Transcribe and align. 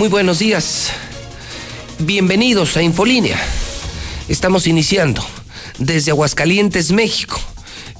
Muy 0.00 0.08
buenos 0.08 0.38
días. 0.38 0.92
Bienvenidos 1.98 2.74
a 2.78 2.82
Infolínea. 2.82 3.38
Estamos 4.30 4.66
iniciando 4.66 5.22
desde 5.76 6.10
Aguascalientes, 6.10 6.90
México, 6.90 7.38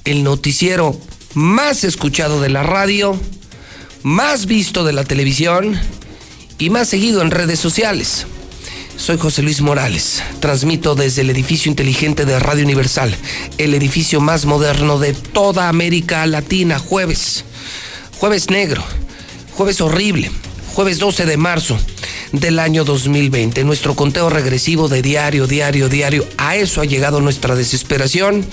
el 0.07 0.25
noticiero 0.25 0.99
más 1.35 1.85
escuchado 1.85 2.41
de 2.41 2.49
la 2.49 2.63
radio, 2.63 3.21
más 4.03 4.47
visto 4.47 4.83
de 4.83 4.95
la 4.95 5.05
televisión 5.05 5.79
y 6.59 6.71
más 6.71 6.89
seguido 6.89 7.21
en 7.21 7.31
redes 7.31 7.61
sociales. 7.61 8.27
Soy 8.97 9.19
José 9.19 9.43
Luis 9.43 9.61
Morales. 9.61 10.23
Transmito 10.41 10.95
desde 10.95 11.21
el 11.21 11.29
edificio 11.29 11.69
inteligente 11.69 12.25
de 12.25 12.39
Radio 12.39 12.65
Universal, 12.65 13.15
el 13.59 13.75
edificio 13.75 14.23
más 14.23 14.47
moderno 14.47 14.99
de 14.99 15.13
toda 15.13 15.69
América 15.69 16.25
Latina, 16.27 16.79
jueves. 16.79 17.45
Jueves 18.19 18.49
negro, 18.49 18.83
jueves 19.53 19.83
horrible, 19.83 20.31
jueves 20.81 20.99
12 20.99 21.27
de 21.27 21.37
marzo 21.37 21.79
del 22.33 22.59
año 22.59 22.85
2020. 22.85 23.65
Nuestro 23.65 23.95
conteo 23.95 24.31
regresivo 24.31 24.89
de 24.89 25.03
diario, 25.03 25.47
diario, 25.47 25.91
diario. 25.91 26.27
A 26.39 26.57
eso 26.57 26.81
ha 26.81 26.87
llegado 26.87 27.21
nuestra 27.21 27.55
desesperación. 27.55 28.47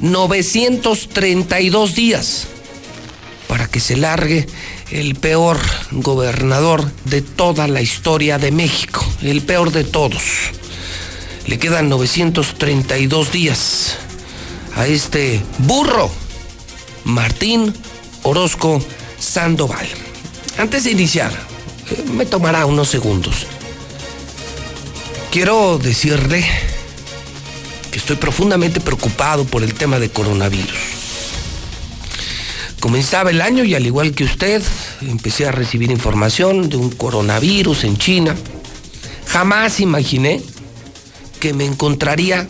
932 0.00 1.96
días 1.96 2.46
para 3.48 3.66
que 3.66 3.80
se 3.80 3.96
largue 3.96 4.46
el 4.92 5.16
peor 5.16 5.58
gobernador 5.90 6.88
de 7.04 7.20
toda 7.20 7.66
la 7.66 7.82
historia 7.82 8.38
de 8.38 8.52
México, 8.52 9.04
el 9.22 9.42
peor 9.42 9.72
de 9.72 9.82
todos. 9.82 10.22
Le 11.48 11.58
quedan 11.58 11.88
932 11.88 13.32
días 13.32 13.96
a 14.76 14.86
este 14.86 15.42
burro, 15.58 16.12
Martín 17.02 17.74
Orozco 18.22 18.80
Sandoval. 19.18 19.88
Antes 20.58 20.84
de 20.84 20.92
iniciar, 20.92 21.55
me 22.12 22.26
tomará 22.26 22.66
unos 22.66 22.88
segundos. 22.88 23.46
Quiero 25.30 25.78
decirle 25.78 26.44
que 27.90 27.98
estoy 27.98 28.16
profundamente 28.16 28.80
preocupado 28.80 29.44
por 29.44 29.62
el 29.62 29.74
tema 29.74 29.98
de 29.98 30.10
coronavirus. 30.10 30.78
Comenzaba 32.80 33.30
el 33.30 33.40
año 33.40 33.64
y 33.64 33.74
al 33.74 33.84
igual 33.84 34.12
que 34.12 34.24
usted, 34.24 34.62
empecé 35.02 35.46
a 35.46 35.52
recibir 35.52 35.90
información 35.90 36.68
de 36.68 36.76
un 36.76 36.90
coronavirus 36.90 37.84
en 37.84 37.96
China. 37.96 38.36
Jamás 39.26 39.80
imaginé 39.80 40.42
que 41.40 41.52
me 41.52 41.64
encontraría 41.64 42.46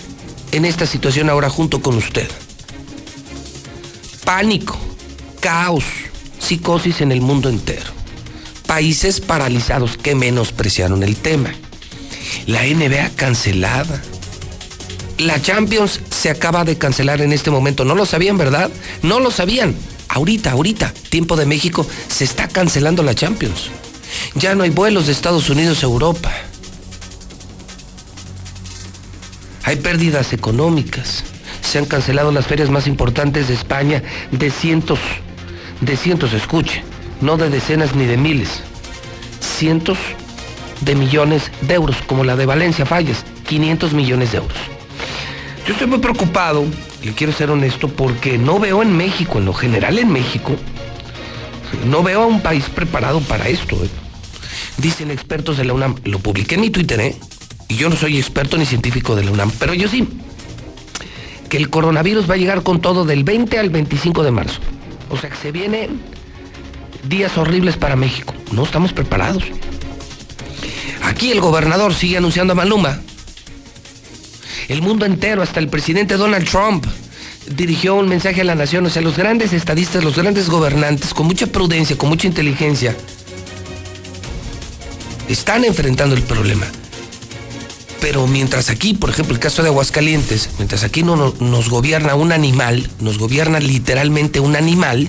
en 0.52 0.64
esta 0.64 0.86
situación 0.86 1.30
ahora 1.30 1.50
junto 1.50 1.80
con 1.80 1.96
usted. 1.96 2.28
Pánico, 4.24 4.76
caos, 5.40 5.84
psicosis 6.38 7.00
en 7.00 7.12
el 7.12 7.20
mundo 7.20 7.48
entero. 7.48 7.95
Países 8.66 9.20
paralizados 9.20 9.96
que 9.96 10.14
menospreciaron 10.14 11.02
el 11.02 11.16
tema. 11.16 11.54
La 12.46 12.62
NBA 12.62 13.10
cancelada. 13.16 14.02
La 15.18 15.40
Champions 15.40 16.00
se 16.10 16.30
acaba 16.30 16.64
de 16.64 16.76
cancelar 16.76 17.20
en 17.20 17.32
este 17.32 17.50
momento. 17.50 17.84
No 17.84 17.94
lo 17.94 18.04
sabían, 18.06 18.36
¿verdad? 18.36 18.70
No 19.02 19.20
lo 19.20 19.30
sabían 19.30 19.74
ahorita, 20.08 20.52
ahorita, 20.52 20.92
tiempo 21.10 21.36
de 21.36 21.46
México, 21.46 21.86
se 22.08 22.24
está 22.24 22.48
cancelando 22.48 23.02
la 23.02 23.14
Champions. 23.14 23.70
Ya 24.34 24.54
no 24.54 24.64
hay 24.64 24.70
vuelos 24.70 25.06
de 25.06 25.12
Estados 25.12 25.48
Unidos 25.50 25.82
a 25.82 25.86
Europa. 25.86 26.32
Hay 29.64 29.76
pérdidas 29.76 30.32
económicas. 30.32 31.24
Se 31.60 31.78
han 31.78 31.86
cancelado 31.86 32.30
las 32.30 32.46
ferias 32.46 32.70
más 32.70 32.86
importantes 32.86 33.48
de 33.48 33.54
España 33.54 34.02
de 34.30 34.50
cientos, 34.50 35.00
de 35.80 35.96
cientos, 35.96 36.32
escuche, 36.32 36.84
no 37.20 37.36
de 37.36 37.50
decenas 37.50 37.94
ni 37.94 38.06
de 38.06 38.16
miles. 38.16 38.62
Cientos 39.40 39.98
de 40.80 40.94
millones 40.94 41.50
de 41.62 41.74
euros, 41.74 41.96
como 42.06 42.24
la 42.24 42.36
de 42.36 42.46
Valencia 42.46 42.86
Fallas, 42.86 43.24
500 43.48 43.92
millones 43.92 44.32
de 44.32 44.38
euros. 44.38 44.58
Yo 45.66 45.72
estoy 45.72 45.86
muy 45.86 45.98
preocupado 45.98 46.64
le 47.06 47.12
quiero 47.12 47.32
ser 47.32 47.50
honesto 47.50 47.88
porque 47.88 48.36
no 48.36 48.58
veo 48.58 48.82
en 48.82 48.96
México, 48.96 49.38
en 49.38 49.44
lo 49.44 49.54
general 49.54 49.98
en 49.98 50.10
México, 50.10 50.56
no 51.86 52.02
veo 52.02 52.22
a 52.22 52.26
un 52.26 52.40
país 52.40 52.64
preparado 52.68 53.20
para 53.20 53.48
esto. 53.48 53.76
¿eh? 53.76 53.88
Dicen 54.78 55.12
expertos 55.12 55.56
de 55.56 55.64
la 55.64 55.72
UNAM, 55.72 55.94
lo 56.04 56.18
publiqué 56.18 56.56
en 56.56 56.62
mi 56.62 56.70
Twitter, 56.70 57.00
¿eh? 57.00 57.16
y 57.68 57.76
yo 57.76 57.88
no 57.88 57.94
soy 57.94 58.18
experto 58.18 58.58
ni 58.58 58.66
científico 58.66 59.14
de 59.14 59.22
la 59.22 59.30
UNAM, 59.30 59.52
pero 59.52 59.72
yo 59.72 59.88
sí, 59.88 60.08
que 61.48 61.56
el 61.56 61.70
coronavirus 61.70 62.28
va 62.28 62.34
a 62.34 62.38
llegar 62.38 62.64
con 62.64 62.80
todo 62.80 63.04
del 63.04 63.22
20 63.22 63.56
al 63.56 63.70
25 63.70 64.24
de 64.24 64.30
marzo. 64.32 64.58
O 65.08 65.16
sea 65.16 65.30
que 65.30 65.36
se 65.36 65.52
vienen 65.52 66.00
días 67.08 67.36
horribles 67.38 67.76
para 67.76 67.96
México. 67.96 68.34
No 68.52 68.64
estamos 68.64 68.92
preparados. 68.92 69.44
Aquí 71.02 71.30
el 71.30 71.40
gobernador 71.40 71.94
sigue 71.94 72.16
anunciando 72.16 72.52
a 72.52 72.56
Maluma 72.56 73.00
el 74.68 74.82
mundo 74.82 75.06
entero, 75.06 75.42
hasta 75.42 75.60
el 75.60 75.68
presidente 75.68 76.16
Donald 76.16 76.48
Trump, 76.48 76.84
dirigió 77.48 77.94
un 77.94 78.08
mensaje 78.08 78.40
a 78.40 78.44
la 78.44 78.54
nación, 78.54 78.84
o 78.86 78.90
sea, 78.90 79.02
los 79.02 79.16
grandes 79.16 79.52
estadistas, 79.52 80.02
los 80.02 80.16
grandes 80.16 80.48
gobernantes, 80.48 81.14
con 81.14 81.26
mucha 81.26 81.46
prudencia, 81.46 81.96
con 81.96 82.08
mucha 82.08 82.26
inteligencia, 82.26 82.96
están 85.28 85.64
enfrentando 85.64 86.16
el 86.16 86.22
problema. 86.22 86.66
Pero 88.00 88.26
mientras 88.26 88.70
aquí, 88.70 88.94
por 88.94 89.10
ejemplo, 89.10 89.34
el 89.34 89.40
caso 89.40 89.62
de 89.62 89.68
Aguascalientes, 89.68 90.50
mientras 90.58 90.82
aquí 90.84 91.02
no, 91.02 91.34
nos 91.38 91.68
gobierna 91.68 92.14
un 92.14 92.32
animal, 92.32 92.90
nos 93.00 93.18
gobierna 93.18 93.60
literalmente 93.60 94.40
un 94.40 94.56
animal, 94.56 95.08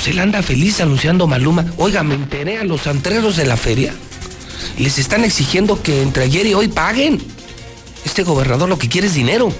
pues 0.00 0.12
él 0.12 0.18
anda 0.18 0.42
feliz 0.42 0.80
anunciando 0.80 1.26
Maluma. 1.26 1.66
Oiga, 1.76 2.02
me 2.02 2.14
enteré 2.14 2.56
a 2.56 2.64
los 2.64 2.86
antreros 2.86 3.36
de 3.36 3.44
la 3.44 3.58
feria. 3.58 3.92
Les 4.78 4.96
están 4.96 5.26
exigiendo 5.26 5.82
que 5.82 6.00
entre 6.00 6.22
ayer 6.24 6.46
y 6.46 6.54
hoy 6.54 6.68
paguen. 6.68 7.22
Este 8.06 8.22
gobernador 8.22 8.70
lo 8.70 8.78
que 8.78 8.88
quiere 8.88 9.08
es 9.08 9.12
dinero. 9.14 9.52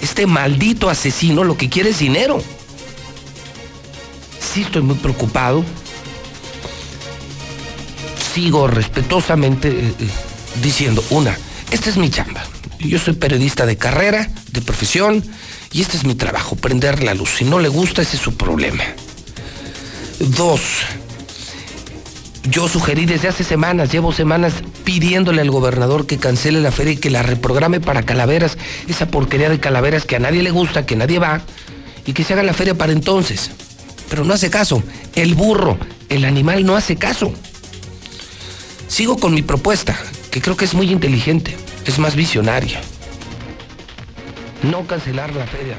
Este 0.00 0.28
maldito 0.28 0.88
asesino 0.88 1.42
lo 1.42 1.56
que 1.56 1.68
quiere 1.68 1.90
es 1.90 1.98
dinero. 1.98 2.40
Sí 4.38 4.62
estoy 4.62 4.82
muy 4.82 4.94
preocupado. 4.94 5.64
Sigo 8.32 8.68
respetuosamente 8.68 9.66
eh, 9.66 9.94
eh, 9.98 10.08
diciendo, 10.62 11.04
una, 11.10 11.36
esta 11.72 11.90
es 11.90 11.96
mi 11.96 12.08
chamba. 12.08 12.44
Yo 12.78 13.00
soy 13.00 13.14
periodista 13.14 13.66
de 13.66 13.76
carrera, 13.76 14.30
de 14.52 14.62
profesión, 14.62 15.24
y 15.72 15.82
este 15.82 15.96
es 15.96 16.04
mi 16.04 16.14
trabajo, 16.14 16.54
prender 16.54 17.02
la 17.02 17.14
luz. 17.14 17.30
Si 17.38 17.44
no 17.44 17.58
le 17.58 17.68
gusta, 17.68 18.02
ese 18.02 18.14
es 18.14 18.22
su 18.22 18.36
problema. 18.36 18.84
Dos, 20.18 20.60
yo 22.44 22.68
sugerí 22.68 23.06
desde 23.06 23.28
hace 23.28 23.44
semanas, 23.44 23.92
llevo 23.92 24.12
semanas 24.12 24.52
pidiéndole 24.84 25.40
al 25.40 25.50
gobernador 25.50 26.06
que 26.06 26.18
cancele 26.18 26.60
la 26.60 26.72
feria 26.72 26.94
y 26.94 26.96
que 26.96 27.10
la 27.10 27.22
reprograme 27.22 27.80
para 27.80 28.02
calaveras, 28.02 28.58
esa 28.88 29.06
porquería 29.06 29.48
de 29.48 29.60
calaveras 29.60 30.04
que 30.04 30.16
a 30.16 30.18
nadie 30.18 30.42
le 30.42 30.50
gusta, 30.50 30.84
que 30.84 30.96
nadie 30.96 31.20
va, 31.20 31.40
y 32.04 32.12
que 32.12 32.24
se 32.24 32.32
haga 32.32 32.42
la 32.42 32.52
feria 32.52 32.74
para 32.74 32.92
entonces. 32.92 33.52
Pero 34.10 34.24
no 34.24 34.34
hace 34.34 34.50
caso. 34.50 34.82
El 35.14 35.34
burro, 35.34 35.78
el 36.08 36.24
animal 36.24 36.66
no 36.66 36.76
hace 36.76 36.96
caso. 36.96 37.32
Sigo 38.88 39.16
con 39.16 39.34
mi 39.34 39.42
propuesta, 39.42 39.96
que 40.30 40.42
creo 40.42 40.56
que 40.56 40.64
es 40.64 40.74
muy 40.74 40.90
inteligente, 40.90 41.56
es 41.86 41.98
más 41.98 42.16
visionaria. 42.16 42.80
No 44.64 44.86
cancelar 44.86 45.32
la 45.34 45.46
feria, 45.46 45.76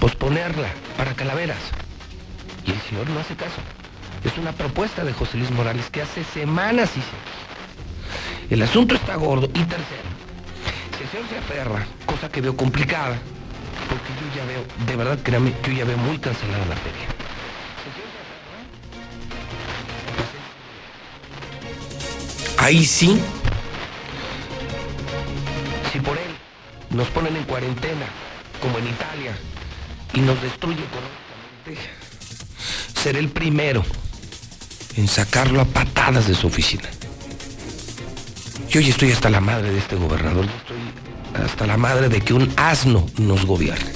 posponerla 0.00 0.68
para 0.96 1.14
calaveras. 1.14 1.58
Y 2.66 2.70
el 2.70 2.80
señor 2.82 3.08
no 3.10 3.20
hace 3.20 3.36
caso. 3.36 3.60
Es 4.24 4.38
una 4.38 4.52
propuesta 4.52 5.04
de 5.04 5.12
José 5.12 5.36
Luis 5.38 5.50
Morales 5.50 5.90
que 5.90 6.02
hace 6.02 6.24
semanas 6.24 6.90
hice. 6.96 8.54
El 8.54 8.62
asunto 8.62 8.94
está 8.94 9.16
gordo. 9.16 9.46
Y 9.46 9.64
tercero, 9.64 10.08
si 10.96 11.04
el 11.04 11.10
señor 11.10 11.28
se 11.28 11.38
aferra, 11.38 11.86
cosa 12.06 12.28
que 12.28 12.40
veo 12.40 12.56
complicada, 12.56 13.18
porque 13.88 14.08
yo 14.20 14.36
ya 14.36 14.44
veo, 14.46 14.64
de 14.86 14.96
verdad 14.96 15.18
créame, 15.22 15.52
yo 15.66 15.72
ya 15.72 15.84
veo 15.84 15.98
muy 15.98 16.18
cancelada 16.18 16.64
la 16.66 16.76
feria. 16.76 17.08
Ahí 22.58 22.84
sí, 22.86 23.20
si 25.92 26.00
por 26.00 26.16
él 26.16 26.34
nos 26.90 27.08
ponen 27.08 27.36
en 27.36 27.44
cuarentena, 27.44 28.06
como 28.62 28.78
en 28.78 28.88
Italia, 28.88 29.36
y 30.14 30.20
nos 30.20 30.40
destruye 30.40 30.82
económicamente, 30.82 32.03
seré 32.94 33.18
el 33.18 33.28
primero 33.28 33.84
en 34.96 35.08
sacarlo 35.08 35.60
a 35.60 35.64
patadas 35.64 36.28
de 36.28 36.34
su 36.34 36.46
oficina. 36.46 36.88
Yo 38.68 38.80
ya 38.80 38.90
estoy 38.90 39.12
hasta 39.12 39.30
la 39.30 39.40
madre 39.40 39.70
de 39.70 39.78
este 39.78 39.96
gobernador, 39.96 40.46
estoy 40.46 41.44
hasta 41.44 41.66
la 41.66 41.76
madre 41.76 42.08
de 42.08 42.20
que 42.20 42.34
un 42.34 42.52
asno 42.56 43.06
nos 43.18 43.44
gobierne. 43.44 43.92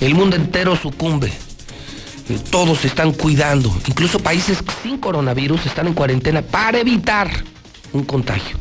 El 0.00 0.14
mundo 0.14 0.36
entero 0.36 0.76
sucumbe. 0.76 1.32
Todos 2.50 2.84
están 2.84 3.12
cuidando. 3.12 3.74
Incluso 3.86 4.18
países 4.18 4.58
sin 4.82 4.98
coronavirus 4.98 5.66
están 5.66 5.86
en 5.86 5.94
cuarentena 5.94 6.42
para 6.42 6.78
evitar 6.78 7.30
un 7.92 8.04
contagio. 8.04 8.58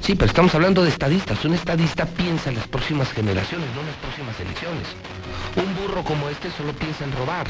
Sí, 0.00 0.14
pero 0.14 0.26
estamos 0.26 0.54
hablando 0.54 0.82
de 0.82 0.90
estadistas. 0.90 1.44
Un 1.44 1.54
estadista 1.54 2.06
piensa 2.06 2.48
en 2.48 2.56
las 2.56 2.66
próximas 2.68 3.10
generaciones, 3.12 3.66
no 3.74 3.80
en 3.80 3.86
las 3.88 3.96
próximas 3.96 4.40
elecciones. 4.40 4.86
Un 5.56 5.74
burro 5.74 6.04
como 6.04 6.28
este 6.28 6.50
solo 6.50 6.72
piensa 6.72 7.04
en 7.04 7.12
robar. 7.12 7.46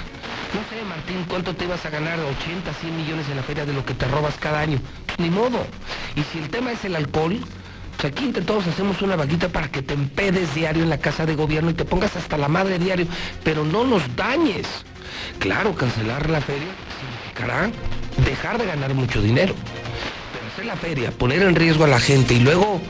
No 0.55 0.61
sé, 0.70 0.85
Martín, 0.85 1.25
¿cuánto 1.29 1.55
te 1.55 1.64
ibas 1.64 1.85
a 1.85 1.91
ganar? 1.91 2.19
80, 2.20 2.73
100 2.73 2.97
millones 2.97 3.29
en 3.29 3.37
la 3.37 3.43
feria 3.43 3.67
de 3.67 3.73
lo 3.73 3.85
que 3.85 3.94
te 3.94 4.06
robas 4.06 4.37
cada 4.38 4.61
año. 4.61 4.79
Ni 5.19 5.29
modo. 5.29 5.67
Y 6.14 6.23
si 6.23 6.38
el 6.38 6.49
tema 6.49 6.73
es 6.73 6.85
el 6.85 6.94
alcohol, 6.94 7.41
pues 7.97 8.12
aquí 8.12 8.25
entre 8.25 8.43
todos 8.43 8.67
hacemos 8.67 9.03
una 9.03 9.17
vaguita 9.17 9.49
para 9.49 9.69
que 9.69 9.82
te 9.82 9.94
empedes 9.94 10.55
diario 10.55 10.82
en 10.82 10.91
la 10.91 10.99
casa 10.99 11.26
de 11.26 11.35
gobierno 11.35 11.70
y 11.70 11.75
te 11.75 11.85
pongas 11.85 12.14
hasta 12.17 12.38
la 12.38 12.49
madre 12.49 12.79
diario, 12.79 13.06
pero 13.43 13.64
no 13.64 13.85
nos 13.85 14.14
dañes. 14.14 14.67
Claro, 15.38 15.75
cancelar 15.75 16.29
la 16.31 16.41
feria 16.41 16.69
significará 17.00 17.70
dejar 18.25 18.58
de 18.58 18.67
ganar 18.67 18.94
mucho 18.94 19.20
dinero. 19.20 19.55
Pero 20.32 20.47
hacer 20.53 20.67
la 20.67 20.76
feria, 20.76 21.11
poner 21.11 21.43
en 21.43 21.55
riesgo 21.55 21.85
a 21.85 21.88
la 21.88 22.00
gente 22.00 22.35
y 22.35 22.41
luego 22.41 22.81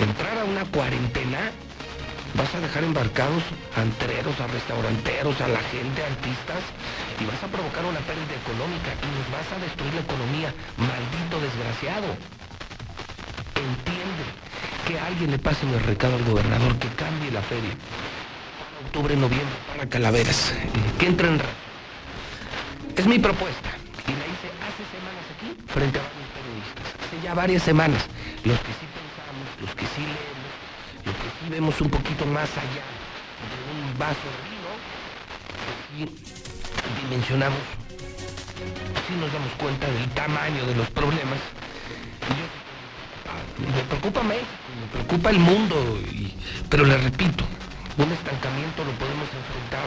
entrar 0.00 0.38
a 0.38 0.44
una 0.44 0.64
cuarentena, 0.66 1.50
vas 2.34 2.54
a 2.54 2.60
dejar 2.60 2.84
embarcados 2.84 3.42
a 3.76 3.82
antreros, 3.82 4.38
a 4.40 4.46
restauranteros, 4.46 5.40
a 5.40 5.48
la 5.48 5.60
gente, 5.60 6.02
a 6.02 6.06
artistas, 6.06 6.62
y 7.20 7.24
vas 7.24 7.42
a 7.42 7.48
provocar 7.48 7.84
una 7.84 8.00
pérdida 8.00 8.34
económica 8.40 8.90
y 9.02 9.08
nos 9.18 9.28
vas 9.30 9.48
a 9.52 9.58
destruir 9.60 9.94
la 9.94 10.00
economía. 10.00 10.54
Maldito 10.76 11.40
desgraciado. 11.40 12.08
Entiende 13.56 14.24
que 14.86 14.98
alguien 14.98 15.30
le 15.30 15.38
pase 15.38 15.66
el 15.66 15.80
recado 15.84 16.16
al 16.16 16.24
gobernador 16.24 16.76
que 16.78 16.88
cambie 16.88 17.30
la 17.30 17.42
feria. 17.42 17.74
Octubre, 18.86 19.14
noviembre, 19.16 19.56
para 19.68 19.88
calaveras. 19.88 20.52
Que 20.98 21.06
entren. 21.06 21.40
Es 22.96 23.06
mi 23.06 23.18
propuesta. 23.18 23.70
Y 24.08 24.12
la 24.12 24.26
hice 24.26 24.48
hace 24.66 24.82
semanas 24.90 25.24
aquí, 25.36 25.56
frente 25.68 25.98
a 25.98 26.02
varios 26.02 26.28
periodistas. 26.34 26.84
Hace 27.06 27.22
ya 27.22 27.34
varias 27.34 27.62
semanas. 27.62 28.02
Los 28.44 28.58
que 28.58 28.72
sí 28.72 28.86
pensamos, 28.90 29.46
los 29.60 29.74
que 29.76 29.86
sí 29.94 30.02
leemos, 30.02 30.31
sí 31.10 31.50
vemos 31.50 31.80
un 31.80 31.90
poquito 31.90 32.26
más 32.26 32.50
allá 32.56 32.84
de 33.42 33.58
un 33.72 33.98
vaso 33.98 34.26
de 34.30 34.40
vino, 34.50 34.70
y 35.98 36.06
dimensionamos, 37.04 37.58
sí 39.06 39.14
nos 39.18 39.32
damos 39.32 39.52
cuenta 39.58 39.86
del 39.90 40.08
tamaño 40.10 40.64
de 40.66 40.74
los 40.74 40.88
problemas. 40.90 41.38
Y 42.22 42.32
yo, 42.38 42.46
me 43.76 43.82
preocupa 43.84 44.22
México, 44.22 44.46
me 44.80 44.86
preocupa 44.92 45.30
el 45.30 45.38
mundo, 45.38 45.98
pero 46.70 46.84
le 46.84 46.96
repito, 46.98 47.44
un 47.98 48.10
estancamiento 48.12 48.84
lo 48.84 48.92
podemos 48.92 49.28
enfrentar, 49.28 49.86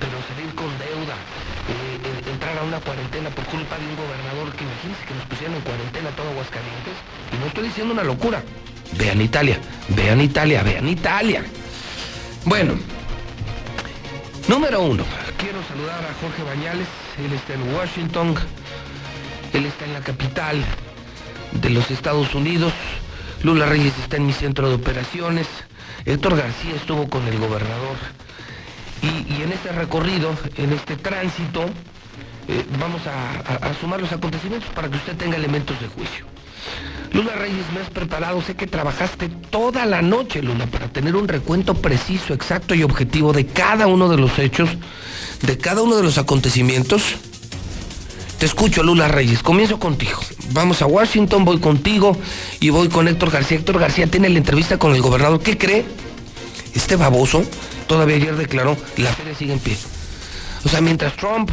pero 0.00 0.16
salir 0.32 0.54
con 0.54 0.70
deuda, 0.78 1.14
eh, 1.14 2.00
eh, 2.02 2.30
entrar 2.30 2.56
a 2.58 2.62
una 2.62 2.80
cuarentena 2.80 3.30
por 3.30 3.44
culpa 3.46 3.76
de 3.76 3.86
un 3.86 3.96
gobernador 3.96 4.54
que 4.56 4.64
imagínense 4.64 5.04
que 5.04 5.14
nos 5.14 5.26
pusieron 5.26 5.56
en 5.56 5.62
cuarentena 5.62 6.10
todo 6.16 6.30
Aguascalientes, 6.30 6.96
y 7.32 7.36
no 7.38 7.46
estoy 7.46 7.64
diciendo 7.64 7.92
una 7.92 8.04
locura. 8.04 8.42
Vean 8.96 9.20
Italia, 9.20 9.58
vean 9.88 10.20
Italia, 10.20 10.62
vean 10.62 10.88
Italia. 10.88 11.44
Bueno, 12.44 12.74
número 14.48 14.82
uno, 14.82 15.04
quiero 15.38 15.58
saludar 15.68 16.04
a 16.04 16.14
Jorge 16.20 16.42
Bañales, 16.42 16.86
él 17.18 17.32
está 17.32 17.54
en 17.54 17.74
Washington, 17.74 18.34
él 19.52 19.66
está 19.66 19.84
en 19.84 19.92
la 19.94 20.00
capital 20.00 20.62
de 21.52 21.70
los 21.70 21.90
Estados 21.90 22.34
Unidos, 22.34 22.72
Lula 23.42 23.66
Reyes 23.66 23.94
está 24.02 24.16
en 24.16 24.26
mi 24.26 24.32
centro 24.32 24.68
de 24.68 24.76
operaciones, 24.76 25.46
Héctor 26.04 26.36
García 26.36 26.74
estuvo 26.76 27.08
con 27.08 27.26
el 27.26 27.38
gobernador 27.38 27.96
y, 29.02 29.42
en 29.42 29.52
este 29.52 29.72
recorrido, 29.72 30.34
en 30.56 30.72
este 30.72 30.96
tránsito, 30.96 31.64
eh, 32.48 32.64
vamos 32.78 33.02
a 33.06 33.74
sumar 33.80 34.00
los 34.00 34.12
acontecimientos 34.12 34.70
para 34.70 34.88
que 34.88 34.96
usted 34.96 35.16
tenga 35.16 35.36
elementos 35.36 35.80
de 35.80 35.88
juicio. 35.88 36.26
Lula 37.14 37.32
Reyes, 37.36 37.64
me 37.72 37.80
has 37.80 37.90
preparado, 37.90 38.42
sé 38.42 38.56
que 38.56 38.66
trabajaste 38.66 39.28
toda 39.28 39.86
la 39.86 40.02
noche, 40.02 40.42
Lula, 40.42 40.66
para 40.66 40.88
tener 40.88 41.14
un 41.14 41.28
recuento 41.28 41.74
preciso, 41.74 42.34
exacto 42.34 42.74
y 42.74 42.82
objetivo 42.82 43.32
de 43.32 43.46
cada 43.46 43.86
uno 43.86 44.08
de 44.08 44.16
los 44.16 44.36
hechos, 44.40 44.68
de 45.40 45.56
cada 45.56 45.82
uno 45.82 45.96
de 45.96 46.02
los 46.02 46.18
acontecimientos. 46.18 47.14
Te 48.40 48.46
escucho, 48.46 48.82
Lula 48.82 49.06
Reyes. 49.06 49.44
Comienzo 49.44 49.78
contigo. 49.78 50.18
Vamos 50.50 50.82
a 50.82 50.86
Washington, 50.86 51.44
voy 51.44 51.60
contigo 51.60 52.16
y 52.58 52.70
voy 52.70 52.88
con 52.88 53.06
Héctor 53.06 53.30
García. 53.30 53.58
Héctor 53.58 53.78
García 53.78 54.08
tiene 54.08 54.28
la 54.28 54.38
entrevista 54.38 54.76
con 54.76 54.92
el 54.92 55.00
gobernador. 55.00 55.40
¿Qué 55.40 55.56
cree? 55.56 55.84
Este 56.74 56.96
baboso 56.96 57.44
todavía 57.86 58.16
ayer 58.16 58.34
declaró, 58.36 58.76
la 58.96 59.12
feria 59.12 59.36
sigue 59.36 59.52
en 59.52 59.60
pie. 59.60 59.76
O 60.64 60.68
sea, 60.68 60.80
mientras 60.80 61.14
Trump, 61.14 61.52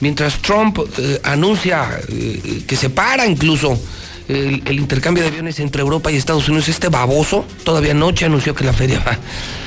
mientras 0.00 0.38
Trump 0.38 0.78
eh, 0.96 1.20
anuncia 1.22 2.00
eh, 2.08 2.64
que 2.66 2.76
se 2.76 2.88
para 2.88 3.26
incluso 3.26 3.78
el, 4.30 4.78
intercambio 4.78 5.22
de 5.22 5.28
aviones 5.28 5.58
entre 5.60 5.82
Europa 5.82 6.10
y 6.10 6.16
Estados 6.16 6.48
Unidos, 6.48 6.68
este 6.68 6.88
baboso, 6.88 7.44
todavía 7.64 7.92
anoche 7.92 8.26
anunció 8.26 8.54
que 8.54 8.64
la 8.64 8.72
feria 8.72 9.02
va. 9.06 9.18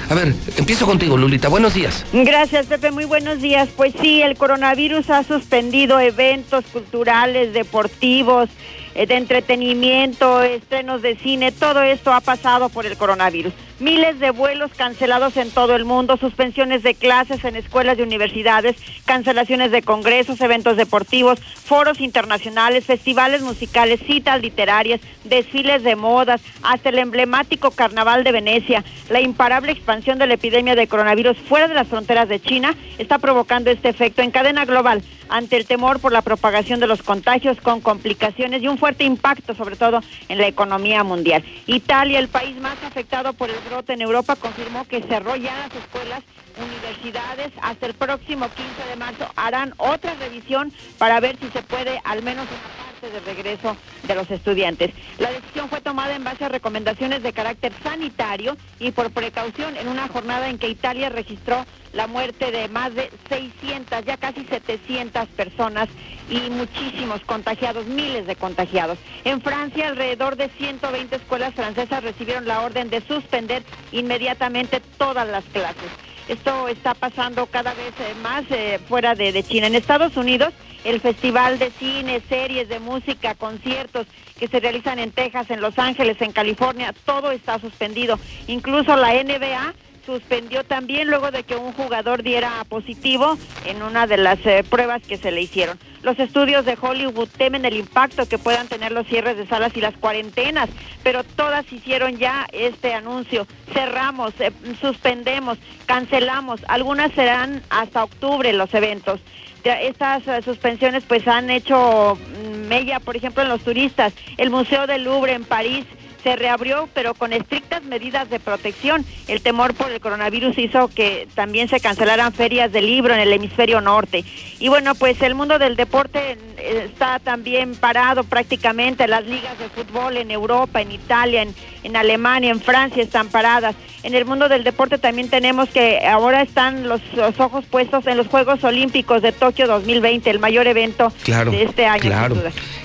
A 0.09 0.15
ver, 0.15 0.33
empiezo 0.57 0.85
contigo, 0.85 1.17
Lulita. 1.17 1.47
Buenos 1.47 1.73
días. 1.73 2.05
Gracias, 2.13 2.67
Pepe. 2.67 2.91
Muy 2.91 3.05
buenos 3.05 3.41
días. 3.41 3.69
Pues 3.75 3.93
sí, 4.01 4.21
el 4.21 4.35
coronavirus 4.35 5.09
ha 5.09 5.23
suspendido 5.23 5.99
eventos 5.99 6.65
culturales, 6.65 7.53
deportivos, 7.53 8.49
eh, 8.95 9.07
de 9.07 9.15
entretenimiento, 9.15 10.43
estrenos 10.43 11.01
de 11.01 11.15
cine, 11.15 11.51
todo 11.51 11.81
esto 11.81 12.13
ha 12.13 12.21
pasado 12.21 12.69
por 12.69 12.85
el 12.85 12.95
coronavirus. 12.95 13.53
Miles 13.83 14.17
de 14.21 14.31
vuelos 14.31 14.71
cancelados 14.77 15.35
en 15.35 15.51
todo 15.51 15.75
el 15.75 15.83
mundo, 15.83 16.15
suspensiones 16.15 16.83
de 16.83 16.95
clases 16.95 17.43
en 17.43 17.57
escuelas 17.57 17.99
y 17.99 18.01
universidades, 18.01 18.77
cancelaciones 19.03 19.71
de 19.71 19.81
congresos, 19.81 20.39
eventos 20.39 20.77
deportivos, 20.77 21.41
foros 21.41 21.99
internacionales, 21.99 22.85
festivales 22.85 23.41
musicales, 23.41 23.99
citas 24.07 24.41
literarias, 24.41 25.01
desfiles 25.25 25.83
de 25.83 25.97
modas, 25.97 26.39
hasta 26.61 26.87
el 26.87 26.97
emblemático 26.97 27.71
Carnaval 27.71 28.23
de 28.23 28.31
Venecia. 28.31 28.85
La 29.09 29.19
imparable 29.19 29.73
expansión 29.73 30.17
de 30.17 30.27
la 30.27 30.35
epidemia 30.35 30.75
de 30.75 30.87
coronavirus 30.87 31.37
fuera 31.37 31.67
de 31.67 31.73
las 31.73 31.89
fronteras 31.89 32.29
de 32.29 32.41
China 32.41 32.73
está 32.99 33.19
provocando 33.19 33.69
este 33.69 33.89
efecto 33.89 34.21
en 34.21 34.31
cadena 34.31 34.63
global 34.63 35.03
ante 35.27 35.57
el 35.57 35.65
temor 35.65 35.99
por 35.99 36.11
la 36.11 36.21
propagación 36.21 36.79
de 36.79 36.87
los 36.87 37.01
contagios 37.01 37.59
con 37.59 37.81
complicaciones 37.81 38.61
y 38.61 38.67
un 38.67 38.77
fuerte 38.77 39.03
impacto 39.03 39.55
sobre 39.55 39.75
todo 39.75 40.01
en 40.29 40.37
la 40.37 40.47
economía 40.47 41.03
mundial. 41.03 41.43
Italia, 41.65 42.19
el 42.19 42.27
país 42.27 42.55
más 42.61 42.77
afectado 42.85 43.33
por 43.33 43.49
el 43.49 43.55
en 43.87 44.01
Europa, 44.01 44.35
confirmó 44.35 44.85
que 44.85 45.01
cerró 45.09 45.35
ya 45.35 45.55
las 45.55 45.75
escuelas 45.75 46.21
universidades 46.57 47.51
hasta 47.61 47.87
el 47.87 47.95
próximo 47.95 48.47
15 48.49 48.83
de 48.83 48.95
marzo 48.95 49.27
harán 49.35 49.73
otra 49.77 50.13
revisión 50.13 50.71
para 50.99 51.19
ver 51.19 51.39
si 51.39 51.49
se 51.49 51.63
puede 51.63 51.99
al 52.03 52.21
menos 52.21 52.45
una 52.51 52.69
de 53.11 53.19
regreso 53.19 53.75
de 54.03 54.15
los 54.15 54.29
estudiantes. 54.31 54.91
La 55.19 55.31
decisión 55.31 55.69
fue 55.69 55.81
tomada 55.81 56.15
en 56.15 56.23
base 56.23 56.45
a 56.45 56.49
recomendaciones 56.49 57.23
de 57.23 57.33
carácter 57.33 57.73
sanitario 57.83 58.57
y 58.79 58.91
por 58.91 59.11
precaución 59.11 59.75
en 59.77 59.87
una 59.87 60.07
jornada 60.07 60.49
en 60.49 60.57
que 60.57 60.69
Italia 60.69 61.09
registró 61.09 61.65
la 61.93 62.07
muerte 62.07 62.51
de 62.51 62.67
más 62.69 62.93
de 62.95 63.11
600, 63.29 64.05
ya 64.05 64.17
casi 64.17 64.45
700 64.45 65.27
personas 65.29 65.89
y 66.29 66.49
muchísimos 66.49 67.21
contagiados, 67.21 67.85
miles 67.85 68.25
de 68.25 68.35
contagiados. 68.35 68.97
En 69.23 69.41
Francia, 69.41 69.87
alrededor 69.87 70.35
de 70.35 70.49
120 70.49 71.15
escuelas 71.15 71.53
francesas 71.53 72.03
recibieron 72.03 72.47
la 72.47 72.61
orden 72.61 72.89
de 72.89 73.01
suspender 73.01 73.63
inmediatamente 73.91 74.81
todas 74.97 75.27
las 75.27 75.43
clases. 75.45 75.91
Esto 76.27 76.69
está 76.69 76.93
pasando 76.93 77.45
cada 77.47 77.73
vez 77.73 77.93
eh, 77.99 78.15
más 78.21 78.43
eh, 78.49 78.79
fuera 78.87 79.13
de, 79.13 79.33
de, 79.33 79.43
China. 79.43 79.67
En 79.67 79.75
Estados 79.75 80.15
Unidos, 80.15 80.53
el 80.83 80.99
Festival 81.01 81.59
de 81.59 81.71
Cine, 81.71 82.21
Series 82.27 82.69
de 82.69 82.79
Música, 82.79 83.35
conciertos 83.35 84.07
que 84.37 84.47
se 84.47 84.59
realizan 84.59 84.99
en 84.99 85.11
Texas, 85.11 85.49
en 85.49 85.61
Los 85.61 85.79
Ángeles, 85.79 86.21
en 86.21 86.31
California, 86.31 86.93
todo 87.05 87.31
está 87.31 87.59
suspendido. 87.59 88.19
Incluso 88.47 88.95
la 88.95 89.13
NBA 89.13 89.73
suspendió 90.05 90.63
también 90.63 91.07
luego 91.07 91.31
de 91.31 91.43
que 91.43 91.55
un 91.55 91.73
jugador 91.73 92.23
diera 92.23 92.63
positivo 92.67 93.37
en 93.65 93.81
una 93.81 94.07
de 94.07 94.17
las 94.17 94.45
eh, 94.45 94.63
pruebas 94.69 95.01
que 95.03 95.17
se 95.17 95.31
le 95.31 95.41
hicieron. 95.41 95.79
Los 96.01 96.19
estudios 96.19 96.65
de 96.65 96.77
Hollywood 96.79 97.29
temen 97.37 97.63
el 97.63 97.77
impacto 97.77 98.27
que 98.27 98.37
puedan 98.37 98.67
tener 98.67 98.91
los 98.91 99.07
cierres 99.07 99.37
de 99.37 99.47
salas 99.47 99.71
y 99.75 99.81
las 99.81 99.95
cuarentenas, 99.95 100.69
pero 101.01 101.23
todas 101.23 101.71
hicieron 101.71 102.17
ya 102.17 102.45
este 102.51 102.93
anuncio. 102.93 103.47
Cerramos, 103.73 104.33
eh, 104.39 104.51
suspendemos, 104.81 105.57
cancelamos. 105.85 106.59
Algunas 106.67 107.13
serán 107.13 107.63
hasta 107.69 108.03
octubre 108.03 108.51
los 108.51 108.73
eventos. 108.73 109.21
Estas 109.63 110.27
eh, 110.27 110.41
suspensiones 110.43 111.03
pues 111.07 111.27
han 111.27 111.49
hecho 111.49 112.17
mm, 112.17 112.67
mella, 112.67 112.99
por 112.99 113.15
ejemplo, 113.15 113.43
en 113.43 113.49
los 113.49 113.61
turistas. 113.61 114.13
El 114.37 114.49
Museo 114.49 114.87
del 114.87 115.03
Louvre 115.05 115.33
en 115.33 115.45
París 115.45 115.85
se 116.23 116.35
reabrió, 116.35 116.87
pero 116.93 117.13
con 117.13 117.33
estrictas 117.33 117.83
medidas 117.83 118.29
de 118.29 118.39
protección. 118.39 119.05
El 119.27 119.41
temor 119.41 119.73
por 119.73 119.91
el 119.91 119.99
coronavirus 119.99 120.57
hizo 120.57 120.87
que 120.87 121.27
también 121.35 121.67
se 121.67 121.79
cancelaran 121.79 122.33
ferias 122.33 122.71
de 122.71 122.81
libro 122.81 123.13
en 123.13 123.19
el 123.19 123.33
hemisferio 123.33 123.81
norte. 123.81 124.23
Y 124.59 124.69
bueno, 124.69 124.95
pues 124.95 125.21
el 125.21 125.35
mundo 125.35 125.59
del 125.59 125.75
deporte 125.75 126.37
eh, 126.57 126.83
está 126.85 127.19
también 127.19 127.75
parado 127.75 128.23
prácticamente. 128.23 129.07
Las 129.07 129.25
ligas 129.25 129.57
de 129.59 129.69
fútbol 129.69 130.17
en 130.17 130.31
Europa, 130.31 130.81
en 130.81 130.91
Italia, 130.91 131.45
en, 131.83 131.95
Alemania, 131.95 132.51
en 132.51 132.61
Francia 132.61 133.03
están 133.03 133.27
paradas. 133.27 133.75
En 134.03 134.15
el 134.15 134.25
mundo 134.25 134.49
del 134.49 134.63
deporte 134.63 134.97
también 134.97 135.29
tenemos 135.29 135.69
que 135.69 136.05
ahora 136.05 136.41
están 136.41 136.87
los, 136.87 137.01
ojos 137.37 137.65
puestos 137.65 138.07
en 138.07 138.17
los 138.17 138.27
Juegos 138.27 138.63
Olímpicos 138.63 139.21
de 139.21 139.31
Tokio 139.31 139.67
2020, 139.67 140.29
el 140.29 140.39
mayor 140.39 140.67
evento 140.67 141.11
de 141.25 141.63
este 141.63 141.85
año. 141.85 142.01
Claro. 142.01 142.35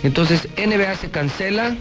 Entonces, 0.02 0.48
NBA 0.56 0.94
se 0.96 1.10
cancela. 1.10 1.76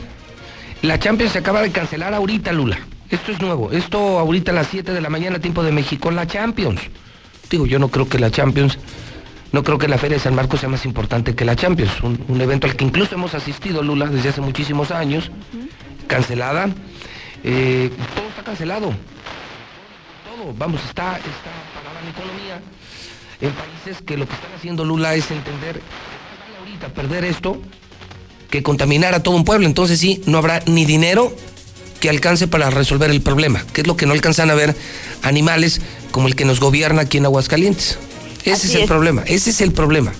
La 0.83 0.99
Champions 0.99 1.33
se 1.33 1.39
acaba 1.39 1.61
de 1.61 1.71
cancelar 1.71 2.13
ahorita, 2.13 2.51
Lula. 2.53 2.77
Esto 3.09 3.31
es 3.31 3.41
nuevo. 3.41 3.71
Esto 3.71 4.19
ahorita 4.19 4.51
a 4.51 4.55
las 4.55 4.67
7 4.67 4.93
de 4.93 5.01
la 5.01 5.09
mañana, 5.09 5.39
tiempo 5.39 5.63
de 5.63 5.71
México, 5.71 6.11
la 6.11 6.27
Champions. 6.27 6.81
Digo, 7.49 7.65
yo 7.65 7.79
no 7.79 7.87
creo 7.87 8.07
que 8.07 8.19
la 8.19 8.29
Champions, 8.29 8.77
no 9.51 9.63
creo 9.63 9.77
que 9.79 9.87
la 9.87 9.97
Feria 9.97 10.17
de 10.17 10.23
San 10.23 10.35
Marcos 10.35 10.59
sea 10.59 10.69
más 10.69 10.85
importante 10.85 11.33
que 11.33 11.45
la 11.45 11.55
Champions. 11.55 11.91
Un, 12.03 12.39
evento 12.39 12.67
al 12.67 12.75
que 12.75 12.85
incluso 12.85 13.15
hemos 13.15 13.33
asistido, 13.33 13.81
Lula, 13.81 14.05
desde 14.05 14.29
hace 14.29 14.41
muchísimos 14.41 14.91
años. 14.91 15.31
Cancelada. 16.05 16.69
Eh, 17.43 17.89
todo 18.15 18.27
está 18.29 18.43
cancelado. 18.43 18.87
Todo. 18.87 20.53
Vamos, 20.57 20.83
está, 20.85 21.17
está 21.17 21.51
parada 21.73 22.01
la 22.03 22.09
economía 22.09 22.61
en 23.41 23.51
países 23.51 24.03
que 24.03 24.17
lo 24.17 24.27
que 24.27 24.33
están 24.33 24.53
haciendo 24.55 24.83
Lula 24.83 25.15
es 25.15 25.29
entender, 25.31 25.81
ahorita 26.59 26.89
perder 26.89 27.25
esto 27.25 27.61
que 28.49 28.63
contaminar 28.63 29.13
a 29.13 29.23
todo 29.23 29.35
un 29.35 29.43
pueblo. 29.43 29.65
Entonces 29.65 29.99
sí, 29.99 30.21
no 30.25 30.37
habrá 30.37 30.61
ni 30.65 30.85
dinero 30.85 31.33
que 31.99 32.09
alcance 32.09 32.47
para 32.47 32.69
resolver 32.69 33.09
el 33.09 33.21
problema, 33.21 33.65
que 33.73 33.81
es 33.81 33.87
lo 33.87 33.97
que 33.97 34.05
no 34.05 34.13
alcanzan 34.13 34.49
a 34.51 34.55
ver 34.55 34.75
animales 35.23 35.81
como 36.11 36.27
el 36.27 36.35
que 36.35 36.45
nos 36.45 36.59
gobierna 36.59 37.03
aquí 37.03 37.17
en 37.17 37.25
Aguascalientes. 37.25 37.97
Ese 38.45 38.67
es 38.67 38.75
el 38.75 38.85
problema, 38.85 39.23
ese 39.25 39.49
es 39.49 39.61
el 39.61 39.71
problema. 39.71 40.13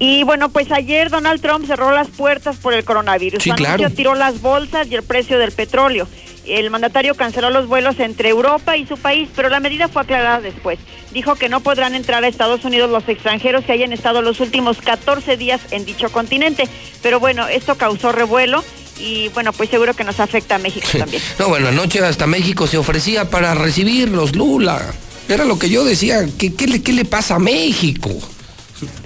Y 0.00 0.22
bueno, 0.22 0.48
pues 0.48 0.70
ayer 0.70 1.10
Donald 1.10 1.40
Trump 1.40 1.66
cerró 1.66 1.92
las 1.92 2.08
puertas 2.08 2.56
por 2.56 2.72
el 2.72 2.84
coronavirus. 2.84 3.42
Sí, 3.42 3.50
claro. 3.50 3.90
tiró 3.90 4.14
las 4.14 4.40
bolsas 4.40 4.86
y 4.90 4.94
el 4.94 5.02
precio 5.02 5.38
del 5.38 5.52
petróleo. 5.52 6.06
El 6.48 6.70
mandatario 6.70 7.14
canceló 7.14 7.50
los 7.50 7.66
vuelos 7.66 8.00
entre 8.00 8.30
Europa 8.30 8.76
y 8.76 8.86
su 8.86 8.96
país, 8.96 9.28
pero 9.36 9.48
la 9.48 9.60
medida 9.60 9.88
fue 9.88 10.02
aclarada 10.02 10.40
después. 10.40 10.78
Dijo 11.12 11.34
que 11.36 11.48
no 11.48 11.60
podrán 11.60 11.94
entrar 11.94 12.24
a 12.24 12.28
Estados 12.28 12.64
Unidos 12.64 12.90
los 12.90 13.08
extranjeros 13.08 13.64
que 13.64 13.72
hayan 13.72 13.92
estado 13.92 14.22
los 14.22 14.40
últimos 14.40 14.78
14 14.78 15.36
días 15.36 15.60
en 15.70 15.84
dicho 15.84 16.10
continente. 16.10 16.68
Pero 17.02 17.20
bueno, 17.20 17.48
esto 17.48 17.76
causó 17.76 18.12
revuelo 18.12 18.64
y 18.98 19.28
bueno, 19.28 19.52
pues 19.52 19.70
seguro 19.70 19.94
que 19.94 20.04
nos 20.04 20.20
afecta 20.20 20.56
a 20.56 20.58
México 20.58 20.86
también. 20.98 21.22
No, 21.38 21.48
bueno, 21.48 21.68
anoche 21.68 22.00
hasta 22.00 22.26
México 22.26 22.66
se 22.66 22.78
ofrecía 22.78 23.30
para 23.30 23.54
recibirlos, 23.54 24.34
Lula. 24.34 24.80
Era 25.28 25.44
lo 25.44 25.58
que 25.58 25.68
yo 25.68 25.84
decía, 25.84 26.26
¿qué, 26.38 26.54
qué, 26.54 26.66
le, 26.66 26.82
qué 26.82 26.92
le 26.92 27.04
pasa 27.04 27.34
a 27.36 27.38
México? 27.38 28.10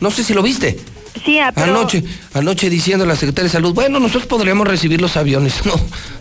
No 0.00 0.10
sé 0.10 0.22
si 0.22 0.34
lo 0.34 0.42
viste. 0.42 0.78
Sí, 1.24 1.38
ah, 1.38 1.52
Anoche, 1.56 2.02
anoche 2.34 2.70
diciendo 2.70 3.04
la 3.04 3.14
secretaria 3.14 3.44
de 3.44 3.52
Salud, 3.52 3.74
bueno, 3.74 4.00
nosotros 4.00 4.26
podríamos 4.26 4.66
recibir 4.66 5.00
los 5.00 5.16
aviones. 5.16 5.54
No, 5.64 5.74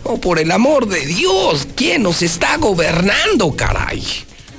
no, 0.04 0.20
por 0.20 0.38
el 0.38 0.50
amor 0.50 0.86
de 0.86 1.04
Dios, 1.04 1.66
¿quién 1.74 2.02
nos 2.02 2.22
está 2.22 2.56
gobernando, 2.56 3.54
caray? 3.56 4.02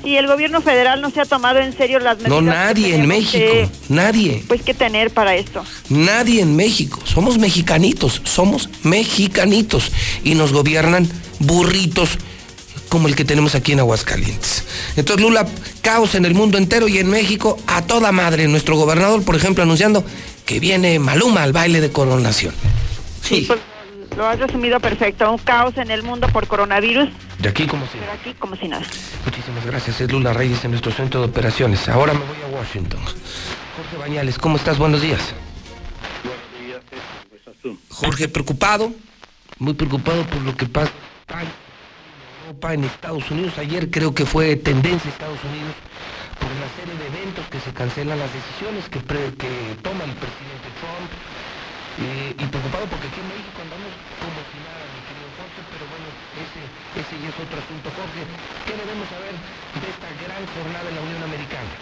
Y 0.03 0.17
el 0.17 0.27
gobierno 0.27 0.61
federal 0.61 1.01
no 1.01 1.09
se 1.09 1.21
ha 1.21 1.25
tomado 1.25 1.59
en 1.59 1.75
serio 1.75 1.99
las 1.99 2.17
medidas. 2.17 2.29
No, 2.29 2.41
nadie 2.41 2.95
en 2.95 3.07
México, 3.07 3.71
nadie. 3.87 4.43
Pues 4.47 4.61
qué 4.61 4.73
tener 4.73 5.11
para 5.11 5.35
esto. 5.35 5.63
Nadie 5.89 6.41
en 6.41 6.55
México, 6.55 6.99
somos 7.05 7.37
mexicanitos, 7.37 8.21
somos 8.25 8.69
mexicanitos 8.83 9.91
y 10.23 10.35
nos 10.35 10.51
gobiernan 10.51 11.07
burritos 11.39 12.17
como 12.93 13.07
el 13.07 13.15
que 13.15 13.25
tenemos 13.25 13.55
aquí 13.55 13.71
en 13.71 13.79
Aguascalientes. 13.79 14.67
Entonces, 14.95 15.25
Lula, 15.25 15.47
caos 15.81 16.13
en 16.13 16.25
el 16.25 16.35
mundo 16.35 16.59
entero 16.59 16.87
y 16.87 16.99
en 16.99 17.09
México 17.09 17.57
a 17.65 17.81
toda 17.81 18.11
madre. 18.11 18.47
Nuestro 18.47 18.75
gobernador, 18.75 19.25
por 19.25 19.35
ejemplo, 19.35 19.63
anunciando 19.63 20.05
que 20.45 20.59
viene 20.59 20.99
Maluma 20.99 21.41
al 21.41 21.53
baile 21.53 21.81
de 21.81 21.89
coronación. 21.91 22.53
Sí. 23.23 23.45
Pues, 23.47 23.59
lo 24.15 24.27
has 24.27 24.37
resumido 24.37 24.79
perfecto. 24.79 25.31
Un 25.31 25.39
caos 25.39 25.75
en 25.77 25.89
el 25.89 26.03
mundo 26.03 26.27
por 26.27 26.45
coronavirus. 26.45 27.09
De 27.39 27.49
aquí 27.49 27.65
como 27.65 27.83
si 27.87 27.97
nada. 27.97 28.11
De 28.11 28.19
aquí 28.19 28.35
como 28.37 28.55
si 28.55 28.67
nada. 28.67 28.85
Muchísimas 29.25 29.65
gracias. 29.65 29.99
Es 29.99 30.11
Lula 30.11 30.31
Reyes 30.31 30.63
en 30.63 30.69
nuestro 30.69 30.91
centro 30.91 31.21
de 31.21 31.25
operaciones. 31.25 31.89
Ahora 31.89 32.13
me 32.13 32.19
voy 32.19 32.37
a 32.45 32.59
Washington. 32.59 32.99
Jorge 33.75 33.97
Bañales, 33.97 34.37
¿cómo 34.37 34.57
estás? 34.57 34.77
Buenos 34.77 35.01
días. 35.01 35.19
Buenos 36.23 37.63
días. 37.63 37.75
Jorge, 37.89 38.27
preocupado. 38.27 38.91
Muy 39.57 39.73
preocupado 39.73 40.23
por 40.27 40.41
lo 40.41 40.55
que 40.55 40.67
pasa 40.67 40.91
en 42.43 42.83
Estados 42.83 43.23
Unidos. 43.31 43.57
Ayer 43.57 43.89
creo 43.89 44.13
que 44.13 44.25
fue 44.25 44.55
tendencia 44.55 45.09
Estados 45.09 45.39
Unidos 45.43 45.75
por 46.39 46.51
una 46.51 46.67
serie 46.75 46.95
de 46.99 47.07
eventos 47.07 47.45
que 47.47 47.59
se 47.59 47.71
cancelan 47.71 48.19
las 48.19 48.31
decisiones 48.33 48.83
que, 48.91 48.99
que 48.99 49.51
toma 49.79 50.03
el 50.03 50.15
presidente 50.19 50.67
Trump. 50.79 51.11
Eh, 51.93 52.33
y 52.33 52.45
preocupado 52.49 52.89
porque 52.89 53.05
aquí 53.05 53.21
en 53.21 53.29
México 53.29 53.53
andamos 53.61 53.93
como 54.17 54.39
si 54.49 54.57
nada, 54.65 54.81
mi 54.81 55.01
querido 55.05 55.29
Jorge, 55.37 55.61
pero 55.61 55.85
bueno, 55.93 56.09
ese, 56.41 56.61
ese 56.97 57.13
ya 57.21 57.29
es 57.29 57.37
otro 57.37 57.57
asunto. 57.61 57.85
Jorge, 57.93 58.21
¿qué 58.65 58.73
debemos 58.73 59.05
saber 59.13 59.35
de 59.77 59.87
esta 59.93 60.09
gran 60.25 60.41
jornada 60.41 60.87
en 60.89 60.95
la 60.97 61.03
Unión 61.05 61.21
Americana? 61.21 61.73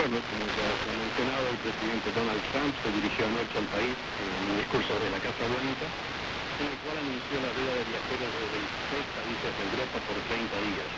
Bueno, 0.00 0.16
como 0.16 0.44
ya 0.48 0.64
ha 0.64 0.96
mencionado, 0.96 1.44
el 1.44 1.60
presidente 1.60 2.08
Donald 2.16 2.42
Trump 2.56 2.72
se 2.80 2.88
dirigió 2.88 3.20
anoche 3.28 3.56
al 3.60 3.68
país 3.68 3.94
en 3.94 4.42
un 4.48 4.56
discurso 4.64 4.92
de 4.96 5.08
la 5.12 5.20
Casa 5.20 5.44
Blanca 5.44 5.86
en 6.60 6.68
el 6.68 6.78
cual 6.84 6.96
anunció 7.00 7.40
la 7.40 7.52
vida 7.56 7.72
de 7.72 7.84
viajeros 7.88 8.30
de 8.36 8.44
26 8.52 9.16
países 9.16 9.48
de 9.48 9.62
Europa 9.64 9.96
por 10.04 10.16
30 10.28 10.60
días. 10.68 10.90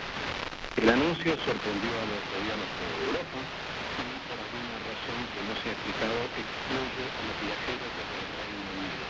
El 0.75 0.89
anuncio 0.91 1.31
sorprendió 1.47 1.93
a 2.03 2.05
los 2.11 2.23
gobiernos 2.35 2.67
de 2.67 2.87
Europa 3.07 3.39
y 3.39 4.07
por 4.27 4.39
alguna 4.43 4.75
razón 4.91 5.19
que 5.23 5.41
no 5.47 5.55
se 5.63 5.71
ha 5.71 5.75
explicado 5.79 6.19
excluye 6.35 7.05
a 7.07 7.23
los 7.23 7.37
viajeros 7.47 7.91
de 7.95 8.03
Reino 8.03 8.71
Unido. 8.75 9.07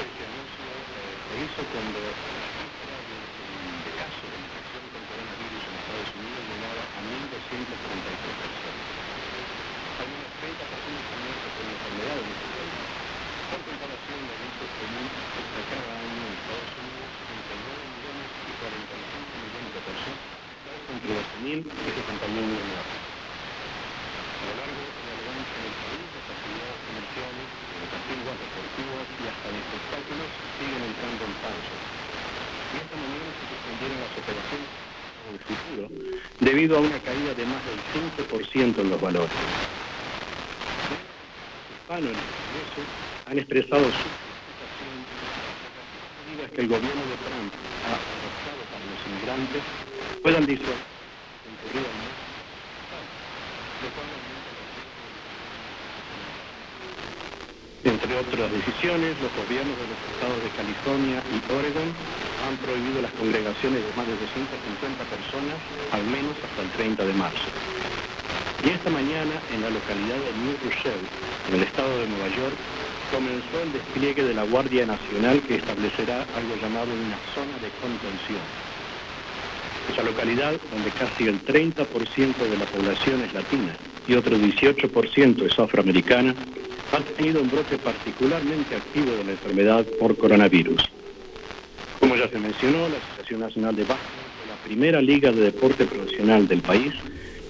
Este 0.00 0.22
anuncio 0.32 0.64
eh, 0.64 1.12
se 1.28 1.34
hizo 1.44 1.60
cuando 1.76 1.98
la 2.00 2.12
cifra 2.56 2.96
de, 3.04 3.92
casos 4.00 4.28
de 4.32 4.36
infección 4.40 4.84
con 4.96 5.02
coronavirus 5.12 5.60
en 5.60 5.74
Estados 5.76 6.10
Unidos 6.16 6.40
llegaba 6.40 6.82
a 6.88 7.00
1.243 7.04 8.32
personas. 8.40 8.88
Al 10.00 10.08
menos 10.08 10.30
30 10.40 10.56
personas 10.72 11.04
han 11.04 11.20
muerto 11.20 11.48
por 11.52 11.64
la 11.68 11.72
enfermedad 11.76 12.16
en 12.16 12.28
este 12.32 12.48
país. 12.48 13.10
Por 13.50 13.60
comparación, 13.66 14.20
la 14.30 14.36
gente 14.40 14.64
común 14.78 15.06
está 15.10 15.60
cada 15.74 15.90
año 15.90 16.22
en 16.22 16.32
Estados 16.38 16.70
Unidos 16.80 17.10
entre 17.34 17.54
9 17.66 17.82
millones 17.98 18.28
y 18.46 18.52
45 18.62 19.42
millones 19.42 19.70
de 19.74 19.80
personas, 19.90 20.40
12.000 21.40 21.56
y 21.56 21.64
71 21.64 22.36
millones. 22.36 22.84
A 24.20 24.44
lo 24.44 24.52
largo 24.60 24.76
de 24.76 24.92
la 24.92 25.12
relevancia 25.16 25.56
del 25.56 25.72
país, 25.80 26.04
las 26.20 26.28
actividades 26.36 26.80
comerciales, 26.84 27.46
educativas, 27.80 28.36
deportivas 28.44 29.04
y 29.08 29.24
hasta 29.24 29.48
de 29.48 29.56
espectáculos 29.56 30.28
siguen 30.60 30.82
entrando 30.84 31.22
en 31.24 31.34
pausa. 31.40 31.76
Y 32.60 32.76
esta 32.76 32.96
mañana 33.00 33.30
se 33.40 33.44
suspendieron 33.48 33.96
las 34.04 34.12
operaciones 34.20 34.68
del 35.24 35.40
futuro 35.48 35.84
debido 36.44 36.72
a 36.76 36.80
una 36.80 36.98
caída 37.00 37.32
de 37.32 37.44
más 37.48 37.62
del 37.64 37.80
5% 37.88 38.84
en 38.84 38.90
los 38.90 39.00
valores. 39.00 39.40
Hispano 41.72 42.04
en 42.04 42.16
el 42.20 42.28
Congreso 42.36 42.80
han 43.32 43.38
expresado 43.40 43.84
su 43.88 44.08
preocupación 44.12 44.92
que 46.52 46.60
el 46.60 46.68
gobierno 46.68 47.00
de 47.00 47.16
Trump 47.16 47.52
ha 47.80 47.96
adoptado 47.96 48.60
para 48.68 48.84
los 48.92 49.00
inmigrantes 49.08 49.62
puedan 50.22 50.46
Entre 57.84 58.12
otras 58.18 58.50
decisiones, 58.52 59.16
los 59.22 59.32
gobiernos 59.38 59.76
de 59.78 59.86
los 59.86 60.00
estados 60.12 60.40
de 60.42 60.50
California 60.52 61.22
y 61.30 61.38
Oregon 61.52 61.88
han 62.44 62.56
prohibido 62.58 63.02
las 63.02 63.12
congregaciones 63.12 63.80
de 63.86 63.90
más 63.96 64.06
de 64.06 64.18
250 64.18 65.04
personas, 65.08 65.56
al 65.92 66.04
menos 66.04 66.34
hasta 66.42 66.60
el 66.62 66.70
30 66.76 67.06
de 67.06 67.14
marzo. 67.14 67.48
Y 68.64 68.70
esta 68.70 68.90
mañana, 68.90 69.32
en 69.54 69.62
la 69.62 69.70
localidad 69.70 70.20
de 70.20 70.32
New 70.44 70.56
Rochelle, 70.64 71.06
en 71.48 71.54
el 71.54 71.62
estado 71.62 71.88
de 72.00 72.08
Nueva 72.08 72.28
York, 72.36 72.56
comenzó 73.10 73.62
el 73.62 73.72
despliegue 73.72 74.24
de 74.24 74.34
la 74.34 74.44
Guardia 74.44 74.84
Nacional 74.86 75.40
que 75.42 75.56
establecerá 75.56 76.26
algo 76.36 76.54
llamado 76.60 76.92
una 76.92 77.18
zona 77.32 77.56
de 77.62 77.70
contención. 77.80 78.69
Esa 79.90 80.02
localidad, 80.04 80.54
donde 80.70 80.92
casi 80.92 81.24
el 81.26 81.44
30% 81.44 82.48
de 82.48 82.56
la 82.56 82.64
población 82.66 83.22
es 83.22 83.32
latina 83.32 83.76
y 84.06 84.14
otro 84.14 84.36
18% 84.36 85.46
es 85.46 85.58
afroamericana, 85.58 86.34
ha 86.92 87.00
tenido 87.16 87.42
un 87.42 87.50
brote 87.50 87.76
particularmente 87.78 88.76
activo 88.76 89.16
de 89.16 89.24
la 89.24 89.32
enfermedad 89.32 89.84
por 89.98 90.16
coronavirus. 90.16 90.90
Como 91.98 92.16
ya 92.16 92.28
se 92.28 92.38
mencionó, 92.38 92.88
la 92.88 92.98
Asociación 92.98 93.40
Nacional 93.40 93.74
de 93.74 93.84
Básquet 93.84 94.20
la 94.46 94.56
primera 94.56 95.02
liga 95.02 95.32
de 95.32 95.42
deporte 95.42 95.86
profesional 95.86 96.46
del 96.46 96.62
país 96.62 96.92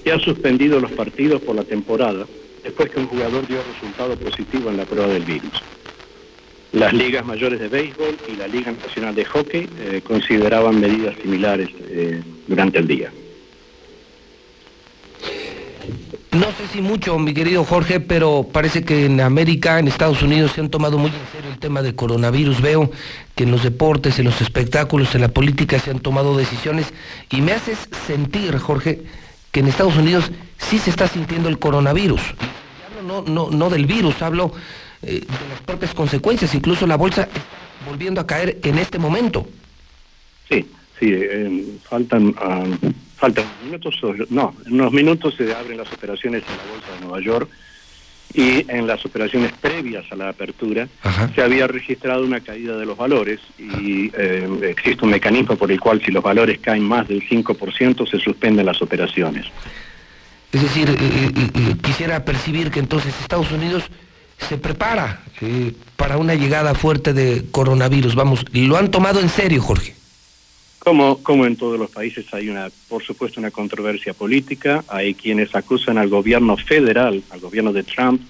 y 0.05 0.11
ha 0.11 0.19
suspendido 0.19 0.81
los 0.81 0.93
partidos 0.93 1.43
por 1.43 1.57
la 1.57 1.65
temporada 1.65 2.27
después 2.65 2.91
que 2.91 3.01
un 3.01 3.07
jugador 3.07 3.47
dio 3.47 3.63
resultado 3.63 4.17
positivo 4.17 4.71
en 4.71 4.77
la 4.77 4.85
prueba 4.87 5.09
del 5.09 5.25
virus. 5.25 5.63
Las 6.73 6.93
ligas 6.93 7.27
mayores 7.27 7.59
de 7.59 7.69
béisbol 7.69 8.17
y 8.33 8.37
la 8.37 8.47
Liga 8.47 8.71
Nacional 8.71 9.15
de 9.15 9.25
Hockey 9.25 9.69
eh, 9.81 10.00
consideraban 10.05 10.81
medidas 10.81 11.17
similares 11.21 11.69
eh, 11.89 12.23
durante 12.47 12.79
el 12.79 12.87
día. 12.87 13.12
No 16.31 16.47
sé 16.53 16.69
si 16.73 16.81
mucho, 16.81 17.19
mi 17.19 17.35
querido 17.35 17.65
Jorge, 17.65 17.99
pero 17.99 18.47
parece 18.53 18.85
que 18.85 19.07
en 19.07 19.21
América, 19.21 19.81
en 19.81 19.89
Estados 19.89 20.23
Unidos, 20.23 20.53
se 20.53 20.61
han 20.61 20.71
tomado 20.71 20.97
muy 20.97 21.11
en 21.11 21.33
serio 21.33 21.50
el 21.50 21.59
tema 21.59 21.83
de 21.83 21.97
coronavirus. 21.97 22.61
Veo 22.61 22.89
que 23.35 23.43
en 23.43 23.50
los 23.50 23.65
deportes, 23.65 24.21
en 24.21 24.27
los 24.27 24.41
espectáculos, 24.41 25.12
en 25.17 25.23
la 25.23 25.29
política 25.29 25.81
se 25.81 25.91
han 25.91 25.99
tomado 25.99 26.37
decisiones 26.37 26.87
y 27.31 27.41
me 27.41 27.50
haces 27.50 27.89
sentir, 28.07 28.57
Jorge, 28.59 29.03
que 29.50 29.59
en 29.59 29.67
Estados 29.67 29.97
Unidos 29.97 30.31
sí 30.57 30.79
se 30.79 30.91
está 30.91 31.09
sintiendo 31.09 31.49
el 31.49 31.59
coronavirus. 31.59 32.21
No, 33.05 33.23
no, 33.23 33.50
no 33.50 33.69
del 33.69 33.87
virus, 33.87 34.23
hablo 34.23 34.53
eh, 35.02 35.21
de 35.21 35.49
las 35.49 35.61
propias 35.64 35.95
consecuencias. 35.95 36.54
Incluso 36.54 36.87
la 36.87 36.97
bolsa 36.97 37.28
volviendo 37.87 38.21
a 38.21 38.26
caer 38.26 38.59
en 38.62 38.78
este 38.78 38.99
momento. 38.99 39.47
Sí, 40.49 40.66
sí, 40.99 41.12
eh, 41.12 41.64
faltan... 41.88 42.35
Ah, 42.38 42.64
faltan 43.21 43.45
minutos, 43.62 44.00
no, 44.30 44.54
en 44.64 44.73
unos 44.73 44.92
minutos 44.95 45.35
se 45.37 45.54
abren 45.54 45.76
las 45.76 45.92
operaciones 45.92 46.42
en 46.42 46.57
la 46.57 46.73
Bolsa 46.73 46.95
de 46.95 47.00
Nueva 47.02 47.21
York 47.21 47.50
y 48.33 48.64
en 48.71 48.87
las 48.87 49.04
operaciones 49.04 49.52
previas 49.61 50.04
a 50.11 50.16
la 50.16 50.30
apertura 50.30 50.88
se 51.35 51.42
había 51.42 51.66
registrado 51.66 52.25
una 52.25 52.40
caída 52.40 52.78
de 52.78 52.87
los 52.87 52.97
valores 52.97 53.40
y 53.59 54.11
eh, 54.16 54.49
existe 54.62 55.04
un 55.04 55.11
mecanismo 55.11 55.57
por 55.57 55.71
el 55.71 55.78
cual 55.78 56.00
si 56.02 56.11
los 56.11 56.23
valores 56.23 56.61
caen 56.61 56.85
más 56.85 57.09
del 57.09 57.28
5% 57.28 58.09
se 58.09 58.19
suspenden 58.19 58.64
las 58.64 58.80
operaciones. 58.80 59.47
Es 60.52 60.62
decir, 60.62 60.88
eh, 60.88 60.97
eh, 60.97 61.75
quisiera 61.83 62.25
percibir 62.25 62.71
que 62.71 62.80
entonces 62.80 63.14
Estados 63.21 63.52
Unidos 63.52 63.85
se 64.49 64.59
prepara 64.59 65.21
para 65.97 66.19
una 66.19 66.35
llegada 66.35 66.75
fuerte 66.75 67.13
de 67.13 67.45
coronavirus. 67.51 68.15
Vamos, 68.15 68.45
lo 68.53 68.77
han 68.77 68.91
tomado 68.91 69.21
en 69.21 69.29
serio, 69.29 69.63
Jorge. 69.63 69.95
Como, 70.79 71.23
como 71.23 71.45
en 71.45 71.57
todos 71.57 71.79
los 71.79 71.91
países 71.91 72.33
hay 72.33 72.49
una, 72.49 72.69
por 72.89 73.03
supuesto, 73.03 73.39
una 73.39 73.51
controversia 73.51 74.15
política. 74.15 74.83
Hay 74.89 75.15
quienes 75.15 75.55
acusan 75.55 75.99
al 75.99 76.09
gobierno 76.09 76.57
federal, 76.57 77.23
al 77.31 77.41
gobierno 77.41 77.73
de 77.73 77.83
Trump, 77.83 78.23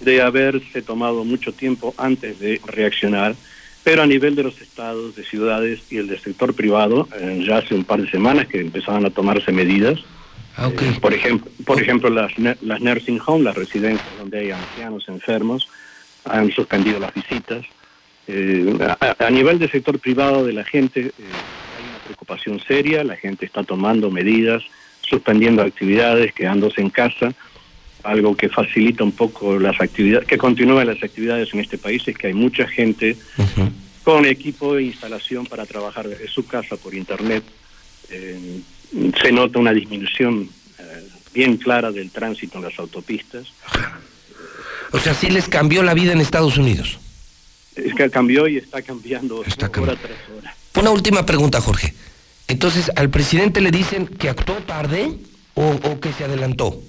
de 0.00 0.20
haberse 0.22 0.82
tomado 0.82 1.24
mucho 1.24 1.52
tiempo 1.52 1.94
antes 1.96 2.38
de 2.40 2.60
reaccionar, 2.66 3.36
pero 3.84 4.02
a 4.02 4.06
nivel 4.06 4.34
de 4.34 4.42
los 4.42 4.60
estados, 4.60 5.16
de 5.16 5.24
ciudades 5.24 5.80
y 5.90 5.98
el 5.98 6.08
del 6.08 6.20
sector 6.20 6.54
privado, 6.54 7.08
eh, 7.18 7.44
ya 7.46 7.58
hace 7.58 7.74
un 7.74 7.84
par 7.84 8.02
de 8.02 8.10
semanas 8.10 8.48
que 8.48 8.60
empezaban 8.60 9.06
a 9.06 9.10
tomarse 9.10 9.52
medidas. 9.52 10.00
Ah, 10.58 10.70
eh, 10.72 10.98
por 11.00 11.14
ejemplo, 11.14 11.50
por 11.64 11.80
ejemplo 11.80 12.10
las, 12.10 12.32
las 12.38 12.80
nursing 12.80 13.20
homes, 13.24 13.44
las 13.44 13.56
residencias 13.56 14.08
donde 14.18 14.40
hay 14.40 14.50
ancianos 14.50 15.08
enfermos, 15.08 15.68
han 16.24 16.50
suspendido 16.50 16.98
las 16.98 17.14
visitas. 17.14 17.64
Eh, 18.26 18.76
a, 19.18 19.30
nivel 19.30 19.58
del 19.58 19.70
sector 19.70 19.98
privado 20.00 20.44
de 20.44 20.52
la 20.52 20.64
gente, 20.64 21.12
preocupación 22.04 22.60
seria, 22.60 23.04
la 23.04 23.16
gente 23.16 23.46
está 23.46 23.62
tomando 23.62 24.10
medidas, 24.10 24.62
suspendiendo 25.02 25.62
actividades, 25.62 26.34
quedándose 26.34 26.80
en 26.80 26.90
casa, 26.90 27.32
algo 28.02 28.36
que 28.36 28.48
facilita 28.48 29.04
un 29.04 29.12
poco 29.12 29.58
las 29.58 29.80
actividades, 29.80 30.26
que 30.26 30.38
continúan 30.38 30.86
las 30.86 31.02
actividades 31.02 31.54
en 31.54 31.60
este 31.60 31.78
país, 31.78 32.06
es 32.08 32.16
que 32.16 32.28
hay 32.28 32.34
mucha 32.34 32.66
gente 32.66 33.16
con 34.02 34.26
equipo 34.26 34.74
de 34.74 34.84
instalación 34.84 35.46
para 35.46 35.66
trabajar 35.66 36.08
desde 36.08 36.28
su 36.28 36.46
casa 36.46 36.76
por 36.76 36.94
internet. 36.94 37.44
Eh, 38.10 38.60
se 38.90 39.32
nota 39.32 39.58
una 39.58 39.72
disminución 39.72 40.48
eh, 40.78 41.08
bien 41.34 41.56
clara 41.56 41.90
del 41.92 42.10
tránsito 42.10 42.58
en 42.58 42.64
las 42.64 42.78
autopistas. 42.78 43.46
O 44.90 44.98
sea, 44.98 45.12
sí 45.12 45.28
les 45.28 45.48
cambió 45.48 45.82
la 45.82 45.92
vida 45.92 46.12
en 46.12 46.20
Estados 46.22 46.56
Unidos. 46.56 46.98
Es 47.76 47.94
que 47.94 48.08
cambió 48.08 48.48
y 48.48 48.56
está 48.56 48.80
cambiando 48.80 49.44
está 49.44 49.66
hora 49.78 49.94
tras 49.96 50.18
hora. 50.34 50.56
Una 50.76 50.90
última 50.90 51.26
pregunta, 51.26 51.60
Jorge. 51.60 51.92
Entonces, 52.48 52.90
¿al 52.96 53.10
presidente 53.10 53.60
le 53.60 53.70
dicen 53.70 54.06
que 54.06 54.30
actuó 54.30 54.54
tarde 54.56 55.12
o, 55.54 56.00
que 56.00 56.12
se 56.12 56.24
adelantó? 56.24 56.80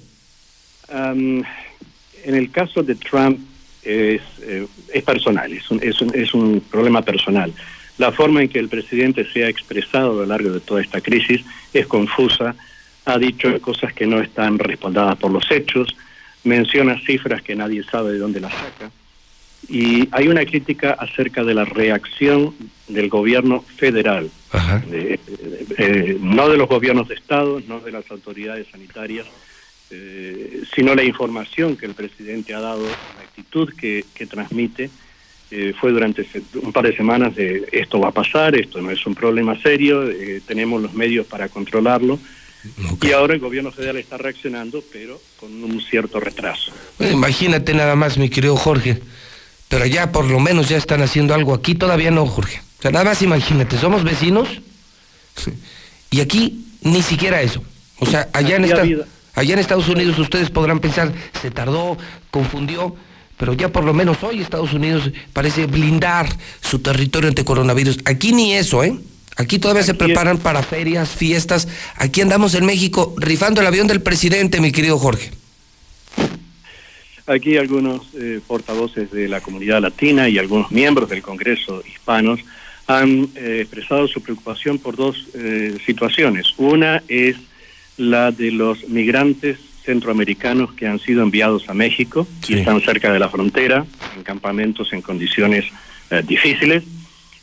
en 0.92 1.44
el 2.24 2.50
caso 2.50 2.82
de 2.82 2.96
Trump 2.96 3.38
es, 3.82 4.20
eh, 4.40 4.66
es 4.92 5.04
personal, 5.04 5.52
es 5.52 5.70
un, 5.70 5.80
es, 5.82 6.00
un, 6.00 6.12
es 6.14 6.34
un 6.34 6.60
problema 6.68 7.02
personal. 7.02 7.52
La 8.00 8.12
forma 8.12 8.40
en 8.40 8.48
que 8.48 8.58
el 8.58 8.70
presidente 8.70 9.30
se 9.30 9.44
ha 9.44 9.48
expresado 9.50 10.12
a 10.12 10.14
lo 10.22 10.24
largo 10.24 10.52
de 10.52 10.60
toda 10.60 10.80
esta 10.80 11.02
crisis 11.02 11.44
es 11.74 11.86
confusa, 11.86 12.56
ha 13.04 13.18
dicho 13.18 13.60
cosas 13.60 13.92
que 13.92 14.06
no 14.06 14.22
están 14.22 14.58
respaldadas 14.58 15.16
por 15.16 15.30
los 15.30 15.50
hechos, 15.50 15.94
menciona 16.42 16.98
cifras 17.04 17.42
que 17.42 17.54
nadie 17.54 17.84
sabe 17.84 18.12
de 18.12 18.18
dónde 18.18 18.40
las 18.40 18.54
saca. 18.54 18.90
Y 19.68 20.08
hay 20.12 20.28
una 20.28 20.46
crítica 20.46 20.92
acerca 20.92 21.44
de 21.44 21.52
la 21.52 21.66
reacción 21.66 22.54
del 22.88 23.10
gobierno 23.10 23.60
federal, 23.76 24.30
eh, 24.90 26.16
no 26.22 26.48
de 26.48 26.56
los 26.56 26.70
gobiernos 26.70 27.06
de 27.06 27.16
Estado, 27.16 27.60
no 27.68 27.80
de 27.80 27.92
las 27.92 28.10
autoridades 28.10 28.66
sanitarias, 28.72 29.26
eh, 29.90 30.62
sino 30.74 30.94
la 30.94 31.04
información 31.04 31.76
que 31.76 31.84
el 31.84 31.92
presidente 31.92 32.54
ha 32.54 32.60
dado, 32.60 32.82
la 32.82 33.24
actitud 33.28 33.70
que, 33.74 34.06
transmite. 34.26 34.88
Eh, 35.50 35.74
fue 35.78 35.90
durante 35.90 36.26
un 36.62 36.72
par 36.72 36.86
de 36.86 36.96
semanas 36.96 37.34
de 37.34 37.66
esto 37.72 37.98
va 37.98 38.08
a 38.08 38.12
pasar, 38.12 38.54
esto 38.54 38.80
no 38.80 38.90
es 38.90 39.04
un 39.04 39.14
problema 39.14 39.60
serio, 39.60 40.08
tenemos 40.46 40.80
los 40.80 40.94
medios 40.94 41.26
para 41.26 41.48
controlarlo. 41.48 42.18
Y 43.02 43.12
ahora 43.12 43.34
el 43.34 43.40
gobierno 43.40 43.72
federal 43.72 43.96
está 43.96 44.18
reaccionando, 44.18 44.84
pero 44.92 45.20
con 45.38 45.64
un 45.64 45.80
cierto 45.80 46.20
retraso. 46.20 46.72
imagínate 47.00 47.72
nada 47.74 47.96
más, 47.96 48.18
mi 48.18 48.28
querido 48.28 48.54
Jorge 48.54 49.00
pero 49.70 49.86
ya 49.86 50.10
por 50.10 50.24
lo 50.24 50.40
menos 50.40 50.68
ya 50.68 50.76
están 50.76 51.00
haciendo 51.00 51.32
algo. 51.32 51.54
Aquí 51.54 51.76
todavía 51.76 52.10
no, 52.10 52.26
Jorge. 52.26 52.60
O 52.80 52.82
sea, 52.82 52.90
nada 52.90 53.04
más 53.04 53.22
imagínate, 53.22 53.78
somos 53.78 54.02
vecinos 54.02 54.48
y 56.10 56.20
aquí 56.20 56.66
ni 56.82 57.02
siquiera 57.02 57.40
eso. 57.40 57.62
O 58.00 58.06
sea, 58.06 58.28
allá 58.32 58.56
en, 58.56 58.64
allá 58.64 59.52
en 59.52 59.58
Estados 59.60 59.88
Unidos 59.88 60.18
ustedes 60.18 60.50
podrán 60.50 60.80
pensar, 60.80 61.12
se 61.40 61.52
tardó, 61.52 61.96
confundió, 62.32 62.96
pero 63.40 63.54
ya 63.54 63.72
por 63.72 63.84
lo 63.84 63.94
menos 63.94 64.22
hoy 64.22 64.42
Estados 64.42 64.74
Unidos 64.74 65.10
parece 65.32 65.64
blindar 65.64 66.28
su 66.60 66.80
territorio 66.80 67.30
ante 67.30 67.42
coronavirus. 67.42 68.00
Aquí 68.04 68.34
ni 68.34 68.52
eso, 68.52 68.84
¿eh? 68.84 68.94
Aquí 69.38 69.58
todavía 69.58 69.82
se 69.82 69.94
preparan 69.94 70.36
para 70.36 70.62
ferias, 70.62 71.08
fiestas. 71.08 71.66
Aquí 71.96 72.20
andamos 72.20 72.54
en 72.54 72.66
México 72.66 73.14
rifando 73.16 73.62
el 73.62 73.66
avión 73.66 73.86
del 73.86 74.02
presidente, 74.02 74.60
mi 74.60 74.72
querido 74.72 74.98
Jorge. 74.98 75.30
Aquí 77.26 77.56
algunos 77.56 78.02
eh, 78.14 78.40
portavoces 78.46 79.10
de 79.10 79.26
la 79.26 79.40
comunidad 79.40 79.80
latina 79.80 80.28
y 80.28 80.36
algunos 80.36 80.70
miembros 80.70 81.08
del 81.08 81.22
Congreso 81.22 81.82
hispanos 81.88 82.40
han 82.86 83.30
eh, 83.36 83.60
expresado 83.62 84.06
su 84.06 84.20
preocupación 84.20 84.78
por 84.78 84.96
dos 84.96 85.28
eh, 85.32 85.78
situaciones. 85.86 86.52
Una 86.58 87.02
es 87.08 87.36
la 87.96 88.32
de 88.32 88.50
los 88.50 88.86
migrantes 88.90 89.56
centroamericanos 89.84 90.72
que 90.74 90.86
han 90.86 90.98
sido 90.98 91.22
enviados 91.22 91.68
a 91.68 91.74
México 91.74 92.26
y 92.48 92.54
están 92.54 92.80
cerca 92.80 93.12
de 93.12 93.18
la 93.18 93.28
frontera, 93.28 93.84
en 94.16 94.22
campamentos 94.22 94.92
en 94.92 95.02
condiciones 95.02 95.66
difíciles. 96.26 96.84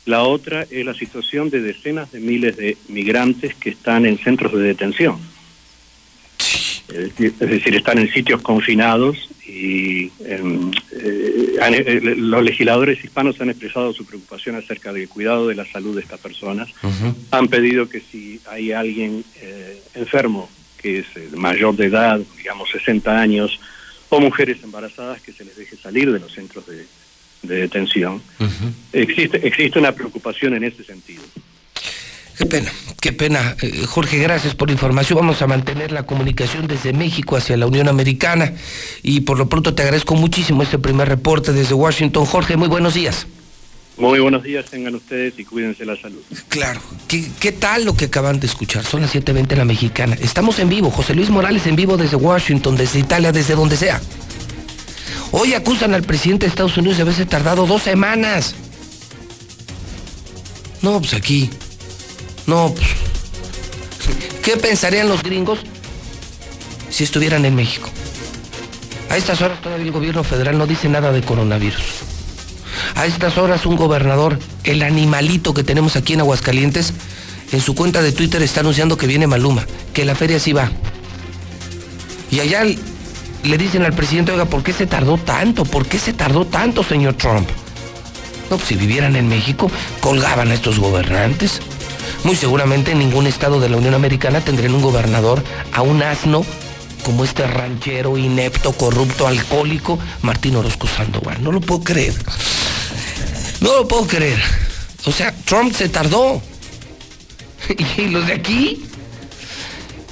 La 0.06 0.22
otra 0.22 0.66
es 0.70 0.86
la 0.86 0.94
situación 0.94 1.50
de 1.50 1.60
decenas 1.60 2.12
de 2.12 2.20
miles 2.20 2.56
de 2.56 2.76
migrantes 2.88 3.54
que 3.54 3.70
están 3.70 4.06
en 4.06 4.18
centros 4.18 4.52
de 4.52 4.60
detención. 4.60 5.18
Es 6.88 7.38
decir, 7.38 7.74
están 7.74 7.98
en 7.98 8.10
sitios 8.10 8.40
confinados 8.40 9.28
y 9.46 10.10
em, 10.24 10.70
eh, 10.92 11.58
eh, 11.60 12.00
los 12.16 12.42
legisladores 12.42 13.04
hispanos 13.04 13.38
han 13.40 13.50
expresado 13.50 13.92
su 13.92 14.06
preocupación 14.06 14.56
acerca 14.56 14.92
del 14.92 15.08
cuidado 15.08 15.48
de 15.48 15.54
la 15.54 15.66
salud 15.66 15.94
de 15.94 16.02
estas 16.02 16.20
personas. 16.20 16.70
Han 17.30 17.48
pedido 17.48 17.90
que 17.90 18.00
si 18.00 18.40
hay 18.48 18.72
alguien 18.72 19.22
eh, 19.42 19.82
enfermo, 19.94 20.48
que 20.80 21.00
es 21.00 21.06
mayor 21.32 21.76
de 21.76 21.86
edad, 21.86 22.20
digamos 22.36 22.70
60 22.70 23.18
años, 23.18 23.60
o 24.08 24.20
mujeres 24.20 24.58
embarazadas, 24.62 25.20
que 25.20 25.32
se 25.32 25.44
les 25.44 25.56
deje 25.56 25.76
salir 25.76 26.10
de 26.10 26.20
los 26.20 26.32
centros 26.32 26.64
de, 26.66 26.86
detención. 27.42 28.20
existe, 28.92 29.46
existe 29.46 29.78
una 29.78 29.92
preocupación 29.92 30.54
en 30.54 30.64
ese 30.64 30.82
sentido. 30.84 31.22
Qué 32.38 32.46
pena, 32.46 32.72
qué 33.00 33.12
pena. 33.12 33.56
Eh, 33.62 33.84
Jorge, 33.86 34.18
gracias 34.18 34.54
por 34.54 34.68
la 34.68 34.72
información. 34.72 35.18
Vamos 35.18 35.42
a 35.42 35.48
mantener 35.48 35.90
la 35.90 36.04
comunicación 36.04 36.68
desde 36.68 36.92
México 36.92 37.36
hacia 37.36 37.56
la 37.56 37.66
Unión 37.66 37.88
Americana 37.88 38.52
y 39.02 39.22
por 39.22 39.38
lo 39.38 39.48
pronto 39.48 39.74
te 39.74 39.82
agradezco 39.82 40.14
muchísimo 40.14 40.62
este 40.62 40.78
primer 40.78 41.08
reporte 41.08 41.52
desde 41.52 41.74
Washington. 41.74 42.24
Jorge, 42.26 42.56
muy 42.56 42.68
buenos 42.68 42.94
días. 42.94 43.26
Muy 43.98 44.20
buenos 44.20 44.42
días 44.44 44.66
tengan 44.66 44.94
ustedes 44.94 45.34
y 45.38 45.44
cuídense 45.44 45.84
la 45.84 45.96
salud. 45.96 46.22
Claro. 46.48 46.80
¿Qué, 47.08 47.52
tal 47.52 47.84
lo 47.84 47.96
que 47.96 48.06
acaban 48.06 48.38
de 48.38 48.46
escuchar? 48.46 48.84
Son 48.84 49.02
las 49.02 49.14
7.20 49.14 49.46
de 49.46 49.56
la 49.56 49.64
mexicana. 49.64 50.16
Estamos 50.20 50.58
en 50.60 50.68
vivo. 50.68 50.90
José 50.90 51.14
Luis 51.14 51.30
Morales 51.30 51.66
en 51.66 51.74
vivo 51.74 51.96
desde 51.96 52.16
Washington, 52.16 52.76
desde 52.76 53.00
Italia, 53.00 53.32
desde 53.32 53.54
donde 53.54 53.76
sea. 53.76 54.00
Hoy 55.32 55.54
acusan 55.54 55.94
al 55.94 56.04
presidente 56.04 56.46
de 56.46 56.50
Estados 56.50 56.76
Unidos 56.76 56.98
de 56.98 57.02
haberse 57.02 57.26
tardado 57.26 57.66
dos 57.66 57.82
semanas. 57.82 58.54
No, 60.80 61.00
pues 61.00 61.14
aquí 61.14 61.50
no, 62.48 62.74
pues, 62.74 62.88
¿qué 64.42 64.56
pensarían 64.56 65.06
los 65.06 65.22
gringos 65.22 65.58
si 66.88 67.04
estuvieran 67.04 67.44
en 67.44 67.54
México? 67.54 67.90
A 69.10 69.18
estas 69.18 69.42
horas 69.42 69.60
todavía 69.60 69.84
el 69.84 69.92
gobierno 69.92 70.24
federal 70.24 70.56
no 70.56 70.66
dice 70.66 70.88
nada 70.88 71.12
de 71.12 71.20
coronavirus. 71.20 71.82
A 72.94 73.06
estas 73.06 73.38
horas 73.38 73.66
un 73.66 73.76
gobernador, 73.76 74.38
el 74.64 74.82
animalito 74.82 75.54
que 75.54 75.64
tenemos 75.64 75.96
aquí 75.96 76.14
en 76.14 76.20
Aguascalientes, 76.20 76.92
en 77.52 77.60
su 77.60 77.74
cuenta 77.74 78.02
de 78.02 78.12
Twitter 78.12 78.42
está 78.42 78.60
anunciando 78.60 78.96
que 78.96 79.06
viene 79.06 79.26
Maluma, 79.26 79.66
que 79.94 80.04
la 80.04 80.14
feria 80.14 80.38
sí 80.38 80.52
va. 80.52 80.70
Y 82.30 82.40
allá 82.40 82.64
le 82.64 83.58
dicen 83.58 83.84
al 83.84 83.94
presidente, 83.94 84.32
oiga, 84.32 84.44
¿por 84.44 84.62
qué 84.62 84.72
se 84.72 84.86
tardó 84.86 85.16
tanto? 85.16 85.64
¿Por 85.64 85.86
qué 85.86 85.98
se 85.98 86.12
tardó 86.12 86.44
tanto, 86.46 86.82
señor 86.82 87.14
Trump? 87.14 87.48
No, 88.50 88.56
pues 88.56 88.68
si 88.68 88.76
vivieran 88.76 89.16
en 89.16 89.28
México, 89.28 89.70
colgaban 90.00 90.50
a 90.50 90.54
estos 90.54 90.78
gobernantes. 90.78 91.60
Muy 92.24 92.36
seguramente 92.36 92.92
en 92.92 92.98
ningún 92.98 93.26
estado 93.26 93.60
de 93.60 93.68
la 93.68 93.76
Unión 93.76 93.94
Americana 93.94 94.40
tendrían 94.40 94.74
un 94.74 94.82
gobernador 94.82 95.42
a 95.72 95.82
un 95.82 96.02
asno 96.02 96.44
como 97.04 97.24
este 97.24 97.46
ranchero 97.46 98.18
inepto, 98.18 98.72
corrupto, 98.72 99.26
alcohólico, 99.26 99.98
Martín 100.22 100.56
Orozco 100.56 100.86
Sandoval. 100.86 101.42
No 101.42 101.52
lo 101.52 101.60
puedo 101.60 101.82
creer. 101.82 102.14
No 103.60 103.76
lo 103.76 103.88
puedo 103.88 104.06
creer. 104.06 104.38
O 105.06 105.12
sea, 105.12 105.32
Trump 105.44 105.72
se 105.72 105.88
tardó. 105.88 106.40
Y 107.98 108.08
los 108.08 108.26
de 108.26 108.34
aquí, 108.34 108.84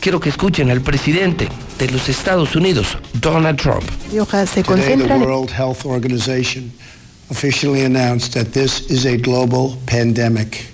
quiero 0.00 0.20
que 0.20 0.28
escuchen 0.28 0.70
al 0.70 0.80
presidente 0.80 1.48
de 1.78 1.88
los 1.90 2.08
Estados 2.08 2.56
Unidos, 2.56 2.98
Donald 3.14 3.58
Trump. 3.58 3.84
Se 4.10 4.62
Today, 4.62 4.96
the 4.96 5.18
World 5.18 5.50
Health 5.50 5.86
Organization 5.86 6.70
officially 7.30 7.84
announced 7.84 8.32
that 8.34 8.52
this 8.52 8.90
is 8.90 9.06
a 9.06 9.16
global 9.16 9.76
pandemic. 9.86 10.66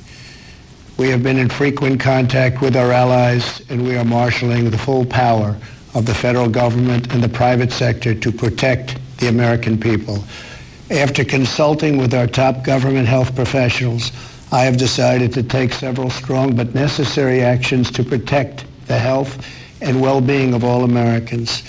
We 0.99 1.09
have 1.11 1.23
been 1.23 1.39
in 1.39 1.49
frequent 1.49 2.01
contact 2.01 2.61
with 2.61 2.77
our 2.77 2.93
allies, 2.93 3.63
and 3.71 3.83
we 3.87 3.97
are 3.97 4.05
marshaling 4.05 4.71
the 4.71 4.79
full 4.79 5.05
power 5.05 5.57
of 5.95 6.05
the 6.07 6.15
federal 6.15 6.49
government 6.49 7.13
and 7.13 7.23
the 7.23 7.29
private 7.29 7.73
sector 7.73 8.15
to 8.15 8.33
protect 8.33 8.97
the 9.19 9.29
American 9.29 9.79
people. 9.79 10.25
After 10.93 11.25
consulting 11.25 11.97
with 11.97 12.13
our 12.13 12.27
top 12.27 12.65
government 12.65 13.09
health 13.09 13.35
professionals, 13.35 14.13
I 14.53 14.65
have 14.65 14.77
decided 14.77 15.33
to 15.33 15.43
take 15.43 15.73
several 15.73 16.11
strong 16.11 16.55
but 16.55 16.75
necessary 16.75 17.41
actions 17.41 17.91
to 17.93 18.05
protect 18.05 18.67
the 18.89 18.99
health 18.99 19.43
and 19.81 20.03
well-being 20.03 20.53
of 20.53 20.65
all 20.65 20.85
Americans. 20.85 21.63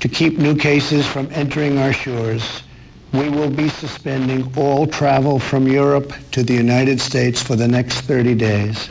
To 0.00 0.08
keep 0.08 0.38
new 0.38 0.56
cases 0.56 1.06
from 1.06 1.28
entering 1.30 1.76
our 1.76 1.92
shores, 1.92 2.62
we 3.12 3.28
will 3.28 3.50
be 3.50 3.68
suspending 3.68 4.50
all 4.56 4.86
travel 4.86 5.38
from 5.38 5.68
Europe 5.68 6.14
to 6.30 6.42
the 6.42 6.54
United 6.54 7.02
States 7.02 7.42
for 7.42 7.54
the 7.54 7.68
next 7.68 8.00
30 8.00 8.34
days. 8.34 8.88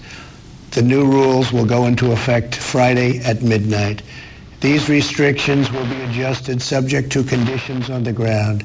The 0.69 0.83
new 0.83 1.03
rules 1.03 1.51
will 1.51 1.65
go 1.65 1.87
into 1.87 2.11
effect 2.11 2.53
Friday 2.53 3.21
at 3.21 3.41
midnight. 3.41 4.03
These 4.61 4.87
restrictions 4.87 5.71
will 5.71 5.87
be 5.87 5.99
adjusted 6.01 6.61
subject 6.61 7.11
to 7.13 7.23
conditions 7.23 7.89
on 7.89 8.03
the 8.03 8.13
ground. 8.13 8.63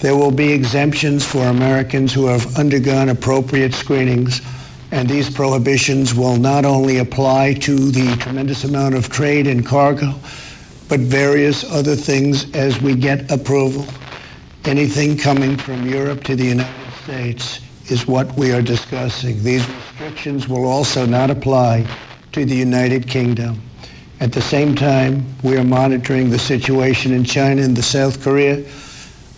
There 0.00 0.16
will 0.16 0.30
be 0.30 0.52
exemptions 0.52 1.24
for 1.24 1.44
Americans 1.44 2.12
who 2.12 2.26
have 2.26 2.56
undergone 2.58 3.08
appropriate 3.08 3.74
screenings, 3.74 4.42
and 4.90 5.08
these 5.08 5.30
prohibitions 5.30 6.14
will 6.14 6.36
not 6.36 6.64
only 6.64 6.98
apply 6.98 7.54
to 7.54 7.90
the 7.90 8.14
tremendous 8.16 8.64
amount 8.64 8.94
of 8.94 9.08
trade 9.08 9.46
and 9.46 9.64
cargo, 9.64 10.14
but 10.88 11.00
various 11.00 11.64
other 11.70 11.96
things 11.96 12.50
as 12.54 12.80
we 12.80 12.94
get 12.94 13.30
approval. 13.30 13.86
Anything 14.64 15.16
coming 15.16 15.56
from 15.56 15.86
Europe 15.86 16.22
to 16.24 16.36
the 16.36 16.44
United 16.44 16.92
States 17.02 17.60
is 17.90 18.06
what 18.06 18.34
we 18.36 18.52
are 18.52 18.62
discussing. 18.62 19.42
These 19.42 19.66
restrictions 19.68 20.48
will 20.48 20.64
also 20.64 21.06
not 21.06 21.30
apply 21.30 21.86
to 22.32 22.44
the 22.44 22.54
United 22.54 23.06
Kingdom. 23.06 23.60
At 24.20 24.32
the 24.32 24.40
same 24.40 24.74
time, 24.74 25.24
we 25.42 25.56
are 25.56 25.64
monitoring 25.64 26.30
the 26.30 26.38
situation 26.38 27.12
in 27.12 27.24
China 27.24 27.62
and 27.62 27.76
the 27.76 27.82
South 27.82 28.22
Korea. 28.22 28.64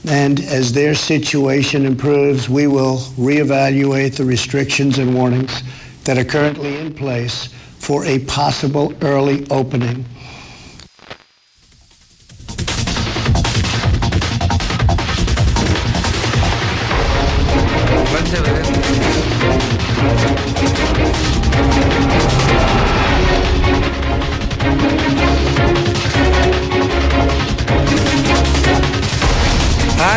And 0.06 0.40
as 0.40 0.72
their 0.72 0.94
situation 0.94 1.84
improves, 1.84 2.48
we 2.48 2.68
will 2.68 2.98
reevaluate 3.18 4.16
the 4.16 4.24
restrictions 4.24 4.98
and 4.98 5.14
warnings 5.14 5.62
that 6.04 6.16
are 6.16 6.24
currently 6.24 6.76
in 6.78 6.94
place 6.94 7.48
for 7.78 8.04
a 8.04 8.20
possible 8.20 8.94
early 9.02 9.46
opening. 9.50 10.04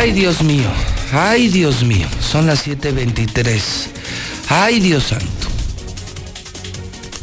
Ay, 0.10 0.16
Dios 0.16 0.42
mío. 0.42 0.66
Ay, 1.14 1.50
Dios 1.50 1.84
mío. 1.84 2.08
Son 2.20 2.48
las 2.48 2.66
7.23. 2.66 3.62
Ay, 4.50 4.80
Dios 4.80 5.04
santo. 5.04 5.26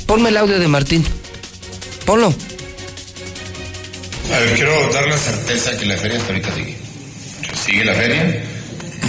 Ponme 0.06 0.28
el 0.28 0.36
audio 0.36 0.56
de 0.60 0.68
Martín. 0.68 1.04
Ponlo. 2.04 2.32
A 4.32 4.38
ver, 4.38 4.54
quiero 4.54 4.88
dar 4.92 5.04
la 5.08 5.18
certeza 5.18 5.76
que 5.76 5.84
la 5.86 5.96
feria 5.96 6.18
hasta 6.18 6.32
ahorita 6.32 6.54
sigue. 6.54 6.76
Sigue 7.66 7.84
la 7.84 7.94
feria. 7.94 8.44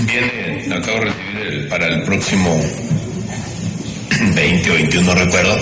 Viene, 0.07 0.75
acabo 0.75 0.97
de 1.01 1.05
recibir 1.05 1.37
el- 1.47 1.67
para 1.67 1.85
el 1.87 2.01
próximo 2.01 2.59
20 4.33 4.71
o 4.71 4.73
21, 4.73 5.05
no 5.05 5.13
recuerdo, 5.19 5.55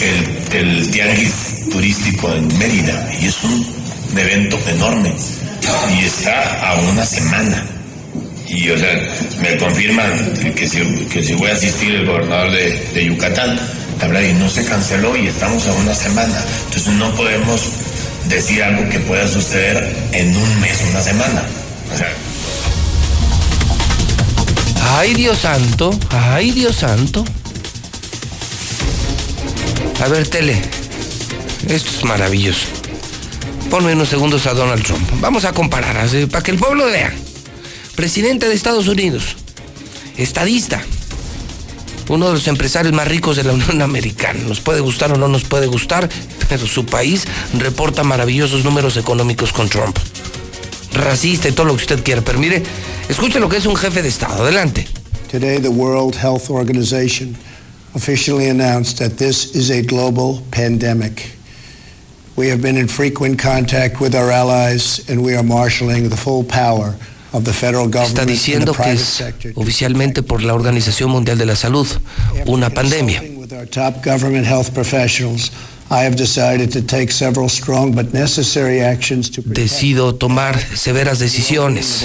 el, 0.00 0.56
el 0.56 0.90
tianguis 0.90 1.68
turístico 1.70 2.32
en 2.32 2.48
Mérida. 2.56 3.10
Y 3.20 3.26
es 3.26 3.44
un 3.44 3.66
evento 4.16 4.58
enorme. 4.70 5.14
Y 5.90 6.04
está 6.04 6.70
a 6.70 6.80
una 6.80 7.04
semana. 7.04 7.66
Y, 8.48 8.68
o 8.70 8.78
sea, 8.78 9.00
me 9.40 9.56
confirman 9.56 10.34
que 10.54 10.68
si, 10.68 10.80
que 11.06 11.22
si 11.22 11.34
voy 11.34 11.50
a 11.50 11.54
asistir 11.54 11.94
el 11.94 12.06
gobernador 12.06 12.50
de, 12.50 12.70
de 12.94 13.04
Yucatán, 13.06 13.58
la 14.00 14.06
verdad, 14.06 14.22
y 14.22 14.32
no 14.34 14.48
se 14.48 14.64
canceló 14.64 15.16
y 15.16 15.28
estamos 15.28 15.66
a 15.66 15.72
una 15.72 15.94
semana. 15.94 16.44
Entonces 16.66 16.92
no 16.94 17.14
podemos 17.14 17.60
decir 18.28 18.62
algo 18.62 18.88
que 18.88 18.98
pueda 19.00 19.26
suceder 19.28 19.94
en 20.12 20.36
un 20.36 20.60
mes, 20.60 20.78
una 20.90 21.00
semana. 21.00 21.42
O 21.92 21.96
sea, 21.96 22.12
Ay, 24.94 25.14
Dios 25.14 25.38
santo. 25.38 25.98
Ay, 26.10 26.50
Dios 26.50 26.76
santo. 26.76 27.24
A 30.04 30.08
ver, 30.08 30.28
tele. 30.28 30.60
Esto 31.68 31.90
es 31.90 32.04
maravilloso. 32.04 32.66
Ponme 33.72 33.94
unos 33.94 34.10
segundos 34.10 34.44
a 34.46 34.52
Donald 34.52 34.84
Trump. 34.84 35.02
Vamos 35.22 35.46
a 35.46 35.54
comparar, 35.54 36.06
para 36.30 36.42
que 36.42 36.50
el 36.50 36.58
pueblo 36.58 36.84
vea. 36.84 37.10
Presidente 37.94 38.46
de 38.46 38.54
Estados 38.54 38.86
Unidos. 38.86 39.34
Estadista. 40.18 40.82
Uno 42.10 42.26
de 42.26 42.34
los 42.34 42.46
empresarios 42.48 42.92
más 42.92 43.08
ricos 43.08 43.36
de 43.36 43.44
la 43.44 43.52
Unión 43.54 43.80
Americana. 43.80 44.40
Nos 44.46 44.60
puede 44.60 44.80
gustar 44.80 45.10
o 45.12 45.16
no 45.16 45.26
nos 45.26 45.44
puede 45.44 45.68
gustar, 45.68 46.06
pero 46.50 46.66
su 46.66 46.84
país 46.84 47.24
reporta 47.54 48.04
maravillosos 48.04 48.62
números 48.62 48.98
económicos 48.98 49.54
con 49.54 49.70
Trump. 49.70 49.96
Racista 50.92 51.48
y 51.48 51.52
todo 51.52 51.64
lo 51.64 51.74
que 51.74 51.84
usted 51.84 52.04
quiera. 52.04 52.20
Pero 52.20 52.38
mire, 52.38 52.62
escuche 53.08 53.40
lo 53.40 53.48
que 53.48 53.56
es 53.56 53.64
un 53.64 53.76
jefe 53.76 54.02
de 54.02 54.10
Estado. 54.10 54.42
Adelante. 54.42 54.86
Today, 55.30 55.58
the 55.58 55.68
World 55.68 56.14
Health 56.14 56.50
Organization 56.50 57.34
officially 57.94 58.50
announced 58.50 58.98
that 58.98 59.16
this 59.16 59.54
is 59.54 59.70
a 59.70 59.80
global 59.80 60.42
pandemic. 60.50 61.41
We 62.34 62.48
have 62.48 62.62
been 62.62 62.78
in 62.78 62.88
frequent 62.88 63.38
contact 63.38 64.00
with 64.00 64.14
our 64.14 64.30
allies, 64.30 65.04
and 65.10 65.22
we 65.22 65.34
are 65.34 65.42
marshaling 65.42 66.08
the 66.08 66.16
full 66.16 66.44
power 66.44 66.96
of 67.34 67.44
the 67.44 67.52
federal 67.52 67.86
Está 67.86 67.92
government 67.92 68.18
and 68.20 68.28
the 68.28 68.32
diciendo 68.32 68.72
que 68.72 68.82
private 68.84 69.48
es 69.50 69.56
oficialmente 69.56 70.22
por 70.22 70.42
la 70.42 70.54
Organización 70.54 71.10
Mundial 71.10 71.36
de 71.36 71.46
la 71.46 71.56
Salud 71.56 71.86
una 72.46 72.70
pandemia. 72.70 73.20
Consulting 73.20 73.38
With 73.38 73.52
our 73.52 73.66
top 73.66 74.02
government 74.02 74.46
health 74.46 74.72
professionals, 74.72 75.50
I 75.90 76.04
have 76.04 76.16
decided 76.16 76.72
to 76.72 76.80
take 76.80 77.10
several 77.10 77.50
strong 77.50 77.94
but 77.94 78.14
necessary 78.14 78.80
actions 78.80 79.28
to 79.30 79.42
protect 79.42 79.58
Decido 79.58 80.14
tomar 80.14 80.58
severas 80.74 81.18
decisiones. 81.18 82.02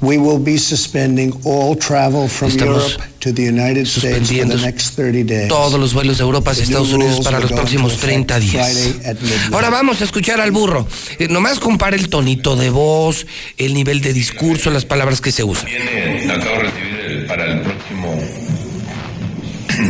We 0.00 0.16
will 0.16 0.38
be 0.38 0.56
suspending 0.58 1.32
all 1.44 1.76
travel 1.76 2.28
from 2.28 2.48
Estamos 2.50 2.92
Europe 2.92 3.04
to 3.20 3.32
the 3.32 3.42
United 3.42 3.84
States 3.86 4.04
for 4.04 4.24
suspendiendo 4.24 4.56
the 4.56 4.62
next 4.62 4.94
30 4.96 5.24
days. 5.24 5.48
Todos 5.48 5.78
los 5.80 5.92
vuelos 5.92 6.18
de 6.18 6.24
Europa 6.24 6.52
hacia 6.52 6.64
Estados 6.64 6.92
Unidos 6.92 7.20
para 7.24 7.38
will 7.38 7.42
los 7.42 7.50
go 7.50 7.56
próximos 7.56 7.92
into 7.94 8.06
effect 8.06 8.28
30 8.28 8.40
días. 8.40 8.72
Friday 8.72 9.10
at 9.10 9.20
midnight. 9.20 9.52
Ahora 9.54 9.70
vamos 9.70 10.00
a 10.00 10.04
escuchar 10.04 10.40
al 10.40 10.52
burro. 10.52 10.86
Eh, 11.18 11.26
nomás 11.28 11.58
compara 11.58 11.96
el 11.96 12.08
tonito 12.08 12.54
de 12.54 12.70
voz, 12.70 13.26
el 13.56 13.74
nivel 13.74 14.00
de 14.00 14.12
discurso, 14.12 14.70
las 14.70 14.84
palabras 14.84 15.20
que 15.20 15.32
se 15.32 15.42
usan. 15.42 15.66
viene, 15.66 16.32
acabo 16.32 16.56
de 16.56 16.62
recibir 16.62 16.98
el- 17.08 17.26
para 17.26 17.44
el 17.46 17.60
próximo 17.62 18.16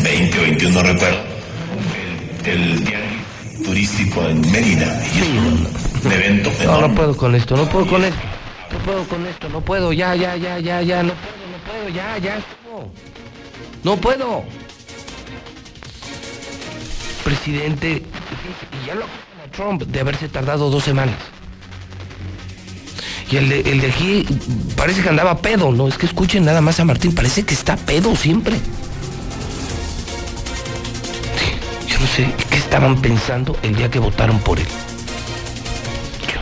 20 0.02 0.38
o 0.38 0.42
21, 0.42 0.74
no 0.74 0.82
recuerdo, 0.82 1.18
el, 2.44 2.50
el 2.50 2.84
tianguis 2.84 3.62
turístico 3.64 4.26
en 4.28 4.40
Mérida. 4.50 5.02
Y 5.14 5.18
es 5.18 5.24
un, 6.04 6.12
evento 6.12 6.50
No, 6.50 6.64
no 6.64 6.76
enorme. 6.78 6.96
puedo 6.96 7.16
con 7.16 7.34
esto, 7.34 7.56
no 7.56 7.68
puedo 7.68 7.86
con 7.86 8.04
esto. 8.04 8.18
No 8.72 8.78
puedo 8.80 9.04
con 9.04 9.26
esto, 9.26 9.48
no 9.48 9.60
puedo, 9.60 9.92
ya, 9.92 10.14
ya, 10.14 10.36
ya, 10.36 10.58
ya, 10.58 10.82
ya, 10.82 11.02
no 11.02 11.14
puedo, 11.14 11.48
no 11.50 11.58
puedo, 11.66 11.88
ya, 11.88 12.18
ya 12.18 12.36
estuvo. 12.36 12.92
No 13.82 13.96
puedo. 13.96 14.44
Presidente, 17.24 18.02
y 18.82 18.86
ya 18.86 18.94
lo 18.94 19.04
acusan 19.04 19.40
a 19.46 19.50
Trump 19.50 19.82
de 19.82 20.00
haberse 20.00 20.28
tardado 20.28 20.70
dos 20.70 20.84
semanas. 20.84 21.16
Y 23.30 23.36
el 23.36 23.48
de, 23.48 23.60
el 23.60 23.80
de 23.80 23.86
aquí 23.88 24.26
parece 24.76 25.02
que 25.02 25.08
andaba 25.10 25.38
pedo, 25.38 25.70
¿no? 25.70 25.88
Es 25.88 25.98
que 25.98 26.06
escuchen 26.06 26.44
nada 26.44 26.60
más 26.60 26.80
a 26.80 26.84
Martín, 26.84 27.14
parece 27.14 27.44
que 27.44 27.54
está 27.54 27.76
pedo 27.76 28.16
siempre. 28.16 28.56
Yo 31.86 31.98
no 32.00 32.06
sé 32.06 32.32
qué 32.50 32.56
estaban 32.56 33.00
pensando 33.00 33.56
el 33.62 33.76
día 33.76 33.90
que 33.90 33.98
votaron 33.98 34.38
por 34.38 34.58
él. 34.58 34.66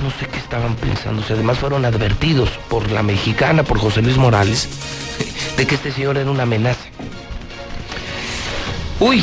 No 0.03 0.11
sé 0.11 0.27
qué 0.31 0.39
estaban 0.39 0.75
pensando. 0.77 1.23
Además 1.29 1.59
fueron 1.59 1.85
advertidos 1.85 2.51
por 2.69 2.91
la 2.91 3.03
mexicana, 3.03 3.63
por 3.63 3.79
José 3.79 4.03
Luis 4.03 4.17
Morales, 4.17 4.69
de 5.57 5.67
que 5.67 5.75
este 5.77 5.93
señor 5.93 6.19
era 6.19 6.31
una 6.31 6.43
amenaza. 6.43 6.85
Uy, 9.01 9.23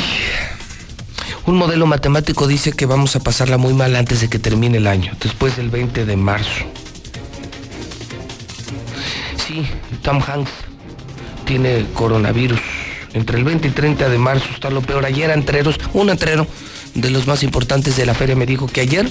un 1.46 1.56
modelo 1.56 1.86
matemático 1.86 2.46
dice 2.46 2.72
que 2.72 2.86
vamos 2.86 3.16
a 3.16 3.20
pasarla 3.20 3.58
muy 3.58 3.74
mal 3.74 3.94
antes 3.96 4.20
de 4.20 4.28
que 4.28 4.38
termine 4.38 4.78
el 4.78 4.86
año, 4.86 5.12
después 5.20 5.56
del 5.56 5.70
20 5.70 6.06
de 6.06 6.16
marzo. 6.16 6.64
Sí, 9.46 9.66
Tom 10.02 10.20
Hanks 10.26 10.50
tiene 11.44 11.86
coronavirus. 11.92 12.60
Entre 13.12 13.38
el 13.38 13.44
20 13.44 13.68
y 13.68 13.70
30 13.70 14.08
de 14.08 14.18
marzo 14.18 14.46
está 14.52 14.70
lo 14.70 14.80
peor. 14.80 15.04
Ayer 15.04 15.30
antreros, 15.30 15.78
un 15.92 16.10
antrero 16.10 16.46
de 16.94 17.10
los 17.10 17.26
más 17.26 17.42
importantes 17.42 17.96
de 17.96 18.06
la 18.06 18.14
feria 18.14 18.34
me 18.34 18.46
dijo 18.46 18.66
que 18.66 18.80
ayer 18.80 19.10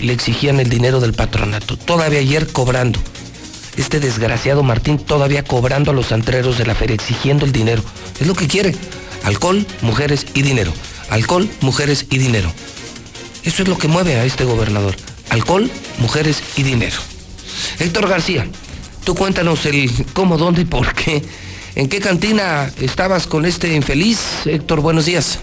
le 0.00 0.12
exigían 0.12 0.60
el 0.60 0.68
dinero 0.68 1.00
del 1.00 1.14
patronato. 1.14 1.76
Todavía 1.76 2.20
ayer 2.20 2.46
cobrando. 2.48 2.98
Este 3.76 4.00
desgraciado 4.00 4.62
Martín 4.62 4.98
todavía 4.98 5.44
cobrando 5.44 5.92
a 5.92 5.94
los 5.94 6.10
antreros 6.12 6.58
de 6.58 6.66
la 6.66 6.74
feria, 6.74 6.94
exigiendo 6.94 7.44
el 7.44 7.52
dinero. 7.52 7.82
Es 8.20 8.26
lo 8.26 8.34
que 8.34 8.48
quiere. 8.48 8.74
Alcohol, 9.24 9.66
mujeres 9.82 10.26
y 10.34 10.42
dinero. 10.42 10.72
Alcohol, 11.10 11.48
mujeres 11.60 12.06
y 12.10 12.18
dinero. 12.18 12.52
Eso 13.44 13.62
es 13.62 13.68
lo 13.68 13.78
que 13.78 13.88
mueve 13.88 14.16
a 14.16 14.24
este 14.24 14.44
gobernador. 14.44 14.96
Alcohol, 15.30 15.70
mujeres 15.98 16.42
y 16.56 16.62
dinero. 16.62 16.96
Héctor 17.78 18.08
García, 18.08 18.48
tú 19.04 19.14
cuéntanos 19.14 19.64
el 19.66 19.90
cómo, 20.12 20.38
dónde 20.38 20.62
y 20.62 20.64
por 20.64 20.92
qué. 20.94 21.22
¿En 21.74 21.88
qué 21.88 22.00
cantina 22.00 22.70
estabas 22.80 23.26
con 23.26 23.46
este 23.46 23.74
infeliz? 23.74 24.18
Héctor, 24.46 24.80
buenos 24.80 25.06
días. 25.06 25.38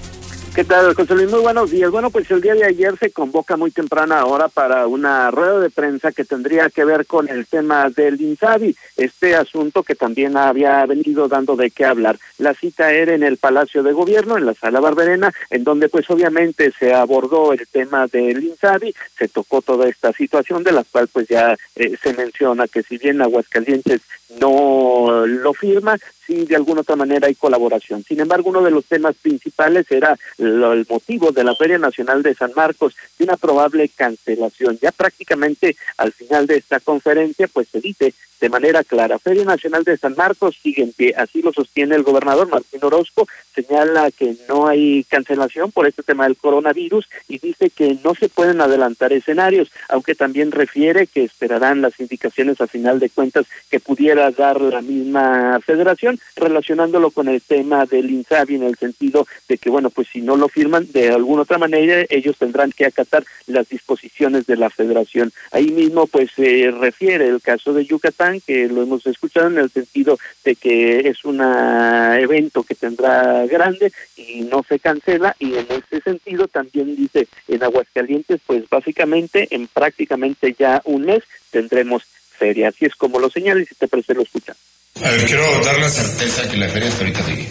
¿Qué 0.55 0.63
tal, 0.63 0.93
José 0.93 1.15
Luis? 1.15 1.29
Muy 1.29 1.41
buenos 1.41 1.69
días. 1.69 1.91
Bueno, 1.91 2.09
pues 2.11 2.31
el 2.31 2.39
día 2.39 2.55
de 2.55 2.63
ayer 2.63 2.97
se 2.97 3.11
convoca 3.11 3.57
muy 3.57 3.71
temprana 3.71 4.23
hora 4.23 4.47
para 4.47 4.87
una 4.87 5.29
rueda 5.29 5.59
de 5.59 5.69
prensa 5.69 6.13
que 6.13 6.23
tendría 6.23 6.69
que 6.69 6.85
ver 6.85 7.05
con 7.05 7.27
el 7.27 7.45
tema 7.45 7.89
del 7.89 8.21
INSABI, 8.21 8.73
este 8.95 9.35
asunto 9.35 9.83
que 9.83 9.95
también 9.95 10.37
había 10.37 10.85
venido 10.85 11.27
dando 11.27 11.57
de 11.57 11.71
qué 11.71 11.83
hablar. 11.83 12.17
La 12.37 12.53
cita 12.53 12.93
era 12.93 13.13
en 13.13 13.23
el 13.23 13.35
Palacio 13.35 13.83
de 13.83 13.91
Gobierno, 13.91 14.37
en 14.37 14.45
la 14.45 14.53
Sala 14.53 14.79
Barberena, 14.79 15.29
en 15.49 15.65
donde 15.65 15.89
pues 15.89 16.09
obviamente 16.09 16.71
se 16.79 16.93
abordó 16.93 17.51
el 17.51 17.67
tema 17.67 18.07
del 18.07 18.41
INSABI, 18.41 18.95
se 19.17 19.27
tocó 19.27 19.61
toda 19.61 19.89
esta 19.89 20.13
situación 20.13 20.63
de 20.63 20.71
la 20.71 20.85
cual 20.85 21.09
pues 21.09 21.27
ya 21.27 21.57
eh, 21.75 21.97
se 22.01 22.13
menciona 22.13 22.69
que 22.69 22.81
si 22.81 22.97
bien 22.97 23.21
Aguascalientes 23.21 24.03
no 24.39 25.25
lo 25.25 25.53
firma, 25.53 25.97
sí 26.25 26.45
de 26.45 26.55
alguna 26.55 26.81
otra 26.81 26.95
manera 26.95 27.27
hay 27.27 27.35
colaboración. 27.35 28.03
Sin 28.03 28.19
embargo, 28.19 28.49
uno 28.49 28.61
de 28.61 28.71
los 28.71 28.85
temas 28.85 29.15
principales 29.15 29.89
era 29.91 30.17
el 30.37 30.85
motivo 30.89 31.31
de 31.31 31.43
la 31.43 31.55
Feria 31.55 31.77
Nacional 31.77 32.23
de 32.23 32.35
San 32.35 32.51
Marcos 32.55 32.95
de 33.17 33.25
una 33.25 33.37
probable 33.37 33.89
cancelación. 33.89 34.77
Ya 34.81 34.91
prácticamente 34.91 35.75
al 35.97 36.11
final 36.11 36.47
de 36.47 36.57
esta 36.57 36.79
conferencia, 36.79 37.47
pues 37.47 37.67
se 37.69 37.79
dice 37.79 38.13
de 38.41 38.49
manera 38.49 38.83
clara. 38.83 39.19
Feria 39.19 39.45
Nacional 39.45 39.83
de 39.83 39.97
San 39.97 40.15
Marcos 40.15 40.59
sigue 40.61 40.83
en 40.83 40.91
pie, 40.91 41.13
así 41.17 41.41
lo 41.41 41.53
sostiene 41.53 41.95
el 41.95 42.03
gobernador 42.03 42.47
Martín 42.47 42.81
Orozco, 42.83 43.27
señala 43.55 44.11
que 44.11 44.35
no 44.49 44.67
hay 44.67 45.05
cancelación 45.05 45.71
por 45.71 45.87
este 45.87 46.03
tema 46.03 46.25
del 46.25 46.37
coronavirus 46.37 47.07
y 47.27 47.39
dice 47.39 47.69
que 47.69 47.97
no 48.03 48.13
se 48.13 48.29
pueden 48.29 48.61
adelantar 48.61 49.13
escenarios, 49.13 49.71
aunque 49.89 50.13
también 50.13 50.51
refiere 50.51 51.07
que 51.07 51.23
esperarán 51.23 51.81
las 51.81 51.99
indicaciones 51.99 52.61
a 52.61 52.67
final 52.67 52.99
de 52.99 53.09
cuentas 53.09 53.45
que 53.71 53.79
pudiera 53.79 54.29
dar 54.31 54.59
la 54.61 54.81
misma 54.81 55.59
federación, 55.65 56.19
relacionándolo 56.35 57.11
con 57.11 57.27
el 57.27 57.41
tema 57.41 57.85
del 57.85 58.11
INSABI 58.11 58.55
en 58.55 58.63
el 58.63 58.75
sentido 58.75 59.25
de 59.47 59.57
que, 59.57 59.69
bueno, 59.69 59.89
pues 59.89 60.07
si 60.11 60.21
no 60.21 60.35
lo 60.35 60.49
firman 60.49 60.91
de 60.91 61.09
alguna 61.09 61.43
otra 61.43 61.57
manera, 61.57 62.05
ellos 62.09 62.37
tendrán 62.37 62.71
que 62.71 62.85
acatar 62.85 63.23
las 63.47 63.69
disposiciones 63.69 64.45
de 64.45 64.57
la 64.57 64.69
federación. 64.69 65.31
Ahí 65.51 65.67
mismo, 65.67 66.07
pues 66.07 66.31
se 66.35 66.71
refiere 66.71 67.27
el 67.27 67.41
caso 67.41 67.73
de 67.73 67.85
Yucatán, 67.85 68.41
que 68.41 68.67
lo 68.67 68.83
hemos 68.83 69.05
escuchado 69.05 69.47
en 69.47 69.57
el 69.57 69.69
sentido 69.69 70.17
de 70.43 70.55
que 70.55 71.07
es 71.07 71.23
un 71.25 71.41
evento 71.41 72.63
que 72.63 72.75
tendrá 72.75 73.44
grande 73.47 73.91
y 74.15 74.41
no 74.41 74.63
se 74.67 74.79
cancela 74.79 75.35
y 75.39 75.55
en 75.55 75.67
ese 75.69 76.01
sentido 76.01 76.47
también 76.47 76.95
dice 76.95 77.27
en 77.47 77.63
Aguascalientes 77.63 78.41
pues 78.45 78.67
básicamente 78.69 79.47
en 79.51 79.67
prácticamente 79.67 80.55
ya 80.57 80.81
un 80.85 81.05
mes 81.05 81.23
tendremos 81.51 82.03
feria, 82.37 82.69
así 82.69 82.85
es 82.85 82.95
como 82.95 83.19
lo 83.19 83.29
señala 83.29 83.61
y 83.61 83.65
si 83.65 83.75
te 83.75 83.87
parece 83.87 84.13
lo 84.13 84.23
escucha. 84.23 84.55
A 85.03 85.09
ver, 85.09 85.25
quiero 85.25 85.43
dar 85.63 85.77
la 85.79 85.89
certeza 85.89 86.49
que 86.49 86.57
la 86.57 86.69
feria 86.69 86.89
hasta 86.89 87.03
ahorita 87.03 87.23
sigue. 87.23 87.47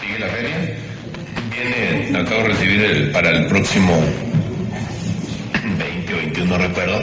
Sigue 0.00 0.18
la 0.18 0.28
feria. 0.28 0.76
Viene, 1.50 2.18
acabo 2.18 2.42
de 2.42 2.48
recibir 2.48 2.82
el, 2.82 3.10
para 3.12 3.30
el 3.30 3.46
próximo 3.46 4.00
20 5.78 6.14
o 6.14 6.16
21, 6.16 6.50
no 6.50 6.58
recuerdo, 6.58 7.00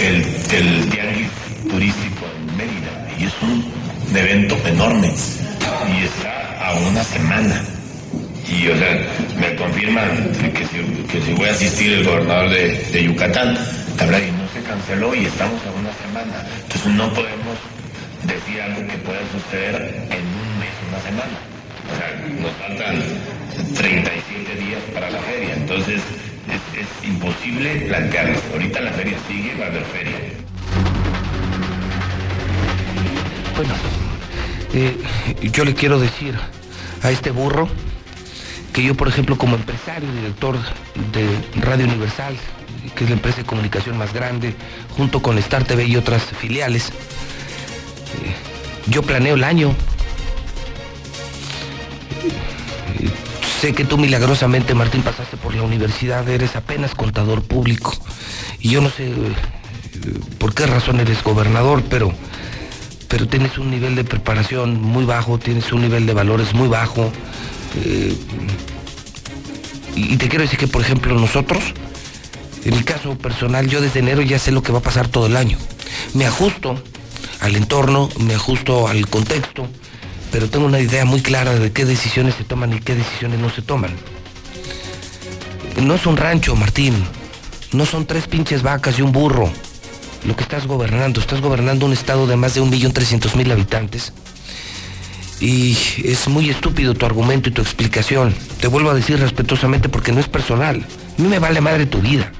el, 0.00 0.16
el 0.54 0.90
tianguis 0.90 1.28
turístico 1.68 2.26
en 2.36 2.56
Mérida 2.56 3.14
y 3.18 3.24
es 3.24 3.32
un 3.42 3.87
evento 4.16 4.56
enorme 4.66 5.08
y 5.08 6.04
está 6.04 6.66
a 6.68 6.74
una 6.74 7.02
semana. 7.04 7.62
Y, 8.48 8.68
o 8.68 8.76
sea, 8.78 9.06
me 9.38 9.54
confirman 9.56 10.32
que 10.54 10.64
si, 10.66 10.78
que 11.06 11.20
si 11.20 11.32
voy 11.34 11.48
a 11.48 11.52
asistir 11.52 11.92
el 11.92 12.04
gobernador 12.04 12.48
de, 12.50 12.82
de 12.92 13.04
Yucatán, 13.04 13.58
verdad, 13.98 14.20
y 14.26 14.32
no 14.32 14.48
se 14.48 14.62
canceló 14.66 15.14
y 15.14 15.26
estamos 15.26 15.60
a 15.66 15.70
una 15.72 15.92
semana. 15.92 16.46
Entonces 16.62 16.92
no 16.92 17.12
podemos 17.12 17.58
decir 18.24 18.60
algo 18.62 18.86
que 18.86 18.96
pueda 18.98 19.20
suceder 19.32 20.06
en 20.10 20.24
un 20.24 20.58
mes, 20.58 20.72
una 20.88 21.00
semana. 21.02 21.38
O 21.88 21.96
sea, 21.96 22.08
nos 22.40 22.52
faltan 22.56 23.02
37 23.74 24.54
días 24.56 24.80
para 24.94 25.10
la 25.10 25.18
feria. 25.20 25.54
Entonces 25.54 26.00
es, 26.48 26.80
es 26.80 27.08
imposible 27.08 27.86
plantearlo. 27.88 28.38
Ahorita 28.52 28.80
la 28.80 28.92
feria 28.92 29.16
sigue, 29.28 29.54
va 29.60 29.66
a 29.66 29.68
haber 29.68 29.84
feria. 29.84 30.14
Bueno, 33.58 33.74
eh, 34.72 34.96
yo 35.50 35.64
le 35.64 35.74
quiero 35.74 35.98
decir 35.98 36.38
a 37.02 37.10
este 37.10 37.32
burro 37.32 37.68
que 38.72 38.84
yo, 38.84 38.94
por 38.94 39.08
ejemplo, 39.08 39.36
como 39.36 39.56
empresario, 39.56 40.08
director 40.12 40.56
de 41.10 41.26
Radio 41.60 41.86
Universal, 41.86 42.36
que 42.94 43.02
es 43.02 43.10
la 43.10 43.16
empresa 43.16 43.38
de 43.38 43.46
comunicación 43.46 43.98
más 43.98 44.12
grande, 44.12 44.54
junto 44.96 45.20
con 45.20 45.38
Star 45.38 45.64
TV 45.64 45.86
y 45.86 45.96
otras 45.96 46.22
filiales, 46.22 46.90
eh, 48.22 48.36
yo 48.86 49.02
planeo 49.02 49.34
el 49.34 49.42
año. 49.42 49.74
Eh, 53.00 53.10
sé 53.60 53.74
que 53.74 53.84
tú 53.84 53.98
milagrosamente, 53.98 54.72
Martín, 54.76 55.02
pasaste 55.02 55.36
por 55.36 55.56
la 55.56 55.62
universidad, 55.62 56.28
eres 56.28 56.54
apenas 56.54 56.94
contador 56.94 57.42
público. 57.42 57.92
Y 58.60 58.70
yo 58.70 58.80
no 58.80 58.88
sé 58.88 59.12
por 60.38 60.54
qué 60.54 60.64
razón 60.68 61.00
eres 61.00 61.24
gobernador, 61.24 61.82
pero 61.90 62.14
pero 63.08 63.26
tienes 63.26 63.58
un 63.58 63.70
nivel 63.70 63.94
de 63.94 64.04
preparación 64.04 64.80
muy 64.80 65.04
bajo, 65.04 65.38
tienes 65.38 65.72
un 65.72 65.80
nivel 65.80 66.06
de 66.06 66.12
valores 66.12 66.52
muy 66.54 66.68
bajo. 66.68 67.10
Eh, 67.76 68.14
y 69.96 70.16
te 70.16 70.28
quiero 70.28 70.44
decir 70.44 70.58
que, 70.58 70.68
por 70.68 70.82
ejemplo, 70.82 71.18
nosotros, 71.18 71.62
en 72.64 72.76
mi 72.76 72.82
caso 72.82 73.16
personal, 73.16 73.66
yo 73.66 73.80
desde 73.80 74.00
enero 74.00 74.22
ya 74.22 74.38
sé 74.38 74.52
lo 74.52 74.62
que 74.62 74.72
va 74.72 74.78
a 74.78 74.82
pasar 74.82 75.08
todo 75.08 75.26
el 75.26 75.36
año. 75.36 75.58
Me 76.14 76.26
ajusto 76.26 76.80
al 77.40 77.56
entorno, 77.56 78.10
me 78.20 78.34
ajusto 78.34 78.88
al 78.88 79.08
contexto, 79.08 79.66
pero 80.30 80.48
tengo 80.50 80.66
una 80.66 80.78
idea 80.78 81.04
muy 81.06 81.22
clara 81.22 81.54
de 81.54 81.72
qué 81.72 81.86
decisiones 81.86 82.34
se 82.34 82.44
toman 82.44 82.74
y 82.74 82.80
qué 82.80 82.94
decisiones 82.94 83.40
no 83.40 83.50
se 83.50 83.62
toman. 83.62 83.96
No 85.82 85.94
es 85.94 86.06
un 86.06 86.16
rancho, 86.16 86.54
Martín. 86.56 86.94
No 87.72 87.86
son 87.86 88.06
tres 88.06 88.26
pinches 88.26 88.62
vacas 88.62 88.98
y 88.98 89.02
un 89.02 89.12
burro 89.12 89.50
lo 90.28 90.36
que 90.36 90.42
estás 90.42 90.66
gobernando. 90.66 91.20
Estás 91.20 91.40
gobernando 91.40 91.86
un 91.86 91.92
estado 91.92 92.26
de 92.26 92.36
más 92.36 92.54
de 92.54 92.62
1.300.000 92.62 93.50
habitantes. 93.50 94.12
Y 95.40 95.76
es 96.04 96.28
muy 96.28 96.50
estúpido 96.50 96.94
tu 96.94 97.06
argumento 97.06 97.48
y 97.48 97.52
tu 97.52 97.62
explicación. 97.62 98.34
Te 98.60 98.68
vuelvo 98.68 98.90
a 98.90 98.94
decir 98.94 99.18
respetuosamente 99.18 99.88
porque 99.88 100.12
no 100.12 100.20
es 100.20 100.28
personal. 100.28 100.84
A 101.18 101.22
mí 101.22 101.28
me 101.28 101.38
vale 101.38 101.60
madre 101.60 101.86
tu 101.86 102.00
vida. 102.00 102.30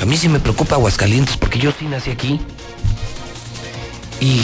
A 0.00 0.06
mí 0.06 0.16
sí 0.16 0.28
me 0.28 0.40
preocupa 0.40 0.76
Aguascalientes 0.76 1.36
porque 1.36 1.58
yo 1.58 1.72
sí 1.78 1.86
nací 1.86 2.10
aquí. 2.10 2.40
Y, 4.20 4.42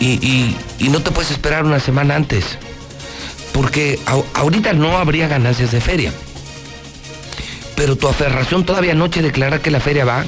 y, 0.00 0.88
no 0.88 1.02
te 1.02 1.10
puedes 1.10 1.30
esperar 1.30 1.64
una 1.64 1.80
semana 1.80 2.16
antes. 2.16 2.58
Porque 3.52 3.98
ahorita 4.34 4.72
no 4.72 4.96
habría 4.98 5.28
ganancias 5.28 5.72
de 5.72 5.80
feria 5.80 6.12
pero 7.76 7.94
tu 7.94 8.08
aferración 8.08 8.64
todavía 8.64 8.92
anoche 8.92 9.22
declara 9.22 9.60
que 9.60 9.70
la 9.70 9.80
feria 9.80 10.04
va, 10.04 10.24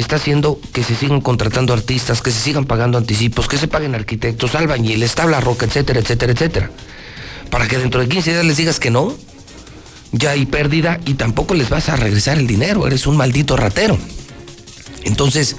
está 0.00 0.16
haciendo 0.16 0.58
que 0.72 0.82
se 0.82 0.94
sigan 0.94 1.20
contratando 1.20 1.72
artistas, 1.72 2.22
que 2.22 2.30
se 2.30 2.40
sigan 2.40 2.64
pagando 2.64 2.98
anticipos, 2.98 3.48
que 3.48 3.58
se 3.58 3.68
paguen 3.68 3.94
arquitectos, 3.94 4.54
albañiles, 4.54 5.14
tabla 5.14 5.40
roca, 5.40 5.66
etcétera, 5.66 6.00
etcétera, 6.00 6.32
etcétera. 6.32 6.70
Para 7.50 7.68
que 7.68 7.78
dentro 7.78 8.00
de 8.00 8.08
15 8.08 8.32
días 8.32 8.44
les 8.44 8.56
digas 8.56 8.80
que 8.80 8.90
no, 8.90 9.14
ya 10.12 10.30
hay 10.30 10.46
pérdida 10.46 11.00
y 11.04 11.14
tampoco 11.14 11.54
les 11.54 11.68
vas 11.68 11.88
a 11.88 11.96
regresar 11.96 12.38
el 12.38 12.46
dinero, 12.46 12.86
eres 12.86 13.06
un 13.06 13.16
maldito 13.16 13.56
ratero. 13.56 13.98
Entonces, 15.04 15.56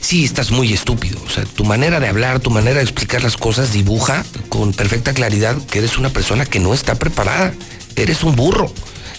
sí 0.00 0.24
estás 0.24 0.50
muy 0.50 0.72
estúpido. 0.72 1.18
O 1.24 1.30
sea, 1.30 1.44
tu 1.44 1.64
manera 1.64 2.00
de 2.00 2.08
hablar, 2.08 2.40
tu 2.40 2.50
manera 2.50 2.76
de 2.76 2.82
explicar 2.82 3.22
las 3.22 3.36
cosas 3.36 3.72
dibuja 3.72 4.24
con 4.48 4.72
perfecta 4.72 5.14
claridad 5.14 5.56
que 5.70 5.78
eres 5.78 5.96
una 5.96 6.10
persona 6.10 6.44
que 6.44 6.60
no 6.60 6.74
está 6.74 6.96
preparada. 6.96 7.54
Eres 7.96 8.22
un 8.22 8.36
burro. 8.36 8.72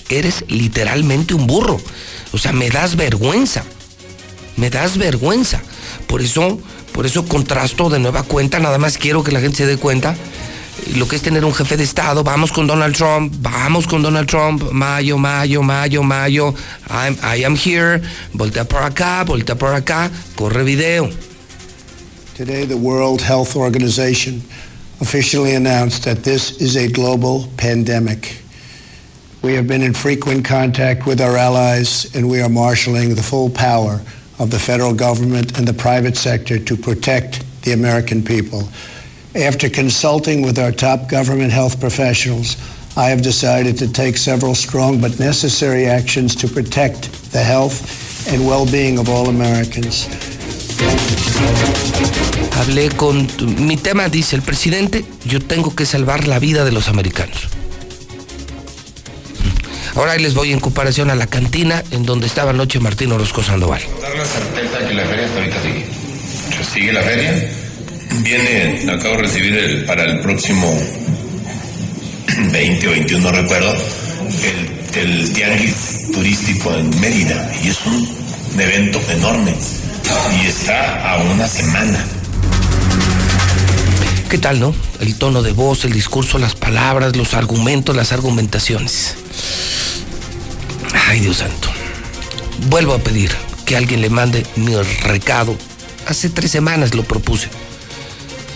Eres 0.10 0.46
literalmente 0.48 1.34
un 1.34 1.48
burro. 1.48 1.82
O 2.34 2.38
sea, 2.38 2.52
me 2.52 2.70
das 2.70 2.96
vergüenza. 2.96 3.64
Me 4.58 4.70
das 4.70 4.98
vergüenza. 4.98 5.62
Por 6.08 6.22
eso, 6.22 6.60
por 6.94 7.06
eso 7.06 7.26
contrasto 7.26 7.90
de 7.90 8.00
nueva 8.00 8.24
cuenta, 8.24 8.60
nada 8.60 8.78
más 8.78 8.98
quiero 8.98 9.24
que 9.24 9.32
la 9.32 9.42
gente 9.42 9.58
se 9.58 9.66
dé 9.66 9.78
cuenta 9.78 10.16
lo 10.96 11.08
que 11.08 11.16
es 11.16 11.22
tener 11.22 11.46
un 11.46 11.54
jefe 11.54 11.78
de 11.78 11.84
Estado. 11.84 12.24
Vamos 12.24 12.52
con 12.52 12.68
Donald 12.68 12.96
Trump, 12.96 13.34
vamos 13.40 13.88
con 13.88 14.02
Donald 14.02 14.28
Trump, 14.28 14.64
mayo, 14.72 15.18
mayo, 15.18 15.62
mayo, 15.64 16.04
mayo. 16.04 16.54
I 16.90 17.44
am 17.44 17.56
here, 17.56 18.02
voltea 18.34 18.66
por 18.66 18.84
acá, 18.84 19.24
voltea 19.24 19.56
por 19.56 19.74
acá, 19.74 20.12
corre 20.36 20.64
video. 20.64 21.10
Today, 22.36 22.66
the 22.66 22.76
World 22.76 23.22
Health 23.22 23.56
Organization 23.56 24.42
officially 25.00 25.56
announced 25.56 26.04
that 26.04 26.24
this 26.24 26.60
is 26.60 26.76
a 26.76 26.88
global 26.88 27.48
pandemic. 27.58 28.42
We 29.44 29.54
have 29.56 29.68
been 29.68 29.84
in 29.84 29.94
frequent 29.94 30.46
contact 30.46 31.06
with 31.06 31.22
our 31.22 31.38
allies, 31.38 32.10
and 32.16 32.30
we 32.30 32.42
are 32.42 32.50
marshaling 32.50 33.16
the 33.16 33.22
full 33.22 33.50
power 33.50 34.02
of 34.40 34.50
the 34.50 34.60
federal 34.60 34.94
government 34.94 35.58
and 35.58 35.68
the 35.68 35.74
private 35.74 36.18
sector 36.18 36.60
to 36.60 36.76
protect 36.76 37.44
the 37.64 37.74
American 37.74 38.24
people. 38.24 38.68
After 39.36 39.70
consulting 39.70 40.42
with 40.42 40.60
our 40.60 40.72
top 40.72 41.10
government 41.10 41.52
health 41.52 41.80
professionals, 41.80 42.58
I 42.96 43.10
have 43.10 43.24
decided 43.24 43.78
to 43.80 43.92
take 43.92 44.18
several 44.18 44.54
strong 44.54 45.02
but 45.02 45.20
necessary 45.20 45.88
actions 45.88 46.36
to 46.36 46.48
protect 46.48 47.12
the 47.32 47.40
health 47.40 48.28
and 48.32 48.46
well-being 48.46 49.00
of 49.00 49.10
all 49.10 49.30
Americans. 49.30 50.08
Hablé 52.52 52.90
con 52.96 53.28
mi 53.66 53.78
tema, 53.78 54.10
dice 54.10 54.36
el 54.36 54.44
presidente, 54.44 55.04
yo 55.26 55.40
tengo 55.40 55.76
que 55.76 55.86
salvar 55.86 56.28
la 56.28 56.40
vida 56.40 56.64
de 56.64 56.72
los 56.72 56.88
americanos. 56.88 57.48
Ahora 59.96 60.16
les 60.18 60.34
voy 60.34 60.52
en 60.52 60.60
comparación 60.60 61.10
a 61.10 61.16
la 61.16 61.28
cantina 61.28 61.84
en 61.92 62.06
donde 62.06 62.28
estaba 62.28 62.52
anoche 62.52 62.80
Martín 62.80 63.12
Orozco 63.12 63.44
Sandoval. 63.44 63.82
Dar 64.02 64.16
la 64.16 64.26
certeza 64.26 64.88
que 64.88 64.94
la 64.94 65.06
feria 65.06 65.26
hasta 65.26 65.38
ahorita 65.40 65.62
sigue. 65.62 65.86
Sigue 66.74 66.94
la 66.94 67.04
feria 67.04 67.50
Viene, 68.22 68.92
acabo 68.92 69.16
de 69.16 69.24
recibir 69.24 69.58
el, 69.58 69.86
para 69.86 70.04
el 70.06 70.20
próximo 70.20 70.68
20 72.52 72.88
o 72.88 72.92
21, 72.92 73.24
no 73.24 73.36
recuerdo, 73.36 73.74
el 74.96 75.34
tianguis 75.34 76.12
turístico 76.14 76.74
en 76.74 76.90
Mérida. 77.00 77.52
Y 77.64 77.70
es 77.70 77.86
un 77.86 78.08
evento 78.60 79.02
enorme. 79.10 79.56
Y 80.42 80.48
está 80.48 81.12
a 81.12 81.24
una 81.24 81.48
semana. 81.48 82.06
¿Qué 84.34 84.40
tal, 84.40 84.60
no? 84.60 84.74
El 85.00 85.14
tono 85.14 85.44
de 85.44 85.52
voz, 85.52 85.86
el 85.86 85.94
discurso, 85.94 86.40
las 86.40 86.56
palabras, 86.56 87.16
los 87.16 87.36
argumentos, 87.36 87.96
las 87.96 88.14
argumentaciones. 88.14 89.14
Ay, 91.08 91.20
Dios 91.20 91.38
santo. 91.38 91.70
Vuelvo 92.68 92.96
a 92.96 92.98
pedir 92.98 93.30
que 93.68 93.78
alguien 93.78 94.02
le 94.02 94.10
mande 94.10 94.44
mi 94.56 94.76
recado. 95.04 95.56
Hace 96.08 96.32
tres 96.32 96.50
semanas 96.50 96.96
lo 96.96 97.04
propuse 97.04 97.48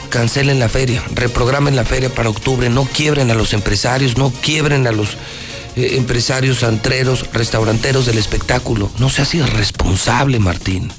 cancelen 0.09 0.57
la 0.57 0.67
feria, 0.67 1.03
reprogramen 1.13 1.75
la 1.75 1.85
feria 1.85 2.09
para 2.09 2.29
octubre, 2.29 2.69
no 2.69 2.85
quiebren 2.85 3.29
a 3.29 3.35
los 3.35 3.53
empresarios, 3.53 4.17
no 4.17 4.31
quiebren 4.31 4.87
a 4.87 4.91
los 4.91 5.09
eh, 5.75 5.97
empresarios 5.97 6.63
antreros, 6.63 7.29
restauranteros 7.33 8.07
del 8.07 8.17
espectáculo. 8.17 8.89
No 8.97 9.09
seas 9.09 9.35
irresponsable, 9.35 10.39
Martín. 10.39 10.91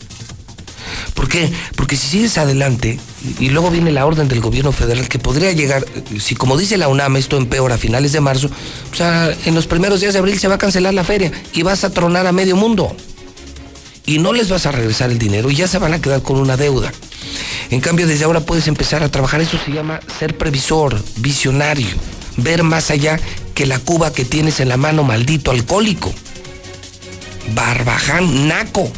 ¿Por 1.14 1.28
qué? 1.28 1.50
Porque 1.76 1.96
si 1.96 2.06
sigues 2.08 2.38
adelante 2.38 2.98
y 3.38 3.50
luego 3.50 3.70
viene 3.70 3.90
la 3.90 4.06
orden 4.06 4.28
del 4.28 4.40
gobierno 4.40 4.72
federal 4.72 5.08
que 5.08 5.18
podría 5.18 5.52
llegar, 5.52 5.84
si 6.18 6.34
como 6.34 6.56
dice 6.56 6.76
la 6.76 6.88
UNAM 6.88 7.16
esto 7.16 7.36
empeora 7.36 7.76
a 7.76 7.78
finales 7.78 8.12
de 8.12 8.20
marzo, 8.20 8.50
o 8.92 8.94
sea, 8.94 9.34
en 9.44 9.54
los 9.54 9.66
primeros 9.66 10.00
días 10.00 10.12
de 10.12 10.18
abril 10.18 10.38
se 10.38 10.48
va 10.48 10.56
a 10.56 10.58
cancelar 10.58 10.94
la 10.94 11.04
feria 11.04 11.32
y 11.52 11.62
vas 11.62 11.84
a 11.84 11.90
tronar 11.90 12.26
a 12.26 12.32
medio 12.32 12.56
mundo. 12.56 12.94
Y 14.06 14.18
no 14.18 14.32
les 14.32 14.48
vas 14.48 14.64
a 14.64 14.72
regresar 14.72 15.10
el 15.10 15.18
dinero 15.18 15.50
y 15.50 15.56
ya 15.56 15.68
se 15.68 15.78
van 15.78 15.92
a 15.92 16.00
quedar 16.00 16.22
con 16.22 16.38
una 16.38 16.56
deuda. 16.56 16.92
En 17.70 17.80
cambio, 17.80 18.06
desde 18.06 18.24
ahora 18.24 18.40
puedes 18.40 18.66
empezar 18.66 19.02
a 19.02 19.10
trabajar. 19.10 19.40
Eso 19.40 19.58
se 19.62 19.70
llama 19.70 20.00
ser 20.18 20.38
previsor, 20.38 20.98
visionario, 21.16 21.88
ver 22.38 22.62
más 22.62 22.90
allá 22.90 23.20
que 23.54 23.66
la 23.66 23.78
cuba 23.78 24.12
que 24.12 24.24
tienes 24.24 24.60
en 24.60 24.68
la 24.70 24.76
mano, 24.76 25.04
maldito 25.04 25.50
alcohólico. 25.50 26.12
Barbaján, 27.54 28.48
naco. 28.48 28.90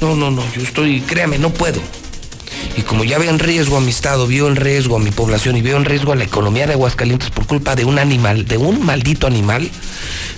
No, 0.00 0.16
no, 0.16 0.30
no, 0.30 0.42
yo 0.54 0.62
estoy, 0.62 1.00
créame, 1.02 1.38
no 1.38 1.50
puedo. 1.50 1.80
Y 2.76 2.82
como 2.82 3.04
ya 3.04 3.18
veo 3.18 3.30
en 3.30 3.38
riesgo 3.38 3.76
a 3.76 3.80
mi 3.80 3.90
estado, 3.90 4.26
veo 4.26 4.48
en 4.48 4.56
riesgo 4.56 4.96
a 4.96 4.98
mi 4.98 5.10
población 5.10 5.56
y 5.56 5.62
veo 5.62 5.76
en 5.76 5.84
riesgo 5.84 6.12
a 6.12 6.16
la 6.16 6.24
economía 6.24 6.66
de 6.66 6.74
Aguascalientes 6.74 7.30
por 7.30 7.46
culpa 7.46 7.74
de 7.74 7.84
un 7.84 7.98
animal, 7.98 8.46
de 8.46 8.56
un 8.56 8.84
maldito 8.84 9.26
animal, 9.26 9.70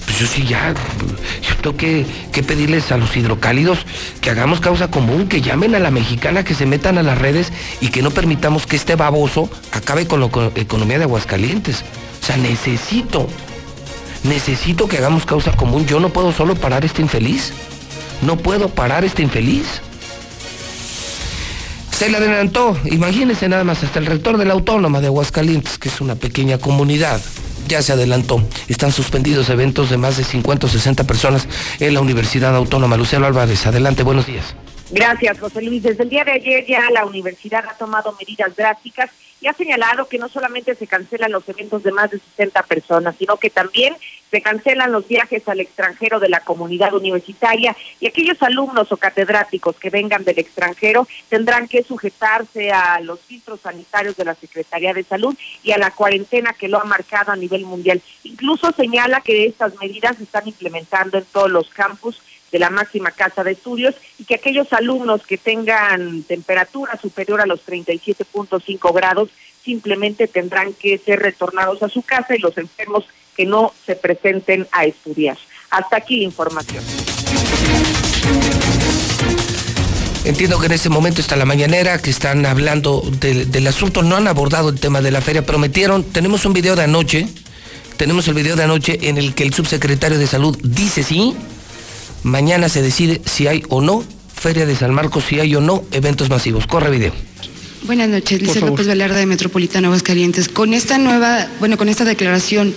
pues 0.04 0.18
yo 0.18 0.26
sí 0.26 0.44
ya, 0.44 0.74
yo 0.74 1.56
tengo 1.62 1.76
que, 1.76 2.06
pedirles 2.42 2.90
a 2.90 2.96
los 2.96 3.16
hidrocálidos 3.16 3.78
que 4.20 4.30
hagamos 4.30 4.60
causa 4.60 4.90
común, 4.90 5.28
que 5.28 5.40
llamen 5.40 5.74
a 5.74 5.78
la 5.78 5.90
mexicana, 5.90 6.44
que 6.44 6.54
se 6.54 6.66
metan 6.66 6.98
a 6.98 7.02
las 7.02 7.18
redes 7.18 7.52
y 7.80 7.88
que 7.88 8.02
no 8.02 8.10
permitamos 8.10 8.66
que 8.66 8.76
este 8.76 8.96
baboso 8.96 9.48
acabe 9.70 10.06
con 10.06 10.20
la 10.20 10.28
economía 10.56 10.98
de 10.98 11.04
Aguascalientes. 11.04 11.84
O 12.22 12.26
sea, 12.26 12.36
necesito, 12.36 13.28
necesito 14.24 14.88
que 14.88 14.98
hagamos 14.98 15.24
causa 15.24 15.52
común. 15.52 15.86
Yo 15.86 16.00
no 16.00 16.08
puedo 16.08 16.32
solo 16.32 16.54
parar 16.56 16.84
este 16.84 17.02
infeliz. 17.02 17.52
No 18.22 18.36
puedo 18.36 18.68
parar 18.68 19.04
este 19.04 19.22
infeliz. 19.22 19.66
Se 21.98 22.08
le 22.08 22.16
adelantó, 22.16 22.76
imagínense 22.84 23.48
nada 23.48 23.64
más, 23.64 23.82
hasta 23.84 23.98
el 23.98 24.06
rector 24.06 24.36
de 24.36 24.44
la 24.44 24.54
Autónoma 24.54 25.00
de 25.00 25.06
Aguascalientes, 25.08 25.78
que 25.78 25.88
es 25.88 26.00
una 26.00 26.14
pequeña 26.14 26.58
comunidad, 26.58 27.20
ya 27.68 27.82
se 27.82 27.92
adelantó. 27.92 28.42
Están 28.68 28.92
suspendidos 28.92 29.50
eventos 29.50 29.90
de 29.90 29.98
más 29.98 30.16
de 30.16 30.24
50 30.24 30.66
o 30.66 30.70
60 30.70 31.04
personas 31.04 31.46
en 31.78 31.94
la 31.94 32.00
Universidad 32.00 32.56
Autónoma. 32.56 32.96
Lucero 32.96 33.26
Álvarez, 33.26 33.66
adelante, 33.66 34.02
buenos 34.02 34.26
días. 34.26 34.54
Gracias, 34.92 35.40
José 35.40 35.62
Luis. 35.62 35.82
Desde 35.82 36.02
el 36.02 36.10
día 36.10 36.22
de 36.22 36.32
ayer 36.32 36.66
ya 36.66 36.90
la 36.90 37.06
universidad 37.06 37.64
ha 37.66 37.78
tomado 37.78 38.14
medidas 38.20 38.54
drásticas 38.54 39.10
y 39.40 39.46
ha 39.46 39.54
señalado 39.54 40.06
que 40.06 40.18
no 40.18 40.28
solamente 40.28 40.74
se 40.74 40.86
cancelan 40.86 41.32
los 41.32 41.48
eventos 41.48 41.82
de 41.82 41.92
más 41.92 42.10
de 42.10 42.18
60 42.18 42.62
personas, 42.64 43.16
sino 43.18 43.38
que 43.38 43.48
también 43.48 43.96
se 44.30 44.42
cancelan 44.42 44.92
los 44.92 45.08
viajes 45.08 45.48
al 45.48 45.60
extranjero 45.60 46.20
de 46.20 46.28
la 46.28 46.40
comunidad 46.40 46.92
universitaria 46.92 47.74
y 48.00 48.06
aquellos 48.06 48.42
alumnos 48.42 48.92
o 48.92 48.98
catedráticos 48.98 49.76
que 49.76 49.88
vengan 49.88 50.24
del 50.24 50.38
extranjero 50.38 51.08
tendrán 51.30 51.68
que 51.68 51.82
sujetarse 51.82 52.70
a 52.70 53.00
los 53.00 53.18
filtros 53.20 53.60
sanitarios 53.60 54.16
de 54.16 54.26
la 54.26 54.34
Secretaría 54.34 54.92
de 54.92 55.04
Salud 55.04 55.34
y 55.62 55.72
a 55.72 55.78
la 55.78 55.90
cuarentena 55.90 56.52
que 56.52 56.68
lo 56.68 56.78
ha 56.78 56.84
marcado 56.84 57.32
a 57.32 57.36
nivel 57.36 57.64
mundial. 57.64 58.02
Incluso 58.24 58.72
señala 58.72 59.22
que 59.22 59.46
estas 59.46 59.74
medidas 59.80 60.18
se 60.18 60.24
están 60.24 60.46
implementando 60.46 61.16
en 61.16 61.24
todos 61.24 61.50
los 61.50 61.70
campus 61.70 62.20
de 62.52 62.58
la 62.58 62.70
máxima 62.70 63.10
casa 63.10 63.42
de 63.42 63.52
estudios 63.52 63.94
y 64.18 64.24
que 64.24 64.34
aquellos 64.34 64.72
alumnos 64.72 65.26
que 65.26 65.38
tengan 65.38 66.22
temperatura 66.22 66.96
superior 67.00 67.40
a 67.40 67.46
los 67.46 67.66
37.5 67.66 68.94
grados 68.94 69.30
simplemente 69.64 70.28
tendrán 70.28 70.74
que 70.74 70.98
ser 70.98 71.20
retornados 71.20 71.82
a 71.82 71.88
su 71.88 72.02
casa 72.02 72.36
y 72.36 72.38
los 72.38 72.56
enfermos 72.58 73.06
que 73.34 73.46
no 73.46 73.72
se 73.86 73.96
presenten 73.96 74.68
a 74.70 74.84
estudiar. 74.84 75.38
Hasta 75.70 75.96
aquí 75.96 76.18
la 76.18 76.24
información. 76.24 76.84
Entiendo 80.24 80.60
que 80.60 80.66
en 80.66 80.72
este 80.72 80.88
momento 80.88 81.20
está 81.20 81.34
la 81.34 81.44
mañanera, 81.44 81.98
que 82.00 82.10
están 82.10 82.46
hablando 82.46 83.02
del 83.18 83.66
asunto, 83.66 84.02
no 84.04 84.16
han 84.16 84.28
abordado 84.28 84.68
el 84.68 84.78
tema 84.78 85.00
de 85.00 85.10
la 85.10 85.20
feria, 85.20 85.44
prometieron, 85.44 86.04
tenemos 86.04 86.44
un 86.44 86.52
video 86.52 86.76
de 86.76 86.84
anoche, 86.84 87.26
tenemos 87.96 88.28
el 88.28 88.34
video 88.34 88.54
de 88.54 88.62
anoche 88.62 88.98
en 89.08 89.18
el 89.18 89.34
que 89.34 89.42
el 89.42 89.52
subsecretario 89.52 90.18
de 90.18 90.28
salud 90.28 90.56
dice 90.62 91.02
sí, 91.02 91.34
Mañana 92.22 92.68
se 92.68 92.82
decide 92.82 93.20
si 93.24 93.46
hay 93.46 93.62
o 93.68 93.80
no 93.80 94.04
Feria 94.34 94.66
de 94.66 94.74
San 94.74 94.92
Marcos, 94.92 95.24
si 95.24 95.38
hay 95.38 95.54
o 95.54 95.60
no 95.60 95.84
eventos 95.92 96.28
masivos. 96.28 96.66
Corre 96.66 96.90
video. 96.90 97.12
Buenas 97.84 98.08
noches, 98.08 98.40
Lisa 98.40 98.60
López 98.60 98.86
Velarda 98.86 99.16
de 99.16 99.26
Metropolitano 99.26 99.88
Aguascalientes. 99.88 100.48
Con 100.48 100.72
esta 100.72 100.98
nueva, 100.98 101.48
bueno, 101.58 101.76
con 101.76 101.88
esta 101.88 102.04
declaración 102.04 102.72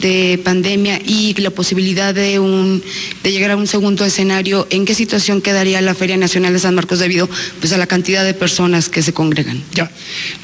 de 0.00 0.40
pandemia 0.42 1.00
y 1.04 1.32
la 1.34 1.50
posibilidad 1.50 2.12
de 2.12 2.40
un 2.40 2.82
de 3.22 3.30
llegar 3.30 3.52
a 3.52 3.56
un 3.56 3.68
segundo 3.68 4.04
escenario, 4.04 4.66
¿en 4.70 4.84
qué 4.84 4.96
situación 4.96 5.42
quedaría 5.42 5.80
la 5.80 5.94
Feria 5.94 6.16
Nacional 6.16 6.52
de 6.52 6.58
San 6.58 6.74
Marcos 6.74 6.98
debido 6.98 7.28
pues 7.60 7.72
a 7.72 7.78
la 7.78 7.86
cantidad 7.86 8.24
de 8.24 8.34
personas 8.34 8.88
que 8.88 9.00
se 9.00 9.12
congregan? 9.12 9.62
Ya. 9.74 9.92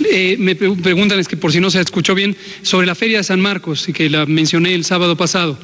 Eh, 0.09 0.37
me 0.39 0.55
preguntan 0.55 1.19
es 1.19 1.27
que 1.27 1.37
por 1.37 1.51
si 1.51 1.59
no 1.59 1.69
se 1.71 1.81
escuchó 1.81 2.15
bien 2.15 2.37
sobre 2.63 2.87
la 2.87 2.95
Feria 2.95 3.19
de 3.19 3.25
San 3.25 3.41
Marcos 3.41 3.89
y 3.89 3.93
que 3.93 4.09
la 4.09 4.27
mencioné 4.27 4.75
el 4.75 4.85
sábado 4.85 5.17
pasado. 5.17 5.59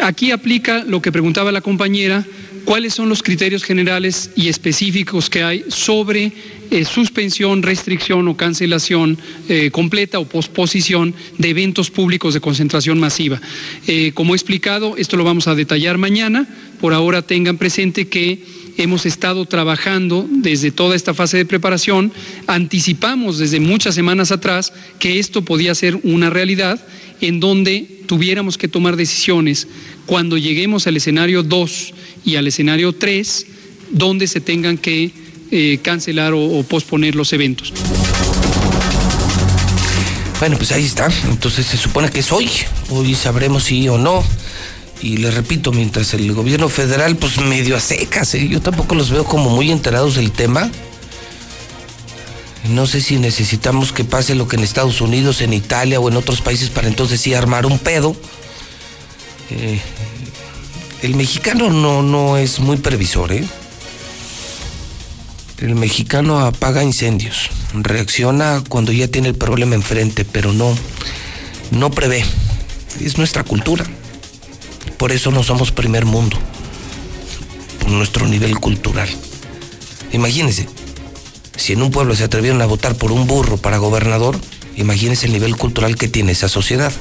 Aquí 0.00 0.30
aplica 0.30 0.84
lo 0.84 1.02
que 1.02 1.12
preguntaba 1.12 1.52
la 1.52 1.60
compañera 1.60 2.24
cuáles 2.64 2.94
son 2.94 3.08
los 3.08 3.22
criterios 3.22 3.64
generales 3.64 4.30
y 4.36 4.48
específicos 4.48 5.28
que 5.28 5.42
hay 5.42 5.64
sobre 5.68 6.32
eh, 6.70 6.84
suspensión, 6.84 7.62
restricción 7.62 7.89
o 7.90 8.36
cancelación 8.36 9.18
eh, 9.48 9.70
completa 9.70 10.18
o 10.18 10.28
posposición 10.28 11.14
de 11.38 11.50
eventos 11.50 11.90
públicos 11.90 12.34
de 12.34 12.40
concentración 12.40 13.00
masiva. 13.00 13.40
Eh, 13.86 14.12
como 14.14 14.34
he 14.34 14.36
explicado, 14.36 14.96
esto 14.96 15.16
lo 15.16 15.24
vamos 15.24 15.48
a 15.48 15.54
detallar 15.54 15.98
mañana. 15.98 16.46
Por 16.80 16.94
ahora 16.94 17.22
tengan 17.22 17.58
presente 17.58 18.08
que 18.08 18.44
hemos 18.76 19.06
estado 19.06 19.44
trabajando 19.44 20.26
desde 20.30 20.70
toda 20.70 20.96
esta 20.96 21.14
fase 21.14 21.36
de 21.36 21.44
preparación, 21.44 22.12
anticipamos 22.46 23.38
desde 23.38 23.60
muchas 23.60 23.94
semanas 23.94 24.32
atrás 24.32 24.72
que 24.98 25.18
esto 25.18 25.42
podía 25.42 25.74
ser 25.74 25.98
una 26.02 26.30
realidad 26.30 26.80
en 27.20 27.40
donde 27.40 27.86
tuviéramos 28.06 28.56
que 28.56 28.68
tomar 28.68 28.96
decisiones 28.96 29.68
cuando 30.06 30.38
lleguemos 30.38 30.86
al 30.86 30.96
escenario 30.96 31.42
2 31.42 31.94
y 32.24 32.36
al 32.36 32.46
escenario 32.46 32.92
3, 32.92 33.46
donde 33.90 34.26
se 34.26 34.40
tengan 34.40 34.78
que 34.78 35.10
eh, 35.50 35.78
cancelar 35.82 36.32
o 36.34 36.62
posponer 36.62 37.14
los 37.14 37.32
eventos. 37.32 37.72
Bueno, 40.40 40.56
pues 40.56 40.72
ahí 40.72 40.86
está. 40.86 41.08
Entonces 41.28 41.66
se 41.66 41.76
supone 41.76 42.10
que 42.10 42.20
es 42.20 42.32
hoy. 42.32 42.50
Hoy 42.88 43.14
sabremos 43.14 43.64
si 43.64 43.86
o 43.90 43.98
no. 43.98 44.24
Y 45.02 45.18
le 45.18 45.30
repito, 45.30 45.70
mientras 45.70 46.14
el 46.14 46.32
gobierno 46.32 46.70
federal, 46.70 47.16
pues 47.16 47.38
medio 47.38 47.76
a 47.76 47.80
secas, 47.80 48.34
¿eh? 48.34 48.48
yo 48.48 48.60
tampoco 48.60 48.94
los 48.94 49.10
veo 49.10 49.24
como 49.24 49.50
muy 49.50 49.70
enterados 49.70 50.16
del 50.16 50.32
tema. 50.32 50.70
No 52.70 52.86
sé 52.86 53.02
si 53.02 53.18
necesitamos 53.18 53.92
que 53.92 54.04
pase 54.04 54.34
lo 54.34 54.48
que 54.48 54.56
en 54.56 54.62
Estados 54.62 55.00
Unidos, 55.02 55.42
en 55.42 55.52
Italia 55.52 56.00
o 56.00 56.08
en 56.08 56.16
otros 56.16 56.40
países 56.40 56.70
para 56.70 56.88
entonces 56.88 57.20
sí 57.20 57.34
armar 57.34 57.66
un 57.66 57.78
pedo. 57.78 58.16
Eh, 59.50 59.80
el 61.02 61.14
mexicano 61.16 61.70
no, 61.70 62.02
no 62.02 62.38
es 62.38 62.60
muy 62.60 62.78
previsor, 62.78 63.32
¿eh? 63.32 63.44
El 65.60 65.74
mexicano 65.74 66.40
apaga 66.40 66.82
incendios, 66.82 67.50
reacciona 67.74 68.64
cuando 68.66 68.92
ya 68.92 69.08
tiene 69.08 69.28
el 69.28 69.34
problema 69.34 69.74
enfrente, 69.74 70.24
pero 70.24 70.54
no, 70.54 70.74
no 71.70 71.90
prevé. 71.90 72.24
Es 72.98 73.18
nuestra 73.18 73.44
cultura. 73.44 73.84
Por 74.96 75.12
eso 75.12 75.30
no 75.30 75.42
somos 75.42 75.70
primer 75.70 76.06
mundo, 76.06 76.38
por 77.78 77.90
nuestro 77.90 78.26
nivel 78.26 78.58
cultural. 78.58 79.10
Imagínense, 80.12 80.66
si 81.56 81.74
en 81.74 81.82
un 81.82 81.90
pueblo 81.90 82.16
se 82.16 82.24
atrevieron 82.24 82.62
a 82.62 82.66
votar 82.66 82.94
por 82.94 83.12
un 83.12 83.26
burro 83.26 83.58
para 83.58 83.76
gobernador, 83.76 84.40
imagínense 84.76 85.26
el 85.26 85.32
nivel 85.34 85.58
cultural 85.58 85.96
que 85.96 86.08
tiene 86.08 86.32
esa 86.32 86.48
sociedad. 86.48 86.92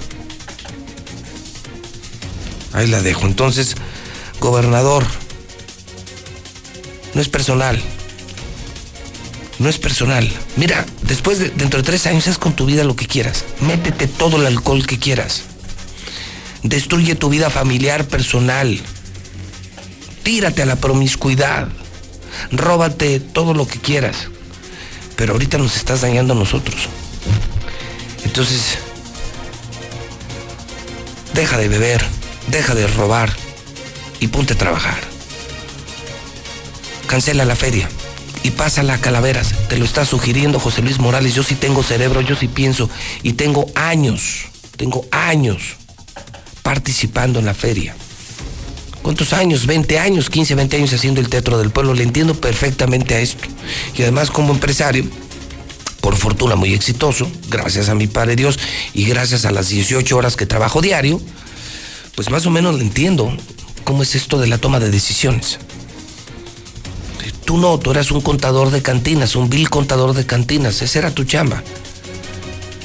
Ahí 2.74 2.88
la 2.88 3.02
dejo. 3.02 3.26
Entonces, 3.26 3.76
gobernador, 4.42 5.06
no 7.14 7.22
es 7.22 7.30
personal, 7.30 7.82
no 9.60 9.70
es 9.70 9.78
personal. 9.78 10.30
Mira, 10.56 10.86
después 11.04 11.38
de 11.38 11.50
dentro 11.50 11.82
de 11.82 11.86
tres 11.86 12.08
años 12.08 12.28
haz 12.28 12.38
con 12.38 12.54
tu 12.54 12.66
vida 12.66 12.84
lo 12.84 12.96
que 12.96 13.06
quieras. 13.06 13.44
Métete 13.60 14.08
todo 14.08 14.38
el 14.38 14.48
alcohol 14.48 14.88
que 14.88 14.98
quieras. 14.98 15.44
Destruye 16.64 17.16
tu 17.16 17.30
vida 17.30 17.50
familiar, 17.50 18.08
personal. 18.08 18.80
Tírate 20.24 20.62
a 20.62 20.66
la 20.66 20.78
promiscuidad. 20.78 21.68
Róbate 22.52 23.20
todo 23.20 23.54
lo 23.54 23.68
que 23.68 23.80
quieras. 23.80 24.30
Pero 25.18 25.34
ahorita 25.34 25.58
nos 25.58 25.76
estás 25.76 26.02
dañando 26.02 26.34
a 26.34 26.38
nosotros. 26.38 26.88
Entonces, 28.24 28.78
deja 31.34 31.58
de 31.58 31.68
beber, 31.68 32.02
deja 32.48 32.76
de 32.76 32.88
robar 32.88 33.34
y 34.22 34.28
ponte 34.28 34.54
a 34.54 34.58
trabajar. 34.58 35.00
Cancela 37.08 37.44
la 37.44 37.56
feria 37.56 37.90
y 38.44 38.52
pásala 38.52 38.96
a 38.96 39.02
Calaveras. 39.02 39.54
Te 39.68 39.78
lo 39.78 39.86
está 39.86 40.06
sugiriendo 40.06 40.60
José 40.60 40.82
Luis 40.82 41.00
Morales. 41.00 41.36
Yo 41.36 41.44
sí 41.44 41.56
tengo 41.56 41.84
cerebro, 41.84 42.22
yo 42.22 42.36
sí 42.36 42.48
pienso 42.48 42.90
y 43.24 43.34
tengo 43.34 43.66
años, 43.76 44.46
tengo 44.78 45.06
años 45.12 45.76
participando 46.64 47.40
en 47.40 47.46
la 47.46 47.54
feria. 47.54 47.96
¿Cuántos 49.02 49.34
años? 49.34 49.66
20 49.66 49.98
años, 49.98 50.30
15, 50.30 50.56
20 50.56 50.78
años 50.78 50.94
haciendo 50.94 51.22
el 51.22 51.30
Teatro 51.30 51.58
del 51.58 51.72
Pueblo. 51.72 51.94
Le 51.94 52.04
entiendo 52.04 52.36
perfectamente 52.36 53.16
a 53.16 53.20
esto. 53.20 53.48
Y 53.96 54.04
además 54.04 54.30
como 54.30 54.54
empresario, 54.54 55.06
por 56.02 56.16
fortuna 56.16 56.56
muy 56.56 56.74
exitoso, 56.74 57.30
gracias 57.50 57.90
a 57.90 57.96
mi 57.96 58.08
Padre 58.08 58.36
Dios 58.36 58.60
y 58.94 59.06
gracias 59.06 59.46
a 59.46 59.52
las 59.52 59.70
18 59.70 60.16
horas 60.16 60.36
que 60.36 60.46
trabajo 60.46 60.82
diario, 60.82 61.22
pues 62.16 62.30
más 62.30 62.46
o 62.46 62.52
menos 62.52 62.76
le 62.76 62.82
entiendo 62.82 63.36
cómo 63.84 64.04
es 64.04 64.16
esto 64.16 64.40
de 64.40 64.48
la 64.48 64.58
toma 64.58 64.80
de 64.80 64.92
decisiones. 64.92 65.60
Tú 67.50 67.58
no, 67.58 67.80
tú 67.80 67.90
eras 67.90 68.12
un 68.12 68.22
contador 68.22 68.70
de 68.70 68.84
cantinas, 68.84 69.36
un 69.36 69.50
vil 69.50 69.72
contador 69.72 70.14
de 70.14 70.24
cantinas, 70.24 70.84
esa 70.84 71.00
era 71.00 71.10
tu 71.10 71.24
chamba. 71.24 71.64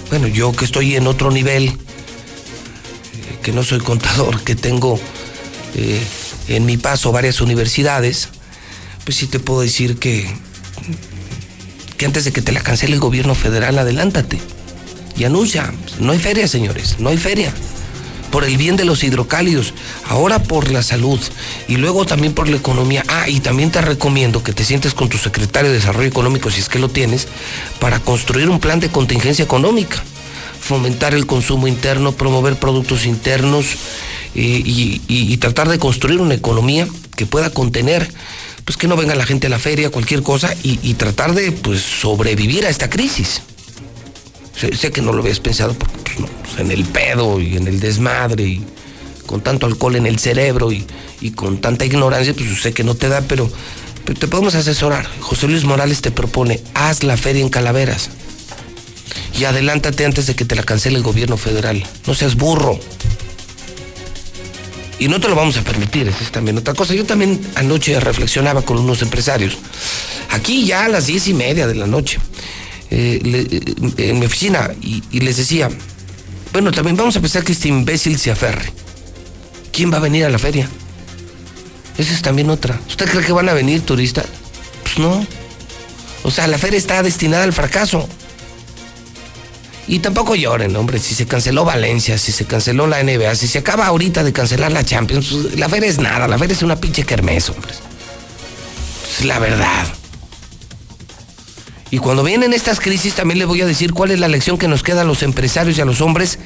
Bueno, 0.09 0.27
yo 0.27 0.53
que 0.53 0.65
estoy 0.65 0.97
en 0.97 1.07
otro 1.07 1.31
nivel, 1.31 1.69
eh, 1.69 1.75
que 3.43 3.53
no 3.53 3.63
soy 3.63 3.81
contador, 3.81 4.41
que 4.41 4.55
tengo 4.55 4.99
eh, 5.75 6.03
en 6.49 6.65
mi 6.65 6.79
paso 6.79 7.13
varias 7.13 7.43
universidades, 7.43 8.31
pues 9.05 9.19
sí 9.19 9.27
te 9.27 9.39
puedo 9.39 9.61
decir 9.61 9.99
que, 9.99 10.35
que 11.99 12.07
antes 12.07 12.25
de 12.25 12.33
que 12.33 12.41
te 12.41 12.51
la 12.51 12.63
cancele 12.63 12.95
el 12.95 13.01
gobierno 13.01 13.35
federal, 13.35 13.79
adelántate 13.79 14.41
y 15.15 15.25
anuncia. 15.25 15.75
No 16.01 16.13
hay 16.13 16.19
feria, 16.19 16.49
señores, 16.49 17.01
no 17.01 17.11
hay 17.11 17.19
feria 17.19 17.53
por 18.35 18.45
el 18.45 18.57
bien 18.57 18.75
de 18.75 18.85
los 18.85 19.05
hidrocálidos, 19.05 19.75
ahora 20.09 20.43
por 20.43 20.69
la 20.69 20.83
salud 20.83 21.21
y 21.69 21.77
luego 21.77 22.05
también 22.05 22.33
por 22.33 22.49
la 22.49 22.57
economía. 22.57 23.05
Ah, 23.07 23.29
y 23.29 23.39
también 23.39 23.71
te 23.71 23.81
recomiendo 23.81 24.43
que 24.43 24.53
te 24.53 24.65
sientes 24.65 24.93
con 24.93 25.09
tu 25.09 25.19
secretario 25.19 25.71
de 25.71 25.77
Desarrollo 25.77 26.09
Económico, 26.09 26.51
si 26.51 26.61
es 26.61 26.69
que 26.69 26.81
lo 26.81 26.89
tienes, 26.89 27.29
para 27.79 28.01
construir 28.01 28.49
un 28.49 28.59
plan 28.59 28.81
de 28.81 28.89
contingencia 28.89 29.45
económica, 29.45 30.03
fomentar 30.61 31.15
el 31.15 31.27
consumo 31.27 31.69
interno, 31.69 32.11
promover 32.11 32.57
productos 32.57 33.07
internos 33.07 33.67
eh, 34.35 34.63
y, 34.67 35.37
tratar 35.37 35.69
de 35.69 35.79
construir 35.79 36.19
una 36.19 36.35
economía 36.35 36.89
que 37.15 37.27
pueda 37.27 37.51
contener 37.51 38.13
pues 38.65 38.77
que 38.77 38.89
no 38.89 38.97
venga 38.97 39.15
la 39.15 39.27
gente 39.27 39.47
a 39.47 39.51
la 39.51 39.61
feria, 39.61 39.91
cualquier 39.91 40.25
cosa, 40.25 40.53
y, 40.65 40.95
tratar 40.95 41.35
de 41.35 41.53
pues 41.53 41.83
sobrevivir 41.83 42.67
a 42.67 42.69
esta 42.69 42.91
crisis. 42.91 43.43
Sé, 44.57 44.91
que 44.93 45.03
no 45.03 45.13
lo 45.13 45.23
habías 45.23 45.41
pensado 45.41 45.75
porque 45.75 45.99
pues, 46.17 46.31
pues, 46.43 46.59
en 46.59 46.71
el 46.71 46.85
pedo 46.85 47.41
y 47.41 47.57
en 47.57 47.67
el 47.67 47.81
desmadre 47.81 48.45
y 48.45 48.65
con 49.27 49.41
tanto 49.41 49.67
alcohol 49.67 49.97
en 49.97 50.07
el 50.07 50.19
cerebro 50.19 50.71
y, 50.71 50.87
con 51.35 51.61
tanta 51.61 51.85
ignorancia, 51.87 52.35
pues 52.35 52.61
sé 52.61 52.73
que 52.73 52.85
no 52.85 52.95
te 52.95 53.09
da, 53.09 53.23
pero, 53.23 53.51
te 54.05 54.29
podemos 54.29 54.55
asesorar. 54.55 55.09
José 55.21 55.49
Luis 55.49 55.65
Morales 55.65 56.03
te 56.03 56.11
propone, 56.11 56.63
haz 56.75 57.03
la 57.03 57.17
feria 57.17 57.43
en 57.43 57.49
Calaveras 57.49 58.11
y 59.39 59.45
adelántate 59.45 60.05
antes 60.05 60.27
de 60.27 60.35
que 60.35 60.45
te 60.45 60.55
la 60.55 60.63
cancele 60.63 60.97
el 60.97 61.03
gobierno 61.03 61.37
federal. 61.37 61.83
No 62.07 62.15
seas 62.15 62.37
burro. 62.37 62.79
Y 64.99 65.09
no 65.09 65.21
te 65.21 65.29
lo 65.29 65.35
vamos 65.35 65.57
a 65.57 65.63
permitir, 65.63 66.07
esa 66.09 66.23
es 66.23 66.31
también 66.31 66.57
otra 66.57 66.75
cosa. 66.75 66.95
Yo 66.95 67.05
también 67.05 67.41
anoche 67.57 67.99
reflexionaba 67.99 68.63
con 68.63 68.79
unos 68.79 69.03
empresarios, 69.03 69.57
aquí 70.31 70.65
ya 70.67 70.85
a 70.85 70.89
las 70.89 71.07
diez 71.07 71.27
y 71.27 71.35
media 71.35 71.67
de 71.67 71.75
la 71.75 71.87
noche. 71.87 72.19
Eh, 72.97 73.21
eh, 73.25 74.09
en 74.09 74.21
mi 74.21 74.27
oficina 74.27 74.71
y, 74.81 75.03
les 75.19 75.37
decía, 75.37 75.69
bueno, 76.53 76.71
también 76.71 76.97
vamos 76.97 77.17
a 77.17 77.21
pensar 77.21 77.43
que 77.43 77.51
este 77.51 77.67
imbécil 77.67 78.17
se 78.21 78.31
aferre. 78.31 78.73
¿Quién 79.73 79.93
va 79.93 79.97
a 79.97 80.01
venir 80.01 80.25
a 80.25 80.29
la 80.29 80.39
feria? 80.39 80.69
Esa 81.99 82.15
es 82.15 82.23
también 82.23 82.51
otra. 82.51 82.79
¿Usted 82.87 83.11
cree 83.11 83.25
que 83.25 83.33
van 83.33 83.49
a 83.49 83.53
venir 83.53 83.81
turistas? 83.81 84.27
Pues 84.85 85.01
no. 85.01 85.27
O 86.23 86.31
sea, 86.31 86.47
la 86.47 86.57
feria 86.57 86.79
está 86.79 87.03
destinada 87.03 87.43
al 87.43 87.53
fracaso. 87.53 88.09
Y 89.89 89.99
tampoco 89.99 90.37
lloren, 90.37 90.77
hombre, 90.77 91.01
si 91.01 91.17
se 91.17 91.27
canceló 91.27 91.65
Valencia, 91.65 92.17
si 92.17 92.31
se 92.31 92.45
canceló 92.45 92.87
la 92.87 93.03
NBA, 93.03 93.35
si 93.35 93.49
se 93.49 93.59
acaba 93.59 93.87
ahorita 93.87 94.23
de 94.23 94.33
cancelar 94.33 94.71
la 94.71 94.85
Champions, 94.85 95.31
pues, 95.33 95.59
la 95.59 95.69
feria 95.69 95.89
es 95.89 95.99
nada, 95.99 96.29
la 96.29 96.39
feria 96.39 96.55
es 96.55 96.63
una 96.63 96.77
pinche 96.77 97.03
kermés, 97.03 97.51
hombre. 97.51 97.73
Es 99.19 99.25
la 99.25 99.41
verdad. 99.41 100.04
Y 101.95 101.99
cuando 101.99 102.25
vienen 102.25 102.53
estas 102.53 102.81
crisis 102.81 103.15
también 103.15 103.39
les 103.39 103.47
voy 103.47 103.61
a 103.61 103.67
decir 103.67 103.93
cuál 103.93 104.11
es 104.11 104.19
la 104.19 104.27
lección 104.27 104.59
que 104.59 104.67
nos 104.67 104.83
queda 104.83 105.03
a 105.03 105.05
los 105.05 105.23
empresarios 105.23 105.79
y 105.79 105.81
a 105.81 105.85
los 105.85 106.01
hombres 106.01 106.41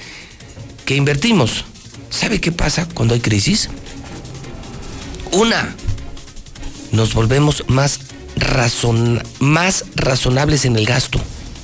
que 0.85 0.95
invertimos. 0.95 1.65
¿Sabe 2.11 2.39
qué 2.39 2.53
pasa 2.53 2.87
cuando 2.93 3.15
hay 3.15 3.21
crisis? 3.21 3.71
Una, 5.33 5.75
nos 6.93 7.15
volvemos 7.15 7.65
más, 7.67 8.01
más 9.39 9.87
razonables 9.95 10.67
en 10.67 10.77
el 10.77 10.85
gasto. 10.85 11.19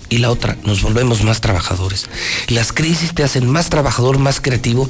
Y 0.09 0.17
la 0.17 0.31
otra, 0.31 0.57
nos 0.65 0.81
volvemos 0.81 1.23
más 1.23 1.43
trabajadores. 1.43 2.07
Las 2.49 2.73
crisis 2.73 3.15
te 3.15 3.23
hacen 3.23 3.51
más 3.51 3.69
trabajador, 3.69 4.17
más 4.17 4.41
creativo 4.41 4.89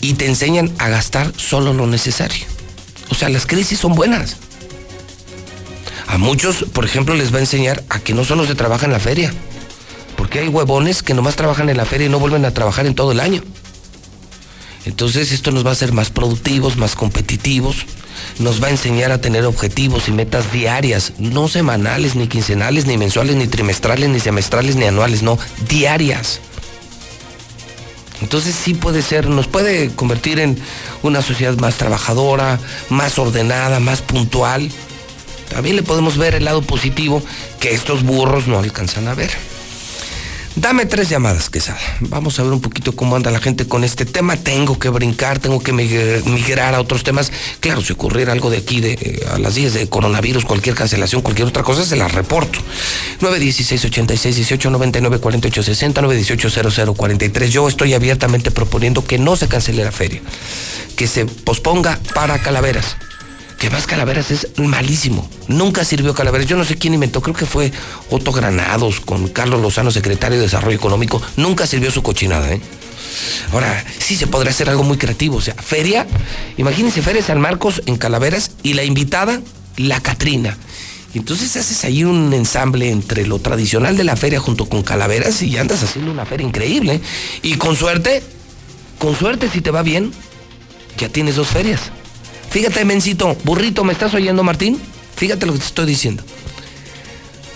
y 0.00 0.14
te 0.14 0.24
enseñan 0.24 0.72
a 0.78 0.88
gastar 0.88 1.30
solo 1.36 1.74
lo 1.74 1.86
necesario. 1.86 2.46
O 3.10 3.14
sea, 3.14 3.28
las 3.28 3.44
crisis 3.44 3.80
son 3.80 3.94
buenas. 3.94 4.38
A 6.06 6.18
muchos, 6.18 6.64
por 6.72 6.84
ejemplo, 6.84 7.14
les 7.14 7.32
va 7.32 7.38
a 7.38 7.40
enseñar 7.40 7.82
a 7.88 7.98
que 7.98 8.14
no 8.14 8.24
solo 8.24 8.46
se 8.46 8.54
trabaja 8.54 8.86
en 8.86 8.92
la 8.92 9.00
feria, 9.00 9.32
porque 10.16 10.40
hay 10.40 10.48
huevones 10.48 11.02
que 11.02 11.14
nomás 11.14 11.36
trabajan 11.36 11.68
en 11.70 11.76
la 11.76 11.86
feria 11.86 12.06
y 12.06 12.10
no 12.10 12.18
vuelven 12.18 12.44
a 12.44 12.52
trabajar 12.52 12.86
en 12.86 12.94
todo 12.94 13.12
el 13.12 13.20
año. 13.20 13.42
Entonces 14.84 15.32
esto 15.32 15.50
nos 15.50 15.64
va 15.64 15.70
a 15.70 15.72
hacer 15.72 15.92
más 15.92 16.10
productivos, 16.10 16.76
más 16.76 16.94
competitivos, 16.94 17.86
nos 18.38 18.62
va 18.62 18.68
a 18.68 18.70
enseñar 18.70 19.12
a 19.12 19.20
tener 19.20 19.46
objetivos 19.46 20.08
y 20.08 20.12
metas 20.12 20.52
diarias, 20.52 21.14
no 21.18 21.48
semanales, 21.48 22.16
ni 22.16 22.28
quincenales, 22.28 22.86
ni 22.86 22.98
mensuales, 22.98 23.36
ni 23.36 23.46
trimestrales, 23.46 24.08
ni 24.10 24.20
semestrales, 24.20 24.76
ni 24.76 24.84
anuales, 24.84 25.22
no, 25.22 25.38
diarias. 25.68 26.40
Entonces 28.20 28.54
sí 28.54 28.74
puede 28.74 29.02
ser, 29.02 29.28
nos 29.28 29.46
puede 29.46 29.90
convertir 29.90 30.38
en 30.38 30.58
una 31.02 31.22
sociedad 31.22 31.56
más 31.56 31.76
trabajadora, 31.76 32.60
más 32.90 33.18
ordenada, 33.18 33.80
más 33.80 34.02
puntual 34.02 34.70
También 35.54 35.76
le 35.76 35.84
podemos 35.84 36.18
ver 36.18 36.34
el 36.34 36.44
lado 36.44 36.62
positivo 36.62 37.22
que 37.60 37.74
estos 37.74 38.02
burros 38.02 38.48
no 38.48 38.58
alcanzan 38.58 39.06
a 39.06 39.14
ver. 39.14 39.30
Dame 40.56 40.84
tres 40.84 41.08
llamadas, 41.08 41.48
Quesada. 41.48 41.78
Vamos 42.00 42.40
a 42.40 42.42
ver 42.42 42.52
un 42.52 42.60
poquito 42.60 42.96
cómo 42.96 43.14
anda 43.14 43.30
la 43.30 43.38
gente 43.38 43.64
con 43.68 43.84
este 43.84 44.04
tema. 44.04 44.36
Tengo 44.36 44.80
que 44.80 44.88
brincar, 44.88 45.38
tengo 45.38 45.60
que 45.60 45.72
migrar 45.72 46.74
a 46.74 46.80
otros 46.80 47.04
temas. 47.04 47.30
Claro, 47.60 47.82
si 47.82 47.92
ocurriera 47.92 48.32
algo 48.32 48.50
de 48.50 48.58
aquí 48.58 48.80
de, 48.80 48.92
eh, 48.94 49.26
a 49.32 49.38
las 49.38 49.54
10 49.54 49.74
de 49.74 49.88
coronavirus, 49.88 50.44
cualquier 50.44 50.74
cancelación, 50.74 51.22
cualquier 51.22 51.46
otra 51.46 51.62
cosa, 51.62 51.84
se 51.84 51.94
la 51.94 52.08
reporto. 52.08 52.58
916 53.20 53.84
86 53.84 54.34
18 54.34 54.70
99 54.70 55.20
48 55.20 55.62
60 55.62 56.02
918 56.02 56.72
00 56.72 56.94
43. 56.94 57.50
Yo 57.52 57.68
estoy 57.68 57.94
abiertamente 57.94 58.50
proponiendo 58.50 59.04
que 59.04 59.18
no 59.18 59.36
se 59.36 59.46
cancele 59.46 59.84
la 59.84 59.92
feria, 59.92 60.20
que 60.96 61.06
se 61.06 61.26
posponga 61.26 62.00
para 62.12 62.40
Calaveras 62.40 62.96
que 63.58 63.70
más 63.70 63.86
Calaveras 63.86 64.30
es 64.30 64.48
malísimo. 64.58 65.28
Nunca 65.48 65.84
sirvió 65.84 66.14
Calaveras. 66.14 66.46
Yo 66.46 66.56
no 66.56 66.64
sé 66.64 66.76
quién 66.76 66.94
inventó, 66.94 67.20
creo 67.20 67.34
que 67.34 67.46
fue 67.46 67.72
Otto 68.10 68.32
Granados 68.32 69.00
con 69.00 69.28
Carlos 69.28 69.60
Lozano, 69.60 69.90
secretario 69.90 70.38
de 70.38 70.44
Desarrollo 70.44 70.76
Económico. 70.76 71.22
Nunca 71.36 71.66
sirvió 71.66 71.90
su 71.90 72.02
cochinada, 72.02 72.52
¿eh? 72.52 72.60
Ahora, 73.52 73.84
sí 73.98 74.16
se 74.16 74.26
podría 74.26 74.50
hacer 74.50 74.68
algo 74.68 74.82
muy 74.82 74.96
creativo. 74.96 75.36
O 75.36 75.40
sea, 75.40 75.54
feria, 75.54 76.06
imagínense 76.56 77.02
Feria 77.02 77.22
San 77.22 77.40
Marcos 77.40 77.82
en 77.86 77.96
Calaveras 77.96 78.52
y 78.62 78.74
la 78.74 78.84
invitada, 78.84 79.40
la 79.76 80.00
Catrina. 80.00 80.56
Entonces 81.14 81.56
haces 81.56 81.84
ahí 81.84 82.02
un 82.02 82.32
ensamble 82.34 82.90
entre 82.90 83.24
lo 83.26 83.38
tradicional 83.38 83.96
de 83.96 84.02
la 84.02 84.16
feria 84.16 84.40
junto 84.40 84.68
con 84.68 84.82
Calaveras 84.82 85.42
y 85.42 85.56
andas 85.56 85.82
haciendo 85.82 86.10
una 86.10 86.26
feria 86.26 86.46
increíble. 86.46 87.00
Y 87.42 87.54
con 87.54 87.76
suerte, 87.76 88.22
con 88.98 89.16
suerte, 89.16 89.48
si 89.48 89.60
te 89.60 89.70
va 89.70 89.82
bien, 89.82 90.12
ya 90.98 91.08
tienes 91.08 91.36
dos 91.36 91.48
ferias. 91.48 91.80
Fíjate, 92.50 92.84
Mencito, 92.84 93.36
burrito, 93.44 93.84
¿me 93.84 93.92
estás 93.92 94.14
oyendo, 94.14 94.42
Martín? 94.42 94.80
Fíjate 95.16 95.46
lo 95.46 95.52
que 95.52 95.58
te 95.58 95.66
estoy 95.66 95.86
diciendo. 95.86 96.22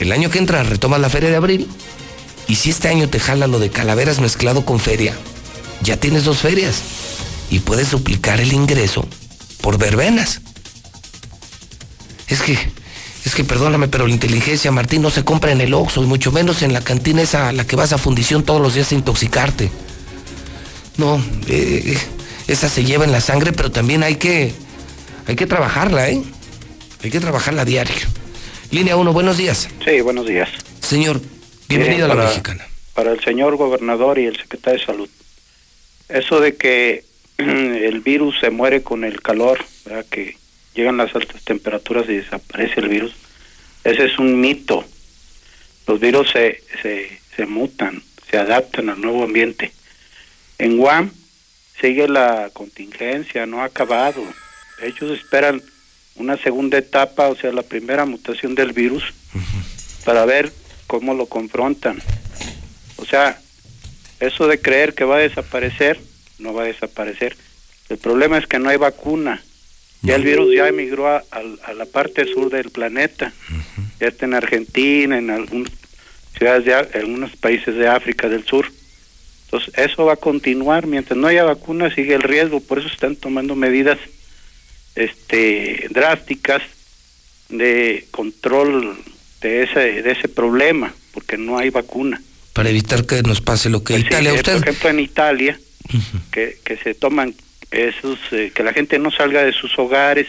El 0.01 0.13
año 0.13 0.31
que 0.31 0.39
entra 0.39 0.63
retomas 0.63 1.01
la 1.01 1.11
feria 1.11 1.31
de 1.31 1.37
abril. 1.37 1.69
Y 2.47 2.55
si 2.55 2.71
este 2.71 2.89
año 2.89 3.09
te 3.09 3.21
jala 3.21 3.47
lo 3.47 3.59
de 3.59 3.71
calaveras 3.71 4.21
mezclado 4.21 4.65
con 4.65 4.81
feria, 4.81 5.15
ya 5.83 5.99
tienes 5.99 6.25
dos 6.25 6.39
ferias. 6.39 6.83
Y 7.51 7.61
puedes 7.61 7.91
duplicar 7.91 8.41
el 8.41 8.53
ingreso 8.53 9.07
por 9.61 9.79
verbenas. 9.79 10.41
Es 12.27 12.41
que, 12.43 12.59
es 13.25 13.35
que 13.35 13.45
perdóname, 13.45 13.89
pero 13.89 14.07
la 14.07 14.15
inteligencia, 14.15 14.71
Martín, 14.71 15.03
no 15.03 15.11
se 15.11 15.25
compra 15.25 15.53
en 15.53 15.61
el 15.61 15.75
Oxxo 15.75 16.03
y 16.03 16.07
mucho 16.07 16.33
menos 16.33 16.63
en 16.63 16.73
la 16.73 16.81
cantina 16.81 17.23
esa 17.23 17.49
a 17.49 17.53
la 17.53 17.67
que 17.67 17.77
vas 17.77 17.93
a 17.93 17.99
fundición 17.99 18.45
todos 18.45 18.61
los 18.61 18.75
días 18.75 18.93
a 18.93 18.95
intoxicarte. 18.95 19.71
No, 20.97 21.23
eh, 21.47 21.99
esa 22.47 22.69
se 22.69 22.85
lleva 22.85 23.05
en 23.05 23.13
la 23.13 23.21
sangre, 23.21 23.53
pero 23.53 23.71
también 23.71 24.03
hay 24.03 24.17
que 24.17 24.55
hay 25.29 25.37
que 25.37 25.47
trabajarla, 25.47 26.09
¿eh? 26.09 26.23
Hay 27.05 27.11
que 27.11 27.21
trabajarla 27.21 27.67
diario. 27.67 27.95
Línea 28.71 28.97
1, 28.97 29.13
buenos 29.13 29.37
días. 29.37 29.69
Sí, 29.85 30.01
buenos 30.01 30.27
días. 30.27 30.49
Señor, 30.81 31.21
bienvenido 31.69 32.07
a 32.07 32.09
la 32.09 32.15
mexicana. 32.15 32.67
Para 32.95 33.13
el 33.13 33.21
señor 33.23 33.57
gobernador 33.57 34.19
y 34.19 34.25
el 34.25 34.39
secretario 34.39 34.81
de 34.81 34.87
salud. 34.87 35.09
Eso 36.09 36.41
de 36.41 36.57
que 36.57 37.05
el 37.37 38.01
virus 38.01 38.41
se 38.41 38.49
muere 38.49 38.83
con 38.83 39.05
el 39.05 39.21
calor, 39.21 39.63
¿verdad? 39.85 40.07
que 40.11 40.39
llegan 40.75 40.97
las 40.97 41.15
altas 41.15 41.45
temperaturas 41.45 42.09
y 42.09 42.17
desaparece 42.17 42.81
el 42.81 42.89
virus, 42.89 43.13
ese 43.85 44.07
es 44.07 44.19
un 44.19 44.41
mito. 44.41 44.83
Los 45.87 46.01
virus 46.01 46.31
se, 46.31 46.63
se, 46.81 47.21
se 47.37 47.45
mutan, 47.45 48.03
se 48.31 48.39
adaptan 48.39 48.89
al 48.89 49.01
nuevo 49.03 49.25
ambiente. 49.25 49.73
En 50.57 50.79
Guam 50.79 51.11
sigue 51.79 52.09
la 52.09 52.49
contingencia, 52.55 53.45
no 53.45 53.61
ha 53.61 53.65
acabado 53.65 54.23
ellos 54.83 55.11
esperan 55.11 55.63
una 56.17 56.37
segunda 56.37 56.79
etapa, 56.79 57.29
o 57.29 57.37
sea, 57.37 57.53
la 57.53 57.63
primera 57.63 58.05
mutación 58.05 58.55
del 58.55 58.73
virus, 58.73 59.05
para 60.05 60.25
ver 60.25 60.53
cómo 60.87 61.15
lo 61.15 61.27
confrontan. 61.27 61.99
O 62.97 63.05
sea, 63.05 63.41
eso 64.21 64.49
de 64.49 64.61
creer 64.61 64.95
que 64.95 65.05
va 65.05 65.17
a 65.17 65.21
desaparecer, 65.21 66.01
no 66.39 66.53
va 66.53 66.63
a 66.63 66.67
desaparecer. 66.67 67.37
El 67.89 67.99
problema 67.99 68.39
es 68.39 68.47
que 68.47 68.59
no 68.59 68.69
hay 68.69 68.77
vacuna. 68.77 69.43
Ya 70.03 70.15
el 70.15 70.23
virus 70.23 70.55
ya 70.55 70.69
emigró 70.69 71.09
a, 71.09 71.23
la 71.75 71.87
parte 71.87 72.25
sur 72.27 72.51
del 72.51 72.71
planeta. 72.71 73.33
Ya 74.01 74.09
está 74.09 74.27
en 74.27 74.35
Argentina, 74.35 75.19
en 75.19 75.31
algunas 75.31 75.73
ciudades 76.37 76.65
de 76.65 76.73
en 76.73 77.05
algunos 77.05 77.37
países 77.37 77.75
de 77.75 77.89
África 77.89 78.29
del 78.29 78.45
Sur. 78.45 78.71
Entonces, 79.47 79.73
eso 79.77 80.05
va 80.05 80.13
a 80.13 80.17
continuar. 80.17 80.87
Mientras 80.87 81.19
no 81.19 81.27
haya 81.27 81.43
vacuna, 81.43 81.93
sigue 81.93 82.15
el 82.15 82.23
riesgo. 82.23 82.61
Por 82.61 82.79
eso 82.79 82.89
están 82.89 83.17
tomando 83.17 83.57
medidas 83.57 83.99
este 84.99 85.87
drásticas 85.91 86.63
de 87.49 88.07
control 88.11 88.97
de 89.41 89.63
ese 89.63 90.03
de 90.03 90.11
ese 90.11 90.29
problema 90.29 90.93
porque 91.13 91.37
no 91.37 91.59
hay 91.59 91.71
vacuna. 91.71 92.21
Para 92.53 92.71
evitar 92.71 93.07
que 93.07 93.23
nos 93.23 93.41
pase 93.41 93.71
lo 93.71 93.85
que 93.85 93.95
pues 93.95 94.07
Italia 94.07 94.35
usted 94.35 94.55
por 94.55 94.69
ejemplo 94.69 94.91
en 94.91 95.01
Italia 95.01 95.61
que, 96.31 96.59
que 96.65 96.77
se 96.77 96.95
toman 96.95 97.35
esos 97.71 98.19
eh, 98.33 98.51
que 98.55 98.63
la 98.63 98.73
gente 98.73 98.99
no 98.99 99.11
salga 99.11 99.45
de 99.45 99.53
sus 99.53 99.79
hogares 99.79 100.27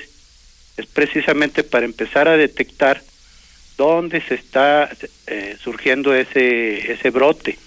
es 0.78 0.86
precisamente 0.86 1.64
para 1.64 1.86
empezar 1.86 2.28
a 2.28 2.38
detectar 2.38 3.02
dónde 3.78 4.22
se 4.22 4.36
está 4.36 4.90
eh, 5.28 5.58
surgiendo 5.62 6.14
ese 6.14 6.92
ese 6.92 7.10
brote. 7.10 7.58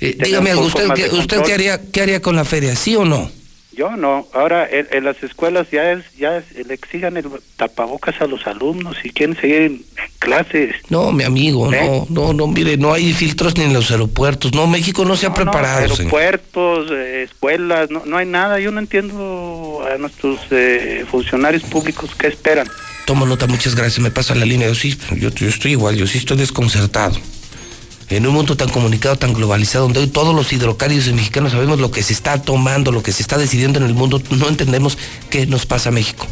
Eh, 0.00 0.16
dígame 0.18 0.50
algo 0.50 0.66
usted 0.66 0.88
usted 1.12 1.42
qué 1.42 1.54
haría 1.54 1.80
qué 1.90 2.02
haría 2.02 2.20
con 2.20 2.36
la 2.36 2.44
feria 2.44 2.76
sí 2.76 2.94
o 2.96 3.04
no 3.04 3.30
yo 3.74 3.96
no. 3.96 4.26
Ahora 4.32 4.68
en, 4.70 5.04
las 5.04 5.22
escuelas 5.22 5.70
ya 5.70 5.92
es, 5.92 6.04
ya 6.16 6.42
le 6.66 6.74
exigan 6.74 7.16
el 7.16 7.26
tapabocas 7.56 8.20
a 8.20 8.26
los 8.26 8.46
alumnos 8.46 8.96
y 9.04 9.10
quieren 9.10 9.36
seguir 9.36 9.62
en, 9.62 9.84
clases. 10.18 10.74
No, 10.88 11.12
mi 11.12 11.24
amigo, 11.24 11.72
¿Eh? 11.72 11.80
no, 11.84 12.06
no, 12.08 12.32
no, 12.32 12.46
mire, 12.46 12.76
no 12.76 12.92
hay 12.92 13.12
filtros 13.12 13.56
ni 13.56 13.64
en 13.64 13.72
los 13.72 13.90
aeropuertos. 13.90 14.54
No, 14.54 14.66
México 14.66 15.04
no 15.04 15.16
se 15.16 15.26
ha 15.26 15.34
preparado. 15.34 15.80
aeropuertos, 15.80 16.90
eh, 16.90 17.22
escuelas, 17.24 17.90
no, 17.90 18.02
no 18.06 18.16
hay 18.16 18.26
nada. 18.26 18.58
Yo 18.60 18.70
no 18.70 18.80
entiendo 18.80 19.84
a 19.92 19.98
nuestros 19.98 20.40
eh, 20.50 21.04
funcionarios 21.10 21.62
públicos 21.64 22.10
qué 22.18 22.28
esperan. 22.28 22.68
Tomo 23.04 23.26
nota, 23.26 23.46
muchas 23.46 23.74
gracias. 23.74 23.98
Me 24.00 24.10
pasa 24.10 24.34
la 24.34 24.46
línea. 24.46 24.68
Yo 24.68 24.74
sí, 24.74 24.96
yo, 25.16 25.28
yo 25.30 25.48
estoy 25.48 25.72
igual, 25.72 25.96
yo 25.96 26.06
sí 26.06 26.18
estoy 26.18 26.38
desconcertado 26.38 27.18
en 28.10 28.26
un 28.26 28.34
mundo 28.34 28.56
tan 28.56 28.68
comunicado, 28.68 29.16
tan 29.16 29.32
globalizado, 29.32 29.84
donde 29.84 30.00
hoy 30.00 30.06
todos 30.08 30.34
los 30.34 30.52
hidrocálidos 30.52 31.12
mexicanos 31.12 31.52
sabemos 31.52 31.80
lo 31.80 31.90
que 31.90 32.02
se 32.02 32.12
está 32.12 32.40
tomando, 32.42 32.92
lo 32.92 33.02
que 33.02 33.12
se 33.12 33.22
está 33.22 33.38
decidiendo 33.38 33.78
en 33.78 33.86
el 33.86 33.94
mundo, 33.94 34.22
no 34.30 34.48
entendemos 34.48 34.98
qué 35.30 35.46
nos 35.46 35.66
pasa 35.66 35.88
a 35.88 35.92
México. 35.92 36.26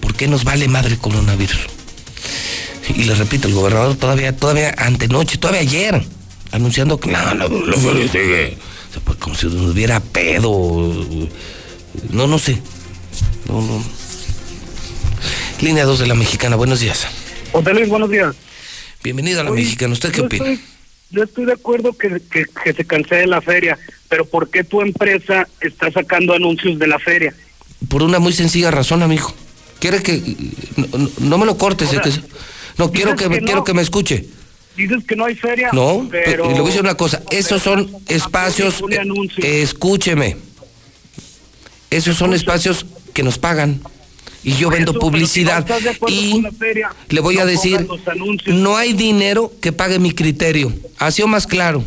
¿Por 0.00 0.14
qué 0.14 0.28
nos 0.28 0.44
vale 0.44 0.68
madre 0.68 0.92
el 0.92 0.98
coronavirus? 0.98 1.60
Y 2.94 3.04
les 3.04 3.16
repito, 3.16 3.48
el 3.48 3.54
gobernador 3.54 3.96
todavía, 3.96 4.36
todavía 4.36 4.74
antenoche, 4.76 5.38
todavía 5.38 5.62
ayer, 5.62 6.04
anunciando 6.52 7.00
que 7.00 7.10
no, 7.10 7.34
no, 7.34 7.48
no, 7.48 7.76
sigue. 8.12 8.58
Pues 9.02 9.18
como 9.18 9.34
si 9.34 9.46
nos 9.46 9.72
hubiera 9.72 10.00
pedo. 10.00 10.50
No, 12.10 12.26
no 12.26 12.38
sé. 12.38 12.58
No, 13.48 13.62
no. 13.62 13.82
Línea 15.60 15.84
2 15.84 15.98
de 16.00 16.06
la 16.06 16.14
mexicana, 16.14 16.56
buenos 16.56 16.80
días. 16.80 17.06
Luis, 17.54 17.88
buenos 17.88 18.10
días. 18.10 18.36
Bienvenido 19.02 19.40
a 19.40 19.44
la 19.44 19.50
mexicana. 19.50 19.92
¿Usted 19.94 20.12
qué 20.12 20.20
opina? 20.20 20.58
Yo 21.14 21.22
estoy 21.22 21.44
de 21.44 21.52
acuerdo 21.52 21.92
que, 21.92 22.20
que, 22.30 22.72
se 22.72 22.84
cancele 22.84 23.26
la 23.26 23.40
feria, 23.40 23.78
pero 24.08 24.24
¿por 24.24 24.50
qué 24.50 24.64
tu 24.64 24.80
empresa 24.80 25.48
está 25.60 25.90
sacando 25.90 26.34
anuncios 26.34 26.78
de 26.78 26.86
la 26.86 26.98
feria? 26.98 27.34
Por 27.88 28.02
una 28.02 28.18
muy 28.18 28.32
sencilla 28.32 28.70
razón, 28.70 29.02
amigo. 29.02 29.32
Quiere 29.78 30.02
que 30.02 30.20
no, 31.20 31.38
me 31.38 31.46
lo 31.46 31.56
cortes, 31.56 31.90
no 32.78 32.90
quiero 32.90 33.16
que, 33.16 33.28
quiero 33.40 33.64
que 33.64 33.74
me 33.74 33.82
escuche. 33.82 34.26
Dices 34.76 35.04
que 35.06 35.14
no 35.14 35.26
hay 35.26 35.36
feria. 35.36 35.70
No, 35.72 36.08
pero 36.10 36.46
le 36.46 36.54
voy 36.54 36.62
a 36.62 36.66
decir 36.66 36.80
una 36.80 36.96
cosa, 36.96 37.22
esos 37.30 37.62
son 37.62 37.90
espacios 38.08 38.82
escúcheme. 39.38 40.36
Esos 41.90 42.16
son 42.16 42.34
espacios 42.34 42.86
que 43.12 43.22
nos 43.22 43.38
pagan 43.38 43.80
y 44.44 44.52
yo 44.54 44.70
vendo 44.70 44.92
publicidad 44.94 45.66
y 46.08 46.44
le 47.08 47.20
voy 47.20 47.38
a 47.38 47.46
decir, 47.46 47.86
no 48.46 48.76
hay 48.76 48.92
dinero 48.92 49.52
que 49.60 49.72
pague 49.72 49.98
mi 49.98 50.12
criterio. 50.12 50.72
Ha 50.98 51.10
sido 51.10 51.26
más 51.28 51.46
claro. 51.46 51.82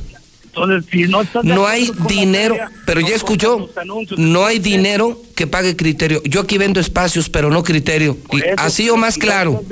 no, 1.43 1.67
hay 1.67 1.91
dinero, 2.07 2.57
pero 2.87 2.99
ya 2.99 3.15
escuchó, 3.15 3.69
no 4.17 4.45
hay 4.45 4.57
dinero 4.57 5.21
que 5.35 5.45
pague 5.45 5.75
criterio. 5.75 6.23
Yo 6.23 6.41
aquí 6.41 6.57
vendo 6.57 6.79
espacios, 6.79 7.29
pero 7.29 7.51
no 7.51 7.63
criterio. 7.63 8.17
Así 8.57 8.89
o 8.89 8.97
más 8.97 9.17
claro. 9.19 9.63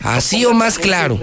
Así 0.00 0.46
o 0.46 0.54
más 0.54 0.78
claro. 0.78 1.20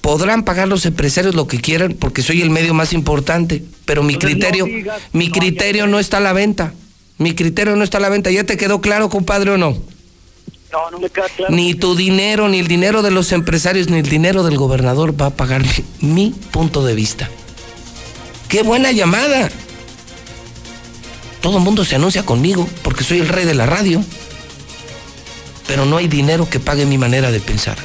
Podrán 0.00 0.44
pagar 0.44 0.66
los 0.66 0.86
empresarios 0.86 1.34
lo 1.34 1.46
que 1.46 1.60
quieran 1.60 1.92
porque 1.92 2.22
soy 2.22 2.40
el 2.40 2.48
medio 2.48 2.72
más 2.72 2.94
importante, 2.94 3.62
pero 3.84 4.02
mi 4.02 4.16
criterio, 4.16 4.66
mi 5.12 5.30
criterio 5.30 5.86
no 5.86 5.98
está 5.98 6.16
a 6.16 6.20
la 6.20 6.32
venta. 6.32 6.72
Mi 7.18 7.34
criterio 7.34 7.76
no 7.76 7.84
está 7.84 7.98
a 7.98 8.00
la 8.00 8.08
venta. 8.08 8.30
¿Ya 8.30 8.44
te 8.44 8.56
quedó 8.56 8.80
claro, 8.80 9.08
compadre, 9.08 9.52
o 9.52 9.58
no? 9.58 9.76
No, 10.72 10.90
no 10.90 10.98
me 10.98 11.10
queda 11.10 11.28
claro. 11.28 11.54
Ni 11.54 11.74
tu 11.74 11.94
dinero, 11.94 12.48
ni 12.48 12.58
el 12.58 12.66
dinero 12.66 13.02
de 13.02 13.10
los 13.10 13.32
empresarios, 13.32 13.88
ni 13.88 13.98
el 13.98 14.08
dinero 14.08 14.42
del 14.42 14.56
gobernador 14.56 15.20
va 15.20 15.26
a 15.26 15.30
pagar 15.30 15.62
mi, 16.00 16.30
punto 16.50 16.84
de 16.84 16.94
vista. 16.94 17.28
¡Qué 18.48 18.62
buena 18.62 18.92
llamada! 18.92 19.50
Todo 21.40 21.58
el 21.58 21.64
mundo 21.64 21.84
se 21.84 21.96
anuncia 21.96 22.24
conmigo 22.24 22.68
porque 22.82 23.04
soy 23.04 23.20
el 23.20 23.28
rey 23.28 23.44
de 23.44 23.54
la 23.54 23.66
radio. 23.66 24.02
pero 25.66 25.86
no 25.86 25.96
hay 25.96 26.06
dinero 26.06 26.48
que 26.48 26.60
pague 26.60 26.86
mi 26.86 26.98
manera 26.98 27.30
de 27.30 27.40
pensar. 27.40 27.76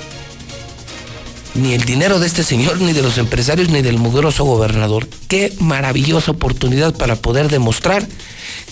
Ni 1.58 1.74
el 1.74 1.86
dinero 1.86 2.20
de 2.20 2.28
este 2.28 2.44
señor, 2.44 2.80
ni 2.80 2.94
de 2.94 3.02
los 3.02 3.18
empresarios, 3.18 3.70
ni 3.70 3.82
del 3.82 3.98
mugroso 3.98 4.44
gobernador. 4.46 5.08
Qué 5.28 5.52
maravillosa 5.60 6.32
oportunidad 6.32 6.96
para 6.96 7.16
poder 7.16 7.50
demostrar 7.50 8.08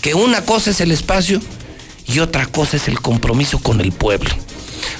que 0.00 0.14
una 0.14 0.44
cosa 0.44 0.70
es 0.70 0.80
el 0.80 0.92
espacio 0.92 1.40
y 2.06 2.20
otra 2.20 2.46
cosa 2.46 2.76
es 2.76 2.86
el 2.86 3.00
compromiso 3.00 3.58
con 3.58 3.80
el 3.80 3.90
pueblo. 3.90 4.30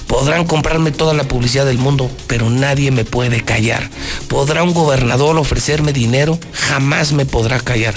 Podrán 0.07 0.45
comprarme 0.45 0.91
toda 0.91 1.13
la 1.13 1.23
publicidad 1.23 1.65
del 1.65 1.77
mundo, 1.77 2.11
pero 2.27 2.49
nadie 2.49 2.91
me 2.91 3.05
puede 3.05 3.41
callar. 3.41 3.89
¿Podrá 4.27 4.63
un 4.63 4.73
gobernador 4.73 5.37
ofrecerme 5.37 5.93
dinero? 5.93 6.37
Jamás 6.51 7.13
me 7.13 7.25
podrá 7.25 7.59
callar. 7.61 7.93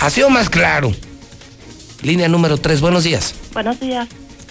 ¿Ha 0.00 0.10
sido 0.10 0.28
más 0.28 0.50
claro? 0.50 0.92
Línea 2.02 2.28
número 2.28 2.58
3, 2.58 2.80
buenos 2.82 3.04
días. 3.04 3.34
Buenos 3.54 3.80
días. 3.80 4.06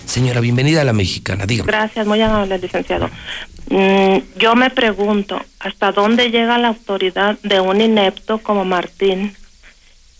Señora, 0.05 0.39
bienvenida 0.39 0.81
a 0.81 0.83
la 0.83 0.93
mexicana, 0.93 1.45
dígame. 1.45 1.67
Gracias, 1.67 2.07
muy 2.07 2.19
amable, 2.21 2.57
licenciado. 2.57 3.09
Mm, 3.67 4.17
yo 4.37 4.55
me 4.55 4.69
pregunto, 4.69 5.41
¿hasta 5.59 5.91
dónde 5.91 6.31
llega 6.31 6.57
la 6.57 6.69
autoridad 6.69 7.37
de 7.43 7.59
un 7.59 7.81
inepto 7.81 8.39
como 8.39 8.65
Martín? 8.65 9.35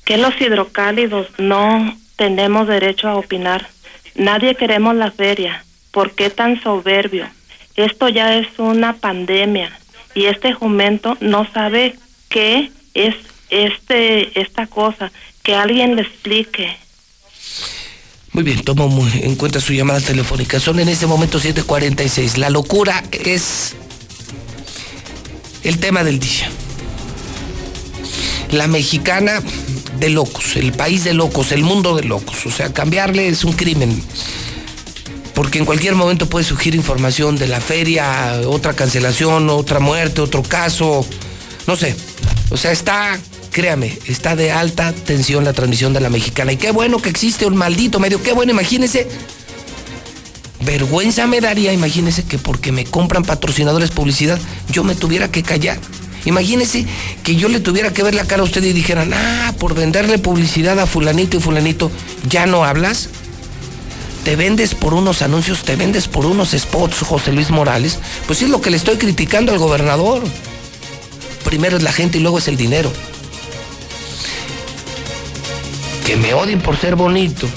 Que 0.06 0.18
los 0.18 0.40
hidrocálidos 0.40 1.28
no 1.38 1.96
tenemos 2.16 2.68
derecho 2.68 3.08
a 3.08 3.16
opinar. 3.16 3.68
Nadie 4.16 4.56
queremos 4.56 4.96
la 4.96 5.12
feria. 5.12 5.64
¿Por 5.92 6.12
qué 6.12 6.30
tan 6.30 6.62
soberbio? 6.62 7.28
Esto 7.76 8.10
ya 8.10 8.36
es 8.36 8.48
una 8.60 8.94
pandemia 8.94 9.72
y 10.14 10.26
este 10.26 10.54
jumento 10.54 11.18
no 11.22 11.50
sabe 11.52 11.96
qué 12.28 12.72
es 12.94 13.16
este 13.50 14.40
esta 14.40 14.68
cosa. 14.68 15.12
Que 15.44 15.56
alguien 15.56 15.96
le 15.96 16.02
explique. 16.02 16.78
Muy 18.32 18.44
bien, 18.44 18.64
tomo 18.64 19.08
en 19.14 19.36
cuenta 19.36 19.60
su 19.60 19.74
llamada 19.74 20.00
telefónica. 20.02 20.60
Son 20.60 20.80
en 20.80 20.88
este 20.88 21.08
momento 21.08 21.40
7:46. 21.40 22.38
La 22.38 22.50
locura 22.50 23.04
es 23.12 23.74
el 25.64 25.80
tema 25.80 26.04
del 26.04 26.20
día. 26.20 26.50
La 28.52 28.68
mexicana 28.68 29.42
de 30.00 30.10
locos, 30.10 30.56
el 30.56 30.72
país 30.74 31.04
de 31.04 31.14
locos, 31.14 31.52
el 31.52 31.64
mundo 31.64 31.96
de 31.96 32.04
locos. 32.04 32.46
O 32.46 32.52
sea, 32.52 32.72
cambiarle 32.72 33.28
es 33.28 33.44
un 33.44 33.54
crimen. 33.54 34.02
Porque 35.34 35.58
en 35.58 35.66
cualquier 35.66 35.96
momento 35.96 36.28
puede 36.28 36.46
surgir 36.46 36.76
información 36.76 37.36
de 37.38 37.48
la 37.48 37.62
feria, 37.62 38.42
otra 38.46 38.74
cancelación, 38.74 39.50
otra 39.50 39.80
muerte, 39.80 40.22
otro 40.22 40.44
caso. 40.44 41.06
No 41.66 41.76
sé. 41.76 41.96
O 42.50 42.58
sea, 42.58 42.72
está 42.72 43.18
créame, 43.52 43.98
está 44.08 44.36
de 44.36 44.52
alta 44.52 44.94
tensión 44.94 45.44
la 45.44 45.54
transmisión 45.54 45.94
de 45.94 46.00
la 46.00 46.10
mexicana. 46.10 46.52
Y 46.52 46.58
qué 46.58 46.72
bueno 46.72 47.00
que 47.00 47.10
existe 47.10 47.46
un 47.46 47.56
maldito 47.56 48.00
medio, 48.00 48.22
qué 48.22 48.34
bueno, 48.34 48.52
imagínense. 48.52 49.08
Vergüenza 50.62 51.26
me 51.26 51.42
daría, 51.42 51.74
imagínense 51.74 52.24
que 52.24 52.38
porque 52.38 52.72
me 52.72 52.86
compran 52.86 53.24
patrocinadores 53.24 53.92
publicidad, 53.92 54.40
yo 54.72 54.84
me 54.84 54.96
tuviera 54.96 55.32
que 55.32 55.44
callar. 55.44 55.80
Imagínense 56.26 56.86
que 57.24 57.38
yo 57.38 57.48
le 57.48 57.62
tuviera 57.62 57.94
que 57.94 58.04
ver 58.04 58.14
la 58.14 58.26
cara 58.26 58.42
a 58.42 58.46
usted 58.46 58.64
y 58.64 58.74
dijeran, 58.74 59.14
ah, 59.14 59.54
por 59.58 59.74
venderle 59.74 60.20
publicidad 60.20 60.78
a 60.80 60.86
fulanito 60.86 61.38
y 61.38 61.40
fulanito, 61.40 61.92
¿ya 62.30 62.46
no 62.46 62.66
hablas? 62.66 63.10
Te 64.26 64.36
vendes 64.36 64.76
por 64.76 64.94
unos 64.94 65.22
anuncios, 65.22 65.64
te 65.64 65.78
vendes 65.78 66.10
por 66.10 66.26
unos 66.26 66.52
spots, 66.52 67.00
José 67.00 67.32
Luis 67.32 67.50
Morales. 67.52 68.00
Pues 68.28 68.42
es 68.42 68.50
lo 68.50 68.60
que 68.60 68.70
le 68.70 68.76
estoy 68.76 68.98
criticando 68.98 69.54
al 69.54 69.60
gobernador. 69.60 70.22
Primero 71.46 71.78
es 71.78 71.84
la 71.84 71.94
gente 71.94 72.18
y 72.18 72.22
luego 72.22 72.40
es 72.40 72.50
el 72.50 72.58
dinero 72.58 72.92
que 76.10 76.18
me 76.18 76.34
odien 76.34 76.60
por 76.60 76.76
ser 76.76 76.96
bonito, 76.96 77.48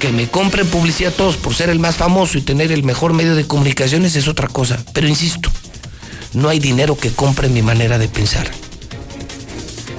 que 0.00 0.10
me 0.10 0.26
compren 0.26 0.66
publicidad 0.66 1.12
todos 1.12 1.36
por 1.36 1.54
ser 1.54 1.70
el 1.70 1.78
más 1.78 1.94
famoso 1.94 2.36
y 2.36 2.42
tener 2.42 2.72
el 2.72 2.82
mejor 2.82 3.12
medio 3.12 3.36
de 3.36 3.46
comunicaciones 3.46 4.16
es 4.16 4.26
otra 4.26 4.48
cosa. 4.48 4.84
Pero 4.92 5.06
insisto, 5.06 5.48
no 6.32 6.48
hay 6.48 6.58
dinero 6.58 6.96
que 6.96 7.12
compre 7.12 7.48
mi 7.48 7.62
manera 7.62 7.98
de 7.98 8.08
pensar. 8.08 8.50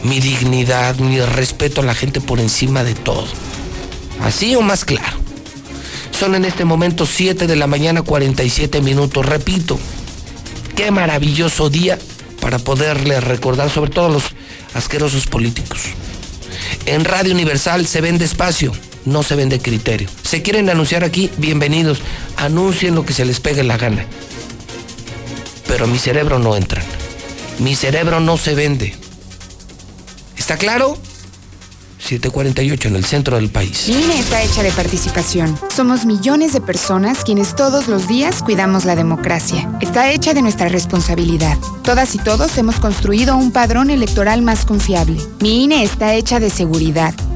Mi 0.03 0.19
dignidad, 0.19 0.97
mi 0.97 1.21
respeto 1.21 1.79
a 1.79 1.85
la 1.85 1.95
gente 1.95 2.19
por 2.19 2.41
encima 2.41 2.83
de 2.83 2.95
todo. 2.95 3.27
Así 4.19 4.55
o 4.55 4.61
más 4.61 4.83
claro. 4.83 5.17
Son 6.11 6.35
en 6.35 6.43
este 6.43 6.65
momento 6.65 7.05
7 7.05 7.47
de 7.47 7.55
la 7.55 7.67
mañana 7.67 8.01
47 8.01 8.81
minutos. 8.81 9.25
Repito, 9.25 9.79
qué 10.75 10.91
maravilloso 10.91 11.69
día 11.69 11.97
para 12.41 12.59
poderle 12.59 13.21
recordar 13.21 13.69
sobre 13.69 13.91
todo 13.91 14.07
a 14.07 14.09
los 14.09 14.23
asquerosos 14.73 15.27
políticos. 15.27 15.93
En 16.85 17.05
Radio 17.05 17.33
Universal 17.33 17.87
se 17.87 18.01
vende 18.01 18.25
espacio, 18.25 18.73
no 19.05 19.23
se 19.23 19.35
vende 19.35 19.59
criterio. 19.59 20.09
¿Se 20.23 20.41
quieren 20.41 20.69
anunciar 20.69 21.05
aquí? 21.05 21.29
Bienvenidos. 21.37 22.01
Anuncien 22.35 22.93
lo 22.93 23.05
que 23.05 23.13
se 23.13 23.23
les 23.23 23.39
pegue 23.39 23.63
la 23.63 23.77
gana. 23.77 24.05
Pero 25.65 25.87
mi 25.87 25.97
cerebro 25.97 26.39
no 26.39 26.57
entra. 26.57 26.83
Mi 27.59 27.75
cerebro 27.75 28.19
no 28.19 28.37
se 28.37 28.53
vende. 28.53 28.95
¿Está 30.35 30.57
claro? 30.57 30.97
748 32.03 32.87
en 32.89 32.95
el 32.95 33.05
centro 33.05 33.37
del 33.37 33.49
país. 33.49 33.87
Mi 33.87 34.03
INE 34.03 34.19
está 34.19 34.41
hecha 34.41 34.61
de 34.61 34.71
participación. 34.71 35.57
Somos 35.73 36.05
millones 36.05 36.53
de 36.53 36.61
personas 36.61 37.23
quienes 37.23 37.55
todos 37.55 37.87
los 37.87 38.07
días 38.07 38.43
cuidamos 38.43 38.85
la 38.85 38.95
democracia. 38.95 39.69
Está 39.81 40.11
hecha 40.11 40.33
de 40.33 40.41
nuestra 40.41 40.69
responsabilidad. 40.69 41.57
Todas 41.83 42.15
y 42.15 42.17
todos 42.19 42.57
hemos 42.57 42.79
construido 42.79 43.37
un 43.37 43.51
padrón 43.51 43.89
electoral 43.89 44.41
más 44.41 44.65
confiable. 44.65 45.17
Mi 45.39 45.63
INE 45.63 45.83
está 45.83 46.13
hecha 46.13 46.39
de 46.39 46.49
seguridad 46.49 47.13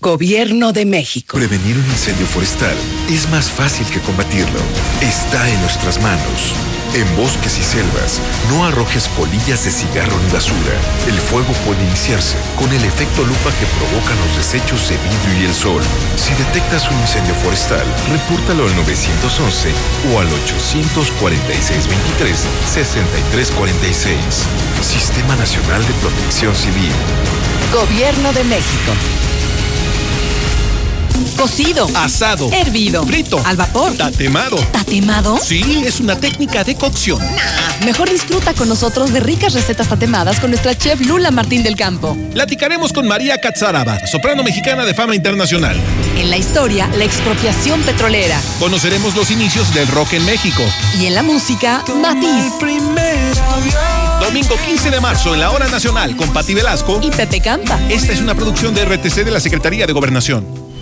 Gobierno 0.00 0.70
de 0.72 0.86
México. 0.86 1.36
Prevenir 1.36 1.76
un 1.76 1.84
incendio 1.84 2.24
forestal 2.24 2.76
es 3.10 3.28
más 3.30 3.50
fácil 3.50 3.84
que 3.88 3.98
combatirlo. 3.98 4.60
Está 5.00 5.50
en 5.50 5.60
nuestras 5.60 6.00
manos. 6.00 6.54
En 6.94 7.16
bosques 7.16 7.58
y 7.58 7.64
selvas, 7.64 8.20
no 8.48 8.64
arrojes 8.64 9.08
polillas 9.18 9.64
de 9.64 9.72
cigarro 9.72 10.16
ni 10.22 10.30
basura. 10.30 10.78
El 11.08 11.18
fuego 11.18 11.52
puede 11.66 11.82
iniciarse 11.82 12.36
con 12.54 12.70
el 12.70 12.84
efecto 12.84 13.24
lupa 13.24 13.50
que 13.58 13.66
provocan 13.74 14.16
los 14.20 14.36
desechos 14.36 14.88
de 14.88 14.94
vidrio 14.98 15.42
y 15.42 15.46
el 15.46 15.54
sol. 15.54 15.82
Si 16.14 16.32
detectas 16.34 16.88
un 16.88 17.00
incendio 17.00 17.34
forestal, 17.34 17.84
repórtalo 18.08 18.68
al 18.68 18.76
911 18.76 19.72
o 20.14 20.20
al 20.20 20.28
846-23-6346. 22.70 24.46
Sistema 24.80 25.34
Nacional 25.34 25.84
de 25.84 25.92
Protección 25.94 26.54
Civil. 26.54 26.92
Gobierno 27.72 28.32
de 28.32 28.44
México. 28.44 28.92
Cocido. 31.36 31.88
Asado. 31.94 32.50
Hervido. 32.52 33.04
Frito. 33.06 33.40
Al 33.44 33.56
vapor. 33.56 33.96
Tatemado. 33.96 34.56
¿Tatemado? 34.72 35.38
Sí, 35.38 35.82
es 35.84 36.00
una 36.00 36.16
técnica 36.16 36.64
de 36.64 36.74
cocción. 36.74 37.18
Nah, 37.18 37.84
mejor 37.84 38.10
disfruta 38.10 38.54
con 38.54 38.68
nosotros 38.68 39.12
de 39.12 39.20
ricas 39.20 39.52
recetas 39.54 39.88
tatemadas 39.88 40.40
con 40.40 40.50
nuestra 40.50 40.76
chef 40.76 41.00
Lula 41.00 41.30
Martín 41.30 41.62
del 41.62 41.76
Campo. 41.76 42.16
Platicaremos 42.32 42.92
con 42.92 43.06
María 43.06 43.40
Catzaraba, 43.40 44.06
soprano 44.06 44.42
mexicana 44.42 44.84
de 44.84 44.94
fama 44.94 45.14
internacional. 45.14 45.76
En 46.16 46.30
la 46.30 46.36
historia, 46.36 46.88
la 46.96 47.04
expropiación 47.04 47.80
petrolera. 47.82 48.40
Conoceremos 48.58 49.14
los 49.14 49.30
inicios 49.30 49.72
del 49.74 49.88
rock 49.88 50.14
en 50.14 50.24
México. 50.24 50.62
Y 51.00 51.06
en 51.06 51.14
la 51.14 51.22
música, 51.22 51.84
Matiz. 52.00 52.52
Domingo 54.20 54.56
15 54.66 54.90
de 54.90 55.00
marzo 55.00 55.32
en 55.32 55.40
la 55.40 55.50
Hora 55.50 55.68
Nacional 55.68 56.16
con 56.16 56.32
Pati 56.32 56.54
Velasco 56.54 57.00
y 57.02 57.10
Pepe 57.10 57.40
Campa. 57.40 57.78
Esta 57.88 58.12
es 58.12 58.20
una 58.20 58.34
producción 58.34 58.74
de 58.74 58.84
RTC 58.84 59.24
de 59.24 59.30
la 59.30 59.40
Secretaría 59.40 59.86
de 59.86 59.92
Gobernación. 59.92 60.67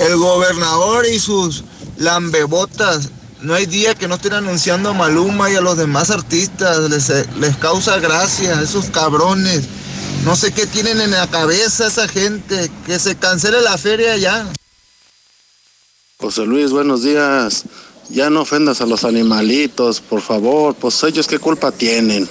El 0.00 0.16
gobernador 0.16 1.04
y 1.06 1.20
sus 1.20 1.62
lambebotas. 1.98 3.10
No 3.42 3.52
hay 3.52 3.66
día 3.66 3.94
que 3.94 4.08
no 4.08 4.14
estén 4.14 4.32
anunciando 4.32 4.88
a 4.88 4.94
Maluma 4.94 5.50
y 5.50 5.56
a 5.56 5.60
los 5.60 5.76
demás 5.76 6.10
artistas. 6.10 6.78
Les, 6.88 7.12
les 7.38 7.56
causa 7.58 7.98
gracia, 7.98 8.62
esos 8.62 8.86
cabrones. 8.86 9.64
No 10.24 10.36
sé 10.36 10.52
qué 10.52 10.66
tienen 10.66 11.02
en 11.02 11.10
la 11.10 11.26
cabeza 11.26 11.86
esa 11.86 12.08
gente. 12.08 12.70
Que 12.86 12.98
se 12.98 13.16
cancele 13.16 13.60
la 13.60 13.76
feria 13.76 14.16
ya. 14.16 14.46
José 16.18 16.46
Luis, 16.46 16.70
buenos 16.70 17.02
días. 17.02 17.64
Ya 18.08 18.30
no 18.30 18.40
ofendas 18.40 18.80
a 18.80 18.86
los 18.86 19.04
animalitos, 19.04 20.00
por 20.00 20.22
favor. 20.22 20.74
Pues 20.74 21.02
ellos 21.04 21.26
qué 21.26 21.38
culpa 21.38 21.72
tienen. 21.72 22.26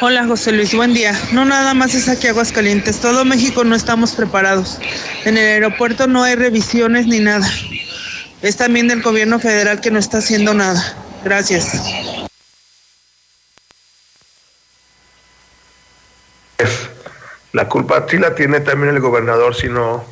Hola 0.00 0.28
José 0.28 0.52
Luis, 0.52 0.76
buen 0.76 0.94
día. 0.94 1.12
No 1.32 1.44
nada 1.44 1.74
más 1.74 1.92
es 1.96 2.08
aquí 2.08 2.28
Aguascalientes, 2.28 3.00
todo 3.00 3.24
México 3.24 3.64
no 3.64 3.74
estamos 3.74 4.12
preparados. 4.12 4.78
En 5.24 5.36
el 5.36 5.44
aeropuerto 5.44 6.06
no 6.06 6.22
hay 6.22 6.36
revisiones 6.36 7.08
ni 7.08 7.18
nada. 7.18 7.50
Es 8.40 8.56
también 8.56 8.86
del 8.86 9.02
gobierno 9.02 9.40
federal 9.40 9.80
que 9.80 9.90
no 9.90 9.98
está 9.98 10.18
haciendo 10.18 10.54
nada. 10.54 10.96
Gracias. 11.24 11.72
La 17.52 17.68
culpa 17.68 18.06
sí 18.08 18.18
la 18.18 18.36
tiene 18.36 18.60
también 18.60 18.94
el 18.94 19.00
gobernador 19.00 19.56
si 19.56 19.68
no 19.68 20.04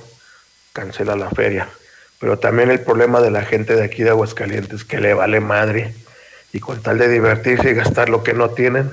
cancela 0.73 1.15
la 1.15 1.31
feria. 1.31 1.69
Pero 2.19 2.41
también 2.41 2.73
el 2.73 2.81
problema 2.81 3.21
de 3.21 3.31
la 3.31 3.43
gente 3.43 3.77
de 3.77 3.85
aquí 3.85 4.03
de 4.03 4.11
Aguascalientes 4.11 4.83
que 4.83 4.99
le 4.99 5.15
vale 5.15 5.39
madre 5.39 5.95
y 6.53 6.59
con 6.59 6.83
tal 6.83 6.99
de 6.99 7.09
divertirse 7.09 7.71
y 7.71 7.75
gastar 7.75 8.09
lo 8.09 8.25
que 8.25 8.33
no 8.33 8.51
tienen, 8.51 8.91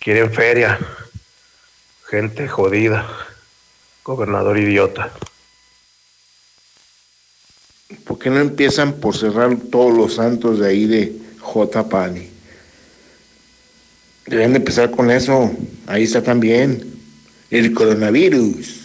quieren 0.00 0.32
feria. 0.32 0.78
Gente 2.08 2.48
jodida. 2.48 3.06
Gobernador 4.02 4.58
idiota. 4.58 5.12
¿Por 8.04 8.18
qué 8.18 8.30
no 8.30 8.40
empiezan 8.40 8.94
por 8.94 9.16
cerrar 9.16 9.56
todos 9.70 9.94
los 9.94 10.14
santos 10.14 10.58
de 10.58 10.68
ahí 10.68 10.86
de 10.86 11.20
J. 11.38 11.88
Pani? 11.88 12.28
Deben 14.26 14.52
de 14.52 14.58
empezar 14.58 14.90
con 14.90 15.10
eso. 15.10 15.52
Ahí 15.86 16.04
está 16.04 16.22
también 16.22 16.98
el 17.50 17.74
coronavirus. 17.74 18.80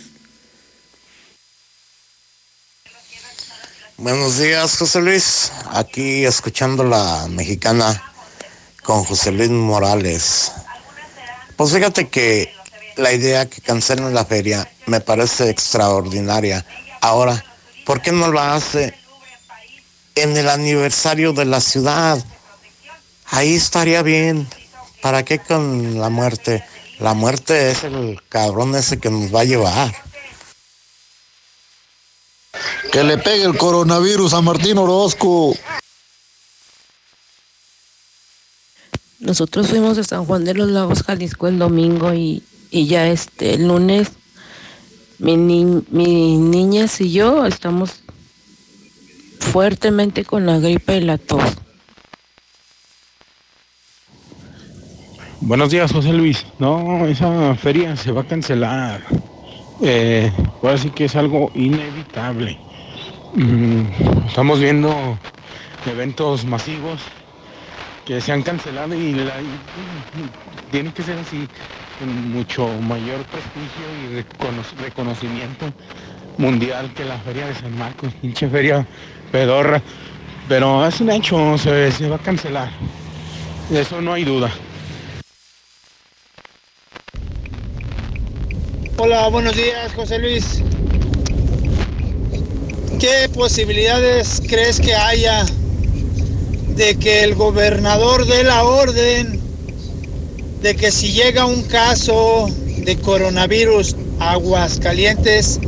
Buenos 3.97 4.38
días, 4.39 4.78
José 4.78 5.01
Luis. 5.01 5.51
Aquí 5.72 6.26
escuchando 6.26 6.84
la 6.84 7.28
mexicana 7.30 8.03
con 8.84 9.03
José 9.03 9.32
Luis 9.32 9.49
Morales. 9.49 10.51
Pues 11.56 11.72
fíjate 11.72 12.10
que 12.10 12.53
la 12.97 13.14
idea 13.14 13.45
que 13.45 13.62
cancelen 13.62 14.14
la 14.14 14.26
feria 14.26 14.70
me 14.88 14.99
parece 14.99 15.49
extraordinaria. 15.49 16.66
Ahora, 17.01 17.43
¿por 17.86 18.01
qué 18.01 18.12
no 18.12 18.32
la 18.32 18.56
hace 18.56 18.93
en 20.16 20.36
el 20.36 20.49
aniversario 20.49 21.34
de 21.34 21.45
la 21.45 21.62
ciudad? 21.62 22.24
Ahí 23.28 23.56
estaría 23.56 24.01
bien. 24.01 24.47
¿Para 25.01 25.24
qué 25.24 25.39
con 25.39 25.99
la 25.99 26.10
muerte? 26.10 26.64
La 26.99 27.14
muerte 27.14 27.72
es 27.72 27.84
el 27.84 28.22
cabrón 28.30 28.76
ese 28.76 28.99
que 28.99 29.10
nos 29.10 29.34
va 29.34 29.41
a 29.41 29.45
llevar. 29.45 29.93
Que 32.91 33.03
le 33.03 33.18
pegue 33.18 33.43
el 33.43 33.58
coronavirus 33.58 34.34
a 34.34 34.41
Martín 34.41 34.78
Orozco. 34.78 35.56
Nosotros 39.26 39.69
fuimos 39.69 39.97
a 39.97 40.03
San 40.03 40.26
Juan 40.26 40.45
de 40.45 40.53
los 40.53 40.69
Lagos, 40.69 41.01
Jalisco 41.01 41.47
el 41.47 41.57
domingo 41.57 42.13
y, 42.13 42.43
y 42.69 42.86
ya 42.86 43.07
este 43.07 43.55
el 43.55 43.67
lunes 43.67 44.11
mi, 45.17 45.36
ni, 45.36 45.65
mi 45.89 46.38
niñas 46.38 47.01
y 47.01 47.11
yo 47.11 47.45
estamos 47.47 48.03
fuertemente 49.39 50.26
con 50.26 50.45
la 50.45 50.59
gripe 50.59 50.97
y 50.97 51.01
la 51.01 51.17
tos. 51.17 51.41
Buenos 55.41 55.71
días, 55.71 55.91
José 55.91 56.13
Luis. 56.13 56.45
No, 56.59 57.07
esa 57.07 57.55
feria 57.55 57.95
se 57.95 58.11
va 58.11 58.21
a 58.21 58.28
cancelar. 58.28 59.01
Eh, 59.82 60.32
ahora 60.61 60.78
sí 60.78 60.91
que 60.91 61.05
es 61.05 61.15
algo 61.15 61.51
inevitable. 61.55 62.59
Mm, 63.34 64.28
estamos 64.28 64.59
viendo 64.59 65.17
eventos 65.88 66.45
masivos 66.45 67.01
que 68.06 68.22
se 68.22 68.32
han 68.32 68.43
cancelado 68.43 68.93
y, 68.95 69.14
la, 69.14 69.34
tiene 70.72 70.93
que 70.93 71.03
ser 71.03 71.18
así, 71.18 71.47
con 71.99 72.32
mucho 72.32 72.68
mayor 72.82 73.24
prestigio 73.26 73.86
y 74.03 74.22
recono- 74.22 74.82
reconocimiento 74.82 75.72
mundial 76.38 76.91
que 76.93 77.06
la 77.06 77.18
feria 77.20 77.47
de 77.47 77.56
San 77.56 77.78
Marcos, 77.78 78.14
pinche 78.22 78.47
feria 78.49 78.86
pedorra. 79.32 79.82
Pero 80.47 80.86
es 80.86 81.01
un 81.01 81.10
hecho, 81.10 81.58
se, 81.58 81.91
se 81.91 82.08
va 82.08 82.18
a 82.18 82.20
cancelar. 82.20 82.70
De 83.70 83.82
eso 83.82 83.99
no 83.99 84.14
hay 84.14 84.24
duda. 84.24 84.51
Hola, 88.97 89.28
buenos 89.30 89.56
días, 89.56 89.91
José 89.95 90.20
Luis. 90.20 90.62
¿Qué 92.99 93.28
posibilidades 93.34 94.41
crees 94.47 94.80
que 94.80 94.93
haya 94.93 95.45
de 96.76 96.97
que 96.99 97.23
el 97.23 97.36
gobernador 97.36 98.26
dé 98.28 98.43
la 98.43 98.63
orden 98.63 99.39
de 100.61 100.76
que 100.76 100.91
si 100.91 101.13
llega 101.13 101.45
un 101.45 101.63
caso 101.63 102.47
de 102.80 102.97
coronavirus 102.97 103.95
a 104.19 104.32
Aguascalientes 104.32 105.59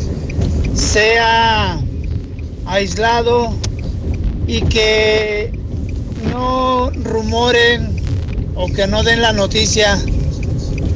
sea 0.76 1.80
aislado 2.66 3.56
y 4.48 4.62
que 4.64 5.52
no 6.32 6.90
rumoren 6.92 7.96
o 8.56 8.68
que 8.68 8.88
no 8.88 9.04
den 9.04 9.22
la 9.22 9.34
noticia 9.34 9.98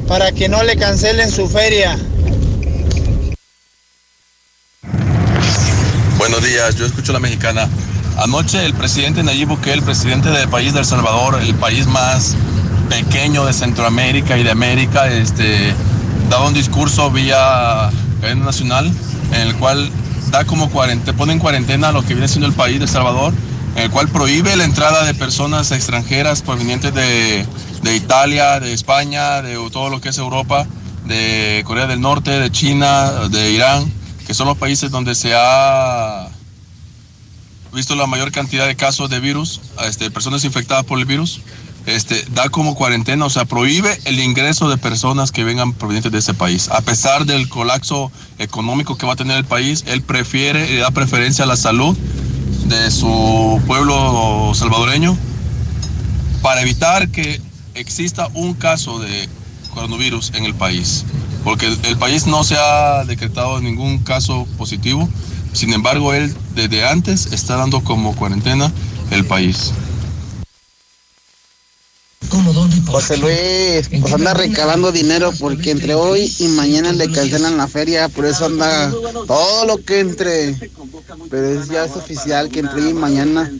para 0.08 0.32
que 0.32 0.48
no 0.48 0.62
le 0.62 0.76
cancelen 0.76 1.30
su 1.30 1.48
feria? 1.48 1.98
Buenos 6.18 6.44
días, 6.44 6.76
yo 6.76 6.86
escucho 6.86 7.12
la 7.12 7.18
mexicana. 7.18 7.68
Anoche 8.18 8.64
el 8.64 8.74
presidente 8.74 9.22
Nayib 9.22 9.48
Bukele, 9.48 9.76
el 9.76 9.82
presidente 9.82 10.30
del 10.30 10.48
país 10.48 10.72
de 10.74 10.80
El 10.80 10.84
Salvador, 10.84 11.40
el 11.42 11.54
país 11.54 11.86
más 11.86 12.36
pequeño 12.88 13.44
de 13.46 13.52
Centroamérica 13.52 14.36
y 14.36 14.42
de 14.42 14.50
América, 14.50 15.08
este, 15.08 15.72
daba 16.28 16.46
un 16.46 16.54
discurso 16.54 17.10
vía 17.10 17.90
cadena 18.20 18.44
nacional 18.44 18.92
en 19.32 19.40
el 19.40 19.56
cual 19.56 19.90
da 20.30 20.44
como 20.44 20.70
cuarentena, 20.70 21.16
pone 21.16 21.32
en 21.32 21.38
cuarentena 21.38 21.90
lo 21.90 22.02
que 22.02 22.14
viene 22.14 22.28
siendo 22.28 22.46
el 22.46 22.52
país 22.52 22.78
de 22.78 22.84
El 22.84 22.90
Salvador, 22.90 23.32
en 23.76 23.84
el 23.84 23.90
cual 23.90 24.08
prohíbe 24.08 24.54
la 24.56 24.64
entrada 24.64 25.04
de 25.04 25.14
personas 25.14 25.72
extranjeras 25.72 26.42
provenientes 26.42 26.94
de, 26.94 27.46
de 27.82 27.96
Italia, 27.96 28.60
de 28.60 28.74
España, 28.74 29.40
de 29.40 29.54
todo 29.70 29.88
lo 29.88 30.00
que 30.00 30.10
es 30.10 30.18
Europa, 30.18 30.66
de 31.06 31.62
Corea 31.66 31.86
del 31.86 32.00
Norte, 32.00 32.30
de 32.30 32.50
China, 32.50 33.10
de 33.30 33.52
Irán, 33.52 33.90
que 34.26 34.34
son 34.34 34.46
los 34.46 34.58
países 34.58 34.90
donde 34.90 35.14
se 35.14 35.32
ha 35.34 36.28
visto 37.72 37.94
la 37.94 38.06
mayor 38.06 38.32
cantidad 38.32 38.66
de 38.66 38.76
casos 38.76 39.08
de 39.10 39.20
virus, 39.20 39.60
este, 39.86 40.10
personas 40.10 40.44
infectadas 40.44 40.84
por 40.84 40.98
el 40.98 41.04
virus, 41.04 41.40
este, 41.86 42.24
da 42.32 42.48
como 42.48 42.74
cuarentena, 42.74 43.24
o 43.24 43.30
sea, 43.30 43.44
prohíbe 43.44 43.98
el 44.04 44.20
ingreso 44.20 44.68
de 44.68 44.76
personas 44.76 45.32
que 45.32 45.42
vengan 45.42 45.72
provenientes 45.72 46.12
de 46.12 46.18
ese 46.18 46.34
país. 46.34 46.68
A 46.68 46.80
pesar 46.80 47.24
del 47.24 47.48
colapso 47.48 48.12
económico 48.38 48.96
que 48.96 49.06
va 49.06 49.14
a 49.14 49.16
tener 49.16 49.36
el 49.36 49.44
país, 49.44 49.84
él 49.86 50.02
prefiere 50.02 50.70
y 50.72 50.76
da 50.76 50.90
preferencia 50.90 51.44
a 51.44 51.48
la 51.48 51.56
salud 51.56 51.96
de 52.66 52.90
su 52.90 53.60
pueblo 53.66 54.52
salvadoreño 54.54 55.16
para 56.40 56.62
evitar 56.62 57.08
que 57.08 57.40
exista 57.74 58.28
un 58.34 58.54
caso 58.54 59.00
de 59.00 59.28
coronavirus 59.74 60.32
en 60.34 60.44
el 60.44 60.54
país, 60.54 61.04
porque 61.42 61.66
el 61.66 61.96
país 61.96 62.26
no 62.26 62.44
se 62.44 62.56
ha 62.56 63.04
decretado 63.04 63.60
ningún 63.60 63.98
caso 63.98 64.46
positivo, 64.58 65.08
sin 65.52 65.72
embargo, 65.72 66.14
él 66.14 66.34
desde 66.54 66.84
antes 66.84 67.26
está 67.32 67.56
dando 67.56 67.82
como 67.82 68.14
cuarentena 68.14 68.72
el 69.10 69.24
país. 69.24 69.72
José 72.86 73.16
Luis, 73.18 73.88
pues 74.00 74.12
anda 74.12 74.32
recabando 74.32 74.92
dinero 74.92 75.32
porque 75.38 75.70
entre 75.70 75.94
hoy 75.94 76.32
y 76.38 76.48
mañana 76.48 76.92
le 76.92 77.10
cancelan 77.10 77.56
la 77.56 77.68
feria, 77.68 78.08
por 78.08 78.24
eso 78.24 78.46
anda 78.46 78.90
todo 79.26 79.66
lo 79.66 79.78
que 79.78 80.00
entre. 80.00 80.56
Pero 81.30 81.64
ya 81.66 81.84
es 81.84 81.92
oficial 81.92 82.48
que 82.48 82.60
entre 82.60 82.82
hoy 82.82 82.90
y 82.90 82.94
mañana 82.94 83.50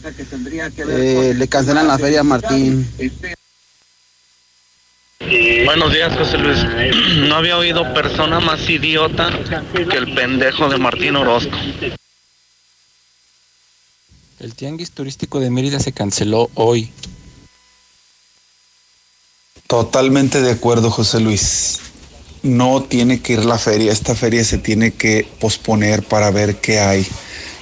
eh, 0.77 1.33
le 1.35 1.47
cancelan 1.47 1.87
la 1.87 1.99
feria 1.99 2.21
a 2.21 2.23
Martín. 2.23 2.87
Buenos 5.65 5.93
días, 5.93 6.15
José 6.17 6.37
Luis. 6.37 6.59
No 7.27 7.35
había 7.35 7.57
oído 7.57 7.93
persona 7.93 8.39
más 8.39 8.69
idiota 8.69 9.29
que 9.73 9.97
el 9.97 10.13
pendejo 10.13 10.67
de 10.67 10.77
Martín 10.77 11.15
Orozco. 11.15 11.55
El 14.39 14.55
tianguis 14.55 14.91
turístico 14.91 15.39
de 15.39 15.49
Mérida 15.49 15.79
se 15.79 15.93
canceló 15.93 16.49
hoy. 16.55 16.91
Totalmente 19.67 20.41
de 20.41 20.51
acuerdo, 20.51 20.91
José 20.91 21.19
Luis. 21.19 21.79
No 22.41 22.83
tiene 22.83 23.21
que 23.21 23.33
ir 23.33 23.45
la 23.45 23.57
feria. 23.57 23.91
Esta 23.91 24.15
feria 24.15 24.43
se 24.43 24.57
tiene 24.57 24.91
que 24.91 25.27
posponer 25.39 26.03
para 26.03 26.29
ver 26.31 26.57
qué 26.57 26.79
hay. 26.79 27.07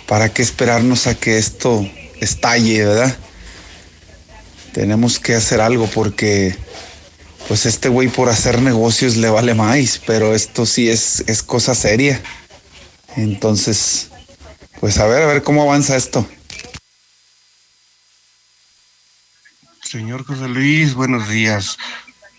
¿Para 0.08 0.34
qué 0.34 0.42
esperarnos 0.42 1.08
a 1.08 1.16
que 1.16 1.38
esto 1.38 1.88
estalle, 2.20 2.86
verdad? 2.86 3.18
Tenemos 4.74 5.20
que 5.20 5.36
hacer 5.36 5.62
algo 5.62 5.86
porque 5.88 6.56
pues 7.52 7.66
este 7.66 7.90
güey 7.90 8.08
por 8.08 8.30
hacer 8.30 8.62
negocios 8.62 9.18
le 9.18 9.30
vale 9.30 9.54
más, 9.54 10.00
pero 10.08 10.34
esto 10.34 10.66
sí 10.66 10.88
es, 10.88 11.22
es 11.28 11.44
cosa 11.44 11.76
seria. 11.76 12.22
Entonces, 13.18 14.10
pues 14.80 14.98
a 15.00 15.06
ver, 15.06 15.24
a 15.24 15.26
ver 15.26 15.44
cómo 15.44 15.62
avanza 15.62 15.98
esto. 15.98 16.26
Señor 19.84 20.24
José 20.24 20.48
Luis, 20.48 20.94
buenos 20.94 21.28
días. 21.28 21.78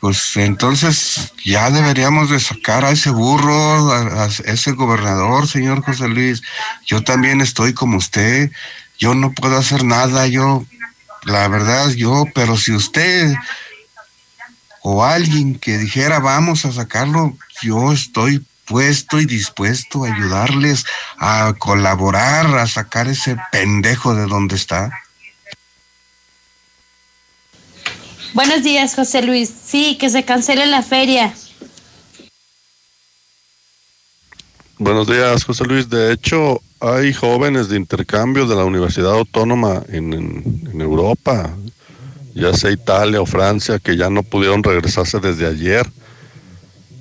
Pues 0.00 0.34
entonces 0.38 1.34
ya 1.44 1.70
deberíamos 1.70 2.30
de 2.30 2.40
sacar 2.40 2.86
a 2.86 2.92
ese 2.92 3.10
burro, 3.10 3.92
a, 3.92 4.24
a 4.24 4.26
ese 4.46 4.72
gobernador, 4.72 5.46
señor 5.46 5.82
José 5.82 6.08
Luis. 6.08 6.40
Yo 6.86 7.04
también 7.04 7.42
estoy 7.42 7.74
como 7.74 7.98
usted. 7.98 8.50
Yo 8.98 9.14
no 9.14 9.32
puedo 9.32 9.58
hacer 9.58 9.84
nada, 9.84 10.26
yo, 10.26 10.64
la 11.24 11.48
verdad, 11.48 11.90
yo, 11.90 12.24
pero 12.34 12.56
si 12.56 12.72
usted 12.72 13.34
o 14.82 15.04
alguien 15.04 15.58
que 15.58 15.78
dijera 15.78 16.18
vamos 16.18 16.64
a 16.64 16.72
sacarlo, 16.72 17.36
yo 17.62 17.92
estoy 17.92 18.44
puesto 18.64 19.20
y 19.20 19.26
dispuesto 19.26 20.04
a 20.04 20.14
ayudarles 20.14 20.84
a 21.18 21.54
colaborar, 21.58 22.46
a 22.58 22.66
sacar 22.66 23.08
ese 23.08 23.36
pendejo 23.50 24.14
de 24.14 24.26
donde 24.26 24.56
está. 24.56 24.90
Buenos 28.34 28.62
días, 28.62 28.94
José 28.94 29.22
Luis. 29.22 29.52
Sí, 29.64 29.98
que 29.98 30.08
se 30.08 30.24
cancele 30.24 30.66
la 30.66 30.82
feria. 30.82 31.34
Buenos 34.78 35.06
días, 35.06 35.44
José 35.44 35.64
Luis. 35.64 35.90
De 35.90 36.12
hecho, 36.12 36.60
hay 36.80 37.12
jóvenes 37.12 37.68
de 37.68 37.76
intercambio 37.76 38.46
de 38.46 38.56
la 38.56 38.64
Universidad 38.64 39.12
Autónoma 39.12 39.82
en, 39.88 40.12
en, 40.14 40.70
en 40.72 40.80
Europa, 40.80 41.54
ya 42.34 42.54
sea 42.54 42.70
Italia 42.70 43.20
o 43.20 43.26
Francia, 43.26 43.78
que 43.78 43.96
ya 43.96 44.10
no 44.10 44.22
pudieron 44.22 44.62
regresarse 44.62 45.20
desde 45.20 45.46
ayer. 45.46 45.86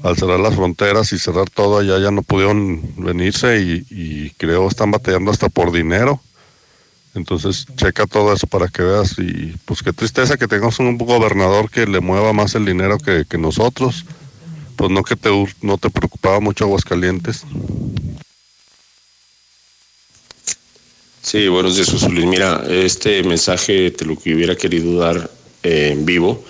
Al 0.04 0.18
cerrar 0.18 0.40
las 0.40 0.56
fronteras 0.56 1.14
y 1.14 1.20
cerrar 1.20 1.50
todo 1.50 1.78
allá, 1.78 2.00
ya 2.00 2.10
no 2.10 2.24
pudieron 2.24 2.82
venirse 2.98 3.62
y, 3.62 3.86
y 3.90 4.30
creo 4.32 4.68
están 4.68 4.92
batallando 4.92 5.30
hasta 5.32 5.50
por 5.50 5.72
dinero. 5.72 6.20
Entonces, 7.14 7.66
checa 7.76 8.08
todo 8.08 8.34
eso 8.34 8.48
para 8.48 8.68
que 8.68 8.84
veas. 8.84 9.18
Y 9.20 9.56
pues 9.66 9.84
qué 9.84 9.94
tristeza 9.94 10.38
que 10.38 10.48
tengamos 10.48 10.80
un 10.80 10.98
gobernador 10.98 11.70
que 11.70 11.86
le 11.86 12.00
mueva 12.00 12.34
más 12.34 12.56
el 12.56 12.66
dinero 12.66 12.98
que, 12.98 13.26
que 13.28 13.38
nosotros. 13.38 14.06
Pues 14.78 14.90
no 14.90 15.04
que 15.04 15.16
te, 15.16 15.30
no 15.62 15.78
te 15.78 15.90
preocupaba 15.90 16.40
mucho 16.40 16.66
Aguascalientes. 16.66 17.44
Sí, 21.32 21.48
buenos 21.48 21.78
días, 21.78 21.90
José. 21.90 22.10
Mira, 22.10 22.62
este 22.70 23.24
mensaje 23.24 23.90
te 23.92 24.04
lo 24.04 24.18
que 24.18 24.36
hubiera 24.36 24.58
querido 24.58 25.00
dar 25.00 25.32
eh, 25.64 25.92
en 25.94 26.06
vivo, 26.06 26.44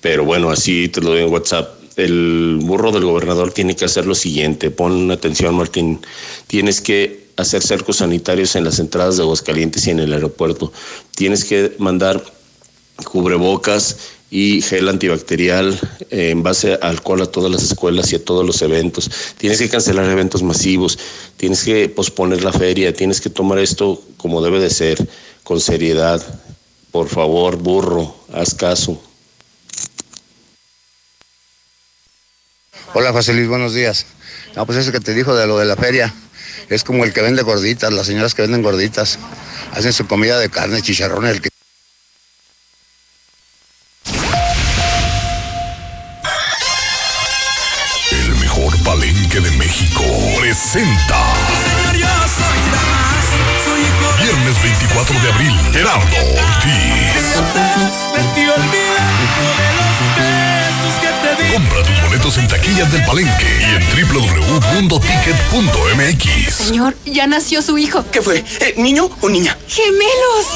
pero 0.00 0.24
bueno, 0.24 0.50
así 0.50 0.88
te 0.88 1.00
lo 1.00 1.10
doy 1.10 1.20
en 1.20 1.32
WhatsApp. 1.32 1.78
El 1.94 2.58
burro 2.60 2.90
del 2.90 3.04
gobernador 3.04 3.52
tiene 3.52 3.76
que 3.76 3.84
hacer 3.84 4.06
lo 4.06 4.16
siguiente. 4.16 4.72
Pon 4.72 5.12
atención, 5.12 5.54
Martín. 5.54 6.00
Tienes 6.48 6.80
que 6.80 7.28
hacer 7.36 7.62
cercos 7.62 7.98
sanitarios 7.98 8.56
en 8.56 8.64
las 8.64 8.80
entradas 8.80 9.16
de 9.16 9.22
Aguascalientes 9.22 9.86
y 9.86 9.90
en 9.90 10.00
el 10.00 10.12
aeropuerto. 10.12 10.72
Tienes 11.14 11.44
que 11.44 11.76
mandar 11.78 12.20
cubrebocas 13.04 13.96
y 14.30 14.62
gel 14.62 14.88
antibacterial 14.88 15.78
eh, 16.10 16.30
en 16.30 16.42
base 16.42 16.78
alcohol 16.80 17.22
a 17.22 17.26
todas 17.26 17.50
las 17.50 17.64
escuelas 17.64 18.12
y 18.12 18.16
a 18.16 18.24
todos 18.24 18.46
los 18.46 18.62
eventos. 18.62 19.10
Tienes 19.36 19.58
que 19.58 19.68
cancelar 19.68 20.08
eventos 20.08 20.42
masivos, 20.42 20.98
tienes 21.36 21.64
que 21.64 21.88
posponer 21.88 22.44
la 22.44 22.52
feria, 22.52 22.94
tienes 22.94 23.20
que 23.20 23.28
tomar 23.28 23.58
esto 23.58 24.00
como 24.16 24.40
debe 24.40 24.60
de 24.60 24.70
ser, 24.70 25.08
con 25.42 25.60
seriedad. 25.60 26.22
Por 26.92 27.08
favor, 27.08 27.56
burro, 27.56 28.14
haz 28.32 28.54
caso. 28.54 29.00
Hola, 32.94 33.12
José 33.12 33.46
buenos 33.46 33.74
días. 33.74 34.06
No, 34.56 34.66
pues 34.66 34.78
eso 34.78 34.92
que 34.92 35.00
te 35.00 35.14
dijo 35.14 35.34
de 35.34 35.46
lo 35.46 35.58
de 35.58 35.64
la 35.64 35.76
feria, 35.76 36.12
es 36.68 36.82
como 36.82 37.04
el 37.04 37.12
que 37.12 37.22
vende 37.22 37.42
gorditas, 37.42 37.92
las 37.92 38.06
señoras 38.06 38.34
que 38.34 38.42
venden 38.42 38.62
gorditas, 38.62 39.18
hacen 39.72 39.92
su 39.92 40.06
comida 40.06 40.38
de 40.38 40.50
carne, 40.50 40.82
chicharrones, 40.82 41.40
Señor, 66.70 66.94
ya 67.04 67.26
nació 67.26 67.62
su 67.62 67.78
hijo. 67.78 68.04
¿Qué 68.12 68.22
fue? 68.22 68.44
Eh, 68.60 68.74
¿Niño 68.76 69.10
o 69.22 69.28
niña? 69.28 69.58
¡Gemelos! 69.66 70.46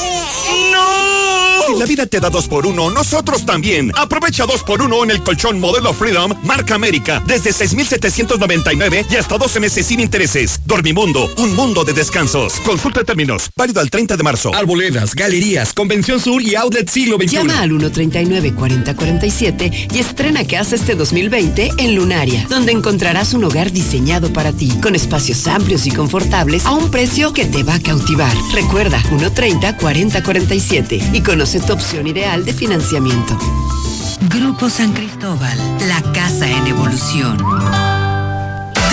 ¡No! 0.71 1.35
Si 1.67 1.75
la 1.79 1.87
vida 1.87 2.07
te 2.07 2.21
da 2.21 2.31
dos 2.31 2.47
por 2.47 2.67
uno, 2.67 2.91
nosotros 2.91 3.47
también. 3.47 3.91
Aprovecha 3.97 4.45
dos 4.45 4.63
por 4.63 4.83
uno 4.83 5.03
en 5.03 5.11
el 5.11 5.23
colchón 5.23 5.59
modelo 5.59 5.95
Freedom, 5.95 6.33
marca 6.45 6.75
América, 6.75 7.23
desde 7.27 7.53
6,799 7.53 9.07
y 9.11 9.17
hasta 9.17 9.39
12 9.39 9.61
meses 9.61 9.87
sin 9.87 9.99
intereses. 9.99 10.61
Dormimundo, 10.67 11.33
un 11.39 11.57
mundo 11.57 11.83
de 11.83 11.95
descansos. 11.95 12.61
Consulta 12.61 13.03
términos, 13.03 13.51
válido 13.57 13.81
al 13.81 13.91
30 13.91 14.17
de 14.17 14.23
marzo. 14.23 14.55
Arboledas, 14.55 15.15
galerías, 15.15 15.73
Convención 15.73 16.21
Sur 16.21 16.43
y 16.43 16.55
Outlet 16.55 16.89
Siglo 16.89 17.17
XXI. 17.17 17.29
Llama 17.29 17.63
al 17.63 17.71
139-4047 17.71 19.95
y 19.95 19.99
estrena 19.99 20.45
que 20.45 20.59
hace 20.59 20.77
este 20.77 20.95
2020 20.95 21.73
en 21.79 21.95
Lunaria, 21.95 22.47
donde 22.49 22.73
encontrarás 22.73 23.33
un 23.33 23.45
hogar 23.45 23.73
diseñado 23.73 24.31
para 24.33 24.53
ti, 24.53 24.69
con 24.83 24.95
espacios 24.95 25.47
amplios 25.47 25.87
y 25.87 25.91
a 26.65 26.75
un 26.75 26.91
precio 26.91 27.33
que 27.33 27.47
te 27.47 27.63
va 27.63 27.75
a 27.75 27.81
cautivar. 27.81 28.35
Recuerda, 28.53 28.99
130-4047 29.11 31.15
y 31.15 31.23
conoce 31.23 31.61
tu 31.61 31.73
opción 31.73 32.07
ideal 32.07 32.45
de 32.45 32.53
financiamiento. 32.53 33.39
Grupo 34.29 34.69
San 34.69 34.93
Cristóbal, 34.93 35.57
la 35.89 36.03
casa 36.13 36.47
en 36.49 36.67
evolución. 36.67 37.94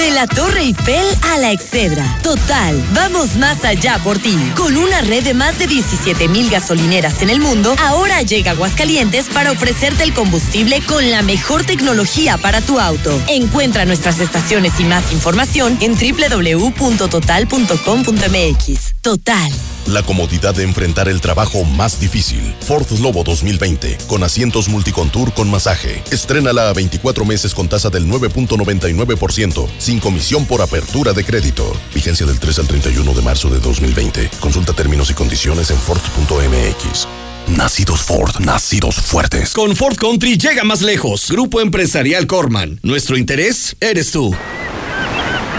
De 0.02 0.10
la 0.10 0.26
Torre 0.26 0.62
Eiffel 0.62 1.06
a 1.30 1.38
la 1.38 1.52
Excedra. 1.52 2.18
Total, 2.24 2.84
vamos 2.96 3.36
más 3.36 3.64
allá 3.64 4.00
por 4.04 4.18
ti. 4.18 4.36
Con 4.58 4.76
una 4.76 5.02
red 5.02 5.24
de 5.24 5.36
más 5.36 5.60
de 5.60 5.68
17 5.68 6.28
mil 6.28 6.50
gasolineras 6.50 7.22
en 7.22 7.30
el 7.30 7.40
mundo, 7.40 7.76
ahora 7.78 8.24
llega 8.24 8.54
Aguascalientes 8.54 9.28
para 9.28 9.52
ofrecerte 9.52 10.02
el 10.02 10.16
combustible 10.16 10.82
con 10.88 11.12
la 11.12 11.22
mejor 11.22 11.66
tecnología 11.66 12.40
para 12.40 12.62
tu 12.62 12.80
auto. 12.80 13.22
Encuentra 13.28 13.86
nuestras 13.86 14.20
estaciones 14.20 14.80
y 14.80 14.86
más 14.86 15.12
información 15.12 15.78
en 15.82 15.94
www.total.com.mx. 15.94 18.94
Total. 19.02 19.52
La 19.88 20.04
comodidad 20.04 20.54
de 20.54 20.64
enfrentar 20.64 21.10
el 21.10 21.22
trabajo 21.22 21.64
más 21.64 22.00
difícil. 22.00 22.54
Ford 22.62 22.86
Lobo 23.00 23.24
2020, 23.24 23.98
con 24.08 24.24
asientos 24.24 24.70
multicontour 24.70 25.34
con 25.34 25.50
masaje. 25.50 26.04
Estrénala 26.12 26.70
a 26.70 26.74
24 26.74 27.26
meses 27.26 27.56
con 27.56 27.68
tasa 27.68 27.90
del 27.90 28.08
9.99%, 28.08 29.68
sin 29.92 30.00
comisión 30.00 30.46
por 30.46 30.62
apertura 30.62 31.12
de 31.12 31.26
crédito. 31.26 31.76
Vigencia 31.94 32.26
del 32.26 32.40
3 32.40 32.60
al 32.60 32.68
31 32.68 33.14
de 33.14 33.22
marzo 33.22 33.50
de 33.50 33.60
2020. 33.60 34.30
Consulta 34.40 34.72
términos 34.72 35.10
y 35.10 35.14
condiciones 35.14 35.70
en 35.70 35.78
Ford.mx. 35.78 37.08
Nacidos 37.50 38.02
Ford, 38.02 38.40
nacidos 38.40 38.96
fuertes. 38.96 39.52
Con 39.52 39.76
Ford 39.76 39.98
Country 39.98 40.38
llega 40.38 40.64
más 40.64 40.82
lejos. 40.82 41.30
Grupo 41.30 41.60
Empresarial 41.60 42.26
Corman. 42.26 42.80
Nuestro 42.84 43.18
interés 43.18 43.76
eres 43.82 44.12
tú. 44.12 44.34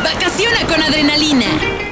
Vacaciona 0.02 0.66
con 0.66 0.82
adrenalina. 0.82 1.91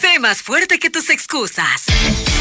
Sé 0.00 0.18
más 0.18 0.42
fuerte 0.42 0.78
que 0.78 0.88
tus 0.88 1.10
excusas. 1.10 1.82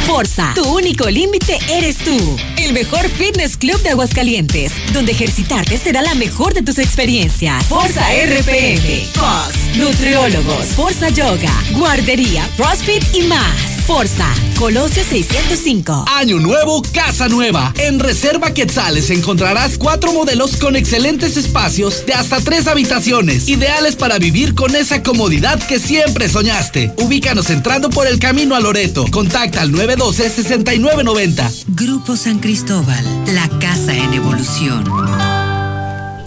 Forza, 0.08 0.54
tu 0.56 0.64
único 0.64 1.10
límite 1.10 1.60
eres 1.70 1.98
tú. 1.98 2.38
El 2.58 2.72
mejor 2.74 3.10
fitness 3.10 3.58
club 3.58 3.82
de 3.82 3.90
Aguascalientes, 3.90 4.72
donde 4.94 5.12
ejercitarte 5.12 5.78
será 5.78 6.02
la 6.02 6.16
mejor 6.16 6.54
de 6.54 6.62
tus 6.62 6.78
experiencias. 6.80 7.66
Forza 7.66 8.06
RPM, 8.14 9.12
COS, 9.14 9.78
nutriólogos, 9.78 10.68
Forza 10.68 11.10
Yoga, 11.10 11.52
guardería, 11.74 12.48
CrossFit 12.56 13.04
y 13.14 13.24
más. 13.24 13.79
Forza, 13.90 14.32
Colosio 14.60 15.04
605. 15.04 16.06
Año 16.16 16.38
nuevo, 16.38 16.84
casa 16.94 17.28
nueva. 17.28 17.74
En 17.76 18.00
Reserva 18.00 18.54
Quetzales 18.54 19.10
encontrarás 19.10 19.80
cuatro 19.80 20.14
modelos 20.14 20.58
con 20.58 20.76
excelentes 20.76 21.38
espacios 21.38 22.06
de 22.06 22.14
hasta 22.14 22.40
tres 22.40 22.68
habitaciones, 22.68 23.50
ideales 23.50 23.96
para 23.96 24.20
vivir 24.20 24.54
con 24.54 24.76
esa 24.76 25.02
comodidad 25.02 25.60
que 25.68 25.80
siempre 25.80 26.30
soñaste. 26.30 26.94
Ubícanos 26.98 27.50
entrando 27.50 27.90
por 27.90 28.06
el 28.06 28.20
camino 28.20 28.56
a 28.56 28.60
Loreto. 28.60 29.06
Contacta 29.10 29.62
al 29.62 29.72
912-6990. 29.72 31.66
Grupo 31.70 32.16
San 32.16 32.38
Cristóbal, 32.38 33.04
la 33.34 33.50
casa 33.60 33.96
en 33.96 34.14
evolución. 34.14 34.84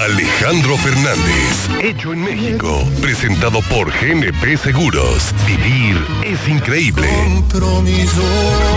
Alejandro 0.00 0.76
Fernández, 0.76 1.68
hecho 1.80 2.12
en 2.12 2.22
México, 2.22 2.86
presentado 3.00 3.62
por 3.62 3.90
GNP 3.92 4.56
Seguros. 4.56 5.32
Vivir 5.46 5.96
es 6.24 6.48
increíble. 6.48 7.08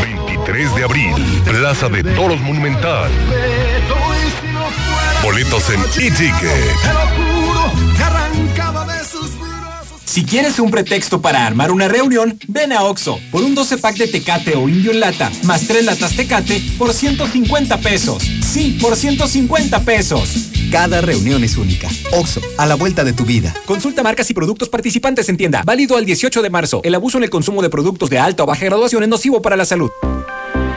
23 0.02 0.76
de 0.76 0.84
abril, 0.84 1.42
Plaza 1.46 1.90
de 1.90 2.04
Toros 2.04 2.40
Monumental. 2.42 3.10
Boletos 5.24 5.70
en 5.70 5.82
e-ticket. 5.82 7.37
Si 10.18 10.26
quieres 10.26 10.58
un 10.58 10.72
pretexto 10.72 11.22
para 11.22 11.46
armar 11.46 11.72
una 11.72 11.88
reunión, 11.88 12.40
ven 12.48 12.74
a 12.74 12.82
Oxo 12.86 13.20
por 13.32 13.44
un 13.44 13.54
12 13.54 13.78
pack 13.78 13.98
de 13.98 14.08
Tecate 14.08 14.56
o 14.56 14.68
Indio 14.68 14.90
en 14.90 15.00
lata, 15.00 15.32
más 15.44 15.68
3 15.68 15.86
latas 15.86 16.16
Tecate 16.16 16.60
por 16.80 16.92
150 16.92 17.78
pesos. 17.82 18.24
Sí, 18.24 18.80
por 18.82 18.96
150 18.96 19.80
pesos. 19.82 20.48
Cada 20.72 21.02
reunión 21.02 21.44
es 21.44 21.56
única. 21.56 21.88
Oxo, 22.14 22.42
a 22.58 22.66
la 22.66 22.74
vuelta 22.74 23.04
de 23.04 23.14
tu 23.14 23.26
vida. 23.26 23.54
Consulta 23.68 24.02
marcas 24.02 24.28
y 24.32 24.34
productos 24.34 24.70
participantes 24.70 25.30
en 25.30 25.38
tienda. 25.38 25.62
Válido 25.64 25.98
al 25.98 26.06
18 26.06 26.42
de 26.42 26.50
marzo. 26.50 26.82
El 26.84 26.96
abuso 26.96 27.20
en 27.20 27.24
el 27.24 27.30
consumo 27.30 27.62
de 27.62 27.70
productos 27.70 28.10
de 28.10 28.18
alta 28.18 28.42
o 28.42 28.48
baja 28.48 28.66
graduación 28.66 29.04
es 29.04 29.10
nocivo 29.10 29.44
para 29.44 29.56
la 29.56 29.66
salud. 29.66 29.92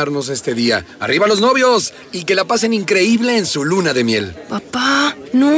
este 0.00 0.54
día. 0.54 0.86
Arriba 0.98 1.26
los 1.26 1.40
novios 1.40 1.92
y 2.10 2.24
que 2.24 2.34
la 2.34 2.46
pasen 2.46 2.72
increíble 2.72 3.36
en 3.36 3.44
su 3.44 3.64
luna 3.66 3.92
de 3.92 4.02
miel. 4.02 4.34
Papá, 4.48 5.14
no, 5.34 5.52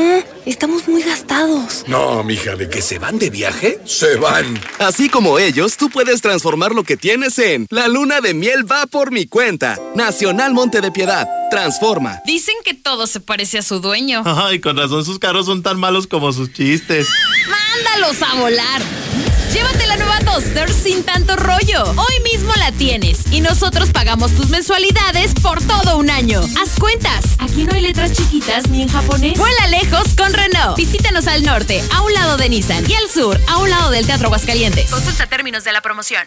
estamos 0.44 0.88
muy 0.88 1.00
gastados. 1.02 1.84
No, 1.86 2.24
mija, 2.24 2.56
de 2.56 2.68
que 2.68 2.82
se 2.82 2.98
van 2.98 3.20
de 3.20 3.30
viaje, 3.30 3.78
se 3.84 4.16
van. 4.16 4.60
Así 4.80 5.08
como 5.08 5.38
ellos, 5.38 5.76
tú 5.76 5.90
puedes 5.90 6.20
transformar 6.20 6.72
lo 6.72 6.82
que 6.82 6.96
tienes 6.96 7.38
en 7.38 7.68
La 7.70 7.86
luna 7.86 8.20
de 8.20 8.34
miel 8.34 8.70
va 8.70 8.86
por 8.86 9.12
mi 9.12 9.26
cuenta. 9.26 9.78
Nacional 9.94 10.54
Monte 10.54 10.80
de 10.80 10.90
Piedad. 10.90 11.28
Transforma. 11.50 12.20
Dicen 12.26 12.56
que 12.64 12.74
todo 12.74 13.06
se 13.06 13.20
parece 13.20 13.58
a 13.58 13.62
su 13.62 13.78
dueño. 13.78 14.22
Ay, 14.24 14.60
con 14.60 14.76
razón 14.76 15.04
sus 15.04 15.20
carros 15.20 15.46
son 15.46 15.62
tan 15.62 15.78
malos 15.78 16.08
como 16.08 16.32
sus 16.32 16.52
chistes. 16.52 17.06
¡Mándalos 17.48 18.22
a 18.22 18.34
volar! 18.40 19.31
Llévate 19.52 19.86
la 19.86 19.96
nueva 19.96 20.18
Duster 20.20 20.72
sin 20.72 21.04
tanto 21.04 21.36
rollo. 21.36 21.84
Hoy 21.84 22.20
mismo 22.32 22.52
la 22.58 22.72
tienes 22.72 23.20
y 23.30 23.42
nosotros 23.42 23.90
pagamos 23.90 24.32
tus 24.32 24.48
mensualidades 24.48 25.34
por 25.42 25.62
todo 25.62 25.98
un 25.98 26.10
año. 26.10 26.40
Haz 26.58 26.78
cuentas. 26.78 27.24
Aquí 27.38 27.64
no 27.64 27.74
hay 27.74 27.82
letras 27.82 28.12
chiquitas 28.12 28.68
ni 28.68 28.82
en 28.82 28.88
japonés. 28.88 29.38
Vuela 29.38 29.66
lejos 29.66 30.14
con 30.16 30.32
Renault. 30.32 30.76
Visítanos 30.76 31.26
al 31.26 31.44
norte, 31.44 31.82
a 31.92 32.00
un 32.00 32.14
lado 32.14 32.38
de 32.38 32.48
Nissan 32.48 32.90
y 32.90 32.94
al 32.94 33.10
sur, 33.10 33.38
a 33.46 33.58
un 33.58 33.68
lado 33.68 33.90
del 33.90 34.06
Teatro 34.06 34.28
Aguascalientes. 34.28 34.90
Consulta 34.90 35.26
términos 35.26 35.64
de 35.64 35.72
la 35.72 35.82
promoción. 35.82 36.26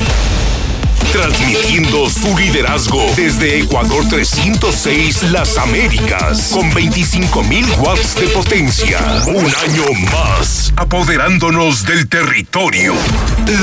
Transmitiendo 1.11 2.09
su 2.09 2.37
liderazgo 2.37 3.03
desde 3.15 3.59
Ecuador 3.59 4.07
306 4.07 5.23
Las 5.31 5.57
Américas 5.57 6.51
con 6.53 6.71
25.000 6.71 7.79
watts 7.79 8.15
de 8.15 8.27
potencia. 8.27 8.99
Un 9.27 9.45
año 9.45 9.83
más, 10.11 10.71
apoderándonos 10.75 11.85
del 11.85 12.07
territorio. 12.07 12.93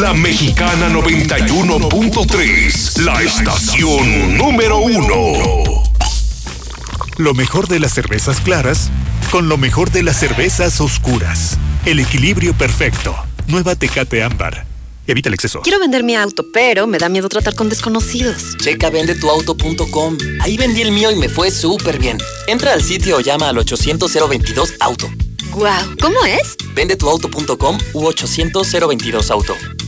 La 0.01 0.15
Mexicana 0.15 0.89
91.3, 0.91 3.03
la 3.03 3.23
estación 3.23 4.37
número 4.37 4.79
uno. 4.79 5.83
Lo 7.17 7.35
mejor 7.35 7.67
de 7.67 7.81
las 7.81 7.93
cervezas 7.93 8.41
claras 8.41 8.91
con 9.31 9.49
lo 9.49 9.57
mejor 9.57 9.91
de 9.91 10.03
las 10.03 10.19
cervezas 10.19 10.81
oscuras. 10.81 11.59
El 11.85 12.01
equilibrio 12.01 12.55
perfecto. 12.55 13.15
Nueva 13.47 13.75
Tecate 13.75 14.23
Ámbar. 14.23 14.67
Evita 15.09 15.31
el 15.31 15.35
exceso. 15.35 15.61
Quiero 15.63 15.81
vender 15.81 16.05
mi 16.05 16.15
auto, 16.15 16.45
pero 16.53 16.87
me 16.87 16.99
da 16.99 17.09
miedo 17.09 17.31
tratar 17.31 17.55
con 17.55 17.71
desconocidos. 17.71 18.57
Checa 18.59 18.91
vendetuauto.com. 18.91 20.19
Ahí 20.43 20.59
vendí 20.59 20.83
el 20.83 20.93
mío 20.93 21.11
y 21.11 21.17
me 21.17 21.31
fue 21.31 21.51
súper 21.51 21.99
bien. 21.99 22.19
Entra 22.47 22.75
al 22.75 22.83
sitio 22.83 23.17
o 23.17 23.21
llama 23.21 23.49
al 23.49 23.57
800-022-AUTO. 23.57 25.11
Guau, 25.53 25.97
¿cómo 25.99 26.25
es? 26.27 26.57
Vendetuauto.com 26.75 27.79
u 27.95 28.03
800-022-AUTO. 28.05 29.88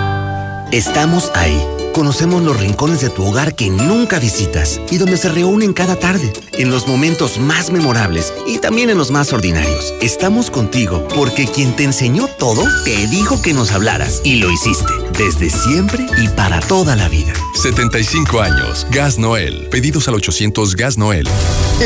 Estamos 0.71 1.33
ahí. 1.35 1.61
Conocemos 1.93 2.41
los 2.43 2.57
rincones 2.57 3.01
de 3.01 3.09
tu 3.09 3.25
hogar 3.25 3.55
que 3.55 3.69
nunca 3.69 4.19
visitas 4.19 4.79
y 4.89 4.97
donde 4.97 5.17
se 5.17 5.27
reúnen 5.27 5.73
cada 5.73 5.97
tarde, 5.97 6.31
en 6.53 6.71
los 6.71 6.87
momentos 6.87 7.39
más 7.39 7.71
memorables 7.71 8.33
y 8.47 8.57
también 8.57 8.89
en 8.89 8.97
los 8.97 9.11
más 9.11 9.33
ordinarios. 9.33 9.93
Estamos 10.01 10.49
contigo 10.49 11.05
porque 11.13 11.45
quien 11.45 11.75
te 11.75 11.83
enseñó 11.83 12.27
todo 12.39 12.63
te 12.85 13.05
dijo 13.07 13.41
que 13.41 13.53
nos 13.53 13.73
hablaras 13.73 14.21
y 14.23 14.35
lo 14.35 14.49
hiciste 14.49 15.10
desde 15.23 15.51
siempre 15.51 16.07
y 16.17 16.27
para 16.29 16.59
toda 16.61 16.95
la 16.95 17.07
vida. 17.07 17.31
75 17.53 18.41
años. 18.41 18.87
Gas 18.89 19.19
Noel. 19.19 19.67
Pedidos 19.69 20.07
al 20.07 20.15
800 20.15 20.75
Gas 20.75 20.97
Noel. 20.97 21.27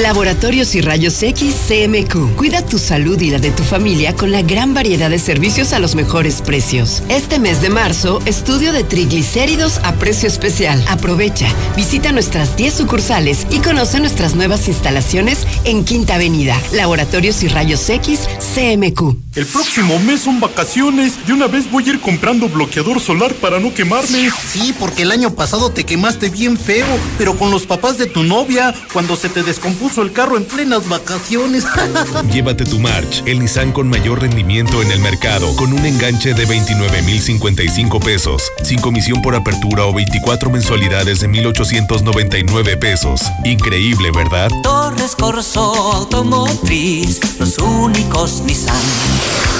Laboratorios 0.02 0.74
y 0.76 0.82
Rayos 0.82 1.22
X 1.22 1.54
CMQ. 1.68 2.36
Cuida 2.38 2.66
tu 2.66 2.80
salud 2.80 3.20
y 3.20 3.32
la 3.32 3.40
de 3.40 3.52
tu 3.52 3.64
familia 3.64 4.16
con 4.16 4.32
la 4.32 4.42
gran 4.42 4.74
variedad 4.74 5.10
de 5.10 5.20
servicios 5.20 5.74
a 5.74 5.80
los 5.80 5.96
mejores 5.96 6.42
precios. 6.42 7.04
Este 7.10 7.40
mes 7.40 7.62
de 7.62 7.70
marzo, 7.70 8.22
estudio 8.26 8.72
de 8.72 8.86
triglicéridos 8.86 9.80
a 9.84 9.94
precio 9.96 10.30
especial. 10.30 10.84
Aprovecha, 10.88 11.48
visita 11.76 12.14
nuestras 12.14 12.56
10 12.56 12.74
sucursales 12.74 13.48
y 13.52 13.60
conoce 13.60 14.00
nuestras 14.00 14.36
nuevas 14.36 14.70
instalaciones 14.70 15.46
en 15.66 15.84
Quinta 15.84 16.16
Avenida. 16.16 16.58
Laboratorios 16.72 17.44
y 17.44 17.50
Rayos 17.50 17.90
X 17.90 18.30
CMQ. 18.54 19.18
El 19.36 19.46
próximo 19.46 20.00
mes 20.00 20.22
son 20.22 20.40
vacaciones. 20.40 21.26
De 21.28 21.34
una 21.34 21.48
vez 21.48 21.70
voy 21.70 21.84
a 21.86 21.94
ir 21.94 22.00
comprando 22.00 22.48
bloqueador 22.48 23.02
solar 23.02 23.25
para 23.34 23.60
no 23.60 23.74
quemarme. 23.74 24.30
Sí, 24.48 24.74
porque 24.80 25.04
el 25.04 25.12
año 25.12 25.32
pasado 25.32 25.72
te 25.72 25.84
quemaste 25.84 26.30
bien 26.30 26.58
feo, 26.58 26.86
pero 27.18 27.36
con 27.38 27.52
los 27.52 27.66
papás 27.66 27.98
de 27.98 28.06
tu 28.06 28.24
novia, 28.24 28.74
cuando 28.94 29.16
se 29.16 29.30
te 29.30 29.44
descompuso 29.44 30.02
el 30.02 30.12
carro 30.12 30.38
en 30.38 30.46
plenas 30.46 30.88
vacaciones. 30.88 31.66
Llévate 32.32 32.66
tu 32.66 32.80
March, 32.80 33.24
el 33.26 33.40
Nissan 33.40 33.72
con 33.72 33.90
mayor 33.90 34.22
rendimiento 34.22 34.82
en 34.82 34.92
el 34.92 35.00
mercado, 35.00 35.56
con 35.56 35.74
un 35.74 35.86
enganche 35.86 36.34
de 36.34 36.46
29,055 36.46 38.00
pesos, 38.00 38.52
sin 38.64 38.80
comisión 38.80 39.22
por 39.22 39.36
apertura 39.36 39.86
o 39.86 39.94
24 39.94 40.50
mensualidades 40.50 41.22
de 41.22 41.28
1,899 41.28 42.78
pesos. 42.78 43.22
Increíble, 43.44 44.12
¿verdad? 44.12 44.50
Torres 44.64 45.16
Corso 45.16 45.62
Automotriz, 45.94 47.20
los 47.40 47.58
únicos 47.58 48.42
Nissan 48.46 48.76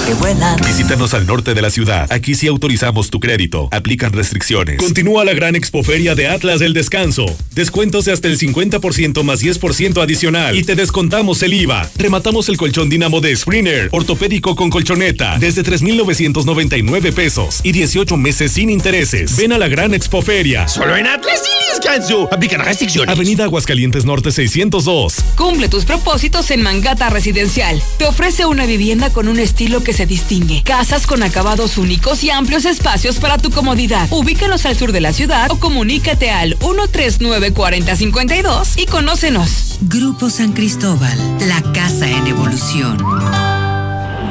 que 0.06 0.14
vuelan. 0.14 0.56
Visítanos 0.64 1.14
al 1.14 1.26
norte 1.26 1.54
de 1.54 1.62
la 1.62 1.70
ciudad. 1.70 2.10
Aquí 2.12 2.34
sí 2.34 2.46
autorizamos 2.46 3.10
tu 3.10 3.18
crédito. 3.18 3.45
Aplican 3.70 4.12
restricciones. 4.12 4.78
Continúa 4.78 5.24
la 5.24 5.32
gran 5.32 5.54
expoferia 5.54 6.14
de 6.14 6.26
Atlas 6.26 6.60
del 6.60 6.74
Descanso. 6.74 7.26
Descuentos 7.54 8.04
de 8.04 8.12
hasta 8.12 8.28
el 8.28 8.38
50% 8.38 9.22
más 9.22 9.42
10% 9.42 10.02
adicional. 10.02 10.56
Y 10.56 10.64
te 10.64 10.74
descontamos 10.74 11.42
el 11.42 11.54
IVA. 11.54 11.88
Rematamos 11.96 12.48
el 12.48 12.56
colchón 12.56 12.88
Dinamo 12.88 13.20
de 13.20 13.36
Springer. 13.36 13.88
Ortopédico 13.92 14.56
con 14.56 14.70
colchoneta. 14.70 15.38
Desde 15.38 15.62
3,999 15.62 17.12
pesos. 17.12 17.60
Y 17.62 17.72
18 17.72 18.16
meses 18.16 18.52
sin 18.52 18.70
intereses. 18.70 19.36
Ven 19.36 19.52
a 19.52 19.58
la 19.58 19.68
gran 19.68 19.94
expoferia. 19.94 20.66
Solo 20.66 20.96
en 20.96 21.06
Atlas 21.06 21.42
y 21.44 21.72
Descanso. 21.72 22.28
Aplican 22.32 22.64
restricciones. 22.64 23.14
Avenida 23.14 23.44
Aguascalientes 23.44 24.04
Norte 24.04 24.32
602. 24.32 25.14
Cumple 25.36 25.68
tus 25.68 25.84
propósitos 25.84 26.50
en 26.50 26.62
Mangata 26.62 27.10
Residencial. 27.10 27.80
Te 27.98 28.06
ofrece 28.06 28.46
una 28.46 28.66
vivienda 28.66 29.12
con 29.12 29.28
un 29.28 29.38
estilo 29.38 29.82
que 29.84 29.92
se 29.92 30.06
distingue. 30.06 30.62
Casas 30.64 31.06
con 31.06 31.22
acabados 31.22 31.78
únicos 31.78 32.24
y 32.24 32.30
amplios 32.30 32.64
espacios 32.64 33.16
para 33.16 33.35
tu 33.38 33.50
comodidad. 33.50 34.08
Ubícanos 34.10 34.66
al 34.66 34.76
sur 34.76 34.92
de 34.92 35.00
la 35.00 35.12
ciudad 35.12 35.50
o 35.50 35.58
comunícate 35.58 36.30
al 36.30 36.56
139 36.58 37.52
4052 37.52 38.76
y 38.78 38.86
conócenos. 38.86 39.78
Grupo 39.82 40.30
San 40.30 40.52
Cristóbal, 40.52 41.18
la 41.40 41.62
casa 41.72 42.08
en 42.08 42.26
evolución. 42.26 42.98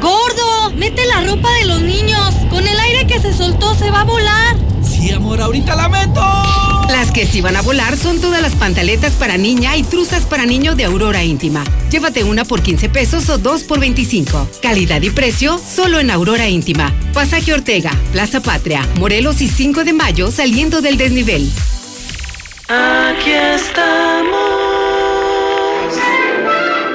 ¡Gordo! 0.00 0.70
¡Mete 0.76 1.04
la 1.06 1.22
ropa 1.22 1.50
de 1.60 1.66
los 1.66 1.82
niños! 1.82 2.34
Con 2.50 2.66
el 2.66 2.78
aire 2.78 3.06
que 3.06 3.20
se 3.20 3.32
soltó 3.32 3.74
se 3.74 3.90
va 3.90 4.00
a 4.00 4.04
volar. 4.04 4.56
Sí, 4.82 5.10
amor, 5.10 5.40
ahorita 5.40 5.74
la 5.74 5.88
meto. 5.88 6.65
Las 6.90 7.10
que 7.10 7.26
sí 7.26 7.40
van 7.40 7.56
a 7.56 7.62
volar 7.62 7.96
son 7.96 8.20
todas 8.20 8.40
las 8.40 8.54
pantaletas 8.54 9.14
para 9.14 9.36
niña 9.36 9.76
y 9.76 9.82
truzas 9.82 10.24
para 10.24 10.46
niño 10.46 10.74
de 10.74 10.84
Aurora 10.84 11.24
Íntima. 11.24 11.64
Llévate 11.90 12.24
una 12.24 12.44
por 12.44 12.62
15 12.62 12.88
pesos 12.88 13.28
o 13.28 13.38
dos 13.38 13.64
por 13.64 13.80
25. 13.80 14.48
Calidad 14.62 15.02
y 15.02 15.10
precio 15.10 15.58
solo 15.58 15.98
en 15.98 16.10
Aurora 16.10 16.48
Íntima. 16.48 16.94
Pasaje 17.12 17.52
Ortega, 17.52 17.90
Plaza 18.12 18.40
Patria, 18.40 18.86
Morelos 18.98 19.40
y 19.40 19.48
5 19.48 19.84
de 19.84 19.92
mayo 19.92 20.30
saliendo 20.30 20.80
del 20.80 20.96
desnivel. 20.96 21.50
Aquí 22.68 23.30
estamos. 23.30 24.36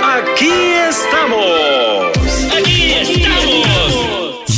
Aquí 0.03 0.51
estamos. 0.89 2.20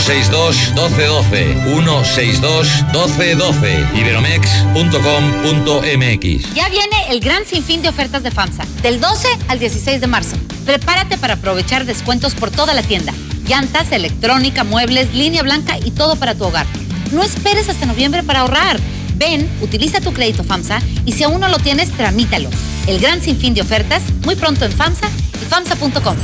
162 0.00 0.72
1212 0.74 1.54
162 1.64 2.84
1212 2.92 3.86
iberomex.com.mx 3.94 6.54
Ya 6.54 6.68
viene 6.70 6.96
el 7.10 7.20
gran 7.20 7.44
sinfín 7.44 7.82
de 7.82 7.90
ofertas 7.90 8.22
de 8.22 8.30
FAMSA, 8.30 8.64
del 8.82 8.98
12 9.00 9.28
al 9.48 9.58
16 9.58 10.00
de 10.00 10.06
marzo. 10.06 10.36
Prepárate 10.64 11.18
para 11.18 11.34
aprovechar 11.34 11.84
descuentos 11.84 12.34
por 12.34 12.50
toda 12.50 12.72
la 12.72 12.82
tienda. 12.82 13.12
Llantas, 13.46 13.92
electrónica, 13.92 14.64
muebles, 14.64 15.12
línea 15.14 15.42
blanca 15.42 15.76
y 15.78 15.90
todo 15.90 16.16
para 16.16 16.34
tu 16.34 16.44
hogar. 16.44 16.64
No 17.12 17.22
esperes 17.22 17.68
hasta 17.68 17.84
noviembre 17.84 18.22
para 18.22 18.40
ahorrar. 18.40 18.80
Ven, 19.16 19.50
utiliza 19.60 20.00
tu 20.00 20.14
crédito 20.14 20.44
FAMSA 20.44 20.80
y 21.04 21.12
si 21.12 21.24
aún 21.24 21.40
no 21.40 21.48
lo 21.48 21.58
tienes, 21.58 21.90
tramítalo. 21.90 22.48
El 22.86 23.00
gran 23.00 23.20
sinfín 23.20 23.52
de 23.52 23.60
ofertas, 23.60 24.02
muy 24.24 24.34
pronto 24.34 24.64
en 24.64 24.72
FAMSA 24.72 25.10
y 25.42 25.44
FAMSA.com. 25.44 26.16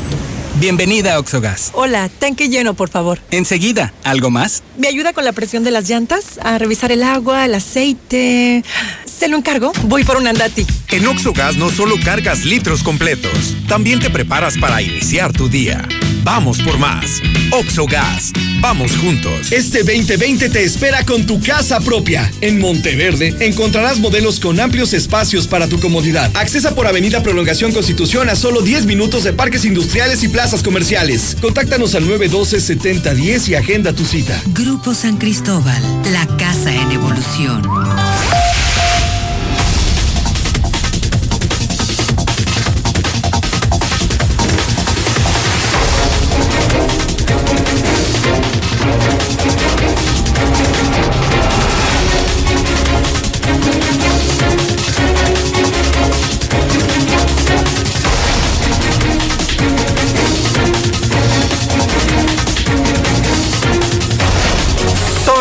Bienvenida 0.58 1.14
a 1.14 1.18
Oxogas. 1.18 1.70
Hola, 1.74 2.08
tanque 2.08 2.48
lleno, 2.48 2.72
por 2.72 2.88
favor. 2.88 3.18
Enseguida, 3.30 3.92
¿algo 4.04 4.30
más? 4.30 4.62
¿Me 4.78 4.88
ayuda 4.88 5.12
con 5.12 5.26
la 5.26 5.32
presión 5.32 5.64
de 5.64 5.70
las 5.70 5.86
llantas? 5.86 6.40
A 6.42 6.56
revisar 6.56 6.90
el 6.92 7.02
agua, 7.02 7.44
el 7.44 7.54
aceite. 7.54 8.64
¿Se 9.18 9.28
lo 9.28 9.36
encargo? 9.38 9.72
Voy 9.84 10.04
por 10.04 10.18
un 10.18 10.26
andati. 10.26 10.66
En 10.90 11.06
Oxogas 11.06 11.56
no 11.56 11.70
solo 11.70 11.96
cargas 12.04 12.44
litros 12.44 12.82
completos, 12.82 13.56
también 13.66 13.98
te 13.98 14.10
preparas 14.10 14.58
para 14.58 14.82
iniciar 14.82 15.32
tu 15.32 15.48
día. 15.48 15.88
Vamos 16.22 16.60
por 16.60 16.76
más. 16.78 17.22
Oxogas. 17.52 18.32
Vamos 18.60 18.96
juntos. 18.96 19.52
Este 19.52 19.84
2020 19.84 20.50
te 20.50 20.64
espera 20.64 21.04
con 21.04 21.24
tu 21.24 21.40
casa 21.40 21.80
propia. 21.80 22.30
En 22.40 22.58
Monteverde 22.58 23.34
encontrarás 23.40 24.00
modelos 24.00 24.40
con 24.40 24.58
amplios 24.60 24.92
espacios 24.92 25.46
para 25.46 25.68
tu 25.68 25.78
comodidad. 25.80 26.30
Accesa 26.34 26.74
por 26.74 26.86
Avenida 26.86 27.22
Prolongación 27.22 27.72
Constitución 27.72 28.28
a 28.28 28.36
solo 28.36 28.60
10 28.60 28.86
minutos 28.86 29.24
de 29.24 29.32
parques 29.32 29.64
industriales 29.64 30.24
y 30.24 30.28
plazas 30.28 30.62
comerciales. 30.62 31.36
Contáctanos 31.40 31.94
al 31.94 32.04
912-7010 32.06 33.48
y 33.48 33.54
agenda 33.54 33.92
tu 33.92 34.04
cita. 34.04 34.42
Grupo 34.48 34.94
San 34.94 35.16
Cristóbal, 35.16 35.82
la 36.12 36.26
casa 36.36 36.74
en 36.74 36.90
evolución. 36.90 37.62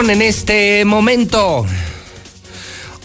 En 0.07 0.21
este 0.21 0.85
momento 0.85 1.65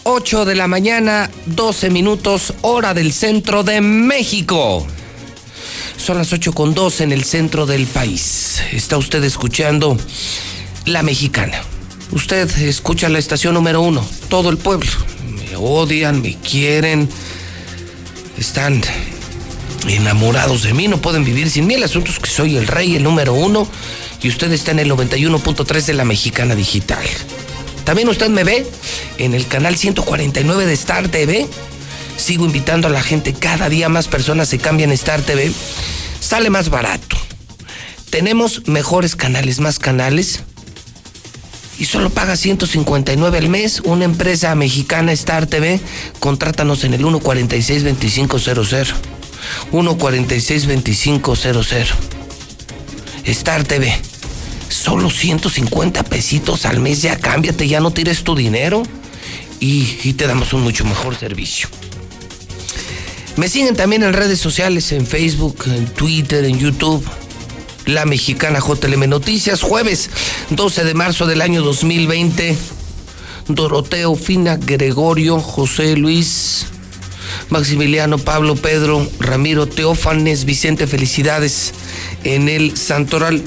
8 0.03 0.45
de 0.45 0.55
la 0.55 0.67
mañana, 0.67 1.31
12 1.47 1.89
minutos, 1.89 2.53
hora 2.61 2.93
del 2.93 3.11
centro 3.11 3.63
de 3.63 3.81
México. 3.81 4.85
Son 5.97 6.19
las 6.19 6.31
8 6.31 6.53
con 6.53 6.75
12 6.75 7.05
en 7.05 7.11
el 7.11 7.23
centro 7.23 7.65
del 7.65 7.87
país. 7.87 8.61
Está 8.71 8.97
usted 8.97 9.23
escuchando 9.23 9.97
La 10.85 11.01
Mexicana. 11.01 11.63
Usted 12.11 12.49
escucha 12.59 13.09
la 13.09 13.17
estación 13.17 13.55
número 13.55 13.81
uno, 13.81 14.05
todo 14.29 14.51
el 14.51 14.57
pueblo. 14.57 14.91
Me 15.27 15.55
odian, 15.55 16.21
me 16.21 16.35
quieren, 16.35 17.09
están 18.37 18.79
enamorados 19.87 20.61
de 20.63 20.75
mí, 20.75 20.87
no 20.87 21.01
pueden 21.01 21.25
vivir 21.25 21.49
sin 21.49 21.65
mí. 21.65 21.73
El 21.73 21.83
asunto 21.83 22.11
es 22.11 22.19
que 22.19 22.29
soy 22.29 22.57
el 22.57 22.67
rey, 22.67 22.95
el 22.95 23.03
número 23.03 23.33
uno, 23.33 23.67
y 24.21 24.29
usted 24.29 24.51
está 24.51 24.71
en 24.71 24.79
el 24.79 24.91
91.3 24.91 25.85
de 25.85 25.93
la 25.93 26.05
Mexicana 26.05 26.55
Digital. 26.55 27.05
También 27.83 28.09
usted 28.09 28.29
me 28.29 28.43
ve 28.43 28.65
en 29.17 29.33
el 29.33 29.47
canal 29.47 29.77
149 29.77 30.65
de 30.65 30.73
Star 30.73 31.09
TV. 31.09 31.47
Sigo 32.17 32.45
invitando 32.45 32.87
a 32.87 32.91
la 32.91 33.01
gente, 33.01 33.33
cada 33.33 33.69
día 33.69 33.89
más 33.89 34.07
personas 34.07 34.49
se 34.49 34.59
cambian 34.59 34.91
a 34.91 34.93
Star 34.93 35.21
TV. 35.21 35.51
Sale 36.19 36.51
más 36.51 36.69
barato. 36.69 37.17
Tenemos 38.11 38.67
mejores 38.67 39.15
canales, 39.15 39.59
más 39.59 39.79
canales. 39.79 40.43
Y 41.79 41.85
solo 41.85 42.11
paga 42.11 42.35
159 42.35 43.39
al 43.39 43.49
mes. 43.49 43.81
Una 43.83 44.05
empresa 44.05 44.53
mexicana 44.53 45.11
Star 45.13 45.47
TV. 45.47 45.79
Contrátanos 46.19 46.83
en 46.83 46.93
el 46.93 47.01
146-2500. 47.01 48.93
146-2500. 49.71 51.87
Star 53.25 53.63
TV. 53.63 54.10
Solo 54.71 55.09
150 55.09 56.03
pesitos 56.03 56.65
al 56.65 56.79
mes. 56.79 57.01
Ya 57.01 57.17
cámbiate, 57.17 57.67
ya 57.67 57.81
no 57.81 57.91
tires 57.91 58.23
tu 58.23 58.35
dinero. 58.35 58.83
Y, 59.59 60.13
te 60.13 60.25
damos 60.25 60.53
un 60.53 60.61
mucho 60.61 60.85
mejor 60.85 61.15
servicio. 61.15 61.69
Me 63.35 63.47
siguen 63.47 63.75
también 63.75 64.01
en 64.01 64.13
redes 64.13 64.39
sociales, 64.39 64.91
en 64.91 65.05
Facebook, 65.05 65.65
en 65.67 65.85
Twitter, 65.87 66.45
en 66.45 66.57
YouTube. 66.57 67.05
La 67.85 68.05
Mexicana 68.05 68.59
JLM 68.59 69.09
Noticias, 69.09 69.61
jueves 69.61 70.09
12 70.51 70.83
de 70.83 70.93
marzo 70.93 71.27
del 71.27 71.41
año 71.41 71.61
2020. 71.61 72.57
Doroteo, 73.49 74.15
Fina, 74.15 74.55
Gregorio, 74.55 75.39
José 75.41 75.97
Luis, 75.97 76.65
Maximiliano, 77.49 78.17
Pablo, 78.17 78.55
Pedro, 78.55 79.07
Ramiro, 79.19 79.67
Teófanes, 79.67 80.45
Vicente, 80.45 80.87
felicidades 80.87 81.73
en 82.23 82.47
el 82.49 82.77
Santoral. 82.77 83.43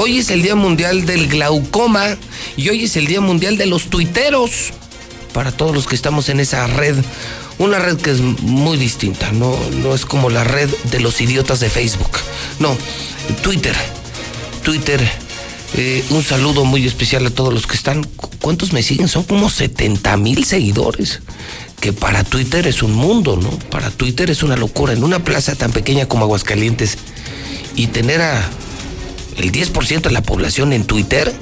Hoy 0.00 0.18
es 0.18 0.30
el 0.30 0.42
Día 0.42 0.54
Mundial 0.54 1.06
del 1.06 1.26
Glaucoma 1.26 2.16
y 2.56 2.68
hoy 2.68 2.84
es 2.84 2.94
el 2.96 3.08
Día 3.08 3.20
Mundial 3.20 3.58
de 3.58 3.66
los 3.66 3.90
Tuiteros. 3.90 4.70
Para 5.32 5.50
todos 5.50 5.74
los 5.74 5.88
que 5.88 5.96
estamos 5.96 6.28
en 6.28 6.38
esa 6.38 6.68
red, 6.68 6.94
una 7.58 7.80
red 7.80 7.96
que 7.96 8.12
es 8.12 8.20
muy 8.20 8.76
distinta, 8.76 9.32
no, 9.32 9.58
no 9.82 9.96
es 9.96 10.06
como 10.06 10.30
la 10.30 10.44
red 10.44 10.70
de 10.92 11.00
los 11.00 11.20
idiotas 11.20 11.58
de 11.58 11.68
Facebook. 11.68 12.16
No, 12.60 12.76
Twitter. 13.42 13.74
Twitter. 14.62 15.00
eh, 15.74 16.04
un 16.10 16.22
saludo 16.22 16.64
muy 16.64 16.86
especial 16.86 17.26
a 17.26 17.30
todos 17.30 17.52
los 17.52 17.66
que 17.66 17.74
están. 17.74 18.04
¿Cuántos 18.40 18.72
me 18.72 18.84
siguen? 18.84 19.08
Son 19.08 19.24
como 19.24 19.50
70 19.50 20.16
mil 20.16 20.44
seguidores. 20.44 21.22
Que 21.80 21.92
para 21.92 22.22
Twitter 22.22 22.68
es 22.68 22.84
un 22.84 22.92
mundo, 22.92 23.36
¿no? 23.36 23.50
Para 23.68 23.90
Twitter 23.90 24.30
es 24.30 24.44
una 24.44 24.56
locura. 24.56 24.92
En 24.92 25.02
una 25.02 25.24
plaza 25.24 25.56
tan 25.56 25.72
pequeña 25.72 26.06
como 26.06 26.22
Aguascalientes 26.22 26.98
y 27.74 27.88
tener 27.88 28.22
a 28.22 28.48
el 29.38 29.52
10% 29.52 30.02
de 30.02 30.10
la 30.10 30.22
población 30.22 30.72
en 30.72 30.84
Twitter 30.84 31.32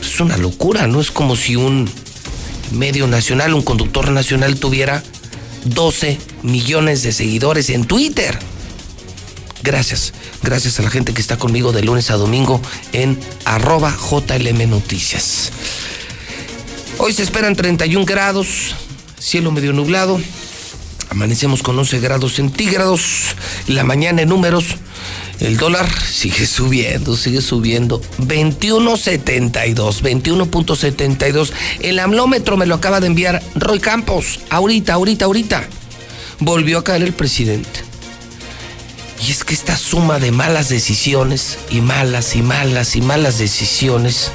es 0.00 0.20
una 0.20 0.36
locura, 0.36 0.86
¿no? 0.86 1.00
Es 1.00 1.10
como 1.10 1.34
si 1.34 1.56
un 1.56 1.90
medio 2.72 3.06
nacional, 3.06 3.54
un 3.54 3.62
conductor 3.62 4.10
nacional 4.10 4.58
tuviera 4.58 5.02
12 5.64 6.18
millones 6.42 7.02
de 7.02 7.12
seguidores 7.12 7.70
en 7.70 7.84
Twitter. 7.84 8.38
Gracias, 9.62 10.12
gracias 10.42 10.78
a 10.78 10.82
la 10.82 10.90
gente 10.90 11.14
que 11.14 11.20
está 11.20 11.36
conmigo 11.36 11.72
de 11.72 11.82
lunes 11.82 12.10
a 12.10 12.16
domingo 12.16 12.60
en 12.92 13.18
arroba 13.44 13.96
JLM 13.96 14.68
Noticias. 14.68 15.50
Hoy 16.98 17.12
se 17.12 17.22
esperan 17.22 17.56
31 17.56 18.04
grados, 18.04 18.74
cielo 19.18 19.50
medio 19.50 19.72
nublado, 19.72 20.20
amanecemos 21.10 21.62
con 21.62 21.78
11 21.78 22.00
grados 22.00 22.34
centígrados, 22.34 23.36
la 23.66 23.84
mañana 23.84 24.22
en 24.22 24.28
números, 24.28 24.76
el 25.40 25.56
dólar 25.56 25.88
sigue 26.04 26.46
subiendo, 26.46 27.16
sigue 27.16 27.40
subiendo, 27.40 28.00
21.72, 28.18 30.02
21.72, 30.02 31.52
el 31.80 31.98
amlómetro 31.98 32.56
me 32.56 32.66
lo 32.66 32.74
acaba 32.74 33.00
de 33.00 33.06
enviar 33.06 33.42
Roy 33.54 33.80
Campos, 33.80 34.40
ahorita, 34.50 34.94
ahorita, 34.94 35.24
ahorita, 35.26 35.68
volvió 36.40 36.78
a 36.78 36.84
caer 36.84 37.02
el 37.02 37.12
presidente. 37.12 37.88
Y 39.26 39.32
es 39.32 39.42
que 39.42 39.52
esta 39.52 39.76
suma 39.76 40.20
de 40.20 40.30
malas 40.30 40.68
decisiones 40.68 41.58
y 41.70 41.80
malas 41.80 42.36
y 42.36 42.42
malas 42.42 42.94
y 42.94 43.00
malas 43.00 43.38
decisiones 43.38 44.30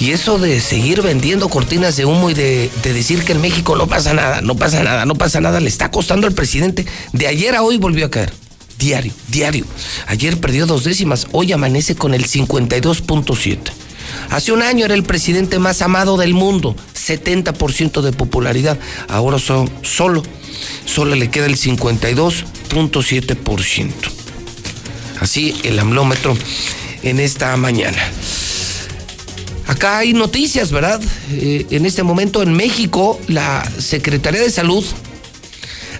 y 0.00 0.12
eso 0.12 0.38
de 0.38 0.60
seguir 0.60 1.02
vendiendo 1.02 1.48
cortinas 1.48 1.96
de 1.96 2.04
humo 2.04 2.30
y 2.30 2.34
de, 2.34 2.70
decir 2.84 3.24
que 3.24 3.32
en 3.32 3.40
México 3.40 3.76
no 3.76 3.88
pasa 3.88 4.14
nada, 4.14 4.40
no 4.40 4.54
pasa 4.54 4.82
nada, 4.82 5.04
no 5.04 5.16
pasa 5.16 5.40
nada, 5.40 5.58
le 5.60 5.68
está 5.68 5.90
costando 5.90 6.26
al 6.26 6.34
presidente. 6.34 6.86
De 7.12 7.26
ayer 7.26 7.56
a 7.56 7.62
hoy 7.62 7.78
volvió 7.78 8.06
a 8.06 8.10
caer. 8.10 8.32
Diario, 8.78 9.12
diario. 9.28 9.64
Ayer 10.06 10.38
perdió 10.38 10.66
dos 10.66 10.84
décimas, 10.84 11.26
hoy 11.32 11.50
amanece 11.52 11.96
con 11.96 12.14
el 12.14 12.26
52.7. 12.26 13.58
Hace 14.30 14.52
un 14.52 14.62
año 14.62 14.84
era 14.84 14.94
el 14.94 15.02
presidente 15.02 15.58
más 15.58 15.82
amado 15.82 16.16
del 16.16 16.32
mundo, 16.32 16.76
70% 16.94 18.02
de 18.02 18.12
popularidad. 18.12 18.78
Ahora 19.08 19.40
son, 19.40 19.68
solo, 19.82 20.22
solo 20.86 21.14
le 21.14 21.30
queda 21.30 21.46
el 21.46 21.56
52.7%. 21.56 23.92
Así 25.20 25.54
el 25.64 25.78
amlómetro 25.78 26.36
en 27.02 27.20
esta 27.20 27.56
mañana. 27.56 27.98
Acá 29.66 29.98
hay 29.98 30.14
noticias, 30.14 30.70
¿verdad? 30.70 31.02
Eh, 31.30 31.66
en 31.70 31.84
este 31.84 32.02
momento 32.02 32.42
en 32.42 32.54
México, 32.54 33.20
la 33.26 33.70
Secretaría 33.78 34.40
de 34.40 34.50
Salud 34.50 34.82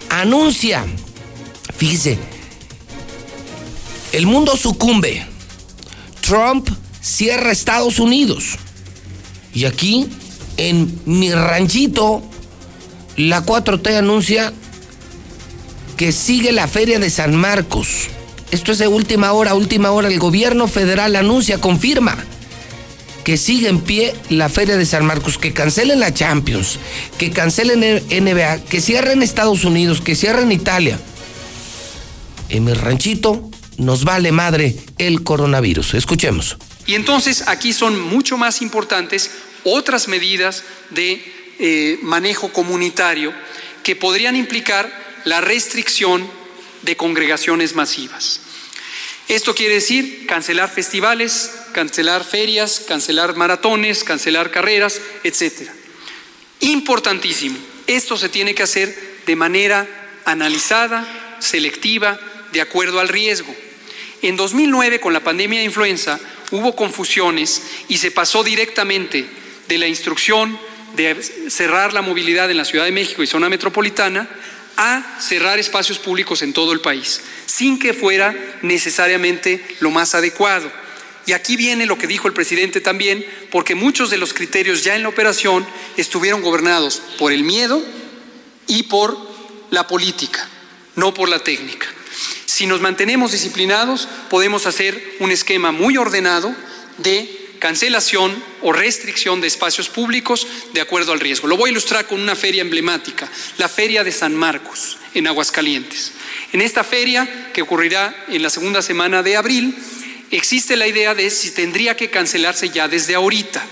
anuncia, 0.08 0.86
fíjese, 1.76 2.16
el 4.12 4.26
mundo 4.26 4.56
sucumbe. 4.56 5.26
Trump 6.20 6.68
cierra 7.00 7.52
Estados 7.52 7.98
Unidos. 7.98 8.56
Y 9.54 9.64
aquí, 9.64 10.08
en 10.56 11.00
mi 11.06 11.32
ranchito, 11.32 12.22
la 13.16 13.44
4T 13.44 13.96
anuncia 13.96 14.52
que 15.96 16.12
sigue 16.12 16.52
la 16.52 16.68
feria 16.68 16.98
de 16.98 17.10
San 17.10 17.34
Marcos. 17.34 18.08
Esto 18.50 18.72
es 18.72 18.78
de 18.78 18.88
última 18.88 19.32
hora, 19.32 19.54
última 19.54 19.90
hora. 19.90 20.08
El 20.08 20.18
gobierno 20.18 20.68
federal 20.68 21.16
anuncia, 21.16 21.58
confirma 21.58 22.16
que 23.24 23.36
siga 23.36 23.68
en 23.68 23.80
pie 23.80 24.14
la 24.30 24.48
Feria 24.48 24.78
de 24.78 24.86
San 24.86 25.04
Marcos, 25.04 25.36
que 25.36 25.52
cancelen 25.52 26.00
la 26.00 26.14
Champions, 26.14 26.78
que 27.18 27.30
cancelen 27.30 27.82
el 27.82 28.02
NBA, 28.24 28.64
que 28.64 28.80
cierren 28.80 29.22
Estados 29.22 29.64
Unidos, 29.64 30.00
que 30.00 30.14
cierren 30.16 30.50
Italia. 30.50 30.98
En 32.48 32.64
mi 32.64 32.72
ranchito 32.72 33.47
nos 33.78 34.04
vale 34.04 34.32
madre 34.32 34.76
el 34.98 35.22
coronavirus. 35.22 35.94
Escuchemos. 35.94 36.56
Y 36.86 36.94
entonces 36.94 37.44
aquí 37.46 37.72
son 37.72 37.98
mucho 38.00 38.36
más 38.36 38.60
importantes 38.62 39.30
otras 39.64 40.08
medidas 40.08 40.64
de 40.90 41.22
eh, 41.58 41.98
manejo 42.02 42.52
comunitario 42.52 43.32
que 43.82 43.96
podrían 43.96 44.36
implicar 44.36 44.90
la 45.24 45.40
restricción 45.40 46.28
de 46.82 46.96
congregaciones 46.96 47.74
masivas. 47.74 48.40
Esto 49.28 49.54
quiere 49.54 49.74
decir 49.74 50.26
cancelar 50.26 50.70
festivales, 50.70 51.50
cancelar 51.72 52.24
ferias, 52.24 52.80
cancelar 52.86 53.36
maratones, 53.36 54.04
cancelar 54.04 54.50
carreras, 54.50 55.00
etc. 55.24 55.70
Importantísimo, 56.60 57.58
esto 57.86 58.16
se 58.16 58.28
tiene 58.28 58.54
que 58.54 58.62
hacer 58.62 59.22
de 59.26 59.36
manera 59.36 59.86
analizada, 60.24 61.36
selectiva, 61.40 62.18
de 62.52 62.60
acuerdo 62.60 63.00
al 63.00 63.08
riesgo. 63.08 63.54
En 64.22 64.36
2009, 64.36 65.00
con 65.00 65.12
la 65.12 65.22
pandemia 65.22 65.60
de 65.60 65.66
influenza, 65.66 66.18
hubo 66.50 66.74
confusiones 66.74 67.62
y 67.88 67.98
se 67.98 68.10
pasó 68.10 68.42
directamente 68.42 69.26
de 69.68 69.78
la 69.78 69.86
instrucción 69.86 70.58
de 70.96 71.22
cerrar 71.50 71.92
la 71.92 72.02
movilidad 72.02 72.50
en 72.50 72.56
la 72.56 72.64
Ciudad 72.64 72.84
de 72.84 72.92
México 72.92 73.22
y 73.22 73.26
zona 73.26 73.48
metropolitana 73.48 74.28
a 74.76 75.20
cerrar 75.20 75.58
espacios 75.58 75.98
públicos 75.98 76.42
en 76.42 76.52
todo 76.52 76.72
el 76.72 76.80
país, 76.80 77.20
sin 77.46 77.78
que 77.78 77.94
fuera 77.94 78.34
necesariamente 78.62 79.64
lo 79.80 79.90
más 79.90 80.14
adecuado. 80.14 80.70
Y 81.26 81.32
aquí 81.32 81.56
viene 81.56 81.84
lo 81.84 81.98
que 81.98 82.06
dijo 82.06 82.26
el 82.26 82.34
presidente 82.34 82.80
también, 82.80 83.24
porque 83.50 83.74
muchos 83.74 84.08
de 84.08 84.18
los 84.18 84.32
criterios 84.32 84.82
ya 84.82 84.96
en 84.96 85.02
la 85.02 85.10
operación 85.10 85.66
estuvieron 85.96 86.42
gobernados 86.42 87.02
por 87.18 87.32
el 87.32 87.42
miedo 87.42 87.84
y 88.66 88.84
por 88.84 89.16
la 89.70 89.86
política, 89.86 90.48
no 90.96 91.12
por 91.12 91.28
la 91.28 91.40
técnica. 91.40 91.86
Si 92.58 92.66
nos 92.66 92.80
mantenemos 92.80 93.30
disciplinados, 93.30 94.08
podemos 94.30 94.66
hacer 94.66 95.14
un 95.20 95.30
esquema 95.30 95.70
muy 95.70 95.96
ordenado 95.96 96.52
de 96.96 97.52
cancelación 97.60 98.34
o 98.62 98.72
restricción 98.72 99.40
de 99.40 99.46
espacios 99.46 99.88
públicos 99.88 100.44
de 100.72 100.80
acuerdo 100.80 101.12
al 101.12 101.20
riesgo. 101.20 101.46
Lo 101.46 101.56
voy 101.56 101.68
a 101.68 101.70
ilustrar 101.70 102.08
con 102.08 102.20
una 102.20 102.34
feria 102.34 102.62
emblemática, 102.62 103.30
la 103.58 103.68
Feria 103.68 104.02
de 104.02 104.10
San 104.10 104.34
Marcos, 104.34 104.98
en 105.14 105.28
Aguascalientes. 105.28 106.10
En 106.52 106.60
esta 106.60 106.82
feria, 106.82 107.52
que 107.54 107.62
ocurrirá 107.62 108.26
en 108.26 108.42
la 108.42 108.50
segunda 108.50 108.82
semana 108.82 109.22
de 109.22 109.36
abril, 109.36 109.78
existe 110.32 110.74
la 110.74 110.88
idea 110.88 111.14
de 111.14 111.30
si 111.30 111.52
tendría 111.52 111.96
que 111.96 112.10
cancelarse 112.10 112.70
ya 112.70 112.88
desde 112.88 113.14
ahorita. 113.14 113.64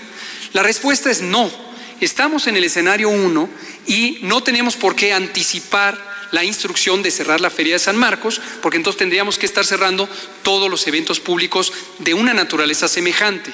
La 0.53 0.63
respuesta 0.63 1.11
es 1.11 1.21
no. 1.21 1.51
Estamos 1.99 2.47
en 2.47 2.55
el 2.55 2.63
escenario 2.63 3.09
1 3.09 3.49
y 3.85 4.19
no 4.21 4.43
tenemos 4.43 4.77
por 4.77 4.95
qué 4.95 5.11
anticipar 5.11 6.07
la 6.31 6.43
instrucción 6.43 7.01
de 7.03 7.11
cerrar 7.11 7.41
la 7.41 7.49
Feria 7.49 7.75
de 7.75 7.79
San 7.79 7.97
Marcos, 7.97 8.41
porque 8.61 8.77
entonces 8.77 8.99
tendríamos 8.99 9.37
que 9.37 9.45
estar 9.45 9.65
cerrando 9.65 10.09
todos 10.43 10.69
los 10.69 10.87
eventos 10.87 11.19
públicos 11.19 11.71
de 11.99 12.13
una 12.13 12.33
naturaleza 12.33 12.87
semejante. 12.87 13.53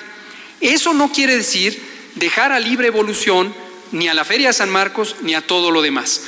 Eso 0.61 0.93
no 0.93 1.11
quiere 1.11 1.35
decir 1.35 1.81
dejar 2.15 2.51
a 2.51 2.59
libre 2.59 2.87
evolución 2.87 3.53
ni 3.91 4.07
a 4.07 4.13
la 4.13 4.25
Feria 4.25 4.47
de 4.47 4.53
San 4.53 4.69
Marcos 4.69 5.15
ni 5.21 5.35
a 5.35 5.45
todo 5.45 5.71
lo 5.71 5.81
demás. 5.81 6.21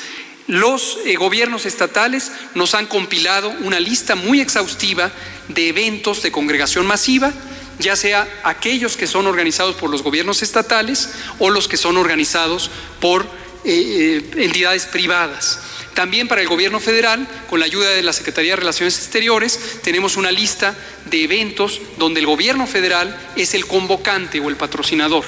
Los 0.47 0.99
eh, 1.05 1.15
gobiernos 1.15 1.65
estatales 1.65 2.31
nos 2.53 2.75
han 2.75 2.85
compilado 2.85 3.49
una 3.61 3.79
lista 3.79 4.15
muy 4.15 4.41
exhaustiva 4.41 5.11
de 5.47 5.69
eventos 5.69 6.21
de 6.21 6.31
congregación 6.31 6.85
masiva, 6.85 7.33
ya 7.79 7.95
sea 7.95 8.27
aquellos 8.43 8.95
que 8.95 9.07
son 9.07 9.25
organizados 9.25 9.75
por 9.75 9.89
los 9.89 10.03
gobiernos 10.03 10.43
estatales 10.43 11.09
o 11.39 11.49
los 11.49 11.67
que 11.67 11.77
son 11.77 11.97
organizados 11.97 12.69
por 13.01 13.23
eh, 13.63 14.21
eh, 14.35 14.43
entidades 14.43 14.85
privadas. 14.85 15.59
También 15.95 16.27
para 16.27 16.41
el 16.41 16.49
gobierno 16.49 16.81
federal, 16.81 17.25
con 17.49 17.61
la 17.61 17.65
ayuda 17.65 17.89
de 17.89 18.03
la 18.03 18.11
Secretaría 18.11 18.51
de 18.51 18.57
Relaciones 18.57 18.97
Exteriores, 18.97 19.79
tenemos 19.81 20.17
una 20.17 20.29
lista 20.29 20.75
de 21.09 21.23
eventos 21.23 21.79
donde 21.97 22.19
el 22.19 22.25
gobierno 22.25 22.67
federal 22.67 23.17
es 23.37 23.53
el 23.53 23.65
convocante 23.65 24.41
o 24.41 24.49
el 24.49 24.57
patrocinador. 24.57 25.23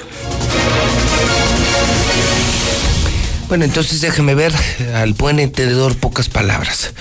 Bueno, 3.47 3.63
entonces 3.63 4.01
déjeme 4.01 4.35
ver 4.35 4.51
al 4.93 5.13
buen 5.13 5.39
entendedor 5.39 5.95
pocas 5.95 6.27
palabras. 6.27 6.91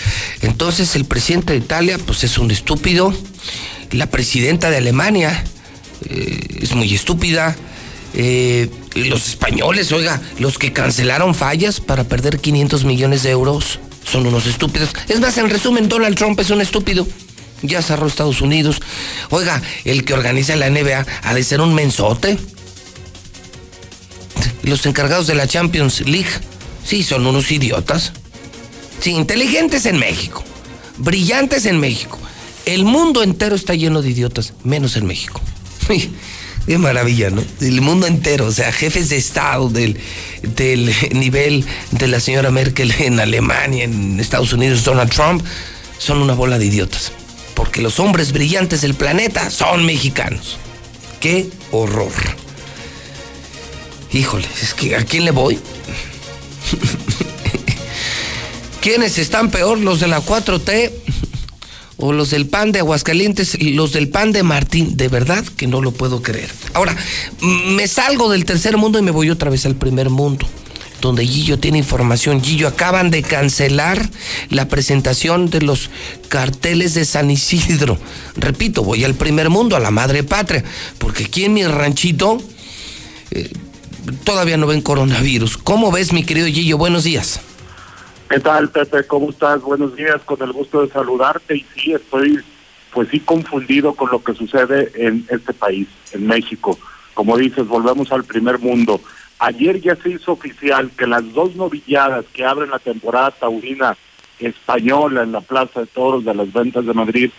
Entonces 0.43 0.95
el 0.95 1.05
presidente 1.05 1.53
de 1.53 1.59
Italia, 1.59 1.99
pues 1.99 2.23
es 2.23 2.39
un 2.39 2.53
estúpido. 2.53 3.13
La 3.91 4.07
presidenta 4.07 4.71
de 4.71 4.77
Alemania 4.77 5.43
eh, 6.09 6.61
es 6.63 6.73
muy 6.73 6.95
estúpida. 6.95 7.57
Eh, 8.15 8.71
los 9.05 9.29
españoles, 9.29 9.93
oiga, 9.93 10.21
los 10.39 10.59
que 10.59 10.73
cancelaron 10.73 11.35
fallas 11.35 11.81
para 11.81 12.05
perder 12.05 12.39
500 12.41 12.85
millones 12.85 13.23
de 13.23 13.31
euros 13.31 13.79
son 14.11 14.27
unos 14.27 14.47
estúpidos. 14.47 14.91
Es 15.09 15.21
más, 15.21 15.37
en 15.39 15.51
resumen, 15.51 15.89
Donald 15.89 16.17
Trump 16.17 16.39
es 16.41 16.51
un 16.51 16.61
estúpido. 16.61 17.07
Ya 17.63 17.83
cerró 17.83 18.07
Estados 18.07 18.41
Unidos. 18.41 18.81
Oiga, 19.31 19.63
el 19.85 20.05
que 20.05 20.15
organiza 20.15 20.57
la 20.57 20.71
NBA 20.71 21.07
ha 21.23 21.35
de 21.35 21.45
ser 21.45 21.61
un 21.61 21.75
mensote. 21.75 22.39
Los 24.63 24.85
encargados 24.87 25.27
de 25.27 25.35
la 25.35 25.47
Champions 25.47 26.01
League, 26.03 26.31
sí, 26.85 27.03
son 27.03 27.27
unos 27.27 27.51
idiotas. 27.51 28.13
Sí, 29.01 29.11
inteligentes 29.11 29.87
en 29.87 29.99
México. 29.99 30.43
Brillantes 30.99 31.67
en 31.67 31.79
México. 31.79 32.19
El 32.65 32.85
mundo 32.85 33.23
entero 33.23 33.55
está 33.55 33.75
lleno 33.75 34.03
de 34.03 34.11
idiotas, 34.11 34.55
menos 34.65 34.97
en 34.97 35.07
México. 35.07 35.41
Qué 36.67 36.79
maravilla, 36.79 37.31
¿no? 37.31 37.45
El 37.61 37.81
mundo 37.81 38.09
entero, 38.09 38.47
o 38.47 38.53
sea, 38.53 38.73
jefes 38.73 39.09
de 39.09 39.17
Estado 39.17 39.69
del, 39.69 39.97
del 40.43 40.93
nivel 41.13 41.65
de 41.93 42.09
la 42.09 42.19
señora 42.19 42.51
Merkel 42.51 42.93
en 42.99 43.21
Alemania, 43.21 43.85
en 43.85 44.19
Estados 44.19 44.53
Unidos, 44.53 44.83
Donald 44.83 45.11
Trump, 45.11 45.45
son 45.99 46.19
una 46.19 46.35
bola 46.35 46.59
de 46.59 46.67
idiotas. 46.67 47.13
Porque 47.55 47.81
los 47.81 48.01
hombres 48.01 48.33
brillantes 48.33 48.81
del 48.81 48.95
planeta 48.95 49.49
son 49.51 49.87
mexicanos. 49.87 50.59
¡Qué 51.21 51.49
horror! 51.71 52.13
Híjole, 54.13 54.47
es 54.61 54.75
que 54.75 54.97
¿a 54.97 55.05
quién 55.05 55.25
le 55.25 55.31
voy? 55.31 55.59
¿Quiénes 58.81 59.19
están 59.19 59.51
peor? 59.51 59.79
¿Los 59.79 60.01
de 60.01 60.09
la 60.09 60.21
4T 60.21 60.91
o 61.99 62.13
los 62.13 62.31
del 62.31 62.47
pan 62.47 62.73
de 62.73 62.81
Aguascalientes, 62.81 63.57
los 63.61 63.93
del 63.93 64.09
pan 64.09 64.33
de 64.33 64.43
Martín, 64.43 64.97
de 64.97 65.09
verdad 65.09 65.45
que 65.57 65.67
no 65.67 65.81
lo 65.81 65.93
puedo 65.93 66.23
creer. 66.23 66.51
Ahora, 66.75 66.97
me 67.41 67.89
salgo 67.89 68.31
del 68.31 68.45
tercer 68.45 68.77
mundo 68.77 68.99
y 68.99 69.03
me 69.03 69.11
voy 69.11 69.31
otra 69.31 69.51
vez 69.51 69.65
al 69.65 69.77
primer 69.77 70.11
mundo, 70.11 70.47
donde 71.01 71.27
Gillo 71.27 71.59
tiene 71.59 71.79
información. 71.79 72.43
Gillo, 72.43 72.69
acaban 72.69 73.11
de 73.11 73.23
cancelar 73.23 74.11
la 74.51 74.69
presentación 74.69 75.49
de 75.49 75.63
los 75.63 75.91
carteles 76.29 76.93
de 76.95 77.07
San 77.07 77.31
Isidro. 77.31 77.99
Repito, 78.37 78.83
voy 78.83 79.05
al 79.05 79.15
primer 79.15 79.49
mundo, 79.49 79.75
a 79.75 79.81
la 79.81 79.91
madre 79.91 80.23
patria, 80.23 80.65
porque 80.99 81.25
aquí 81.25 81.45
en 81.45 81.55
mi 81.55 81.65
ranchito 81.65 82.43
eh, 83.31 83.51
todavía 84.25 84.59
no 84.59 84.67
ven 84.67 84.83
coronavirus. 84.83 85.57
¿Cómo 85.57 85.91
ves, 85.91 86.13
mi 86.13 86.25
querido 86.25 86.47
Gillo? 86.47 86.77
Buenos 86.77 87.05
días. 87.05 87.41
¿Qué 88.29 88.41
tal, 88.41 88.69
Pepe? 88.71 89.07
¿Cómo 89.07 89.31
estás? 89.31 89.63
Buenos 89.63 89.95
días, 89.95 90.21
con 90.25 90.43
el 90.43 90.53
gusto 90.53 90.83
de 90.83 90.93
saludarte. 90.93 91.59
Y 91.59 91.67
sí, 91.77 91.93
estoy, 91.93 92.43
pues 92.93 93.09
sí, 93.09 93.21
confundido 93.21 93.95
con 93.95 94.11
lo 94.11 94.25
que 94.25 94.35
sucede 94.35 94.91
en 94.97 95.25
este 95.31 95.53
país, 95.53 95.87
en 96.11 96.27
México. 96.27 96.77
Como 97.15 97.37
dices, 97.37 97.69
volvemos 97.69 98.11
al 98.11 98.25
primer 98.25 98.59
mundo. 98.59 99.01
Ayer 99.39 99.81
ya 99.81 99.95
se 99.95 100.11
hizo 100.11 100.33
oficial 100.33 100.91
que 100.99 101.07
las 101.07 101.33
dos 101.35 101.55
novilladas 101.55 102.25
que 102.33 102.45
abren 102.45 102.71
la 102.71 102.81
temporada 102.81 103.31
taurina 103.31 103.97
española 104.41 105.23
en 105.23 105.31
la 105.31 105.41
Plaza 105.41 105.81
de 105.81 105.87
Toros 105.87 106.25
de 106.25 106.35
las 106.35 106.53
Ventas 106.53 106.85
de 106.85 106.95
Madrid 106.95 107.31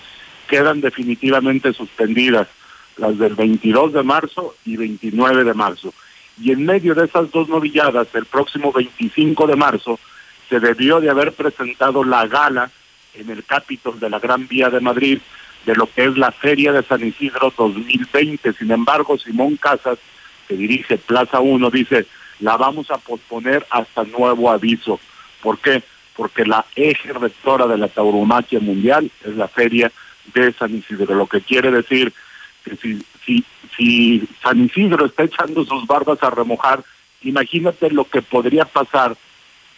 quedan 0.48 0.80
definitivamente 0.80 1.74
suspendidas, 1.74 2.48
las 2.96 3.18
del 3.18 3.36
22 3.36 3.92
de 3.92 4.04
marzo 4.04 4.56
y 4.64 4.78
29 4.78 5.44
de 5.44 5.54
marzo. 5.54 5.94
Y 6.42 6.54
en 6.54 6.66
medio 6.66 6.96
de 6.96 7.06
esas 7.06 7.30
dos 7.32 7.50
novilladas, 7.50 8.08
el 8.14 8.26
próximo 8.26 8.72
25 8.72 9.48
de 9.48 9.56
marzo, 9.58 10.00
se 10.50 10.60
debió 10.60 11.00
de 11.00 11.10
haber 11.10 11.34
presentado 11.34 12.04
la 12.04 12.28
gala 12.28 12.72
en 13.14 13.30
el 13.30 13.44
Capitol 13.44 14.00
de 14.00 14.10
la 14.10 14.20
Gran 14.20 14.48
Vía 14.48 14.70
de 14.70 14.80
Madrid 14.80 15.20
de 15.66 15.76
lo 15.76 15.88
que 15.88 16.06
es 16.06 16.18
la 16.18 16.32
Feria 16.32 16.72
de 16.72 16.84
San 16.84 17.06
Isidro 17.06 17.54
2020. 17.58 18.54
Sin 18.54 18.72
embargo, 18.72 19.18
Simón 19.18 19.58
Casas, 19.58 20.00
que 20.48 20.56
dirige 20.56 20.98
Plaza 20.98 21.42
1, 21.42 21.70
dice, 21.70 22.08
la 22.40 22.56
vamos 22.56 22.90
a 22.90 22.98
posponer 22.98 23.66
hasta 23.70 24.04
nuevo 24.06 24.50
aviso. 24.50 25.00
¿Por 25.42 25.60
qué? 25.60 25.84
Porque 26.16 26.46
la 26.46 26.66
eje 26.76 27.12
rectora 27.12 27.68
de 27.68 27.78
la 27.78 27.90
tauromaquia 27.90 28.60
mundial 28.60 29.12
es 29.26 29.36
la 29.36 29.48
Feria 29.48 29.92
de 30.34 30.54
San 30.54 30.76
Isidro, 30.76 31.16
lo 31.16 31.28
que 31.28 31.42
quiere 31.42 31.72
decir 31.72 32.14
que 32.64 32.76
si, 32.78 33.06
si, 33.26 33.46
si 33.76 34.28
San 34.42 34.64
Isidro 34.64 35.06
está 35.06 35.24
echando 35.24 35.66
sus 35.66 35.86
barbas 35.86 36.22
a 36.22 36.30
remojar, 36.30 36.84
imagínate 37.22 37.92
lo 37.92 38.06
que 38.06 38.22
podría 38.22 38.66
pasar 38.66 39.16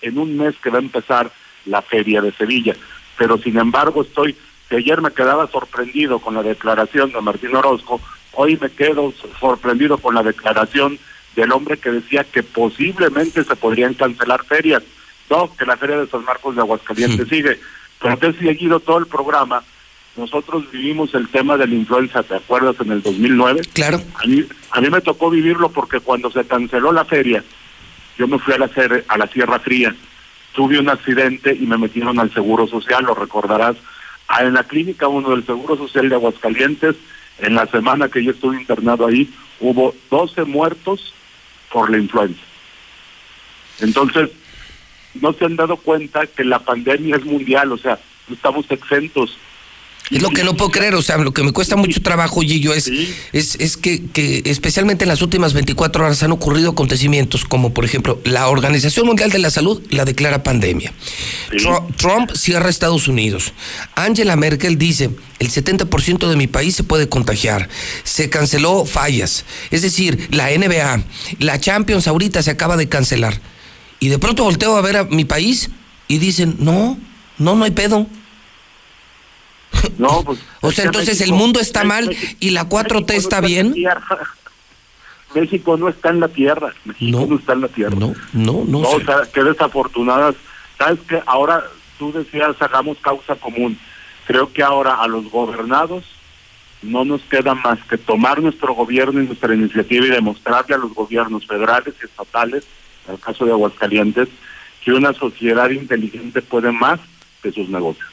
en 0.01 0.17
un 0.17 0.37
mes 0.37 0.55
que 0.61 0.69
va 0.69 0.77
a 0.77 0.81
empezar 0.81 1.31
la 1.65 1.81
feria 1.81 2.21
de 2.21 2.31
Sevilla. 2.31 2.75
Pero 3.17 3.37
sin 3.37 3.57
embargo 3.57 4.01
estoy, 4.01 4.35
que 4.69 4.77
ayer 4.77 5.01
me 5.01 5.11
quedaba 5.11 5.47
sorprendido 5.47 6.19
con 6.19 6.35
la 6.35 6.43
declaración 6.43 7.11
de 7.11 7.21
Martín 7.21 7.55
Orozco, 7.55 7.99
hoy 8.33 8.57
me 8.61 8.69
quedo 8.69 9.13
sorprendido 9.39 9.97
con 9.97 10.15
la 10.15 10.23
declaración 10.23 10.99
del 11.35 11.51
hombre 11.51 11.77
que 11.77 11.91
decía 11.91 12.23
que 12.23 12.43
posiblemente 12.43 13.43
se 13.43 13.55
podrían 13.55 13.93
cancelar 13.93 14.45
ferias. 14.45 14.83
No, 15.29 15.55
que 15.55 15.65
la 15.65 15.77
feria 15.77 15.97
de 15.97 16.07
San 16.07 16.25
Marcos 16.25 16.55
de 16.55 16.61
Aguascalientes 16.61 17.27
sigue. 17.27 17.59
Pero 18.01 18.17
te 18.17 18.27
he 18.27 18.33
seguido 18.33 18.79
todo 18.79 18.97
el 18.97 19.05
programa. 19.05 19.63
Nosotros 20.17 20.69
vivimos 20.71 21.13
el 21.13 21.29
tema 21.29 21.55
de 21.55 21.67
la 21.67 21.75
influenza, 21.75 22.23
¿te 22.23 22.35
acuerdas? 22.35 22.75
En 22.79 22.91
el 22.91 23.01
2009. 23.01 23.61
Claro. 23.73 24.01
A 24.15 24.25
mí, 24.25 24.43
a 24.71 24.81
mí 24.81 24.89
me 24.89 25.01
tocó 25.01 25.29
vivirlo 25.29 25.69
porque 25.69 25.99
cuando 25.99 26.31
se 26.31 26.45
canceló 26.45 26.91
la 26.91 27.05
feria, 27.05 27.43
yo 28.19 28.27
me 28.27 28.37
fui 28.37 28.53
a 28.53 28.59
la, 28.59 28.69
a 29.07 29.17
la 29.17 29.27
Sierra 29.27 29.59
Fría, 29.59 29.95
tuve 30.53 30.77
un 30.77 30.89
accidente 30.89 31.55
y 31.55 31.65
me 31.65 31.79
metieron 31.79 32.19
al 32.19 32.31
Seguro 32.31 32.67
Social, 32.67 33.05
lo 33.05 33.15
recordarás, 33.15 33.77
Ah, 34.31 34.43
en 34.43 34.53
la 34.53 34.63
clínica 34.63 35.07
uno 35.07 35.31
del 35.31 35.43
Seguro 35.43 35.75
Social 35.75 36.07
de 36.07 36.13
Aguascalientes, 36.13 36.95
en 37.39 37.55
la 37.55 37.65
semana 37.65 38.09
que 38.09 38.23
yo 38.23 38.29
estuve 38.29 38.61
internado 38.61 39.07
ahí, 39.07 39.27
hubo 39.59 39.95
12 40.11 40.43
muertos 40.43 41.15
por 41.71 41.89
la 41.89 41.97
influenza. 41.97 42.39
Entonces, 43.79 44.29
no 45.15 45.33
se 45.33 45.45
han 45.45 45.55
dado 45.55 45.77
cuenta 45.77 46.27
que 46.27 46.43
la 46.43 46.59
pandemia 46.59 47.15
es 47.15 47.25
mundial, 47.25 47.71
o 47.71 47.77
sea, 47.79 47.97
estamos 48.31 48.69
exentos. 48.69 49.35
Es 50.11 50.21
lo 50.23 50.29
que 50.31 50.43
no 50.43 50.55
puedo 50.57 50.71
creer, 50.71 50.95
o 50.95 51.01
sea, 51.03 51.17
lo 51.17 51.33
que 51.33 51.43
me 51.43 51.51
cuesta 51.51 51.75
mucho 51.75 52.01
trabajo, 52.01 52.41
Gillo, 52.41 52.73
es, 52.73 52.87
es, 53.31 53.55
es 53.59 53.77
que, 53.77 54.05
que 54.07 54.41
especialmente 54.45 55.03
en 55.05 55.09
las 55.09 55.21
últimas 55.21 55.53
24 55.53 56.03
horas 56.03 56.23
han 56.23 56.31
ocurrido 56.31 56.71
acontecimientos 56.71 57.45
como, 57.45 57.73
por 57.75 57.85
ejemplo, 57.85 58.19
la 58.25 58.47
Organización 58.47 59.05
Mundial 59.05 59.29
de 59.29 59.37
la 59.39 59.51
Salud 59.51 59.81
la 59.91 60.05
declara 60.05 60.41
pandemia. 60.41 60.91
Tru- 61.51 61.95
Trump 61.95 62.31
cierra 62.35 62.69
Estados 62.69 63.07
Unidos. 63.07 63.53
Angela 63.95 64.35
Merkel 64.35 64.77
dice, 64.79 65.11
el 65.37 65.49
70% 65.51 66.27
de 66.27 66.35
mi 66.35 66.47
país 66.47 66.75
se 66.75 66.83
puede 66.83 67.07
contagiar. 67.07 67.69
Se 68.03 68.29
canceló 68.29 68.85
fallas. 68.85 69.45
Es 69.69 69.83
decir, 69.83 70.27
la 70.31 70.49
NBA, 70.49 71.03
la 71.39 71.59
Champions 71.59 72.07
ahorita 72.07 72.41
se 72.41 72.49
acaba 72.51 72.77
de 72.77 72.89
cancelar. 72.89 73.39
Y 73.99 74.07
de 74.07 74.17
pronto 74.17 74.43
volteo 74.43 74.75
a 74.75 74.81
ver 74.81 74.97
a 74.97 75.03
mi 75.03 75.25
país 75.25 75.69
y 76.07 76.17
dicen, 76.17 76.55
no, 76.59 76.97
no, 77.37 77.55
no 77.55 77.63
hay 77.65 77.71
pedo. 77.71 78.07
No, 79.97 80.23
pues. 80.23 80.39
O 80.61 80.71
sea, 80.71 80.85
entonces 80.85 81.21
el 81.21 81.33
mundo 81.33 81.59
está 81.59 81.83
mal 81.83 82.15
y 82.39 82.51
la 82.51 82.67
4T 82.67 83.11
está 83.11 83.41
bien. 83.41 83.75
México 85.35 85.77
no 85.77 85.89
está 85.89 86.09
en 86.09 86.19
la 86.21 86.27
tierra. 86.27 86.73
México 86.85 87.27
no, 87.29 87.37
está 87.37 87.53
en 87.53 87.61
la 87.61 87.67
tierra. 87.67 87.95
No, 87.95 88.13
no, 88.33 88.63
no. 88.65 88.79
o 88.79 88.99
sea, 89.01 89.21
qué 89.31 89.43
desafortunadas. 89.43 90.35
Sabes 90.77 90.99
que 91.01 91.21
ahora 91.25 91.63
tú 91.97 92.11
decías 92.11 92.55
hagamos 92.61 92.97
causa 92.99 93.35
común. 93.35 93.77
Creo 94.25 94.51
que 94.51 94.63
ahora 94.63 94.95
a 94.95 95.07
los 95.07 95.29
gobernados 95.29 96.03
no 96.81 97.03
nos 97.03 97.21
queda 97.23 97.53
más 97.55 97.79
que 97.83 97.97
tomar 97.97 98.41
nuestro 98.41 98.73
gobierno 98.73 99.21
y 99.21 99.27
nuestra 99.27 99.53
iniciativa 99.53 100.05
y 100.05 100.09
demostrarle 100.09 100.75
a 100.75 100.77
los 100.77 100.93
gobiernos 100.93 101.45
federales 101.45 101.93
y 102.01 102.05
estatales, 102.05 102.63
en 103.07 103.15
el 103.15 103.19
caso 103.19 103.45
de 103.45 103.51
Aguascalientes, 103.51 104.29
que 104.83 104.93
una 104.93 105.13
sociedad 105.13 105.69
inteligente 105.69 106.41
puede 106.41 106.71
más 106.71 106.99
que 107.43 107.51
sus 107.51 107.67
negocios. 107.69 108.07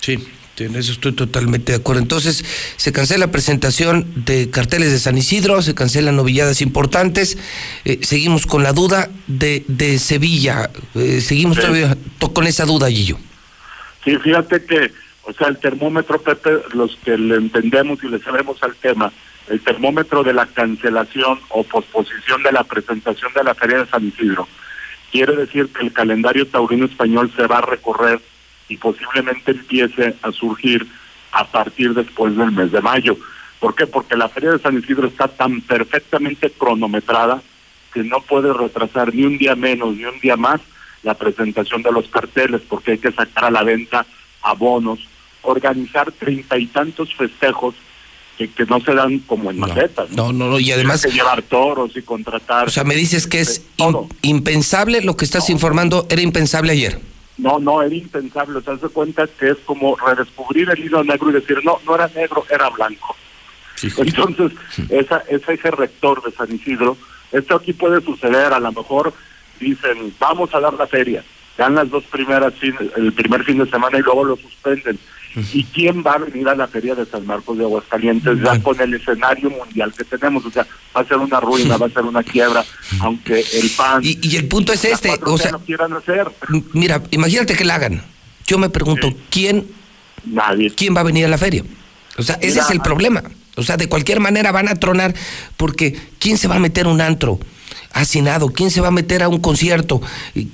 Sí, 0.00 0.18
en 0.58 0.74
eso 0.76 0.92
estoy 0.92 1.12
totalmente 1.12 1.72
de 1.72 1.78
acuerdo. 1.78 2.00
Entonces, 2.02 2.44
se 2.76 2.92
cancela 2.92 3.26
la 3.26 3.32
presentación 3.32 4.06
de 4.24 4.50
carteles 4.50 4.90
de 4.90 4.98
San 4.98 5.18
Isidro, 5.18 5.60
se 5.62 5.74
cancelan 5.74 6.16
novilladas 6.16 6.62
importantes. 6.62 7.36
eh, 7.84 8.00
seguimos 8.02 8.46
con 8.46 8.62
la 8.62 8.72
duda 8.72 9.10
de, 9.26 9.64
de 9.68 9.98
Sevilla. 9.98 10.70
eh, 10.94 11.20
seguimos 11.20 11.56
Sí. 11.56 11.62
todavía 11.62 11.96
to- 12.18 12.32
con 12.32 12.46
esa 12.46 12.64
duda, 12.64 12.88
Gillo. 12.90 13.18
Sí, 14.04 14.16
fíjate 14.18 14.64
que, 14.64 14.92
o 15.24 15.32
sea, 15.32 15.48
el 15.48 15.58
termómetro, 15.58 16.20
Pepe, 16.22 16.50
los 16.74 16.96
que 17.04 17.16
le 17.18 17.36
entendemos 17.36 18.02
y 18.02 18.08
le 18.08 18.18
sabemos 18.20 18.62
al 18.62 18.74
tema, 18.76 19.12
el 19.48 19.60
termómetro 19.60 20.22
de 20.22 20.32
la 20.32 20.46
cancelación 20.46 21.38
o 21.50 21.62
posposición 21.64 22.42
de 22.42 22.52
la 22.52 22.64
presentación 22.64 23.32
de 23.34 23.44
la 23.44 23.54
Feria 23.54 23.78
de 23.78 23.86
San 23.90 24.06
Isidro, 24.06 24.48
quiere 25.12 25.36
decir 25.36 25.68
que 25.68 25.84
el 25.86 25.92
calendario 25.92 26.46
taurino 26.46 26.86
español 26.86 27.32
se 27.36 27.46
va 27.46 27.58
a 27.58 27.62
recorrer 27.62 28.20
y 28.68 28.76
posiblemente 28.76 29.52
empiece 29.52 30.14
a 30.22 30.32
surgir 30.32 30.86
a 31.32 31.46
partir 31.46 31.94
después 31.94 32.36
del 32.36 32.52
mes 32.52 32.72
de 32.72 32.80
mayo. 32.80 33.16
¿Por 33.60 33.74
qué? 33.74 33.86
Porque 33.86 34.16
la 34.16 34.28
Feria 34.28 34.52
de 34.52 34.58
San 34.58 34.76
Isidro 34.78 35.08
está 35.08 35.28
tan 35.28 35.60
perfectamente 35.62 36.50
cronometrada 36.50 37.42
que 37.92 38.02
no 38.02 38.20
puede 38.20 38.52
retrasar 38.52 39.14
ni 39.14 39.24
un 39.24 39.38
día 39.38 39.54
menos 39.56 39.96
ni 39.96 40.04
un 40.04 40.18
día 40.20 40.36
más 40.36 40.60
la 41.02 41.14
presentación 41.14 41.82
de 41.82 41.92
los 41.92 42.08
carteles, 42.08 42.62
porque 42.68 42.92
hay 42.92 42.98
que 42.98 43.12
sacar 43.12 43.44
a 43.46 43.50
la 43.50 43.62
venta 43.62 44.04
abonos, 44.42 44.98
organizar 45.42 46.10
treinta 46.12 46.58
y 46.58 46.66
tantos 46.66 47.14
festejos 47.14 47.74
que, 48.36 48.48
que 48.50 48.64
no 48.66 48.80
se 48.80 48.94
dan 48.94 49.20
como 49.20 49.50
en 49.50 49.58
macetas. 49.58 50.10
No, 50.10 50.32
no, 50.32 50.50
no, 50.50 50.58
y 50.58 50.70
además- 50.72 51.00
Tienes 51.00 51.14
que 51.16 51.22
llevar 51.22 51.42
toros 51.42 51.96
y 51.96 52.02
contratar. 52.02 52.66
O 52.66 52.70
sea, 52.70 52.84
me 52.84 52.94
dices 52.96 53.26
que 53.26 53.40
es 53.40 53.62
im- 53.78 54.08
impensable 54.22 55.00
lo 55.00 55.16
que 55.16 55.24
estás 55.24 55.48
informando, 55.48 56.06
era 56.10 56.20
impensable 56.20 56.72
ayer. 56.72 57.00
No, 57.38 57.58
no, 57.58 57.82
era 57.82 57.94
impensable. 57.94 58.58
O 58.58 58.62
sea, 58.62 58.78
se 58.78 58.88
cuenta 58.88 59.26
que 59.26 59.50
es 59.50 59.58
como 59.66 59.96
redescubrir 59.96 60.70
el 60.70 60.78
hilo 60.78 61.04
negro 61.04 61.30
y 61.30 61.34
decir, 61.34 61.58
no, 61.64 61.78
no 61.84 61.94
era 61.94 62.08
negro, 62.08 62.44
era 62.50 62.68
blanco. 62.70 63.16
Entonces, 63.98 64.52
esa, 64.88 65.18
ese 65.28 65.52
eje 65.54 65.70
rector 65.70 66.22
de 66.22 66.32
San 66.32 66.54
Isidro, 66.54 66.96
esto 67.32 67.56
aquí 67.56 67.72
puede 67.72 68.00
suceder, 68.00 68.52
a 68.52 68.60
lo 68.60 68.72
mejor 68.72 69.12
dicen, 69.60 70.14
vamos 70.18 70.54
a 70.54 70.60
dar 70.60 70.74
la 70.74 70.86
feria, 70.86 71.24
dan 71.56 71.74
las 71.74 71.90
dos 71.90 72.04
primeras, 72.04 72.54
el 72.96 73.12
primer 73.12 73.44
fin 73.44 73.58
de 73.58 73.70
semana 73.70 73.98
y 73.98 74.02
luego 74.02 74.24
lo 74.24 74.36
suspenden. 74.36 74.98
¿Y 75.52 75.64
quién 75.64 76.02
va 76.02 76.14
a 76.14 76.18
venir 76.18 76.48
a 76.48 76.54
la 76.54 76.66
feria 76.66 76.94
de 76.94 77.04
San 77.04 77.26
Marcos 77.26 77.58
de 77.58 77.64
Aguascalientes 77.64 78.38
ya 78.42 78.62
con 78.62 78.80
el 78.80 78.94
escenario 78.94 79.50
mundial 79.50 79.92
que 79.92 80.04
tenemos? 80.04 80.44
O 80.46 80.50
sea, 80.50 80.66
va 80.96 81.02
a 81.02 81.04
ser 81.04 81.18
una 81.18 81.40
ruina, 81.40 81.76
va 81.76 81.86
a 81.86 81.90
ser 81.90 82.04
una 82.04 82.22
quiebra, 82.22 82.64
aunque 83.00 83.40
el 83.40 83.70
PAN... 83.76 84.00
Y, 84.02 84.18
y 84.22 84.36
el 84.36 84.48
punto 84.48 84.72
es 84.72 84.84
este, 84.84 85.10
4T 85.10 85.20
o 85.26 85.38
sea, 85.38 85.50
no 85.52 85.60
quieran 85.60 85.92
hacer. 85.92 86.30
Mira, 86.72 87.02
imagínate 87.10 87.54
que 87.54 87.64
la 87.64 87.74
hagan. 87.74 88.02
Yo 88.46 88.58
me 88.58 88.70
pregunto, 88.70 89.12
¿quién, 89.28 89.66
Nadie. 90.24 90.70
¿quién 90.74 90.96
va 90.96 91.00
a 91.00 91.04
venir 91.04 91.26
a 91.26 91.28
la 91.28 91.38
feria? 91.38 91.64
O 92.16 92.22
sea, 92.22 92.36
ese 92.36 92.52
Mira, 92.52 92.62
es 92.62 92.70
el 92.70 92.80
problema. 92.80 93.22
O 93.56 93.62
sea, 93.62 93.76
de 93.76 93.88
cualquier 93.88 94.20
manera 94.20 94.52
van 94.52 94.68
a 94.68 94.74
tronar 94.76 95.14
porque 95.56 95.98
¿quién 96.18 96.38
se 96.38 96.48
va 96.48 96.56
a 96.56 96.60
meter 96.60 96.86
un 96.86 97.00
antro 97.00 97.38
hacinado? 97.92 98.48
¿Quién 98.48 98.70
se 98.70 98.80
va 98.80 98.88
a 98.88 98.92
meter 98.92 99.22
a 99.22 99.28
un 99.28 99.40
concierto? 99.40 100.00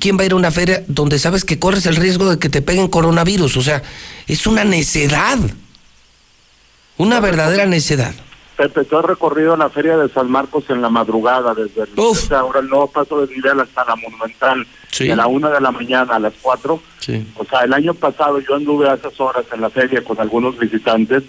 ¿Quién 0.01 0.17
va 0.19 0.23
a 0.23 0.27
ir 0.27 0.33
a 0.33 0.37
una 0.37 0.51
feria 0.51 0.85
donde 0.89 1.19
sabes 1.19 1.45
que 1.45 1.59
corres 1.59 1.87
el 1.87 1.97
riesgo 1.97 2.29
de 2.31 2.39
que 2.39 2.49
te 2.49 2.63
peguen 2.63 2.89
coronavirus? 2.89 3.57
O 3.57 3.63
sea, 3.63 3.83
es 4.27 4.47
una 4.47 4.65
necedad. 4.65 5.39
Una 6.99 7.21
verdadera 7.21 7.67
necedad. 7.67 8.15
Pepe, 8.57 8.85
tú 8.85 8.99
has 8.99 9.05
recorrido 9.05 9.57
la 9.57 9.71
feria 9.71 9.97
de 9.97 10.09
San 10.11 10.31
Marcos 10.31 10.65
en 10.69 10.83
la 10.83 10.91
madrugada, 10.91 11.55
desde, 11.55 11.83
el, 11.83 12.35
ahora 12.35 12.61
el 12.61 12.69
nuevo 12.69 12.87
paso 12.87 13.25
de 13.25 13.35
nivel 13.35 13.59
hasta 13.61 13.85
la 13.85 13.97
monumental, 13.97 14.67
Sí. 14.91 15.09
de 15.09 15.17
la 15.17 15.27
una 15.27 15.49
de 15.49 15.61
la 15.61 15.71
mañana 15.73 16.17
a 16.17 16.19
las 16.19 16.35
cuatro. 16.43 16.83
Sí. 17.01 17.27
O 17.39 17.47
sea, 17.47 17.61
el 17.61 17.73
año 17.73 17.95
pasado 17.95 18.39
yo 18.41 18.55
anduve 18.55 18.89
a 18.91 18.95
esas 18.95 19.19
horas 19.19 19.47
en 19.53 19.63
la 19.63 19.71
feria 19.71 20.05
con 20.05 20.21
algunos 20.21 20.59
visitantes. 20.59 21.23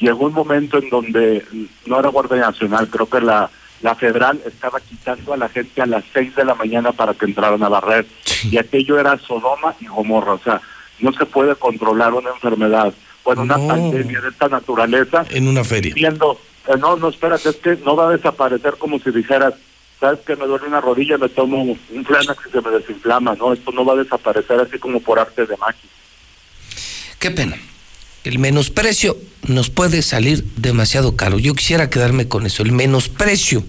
Llegó 0.00 0.26
un 0.26 0.32
momento 0.34 0.76
en 0.78 0.90
donde 0.90 1.46
no 1.86 2.00
era 2.00 2.08
Guardia 2.08 2.38
Nacional, 2.38 2.88
creo 2.90 3.08
que 3.08 3.20
la 3.20 3.48
la 3.82 3.94
federal 3.94 4.40
estaba 4.46 4.80
quitando 4.80 5.32
a 5.34 5.36
la 5.36 5.48
gente 5.48 5.82
a 5.82 5.86
las 5.86 6.04
6 6.12 6.34
de 6.36 6.44
la 6.44 6.54
mañana 6.54 6.92
para 6.92 7.14
que 7.14 7.26
entraran 7.26 7.62
a 7.62 7.68
la 7.68 7.80
red. 7.80 8.06
Y 8.50 8.56
aquello 8.58 8.98
era 8.98 9.18
Sodoma 9.18 9.74
y 9.80 9.86
Gomorra. 9.86 10.32
O 10.34 10.38
sea, 10.42 10.60
no 11.00 11.12
se 11.12 11.26
puede 11.26 11.54
controlar 11.56 12.14
una 12.14 12.30
enfermedad. 12.30 12.92
Bueno, 13.24 13.42
una 13.42 13.56
No. 13.58 13.68
pandemia 13.68 14.20
de 14.20 14.28
esta 14.28 14.48
naturaleza. 14.48 15.24
En 15.30 15.48
una 15.48 15.62
feria. 15.64 15.92
Viendo, 15.94 16.40
eh, 16.68 16.76
no, 16.78 16.96
no, 16.96 17.08
espérate, 17.08 17.50
es 17.50 17.56
que 17.56 17.76
no 17.84 17.96
va 17.96 18.08
a 18.08 18.12
desaparecer 18.12 18.74
como 18.78 18.98
si 18.98 19.10
dijeras, 19.10 19.54
sabes 20.00 20.20
que 20.20 20.36
me 20.36 20.46
duele 20.46 20.66
una 20.66 20.80
rodilla, 20.80 21.18
me 21.18 21.28
tomo 21.28 21.62
un 21.62 22.04
Flanax 22.04 22.46
y 22.48 22.50
se 22.52 22.60
me 22.60 22.70
desinflama, 22.70 23.34
¿no? 23.34 23.52
Esto 23.52 23.72
no 23.72 23.84
va 23.84 23.94
a 23.94 23.96
desaparecer 23.96 24.60
así 24.60 24.78
como 24.78 25.00
por 25.00 25.18
arte 25.18 25.44
de 25.46 25.56
magia. 25.56 25.90
Qué 27.18 27.30
pena. 27.30 27.56
El 28.26 28.40
menosprecio 28.40 29.16
nos 29.46 29.70
puede 29.70 30.02
salir 30.02 30.42
demasiado 30.56 31.14
caro. 31.14 31.38
Yo 31.38 31.54
quisiera 31.54 31.90
quedarme 31.90 32.26
con 32.26 32.44
eso. 32.44 32.64
El 32.64 32.72
menosprecio 32.72 33.62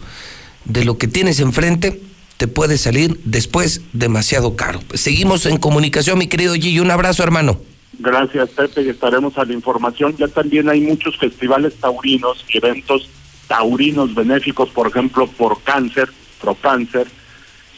de 0.65 0.83
lo 0.83 0.97
que 0.97 1.07
tienes 1.07 1.39
enfrente 1.39 2.01
te 2.37 2.47
puede 2.47 2.79
salir 2.79 3.19
después 3.23 3.81
demasiado 3.93 4.55
caro. 4.55 4.79
Seguimos 4.95 5.45
en 5.45 5.57
comunicación, 5.57 6.17
mi 6.17 6.25
querido 6.25 6.55
Gillo. 6.55 6.81
Un 6.81 6.89
abrazo, 6.89 7.21
hermano. 7.21 7.61
Gracias, 7.99 8.49
Pepe, 8.49 8.81
y 8.81 8.89
estaremos 8.89 9.37
a 9.37 9.45
la 9.45 9.53
información. 9.53 10.17
Ya 10.17 10.27
también 10.27 10.69
hay 10.69 10.81
muchos 10.81 11.15
festivales 11.17 11.75
taurinos 11.75 12.43
y 12.51 12.57
eventos 12.57 13.11
taurinos 13.47 14.15
benéficos, 14.15 14.69
por 14.69 14.87
ejemplo, 14.87 15.27
por 15.27 15.61
cáncer, 15.61 16.09
pro 16.41 16.55
cáncer, 16.55 17.05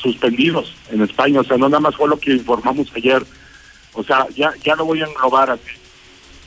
suspendidos 0.01 0.73
en 0.93 1.01
España. 1.01 1.41
O 1.41 1.43
sea, 1.43 1.57
no 1.57 1.67
nada 1.67 1.81
más 1.81 1.97
fue 1.97 2.07
lo 2.07 2.17
que 2.17 2.31
informamos 2.31 2.87
ayer. 2.95 3.21
O 3.91 4.01
sea, 4.01 4.27
ya, 4.33 4.53
ya 4.63 4.77
lo 4.77 4.85
voy 4.85 5.01
a 5.01 5.07
englobar 5.07 5.49
así. 5.49 5.79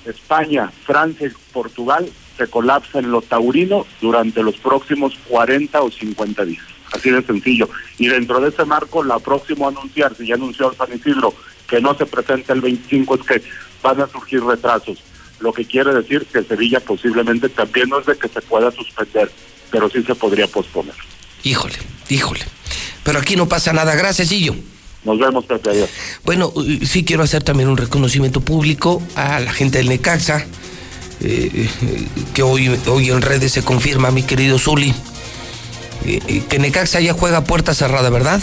España, 0.07 0.71
Francia 0.85 1.27
y 1.27 1.53
Portugal 1.53 2.09
se 2.37 2.47
colapsan 2.47 3.05
en 3.05 3.11
lo 3.11 3.23
taurino 3.23 3.87
durante 4.01 4.43
los 4.43 4.57
próximos 4.57 5.15
40 5.29 5.81
o 5.83 5.91
50 5.91 6.45
días. 6.45 6.65
Así 6.93 7.11
de 7.11 7.23
sencillo. 7.23 7.69
Y 7.99 8.09
dentro 8.09 8.41
de 8.41 8.51
ese 8.51 8.65
marco, 8.65 9.03
la 9.03 9.19
próxima 9.19 9.69
anunciar, 9.69 10.15
si 10.15 10.27
ya 10.27 10.35
anunció 10.35 10.73
San 10.75 10.93
Isidro, 10.93 11.35
que 11.67 11.81
no 11.81 11.95
se 11.95 12.07
presenta 12.07 12.53
el 12.53 12.61
25, 12.61 13.15
es 13.15 13.23
que 13.23 13.43
van 13.83 14.01
a 14.01 14.09
surgir 14.09 14.43
retrasos. 14.43 15.03
Lo 15.41 15.53
que 15.53 15.65
quiere 15.65 15.93
decir 15.95 16.27
que 16.27 16.43
Sevilla 16.43 16.81
posiblemente 16.81 17.49
también 17.49 17.89
no 17.89 17.99
es 17.99 18.07
de 18.07 18.17
que 18.17 18.29
se 18.29 18.43
pueda 18.43 18.71
suspender, 18.71 19.31
pero 19.71 19.89
sí 19.89 20.03
se 20.03 20.15
podría 20.15 20.47
posponer. 20.47 20.95
Híjole, 21.43 21.79
híjole. 22.09 22.45
Pero 23.03 23.19
aquí 23.19 23.37
no 23.37 23.49
pasa 23.49 23.73
nada. 23.73 23.95
Gracias, 23.95 24.29
Gillo. 24.29 24.55
Nos 25.05 25.19
vemos, 25.19 25.45
Pepe. 25.45 25.71
Adiós. 25.71 25.91
Bueno, 26.25 26.53
sí 26.85 27.05
quiero 27.05 27.23
hacer 27.23 27.43
también 27.43 27.69
un 27.69 27.77
reconocimiento 27.77 28.41
público 28.41 29.03
a 29.17 29.41
la 29.41 29.53
gente 29.53 29.79
del 29.79 29.89
Necaxa, 29.89 30.47
eh, 31.21 31.69
eh, 31.83 32.07
que 32.35 32.43
hoy, 32.43 32.71
hoy 32.87 33.11
en 33.11 33.23
redes 33.23 33.53
se 33.53 33.63
confirma, 33.63 34.11
mi 34.13 34.23
querido 34.23 34.59
Zuli, 34.59 34.95
eh, 36.07 36.43
que 36.49 36.59
Necaxa 36.59 37.01
ya 37.01 37.13
juega 37.15 37.39
a 37.39 37.45
puerta 37.45 37.75
cerrada, 37.75 38.11
¿verdad? 38.11 38.41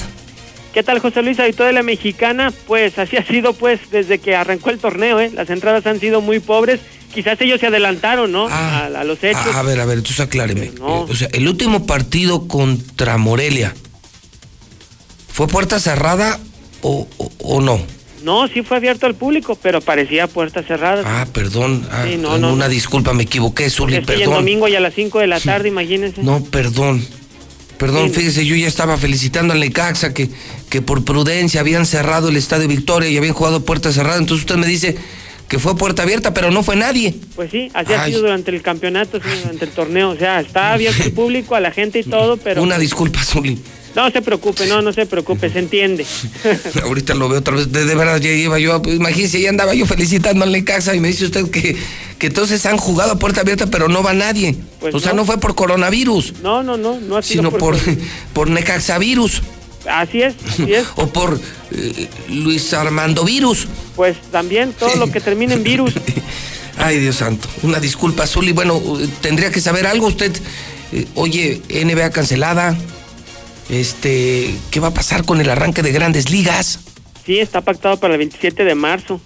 ¿Qué 0.73 0.83
tal, 0.83 0.99
José 0.99 1.21
Luis, 1.23 1.39
auditorio 1.39 1.67
de 1.67 1.73
la 1.73 1.83
Mexicana? 1.83 2.53
Pues 2.67 2.99
así 2.99 3.17
ha 3.17 3.25
sido, 3.25 3.53
pues, 3.53 3.79
desde 3.91 4.19
que 4.19 4.35
arrancó 4.35 4.69
el 4.69 4.79
torneo, 4.79 5.19
¿eh? 5.19 5.31
Las 5.33 5.49
entradas 5.49 5.85
han 5.87 5.99
sido 5.99 6.21
muy 6.21 6.39
pobres. 6.39 6.79
Quizás 7.13 7.41
ellos 7.41 7.59
se 7.59 7.67
adelantaron, 7.67 8.31
¿no? 8.31 8.47
a, 8.47 8.85
a 8.85 9.03
los 9.03 9.23
hechos. 9.23 9.41
Ah, 9.55 9.61
A 9.61 9.63
ver, 9.63 9.79
a 9.79 9.85
ver, 9.85 9.97
entonces 9.97 10.19
acláreme. 10.19 10.71
O 10.79 11.15
sea, 11.15 11.27
el 11.33 11.47
último 11.47 11.87
partido 11.87 12.47
contra 12.47 13.17
Morelia, 13.17 13.73
¿fue 15.27 15.47
puerta 15.47 15.79
cerrada 15.79 16.39
o, 16.81 17.07
o- 17.17 17.31
o 17.39 17.61
no? 17.61 17.79
No, 18.23 18.47
sí 18.49 18.63
fue 18.63 18.77
abierto 18.77 19.05
al 19.05 19.15
público, 19.15 19.57
pero 19.61 19.79
parecía 19.79 20.27
puertas 20.27 20.65
cerradas. 20.65 21.05
Ah, 21.07 21.25
perdón. 21.31 21.87
ah, 21.89 22.05
Sí, 22.07 22.17
no, 22.17 22.37
no, 22.37 22.53
una 22.53 22.65
no. 22.65 22.69
disculpa, 22.69 23.13
me 23.13 23.23
equivoqué, 23.23 23.69
Zuli, 23.69 23.95
es 23.95 23.99
que 24.01 24.05
perdón. 24.07 24.33
domingo 24.35 24.67
y 24.67 24.75
a 24.75 24.79
las 24.81 24.93
5 24.93 25.19
de 25.19 25.27
la 25.27 25.39
tarde, 25.39 25.69
imagínense. 25.69 26.21
No, 26.21 26.43
perdón. 26.43 27.05
Perdón, 27.77 28.09
Sí. 28.09 28.15
fíjese, 28.15 28.45
yo 28.45 28.57
ya 28.57 28.67
estaba 28.67 28.97
felicitando 28.97 29.53
al 29.53 29.61
Necaxa 29.61 30.13
que, 30.13 30.27
que 30.69 30.81
por 30.81 31.05
prudencia 31.05 31.61
habían 31.61 31.85
cerrado 31.85 32.27
el 32.27 32.35
Estadio 32.35 32.67
Victoria 32.67 33.09
y 33.09 33.15
habían 33.17 33.33
jugado 33.33 33.63
puerta 33.63 33.93
cerrada. 33.93 34.17
Entonces 34.17 34.43
usted 34.45 34.57
me 34.57 34.67
dice 34.67 34.97
que 35.47 35.57
fue 35.59 35.77
puerta 35.77 36.03
abierta, 36.03 36.33
pero 36.33 36.51
no 36.51 36.61
fue 36.61 36.75
nadie. 36.75 37.15
Pues 37.37 37.51
sí, 37.51 37.71
así 37.73 37.93
ha 37.93 38.05
sido 38.05 38.19
durante 38.19 38.51
el 38.51 38.61
campeonato, 38.61 39.19
sí, 39.21 39.29
durante 39.43 39.63
el 39.63 39.71
torneo. 39.71 40.09
O 40.09 40.17
sea, 40.17 40.41
está 40.41 40.73
abierto 40.73 41.03
al 41.03 41.11
público, 41.13 41.55
a 41.55 41.61
la 41.61 41.71
gente 41.71 41.99
y 41.99 42.03
todo, 42.09 42.35
pero... 42.35 42.61
Una 42.61 42.77
disculpa, 42.77 43.23
Zuli. 43.23 43.57
No 43.95 44.09
se 44.11 44.21
preocupe, 44.21 44.67
no, 44.67 44.81
no 44.81 44.93
se 44.93 45.05
preocupe, 45.05 45.49
se 45.49 45.59
entiende. 45.59 46.05
Ahorita 46.83 47.15
lo 47.15 47.27
veo 47.27 47.39
otra 47.39 47.55
vez. 47.55 47.71
De, 47.71 47.85
de 47.85 47.95
verdad, 47.95 48.17
ya 48.17 48.29
iba 48.31 48.59
yo, 48.59 48.81
pues, 48.81 48.95
imagínese, 48.95 49.41
ya 49.41 49.49
andaba 49.49 49.73
yo 49.73 49.85
felicitando 49.85 50.43
al 50.43 50.51
Necaxa 50.51 50.95
y 50.95 50.99
me 50.99 51.07
dice 51.07 51.25
usted 51.25 51.49
que, 51.49 51.75
que 52.17 52.27
entonces 52.27 52.65
han 52.65 52.77
jugado 52.77 53.13
a 53.13 53.19
puerta 53.19 53.41
abierta, 53.41 53.67
pero 53.67 53.87
no 53.87 54.03
va 54.03 54.13
nadie. 54.13 54.55
Pues 54.79 54.93
o 54.93 54.99
sea, 54.99 55.13
no. 55.13 55.25
fue 55.25 55.39
por 55.39 55.55
coronavirus, 55.55 56.35
No, 56.41 56.63
no, 56.63 56.77
no, 56.77 56.99
no 56.99 57.17
ha 57.17 57.21
sido 57.21 57.43
sino 57.43 57.57
por, 57.57 57.77
por 58.33 58.49
Necaxavirus 58.51 59.41
Así 59.89 60.21
es, 60.21 60.35
así 60.47 60.73
es. 60.73 60.85
o 60.95 61.07
por 61.07 61.39
eh, 61.71 62.07
Luis 62.29 62.73
Armando 62.73 63.23
Virus. 63.23 63.67
Pues 63.95 64.17
también 64.31 64.73
todo 64.73 64.95
lo 64.97 65.11
que 65.11 65.21
termine 65.21 65.53
en 65.53 65.63
virus. 65.63 65.93
Ay, 66.77 66.99
Dios 66.99 67.17
santo. 67.17 67.47
Una 67.63 67.79
disculpa, 67.79 68.27
Zuli. 68.27 68.51
Bueno, 68.51 68.81
eh, 68.99 69.07
tendría 69.21 69.51
que 69.51 69.61
saber 69.61 69.87
algo 69.87 70.07
usted. 70.07 70.31
eh, 70.91 71.05
oye, 71.15 71.61
NBA 71.69 72.09
cancelada. 72.11 72.77
Este, 73.69 74.55
¿qué 74.71 74.79
va 74.79 74.89
a 74.89 74.93
pasar 74.93 75.25
con 75.25 75.39
el 75.39 75.49
arranque 75.49 75.81
de 75.83 75.91
grandes 75.91 76.29
ligas? 76.29 76.79
Sí, 77.25 77.39
está 77.39 77.61
pactado 77.61 77.97
para 77.99 78.15
el 78.15 78.17
27 78.17 78.65
de 78.65 78.75
marzo. 78.75 79.21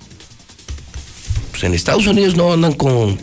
Pues 1.51 1.63
en 1.63 1.73
Estados 1.73 2.07
Unidos 2.07 2.35
no 2.35 2.51
andan 2.51 2.73
con, 2.73 3.17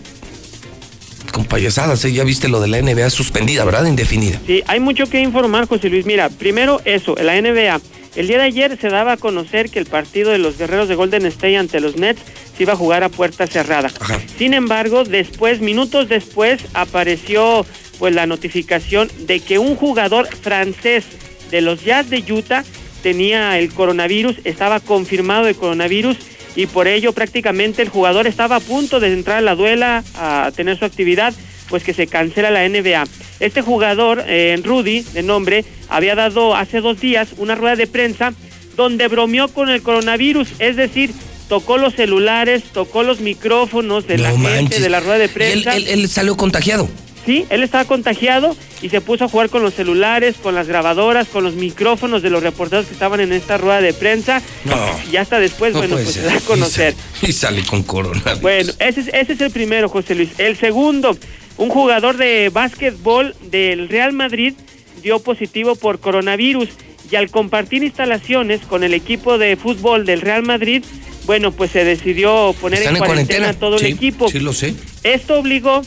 con 1.33 1.45
payasadas. 1.45 2.05
¿eh? 2.05 2.13
Ya 2.13 2.25
viste 2.25 2.49
lo 2.49 2.61
de 2.61 2.69
la 2.69 2.81
NBA 2.81 3.11
suspendida, 3.11 3.65
¿verdad? 3.65 3.85
Indefinida. 3.85 4.41
Sí, 4.47 4.63
hay 4.67 4.81
mucho 4.81 5.07
que 5.07 5.21
informar, 5.21 5.67
José 5.69 5.91
Luis. 5.91 6.07
Mira, 6.07 6.31
primero 6.31 6.81
eso, 6.85 7.15
la 7.17 7.41
NBA. 7.41 7.81
El 8.17 8.27
día 8.27 8.39
de 8.39 8.45
ayer 8.45 8.79
se 8.81 8.89
daba 8.89 9.13
a 9.13 9.17
conocer 9.17 9.71
que 9.71 9.79
el 9.79 9.87
partido 9.87 10.31
de 10.31 10.39
los 10.39 10.59
guerreros 10.59 10.89
de 10.89 10.97
Golden 10.97 11.27
State 11.27 11.57
ante 11.57 11.81
los 11.81 11.97
Nets 11.97 12.21
se 12.57 12.65
iba 12.65 12.73
a 12.73 12.77
jugar 12.77 13.05
a 13.05 13.09
puerta 13.09 13.47
cerrada. 13.47 13.91
Sin 14.37 14.53
embargo, 14.53 15.05
después, 15.05 15.61
minutos 15.61 16.09
después, 16.09 16.63
apareció 16.75 17.65
pues 18.01 18.13
la 18.15 18.27
notificación 18.27 19.09
de 19.21 19.39
que 19.39 19.59
un 19.61 19.77
jugador 19.77 20.27
francés 20.27 21.05
de 21.53 21.61
los 21.61 21.85
Jazz 21.85 22.11
de 22.11 22.25
Utah 22.33 22.65
tenía 23.03 23.59
el 23.59 23.73
coronavirus, 23.73 24.37
estaba 24.45 24.81
confirmado 24.81 25.47
el 25.47 25.55
coronavirus 25.55 26.17
y 26.57 26.67
por 26.67 26.89
ello 26.89 27.13
prácticamente 27.13 27.83
el 27.83 27.89
jugador 27.89 28.27
estaba 28.27 28.57
a 28.57 28.61
punto 28.61 28.99
de 28.99 29.13
entrar 29.13 29.39
a 29.39 29.43
la 29.43 29.55
duela 29.55 30.03
a 30.17 30.51
tener 30.57 30.77
su 30.79 30.85
actividad, 30.85 31.33
pues 31.69 31.85
que 31.85 31.95
se 31.95 32.09
cancela 32.09 32.51
la 32.51 32.69
NBA. 32.69 33.05
Este 33.39 33.63
jugador, 33.63 34.25
eh, 34.27 34.59
Rudy, 34.65 35.03
de 35.03 35.23
nombre, 35.23 35.65
había 35.89 36.15
dado 36.17 36.57
hace 36.57 36.81
dos 36.81 37.01
días 37.01 37.29
una 37.39 37.55
rueda 37.55 37.77
de 37.77 37.87
prensa 37.87 38.35
donde 38.77 39.09
bromeó 39.09 39.49
con 39.49 39.69
el 39.69 39.83
coronavirus, 39.83 40.49
es 40.59 40.77
decir, 40.77 41.13
tocó 41.49 41.79
los 41.79 41.95
celulares, 41.95 42.63
tocó 42.73 43.03
los 43.03 43.21
micrófonos 43.21 44.07
de 44.07 44.19
la 44.19 44.31
gente 44.37 44.81
de 44.81 44.89
la 44.89 45.01
rueda 45.01 45.19
de 45.19 45.25
Y 45.25 45.29
él, 45.29 45.33
prensa. 45.33 45.77
él- 45.77 45.87
él 45.89 46.09
salió 46.09 46.37
contagiado. 46.37 46.89
Sí, 47.27 47.45
él 47.51 47.63
estaba 47.63 47.85
contagiado 47.85 48.57
y 48.81 48.89
se 48.89 49.01
puso 49.01 49.25
a 49.27 49.29
jugar 49.29 49.51
con 49.51 49.63
los 49.63 49.75
celulares, 49.75 50.37
con 50.43 50.55
las 50.55 50.67
grabadoras, 50.67 51.29
con 51.29 51.45
los 51.45 51.55
micrófonos 51.55 52.23
de 52.23 52.31
los 52.31 52.43
reporteros 52.43 52.87
que 52.87 52.95
estaban 52.95 53.21
en 53.21 53.33
esta 53.33 53.59
rueda 53.59 53.81
de 53.83 53.93
prensa. 53.93 54.41
No. 54.65 54.77
Y 55.13 55.17
hasta 55.17 55.39
después, 55.39 55.73
No 55.75 55.81
bueno, 55.81 55.97
pues 55.97 56.13
se 56.13 56.23
da 56.23 56.35
a 56.35 56.41
conocer. 56.41 56.95
Y 57.23 57.33
sale 57.33 57.63
con 57.65 57.83
corona. 57.83 58.23
Bueno, 58.41 58.73
ese 58.79 59.01
es, 59.03 59.09
ese 59.09 59.33
es 59.35 59.41
el 59.41 59.51
primero, 59.51 59.89
José 59.91 60.15
Luis. 60.15 60.31
El 60.39 60.57
segundo, 60.57 61.17
un 61.59 61.69
jugador 61.69 62.17
de 62.17 62.49
básquetbol 62.51 63.35
del 63.51 63.89
Real 63.91 64.13
Madrid 64.15 64.55
dio 65.03 65.19
positivo 65.19 65.77
por 65.77 66.01
coronavirus 66.01 66.69
y 67.11 67.17
al 67.17 67.31
compartir 67.31 67.83
instalaciones 67.83 68.61
con 68.63 68.83
el 68.83 68.95
equipo 68.95 69.37
de 69.37 69.57
fútbol 69.57 70.07
del 70.07 70.21
Real 70.23 70.43
Madrid, 70.43 70.83
bueno, 71.27 71.53
pues 71.53 71.71
se 71.73 71.85
decidió 71.85 72.55
poner 72.61 72.83
en 72.83 72.89
en 72.91 72.97
cuarentena, 72.97 73.39
cuarentena. 73.39 73.53
todo 73.61 73.79
Sí, 73.79 73.87
el 73.87 73.93
equipo. 73.93 74.31
Sí, 74.31 74.39
lo 74.41 74.53
sé. 74.53 74.75
Esto 75.03 75.39
obligó 75.39 75.83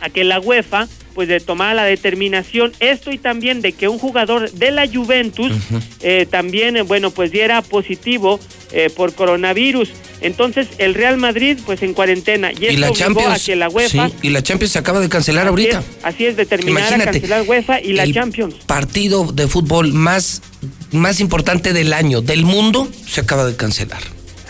a 0.00 0.10
que 0.10 0.24
la 0.24 0.40
UEFA 0.40 0.88
pues 1.14 1.28
de 1.28 1.38
tomar 1.38 1.76
la 1.76 1.84
determinación 1.84 2.72
esto 2.80 3.12
y 3.12 3.18
también 3.18 3.62
de 3.62 3.72
que 3.72 3.88
un 3.88 3.98
jugador 3.98 4.50
de 4.50 4.70
la 4.72 4.86
Juventus 4.86 5.52
eh, 6.00 6.26
también 6.28 6.76
eh, 6.76 6.82
bueno 6.82 7.10
pues 7.10 7.30
diera 7.30 7.62
positivo 7.62 8.40
eh, 8.72 8.90
por 8.90 9.14
coronavirus 9.14 9.90
entonces 10.20 10.66
el 10.78 10.94
Real 10.94 11.16
Madrid 11.16 11.58
pues 11.64 11.82
en 11.82 11.94
cuarentena 11.94 12.50
y, 12.52 12.66
Y 12.66 12.76
la 12.76 12.90
Champions. 12.92 13.42
a 13.42 13.44
que 13.44 13.54
la 13.54 13.68
UEFA 13.68 14.08
sí, 14.08 14.14
y 14.22 14.30
la 14.30 14.42
Champions 14.42 14.72
se 14.72 14.78
acaba 14.80 14.98
de 14.98 15.08
cancelar 15.08 15.44
así 15.44 15.50
ahorita. 15.50 15.78
es, 15.78 15.86
así 16.02 16.26
es 16.26 16.36
determinar 16.36 16.82
a 16.82 16.86
Imagínate, 16.88 17.20
cancelar 17.20 17.42
UEFA 17.48 17.80
y 17.80 17.92
la 17.92 18.02
el 18.02 18.12
Champions 18.12 18.54
Partido 18.66 19.30
de 19.32 19.46
fútbol 19.46 19.92
más, 19.92 20.42
más 20.90 21.20
importante 21.20 21.72
del 21.72 21.92
año, 21.92 22.22
del 22.22 22.44
mundo, 22.44 22.88
se 23.06 23.20
acaba 23.20 23.44
de 23.44 23.54
cancelar. 23.54 24.02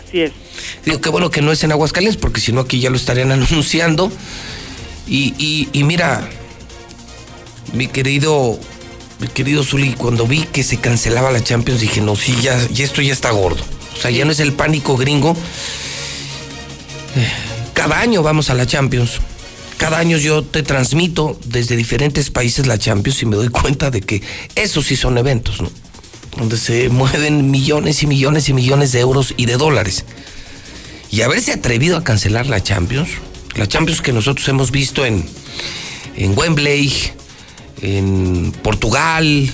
así 0.07 0.21
es 0.23 0.33
Digo, 0.85 1.01
qué 1.01 1.09
bueno 1.09 1.31
que 1.31 1.43
no 1.43 1.53
es 1.53 1.62
en 1.65 1.73
Aguascalientes, 1.73 2.21
porque 2.21 2.41
si 2.41 2.53
no 2.53 2.62
aquí 2.62 2.81
ya 2.81 2.91
lo 2.91 2.97
estarían 2.97 3.33
anunciando. 3.33 4.11
Y, 5.07 5.35
y- 5.39 5.69
y 5.73 5.85
mira, 5.85 6.29
mi 7.73 7.87
querido, 7.89 8.59
mi 9.21 9.29
querido 9.29 9.63
Zuli, 9.65 9.93
cuando 9.95 10.27
vi 10.27 10.45
que 10.45 10.63
se 10.63 10.79
cancelaba 10.79 11.31
la 11.31 11.43
Champions, 11.43 11.81
dije, 11.81 12.01
no, 12.01 12.17
sí, 12.17 12.35
ya, 12.43 12.59
ya 12.69 12.85
esto 12.85 13.03
ya 13.03 13.13
está 13.13 13.31
gordo. 13.31 13.63
O 13.95 14.01
sea, 14.01 14.11
ya 14.11 14.25
no 14.25 14.33
es 14.33 14.41
el 14.41 14.53
pánico 14.53 14.97
gringo. 14.97 15.37
Cada 17.75 18.01
año 18.01 18.23
vamos 18.23 18.51
a 18.51 18.55
la 18.55 18.67
Champions. 18.67 19.21
cada 19.77 19.99
año 19.99 20.17
yo 20.17 20.43
te 20.43 20.63
transmito 20.63 21.39
desde 21.45 21.77
diferentes 21.77 22.31
países 22.31 22.67
la 22.67 22.79
Champions 22.79 23.23
y 23.23 23.27
me 23.27 23.37
doy 23.37 23.49
cuenta 23.49 23.91
de 23.91 24.01
que 24.01 24.23
esos 24.55 24.87
sí 24.87 24.97
son 24.97 25.19
eventos, 25.19 25.61
¿no? 25.61 25.71
Donde 26.39 26.57
se 26.57 26.89
mueven 26.89 27.51
millones 27.51 28.03
y 28.03 28.07
millones 28.07 28.49
y 28.49 28.55
millones 28.55 28.93
de 28.93 29.01
euros 29.01 29.35
y 29.37 29.47
de 29.47 29.57
dólares. 29.57 30.05
Y 31.11 31.21
haberse 31.23 31.53
atrevido 31.53 31.97
a 31.97 32.05
cancelar 32.05 32.47
la 32.47 32.63
Champions, 32.63 33.11
la 33.57 33.67
Champions 33.67 34.01
que 34.01 34.13
nosotros 34.13 34.47
hemos 34.49 34.71
visto 34.71 35.05
en, 35.05 35.25
en 36.17 36.37
Wembley, 36.37 36.93
en 37.83 38.53
Portugal, 38.63 39.51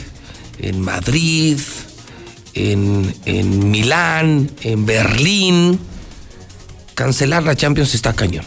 en 0.60 0.80
Madrid, 0.80 1.58
en, 2.54 3.14
en 3.24 3.70
Milán, 3.70 4.50
en 4.62 4.86
Berlín, 4.86 5.78
cancelar 6.94 7.42
la 7.42 7.56
Champions 7.56 7.94
está 7.94 8.12
cañón. 8.12 8.44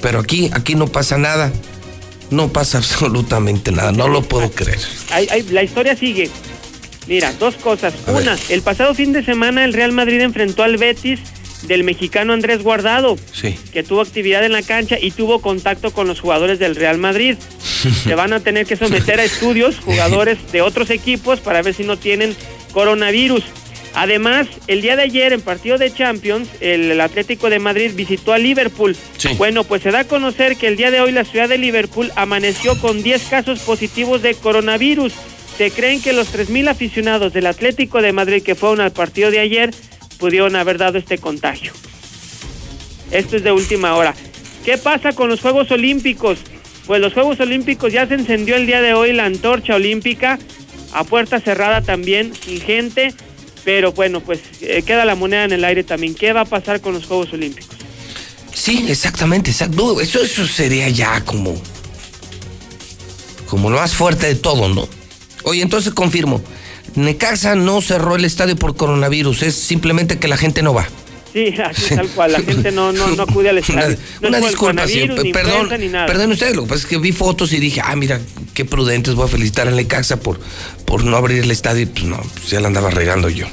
Pero 0.00 0.18
aquí, 0.18 0.50
aquí 0.52 0.74
no 0.74 0.88
pasa 0.88 1.16
nada. 1.16 1.52
No 2.30 2.52
pasa 2.52 2.78
absolutamente 2.78 3.72
nada. 3.72 3.92
No 3.92 4.08
lo 4.08 4.22
puedo 4.22 4.50
creer. 4.50 4.80
La 5.50 5.62
historia 5.62 5.96
sigue. 5.96 6.30
Mira, 7.06 7.32
dos 7.38 7.56
cosas. 7.56 7.94
Una, 8.06 8.36
el 8.48 8.62
pasado 8.62 8.94
fin 8.94 9.12
de 9.12 9.24
semana 9.24 9.64
el 9.64 9.72
Real 9.72 9.92
Madrid 9.92 10.20
enfrentó 10.20 10.62
al 10.62 10.76
Betis 10.76 11.20
del 11.66 11.84
mexicano 11.84 12.32
Andrés 12.32 12.62
Guardado, 12.62 13.16
Sí. 13.32 13.56
que 13.72 13.82
tuvo 13.82 14.00
actividad 14.00 14.44
en 14.44 14.52
la 14.52 14.62
cancha 14.62 14.98
y 15.00 15.10
tuvo 15.10 15.40
contacto 15.40 15.92
con 15.92 16.06
los 16.08 16.20
jugadores 16.20 16.58
del 16.58 16.76
Real 16.76 16.98
Madrid. 16.98 17.36
Se 18.04 18.14
van 18.14 18.32
a 18.32 18.40
tener 18.40 18.66
que 18.66 18.76
someter 18.76 19.20
a 19.20 19.24
estudios 19.24 19.78
jugadores 19.78 20.38
de 20.52 20.62
otros 20.62 20.90
equipos 20.90 21.40
para 21.40 21.62
ver 21.62 21.74
si 21.74 21.84
no 21.84 21.96
tienen 21.98 22.34
coronavirus. 22.72 23.42
Además, 23.94 24.46
el 24.68 24.80
día 24.80 24.96
de 24.96 25.02
ayer 25.02 25.34
en 25.34 25.42
partido 25.42 25.76
de 25.76 25.92
Champions, 25.92 26.48
el, 26.60 26.92
el 26.92 27.00
Atlético 27.02 27.50
de 27.50 27.58
Madrid 27.58 27.90
visitó 27.94 28.32
a 28.32 28.38
Liverpool. 28.38 28.96
Bueno, 29.36 29.64
pues 29.64 29.82
se 29.82 29.90
da 29.90 30.00
a 30.00 30.04
conocer 30.04 30.56
que 30.56 30.66
el 30.68 30.76
día 30.78 30.90
de 30.90 31.00
hoy 31.00 31.12
la 31.12 31.24
ciudad 31.26 31.48
de 31.48 31.58
Liverpool 31.58 32.10
amaneció 32.16 32.78
con 32.80 33.02
10 33.02 33.22
casos 33.24 33.60
positivos 33.60 34.22
de 34.22 34.34
coronavirus. 34.34 35.12
Se 35.58 35.70
creen 35.70 36.00
que 36.00 36.14
los 36.14 36.32
3.000 36.34 36.68
aficionados 36.70 37.34
del 37.34 37.46
Atlético 37.46 38.00
de 38.00 38.14
Madrid 38.14 38.42
que 38.42 38.54
fueron 38.54 38.80
al 38.80 38.92
partido 38.92 39.30
de 39.30 39.40
ayer 39.40 39.74
pudieron 40.22 40.54
haber 40.54 40.78
dado 40.78 40.98
este 40.98 41.18
contagio. 41.18 41.72
Esto 43.10 43.36
es 43.36 43.42
de 43.42 43.50
última 43.50 43.96
hora. 43.96 44.14
¿Qué 44.64 44.78
pasa 44.78 45.12
con 45.14 45.28
los 45.28 45.40
Juegos 45.40 45.68
Olímpicos? 45.72 46.38
Pues 46.86 47.00
los 47.00 47.12
Juegos 47.12 47.40
Olímpicos 47.40 47.92
ya 47.92 48.06
se 48.06 48.14
encendió 48.14 48.54
el 48.54 48.66
día 48.66 48.80
de 48.80 48.94
hoy 48.94 49.12
la 49.12 49.24
antorcha 49.24 49.74
olímpica 49.74 50.38
a 50.92 51.02
puerta 51.02 51.40
cerrada 51.40 51.82
también, 51.82 52.32
sin 52.36 52.60
gente, 52.60 53.12
pero 53.64 53.90
bueno, 53.90 54.20
pues 54.20 54.38
eh, 54.60 54.84
queda 54.86 55.04
la 55.04 55.16
moneda 55.16 55.42
en 55.42 55.50
el 55.50 55.64
aire 55.64 55.82
también. 55.82 56.14
¿Qué 56.14 56.32
va 56.32 56.42
a 56.42 56.44
pasar 56.44 56.80
con 56.80 56.94
los 56.94 57.04
Juegos 57.04 57.32
Olímpicos? 57.32 57.76
Sí, 58.54 58.84
exactamente, 58.88 59.50
exacto. 59.50 60.00
Eso, 60.00 60.22
eso 60.22 60.46
sería 60.46 60.88
ya 60.88 61.24
como. 61.24 61.60
como 63.48 63.70
lo 63.70 63.78
más 63.78 63.92
fuerte 63.92 64.28
de 64.28 64.36
todo, 64.36 64.68
¿no? 64.68 64.88
Oye, 65.42 65.62
entonces 65.62 65.92
confirmo. 65.92 66.40
Necaxa 66.94 67.54
no 67.54 67.80
cerró 67.80 68.16
el 68.16 68.24
estadio 68.24 68.56
por 68.56 68.76
coronavirus, 68.76 69.42
es 69.42 69.54
simplemente 69.54 70.18
que 70.18 70.28
la 70.28 70.36
gente 70.36 70.62
no 70.62 70.74
va. 70.74 70.86
Sí, 71.32 71.54
así 71.64 71.94
tal 71.96 72.08
cual, 72.08 72.32
la 72.32 72.40
gente 72.40 72.70
no, 72.72 72.92
no, 72.92 73.08
no 73.08 73.22
acude 73.22 73.48
al 73.48 73.58
estadio. 73.58 73.96
No 74.20 74.28
Una 74.28 74.38
disculpa, 74.40 74.86
sí, 74.86 75.08
ni 75.08 75.32
perdón, 75.32 75.52
influenza, 75.52 75.78
ni 75.78 75.88
nada. 75.88 76.06
perdón 76.06 76.32
ustedes, 76.32 76.54
lo 76.54 76.64
que 76.64 76.68
pasa 76.68 76.80
es 76.82 76.86
que 76.86 76.98
vi 76.98 77.12
fotos 77.12 77.52
y 77.54 77.58
dije, 77.58 77.80
ah, 77.82 77.96
mira, 77.96 78.20
qué 78.52 78.66
prudentes, 78.66 79.14
voy 79.14 79.24
a 79.24 79.28
felicitar 79.28 79.66
a 79.66 79.70
Necaxa 79.70 80.18
por, 80.20 80.38
por 80.84 81.04
no 81.04 81.16
abrir 81.16 81.42
el 81.42 81.50
estadio 81.50 81.82
y 81.82 81.86
pues 81.86 82.04
no, 82.04 82.18
pues 82.18 82.50
ya 82.50 82.60
la 82.60 82.66
andaba 82.68 82.90
regando 82.90 83.30
yo. 83.30 83.46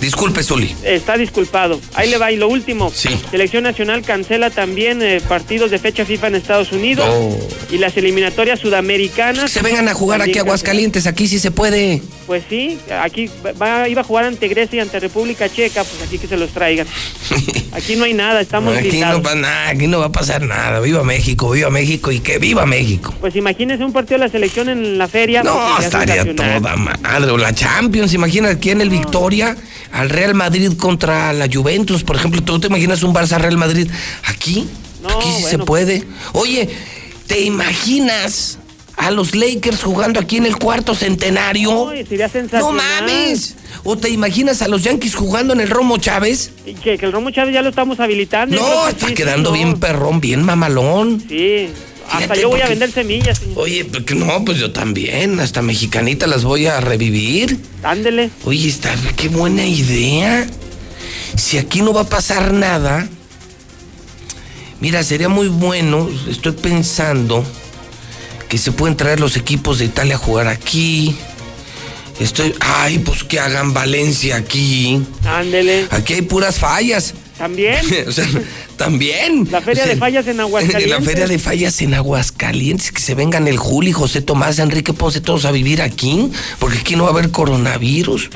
Disculpe, 0.00 0.42
Zuli. 0.42 0.74
Está 0.82 1.16
disculpado. 1.16 1.80
Ahí 1.94 2.08
le 2.10 2.18
va. 2.18 2.32
Y 2.32 2.36
lo 2.36 2.48
último. 2.48 2.90
Sí. 2.94 3.10
Selección 3.30 3.64
Nacional 3.64 4.02
cancela 4.02 4.50
también 4.50 5.02
eh, 5.02 5.20
partidos 5.26 5.70
de 5.70 5.78
fecha 5.78 6.04
FIFA 6.04 6.28
en 6.28 6.34
Estados 6.36 6.72
Unidos. 6.72 7.06
Oh. 7.08 7.38
Y 7.70 7.78
las 7.78 7.96
eliminatorias 7.96 8.60
sudamericanas. 8.60 9.50
Se 9.50 9.62
vengan 9.62 9.88
a 9.88 9.94
jugar 9.94 10.22
aquí 10.22 10.38
a 10.38 10.42
Aguascalientes, 10.42 11.06
aquí 11.06 11.28
sí 11.28 11.38
se 11.38 11.50
puede. 11.50 12.02
Pues 12.26 12.44
sí, 12.48 12.78
aquí 13.02 13.28
va, 13.60 13.88
iba 13.88 14.00
a 14.02 14.04
jugar 14.04 14.24
ante 14.24 14.48
Grecia 14.48 14.76
y 14.76 14.80
ante 14.80 15.00
República 15.00 15.48
Checa, 15.48 15.82
pues 15.84 16.02
aquí 16.02 16.18
que 16.18 16.28
se 16.28 16.36
los 16.36 16.50
traigan. 16.50 16.86
Aquí 17.72 17.94
no 17.94 18.04
hay 18.04 18.14
nada, 18.14 18.40
estamos 18.40 18.76
Aquí 18.76 18.98
no, 18.98 19.22
va 19.22 19.34
nada, 19.36 19.68
aquí 19.68 19.86
no 19.86 20.00
va 20.00 20.06
a 20.06 20.12
pasar 20.12 20.42
nada. 20.42 20.80
Viva 20.80 21.04
México, 21.04 21.50
viva 21.50 21.70
México 21.70 22.10
y 22.10 22.18
que 22.18 22.38
viva 22.38 22.66
México. 22.66 23.14
Pues 23.20 23.36
imagínese 23.36 23.84
un 23.84 23.92
partido 23.92 24.18
de 24.18 24.26
la 24.26 24.30
selección 24.30 24.68
en 24.68 24.98
la 24.98 25.06
feria. 25.06 25.42
No, 25.44 25.56
pues, 25.76 25.86
estaría 25.86 26.34
toda 26.34 26.76
madre. 26.76 27.30
O 27.30 27.38
la 27.38 27.54
Champions, 27.54 28.12
imagina 28.12 28.50
aquí 28.50 28.70
en 28.70 28.80
el 28.80 28.90
Victoria, 28.90 29.56
al 29.92 30.10
Real 30.10 30.34
Madrid 30.34 30.72
contra 30.76 31.32
la 31.32 31.48
Juventus, 31.52 32.04
por 32.04 32.16
ejemplo. 32.16 32.42
¿Tú 32.42 32.60
te 32.60 32.68
imaginas 32.68 33.02
un 33.02 33.14
Barça 33.14 33.38
Real 33.38 33.56
Madrid? 33.56 33.90
Aquí, 34.24 34.68
aquí 35.04 35.28
sí 35.36 35.42
se 35.44 35.58
puede. 35.58 36.04
Oye, 36.32 36.68
¿te 37.26 37.40
imaginas 37.40 38.58
a 38.96 39.10
los 39.10 39.34
Lakers 39.34 39.82
jugando 39.82 40.20
aquí 40.20 40.36
en 40.36 40.46
el 40.46 40.56
cuarto 40.56 40.94
centenario? 40.94 41.88
Ay, 41.88 42.04
sería 42.06 42.28
sensacional. 42.28 42.74
No 42.74 42.82
mames. 42.82 43.56
¿O 43.82 43.96
te 43.96 44.10
imaginas 44.10 44.60
a 44.62 44.68
los 44.68 44.82
Yankees 44.82 45.14
jugando 45.14 45.54
en 45.54 45.60
el 45.60 45.70
Romo 45.70 45.96
Chávez? 45.96 46.52
Que, 46.84 46.98
que 46.98 47.06
el 47.06 47.12
Romo 47.12 47.30
Chávez 47.30 47.54
ya 47.54 47.62
lo 47.62 47.70
estamos 47.70 47.98
habilitando. 47.98 48.56
No, 48.56 48.88
está 48.88 49.06
sí, 49.06 49.06
sí, 49.08 49.14
quedando 49.14 49.50
no. 49.50 49.56
bien 49.56 49.80
perrón, 49.80 50.20
bien 50.20 50.42
mamalón. 50.42 51.22
Sí, 51.26 51.70
hasta 52.10 52.34
yo 52.34 52.48
voy 52.48 52.60
a 52.60 52.68
vender 52.68 52.90
semillas, 52.90 53.38
señor. 53.38 53.58
Oye, 53.58 53.84
porque 53.84 54.14
no, 54.14 54.44
pues 54.44 54.58
yo 54.58 54.72
también, 54.72 55.40
hasta 55.40 55.62
mexicanita 55.62 56.26
las 56.26 56.44
voy 56.44 56.66
a 56.66 56.80
revivir. 56.80 57.58
Ándele. 57.82 58.30
Oye, 58.44 58.68
está, 58.68 58.94
qué 59.16 59.28
buena 59.28 59.64
idea. 59.64 60.46
Si 61.36 61.58
aquí 61.58 61.82
no 61.82 61.92
va 61.92 62.02
a 62.02 62.08
pasar 62.08 62.52
nada, 62.52 63.08
mira, 64.80 65.02
sería 65.02 65.28
muy 65.28 65.48
bueno, 65.48 66.08
estoy 66.28 66.52
pensando 66.52 67.44
que 68.48 68.58
se 68.58 68.72
pueden 68.72 68.96
traer 68.96 69.20
los 69.20 69.36
equipos 69.36 69.78
de 69.78 69.84
Italia 69.84 70.16
a 70.16 70.18
jugar 70.18 70.48
aquí. 70.48 71.16
Estoy, 72.18 72.54
ay, 72.60 72.98
pues 72.98 73.24
que 73.24 73.40
hagan 73.40 73.72
Valencia 73.72 74.36
aquí. 74.36 75.00
Ándele. 75.24 75.86
Aquí 75.90 76.14
hay 76.14 76.22
puras 76.22 76.58
fallas. 76.58 77.14
También. 77.40 77.78
o 78.06 78.12
sea, 78.12 78.26
también. 78.76 79.48
La 79.50 79.62
feria 79.62 79.84
O 79.84 79.86
sea, 79.86 79.94
de 79.94 79.98
fallas 79.98 80.26
en 80.26 80.40
Aguascalientes. 80.40 80.90
La 80.90 81.00
feria 81.00 81.26
de 81.26 81.38
fallas 81.38 81.80
en 81.80 81.94
Aguascalientes, 81.94 82.92
que 82.92 83.00
se 83.00 83.14
vengan 83.14 83.48
el 83.48 83.56
Juli, 83.56 83.92
José 83.92 84.20
Tomás, 84.20 84.58
Enrique 84.58 84.92
Ponce, 84.92 85.22
todos 85.22 85.46
a 85.46 85.50
vivir 85.50 85.80
aquí, 85.80 86.30
porque 86.58 86.76
aquí 86.76 86.96
no 86.96 87.04
va 87.04 87.08
a 87.08 87.12
haber 87.14 87.30
coronavirus. 87.30 88.28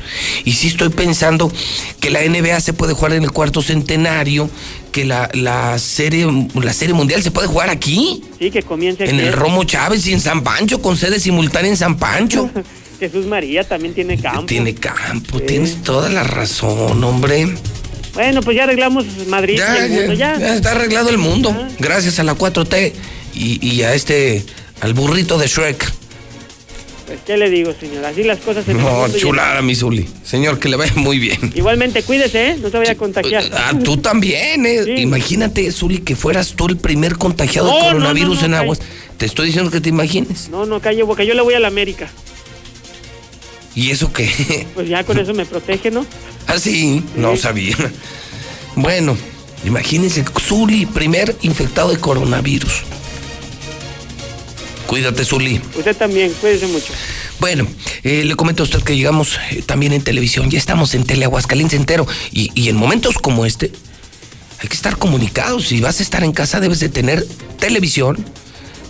Y 0.47 0.53
sí 0.53 0.69
estoy 0.69 0.89
pensando 0.89 1.53
que 2.01 2.09
la 2.09 2.23
NBA 2.23 2.61
se 2.61 2.73
puede 2.73 2.95
jugar 2.95 3.13
en 3.13 3.25
el 3.25 3.31
cuarto 3.31 3.61
centenario, 3.61 4.49
que 4.91 5.05
la, 5.05 5.29
la 5.35 5.79
serie, 5.79 6.27
la 6.55 6.73
serie 6.73 6.95
mundial 6.95 7.23
se 7.23 7.31
puede 7.31 7.47
jugar 7.47 7.69
aquí, 7.69 8.25
Sí, 8.39 8.51
que 8.51 8.63
comience 8.63 9.05
en 9.05 9.21
el 9.21 9.35
Romo 9.35 9.65
Chávez 9.65 10.07
y 10.07 10.15
en 10.15 10.21
San 10.23 10.43
Pancho, 10.43 10.81
con 10.81 10.97
sede 10.97 11.21
simultánea 11.21 11.71
en 11.71 11.77
San 11.77 11.99
Pancho. 11.99 12.49
Jesús 12.99 13.27
María 13.27 13.65
también 13.65 13.93
tiene 13.93 14.17
campo. 14.17 14.47
Tiene 14.47 14.75
campo, 14.75 15.41
tienes 15.41 15.83
toda 15.83 16.09
la 16.09 16.23
razón, 16.23 17.05
hombre. 17.05 17.55
Bueno, 18.15 18.43
pues 18.43 18.57
ya 18.57 18.65
arreglamos 18.65 19.05
Madrid 19.29 19.59
Ya, 19.59 19.77
y 19.77 19.81
el 19.85 19.91
ya, 19.91 19.97
mundo, 19.99 20.13
ya. 20.15 20.39
ya 20.39 20.55
está 20.55 20.71
arreglado 20.73 21.11
el 21.11 21.19
mundo. 21.19 21.55
Gracias 21.79 22.19
a 22.19 22.23
la 22.25 22.35
4T 22.37 22.93
y, 23.35 23.67
y 23.67 23.83
a 23.83 23.95
este, 23.95 24.45
al 24.81 24.95
burrito 24.95 25.37
de 25.39 25.47
Shrek. 25.49 25.93
Pues, 27.07 27.19
¿qué 27.27 27.37
le 27.37 27.51
digo, 27.51 27.75
señor? 27.79 28.05
Así 28.05 28.23
las 28.23 28.39
cosas 28.39 28.67
en 28.67 28.79
No, 28.79 29.07
chulada, 29.19 29.61
mi 29.61 29.75
Zuli. 29.75 30.09
Señor, 30.25 30.59
que 30.59 30.71
le 30.71 30.77
vaya 30.77 30.93
muy 30.97 31.19
bien. 31.19 31.53
Igualmente, 31.55 32.03
cuídese, 32.03 32.51
¿eh? 32.53 32.57
No 32.61 32.71
se 32.71 32.79
vaya 32.79 32.93
a 32.93 32.95
contagiar. 32.95 33.45
Ah, 33.53 33.73
tú 33.83 33.99
también, 33.99 34.65
¿eh? 34.65 35.01
Imagínate, 35.01 35.71
Zuli, 35.71 35.99
que 35.99 36.17
fueras 36.17 36.55
tú 36.57 36.67
el 36.67 36.79
primer 36.79 37.17
contagiado 37.19 37.69
No, 37.69 37.77
de 37.77 37.83
coronavirus 37.93 38.37
no, 38.37 38.41
no, 38.41 38.47
en 38.47 38.55
aguas. 38.63 38.81
Te 39.19 39.27
estoy 39.27 39.47
diciendo 39.49 39.71
que 39.71 39.81
te 39.83 39.91
imagines. 39.91 40.49
No, 40.49 40.65
no, 40.65 40.81
calle 40.81 41.03
boca. 41.03 41.25
Yo 41.25 41.35
le 41.35 41.43
voy 41.43 41.53
a 41.55 41.61
la 41.61 41.69
América. 41.69 42.09
¿Y 43.75 43.91
eso 43.91 44.13
qué? 44.13 44.67
Pues 44.75 44.89
ya 44.89 45.05
con 45.05 45.19
eso 45.19 45.35
me 45.35 45.45
protege, 45.47 45.91
¿no? 45.91 46.07
Ah, 46.47 46.59
sí, 46.59 47.03
no 47.17 47.37
sabía. 47.37 47.77
Bueno, 48.77 49.17
imagínense, 49.65 50.25
Zuli, 50.41 50.87
primer 50.87 51.37
infectado 51.43 51.91
de 51.91 51.99
coronavirus. 51.99 52.83
Cuídate, 54.87 55.25
Zuli. 55.25 55.61
Usted 55.77 55.97
también, 55.97 56.33
cuídese 56.41 56.67
mucho. 56.67 56.93
Bueno, 57.41 57.67
eh, 58.03 58.25
le 58.25 58.37
comento 58.37 58.63
a 58.63 58.65
usted 58.65 58.83
que 58.83 58.97
llegamos 58.97 59.39
eh, 59.51 59.63
también 59.65 59.93
en 59.93 60.03
televisión, 60.03 60.51
ya 60.51 60.59
estamos 60.59 60.95
en 60.95 61.05
Tele 61.05 61.25
Aguascalientes 61.25 61.79
entero 61.79 62.07
y, 62.33 62.51
y 62.55 62.69
en 62.69 62.77
momentos 62.77 63.19
como 63.19 63.47
este 63.47 63.73
hay 64.61 64.69
que 64.69 64.75
estar 64.75 64.97
comunicados. 64.99 65.69
Si 65.69 65.81
vas 65.81 66.01
a 66.01 66.03
estar 66.03 66.23
en 66.25 66.33
casa 66.33 66.61
debes 66.61 66.81
de 66.81 66.89
tener 66.89 67.27
televisión, 67.59 68.25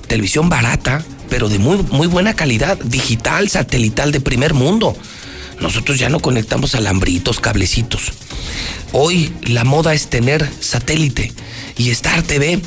televisión 0.07 0.49
barata, 0.49 1.05
pero 1.29 1.49
de 1.49 1.59
muy, 1.59 1.79
muy 1.91 2.07
buena 2.07 2.35
calidad, 2.35 2.79
digital, 2.79 3.49
satelital 3.49 4.13
de 4.13 4.21
primer 4.21 4.55
mundo. 4.55 4.97
Nosotros 5.61 5.99
ya 5.99 6.09
no 6.09 6.21
conectamos 6.21 6.75
alambritos, 6.75 7.41
cablecitos. 7.41 8.13
Hoy 8.93 9.33
la 9.43 9.65
moda 9.65 9.95
es 9.95 10.09
tener 10.09 10.49
satélite 10.61 11.33
y 11.77 11.91
Star 11.91 12.23
TV 12.23 12.55
eh, 12.55 12.61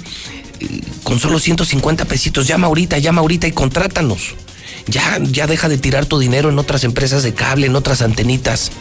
con 1.03 1.19
solo 1.19 1.39
150 1.39 2.05
pesitos. 2.05 2.47
Llama 2.47 2.67
ahorita, 2.67 2.97
llama 2.97 3.21
ahorita 3.21 3.47
y 3.47 3.51
contrátanos. 3.51 4.35
Ya, 4.87 5.19
ya 5.21 5.47
deja 5.47 5.69
de 5.69 5.77
tirar 5.77 6.05
tu 6.05 6.19
dinero 6.19 6.49
en 6.49 6.59
otras 6.59 6.83
empresas 6.83 7.23
de 7.23 7.33
cable, 7.33 7.67
en 7.67 7.75
otras 7.75 8.01
antenitas. 8.01 8.71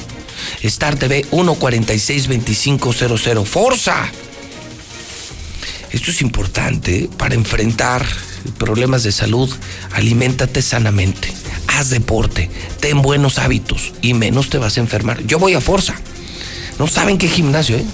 Star 0.62 0.96
TV 0.96 1.24
1462500. 1.30 3.44
¡Forza! 3.44 4.10
Esto 5.90 6.10
es 6.10 6.20
importante 6.20 7.08
para 7.16 7.34
enfrentar 7.34 8.04
problemas 8.46 9.02
de 9.02 9.12
salud. 9.12 9.50
Aliméntate 9.92 10.62
sanamente, 10.62 11.32
haz 11.68 11.90
deporte, 11.90 12.50
ten 12.80 13.02
buenos 13.02 13.38
hábitos 13.38 13.92
y 14.02 14.14
menos 14.14 14.50
te 14.50 14.58
vas 14.58 14.76
a 14.76 14.80
enfermar. 14.80 15.22
Yo 15.26 15.38
voy 15.38 15.54
a 15.54 15.60
fuerza. 15.60 15.94
No 16.78 16.86
saben 16.86 17.18
qué 17.18 17.28
gimnasio, 17.28 17.76
¿eh? 17.76 17.84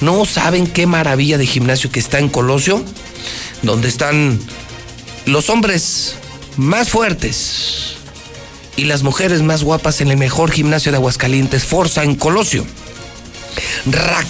No 0.00 0.24
saben 0.24 0.66
qué 0.66 0.86
maravilla 0.86 1.38
de 1.38 1.46
gimnasio 1.46 1.90
que 1.90 2.00
está 2.00 2.18
en 2.18 2.28
Colosio, 2.28 2.84
donde 3.62 3.88
están 3.88 4.38
los 5.26 5.50
hombres 5.50 6.16
más 6.56 6.90
fuertes 6.90 7.94
y 8.76 8.84
las 8.84 9.02
mujeres 9.02 9.42
más 9.42 9.62
guapas 9.62 10.00
en 10.00 10.08
el 10.08 10.16
mejor 10.16 10.50
gimnasio 10.50 10.92
de 10.92 10.98
Aguascalientes, 10.98 11.64
Forza 11.64 12.04
en 12.04 12.16
Colosio. 12.16 12.66
Rack. 13.86 14.28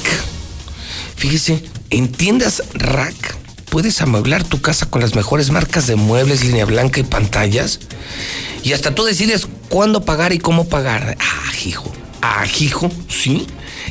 Fíjese, 1.16 1.64
en 1.90 2.12
tiendas 2.12 2.62
Rack 2.74 3.37
puedes 3.70 4.00
amueblar 4.00 4.44
tu 4.44 4.60
casa 4.60 4.86
con 4.86 5.00
las 5.00 5.14
mejores 5.14 5.50
marcas 5.50 5.86
de 5.86 5.96
muebles, 5.96 6.44
línea 6.44 6.64
blanca 6.64 7.00
y 7.00 7.04
pantallas. 7.04 7.80
Y 8.62 8.72
hasta 8.72 8.94
tú 8.94 9.04
decides 9.04 9.46
cuándo 9.68 10.04
pagar 10.04 10.32
y 10.32 10.38
cómo 10.38 10.68
pagar. 10.68 11.16
Ah, 11.20 11.52
hijo. 11.64 11.92
Ah, 12.20 12.44
sí. 13.08 13.46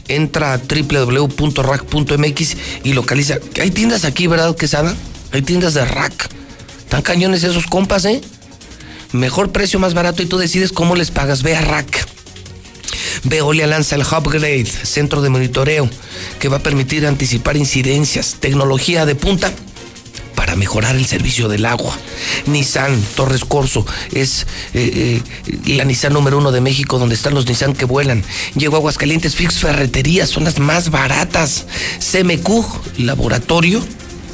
Entra 0.07 0.53
a 0.53 0.57
www.rack.mx 0.57 2.57
y 2.83 2.93
localiza. 2.93 3.37
Hay 3.61 3.71
tiendas 3.71 4.05
aquí, 4.05 4.27
¿verdad, 4.27 4.55
Quesada? 4.55 4.95
Hay 5.31 5.41
tiendas 5.41 5.73
de 5.73 5.85
Rack. 5.85 6.29
Tan 6.89 7.01
cañones 7.01 7.43
esos 7.43 7.67
compas, 7.67 8.05
¿eh? 8.05 8.21
Mejor 9.11 9.51
precio, 9.51 9.79
más 9.79 9.93
barato 9.93 10.21
y 10.21 10.25
tú 10.25 10.37
decides 10.37 10.71
cómo 10.71 10.95
les 10.95 11.11
pagas. 11.11 11.43
Ve 11.43 11.55
a 11.55 11.61
Rack. 11.61 12.16
Veolia 13.23 13.67
lanza 13.67 13.95
el 13.95 14.01
Upgrade, 14.01 14.65
centro 14.65 15.21
de 15.21 15.29
monitoreo, 15.29 15.89
que 16.39 16.49
va 16.49 16.57
a 16.57 16.63
permitir 16.63 17.05
anticipar 17.05 17.57
incidencias, 17.57 18.37
tecnología 18.39 19.05
de 19.05 19.15
punta 19.15 19.51
para 20.35 20.55
mejorar 20.55 20.95
el 20.95 21.05
servicio 21.05 21.47
del 21.49 21.65
agua. 21.65 21.97
Nissan 22.45 23.01
Torres 23.15 23.43
Corso 23.43 23.85
es 24.11 24.45
eh, 24.73 25.21
eh, 25.47 25.73
la 25.75 25.83
Nissan 25.83 26.13
número 26.13 26.37
uno 26.37 26.51
de 26.51 26.61
México, 26.61 26.99
donde 26.99 27.15
están 27.15 27.33
los 27.33 27.47
Nissan 27.47 27.73
que 27.73 27.85
vuelan. 27.85 28.23
Llegó 28.55 28.75
a 28.75 28.79
Aguascalientes 28.79 29.35
Fix 29.35 29.55
Ferretería, 29.55 30.27
son 30.27 30.43
las 30.43 30.59
más 30.59 30.91
baratas. 30.91 31.65
CMQ, 31.99 32.99
laboratorio 32.99 33.83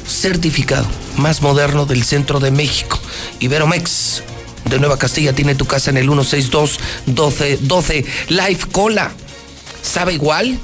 certificado, 0.06 0.86
más 1.16 1.42
moderno 1.42 1.86
del 1.86 2.04
centro 2.04 2.40
de 2.40 2.50
México. 2.50 3.00
Iberomex, 3.40 4.22
de 4.74 4.80
Nueva 4.80 4.98
Castilla 4.98 5.32
tiene 5.32 5.54
tu 5.54 5.66
casa 5.66 5.90
en 5.90 5.98
el 5.98 6.06
162 6.06 6.80
1212 7.06 8.04
Life 8.28 8.66
Cola. 8.72 9.12
¿Sabe 9.82 10.14
igual? 10.14 10.58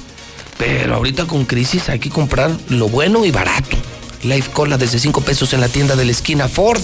Pero 0.58 0.96
ahorita 0.96 1.26
con 1.26 1.44
crisis 1.44 1.88
hay 1.88 2.00
que 2.00 2.10
comprar 2.10 2.50
lo 2.68 2.88
bueno 2.88 3.24
y 3.24 3.30
barato. 3.30 3.76
Life 4.24 4.50
Cola 4.52 4.76
desde 4.78 4.98
5 4.98 5.20
pesos 5.20 5.52
en 5.52 5.60
la 5.60 5.68
tienda 5.68 5.94
de 5.94 6.04
la 6.04 6.10
esquina 6.10 6.48
Ford. 6.48 6.82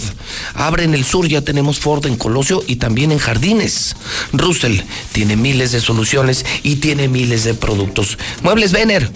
Abre 0.55 0.85
en 0.85 0.95
el 0.95 1.05
sur, 1.05 1.27
ya 1.27 1.43
tenemos 1.43 1.81
Ford 1.81 2.07
en 2.07 2.17
Colosio 2.17 2.63
y 2.65 2.77
también 2.77 3.11
en 3.11 3.19
Jardines. 3.19 3.97
Russell 4.33 4.79
tiene 5.11 5.35
miles 5.35 5.73
de 5.73 5.81
soluciones 5.81 6.47
y 6.63 6.77
tiene 6.77 7.09
miles 7.09 7.43
de 7.43 7.55
productos. 7.55 8.19
Muebles 8.43 8.71
Vener. 8.71 9.11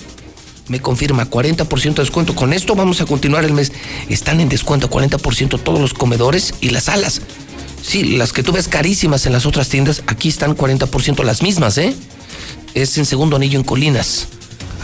Me 0.66 0.81
confirma 0.81 1.31
40% 1.31 1.95
de 1.95 2.03
descuento. 2.03 2.35
Con 2.35 2.53
esto 2.53 2.74
vamos 2.74 3.01
a 3.01 3.07
continuar 3.07 3.45
el 3.45 3.53
mes. 3.53 3.73
Están 4.09 4.41
en 4.41 4.49
descuento 4.49 4.91
40% 4.91 5.62
todos 5.62 5.81
los 5.81 5.95
comedores 5.95 6.55
y 6.61 6.70
las 6.70 6.85
salas. 6.85 7.23
Sí, 7.82 8.16
las 8.16 8.32
que 8.32 8.43
tú 8.43 8.52
ves 8.52 8.69
carísimas 8.69 9.27
en 9.27 9.32
las 9.32 9.47
otras 9.47 9.69
tiendas, 9.69 10.02
aquí 10.07 10.28
están 10.28 10.57
40% 10.57 11.24
las 11.24 11.43
mismas, 11.43 11.78
¿eh? 11.78 11.94
Es 12.74 12.98
en 12.98 13.07
segundo 13.07 13.36
anillo 13.36 13.59
en 13.59 13.65
Colinas, 13.65 14.28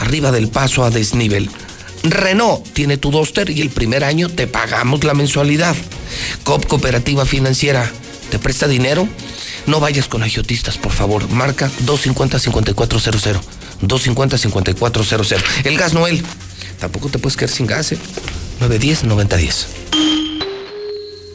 arriba 0.00 0.32
del 0.32 0.48
paso 0.48 0.84
a 0.84 0.90
desnivel. 0.90 1.50
Renault 2.02 2.66
tiene 2.72 2.96
tu 2.96 3.10
Duster 3.10 3.50
y 3.50 3.60
el 3.60 3.70
primer 3.70 4.04
año 4.04 4.28
te 4.28 4.46
pagamos 4.46 5.04
la 5.04 5.14
mensualidad. 5.14 5.74
COP 6.44 6.66
Cooperativa 6.66 7.24
Financiera, 7.26 7.90
¿te 8.30 8.38
presta 8.38 8.68
dinero? 8.68 9.08
No 9.66 9.80
vayas 9.80 10.06
con 10.08 10.22
agiotistas, 10.22 10.78
por 10.78 10.92
favor. 10.92 11.28
Marca 11.30 11.70
250-5400. 11.86 13.40
250-5400. 13.82 15.42
El 15.64 15.76
gas 15.76 15.92
Noel. 15.92 16.22
Tampoco 16.78 17.08
te 17.08 17.18
puedes 17.18 17.36
quedar 17.36 17.50
sin 17.50 17.66
gas, 17.66 17.92
¿eh? 17.92 17.98
910-9010. 18.60 19.66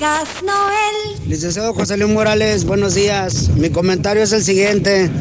Noel. 0.02 1.28
Licenciado 1.28 1.76
José 1.76 1.95
Luis 1.95 2.11
Morales, 2.11 2.65
buenos 2.65 2.95
días. 2.95 3.49
Mi 3.49 3.69
comentario 3.69 4.23
es 4.23 4.32
el 4.32 4.44
siguiente. 4.44 5.11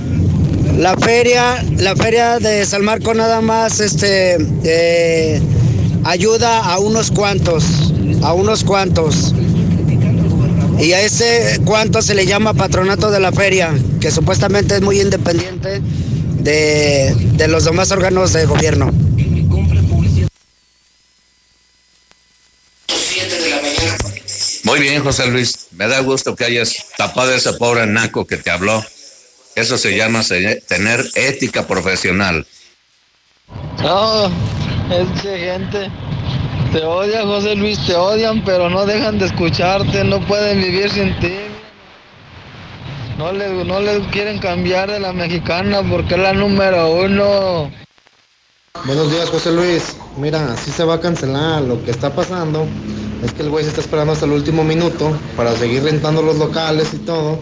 La 0.78 0.96
feria, 0.96 1.62
la 1.76 1.94
feria 1.94 2.38
de 2.38 2.64
San 2.64 2.82
Marco 2.82 3.12
nada 3.12 3.42
más 3.42 3.78
este, 3.80 4.38
eh, 4.64 5.42
ayuda 6.04 6.64
a 6.64 6.78
unos 6.78 7.10
cuantos, 7.10 7.92
a 8.22 8.32
unos 8.32 8.64
cuantos. 8.64 9.34
Y 10.78 10.92
a 10.92 11.02
ese 11.02 11.60
cuanto 11.66 12.00
se 12.00 12.14
le 12.14 12.24
llama 12.24 12.54
patronato 12.54 13.10
de 13.10 13.20
la 13.20 13.32
feria, 13.32 13.74
que 14.00 14.10
supuestamente 14.10 14.76
es 14.76 14.80
muy 14.80 14.98
independiente 14.98 15.82
de, 16.38 17.14
de 17.34 17.48
los 17.48 17.66
demás 17.66 17.92
órganos 17.92 18.32
de 18.32 18.46
gobierno. 18.46 18.90
Muy 24.70 24.78
bien, 24.78 25.02
José 25.02 25.26
Luis. 25.26 25.66
Me 25.72 25.88
da 25.88 25.98
gusto 25.98 26.36
que 26.36 26.44
hayas 26.44 26.86
tapado 26.96 27.32
a 27.32 27.34
ese 27.34 27.52
pobre 27.54 27.88
naco 27.88 28.24
que 28.24 28.36
te 28.36 28.52
habló. 28.52 28.80
Eso 29.56 29.76
se 29.76 29.96
llama 29.96 30.22
tener 30.68 31.04
ética 31.16 31.66
profesional. 31.66 32.46
No, 33.82 34.26
es 34.26 35.22
que 35.22 35.38
gente 35.38 35.90
te 36.72 36.84
odia, 36.84 37.22
José 37.22 37.56
Luis, 37.56 37.84
te 37.84 37.96
odian, 37.96 38.44
pero 38.44 38.70
no 38.70 38.86
dejan 38.86 39.18
de 39.18 39.26
escucharte, 39.26 40.04
no 40.04 40.24
pueden 40.28 40.62
vivir 40.62 40.88
sin 40.88 41.18
ti. 41.18 41.34
No 43.18 43.32
le, 43.32 43.64
no 43.64 43.80
le 43.80 43.98
quieren 44.10 44.38
cambiar 44.38 44.88
de 44.88 45.00
la 45.00 45.12
mexicana 45.12 45.82
porque 45.82 46.14
es 46.14 46.20
la 46.20 46.32
número 46.32 46.92
uno. 46.92 47.72
Buenos 48.84 49.10
días, 49.10 49.30
José 49.30 49.50
Luis. 49.50 49.96
Mira, 50.16 50.56
sí 50.56 50.70
se 50.70 50.84
va 50.84 50.94
a 50.94 51.00
cancelar. 51.00 51.62
Lo 51.62 51.84
que 51.84 51.90
está 51.90 52.14
pasando 52.14 52.68
es 53.22 53.32
que 53.32 53.42
el 53.42 53.50
güey 53.50 53.64
se 53.64 53.70
está 53.70 53.80
esperando 53.82 54.12
hasta 54.12 54.24
el 54.26 54.32
último 54.32 54.64
minuto 54.64 55.16
para 55.36 55.52
seguir 55.56 55.82
rentando 55.84 56.22
los 56.22 56.36
locales 56.36 56.92
y 56.94 56.98
todo. 56.98 57.38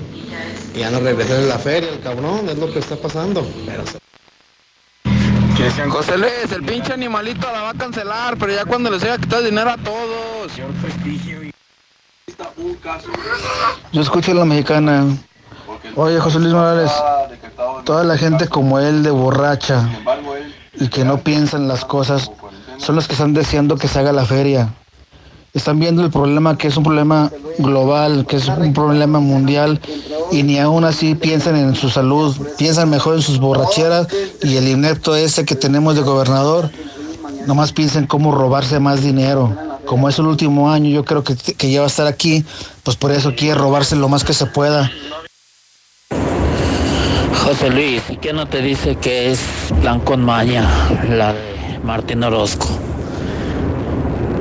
Y 0.75 0.81
ya 0.81 0.91
no 0.91 1.01
regresar 1.01 1.39
de 1.39 1.47
la 1.49 1.59
feria, 1.59 1.91
el 1.91 2.01
cabrón. 2.01 2.49
Es 2.49 2.59
lo 2.59 2.73
que 2.73 2.79
está 2.79 2.97
pasando. 2.97 3.47
Pero 3.67 3.85
se- 3.87 3.99
José 5.91 6.17
Luis, 6.19 6.53
el 6.53 6.63
pinche 6.65 6.93
animalito 6.93 7.51
la 7.53 7.63
va 7.63 7.71
a 7.71 7.75
cancelar, 7.75 8.37
pero 8.39 8.53
ya 8.55 8.65
cuando 8.65 8.91
les 8.91 9.03
haya 9.03 9.19
quitado 9.19 9.43
dinero 9.43 9.71
a 9.71 9.77
todos. 9.77 10.53
Yo 13.93 14.01
escucho 14.03 14.33
a 14.33 14.35
la 14.35 14.45
mexicana. 14.45 15.05
Oye, 15.97 16.19
José 16.21 16.39
Luis 16.39 16.53
Morales, 16.53 16.91
toda 17.85 18.05
la 18.05 18.17
gente 18.17 18.49
como 18.49 18.79
él 18.79 19.03
de 19.03 19.11
borracha 19.11 19.89
y 20.75 20.89
que 20.89 21.05
no 21.05 21.19
piensan 21.19 21.67
las 21.67 21.85
cosas 21.85 22.31
son 22.79 22.95
los 22.97 23.07
que 23.09 23.15
están 23.15 23.35
deseando 23.35 23.77
que 23.77 23.89
se 23.89 23.99
haga 23.99 24.13
la 24.13 24.25
feria. 24.25 24.69
Están 25.55 25.81
viendo 25.81 26.05
el 26.05 26.11
problema 26.11 26.59
que 26.59 26.69
es 26.69 26.77
un 26.77 26.85
problema 26.85 27.33
global, 27.59 28.27
que 28.27 28.37
es 28.37 28.49
un 28.49 28.73
problema 28.75 29.19
mundial 29.19 29.81
y 30.31 30.43
ni 30.43 30.59
aún 30.59 30.85
así 30.85 31.15
piensan 31.15 31.57
en 31.57 31.75
su 31.75 31.89
salud, 31.89 32.37
piensan 32.59 32.91
mejor 32.91 33.15
en 33.15 33.23
sus 33.23 33.41
borracheras 33.41 34.09
y 34.43 34.57
el 34.57 34.69
inepto 34.69 35.17
ese 35.17 35.45
que 35.45 35.55
tenemos 35.55 35.95
de 35.97 36.03
gobernador, 36.03 36.71
nomás 37.47 37.73
piensan 37.73 38.07
cómo 38.07 38.33
robarse 38.33 38.79
más 38.79 39.03
dinero. 39.03 39.57
Como 39.87 40.11
es 40.11 40.19
el 40.19 40.27
último 40.27 40.71
año, 40.71 40.91
yo 40.91 41.05
creo 41.05 41.25
que, 41.25 41.35
que 41.35 41.71
ya 41.71 41.81
va 41.81 41.87
a 41.87 41.89
estar 41.89 42.07
aquí, 42.07 42.45
pues 42.83 42.97
por 42.97 43.11
eso 43.11 43.35
quiere 43.35 43.55
robarse 43.55 43.97
lo 43.97 44.09
más 44.11 44.23
que 44.23 44.35
se 44.35 44.45
pueda. 44.45 44.91
José 47.43 47.71
Luis, 47.71 48.03
¿y 48.11 48.19
qué 48.19 48.35
no 48.35 48.47
te 48.47 48.61
dice 48.61 48.97
que 48.97 49.31
es 49.31 49.41
plan 49.81 50.01
con 50.01 50.23
maña 50.23 50.69
la 51.09 51.33
de 51.33 51.81
Martín 51.83 52.23
Orozco? 52.23 52.69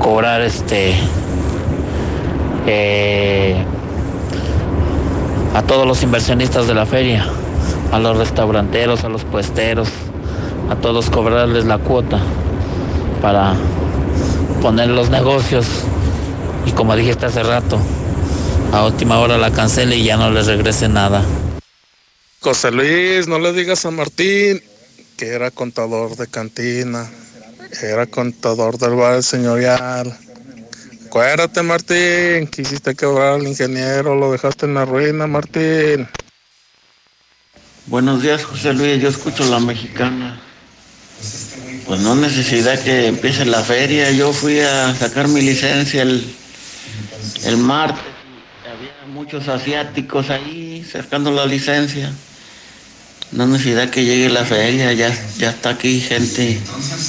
Cobrar 0.08 0.40
este 0.40 0.94
eh, 2.66 3.54
a 5.54 5.62
todos 5.64 5.86
los 5.86 6.02
inversionistas 6.02 6.66
de 6.66 6.72
la 6.72 6.86
feria, 6.86 7.26
a 7.92 7.98
los 7.98 8.16
restauranteros, 8.16 9.04
a 9.04 9.10
los 9.10 9.24
puesteros, 9.24 9.90
a 10.70 10.76
todos 10.76 11.10
cobrarles 11.10 11.66
la 11.66 11.76
cuota 11.76 12.22
para 13.20 13.54
poner 14.62 14.88
los 14.88 15.10
negocios 15.10 15.66
y 16.64 16.70
como 16.70 16.96
dijiste 16.96 17.26
hace 17.26 17.42
rato, 17.42 17.78
a 18.72 18.86
última 18.86 19.18
hora 19.18 19.36
la 19.36 19.50
cancele 19.50 19.96
y 19.96 20.04
ya 20.04 20.16
no 20.16 20.30
les 20.30 20.46
regrese 20.46 20.88
nada. 20.88 21.22
José 22.40 22.70
Luis, 22.70 23.28
no 23.28 23.38
le 23.38 23.52
digas 23.52 23.84
a 23.84 23.90
Martín 23.90 24.62
que 25.18 25.26
era 25.34 25.50
contador 25.50 26.16
de 26.16 26.26
cantina, 26.28 27.10
era 27.82 28.06
contador 28.06 28.78
del 28.78 28.94
bar 28.94 29.22
señorial. 29.22 30.16
Acuérdate, 31.06 31.62
Martín, 31.62 32.46
quisiste 32.48 32.94
quebrar 32.94 33.34
al 33.34 33.46
ingeniero, 33.46 34.14
lo 34.14 34.32
dejaste 34.32 34.66
en 34.66 34.74
la 34.74 34.84
ruina, 34.84 35.26
Martín. 35.26 36.08
Buenos 37.86 38.22
días, 38.22 38.44
José 38.44 38.74
Luis. 38.74 39.00
Yo 39.00 39.08
escucho 39.08 39.44
la 39.46 39.58
mexicana. 39.58 40.38
Pues 41.86 42.00
no 42.00 42.14
necesidad 42.14 42.78
que 42.82 43.06
empiece 43.06 43.46
la 43.46 43.62
feria. 43.62 44.10
Yo 44.10 44.32
fui 44.34 44.60
a 44.60 44.94
sacar 44.94 45.26
mi 45.28 45.40
licencia 45.40 46.02
el, 46.02 46.22
el 47.44 47.56
martes. 47.56 48.04
Había 48.70 49.14
muchos 49.14 49.48
asiáticos 49.48 50.28
ahí 50.28 50.84
sacando 50.84 51.30
la 51.30 51.46
licencia. 51.46 52.12
No 53.30 53.46
necesidad 53.46 53.90
que 53.90 54.04
llegue 54.04 54.30
la 54.30 54.44
feria, 54.44 54.92
ya, 54.94 55.14
ya 55.36 55.50
está 55.50 55.70
aquí 55.70 56.00
gente 56.00 56.58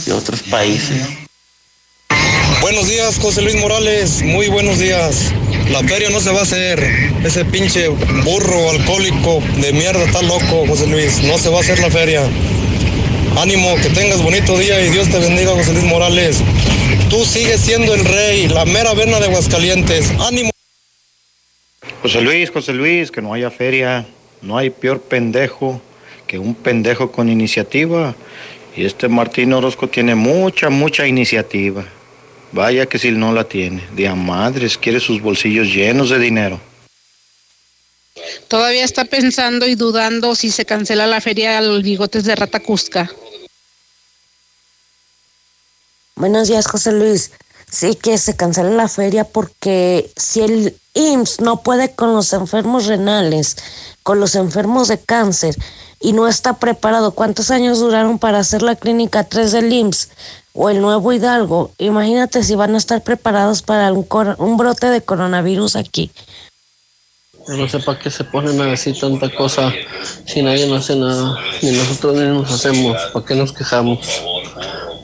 de 0.06 0.14
otros 0.14 0.44
países. 0.44 1.02
Buenos 2.60 2.90
días, 2.90 3.18
José 3.20 3.42
Luis 3.42 3.56
Morales. 3.56 4.22
Muy 4.22 4.50
buenos 4.50 4.80
días. 4.80 5.32
La 5.72 5.80
feria 5.80 6.10
no 6.10 6.20
se 6.20 6.32
va 6.32 6.42
a 6.42 6.44
hacer. 6.44 6.80
Ese 7.24 7.46
pinche 7.46 7.88
burro 7.88 8.70
alcohólico 8.70 9.42
de 9.62 9.72
mierda 9.72 10.04
está 10.04 10.22
loco, 10.22 10.68
José 10.68 10.88
Luis. 10.88 11.24
No 11.24 11.38
se 11.38 11.48
va 11.48 11.58
a 11.58 11.62
hacer 11.62 11.80
la 11.80 11.90
feria. 11.90 12.22
Ánimo, 13.38 13.78
que 13.78 13.90
tengas 13.90 14.22
bonito 14.22 14.58
día 14.58 14.82
y 14.86 14.90
Dios 14.90 15.10
te 15.10 15.20
bendiga, 15.20 15.52
José 15.52 15.72
Luis 15.72 15.86
Morales. 15.86 16.42
Tú 17.10 17.24
sigues 17.24 17.62
siendo 17.62 17.94
el 17.94 18.04
rey, 18.04 18.50
la 18.50 18.66
mera 18.66 18.94
vena 18.94 19.20
de 19.20 19.28
Aguascalientes. 19.28 20.12
Ánimo. 20.20 20.52
José 22.02 22.20
Luis, 22.20 22.52
José 22.52 22.74
Luis, 22.74 23.10
que 23.10 23.22
no 23.22 23.34
haya 23.34 23.50
feria. 23.50 24.06
No 24.42 24.58
hay 24.58 24.70
peor 24.70 25.02
pendejo 25.02 25.82
que 26.30 26.38
un 26.38 26.54
pendejo 26.54 27.12
con 27.12 27.28
iniciativa. 27.28 28.16
Y 28.76 28.86
este 28.86 29.10
Martín 29.10 29.52
Orozco 29.52 29.90
tiene 29.90 30.14
mucha, 30.14 30.70
mucha 30.70 31.08
iniciativa. 31.08 31.84
Vaya 32.52 32.86
que 32.86 33.00
si 33.00 33.10
no 33.12 33.34
la 33.34 33.46
tiene. 33.46 33.84
De 33.96 34.08
madres, 34.14 34.78
quiere 34.78 35.00
sus 35.00 35.20
bolsillos 35.22 35.74
llenos 35.74 36.12
de 36.12 36.20
dinero. 36.20 36.62
Todavía 38.48 38.84
está 38.84 39.06
pensando 39.06 39.68
y 39.68 39.74
dudando 39.74 40.36
si 40.36 40.52
se 40.52 40.66
cancela 40.66 41.08
la 41.08 41.20
feria 41.20 41.58
a 41.58 41.62
los 41.62 41.82
bigotes 41.82 42.26
de 42.26 42.36
Rata 42.36 42.60
Cusca. 42.60 43.10
Buenos 46.16 46.48
días, 46.48 46.68
José 46.68 46.92
Luis. 46.92 47.32
Sí 47.72 47.96
que 47.96 48.20
se 48.20 48.36
cancela 48.36 48.70
la 48.70 48.88
feria 48.88 49.24
porque 49.24 50.12
si 50.16 50.42
el 50.42 50.76
IMSS 50.94 51.40
no 51.40 51.64
puede 51.64 51.92
con 51.96 52.14
los 52.14 52.34
enfermos 52.34 52.86
renales, 52.86 53.58
con 54.04 54.20
los 54.20 54.36
enfermos 54.36 54.90
de 54.90 55.00
cáncer 55.00 55.56
y 56.00 56.14
no 56.14 56.28
está 56.28 56.58
preparado, 56.58 57.12
¿cuántos 57.12 57.52
años 57.52 57.80
duraron 57.80 58.20
para 58.20 58.40
hacer 58.40 58.62
la 58.62 58.76
clínica 58.76 59.26
3 59.26 59.52
del 59.52 59.74
IMSS 59.74 60.10
o 60.54 60.70
el 60.70 60.82
nuevo 60.82 61.12
Hidalgo? 61.12 61.72
Imagínate 61.78 62.44
si 62.44 62.56
van 62.56 62.76
a 62.76 62.78
estar 62.78 63.04
preparados 63.04 63.62
para 63.62 63.92
un, 63.92 64.08
un 64.38 64.58
brote 64.58 64.88
de 64.88 65.02
coronavirus 65.02 65.76
aquí. 65.76 66.12
No 67.48 67.68
sé 67.68 67.80
para 67.80 67.98
qué 67.98 68.12
se 68.12 68.24
ponen 68.24 68.62
a 68.62 68.68
decir 68.68 68.98
tanta 69.00 69.28
cosa 69.36 69.74
si 70.26 70.42
nadie 70.44 70.68
no 70.68 70.76
hace 70.76 70.96
nada, 70.96 71.36
ni 71.62 71.72
nosotros 71.72 72.16
ni 72.16 72.26
nos 72.26 72.52
hacemos. 72.52 72.96
¿Para 73.12 73.26
qué 73.26 73.36
nos 73.36 73.54
quejamos? 73.54 74.00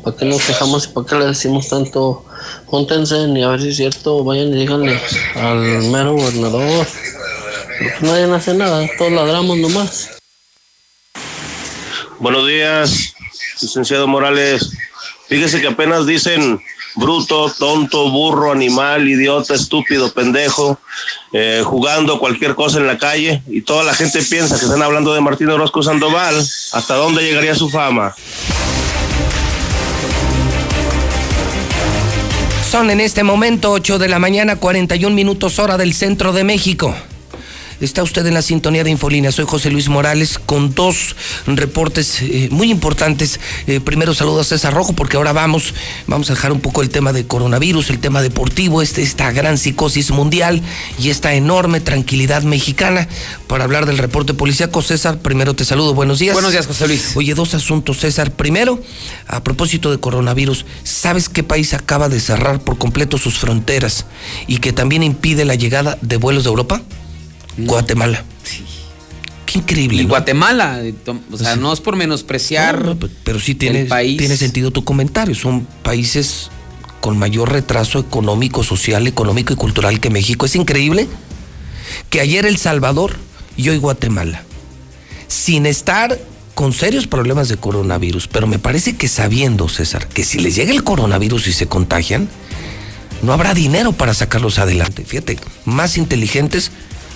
¿Para 0.04 0.16
qué 0.16 0.26
nos 0.26 0.44
quejamos 0.44 0.86
y 0.86 0.88
para 0.90 1.08
qué 1.08 1.16
le 1.16 1.26
decimos 1.26 1.68
tanto? 1.70 2.24
Júntense 2.68 3.28
ni 3.28 3.42
a 3.42 3.50
ver 3.50 3.62
si 3.62 3.70
es 3.70 3.78
cierto, 3.78 4.24
vayan 4.24 4.50
y 4.50 4.60
díganle 4.60 5.02
al 5.36 5.58
mero 5.90 6.14
gobernador. 6.14 6.86
Nadie 8.02 8.32
hace 8.32 8.54
nada, 8.54 8.88
todos 8.98 9.12
ladramos 9.12 9.58
nomás. 9.58 10.15
Buenos 12.20 12.48
días, 12.48 13.14
licenciado 13.62 14.08
Morales. 14.08 14.72
Fíjese 15.28 15.60
que 15.60 15.68
apenas 15.68 16.06
dicen 16.06 16.62
bruto, 16.96 17.52
tonto, 17.58 18.10
burro, 18.10 18.52
animal, 18.52 19.08
idiota, 19.08 19.54
estúpido, 19.54 20.14
pendejo, 20.14 20.80
eh, 21.34 21.62
jugando 21.66 22.20
cualquier 22.20 22.56
cosa 22.56 22.80
en 22.80 22.88
la 22.88 22.98
calle 22.98 23.44
y 23.48 23.62
toda 23.62 23.84
la 23.84 23.94
gente 23.94 24.22
piensa 24.22 24.58
que 24.58 24.66
están 24.66 24.82
hablando 24.82 25.14
de 25.14 25.22
Martín 25.22 25.50
Orozco 25.50 25.84
Sandoval. 25.84 26.36
¿Hasta 26.72 26.96
dónde 26.96 27.22
llegaría 27.24 27.54
su 27.54 27.70
fama? 27.70 28.16
Son 32.70 32.90
en 32.90 33.02
este 33.02 33.24
momento 33.24 33.72
8 33.72 34.00
de 34.00 34.08
la 34.08 34.20
mañana, 34.20 34.56
41 34.56 35.14
minutos 35.14 35.60
hora 35.60 35.78
del 35.78 35.94
centro 35.94 36.32
de 36.32 36.44
México. 36.46 36.96
Está 37.82 38.04
usted 38.04 38.26
en 38.26 38.34
la 38.34 38.42
sintonía 38.42 38.84
de 38.86 38.90
Infolínea. 38.90 39.32
Soy 39.32 39.46
José 39.46 39.70
Luis 39.70 39.90
Morales 39.90 40.40
con 40.40 40.74
dos 40.74 41.16
reportes 41.46 42.22
eh, 42.22 42.48
muy 42.52 42.72
importantes. 42.72 43.40
Eh, 43.68 43.82
primero 43.82 44.14
saludo 44.14 44.40
a 44.40 44.44
César 44.46 44.74
Rojo 44.74 44.94
porque 44.94 45.18
ahora 45.18 45.34
vamos, 45.34 45.74
vamos 46.08 46.30
a 46.30 46.34
dejar 46.34 46.54
un 46.54 46.62
poco 46.62 46.82
el 46.82 46.90
tema 46.90 47.12
de 47.12 47.28
coronavirus, 47.28 47.90
el 47.90 48.00
tema 48.00 48.22
deportivo, 48.22 48.82
este, 48.82 49.02
esta 49.02 49.32
gran 49.32 49.58
psicosis 49.58 50.12
mundial 50.12 50.62
y 51.00 51.10
esta 51.10 51.34
enorme 51.34 51.82
tranquilidad 51.82 52.44
mexicana 52.44 53.10
para 53.48 53.66
hablar 53.66 53.86
del 53.86 53.98
reporte 53.98 54.34
policíaco. 54.34 54.82
César, 54.82 55.20
primero 55.20 55.54
te 55.54 55.66
saludo. 55.66 55.94
Buenos 55.94 56.20
días. 56.20 56.34
Buenos 56.34 56.54
días, 56.54 56.68
José 56.68 56.88
Luis. 56.88 57.12
Oye, 57.16 57.34
dos 57.34 57.54
asuntos, 57.56 57.98
César. 57.98 58.32
Primero, 58.32 58.82
a 59.28 59.44
propósito 59.44 59.92
de 59.92 60.00
coronavirus, 60.00 60.66
¿sabes 60.84 61.28
qué 61.28 61.44
país 61.44 61.74
acaba 61.74 62.08
de 62.08 62.22
cerrar 62.22 62.62
por 62.62 62.78
completo 62.78 63.18
sus 63.18 63.38
fronteras 63.38 64.06
y 64.48 64.60
que 64.60 64.72
también 64.72 65.04
impide 65.04 65.44
la 65.44 65.56
llegada 65.56 65.98
de 66.02 66.16
vuelos 66.18 66.46
de 66.46 66.50
Europa? 66.50 66.82
Guatemala. 67.58 68.24
Qué 69.46 69.60
increíble. 69.60 70.02
Y 70.02 70.04
¿no? 70.04 70.10
Guatemala, 70.10 70.84
eh, 70.84 70.94
o 71.32 71.38
sea, 71.38 71.56
no 71.56 71.72
es 71.72 71.80
por 71.80 71.96
menospreciar. 71.96 72.84
No, 72.84 72.94
no, 72.96 73.10
pero 73.24 73.40
sí 73.40 73.56
tiene, 73.56 73.86
país. 73.86 74.18
tiene 74.18 74.38
sentido 74.38 74.72
tu 74.72 74.84
comentario. 74.84 75.36
Son 75.36 75.68
países 75.84 76.50
con 77.00 77.18
mayor 77.18 77.52
retraso 77.52 78.00
económico, 78.00 78.64
social, 78.64 79.06
económico 79.08 79.54
y 79.54 79.56
cultural 79.56 80.00
que 80.00 80.10
México. 80.10 80.46
Es 80.46 80.56
increíble 80.56 81.08
que 82.10 82.22
ayer 82.22 82.46
El 82.46 82.58
Salvador 82.58 83.16
y 83.58 83.70
hoy 83.70 83.78
Guatemala, 83.78 84.44
sin 85.28 85.66
estar 85.66 86.20
con 86.56 86.74
serios 86.74 87.06
problemas 87.06 87.50
de 87.50 87.58
coronavirus, 87.58 88.28
pero 88.28 88.48
me 88.48 88.60
parece 88.60 88.96
que 88.96 89.08
sabiendo, 89.08 89.70
César, 89.70 90.08
que 90.08 90.24
si 90.24 90.40
les 90.40 90.56
llega 90.56 90.72
el 90.72 90.84
coronavirus 90.84 91.48
y 91.48 91.54
se 91.54 91.68
contagian, 91.68 92.30
no 93.22 93.34
habrá 93.34 93.54
dinero 93.54 93.92
para 93.92 94.14
sacarlos 94.14 94.58
adelante. 94.58 95.04
Fíjate, 95.06 95.38
más 95.66 95.98
inteligentes 95.98 96.72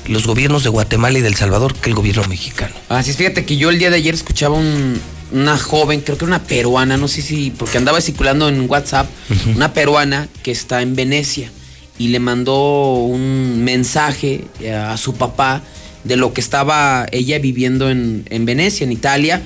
los 0.07 0.26
gobiernos 0.26 0.63
de 0.63 0.69
Guatemala 0.69 1.19
y 1.19 1.21
de 1.21 1.27
El 1.27 1.35
Salvador 1.35 1.76
que 1.76 1.89
el 1.89 1.95
gobierno 1.95 2.23
mexicano. 2.27 2.73
Así 2.89 3.11
es, 3.11 3.17
fíjate 3.17 3.45
que 3.45 3.57
yo 3.57 3.69
el 3.69 3.80
día 3.80 3.89
de 3.89 3.97
ayer 3.97 4.13
escuchaba 4.13 4.55
un, 4.55 4.99
una 5.31 5.57
joven, 5.57 6.01
creo 6.01 6.17
que 6.17 6.26
era 6.26 6.35
una 6.35 6.43
peruana, 6.43 6.97
no 6.97 7.07
sé 7.07 7.21
si, 7.21 7.51
porque 7.51 7.77
andaba 7.77 8.01
circulando 8.01 8.49
en 8.49 8.69
WhatsApp, 8.69 9.07
una 9.55 9.73
peruana 9.73 10.27
que 10.43 10.51
está 10.51 10.81
en 10.81 10.95
Venecia 10.95 11.51
y 11.97 12.07
le 12.07 12.19
mandó 12.19 12.93
un 12.93 13.63
mensaje 13.63 14.45
a 14.73 14.97
su 14.97 15.15
papá 15.15 15.61
de 16.03 16.15
lo 16.15 16.34
que 16.34 16.41
estaba 16.41 17.05
ella 17.11 17.39
viviendo 17.39 17.89
en, 17.89 18.26
en 18.30 18.45
Venecia, 18.45 18.85
en 18.85 18.91
Italia. 18.91 19.41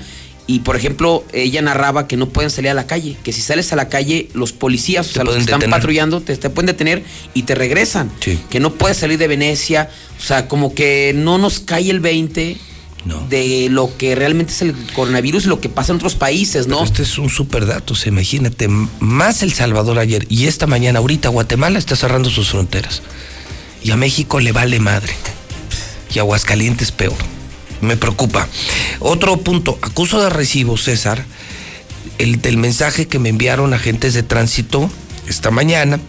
Y 0.46 0.60
por 0.60 0.76
ejemplo, 0.76 1.24
ella 1.32 1.62
narraba 1.62 2.06
que 2.06 2.16
no 2.16 2.28
pueden 2.28 2.50
salir 2.50 2.70
a 2.70 2.74
la 2.74 2.86
calle, 2.86 3.16
que 3.24 3.32
si 3.32 3.40
sales 3.40 3.72
a 3.72 3.76
la 3.76 3.88
calle, 3.88 4.28
los 4.34 4.52
policías, 4.52 5.08
o 5.08 5.12
sea, 5.12 5.24
los 5.24 5.34
que 5.36 5.40
están 5.40 5.58
detener. 5.58 5.78
patrullando, 5.80 6.20
te, 6.20 6.36
te 6.36 6.50
pueden 6.50 6.66
detener 6.66 7.02
y 7.32 7.44
te 7.44 7.54
regresan. 7.54 8.12
Sí. 8.20 8.38
Que 8.50 8.60
no 8.60 8.74
puedes 8.74 8.98
salir 8.98 9.18
de 9.18 9.26
Venecia, 9.26 9.88
o 10.18 10.22
sea, 10.22 10.46
como 10.46 10.74
que 10.74 11.12
no 11.16 11.38
nos 11.38 11.60
cae 11.60 11.88
el 11.88 12.00
20 12.00 12.58
de 13.28 13.68
lo 13.70 13.96
que 13.96 14.14
realmente 14.14 14.52
es 14.52 14.62
el 14.62 14.74
coronavirus 14.94 15.44
y 15.44 15.48
lo 15.48 15.60
que 15.60 15.68
pasa 15.68 15.92
en 15.92 15.96
otros 15.96 16.14
países, 16.14 16.66
¿no? 16.66 16.76
Pero 16.76 16.86
este 16.86 17.02
es 17.02 17.18
un 17.18 17.28
super 17.28 17.66
dato, 17.66 17.94
se 17.94 18.08
imagínate, 18.08 18.68
más 18.68 19.42
El 19.42 19.52
Salvador 19.52 19.98
ayer 19.98 20.26
y 20.30 20.46
esta 20.46 20.66
mañana, 20.66 21.00
ahorita 21.00 21.28
Guatemala 21.28 21.78
está 21.78 21.96
cerrando 21.96 22.30
sus 22.30 22.50
fronteras. 22.50 23.02
Y 23.82 23.90
a 23.90 23.96
México 23.96 24.40
le 24.40 24.52
vale 24.52 24.80
madre. 24.80 25.12
Y 26.14 26.18
a 26.18 26.22
Aguascalientes 26.22 26.90
peor. 26.92 27.16
Me 27.84 27.96
preocupa. 27.96 28.48
Otro 29.00 29.36
punto, 29.38 29.78
acuso 29.82 30.22
de 30.22 30.30
recibo, 30.30 30.76
César, 30.76 31.24
el 32.18 32.40
del 32.40 32.56
mensaje 32.56 33.06
que 33.06 33.18
me 33.18 33.28
enviaron 33.28 33.74
agentes 33.74 34.14
de 34.14 34.22
tránsito 34.22 34.90
esta 35.28 35.50
mañana. 35.50 36.00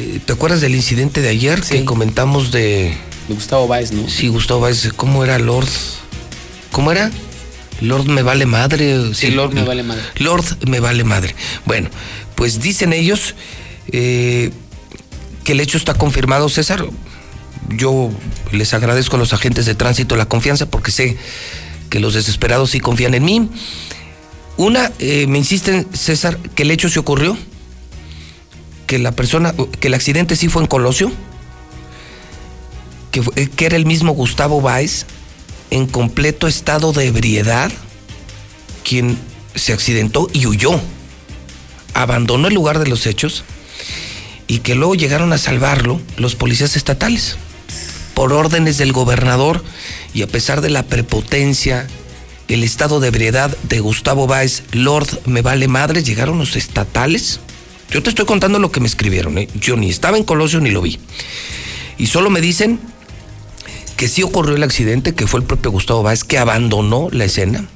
Eh, 0.00 0.20
¿Te 0.24 0.32
acuerdas 0.32 0.60
del 0.60 0.74
incidente 0.74 1.22
de 1.22 1.28
ayer 1.28 1.60
que 1.62 1.84
comentamos 1.84 2.52
de... 2.52 2.94
De 3.28 3.34
Gustavo 3.34 3.66
Báez, 3.66 3.92
¿no? 3.92 4.08
Sí, 4.08 4.28
Gustavo 4.28 4.60
Báez. 4.60 4.92
¿Cómo 4.94 5.24
era 5.24 5.38
Lord? 5.38 5.68
¿Cómo 6.70 6.92
era? 6.92 7.10
Lord 7.80 8.06
me 8.06 8.22
vale 8.22 8.46
madre. 8.46 9.14
Sí, 9.14 9.30
Lord 9.30 9.54
me 9.54 9.64
vale 9.64 9.82
madre. 9.82 10.02
Lord 10.16 10.44
me 10.68 10.80
vale 10.80 11.04
madre. 11.04 11.34
Bueno, 11.64 11.90
pues 12.34 12.60
dicen 12.60 12.92
ellos 12.92 13.34
eh, 13.92 14.50
que 15.44 15.52
el 15.52 15.60
hecho 15.60 15.78
está 15.78 15.94
confirmado, 15.94 16.48
César. 16.48 16.84
Yo 17.70 18.10
les 18.52 18.74
agradezco 18.74 19.16
a 19.16 19.18
los 19.18 19.32
agentes 19.32 19.66
de 19.66 19.74
tránsito 19.74 20.16
la 20.16 20.26
confianza 20.26 20.66
porque 20.66 20.90
sé 20.92 21.16
que 21.90 22.00
los 22.00 22.14
desesperados 22.14 22.70
sí 22.70 22.80
confían 22.80 23.14
en 23.14 23.24
mí. 23.24 23.50
Una, 24.56 24.92
eh, 24.98 25.26
me 25.26 25.38
insisten, 25.38 25.86
César, 25.92 26.38
que 26.54 26.62
el 26.62 26.70
hecho 26.70 26.88
se 26.88 26.98
ocurrió, 26.98 27.36
que 28.86 28.98
la 28.98 29.12
persona, 29.12 29.54
que 29.80 29.88
el 29.88 29.94
accidente 29.94 30.36
sí 30.36 30.48
fue 30.48 30.62
en 30.62 30.68
Colosio, 30.68 31.12
que, 33.10 33.22
fue- 33.22 33.48
que 33.50 33.66
era 33.66 33.76
el 33.76 33.86
mismo 33.86 34.12
Gustavo 34.12 34.60
Báez, 34.60 35.06
en 35.70 35.86
completo 35.86 36.46
estado 36.46 36.92
de 36.92 37.06
ebriedad, 37.06 37.70
quien 38.84 39.18
se 39.54 39.72
accidentó 39.72 40.28
y 40.32 40.46
huyó. 40.46 40.80
Abandonó 41.94 42.48
el 42.48 42.54
lugar 42.54 42.78
de 42.78 42.86
los 42.86 43.06
hechos 43.06 43.42
y 44.46 44.58
que 44.58 44.74
luego 44.74 44.94
llegaron 44.94 45.32
a 45.32 45.38
salvarlo 45.38 46.00
los 46.16 46.36
policías 46.36 46.76
estatales 46.76 47.36
por 48.16 48.32
órdenes 48.32 48.78
del 48.78 48.94
gobernador 48.94 49.62
y 50.14 50.22
a 50.22 50.26
pesar 50.26 50.62
de 50.62 50.70
la 50.70 50.84
prepotencia 50.84 51.86
el 52.48 52.64
estado 52.64 52.98
de 52.98 53.08
ebriedad 53.08 53.54
de 53.64 53.80
Gustavo 53.80 54.26
Báez, 54.26 54.62
Lord 54.72 55.20
me 55.26 55.42
vale 55.42 55.68
madre, 55.68 56.02
llegaron 56.02 56.38
los 56.38 56.56
estatales. 56.56 57.40
Yo 57.90 58.02
te 58.02 58.08
estoy 58.08 58.24
contando 58.24 58.58
lo 58.58 58.72
que 58.72 58.80
me 58.80 58.86
escribieron, 58.86 59.36
¿eh? 59.36 59.48
yo 59.60 59.76
ni 59.76 59.90
estaba 59.90 60.16
en 60.16 60.24
Colosio 60.24 60.60
ni 60.60 60.70
lo 60.70 60.80
vi. 60.80 60.98
Y 61.98 62.06
solo 62.06 62.30
me 62.30 62.40
dicen 62.40 62.80
que 63.98 64.08
sí 64.08 64.22
ocurrió 64.22 64.56
el 64.56 64.62
accidente, 64.62 65.14
que 65.14 65.26
fue 65.26 65.40
el 65.40 65.46
propio 65.46 65.70
Gustavo 65.70 66.02
Báez 66.02 66.24
que 66.24 66.38
abandonó 66.38 67.08
la 67.12 67.26
escena 67.26 67.68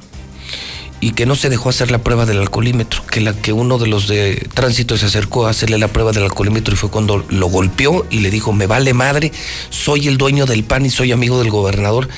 y 1.01 1.13
que 1.13 1.25
no 1.25 1.35
se 1.35 1.49
dejó 1.49 1.71
hacer 1.71 1.91
la 1.91 1.99
prueba 1.99 2.27
del 2.27 2.39
alcoholímetro, 2.39 3.05
que 3.07 3.21
la 3.21 3.33
que 3.33 3.53
uno 3.53 3.79
de 3.79 3.87
los 3.87 4.07
de 4.07 4.47
tránsito 4.53 4.99
se 4.99 5.07
acercó 5.07 5.47
a 5.47 5.51
hacerle 5.51 5.79
la 5.79 5.89
prueba 5.89 6.13
del 6.13 6.25
alcoholímetro 6.25 6.75
y 6.75 6.77
fue 6.77 6.91
cuando 6.91 7.25
lo 7.29 7.47
golpeó 7.47 8.07
y 8.11 8.21
le 8.21 8.31
dijo, 8.31 8.53
"Me 8.53 8.67
vale 8.67 8.93
madre, 8.93 9.33
soy 9.71 10.09
el 10.09 10.19
dueño 10.19 10.45
del 10.45 10.63
PAN 10.63 10.85
y 10.85 10.91
soy 10.91 11.13
amigo 11.13 11.39
del 11.39 11.51
gobernador." 11.51 12.09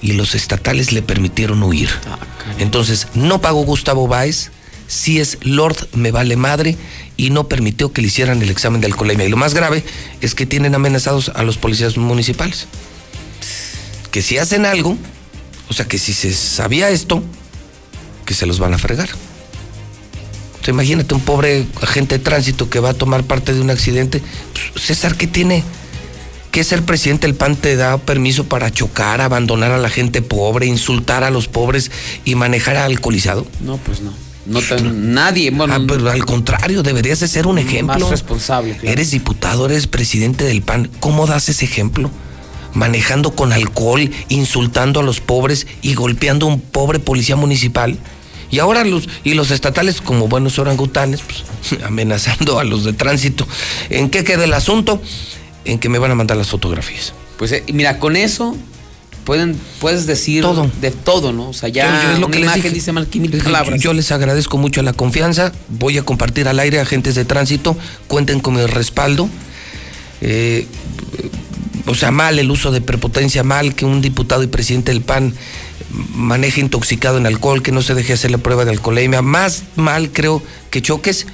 Y 0.00 0.12
los 0.12 0.34
estatales 0.34 0.92
le 0.92 1.02
permitieron 1.02 1.62
huir. 1.62 1.90
Ah, 2.06 2.18
Entonces, 2.58 3.08
no 3.14 3.42
pagó 3.42 3.62
Gustavo 3.64 4.08
Báez, 4.08 4.50
sí 4.86 5.20
es 5.20 5.36
Lord, 5.42 5.88
me 5.92 6.10
vale 6.10 6.36
madre, 6.36 6.78
y 7.18 7.28
no 7.28 7.48
permitió 7.48 7.92
que 7.92 8.00
le 8.00 8.08
hicieran 8.08 8.40
el 8.40 8.48
examen 8.48 8.80
de 8.80 8.86
alcoholemia. 8.86 9.26
Y 9.26 9.28
lo 9.28 9.36
más 9.36 9.52
grave 9.52 9.84
es 10.22 10.34
que 10.34 10.46
tienen 10.46 10.74
amenazados 10.74 11.30
a 11.34 11.42
los 11.42 11.58
policías 11.58 11.98
municipales. 11.98 12.66
Que 14.10 14.22
si 14.22 14.38
hacen 14.38 14.64
algo, 14.64 14.96
o 15.68 15.74
sea 15.74 15.86
que 15.86 15.98
si 15.98 16.14
se 16.14 16.32
sabía 16.32 16.88
esto, 16.88 17.22
que 18.30 18.34
se 18.34 18.46
los 18.46 18.60
van 18.60 18.72
a 18.72 18.78
fregar. 18.78 19.08
O 20.60 20.64
sea, 20.64 20.72
imagínate 20.72 21.12
un 21.16 21.20
pobre 21.20 21.66
agente 21.82 22.16
de 22.18 22.22
tránsito 22.24 22.70
que 22.70 22.78
va 22.78 22.90
a 22.90 22.94
tomar 22.94 23.24
parte 23.24 23.52
de 23.52 23.60
un 23.60 23.70
accidente. 23.70 24.22
Pues, 24.72 24.84
César, 24.86 25.16
¿qué 25.16 25.26
tiene? 25.26 25.64
¿Qué 26.52 26.62
ser 26.62 26.84
presidente 26.84 27.26
del 27.26 27.34
PAN 27.34 27.56
te 27.56 27.74
da 27.74 27.98
permiso 27.98 28.44
para 28.44 28.70
chocar, 28.70 29.20
abandonar 29.20 29.72
a 29.72 29.78
la 29.78 29.90
gente 29.90 30.22
pobre, 30.22 30.66
insultar 30.66 31.24
a 31.24 31.30
los 31.30 31.48
pobres 31.48 31.90
y 32.24 32.36
manejar 32.36 32.76
alcoholizado? 32.76 33.48
No, 33.62 33.78
pues 33.78 34.00
no. 34.00 34.12
No 34.46 34.62
tan- 34.62 35.12
nadie, 35.12 35.50
bueno, 35.50 35.74
Ah, 35.74 35.80
pero 35.88 36.08
al 36.08 36.24
contrario, 36.24 36.84
deberías 36.84 37.18
de 37.18 37.26
ser 37.26 37.48
un 37.48 37.58
ejemplo. 37.58 37.98
más 37.98 38.10
responsable. 38.10 38.74
claro. 38.76 38.92
Eres 38.92 39.10
diputado, 39.10 39.66
eres 39.66 39.88
presidente 39.88 40.44
del 40.44 40.62
PAN. 40.62 40.88
¿Cómo 41.00 41.26
das 41.26 41.48
ese 41.48 41.64
ejemplo? 41.64 42.12
Manejando 42.74 43.32
con 43.34 43.52
alcohol, 43.52 44.08
insultando 44.28 45.00
a 45.00 45.02
los 45.02 45.18
pobres 45.20 45.66
y 45.82 45.94
golpeando 45.94 46.46
a 46.46 46.50
un 46.50 46.60
pobre 46.60 47.00
policía 47.00 47.34
municipal. 47.34 47.98
Y 48.50 48.58
ahora 48.58 48.84
los, 48.84 49.08
y 49.24 49.34
los 49.34 49.50
estatales, 49.50 50.00
como 50.00 50.28
buenos 50.28 50.58
orangutanes, 50.58 51.20
pues, 51.22 51.82
amenazando 51.84 52.58
a 52.58 52.64
los 52.64 52.84
de 52.84 52.92
tránsito. 52.92 53.46
¿En 53.90 54.10
qué 54.10 54.24
queda 54.24 54.44
el 54.44 54.52
asunto? 54.54 55.00
En 55.64 55.78
que 55.78 55.88
me 55.88 55.98
van 55.98 56.10
a 56.10 56.14
mandar 56.14 56.36
las 56.36 56.48
fotografías. 56.48 57.12
Pues 57.38 57.52
eh, 57.52 57.64
mira, 57.72 57.98
con 57.98 58.16
eso 58.16 58.56
pueden, 59.24 59.56
puedes 59.80 60.06
decir 60.06 60.42
Todo. 60.42 60.70
de 60.80 60.90
todo, 60.90 61.32
¿no? 61.32 61.50
O 61.50 61.52
sea, 61.52 61.68
ya 61.68 62.12
Yo- 62.14 62.18
lo 62.18 62.26
una 62.26 62.34
que 62.36 62.40
imagen 62.40 62.62
dije. 62.62 62.74
dice 62.74 62.92
mal 62.92 63.06
que 63.06 63.20
mil 63.20 63.30
palabras. 63.42 63.80
Yo 63.80 63.92
les 63.92 64.10
agradezco 64.10 64.58
mucho 64.58 64.82
la 64.82 64.92
confianza. 64.92 65.52
Voy 65.68 65.96
a 65.98 66.02
compartir 66.02 66.48
al 66.48 66.58
aire 66.58 66.80
agentes 66.80 67.14
de 67.14 67.24
tránsito. 67.24 67.76
Cuenten 68.08 68.40
con 68.40 68.54
mi 68.54 68.66
respaldo. 68.66 69.28
Eh, 70.22 70.66
o 71.86 71.94
sea, 71.94 72.10
mal 72.10 72.38
el 72.38 72.50
uso 72.50 72.70
de 72.72 72.80
prepotencia, 72.80 73.42
mal 73.42 73.74
que 73.74 73.84
un 73.84 74.00
diputado 74.02 74.42
y 74.42 74.46
presidente 74.48 74.92
del 74.92 75.00
PAN 75.02 75.34
maneje 76.14 76.60
intoxicado 76.60 77.18
en 77.18 77.26
alcohol, 77.26 77.62
que 77.62 77.72
no 77.72 77.82
se 77.82 77.94
deje 77.94 78.12
hacer 78.12 78.30
la 78.30 78.38
prueba 78.38 78.64
de 78.64 78.70
alcoholemia. 78.72 79.22
Más 79.22 79.64
mal 79.76 80.10
creo 80.12 80.42
que 80.70 80.82
choques 80.82 81.26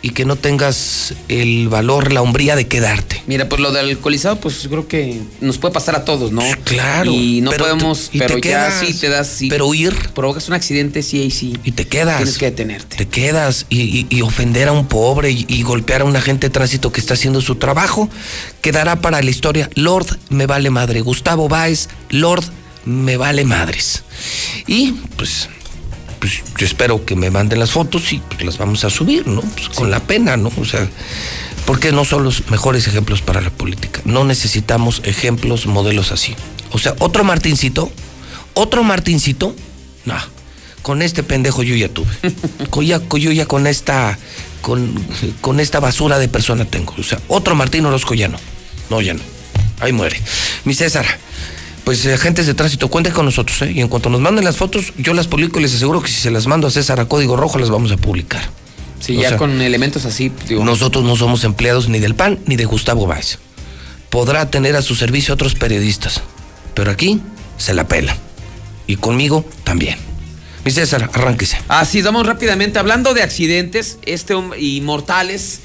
y 0.00 0.10
que 0.10 0.24
no 0.24 0.36
tengas 0.36 1.12
el 1.26 1.68
valor, 1.68 2.12
la 2.12 2.22
hombría 2.22 2.54
de 2.54 2.68
quedarte. 2.68 3.20
Mira, 3.26 3.48
pues 3.48 3.60
lo 3.60 3.72
del 3.72 3.88
alcoholizado, 3.88 4.38
pues 4.38 4.66
creo 4.68 4.86
que 4.86 5.20
nos 5.40 5.58
puede 5.58 5.74
pasar 5.74 5.96
a 5.96 6.04
todos, 6.04 6.30
¿no? 6.30 6.42
Claro. 6.62 7.10
Y 7.10 7.40
no 7.40 7.50
pero 7.50 7.64
podemos, 7.64 8.08
te- 8.10 8.16
y 8.16 8.20
pero 8.20 8.34
te 8.36 8.48
ya 8.48 8.68
quedas. 8.68 8.80
sí 8.86 8.94
te 8.94 9.08
das, 9.08 9.26
sí. 9.26 9.48
Pero 9.50 9.66
huir. 9.66 9.92
Provocas 10.14 10.46
un 10.46 10.54
accidente, 10.54 11.02
sí, 11.02 11.20
ahí 11.20 11.32
sí. 11.32 11.56
Y 11.64 11.72
te 11.72 11.88
quedas. 11.88 12.18
Tienes 12.18 12.38
que 12.38 12.44
detenerte. 12.44 12.96
Te 12.96 13.08
quedas 13.08 13.66
y, 13.70 13.80
y- 13.80 14.06
y 14.08 14.22
ofender 14.22 14.68
a 14.68 14.72
un 14.72 14.86
pobre 14.86 15.32
y, 15.32 15.44
y 15.48 15.64
golpear 15.64 16.02
a 16.02 16.04
un 16.04 16.14
agente 16.14 16.46
de 16.46 16.50
tránsito 16.52 16.92
que 16.92 17.00
está 17.00 17.14
haciendo 17.14 17.40
su 17.40 17.56
trabajo, 17.56 18.08
quedará 18.62 19.00
para 19.00 19.20
la 19.20 19.28
historia. 19.30 19.68
Lord, 19.74 20.16
me 20.30 20.46
vale 20.46 20.70
madre. 20.70 21.00
Gustavo 21.00 21.48
Báez, 21.48 21.88
Lord, 22.10 22.44
me 22.88 23.16
vale 23.16 23.44
madres. 23.44 24.02
Y 24.66 24.92
pues, 25.16 25.48
pues 26.18 26.42
yo 26.56 26.66
espero 26.66 27.04
que 27.04 27.14
me 27.14 27.30
manden 27.30 27.60
las 27.60 27.70
fotos 27.70 28.12
y 28.12 28.18
pues, 28.18 28.44
las 28.44 28.58
vamos 28.58 28.84
a 28.84 28.90
subir, 28.90 29.26
¿no? 29.26 29.42
Pues, 29.42 29.68
Con 29.68 29.90
la 29.90 30.00
pena, 30.00 30.36
¿no? 30.36 30.50
O 30.56 30.64
sea, 30.64 30.88
porque 31.66 31.92
no 31.92 32.04
son 32.04 32.24
los 32.24 32.50
mejores 32.50 32.86
ejemplos 32.88 33.20
para 33.20 33.40
la 33.40 33.50
política. 33.50 34.00
No 34.04 34.24
necesitamos 34.24 35.02
ejemplos, 35.04 35.66
modelos 35.66 36.12
así. 36.12 36.34
O 36.70 36.78
sea, 36.78 36.94
otro 36.98 37.24
Martincito, 37.24 37.90
otro 38.54 38.82
Martincito, 38.82 39.54
no. 40.06 40.16
Con 40.82 41.02
este 41.02 41.22
pendejo 41.22 41.62
yo 41.62 41.76
ya 41.76 41.88
tuve. 41.88 42.08
Con 42.70 42.86
ya, 42.86 43.00
yo 43.06 43.32
ya 43.32 43.44
con 43.44 43.66
esta, 43.66 44.18
con, 44.62 44.94
con 45.42 45.60
esta 45.60 45.80
basura 45.80 46.18
de 46.18 46.28
persona 46.28 46.64
tengo. 46.64 46.94
O 46.96 47.02
sea, 47.02 47.20
otro 47.28 47.54
Martín 47.54 47.84
Orozco 47.84 48.14
ya 48.14 48.28
no. 48.28 48.38
No, 48.88 49.02
ya 49.02 49.12
no. 49.12 49.20
Ahí 49.80 49.92
muere. 49.92 50.18
Mi 50.64 50.72
César, 50.72 51.04
pues 51.88 52.04
eh, 52.04 52.12
agentes 52.12 52.46
de 52.46 52.52
tránsito, 52.52 52.88
cuenten 52.88 53.14
con 53.14 53.24
nosotros, 53.24 53.62
¿eh? 53.62 53.72
Y 53.74 53.80
en 53.80 53.88
cuanto 53.88 54.10
nos 54.10 54.20
manden 54.20 54.44
las 54.44 54.58
fotos, 54.58 54.92
yo 54.98 55.14
las 55.14 55.26
publico 55.26 55.58
y 55.58 55.62
les 55.62 55.74
aseguro 55.74 56.02
que 56.02 56.08
si 56.08 56.20
se 56.20 56.30
las 56.30 56.46
mando 56.46 56.66
a 56.66 56.70
César 56.70 57.00
a 57.00 57.06
código 57.06 57.34
rojo, 57.34 57.58
las 57.58 57.70
vamos 57.70 57.90
a 57.92 57.96
publicar. 57.96 58.42
Sí, 59.00 59.16
O 59.16 59.22
ya 59.22 59.30
sea, 59.30 59.38
con 59.38 59.62
elementos 59.62 60.04
así, 60.04 60.30
digo. 60.46 60.62
Nosotros 60.66 61.02
no 61.02 61.16
somos 61.16 61.44
empleados 61.44 61.88
ni 61.88 61.98
del 61.98 62.14
PAN 62.14 62.40
ni 62.44 62.56
de 62.56 62.66
Gustavo 62.66 63.06
Báez. 63.06 63.38
Podrá 64.10 64.50
tener 64.50 64.76
a 64.76 64.82
su 64.82 64.96
servicio 64.96 65.32
otros 65.32 65.54
periodistas, 65.54 66.20
pero 66.74 66.90
aquí 66.90 67.22
se 67.56 67.72
la 67.72 67.88
pela. 67.88 68.14
Y 68.86 68.96
conmigo 68.96 69.46
también. 69.64 69.96
Mi 70.66 70.70
César, 70.70 71.08
arránquese. 71.14 71.56
Así, 71.68 72.02
vamos 72.02 72.26
rápidamente. 72.26 72.78
Hablando 72.78 73.14
de 73.14 73.22
accidentes 73.22 73.96
este 74.04 74.34
hombre, 74.34 74.60
y 74.60 74.82
mortales, 74.82 75.60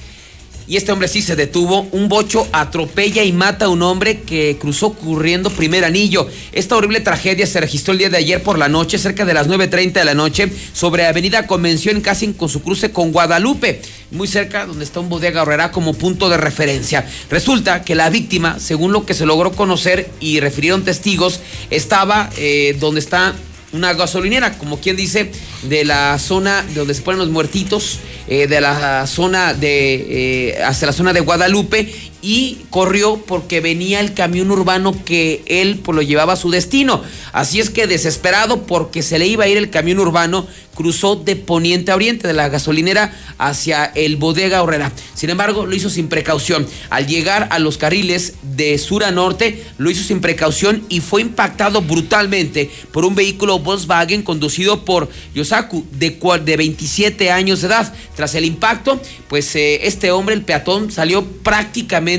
y 0.68 0.77
este 0.77 0.91
hombre 0.91 1.07
sí 1.07 1.22
se 1.22 1.35
detuvo. 1.35 1.88
Un 1.91 2.10
bocho 2.10 2.48
atropella 2.52 3.23
y 3.23 3.31
mata 3.31 3.65
a 3.65 3.69
un 3.69 3.81
hombre 3.81 4.22
que 4.22 4.57
cruzó 4.60 4.94
corriendo 4.94 5.49
primer 5.49 5.85
anillo. 5.85 6.27
Esta 6.52 6.76
horrible 6.76 6.99
tragedia 6.99 7.48
se 7.48 7.60
registró 7.60 7.91
el 7.91 7.99
día 7.99 8.10
de 8.10 8.18
ayer 8.18 8.41
por 8.41 8.57
la 8.57 8.69
noche, 8.69 8.98
cerca 8.98 9.26
de 9.26 9.34
las 9.34 9.48
9.30 9.49 9.94
de 9.94 10.06
la 10.06 10.14
noche, 10.14 10.52
sobre 10.73 11.06
Avenida 11.06 11.48
Convención, 11.48 12.02
casi 12.02 12.34
con 12.34 12.49
su 12.49 12.61
cruce 12.61 12.91
con 12.91 13.11
Guadalupe, 13.11 13.81
muy 14.11 14.27
cerca 14.27 14.65
donde 14.65 14.85
está 14.85 14.99
un 14.99 15.10
bodega 15.10 15.41
horrera 15.41 15.72
como 15.72 15.94
punto 15.94 16.30
de 16.30 16.38
referencia. 16.38 17.06
Resulta 17.30 17.84
que 17.84 17.95
la 17.95 18.10
víctima, 18.10 18.60
según 18.60 18.91
lo 18.91 19.06
que 19.06 19.14
se 19.14 19.26
logró 19.26 19.52
conocer 19.52 20.10
y 20.19 20.40
refirieron 20.40 20.84
testigos, 20.84 21.40
estaba 21.69 22.30
eh, 22.38 22.77
donde 22.80 22.99
está 22.99 23.34
una 23.74 23.94
gasolinera, 23.94 24.58
como 24.58 24.80
quien 24.80 24.95
dice, 24.95 25.32
de 25.64 25.84
la 25.84 26.18
zona 26.20 26.64
de 26.64 26.76
donde 26.76 26.94
se 26.94 27.02
ponen 27.02 27.20
los 27.20 27.30
muertitos, 27.30 28.00
eh, 28.28 28.48
de 28.48 28.62
la 28.62 29.06
zona 29.08 29.54
de, 29.54 30.50
eh, 30.56 30.64
hacia 30.64 30.88
la 30.88 30.94
zona 30.94 31.12
de 31.12 31.20
Guadalupe, 31.20 31.94
y 32.24 32.62
corrió 32.70 33.18
porque 33.18 33.60
venía 33.60 34.00
el 34.00 34.14
camión 34.14 34.50
urbano 34.50 34.95
que 35.04 35.44
él 35.45 35.82
pues, 35.84 35.94
lo 35.94 36.02
llevaba 36.02 36.34
a 36.34 36.38
su 36.38 36.50
destino. 36.50 37.04
Así 37.34 37.60
es 37.60 37.70
que 37.70 37.86
desesperado 37.86 38.64
porque 38.64 39.04
se 39.04 39.20
le 39.20 39.28
iba 39.28 39.44
a 39.44 39.50
ir 39.50 39.58
el 39.58 39.70
camión 39.70 40.00
urbano, 40.00 40.48
cruzó 40.74 41.18
de 41.18 41.36
poniente 41.36 41.91
a 41.91 41.95
oriente, 41.95 42.28
de 42.28 42.34
la 42.34 42.48
gasolinera 42.48 43.14
hacia 43.38 43.86
el 43.86 44.16
bodega 44.16 44.64
horrera. 44.64 44.91
Sin 45.14 45.30
embargo, 45.30 45.66
lo 45.66 45.76
hizo 45.76 45.90
sin 45.90 46.08
precaución. 46.08 46.66
Al 46.90 47.08
llegar 47.08 47.50
a 47.52 47.60
los 47.60 47.78
carriles 47.78 48.36
de 48.41 48.78
sur 48.78 49.04
a 49.04 49.12
norte, 49.12 49.66
lo 49.78 49.91
hizo 49.91 50.04
sin 50.04 50.22
precaución 50.22 50.84
y 50.88 51.02
fue 51.02 51.22
impactado 51.22 51.82
brutalmente 51.82 52.72
por 52.91 53.04
un 53.04 53.16
vehículo 53.16 53.60
Volkswagen 53.60 54.24
conducido 54.24 54.86
por 54.86 55.10
Yosaku, 55.36 55.86
de, 55.91 56.18
de 56.44 56.58
27 56.58 57.32
años 57.32 57.62
de 57.62 57.68
edad. 57.68 57.94
Tras 58.16 58.34
el 58.36 58.45
impacto, 58.45 59.02
pues 59.28 59.56
eh, 59.56 59.86
este 59.88 60.12
hombre, 60.12 60.36
el 60.36 60.44
peatón, 60.44 60.90
salió 60.90 61.26
prácticamente 61.26 62.12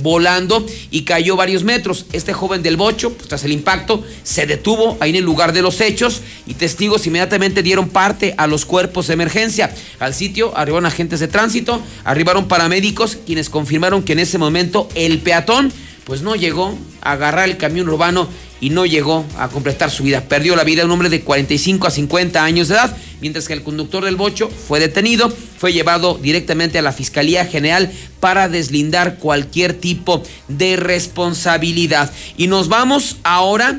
volando 0.00 0.66
y 0.90 1.02
cayó 1.02 1.36
varios 1.36 1.64
metros. 1.64 2.06
Este 2.12 2.32
joven 2.32 2.62
del 2.62 2.76
bocho, 2.76 3.12
pues, 3.12 3.28
tras 3.28 3.44
el 3.44 3.52
impacto, 3.52 4.04
se 4.22 4.46
detuvo 4.46 4.96
ahí 5.00 5.10
en 5.10 5.16
el 5.16 5.24
lugar 5.24 5.52
de 5.52 5.62
los 5.62 5.80
hechos 5.80 6.22
y 6.46 6.54
testigos 6.54 7.06
inmediatamente 7.06 7.62
dieron 7.62 7.88
parte 7.88 8.34
a 8.36 8.46
los 8.46 8.64
cuerpos 8.64 9.06
de 9.06 9.14
emergencia. 9.14 9.74
Al 9.98 10.14
sitio 10.14 10.56
arribaron 10.56 10.86
agentes 10.86 11.20
de 11.20 11.28
tránsito, 11.28 11.80
arribaron 12.04 12.48
paramédicos, 12.48 13.18
quienes 13.26 13.50
confirmaron 13.50 14.02
que 14.02 14.12
en 14.12 14.20
ese 14.20 14.38
momento 14.38 14.88
el 14.94 15.18
peatón 15.18 15.72
pues 16.10 16.22
no 16.22 16.34
llegó 16.34 16.76
a 17.02 17.12
agarrar 17.12 17.48
el 17.48 17.56
camión 17.56 17.88
urbano 17.88 18.26
y 18.60 18.70
no 18.70 18.84
llegó 18.84 19.24
a 19.38 19.46
completar 19.46 19.92
su 19.92 20.02
vida. 20.02 20.22
Perdió 20.22 20.56
la 20.56 20.64
vida 20.64 20.84
un 20.84 20.90
hombre 20.90 21.08
de 21.08 21.20
45 21.20 21.86
a 21.86 21.90
50 21.92 22.42
años 22.42 22.66
de 22.66 22.74
edad, 22.74 22.96
mientras 23.20 23.46
que 23.46 23.52
el 23.52 23.62
conductor 23.62 24.04
del 24.04 24.16
bocho 24.16 24.48
fue 24.48 24.80
detenido, 24.80 25.30
fue 25.30 25.72
llevado 25.72 26.18
directamente 26.20 26.80
a 26.80 26.82
la 26.82 26.90
Fiscalía 26.90 27.46
General 27.46 27.92
para 28.18 28.48
deslindar 28.48 29.18
cualquier 29.18 29.72
tipo 29.72 30.24
de 30.48 30.74
responsabilidad. 30.74 32.12
Y 32.36 32.48
nos 32.48 32.66
vamos 32.66 33.18
ahora 33.22 33.78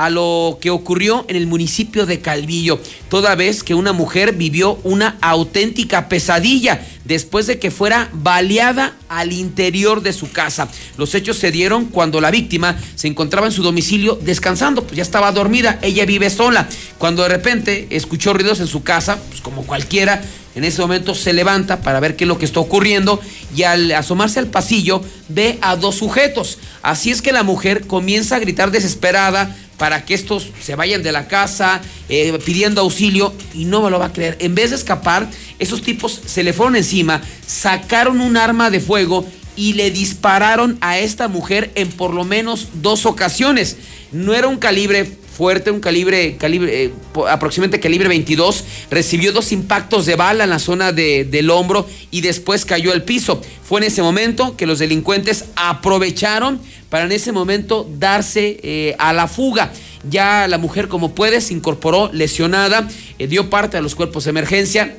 a 0.00 0.08
lo 0.08 0.56
que 0.62 0.70
ocurrió 0.70 1.26
en 1.28 1.36
el 1.36 1.46
municipio 1.46 2.06
de 2.06 2.20
Calvillo, 2.20 2.80
toda 3.10 3.34
vez 3.34 3.62
que 3.62 3.74
una 3.74 3.92
mujer 3.92 4.32
vivió 4.32 4.78
una 4.82 5.18
auténtica 5.20 6.08
pesadilla 6.08 6.80
después 7.04 7.46
de 7.46 7.58
que 7.58 7.70
fuera 7.70 8.08
baleada 8.14 8.96
al 9.10 9.30
interior 9.30 10.00
de 10.00 10.14
su 10.14 10.32
casa. 10.32 10.68
Los 10.96 11.14
hechos 11.14 11.36
se 11.36 11.50
dieron 11.50 11.84
cuando 11.84 12.22
la 12.22 12.30
víctima 12.30 12.78
se 12.94 13.08
encontraba 13.08 13.48
en 13.48 13.52
su 13.52 13.62
domicilio 13.62 14.18
descansando, 14.22 14.84
pues 14.84 14.96
ya 14.96 15.02
estaba 15.02 15.32
dormida, 15.32 15.78
ella 15.82 16.06
vive 16.06 16.30
sola. 16.30 16.66
Cuando 16.96 17.22
de 17.24 17.28
repente 17.28 17.86
escuchó 17.90 18.32
ruidos 18.32 18.60
en 18.60 18.68
su 18.68 18.82
casa, 18.82 19.20
pues 19.28 19.42
como 19.42 19.66
cualquiera, 19.66 20.22
en 20.54 20.64
ese 20.64 20.80
momento 20.80 21.14
se 21.14 21.32
levanta 21.32 21.80
para 21.80 22.00
ver 22.00 22.16
qué 22.16 22.24
es 22.24 22.28
lo 22.28 22.38
que 22.38 22.44
está 22.44 22.60
ocurriendo 22.60 23.20
y 23.54 23.62
al 23.62 23.92
asomarse 23.92 24.38
al 24.38 24.48
pasillo 24.48 25.02
ve 25.28 25.58
a 25.60 25.76
dos 25.76 25.96
sujetos. 25.96 26.58
Así 26.82 27.10
es 27.10 27.22
que 27.22 27.32
la 27.32 27.42
mujer 27.42 27.86
comienza 27.86 28.36
a 28.36 28.40
gritar 28.40 28.70
desesperada 28.70 29.56
para 29.80 30.04
que 30.04 30.12
estos 30.12 30.50
se 30.60 30.74
vayan 30.74 31.02
de 31.02 31.10
la 31.10 31.26
casa 31.26 31.80
eh, 32.10 32.38
pidiendo 32.44 32.82
auxilio 32.82 33.32
y 33.54 33.64
no 33.64 33.80
me 33.80 33.88
lo 33.88 33.98
va 33.98 34.06
a 34.06 34.12
creer. 34.12 34.36
En 34.38 34.54
vez 34.54 34.68
de 34.68 34.76
escapar, 34.76 35.26
esos 35.58 35.80
tipos 35.80 36.20
se 36.26 36.42
le 36.42 36.52
fueron 36.52 36.76
encima, 36.76 37.22
sacaron 37.46 38.20
un 38.20 38.36
arma 38.36 38.68
de 38.68 38.78
fuego 38.80 39.26
y 39.56 39.72
le 39.72 39.90
dispararon 39.90 40.76
a 40.82 40.98
esta 40.98 41.28
mujer 41.28 41.70
en 41.76 41.88
por 41.88 42.12
lo 42.12 42.26
menos 42.26 42.68
dos 42.74 43.06
ocasiones. 43.06 43.78
No 44.12 44.34
era 44.34 44.48
un 44.48 44.58
calibre 44.58 45.16
fuerte, 45.40 45.70
un 45.70 45.80
calibre, 45.80 46.36
calibre 46.36 46.84
eh, 46.84 46.92
aproximadamente 47.26 47.80
calibre 47.80 48.08
22, 48.08 48.62
recibió 48.90 49.32
dos 49.32 49.52
impactos 49.52 50.04
de 50.04 50.14
bala 50.14 50.44
en 50.44 50.50
la 50.50 50.58
zona 50.58 50.92
de, 50.92 51.24
del 51.24 51.48
hombro 51.48 51.88
y 52.10 52.20
después 52.20 52.66
cayó 52.66 52.92
al 52.92 53.04
piso. 53.04 53.40
Fue 53.64 53.80
en 53.80 53.86
ese 53.86 54.02
momento 54.02 54.54
que 54.58 54.66
los 54.66 54.80
delincuentes 54.80 55.46
aprovecharon 55.56 56.60
para 56.90 57.06
en 57.06 57.12
ese 57.12 57.32
momento 57.32 57.88
darse 57.98 58.60
eh, 58.62 58.94
a 58.98 59.14
la 59.14 59.28
fuga. 59.28 59.72
Ya 60.10 60.46
la 60.46 60.58
mujer, 60.58 60.88
como 60.88 61.14
puede, 61.14 61.40
se 61.40 61.54
incorporó 61.54 62.10
lesionada, 62.12 62.86
eh, 63.18 63.26
dio 63.26 63.48
parte 63.48 63.78
a 63.78 63.80
los 63.80 63.94
cuerpos 63.94 64.24
de 64.24 64.30
emergencia 64.30 64.94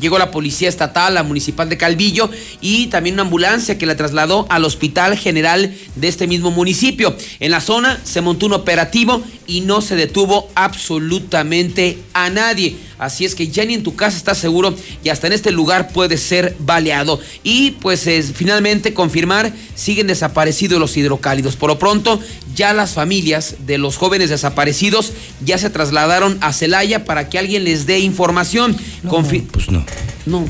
Llegó 0.00 0.18
la 0.18 0.30
policía 0.30 0.68
estatal, 0.68 1.14
la 1.14 1.22
municipal 1.22 1.68
de 1.68 1.76
Calvillo 1.76 2.30
y 2.60 2.88
también 2.88 3.14
una 3.14 3.22
ambulancia 3.22 3.78
que 3.78 3.86
la 3.86 3.96
trasladó 3.96 4.46
al 4.50 4.64
Hospital 4.64 5.16
General 5.16 5.74
de 5.94 6.08
este 6.08 6.26
mismo 6.26 6.50
municipio. 6.50 7.16
En 7.40 7.50
la 7.50 7.60
zona 7.60 8.00
se 8.04 8.20
montó 8.20 8.46
un 8.46 8.52
operativo 8.52 9.22
y 9.46 9.62
no 9.62 9.80
se 9.80 9.96
detuvo 9.96 10.50
absolutamente 10.54 11.98
a 12.12 12.30
nadie. 12.30 12.76
Así 12.98 13.24
es 13.24 13.34
que 13.34 13.48
ya 13.48 13.64
ni 13.64 13.74
en 13.74 13.82
tu 13.82 13.94
casa 13.94 14.16
estás 14.16 14.38
seguro 14.38 14.74
y 15.04 15.10
hasta 15.10 15.26
en 15.26 15.34
este 15.34 15.50
lugar 15.50 15.88
puede 15.88 16.16
ser 16.16 16.56
baleado. 16.58 17.20
Y 17.42 17.72
pues 17.72 18.06
es, 18.06 18.32
finalmente 18.32 18.94
confirmar, 18.94 19.52
siguen 19.74 20.06
desaparecidos 20.06 20.80
los 20.80 20.96
hidrocálidos. 20.96 21.56
Por 21.56 21.70
lo 21.70 21.78
pronto, 21.78 22.20
ya 22.54 22.72
las 22.72 22.94
familias 22.94 23.56
de 23.66 23.78
los 23.78 23.96
jóvenes 23.96 24.30
desaparecidos 24.30 25.12
ya 25.44 25.58
se 25.58 25.70
trasladaron 25.70 26.38
a 26.40 26.52
Celaya 26.52 27.04
para 27.04 27.28
que 27.28 27.38
alguien 27.38 27.64
les 27.64 27.86
dé 27.86 27.98
información. 27.98 28.76
pues 29.52 29.70
no. 29.70 29.84
No. 30.24 30.46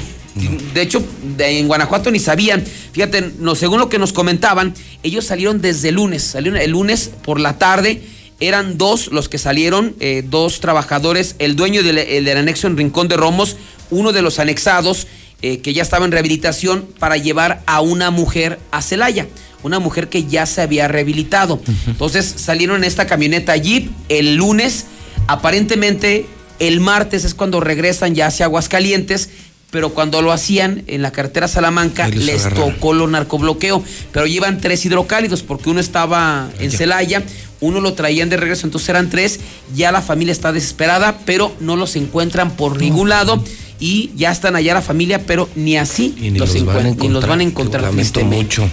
De 0.74 0.82
hecho, 0.82 1.02
en 1.38 1.66
Guanajuato 1.66 2.10
ni 2.10 2.18
sabían. 2.18 2.62
Fíjate, 2.92 3.32
no, 3.38 3.54
según 3.54 3.80
lo 3.80 3.88
que 3.88 3.98
nos 3.98 4.12
comentaban, 4.12 4.74
ellos 5.02 5.24
salieron 5.24 5.62
desde 5.62 5.88
el 5.88 5.94
lunes, 5.94 6.22
salieron 6.22 6.60
el 6.60 6.70
lunes 6.70 7.10
por 7.24 7.40
la 7.40 7.58
tarde 7.58 8.02
eran 8.40 8.78
dos 8.78 9.08
los 9.08 9.28
que 9.28 9.38
salieron, 9.38 9.94
eh, 10.00 10.22
dos 10.26 10.60
trabajadores, 10.60 11.36
el 11.38 11.56
dueño 11.56 11.82
del, 11.82 12.28
anexo 12.28 12.66
en 12.66 12.76
Rincón 12.76 13.08
de 13.08 13.16
Romos, 13.16 13.56
uno 13.90 14.12
de 14.12 14.22
los 14.22 14.38
anexados 14.38 15.06
eh, 15.42 15.60
que 15.60 15.72
ya 15.72 15.82
estaba 15.82 16.04
en 16.04 16.12
rehabilitación 16.12 16.86
para 16.98 17.16
llevar 17.16 17.62
a 17.66 17.80
una 17.80 18.10
mujer 18.10 18.58
a 18.70 18.82
Celaya, 18.82 19.26
una 19.62 19.78
mujer 19.78 20.08
que 20.08 20.24
ya 20.24 20.44
se 20.46 20.62
había 20.62 20.88
rehabilitado. 20.88 21.60
Entonces 21.86 22.26
salieron 22.36 22.78
en 22.78 22.84
esta 22.84 23.06
camioneta 23.06 23.56
Jeep 23.56 23.90
el 24.08 24.36
lunes, 24.36 24.86
aparentemente 25.26 26.26
el 26.58 26.80
martes 26.80 27.24
es 27.24 27.34
cuando 27.34 27.60
regresan 27.60 28.14
ya 28.14 28.26
hacia 28.26 28.46
Aguascalientes 28.46 29.30
pero 29.76 29.90
cuando 29.90 30.22
lo 30.22 30.32
hacían 30.32 30.84
en 30.86 31.02
la 31.02 31.12
carretera 31.12 31.48
Salamanca 31.48 32.08
les, 32.08 32.48
tocó 32.54 32.94
lo 32.94 33.06
narcobloqueo. 33.08 33.84
Pero 34.10 34.26
llevan 34.26 34.58
tres 34.58 34.86
hidrocálidos 34.86 35.42
porque 35.42 35.68
uno 35.68 35.80
estaba 35.80 36.48
en 36.60 36.70
Celaya, 36.70 37.22
uno 37.60 37.82
lo 37.82 37.92
traían 37.92 38.30
de 38.30 38.38
regreso, 38.38 38.66
entonces 38.66 38.88
eran 38.88 39.10
tres. 39.10 39.38
Ya 39.74 39.92
la 39.92 40.00
familia 40.00 40.32
está 40.32 40.50
desesperada, 40.50 41.18
pero 41.26 41.54
no 41.60 41.76
los 41.76 41.94
encuentran 41.94 42.52
por 42.52 42.80
ningún 42.80 43.10
lado. 43.10 43.44
Y 43.78 44.12
ya 44.16 44.32
están 44.32 44.56
allá 44.56 44.72
la 44.72 44.80
familia, 44.80 45.26
pero 45.26 45.46
ni 45.56 45.76
así 45.76 46.14
los, 46.38 46.54
encuentran, 46.54 46.96
ni 46.96 47.08
los 47.10 47.26
van 47.26 47.40
a 47.40 47.42
encontrar. 47.42 47.82
Lamento 47.82 48.24
mucho. 48.24 48.66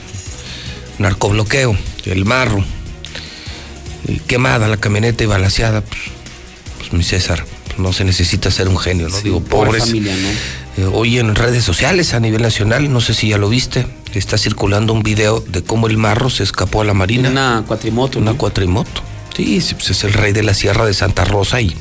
Narcobloqueo, 0.99 1.75
el 2.05 2.23
marro, 2.23 2.63
quemada 4.25 4.69
la 4.69 4.77
camioneta 4.77 5.21
y 5.25 5.27
balaseada. 5.27 5.81
Pues, 5.81 5.99
pues 6.77 6.93
mi 6.93 7.03
César, 7.03 7.43
no 7.77 7.91
se 7.91 8.05
necesita 8.05 8.49
ser 8.51 8.69
un 8.69 8.77
genio, 8.77 9.09
¿no? 9.09 9.19
Digo, 9.19 9.43
pobres. 9.43 9.83
Familia, 9.83 10.15
¿no? 10.15 10.62
Eh, 10.77 10.89
hoy 10.91 11.19
en 11.19 11.35
redes 11.35 11.63
sociales 11.63 12.13
a 12.13 12.19
nivel 12.19 12.41
nacional, 12.41 12.91
no 12.91 12.99
sé 12.99 13.13
si 13.13 13.29
ya 13.29 13.37
lo 13.37 13.49
viste, 13.49 13.85
está 14.13 14.37
circulando 14.37 14.93
un 14.93 15.03
video 15.03 15.39
de 15.39 15.63
cómo 15.63 15.87
el 15.87 15.97
marro 15.97 16.29
se 16.29 16.43
escapó 16.43 16.81
a 16.81 16.85
la 16.85 16.93
marina. 16.93 17.29
Una 17.29 17.63
cuatrimoto. 17.67 18.19
Una 18.19 18.33
cuatrimoto. 18.33 19.01
Sí, 19.35 19.61
pues 19.71 19.89
es 19.89 20.03
el 20.03 20.13
rey 20.13 20.33
de 20.33 20.43
la 20.43 20.53
Sierra 20.53 20.85
de 20.85 20.93
Santa 20.93 21.25
Rosa 21.25 21.61
y. 21.61 21.75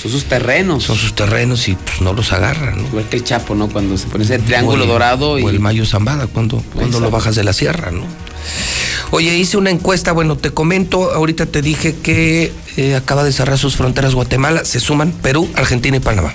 Son 0.00 0.10
sus 0.10 0.24
terrenos. 0.24 0.84
Son 0.84 0.96
sus 0.96 1.14
terrenos 1.14 1.68
y 1.68 1.74
pues 1.74 2.00
no 2.00 2.12
los 2.12 2.32
agarran, 2.32 2.82
¿no? 2.82 2.88
Igual 2.88 3.08
que 3.08 3.16
el 3.16 3.24
Chapo, 3.24 3.54
¿no? 3.54 3.68
Cuando 3.68 3.96
se 3.96 4.06
pone 4.06 4.24
ese 4.24 4.38
triángulo 4.38 4.86
dorado. 4.86 5.38
Y... 5.38 5.42
O 5.42 5.50
el 5.50 5.58
Mayo 5.58 5.86
Zambada, 5.86 6.26
cuando, 6.26 6.62
cuando 6.74 7.00
lo 7.00 7.10
bajas 7.10 7.34
de 7.34 7.44
la 7.44 7.52
sierra, 7.52 7.90
¿no? 7.90 8.04
Oye, 9.10 9.36
hice 9.36 9.56
una 9.56 9.70
encuesta, 9.70 10.12
bueno, 10.12 10.36
te 10.36 10.50
comento, 10.50 11.12
ahorita 11.12 11.46
te 11.46 11.62
dije 11.62 11.94
que 11.94 12.52
eh, 12.76 12.96
acaba 12.96 13.24
de 13.24 13.32
cerrar 13.32 13.56
sus 13.56 13.76
fronteras 13.76 14.14
Guatemala, 14.14 14.64
se 14.64 14.80
suman 14.80 15.12
Perú, 15.12 15.48
Argentina 15.54 15.96
y 15.96 16.00
Panamá. 16.00 16.34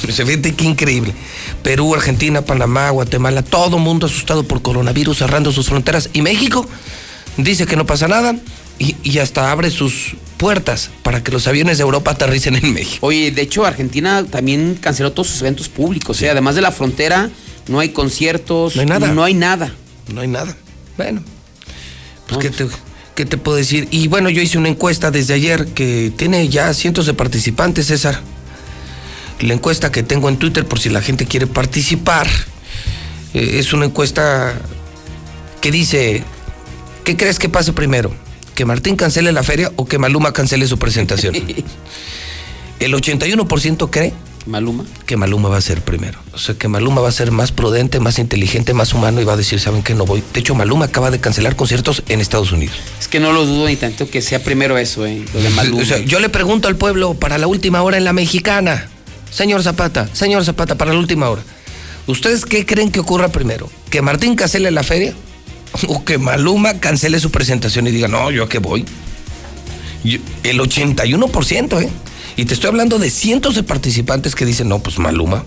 Se 0.12 0.24
fíjate 0.24 0.54
qué 0.54 0.64
increíble. 0.64 1.14
Perú, 1.62 1.94
Argentina, 1.94 2.42
Panamá, 2.42 2.90
Guatemala, 2.90 3.42
todo 3.42 3.78
mundo 3.78 4.06
asustado 4.06 4.44
por 4.44 4.62
coronavirus 4.62 5.18
cerrando 5.18 5.52
sus 5.52 5.68
fronteras. 5.68 6.10
Y 6.12 6.22
México 6.22 6.66
dice 7.36 7.66
que 7.66 7.76
no 7.76 7.86
pasa 7.86 8.08
nada 8.08 8.34
y, 8.78 9.18
hasta 9.18 9.50
abre 9.50 9.70
sus 9.70 10.16
puertas 10.38 10.90
para 11.02 11.22
que 11.22 11.30
los 11.30 11.46
aviones 11.46 11.78
de 11.78 11.82
Europa 11.82 12.12
aterricen 12.12 12.56
en 12.56 12.72
México. 12.72 13.06
Oye, 13.06 13.30
de 13.30 13.42
hecho, 13.42 13.66
Argentina 13.66 14.24
también 14.24 14.78
canceló 14.80 15.12
todos 15.12 15.28
sus 15.28 15.42
eventos 15.42 15.68
públicos. 15.68 16.20
¿eh? 16.22 16.30
Además 16.30 16.54
de 16.54 16.62
la 16.62 16.72
frontera, 16.72 17.30
no 17.68 17.78
hay 17.78 17.90
conciertos. 17.90 18.76
No 18.76 18.82
hay 18.82 18.88
nada. 18.88 19.12
No 19.12 19.22
hay 19.22 19.34
nada. 19.34 19.74
No 20.12 20.22
hay 20.22 20.28
nada. 20.28 20.56
Bueno, 20.96 21.22
pues, 22.26 22.38
¿qué, 22.38 22.50
te, 22.50 22.66
¿qué 23.14 23.24
te 23.26 23.36
puedo 23.36 23.56
decir? 23.56 23.86
Y 23.90 24.08
bueno, 24.08 24.28
yo 24.30 24.40
hice 24.42 24.58
una 24.58 24.68
encuesta 24.68 25.10
desde 25.10 25.34
ayer 25.34 25.66
que 25.66 26.12
tiene 26.16 26.48
ya 26.48 26.72
cientos 26.74 27.06
de 27.06 27.14
participantes, 27.14 27.86
César 27.86 28.20
la 29.40 29.54
encuesta 29.54 29.92
que 29.92 30.02
tengo 30.02 30.28
en 30.28 30.36
Twitter 30.36 30.66
por 30.66 30.80
si 30.80 30.88
la 30.88 31.02
gente 31.02 31.26
quiere 31.26 31.46
participar. 31.46 32.28
Eh, 33.34 33.56
es 33.58 33.72
una 33.72 33.86
encuesta 33.86 34.54
que 35.60 35.70
dice, 35.70 36.24
¿qué 37.04 37.16
crees 37.16 37.38
que 37.38 37.48
pase 37.48 37.72
primero? 37.72 38.12
¿Que 38.54 38.64
Martín 38.64 38.96
cancele 38.96 39.32
la 39.32 39.42
feria 39.42 39.72
o 39.76 39.86
que 39.86 39.98
Maluma 39.98 40.32
cancele 40.32 40.66
su 40.66 40.78
presentación? 40.78 41.34
El 42.80 42.94
81% 42.94 43.90
cree 43.90 44.12
Maluma. 44.46 44.84
Que 45.06 45.16
Maluma 45.16 45.48
va 45.48 45.58
a 45.58 45.60
ser 45.60 45.82
primero. 45.82 46.18
O 46.32 46.38
sea, 46.38 46.54
que 46.54 46.68
Maluma 46.68 47.00
va 47.00 47.08
a 47.08 47.12
ser 47.12 47.30
más 47.30 47.52
prudente, 47.52 48.00
más 48.00 48.18
inteligente, 48.18 48.74
más 48.74 48.94
humano 48.94 49.20
y 49.20 49.24
va 49.24 49.34
a 49.34 49.36
decir, 49.36 49.60
¿saben 49.60 49.82
qué? 49.82 49.94
No 49.94 50.06
voy. 50.06 50.22
De 50.32 50.40
hecho, 50.40 50.54
Maluma 50.54 50.86
acaba 50.86 51.10
de 51.10 51.20
cancelar 51.20 51.56
conciertos 51.56 52.02
en 52.08 52.20
Estados 52.20 52.52
Unidos. 52.52 52.76
Es 52.98 53.08
que 53.08 53.20
no 53.20 53.32
lo 53.32 53.46
dudo 53.46 53.66
ni 53.66 53.76
tanto 53.76 54.08
que 54.08 54.22
sea 54.22 54.42
primero 54.42 54.78
eso, 54.78 55.06
¿eh? 55.06 55.24
Lo 55.34 55.40
de 55.40 55.50
Maluma. 55.50 55.82
O 55.82 55.84
sea, 55.84 55.98
yo 55.98 56.20
le 56.20 56.28
pregunto 56.28 56.68
al 56.68 56.76
pueblo 56.76 57.14
para 57.14 57.38
la 57.38 57.46
última 57.46 57.82
hora 57.82 57.96
en 57.96 58.04
la 58.04 58.12
mexicana. 58.12 58.88
Señor 59.30 59.62
Zapata, 59.62 60.08
señor 60.12 60.44
Zapata, 60.44 60.76
para 60.76 60.92
la 60.92 60.98
última 60.98 61.28
hora. 61.28 61.42
¿Ustedes 62.06 62.44
qué 62.44 62.66
creen 62.66 62.90
que 62.90 63.00
ocurra 63.00 63.28
primero? 63.28 63.70
¿Que 63.90 64.02
Martín 64.02 64.34
cancele 64.34 64.70
la 64.70 64.82
feria? 64.82 65.14
¿O 65.86 66.04
que 66.04 66.18
Maluma 66.18 66.80
cancele 66.80 67.20
su 67.20 67.30
presentación 67.30 67.86
y 67.86 67.92
diga, 67.92 68.08
no, 68.08 68.30
yo 68.30 68.44
a 68.44 68.48
qué 68.48 68.58
voy? 68.58 68.84
el 70.02 70.58
81%, 70.58 71.82
¿eh? 71.82 71.90
Y 72.36 72.46
te 72.46 72.54
estoy 72.54 72.68
hablando 72.68 72.98
de 72.98 73.10
cientos 73.10 73.54
de 73.54 73.62
participantes 73.62 74.34
que 74.34 74.46
dicen, 74.46 74.68
no, 74.68 74.78
pues 74.78 74.98
Maluma. 74.98 75.44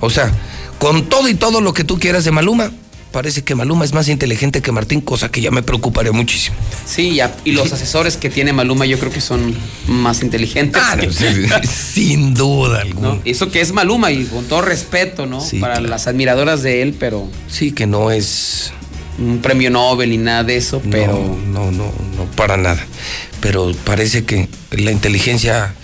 O 0.00 0.08
sea, 0.08 0.32
con 0.78 1.08
todo 1.08 1.28
y 1.28 1.34
todo 1.34 1.60
lo 1.60 1.74
que 1.74 1.84
tú 1.84 1.98
quieras 1.98 2.24
de 2.24 2.30
Maluma, 2.30 2.70
parece 3.16 3.44
que 3.44 3.54
Maluma 3.54 3.86
es 3.86 3.94
más 3.94 4.08
inteligente 4.08 4.60
que 4.60 4.72
Martín, 4.72 5.00
cosa 5.00 5.30
que 5.30 5.40
ya 5.40 5.50
me 5.50 5.62
preocuparía 5.62 6.12
muchísimo. 6.12 6.54
Sí, 6.84 7.18
y 7.46 7.52
los 7.52 7.72
asesores 7.72 8.18
que 8.18 8.28
tiene 8.28 8.52
Maluma 8.52 8.84
yo 8.84 8.98
creo 8.98 9.10
que 9.10 9.22
son 9.22 9.56
más 9.86 10.20
inteligentes. 10.20 10.82
Ah, 10.84 10.98
sin 11.64 12.34
duda 12.34 12.82
alguna. 12.82 13.18
Eso 13.24 13.50
que 13.50 13.62
es 13.62 13.72
Maluma 13.72 14.12
y 14.12 14.24
con 14.24 14.44
todo 14.44 14.60
respeto, 14.60 15.24
¿no? 15.24 15.42
Para 15.60 15.80
las 15.80 16.06
admiradoras 16.08 16.62
de 16.62 16.82
él, 16.82 16.94
pero... 17.00 17.26
Sí, 17.48 17.72
que 17.72 17.86
no 17.86 18.10
es... 18.10 18.74
Un 19.18 19.38
premio 19.38 19.70
Nobel 19.70 20.10
ni 20.10 20.18
nada 20.18 20.44
de 20.44 20.58
eso, 20.58 20.82
pero... 20.90 21.14
No, 21.46 21.72
no, 21.72 21.90
no, 22.18 22.24
para 22.36 22.58
nada. 22.58 22.84
Pero 23.40 23.72
parece 23.84 24.26
que 24.26 24.46
la 24.72 24.92
inteligencia 24.92 25.74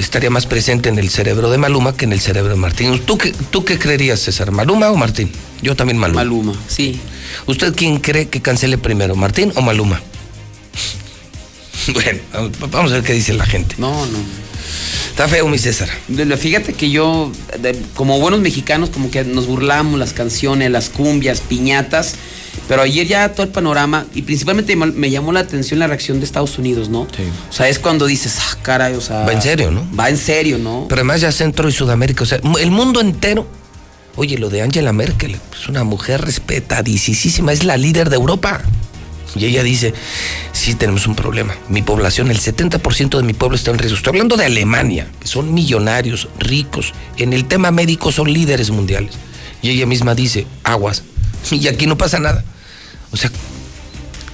estaría 0.00 0.30
más 0.30 0.46
presente 0.46 0.88
en 0.88 0.98
el 0.98 1.10
cerebro 1.10 1.50
de 1.50 1.58
Maluma 1.58 1.96
que 1.96 2.04
en 2.04 2.12
el 2.12 2.20
cerebro 2.20 2.50
de 2.50 2.56
Martín. 2.56 3.00
¿Tú 3.04 3.18
qué, 3.18 3.32
¿Tú 3.50 3.64
qué 3.64 3.78
creerías, 3.78 4.20
César? 4.20 4.50
¿Maluma 4.50 4.90
o 4.90 4.96
Martín? 4.96 5.30
Yo 5.62 5.76
también 5.76 5.98
Maluma. 5.98 6.22
Maluma, 6.22 6.52
sí. 6.68 7.00
¿Usted 7.46 7.74
quién 7.74 7.98
cree 7.98 8.28
que 8.28 8.40
cancele 8.40 8.78
primero, 8.78 9.16
Martín 9.16 9.52
o 9.54 9.62
Maluma? 9.62 10.00
Bueno, 11.94 12.20
vamos 12.70 12.90
a 12.92 12.96
ver 12.96 13.02
qué 13.02 13.14
dice 13.14 13.32
la 13.32 13.46
gente. 13.46 13.76
No, 13.78 14.04
no. 14.04 14.18
Está 15.18 15.26
feo, 15.26 15.48
mi 15.48 15.58
César. 15.58 15.88
Fíjate 16.38 16.74
que 16.74 16.90
yo, 16.90 17.32
como 17.94 18.20
buenos 18.20 18.40
mexicanos, 18.40 18.90
como 18.90 19.10
que 19.10 19.24
nos 19.24 19.46
burlamos 19.46 19.98
las 19.98 20.12
canciones, 20.12 20.70
las 20.70 20.90
cumbias, 20.90 21.40
piñatas. 21.40 22.14
Pero 22.66 22.82
ayer 22.82 23.06
ya 23.06 23.32
todo 23.32 23.44
el 23.44 23.52
panorama, 23.52 24.06
y 24.14 24.22
principalmente 24.22 24.74
me 24.76 25.10
llamó 25.10 25.32
la 25.32 25.40
atención 25.40 25.78
la 25.78 25.86
reacción 25.86 26.18
de 26.18 26.24
Estados 26.24 26.58
Unidos, 26.58 26.88
¿no? 26.88 27.06
Sí. 27.14 27.22
O 27.48 27.52
sea, 27.52 27.68
es 27.68 27.78
cuando 27.78 28.06
dices, 28.06 28.38
ah, 28.40 28.58
caray, 28.62 28.94
o 28.94 29.00
sea. 29.00 29.24
Va 29.24 29.32
en 29.32 29.42
serio, 29.42 29.70
¿no? 29.70 29.86
Va 29.98 30.08
en 30.08 30.16
serio, 30.16 30.58
¿no? 30.58 30.86
Pero 30.88 31.00
además 31.00 31.20
ya 31.20 31.32
Centro 31.32 31.68
y 31.68 31.72
Sudamérica, 31.72 32.24
o 32.24 32.26
sea, 32.26 32.40
el 32.60 32.70
mundo 32.70 33.00
entero. 33.00 33.46
Oye, 34.16 34.36
lo 34.36 34.50
de 34.50 34.62
Angela 34.62 34.92
Merkel, 34.92 35.36
es 35.52 35.68
una 35.68 35.84
mujer 35.84 36.22
respetadísima, 36.22 37.52
es 37.52 37.62
la 37.62 37.76
líder 37.76 38.10
de 38.10 38.16
Europa. 38.16 38.62
Y 39.36 39.44
ella 39.44 39.62
dice, 39.62 39.94
sí 40.52 40.74
tenemos 40.74 41.06
un 41.06 41.14
problema. 41.14 41.54
Mi 41.68 41.82
población, 41.82 42.30
el 42.30 42.40
70% 42.40 43.16
de 43.16 43.22
mi 43.22 43.32
pueblo 43.32 43.56
está 43.56 43.70
en 43.70 43.78
riesgo. 43.78 43.96
Estoy 43.96 44.10
hablando 44.12 44.36
de 44.36 44.46
Alemania, 44.46 45.08
que 45.20 45.28
son 45.28 45.54
millonarios, 45.54 46.28
ricos. 46.38 46.94
En 47.16 47.32
el 47.32 47.44
tema 47.44 47.70
médico 47.70 48.10
son 48.10 48.32
líderes 48.32 48.70
mundiales. 48.70 49.12
Y 49.62 49.70
ella 49.70 49.86
misma 49.86 50.14
dice, 50.14 50.46
aguas. 50.64 51.04
Y 51.56 51.68
aquí 51.68 51.86
no 51.86 51.98
pasa 51.98 52.18
nada. 52.18 52.44
O 53.10 53.16
sea, 53.16 53.30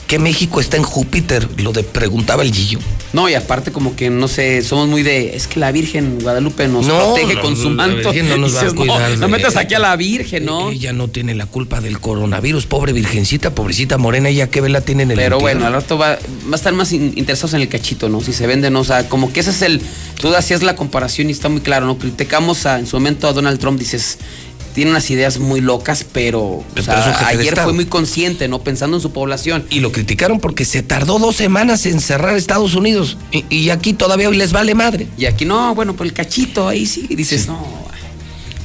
¿qué 0.06 0.18
México 0.18 0.60
está 0.60 0.76
en 0.76 0.82
Júpiter? 0.82 1.48
Lo 1.60 1.72
de 1.72 1.82
preguntaba 1.82 2.42
el 2.42 2.52
Gillo. 2.52 2.78
No, 3.14 3.28
y 3.28 3.34
aparte 3.34 3.70
como 3.70 3.94
que, 3.94 4.10
no 4.10 4.26
sé, 4.26 4.60
somos 4.62 4.88
muy 4.88 5.04
de, 5.04 5.36
es 5.36 5.46
que 5.46 5.60
la 5.60 5.70
Virgen 5.70 6.18
Guadalupe 6.20 6.66
nos 6.66 6.84
protege 6.84 7.40
con 7.40 7.56
su 7.56 7.70
manto. 7.70 8.12
no 8.12 8.36
nos 8.38 8.56
va 8.56 8.62
a 8.62 8.72
cuidar. 8.74 9.18
No, 9.18 9.28
metas 9.28 9.56
aquí 9.56 9.74
a 9.74 9.78
la 9.78 9.94
Virgen, 9.94 10.44
¿no? 10.44 10.70
Ella 10.70 10.92
no 10.92 11.06
tiene 11.06 11.36
la 11.36 11.46
culpa 11.46 11.80
del 11.80 12.00
coronavirus, 12.00 12.66
pobre 12.66 12.92
virgencita, 12.92 13.54
pobrecita 13.54 13.98
morena, 13.98 14.30
ella 14.30 14.50
qué 14.50 14.60
vela 14.60 14.80
tiene 14.80 15.04
en 15.04 15.12
el 15.12 15.16
Pero 15.16 15.38
bueno, 15.38 15.64
al 15.64 15.74
rato 15.74 15.96
va, 15.96 16.18
va 16.48 16.52
a 16.52 16.56
estar 16.56 16.72
más 16.72 16.92
interesados 16.92 17.54
en 17.54 17.60
el 17.60 17.68
cachito, 17.68 18.08
¿no? 18.08 18.20
Si 18.20 18.32
se 18.32 18.48
venden, 18.48 18.74
o 18.74 18.82
sea, 18.82 19.08
como 19.08 19.32
que 19.32 19.38
ese 19.38 19.50
es 19.50 19.62
el, 19.62 19.80
tú 20.20 20.34
hacías 20.34 20.64
la 20.64 20.74
comparación 20.74 21.28
y 21.28 21.32
está 21.32 21.48
muy 21.48 21.60
claro, 21.60 21.86
¿no? 21.86 21.96
Criticamos 21.98 22.66
a, 22.66 22.80
en 22.80 22.88
su 22.88 22.96
momento 22.96 23.28
a 23.28 23.32
Donald 23.32 23.60
Trump, 23.60 23.78
dices, 23.78 24.18
tiene 24.74 24.90
unas 24.90 25.08
ideas 25.10 25.38
muy 25.38 25.60
locas, 25.60 26.04
pero, 26.12 26.64
ayer 27.26 27.54
fue 27.54 27.72
muy 27.72 27.86
consciente, 27.86 28.48
¿no? 28.48 28.62
Pensando 28.62 28.96
en 28.96 29.00
su 29.00 29.12
población. 29.12 29.64
Y 29.70 29.78
lo 29.78 29.92
criticaron 29.92 30.40
porque 30.40 30.64
se 30.64 30.82
tardó 30.82 31.20
dos 31.20 31.36
semanas 31.36 31.86
en 31.86 32.00
cerrar 32.00 32.36
Estados 32.36 32.74
Unidos. 32.74 33.16
Y, 33.30 33.70
aquí 33.70 33.92
todavía 33.92 34.28
hoy 34.28 34.36
les 34.36 34.52
vale 34.52 34.74
madre. 34.74 35.06
Y 35.16 35.26
aquí 35.26 35.44
no, 35.44 35.74
bueno, 35.76 35.94
pues 35.94 36.10
el 36.10 36.14
cachito, 36.14 36.66
ahí 36.66 36.86
sí, 36.86 37.06
dices, 37.08 37.46
no. 37.46 37.84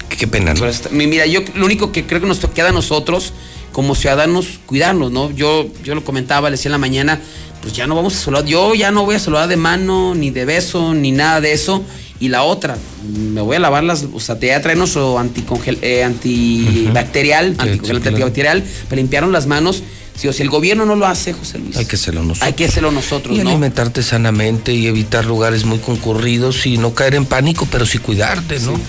Qué, 0.09 0.27
pena, 0.27 0.53
¿no? 0.53 0.65
mira, 0.91 1.25
yo 1.27 1.41
lo 1.55 1.65
único 1.65 1.93
que 1.93 2.05
creo 2.05 2.19
que 2.19 2.27
nos 2.27 2.39
queda 2.39 2.69
a 2.69 2.73
nosotros, 2.73 3.31
como 3.71 3.95
ciudadanos, 3.95 4.59
cuidarnos, 4.65 5.11
¿no? 5.11 5.31
Yo, 5.31 5.67
yo 5.83 5.95
lo 5.95 6.03
comentaba, 6.03 6.49
le 6.49 6.57
decía 6.57 6.69
en 6.69 6.73
la 6.73 6.77
mañana, 6.77 7.21
pues 7.61 7.73
ya 7.73 7.87
no 7.87 7.95
vamos 7.95 8.15
a 8.15 8.19
saludar, 8.19 8.45
yo 8.45 8.75
ya 8.75 8.91
no 8.91 9.05
voy 9.05 9.15
a 9.15 9.19
saludar 9.19 9.47
de 9.47 9.57
mano, 9.57 10.15
ni 10.15 10.31
de 10.31 10.45
beso, 10.45 10.93
ni 10.93 11.11
nada 11.11 11.41
de 11.41 11.53
eso 11.53 11.83
y 12.19 12.27
la 12.27 12.43
otra, 12.43 12.77
me 13.07 13.41
voy 13.41 13.55
a 13.55 13.59
lavar 13.59 13.83
las, 13.83 14.05
o 14.13 14.19
sea, 14.19 14.37
te 14.37 14.47
voy 14.47 14.55
a 14.55 14.61
traer 14.61 14.77
nuestro 14.77 15.17
anticongel, 15.17 15.79
eh, 15.81 16.03
antibacterial, 16.03 17.55
antibacterial, 17.57 18.63
para 18.89 18.95
limpiarnos 18.97 19.31
las 19.31 19.47
manos. 19.47 19.83
Si, 20.15 20.27
o 20.27 20.33
si 20.33 20.41
el 20.41 20.49
gobierno 20.49 20.85
no 20.85 20.95
lo 20.95 21.07
hace, 21.07 21.33
José 21.33 21.59
Luis. 21.59 21.77
Hay 21.77 21.85
que 21.85 21.95
hacerlo 21.95 22.21
nosotros. 22.21 22.47
Hay 22.47 22.53
que 22.53 22.65
hacerlo 22.65 22.91
nosotros, 22.91 23.37
y 23.37 23.39
alimentarte 23.39 24.03
sanamente 24.03 24.73
y 24.73 24.87
evitar 24.87 25.25
lugares 25.25 25.63
muy 25.63 25.79
concurridos 25.79 26.65
y 26.65 26.77
no 26.77 26.93
caer 26.93 27.15
en 27.15 27.25
pánico, 27.25 27.67
pero 27.71 27.85
sí 27.85 27.99
cuidarte, 27.99 28.59
¿no? 28.59 28.79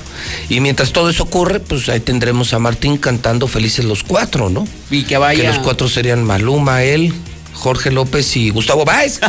Y 0.49 0.61
mientras 0.61 0.93
todo 0.93 1.11
eso 1.11 1.23
ocurre, 1.23 1.61
pues 1.61 1.89
ahí 1.89 2.01
tendremos 2.01 2.53
a 2.53 2.59
Martín 2.59 2.97
cantando 2.97 3.47
Felices 3.47 3.85
los 3.85 4.03
Cuatro, 4.03 4.51
¿no? 4.51 4.67
Y 4.91 5.05
que 5.05 5.17
vaya. 5.19 5.41
Que 5.41 5.49
los 5.49 5.59
cuatro 5.59 5.89
serían 5.89 6.25
Maluma, 6.25 6.83
él, 6.83 7.15
Jorge 7.61 7.91
López 7.91 8.37
y 8.37 8.51
Gustavo 8.51 8.85
Báez. 8.85 9.21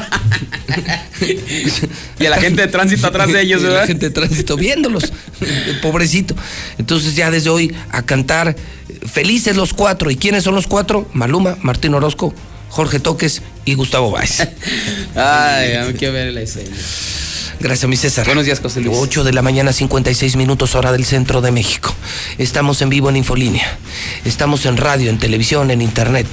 y 2.19 2.25
a 2.25 2.29
la 2.29 2.37
gente 2.37 2.61
de 2.61 2.67
tránsito 2.67 3.07
atrás 3.07 3.31
de 3.31 3.41
ellos, 3.41 3.61
¿verdad? 3.63 3.81
la 3.81 3.87
gente 3.87 4.07
de 4.07 4.11
tránsito 4.11 4.55
viéndolos, 4.55 5.11
pobrecito. 5.81 6.35
Entonces 6.77 7.15
ya 7.15 7.29
desde 7.29 7.49
hoy 7.49 7.75
a 7.91 8.01
cantar 8.03 8.55
felices 9.05 9.55
los 9.55 9.73
cuatro. 9.73 10.11
¿Y 10.11 10.15
quiénes 10.15 10.43
son 10.43 10.55
los 10.55 10.67
cuatro? 10.67 11.07
Maluma, 11.13 11.57
Martín 11.61 11.93
Orozco, 11.93 12.33
Jorge 12.69 12.99
Toques 12.99 13.41
y 13.65 13.75
Gustavo 13.75 14.11
Báez. 14.11 14.39
Ay, 15.15 15.77
me 15.87 15.93
quiero 15.93 16.13
ver 16.13 16.33
la 16.33 16.41
escena. 16.41 16.75
Gracias, 17.61 17.87
mi 17.87 17.95
César. 17.95 18.25
Buenos 18.25 18.45
días, 18.45 18.59
José 18.59 18.81
Luis. 18.81 18.97
8 18.99 19.23
de 19.23 19.33
la 19.33 19.43
mañana, 19.43 19.71
56 19.71 20.35
minutos, 20.35 20.73
hora 20.73 20.91
del 20.91 21.05
centro 21.05 21.41
de 21.41 21.51
México. 21.51 21.93
Estamos 22.39 22.81
en 22.81 22.89
vivo 22.89 23.09
en 23.09 23.17
Infolínea. 23.17 23.77
Estamos 24.25 24.65
en 24.65 24.77
radio, 24.77 25.11
en 25.11 25.19
televisión, 25.19 25.69
en 25.69 25.81
internet. 25.83 26.27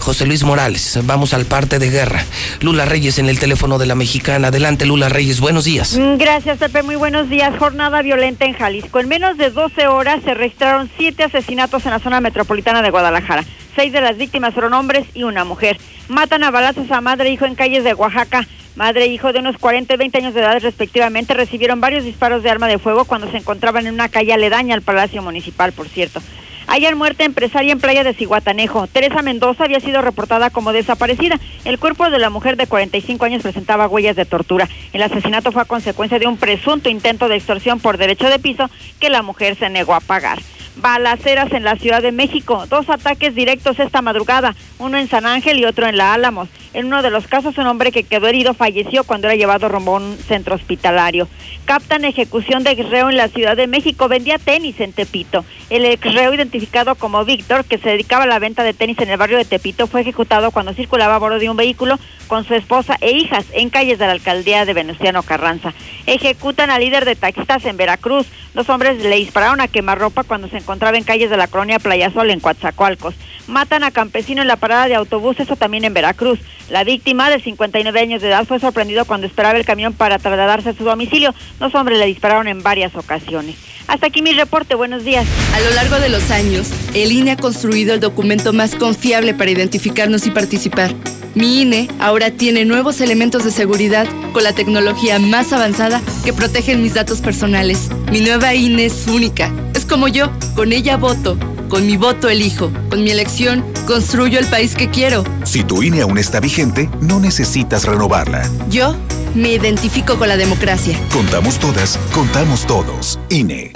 José 0.00 0.26
Luis 0.26 0.44
Morales, 0.44 0.98
vamos 1.04 1.32
al 1.32 1.46
parte 1.46 1.78
de 1.78 1.88
guerra. 1.88 2.22
Lula 2.60 2.84
Reyes 2.84 3.18
en 3.18 3.30
el 3.30 3.38
teléfono 3.38 3.78
de 3.78 3.86
la 3.86 3.94
mexicana. 3.94 4.48
Adelante, 4.48 4.84
Lula 4.84 5.08
Reyes, 5.08 5.40
buenos 5.40 5.64
días. 5.64 5.96
Mm, 5.96 6.18
gracias, 6.18 6.58
Pepe. 6.58 6.82
Muy 6.82 6.96
buenos 6.96 7.30
días. 7.30 7.56
Jornada 7.58 8.02
violenta 8.02 8.44
en 8.44 8.52
Jalisco. 8.52 9.00
En 9.00 9.08
menos 9.08 9.38
de 9.38 9.50
12 9.50 9.86
horas 9.86 10.20
se 10.24 10.34
registraron 10.34 10.90
siete 10.98 11.24
asesinatos 11.24 11.86
en 11.86 11.92
la 11.92 12.00
zona 12.00 12.20
metropolitana 12.20 12.82
de 12.82 12.90
Guadalajara. 12.90 13.44
Seis 13.76 13.92
de 13.92 14.00
las 14.00 14.16
víctimas 14.16 14.54
fueron 14.54 14.72
hombres 14.72 15.04
y 15.12 15.24
una 15.24 15.44
mujer. 15.44 15.76
Matan 16.08 16.42
a 16.44 16.50
balazos 16.50 16.90
a 16.90 17.02
madre 17.02 17.28
e 17.28 17.32
hijo 17.32 17.44
en 17.44 17.54
calles 17.54 17.84
de 17.84 17.92
Oaxaca. 17.92 18.48
Madre 18.74 19.04
e 19.04 19.08
hijo 19.08 19.34
de 19.34 19.40
unos 19.40 19.58
40 19.58 19.92
y 19.92 19.96
20 19.98 20.16
años 20.16 20.32
de 20.32 20.40
edad 20.40 20.58
respectivamente 20.62 21.34
recibieron 21.34 21.78
varios 21.78 22.02
disparos 22.02 22.42
de 22.42 22.48
arma 22.48 22.68
de 22.68 22.78
fuego 22.78 23.04
cuando 23.04 23.30
se 23.30 23.36
encontraban 23.36 23.86
en 23.86 23.92
una 23.92 24.08
calle 24.08 24.32
aledaña 24.32 24.74
al 24.74 24.80
Palacio 24.80 25.20
Municipal, 25.20 25.72
por 25.72 25.88
cierto. 25.88 26.22
Ayer 26.68 26.96
muerte 26.96 27.24
empresaria 27.24 27.70
en 27.70 27.78
playa 27.78 28.02
de 28.02 28.14
Ciguatanejo. 28.14 28.86
Teresa 28.86 29.20
Mendoza 29.20 29.64
había 29.64 29.80
sido 29.80 30.00
reportada 30.00 30.48
como 30.48 30.72
desaparecida. 30.72 31.38
El 31.66 31.78
cuerpo 31.78 32.08
de 32.08 32.18
la 32.18 32.30
mujer 32.30 32.56
de 32.56 32.66
45 32.66 33.26
años 33.26 33.42
presentaba 33.42 33.88
huellas 33.88 34.16
de 34.16 34.24
tortura. 34.24 34.70
El 34.94 35.02
asesinato 35.02 35.52
fue 35.52 35.60
a 35.60 35.66
consecuencia 35.66 36.18
de 36.18 36.26
un 36.26 36.38
presunto 36.38 36.88
intento 36.88 37.28
de 37.28 37.36
extorsión 37.36 37.78
por 37.78 37.98
derecho 37.98 38.30
de 38.30 38.38
piso 38.38 38.70
que 39.00 39.10
la 39.10 39.20
mujer 39.20 39.54
se 39.56 39.68
negó 39.68 39.94
a 39.94 40.00
pagar 40.00 40.38
balaceras 40.76 41.52
en 41.52 41.64
la 41.64 41.76
Ciudad 41.76 42.02
de 42.02 42.12
México. 42.12 42.64
Dos 42.68 42.88
ataques 42.88 43.34
directos 43.34 43.78
esta 43.78 44.02
madrugada, 44.02 44.54
uno 44.78 44.98
en 44.98 45.08
San 45.08 45.26
Ángel 45.26 45.58
y 45.58 45.64
otro 45.64 45.86
en 45.86 45.96
La 45.96 46.14
Álamos. 46.14 46.48
En 46.74 46.86
uno 46.86 47.02
de 47.02 47.10
los 47.10 47.26
casos, 47.26 47.56
un 47.56 47.66
hombre 47.66 47.90
que 47.90 48.02
quedó 48.02 48.26
herido 48.26 48.52
falleció 48.52 49.04
cuando 49.04 49.28
era 49.28 49.36
llevado 49.36 49.68
rumbo 49.68 49.96
a 49.96 50.00
un 50.00 50.18
centro 50.18 50.54
hospitalario. 50.54 51.26
Captan 51.64 52.04
ejecución 52.04 52.64
de 52.64 52.74
reo 52.74 53.08
en 53.08 53.16
la 53.16 53.28
Ciudad 53.28 53.56
de 53.56 53.66
México. 53.66 54.08
Vendía 54.08 54.38
tenis 54.38 54.78
en 54.80 54.92
Tepito. 54.92 55.44
El 55.70 55.86
ex 55.86 56.12
reo, 56.12 56.34
identificado 56.34 56.94
como 56.94 57.24
Víctor, 57.24 57.64
que 57.64 57.78
se 57.78 57.88
dedicaba 57.88 58.24
a 58.24 58.26
la 58.26 58.38
venta 58.38 58.62
de 58.62 58.74
tenis 58.74 58.98
en 58.98 59.08
el 59.08 59.16
barrio 59.16 59.38
de 59.38 59.46
Tepito, 59.46 59.86
fue 59.86 60.02
ejecutado 60.02 60.50
cuando 60.50 60.74
circulaba 60.74 61.14
a 61.14 61.18
bordo 61.18 61.38
de 61.38 61.48
un 61.48 61.56
vehículo 61.56 61.98
con 62.26 62.44
su 62.44 62.54
esposa 62.54 62.98
e 63.00 63.12
hijas 63.12 63.46
en 63.52 63.70
calles 63.70 63.98
de 63.98 64.06
la 64.06 64.12
alcaldía 64.12 64.64
de 64.66 64.74
Venustiano 64.74 65.22
Carranza. 65.22 65.72
Ejecutan 66.06 66.70
al 66.70 66.82
líder 66.82 67.04
de 67.06 67.16
taxistas 67.16 67.64
en 67.64 67.76
Veracruz. 67.78 68.26
Los 68.52 68.68
hombres 68.68 69.02
le 69.02 69.16
dispararon 69.16 69.60
a 69.60 69.68
quemarropa 69.68 70.24
cuando 70.24 70.48
se 70.48 70.58
encontraba 70.66 70.98
en 70.98 71.04
calles 71.04 71.30
de 71.30 71.36
la 71.36 71.46
colonia 71.46 71.78
Playa 71.78 72.10
Sol 72.10 72.28
en 72.28 72.40
Coatzacoalcos. 72.40 73.14
Matan 73.46 73.84
a 73.84 73.90
campesino 73.90 74.42
en 74.42 74.48
la 74.48 74.56
parada 74.56 74.88
de 74.88 74.94
autobús, 74.94 75.38
eso 75.38 75.56
también 75.56 75.84
en 75.84 75.94
Veracruz. 75.94 76.40
La 76.68 76.82
víctima, 76.82 77.30
de 77.30 77.40
59 77.40 78.00
años 78.00 78.22
de 78.22 78.28
edad, 78.28 78.44
fue 78.44 78.58
sorprendido 78.58 79.04
cuando 79.04 79.26
esperaba 79.26 79.56
el 79.56 79.64
camión 79.64 79.92
para 79.92 80.18
trasladarse 80.18 80.70
a 80.70 80.74
su 80.74 80.84
domicilio. 80.84 81.34
Los 81.60 81.74
hombres 81.74 81.98
le 81.98 82.06
dispararon 82.06 82.48
en 82.48 82.62
varias 82.62 82.94
ocasiones. 82.96 83.56
Hasta 83.86 84.08
aquí 84.08 84.20
mi 84.20 84.32
reporte, 84.32 84.74
buenos 84.74 85.04
días. 85.04 85.26
A 85.54 85.60
lo 85.60 85.70
largo 85.70 86.00
de 86.00 86.08
los 86.08 86.30
años, 86.32 86.68
el 86.94 87.12
INE 87.12 87.32
ha 87.32 87.36
construido 87.36 87.94
el 87.94 88.00
documento 88.00 88.52
más 88.52 88.74
confiable 88.74 89.32
para 89.32 89.50
identificarnos 89.52 90.26
y 90.26 90.30
participar. 90.30 90.92
Mi 91.36 91.62
INE 91.62 91.88
ahora 92.00 92.30
tiene 92.30 92.64
nuevos 92.64 93.00
elementos 93.00 93.44
de 93.44 93.52
seguridad 93.52 94.08
con 94.32 94.42
la 94.42 94.54
tecnología 94.54 95.18
más 95.18 95.52
avanzada 95.52 96.00
que 96.24 96.32
protegen 96.32 96.82
mis 96.82 96.94
datos 96.94 97.20
personales. 97.20 97.90
Mi 98.10 98.20
nueva 98.20 98.54
INE 98.54 98.86
es 98.86 99.06
única. 99.06 99.52
Es 99.74 99.86
como 99.86 100.08
yo, 100.08 100.32
con 100.56 100.72
ella 100.72 100.96
voto. 100.96 101.38
Con 101.68 101.86
mi 101.86 101.96
voto 101.96 102.28
elijo. 102.28 102.70
Con 102.90 103.02
mi 103.02 103.10
elección 103.10 103.64
construyo 103.86 104.38
el 104.38 104.46
país 104.46 104.74
que 104.74 104.88
quiero. 104.88 105.24
Si 105.44 105.64
tu 105.64 105.82
INE 105.82 106.02
aún 106.02 106.18
está 106.18 106.40
vigente, 106.40 106.88
no 107.00 107.18
necesitas 107.20 107.84
renovarla. 107.84 108.48
Yo 108.70 108.94
me 109.34 109.52
identifico 109.52 110.16
con 110.16 110.28
la 110.28 110.36
democracia. 110.36 110.98
Contamos 111.12 111.58
todas, 111.58 111.98
contamos 112.12 112.66
todos. 112.66 113.18
INE. 113.28 113.72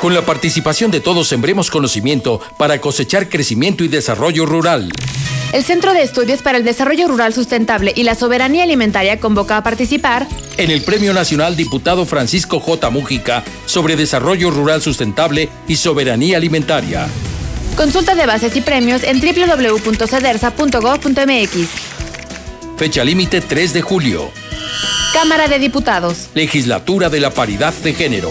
Con 0.00 0.14
la 0.14 0.22
participación 0.22 0.90
de 0.90 1.00
todos 1.00 1.28
sembremos 1.28 1.70
conocimiento 1.70 2.40
para 2.58 2.80
cosechar 2.80 3.28
crecimiento 3.28 3.84
y 3.84 3.88
desarrollo 3.88 4.46
rural. 4.46 4.90
El 5.52 5.64
Centro 5.64 5.92
de 5.92 6.02
Estudios 6.02 6.42
para 6.42 6.58
el 6.58 6.64
Desarrollo 6.64 7.08
Rural 7.08 7.34
Sustentable 7.34 7.92
y 7.96 8.04
la 8.04 8.14
Soberanía 8.14 8.62
Alimentaria 8.62 9.18
convoca 9.18 9.56
a 9.56 9.64
participar 9.64 10.28
en 10.56 10.70
el 10.70 10.82
Premio 10.82 11.12
Nacional 11.12 11.56
Diputado 11.56 12.06
Francisco 12.06 12.60
J. 12.60 12.88
Mújica 12.90 13.42
sobre 13.66 13.96
Desarrollo 13.96 14.52
Rural 14.52 14.80
Sustentable 14.80 15.48
y 15.66 15.74
Soberanía 15.76 16.36
Alimentaria. 16.36 17.08
Consulta 17.76 18.14
de 18.14 18.26
bases 18.26 18.54
y 18.56 18.60
premios 18.60 19.02
en 19.02 19.20
www.cedersa.gov.mx. 19.20 21.68
Fecha 22.76 23.02
límite 23.04 23.40
3 23.40 23.72
de 23.72 23.82
julio. 23.82 24.30
Cámara 25.12 25.48
de 25.48 25.58
Diputados. 25.58 26.28
Legislatura 26.34 27.08
de 27.08 27.18
la 27.20 27.30
Paridad 27.30 27.74
de 27.74 27.94
Género. 27.94 28.30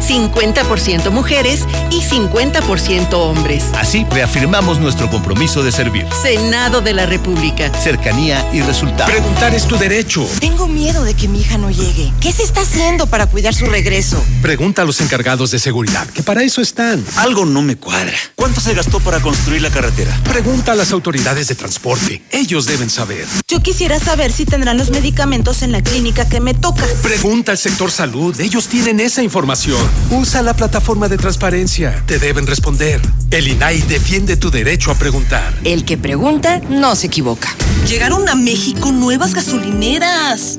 50% 0.00 1.10
mujeres 1.10 1.66
y 1.90 2.00
50% 2.00 3.12
hombres. 3.14 3.64
Así 3.74 4.06
reafirmamos 4.10 4.78
nuestro 4.78 5.10
compromiso 5.10 5.62
de 5.62 5.72
servir. 5.72 6.06
Senado 6.22 6.80
de 6.80 6.92
la 6.92 7.06
República. 7.06 7.72
Cercanía 7.74 8.46
y 8.52 8.60
resultados. 8.62 9.10
Preguntar 9.10 9.54
es 9.54 9.66
tu 9.66 9.76
derecho. 9.76 10.26
Tengo 10.40 10.66
miedo 10.66 11.04
de 11.04 11.14
que 11.14 11.28
mi 11.28 11.40
hija 11.40 11.58
no 11.58 11.70
llegue. 11.70 12.12
¿Qué 12.20 12.32
se 12.32 12.42
está 12.42 12.62
haciendo 12.62 13.06
para 13.06 13.26
cuidar 13.26 13.54
su 13.54 13.66
regreso? 13.66 14.22
Pregunta 14.42 14.82
a 14.82 14.84
los 14.84 15.00
encargados 15.00 15.50
de 15.50 15.58
seguridad, 15.58 16.08
que 16.08 16.22
para 16.22 16.42
eso 16.42 16.60
están. 16.60 17.04
Algo 17.16 17.44
no 17.44 17.62
me 17.62 17.76
cuadra. 17.76 18.16
¿Cuánto 18.34 18.60
se 18.60 18.74
gastó 18.74 19.00
para 19.00 19.20
construir 19.20 19.62
la 19.62 19.70
carretera? 19.70 20.16
Pregunta 20.24 20.72
a 20.72 20.74
las 20.74 20.92
autoridades 20.92 21.48
de 21.48 21.54
transporte. 21.54 22.22
Ellos 22.30 22.66
deben 22.66 22.90
saber. 22.90 23.26
Yo 23.48 23.60
quisiera 23.60 23.98
saber 23.98 24.32
si 24.32 24.44
tendrán 24.44 24.78
los 24.78 24.90
medicamentos 24.90 25.62
en 25.62 25.72
la 25.72 25.82
clínica 25.82 26.28
que 26.28 26.40
me 26.40 26.54
toca. 26.54 26.84
Pregunta 27.02 27.52
al 27.52 27.58
sector 27.58 27.90
salud. 27.90 28.38
Ellos 28.40 28.68
tienen 28.68 29.00
esa 29.00 29.22
información. 29.22 29.80
Usa 30.10 30.42
la 30.42 30.54
plataforma 30.54 31.08
de 31.08 31.16
transparencia. 31.16 32.02
Te 32.06 32.18
deben 32.18 32.46
responder. 32.46 33.00
El 33.30 33.48
INAI 33.48 33.82
defiende 33.82 34.36
tu 34.36 34.50
derecho 34.50 34.90
a 34.90 34.94
preguntar. 34.94 35.54
El 35.64 35.84
que 35.84 35.96
pregunta 35.96 36.60
no 36.68 36.96
se 36.96 37.06
equivoca. 37.06 37.54
Llegaron 37.86 38.28
a 38.28 38.34
México 38.34 38.92
nuevas 38.92 39.34
gasolineras. 39.34 40.58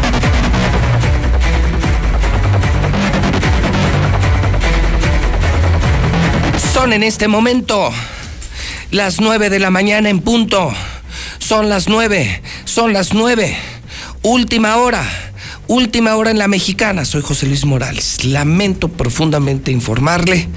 Son 6.81 6.93
en 6.93 7.03
este 7.03 7.27
momento 7.27 7.91
las 8.89 9.21
nueve 9.21 9.51
de 9.51 9.59
la 9.59 9.69
mañana 9.69 10.09
en 10.09 10.19
punto. 10.19 10.73
Son 11.37 11.69
las 11.69 11.87
nueve, 11.87 12.41
son 12.65 12.91
las 12.91 13.13
nueve. 13.13 13.55
Última 14.23 14.77
hora, 14.77 15.07
última 15.67 16.15
hora 16.15 16.31
en 16.31 16.39
la 16.39 16.47
mexicana. 16.47 17.05
Soy 17.05 17.21
José 17.21 17.45
Luis 17.45 17.65
Morales. 17.65 18.25
Lamento 18.25 18.87
profundamente 18.87 19.71
informarle 19.71 20.47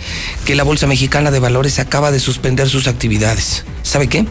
que 0.47 0.55
la 0.55 0.63
Bolsa 0.63 0.87
Mexicana 0.87 1.31
de 1.31 1.41
Valores 1.41 1.79
acaba 1.79 2.11
de 2.11 2.21
suspender 2.21 2.71
sus 2.71 2.89
actividades. 2.89 3.67
¿Sabe 3.83 4.09
qué? 4.09 4.25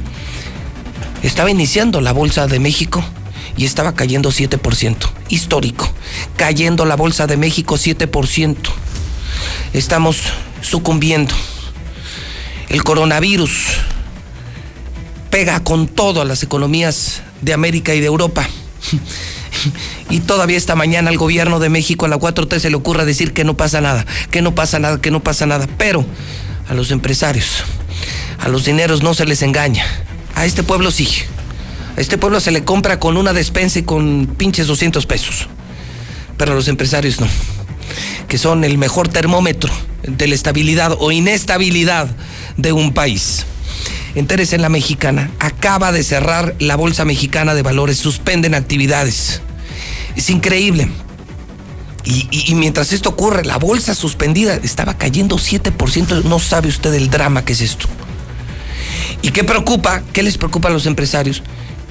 Estaba 1.22 1.52
iniciando 1.52 2.02
la 2.02 2.12
Bolsa 2.12 2.48
de 2.48 2.58
México 2.58 3.06
y 3.56 3.66
estaba 3.66 3.94
cayendo 3.94 4.32
7%. 4.32 4.98
Histórico. 5.30 5.94
Cayendo 6.38 6.86
la 6.86 6.96
Bolsa 6.96 7.28
de 7.28 7.38
México 7.38 7.76
7%. 7.76 8.58
Estamos 9.74 10.24
sucumbiendo. 10.64 11.36
El 12.74 12.84
coronavirus 12.84 13.52
pega 15.30 15.64
con 15.64 15.88
todo 15.88 16.22
a 16.22 16.26
las 16.26 16.42
economías 16.42 17.22
de 17.42 17.54
América 17.54 17.94
y 17.94 18.00
de 18.00 18.08
Europa. 18.08 18.50
Y 20.10 20.20
todavía 20.20 20.58
esta 20.58 20.76
mañana 20.76 21.10
al 21.10 21.18
gobierno 21.18 21.60
de 21.60 21.70
México, 21.70 22.06
a 22.06 22.10
la 22.10 22.18
4T, 22.18 22.60
se 22.60 22.70
le 22.70 22.76
ocurra 22.76 23.06
decir 23.06 23.32
que 23.32 23.44
no 23.44 23.56
pasa 23.56 23.80
nada, 23.80 24.06
que 24.30 24.42
no 24.42 24.54
pasa 24.54 24.78
nada, 24.78 25.00
que 25.00 25.10
no 25.10 25.24
pasa 25.24 25.46
nada. 25.46 25.68
Pero 25.78 26.04
a 26.68 26.74
los 26.74 26.92
empresarios, 26.92 27.64
a 28.40 28.50
los 28.50 28.66
dineros 28.66 29.04
no 29.04 29.14
se 29.14 29.26
les 29.26 29.42
engaña. 29.44 29.86
A 30.36 30.46
este 30.46 30.64
pueblo 30.64 30.92
sí. 30.92 31.08
A 31.96 32.02
este 32.02 32.18
pueblo 32.18 32.40
se 32.40 32.52
le 32.52 32.64
compra 32.64 33.00
con 33.00 33.16
una 33.18 33.34
despensa 33.34 33.80
y 33.80 33.84
con 33.84 34.36
pinches 34.38 34.68
200 34.68 35.06
pesos. 35.06 35.48
Pero 36.38 36.52
a 36.52 36.56
los 36.56 36.68
empresarios 36.68 37.22
no. 37.22 37.28
Que 38.28 38.40
son 38.40 38.64
el 38.64 38.80
mejor 38.80 39.08
termómetro 39.08 39.72
de 40.02 40.28
la 40.28 40.36
estabilidad 40.36 40.98
o 41.00 41.12
inestabilidad 41.12 42.10
de 42.58 42.72
un 42.72 42.94
país. 42.94 43.46
Entérese 44.16 44.56
en 44.56 44.62
la 44.62 44.70
mexicana. 44.70 45.32
Acaba 45.40 45.92
de 45.92 46.04
cerrar 46.04 46.56
la 46.60 46.76
Bolsa 46.76 47.06
Mexicana 47.06 47.54
de 47.56 47.64
Valores. 47.64 47.98
Suspenden 47.98 48.54
actividades. 48.54 49.42
Es 50.16 50.30
increíble. 50.30 50.88
Y, 52.06 52.54
mientras 52.56 52.92
esto 52.92 53.10
ocurre, 53.10 53.46
la 53.46 53.58
bolsa 53.58 53.96
suspendida 53.96 54.56
estaba 54.56 54.98
cayendo 54.98 55.38
7%. 55.38 56.24
No 56.26 56.38
sabe 56.38 56.68
usted 56.68 56.94
el 56.94 57.10
drama 57.10 57.46
que 57.46 57.54
es 57.54 57.62
esto. 57.62 57.88
¿Y 59.22 59.32
qué 59.32 59.44
preocupa? 59.46 60.04
¿Qué 60.12 60.22
les 60.22 60.38
preocupa 60.38 60.68
a 60.68 60.72
los 60.72 60.86
empresarios? 60.86 61.42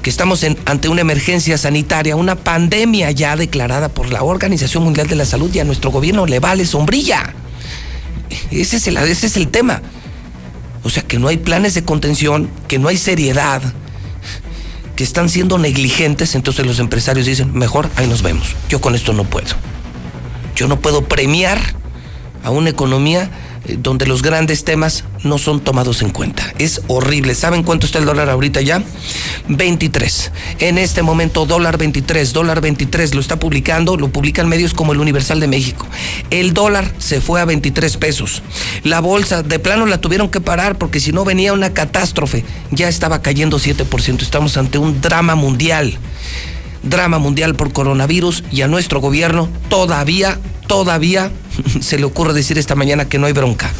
Que 0.02 0.10
estamos 0.10 0.42
en- 0.42 0.58
ante 0.66 0.88
una 0.88 1.00
emergencia 1.00 1.56
sanitaria, 1.56 2.14
una 2.14 2.34
pandemia 2.36 3.10
ya 3.10 3.36
declarada 3.36 3.88
por 3.88 4.10
la 4.12 4.22
Organización 4.22 4.84
Mundial 4.84 5.06
de 5.06 5.16
la 5.16 5.24
Salud 5.24 5.52
y 5.54 5.60
a 5.60 5.64
nuestro 5.64 5.90
gobierno 5.90 6.26
le 6.26 6.40
vale 6.40 6.66
sombrilla. 6.66 7.34
Ese 8.50 8.76
es 8.76 8.86
el, 8.86 8.98
ese 8.98 9.26
es 9.28 9.36
el 9.38 9.48
tema. 9.48 9.80
O 10.84 10.90
sea, 10.90 11.02
que 11.02 11.18
no 11.18 11.28
hay 11.28 11.36
planes 11.36 11.74
de 11.74 11.84
contención, 11.84 12.50
que 12.68 12.78
no 12.78 12.88
hay 12.88 12.96
seriedad, 12.96 13.62
que 14.96 15.04
están 15.04 15.28
siendo 15.28 15.58
negligentes, 15.58 16.34
entonces 16.34 16.66
los 16.66 16.78
empresarios 16.78 17.26
dicen, 17.26 17.52
mejor 17.56 17.88
ahí 17.96 18.06
nos 18.06 18.22
vemos. 18.22 18.54
Yo 18.68 18.80
con 18.80 18.94
esto 18.94 19.12
no 19.12 19.24
puedo. 19.24 19.54
Yo 20.54 20.66
no 20.68 20.80
puedo 20.80 21.04
premiar 21.04 21.58
a 22.44 22.50
una 22.50 22.70
economía 22.70 23.30
donde 23.68 24.06
los 24.06 24.22
grandes 24.22 24.64
temas 24.64 25.04
no 25.24 25.38
son 25.38 25.60
tomados 25.60 26.02
en 26.02 26.10
cuenta. 26.10 26.52
Es 26.58 26.82
horrible. 26.88 27.34
¿Saben 27.34 27.62
cuánto 27.62 27.86
está 27.86 27.98
el 27.98 28.04
dólar 28.04 28.28
ahorita 28.28 28.60
ya? 28.60 28.82
23. 29.48 30.32
En 30.58 30.78
este 30.78 31.02
momento, 31.02 31.46
dólar 31.46 31.78
23, 31.78 32.32
dólar 32.32 32.60
23. 32.60 33.14
Lo 33.14 33.20
está 33.20 33.38
publicando, 33.38 33.96
lo 33.96 34.08
publican 34.08 34.48
medios 34.48 34.74
como 34.74 34.92
el 34.92 35.00
Universal 35.00 35.40
de 35.40 35.48
México. 35.48 35.86
El 36.30 36.54
dólar 36.54 36.92
se 36.98 37.20
fue 37.20 37.40
a 37.40 37.44
23 37.44 37.96
pesos. 37.96 38.42
La 38.82 39.00
bolsa, 39.00 39.42
de 39.42 39.58
plano 39.58 39.86
la 39.86 40.00
tuvieron 40.00 40.28
que 40.28 40.40
parar 40.40 40.76
porque 40.78 41.00
si 41.00 41.12
no 41.12 41.24
venía 41.24 41.52
una 41.52 41.72
catástrofe. 41.72 42.44
Ya 42.70 42.88
estaba 42.88 43.22
cayendo 43.22 43.58
7%. 43.58 44.22
Estamos 44.22 44.56
ante 44.56 44.78
un 44.78 45.00
drama 45.00 45.34
mundial 45.34 45.98
drama 46.82 47.18
mundial 47.18 47.54
por 47.54 47.72
coronavirus 47.72 48.44
y 48.50 48.62
a 48.62 48.68
nuestro 48.68 49.00
gobierno 49.00 49.48
todavía, 49.68 50.38
todavía 50.66 51.30
se 51.80 51.98
le 51.98 52.04
ocurre 52.04 52.32
decir 52.32 52.58
esta 52.58 52.74
mañana 52.74 53.08
que 53.08 53.18
no 53.18 53.26
hay 53.26 53.32
bronca. 53.32 53.70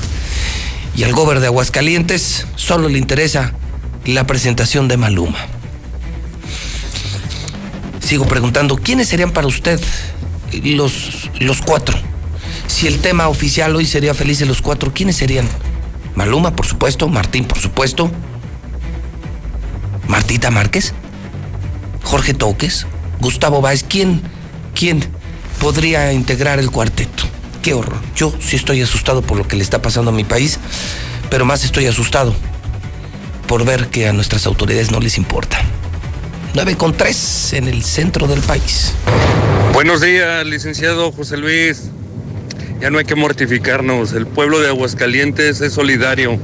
Y 0.95 1.05
al 1.05 1.12
gobernador 1.12 1.41
de 1.41 1.47
Aguascalientes 1.47 2.47
solo 2.55 2.89
le 2.89 2.99
interesa 2.99 3.55
la 4.05 4.27
presentación 4.27 4.89
de 4.89 4.97
Maluma. 4.97 5.39
Sigo 8.01 8.27
preguntando, 8.27 8.77
¿quiénes 8.77 9.09
serían 9.09 9.31
para 9.31 9.47
usted 9.47 9.81
los, 10.65 11.31
los 11.39 11.62
cuatro? 11.62 11.97
Si 12.66 12.87
el 12.87 12.99
tema 12.99 13.29
oficial 13.29 13.74
hoy 13.74 13.87
sería 13.87 14.12
felices 14.12 14.47
los 14.47 14.61
cuatro, 14.61 14.93
¿quiénes 14.93 15.16
serían? 15.16 15.49
Maluma, 16.15 16.55
por 16.55 16.66
supuesto, 16.66 17.09
Martín, 17.09 17.47
por 17.47 17.59
supuesto, 17.59 18.11
Martita 20.09 20.51
Márquez, 20.51 20.93
Jorge 22.03 22.35
Toques, 22.35 22.87
Gustavo 23.20 23.61
Báez, 23.61 23.85
¿quién, 23.89 24.20
quién 24.74 25.03
podría 25.61 26.12
integrar 26.12 26.59
el 26.59 26.70
cuarteto? 26.70 27.24
Qué 27.62 27.74
horror. 27.74 28.01
Yo 28.16 28.33
sí 28.41 28.57
estoy 28.57 28.83
asustado 28.83 29.23
por 29.23 29.39
lo 29.39 29.47
que 29.47 29.57
le 29.57 29.62
está 29.62 29.81
pasando 29.81 30.11
a 30.11 30.15
mi 30.15 30.24
país, 30.24 30.59
pero 31.31 31.45
más 31.45 31.65
estoy 31.65 31.87
asustado 31.87 32.35
por 33.47 33.65
ver 33.65 33.89
que 33.89 34.09
a 34.09 34.12
nuestras 34.12 34.47
autoridades 34.47 34.91
no 34.91 35.01
les 35.01 35.16
importa. 35.16 35.59
9 36.55 36.77
con 36.77 36.95
3 36.95 37.53
en 37.55 37.69
el 37.69 37.83
centro 37.83 38.27
del 38.27 38.41
país. 38.41 38.93
Buenos 39.73 40.01
días, 40.03 40.45
licenciado 40.45 41.12
José 41.12 41.37
Luis. 41.37 41.91
Ya 42.81 42.91
no 42.91 42.99
hay 42.99 43.05
que 43.05 43.15
mortificarnos. 43.15 44.12
El 44.12 44.27
pueblo 44.27 44.61
de 44.61 44.69
Aguascalientes 44.69 45.61
es 45.61 45.73
solidario. 45.73 46.39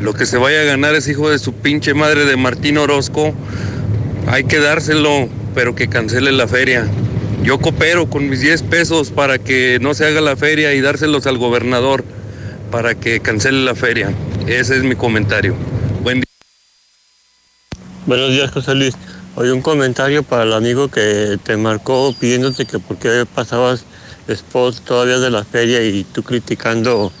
Lo 0.00 0.12
que 0.14 0.26
se 0.26 0.38
vaya 0.38 0.62
a 0.62 0.64
ganar 0.64 0.94
es 0.94 1.06
hijo 1.08 1.30
de 1.30 1.38
su 1.38 1.52
pinche 1.52 1.94
madre 1.94 2.24
de 2.24 2.36
Martín 2.36 2.78
Orozco. 2.78 3.34
Hay 4.26 4.44
que 4.44 4.58
dárselo, 4.58 5.28
pero 5.54 5.74
que 5.74 5.88
cancele 5.88 6.32
la 6.32 6.48
feria. 6.48 6.86
Yo 7.42 7.58
coopero 7.58 8.08
con 8.08 8.28
mis 8.28 8.40
10 8.40 8.62
pesos 8.62 9.10
para 9.10 9.38
que 9.38 9.78
no 9.80 9.92
se 9.94 10.06
haga 10.06 10.20
la 10.20 10.36
feria 10.36 10.72
y 10.74 10.80
dárselos 10.80 11.26
al 11.26 11.38
gobernador 11.38 12.04
para 12.70 12.94
que 12.94 13.20
cancele 13.20 13.64
la 13.64 13.74
feria. 13.74 14.12
Ese 14.46 14.76
es 14.76 14.82
mi 14.82 14.96
comentario. 14.96 15.54
Buen 16.02 16.16
día. 16.16 16.24
Buenos 18.06 18.30
días, 18.30 18.50
José 18.50 18.74
Luis. 18.74 18.94
Oye, 19.36 19.52
un 19.52 19.62
comentario 19.62 20.22
para 20.22 20.44
el 20.44 20.52
amigo 20.52 20.88
que 20.88 21.38
te 21.42 21.56
marcó 21.56 22.14
pidiéndote 22.18 22.66
que 22.66 22.78
por 22.78 22.98
qué 22.98 23.26
pasabas 23.32 23.84
spots 24.32 24.80
todavía 24.80 25.18
de 25.18 25.30
la 25.30 25.44
feria 25.44 25.82
y 25.82 26.04
tú 26.04 26.22
criticando, 26.22 27.12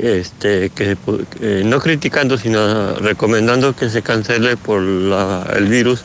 este, 0.00 0.70
que 0.70 0.96
eh, 1.40 1.62
no 1.64 1.80
criticando, 1.80 2.38
sino 2.38 2.94
recomendando 2.94 3.74
que 3.74 3.88
se 3.90 4.02
cancele 4.02 4.56
por 4.56 4.82
el 4.82 5.66
virus. 5.66 6.04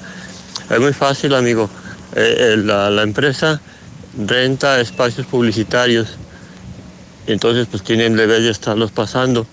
Es 0.70 0.80
muy 0.80 0.94
fácil, 0.94 1.34
amigo. 1.34 1.70
Eh, 2.16 2.36
eh, 2.38 2.58
la, 2.58 2.90
la 2.90 3.04
empresa 3.04 3.62
renta 4.18 4.80
espacios 4.82 5.28
publicitarios, 5.28 6.18
entonces 7.28 7.68
pues 7.70 7.84
tienen 7.84 8.16
deber 8.16 8.42
de 8.42 8.50
estarlos 8.50 8.92
pasando. 8.92 9.46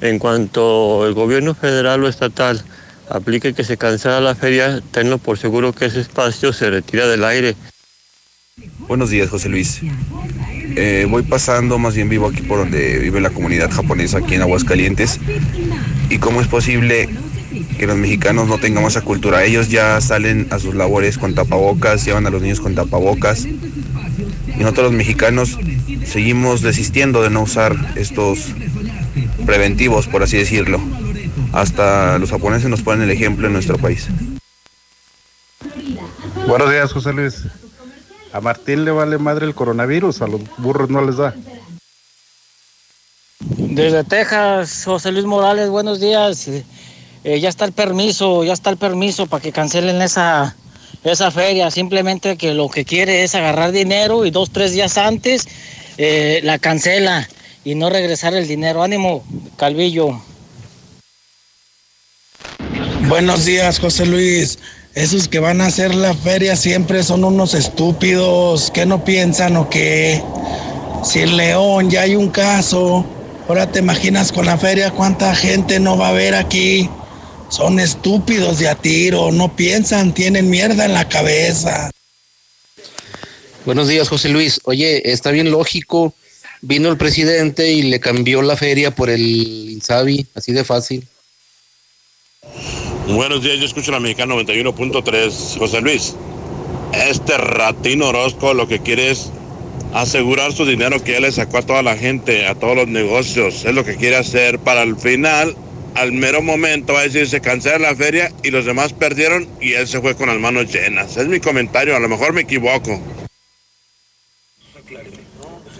En 0.00 0.18
cuanto 0.18 1.06
el 1.06 1.14
gobierno 1.14 1.54
federal 1.54 2.02
o 2.02 2.08
estatal 2.08 2.62
aplique 3.08 3.54
que 3.54 3.64
se 3.64 3.76
cancela 3.76 4.20
la 4.20 4.34
feria, 4.34 4.80
tenlo 4.90 5.18
por 5.18 5.38
seguro 5.38 5.72
que 5.72 5.86
ese 5.86 6.00
espacio 6.00 6.52
se 6.52 6.70
retira 6.70 7.06
del 7.06 7.24
aire. 7.24 7.54
Buenos 8.88 9.10
días, 9.10 9.30
José 9.30 9.48
Luis. 9.48 9.80
Eh, 10.74 11.06
voy 11.08 11.22
pasando, 11.22 11.78
más 11.78 11.94
bien 11.94 12.08
vivo 12.08 12.28
aquí 12.28 12.42
por 12.42 12.58
donde 12.58 12.98
vive 12.98 13.20
la 13.20 13.30
comunidad 13.30 13.70
japonesa, 13.70 14.18
aquí 14.18 14.34
en 14.34 14.42
Aguascalientes. 14.42 15.20
¿Y 16.08 16.18
cómo 16.18 16.40
es 16.40 16.48
posible 16.48 17.08
que 17.78 17.86
los 17.86 17.96
mexicanos 17.96 18.48
no 18.48 18.58
tengamos 18.58 18.96
esa 18.96 19.04
cultura? 19.04 19.44
Ellos 19.44 19.68
ya 19.68 20.00
salen 20.00 20.46
a 20.50 20.58
sus 20.58 20.74
labores 20.74 21.18
con 21.18 21.34
tapabocas, 21.34 22.04
llevan 22.04 22.26
a 22.26 22.30
los 22.30 22.42
niños 22.42 22.60
con 22.60 22.74
tapabocas. 22.74 23.44
Y 23.44 24.58
nosotros 24.58 24.86
los 24.86 24.92
mexicanos 24.92 25.58
seguimos 26.04 26.62
desistiendo 26.62 27.22
de 27.22 27.30
no 27.30 27.42
usar 27.42 27.76
estos 27.96 28.48
preventivos, 29.44 30.06
por 30.06 30.22
así 30.22 30.36
decirlo. 30.36 30.80
Hasta 31.52 32.18
los 32.18 32.30
japoneses 32.30 32.70
nos 32.70 32.82
ponen 32.82 33.02
el 33.02 33.10
ejemplo 33.10 33.46
en 33.46 33.52
nuestro 33.52 33.76
país. 33.78 34.08
Buenos 36.46 36.70
días, 36.70 36.92
José 36.92 37.12
Luis. 37.12 37.44
A 38.32 38.40
Martín 38.40 38.84
le 38.84 38.90
vale 38.90 39.18
madre 39.18 39.46
el 39.46 39.54
coronavirus, 39.54 40.22
a 40.22 40.26
los 40.26 40.40
burros 40.56 40.88
no 40.88 41.04
les 41.04 41.16
da. 41.16 41.34
Desde 43.40 44.04
Texas, 44.04 44.82
José 44.84 45.12
Luis 45.12 45.26
Morales, 45.26 45.68
buenos 45.68 46.00
días. 46.00 46.48
Eh, 46.48 46.64
eh, 47.24 47.40
ya 47.40 47.48
está 47.48 47.64
el 47.64 47.72
permiso, 47.72 48.42
ya 48.44 48.52
está 48.52 48.70
el 48.70 48.78
permiso 48.78 49.26
para 49.26 49.42
que 49.42 49.52
cancelen 49.52 50.00
esa, 50.00 50.56
esa 51.04 51.30
feria. 51.30 51.70
Simplemente 51.70 52.36
que 52.36 52.54
lo 52.54 52.68
que 52.68 52.84
quiere 52.84 53.22
es 53.22 53.34
agarrar 53.34 53.70
dinero 53.72 54.24
y 54.24 54.30
dos, 54.30 54.50
tres 54.50 54.72
días 54.72 54.96
antes 54.96 55.46
eh, 55.98 56.40
la 56.42 56.58
cancela 56.58 57.28
y 57.64 57.74
no 57.74 57.90
regresar 57.90 58.34
el 58.34 58.48
dinero. 58.48 58.82
Ánimo, 58.82 59.24
Calvillo. 59.56 60.20
Buenos 63.08 63.44
días, 63.44 63.78
José 63.78 64.06
Luis. 64.06 64.58
Esos 64.94 65.26
que 65.26 65.38
van 65.38 65.62
a 65.62 65.66
hacer 65.66 65.94
la 65.94 66.12
feria 66.12 66.54
siempre 66.54 67.02
son 67.02 67.24
unos 67.24 67.54
estúpidos. 67.54 68.70
¿Qué 68.70 68.84
no 68.84 69.04
piensan 69.04 69.56
o 69.56 69.70
qué? 69.70 70.22
Si 71.02 71.20
en 71.20 71.36
León 71.38 71.90
ya 71.90 72.02
hay 72.02 72.14
un 72.14 72.28
caso, 72.28 73.04
ahora 73.48 73.72
te 73.72 73.78
imaginas 73.78 74.30
con 74.32 74.44
la 74.44 74.58
feria 74.58 74.90
cuánta 74.90 75.34
gente 75.34 75.80
no 75.80 75.96
va 75.96 76.08
a 76.08 76.10
haber 76.10 76.34
aquí. 76.34 76.90
Son 77.48 77.80
estúpidos 77.80 78.58
de 78.58 78.68
a 78.68 78.74
tiro, 78.74 79.32
no 79.32 79.56
piensan, 79.56 80.12
tienen 80.12 80.50
mierda 80.50 80.84
en 80.84 80.92
la 80.92 81.08
cabeza. 81.08 81.90
Buenos 83.64 83.88
días, 83.88 84.10
José 84.10 84.28
Luis. 84.28 84.60
Oye, 84.64 85.10
está 85.10 85.30
bien 85.30 85.50
lógico. 85.50 86.14
Vino 86.60 86.90
el 86.90 86.98
presidente 86.98 87.72
y 87.72 87.82
le 87.82 87.98
cambió 87.98 88.42
la 88.42 88.56
feria 88.56 88.90
por 88.94 89.08
el 89.08 89.22
Insabi, 89.22 90.26
así 90.34 90.52
de 90.52 90.64
fácil. 90.64 91.06
Buenos 93.08 93.42
días, 93.42 93.58
yo 93.58 93.66
escucho 93.66 93.90
la 93.90 93.98
mexicana 93.98 94.34
91.3. 94.36 95.58
José 95.58 95.80
Luis, 95.80 96.14
este 96.92 97.36
ratino 97.36 98.08
Orozco 98.08 98.54
lo 98.54 98.68
que 98.68 98.78
quiere 98.78 99.10
es 99.10 99.32
asegurar 99.92 100.52
su 100.52 100.64
dinero 100.64 101.02
que 101.02 101.16
él 101.16 101.22
le 101.22 101.32
sacó 101.32 101.58
a 101.58 101.62
toda 101.62 101.82
la 101.82 101.96
gente, 101.96 102.46
a 102.46 102.54
todos 102.54 102.76
los 102.76 102.86
negocios. 102.86 103.64
Es 103.64 103.74
lo 103.74 103.84
que 103.84 103.96
quiere 103.96 104.16
hacer 104.16 104.60
para 104.60 104.82
el 104.82 104.96
final, 104.96 105.56
al 105.96 106.12
mero 106.12 106.42
momento, 106.42 106.92
va 106.92 107.00
a 107.00 107.02
decir 107.02 107.28
se 107.28 107.40
cancela 107.40 107.90
la 107.90 107.96
feria 107.96 108.32
y 108.44 108.50
los 108.52 108.64
demás 108.64 108.92
perdieron 108.92 109.48
y 109.60 109.72
él 109.72 109.88
se 109.88 110.00
fue 110.00 110.14
con 110.14 110.28
las 110.28 110.38
manos 110.38 110.72
llenas. 110.72 111.16
Es 111.16 111.26
mi 111.26 111.40
comentario, 111.40 111.96
a 111.96 112.00
lo 112.00 112.08
mejor 112.08 112.32
me 112.32 112.42
equivoco. 112.42 113.00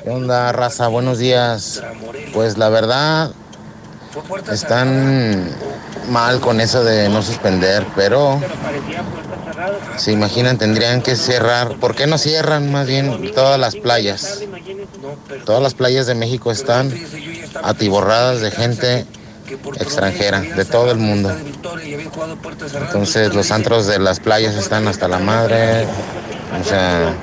¿Qué 0.03 0.11
onda, 0.11 0.51
raza? 0.51 0.89
Buenos 0.89 1.21
días. 1.21 1.83
Pues 2.33 2.59
la 2.59 2.69
verdad, 2.69 3.33
están 4.51 5.49
mal 6.09 6.41
con 6.41 6.61
eso 6.61 6.83
de 6.85 7.09
no 7.09 7.23
suspender, 7.23 7.87
pero 7.97 8.41
se 9.97 10.13
imaginan, 10.13 10.59
tendrían 10.59 11.03
que 11.03 11.17
cerrar. 11.17 11.77
¿Por 11.77 11.95
qué 11.95 12.07
no 12.07 12.19
cierran 12.19 12.71
más 12.73 12.87
bien 12.87 13.33
todas 13.35 13.59
las 13.59 13.77
playas? 13.77 14.43
Todas 15.45 15.63
las 15.63 15.75
playas 15.75 16.07
de 16.07 16.15
México 16.15 16.51
están 16.51 16.93
atiborradas 17.63 18.41
de 18.41 18.51
gente 18.51 19.07
extranjera, 19.79 20.41
de 20.41 20.65
todo 20.65 20.91
el 20.91 20.99
mundo. 20.99 21.31
Entonces 22.75 23.35
los 23.35 23.51
antros 23.51 23.87
de 23.87 23.99
las 23.99 24.21
playas 24.21 24.55
están 24.55 24.89
hasta 24.89 25.09
la 25.09 25.19
madre. 25.19 25.87
O 26.61 26.65
sea, 26.65 27.15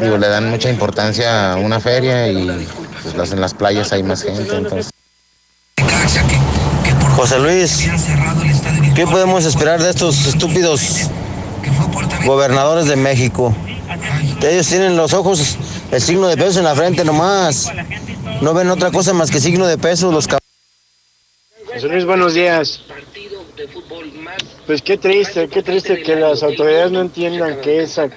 digo, 0.00 0.18
le 0.18 0.28
dan 0.28 0.48
mucha 0.50 0.70
importancia 0.70 1.52
a 1.52 1.56
una 1.56 1.80
feria 1.80 2.28
y 2.28 2.66
pues 3.02 3.14
las- 3.16 3.32
en 3.32 3.40
las 3.40 3.54
playas 3.54 3.92
hay 3.92 4.02
más 4.02 4.22
gente. 4.22 4.56
Entonces. 4.56 4.90
José 7.16 7.38
Luis, 7.38 7.88
¿qué 8.96 9.06
podemos 9.06 9.44
esperar 9.44 9.80
de 9.80 9.90
estos 9.90 10.26
estúpidos 10.26 11.08
gobernadores 12.26 12.86
de 12.86 12.96
México? 12.96 13.54
Ellos 14.42 14.68
tienen 14.68 14.96
los 14.96 15.12
ojos, 15.12 15.56
el 15.92 16.00
signo 16.00 16.26
de 16.26 16.36
peso 16.36 16.58
en 16.58 16.64
la 16.64 16.74
frente 16.74 17.04
nomás. 17.04 17.70
No 18.40 18.52
ven 18.52 18.68
otra 18.68 18.90
cosa 18.90 19.12
más 19.12 19.30
que 19.30 19.40
signo 19.40 19.66
de 19.66 19.78
peso 19.78 20.10
los 20.10 20.26
cabrones. 20.26 20.44
José 21.72 21.88
Luis, 21.88 22.04
buenos 22.04 22.34
días. 22.34 22.82
Pues 24.66 24.82
qué 24.82 24.98
triste, 24.98 25.48
qué 25.48 25.62
triste 25.62 26.02
que 26.02 26.16
las 26.16 26.42
autoridades 26.42 26.90
no 26.90 27.00
entiendan 27.00 27.60
que 27.60 27.84
esa, 27.84 28.08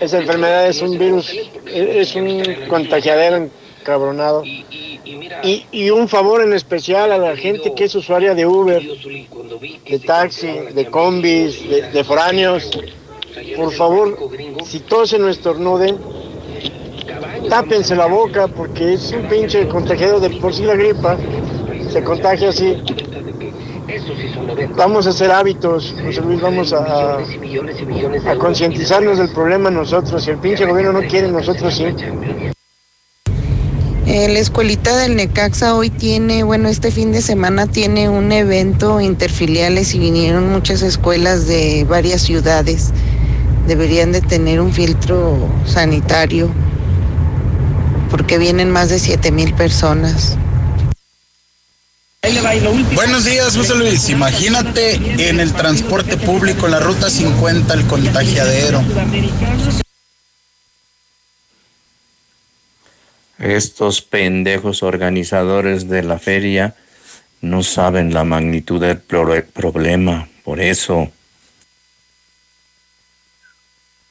esa 0.00 0.18
enfermedad 0.18 0.66
es 0.66 0.80
un 0.80 0.98
virus, 0.98 1.30
es 1.66 2.14
un 2.14 2.42
contagiadero 2.68 3.50
encabronado. 3.80 4.44
Y, 5.44 5.66
y 5.70 5.90
un 5.90 6.08
favor 6.08 6.42
en 6.42 6.52
especial 6.52 7.12
a 7.12 7.18
la 7.18 7.36
gente 7.36 7.72
que 7.74 7.84
es 7.84 7.94
usuaria 7.94 8.34
de 8.34 8.44
Uber, 8.44 8.82
de 8.82 9.98
taxi, 10.00 10.50
de 10.74 10.86
combis, 10.86 11.68
de, 11.68 11.82
de 11.92 12.04
foráneos. 12.04 12.70
Por 13.56 13.72
favor, 13.72 14.18
si 14.64 14.80
tosen 14.80 15.22
o 15.22 15.28
estornuden, 15.28 15.98
tápense 17.48 17.94
la 17.94 18.06
boca 18.06 18.48
porque 18.48 18.94
es 18.94 19.12
un 19.12 19.28
pinche 19.28 19.68
contagiador 19.68 20.20
de 20.20 20.30
por 20.40 20.52
sí 20.52 20.64
la 20.64 20.74
gripa. 20.74 21.16
Se 21.90 22.02
contagia 22.02 22.48
así. 22.48 22.76
Vamos 24.74 25.06
a 25.06 25.10
hacer 25.10 25.30
hábitos, 25.30 25.94
José 26.04 26.20
Luis, 26.22 26.40
vamos 26.40 26.72
a, 26.72 27.18
a 27.18 28.36
concientizarnos 28.36 29.18
del 29.18 29.28
problema 29.30 29.70
nosotros. 29.70 30.24
Si 30.24 30.30
el 30.30 30.38
pinche 30.38 30.66
gobierno 30.66 31.00
no 31.00 31.06
quiere, 31.06 31.28
nosotros 31.28 31.74
sí. 31.74 31.86
Eh, 34.18 34.30
la 34.30 34.38
escuelita 34.38 34.96
del 34.96 35.14
Necaxa 35.14 35.74
hoy 35.74 35.90
tiene, 35.90 36.42
bueno, 36.42 36.70
este 36.70 36.90
fin 36.90 37.12
de 37.12 37.20
semana 37.20 37.66
tiene 37.66 38.08
un 38.08 38.32
evento 38.32 38.98
interfiliales 38.98 39.94
y 39.94 39.98
vinieron 39.98 40.50
muchas 40.50 40.80
escuelas 40.80 41.46
de 41.46 41.84
varias 41.84 42.22
ciudades. 42.22 42.92
Deberían 43.68 44.12
de 44.12 44.22
tener 44.22 44.62
un 44.62 44.72
filtro 44.72 45.36
sanitario 45.66 46.50
porque 48.10 48.38
vienen 48.38 48.70
más 48.70 48.88
de 48.88 49.00
7 49.00 49.30
mil 49.32 49.52
personas. 49.52 50.38
Buenos 52.94 53.26
días, 53.26 53.54
José 53.54 53.74
Luis. 53.74 54.08
Imagínate 54.08 55.28
en 55.28 55.40
el 55.40 55.52
transporte 55.52 56.16
público, 56.16 56.64
en 56.64 56.72
la 56.72 56.80
ruta 56.80 57.10
50, 57.10 57.74
el 57.74 57.86
contagiadero. 57.86 58.82
Estos 63.38 64.00
pendejos 64.00 64.82
organizadores 64.82 65.88
de 65.88 66.02
la 66.02 66.18
feria 66.18 66.74
no 67.42 67.62
saben 67.62 68.14
la 68.14 68.24
magnitud 68.24 68.80
del 68.80 68.98
pro- 68.98 69.44
problema, 69.52 70.28
por 70.42 70.60
eso. 70.60 71.10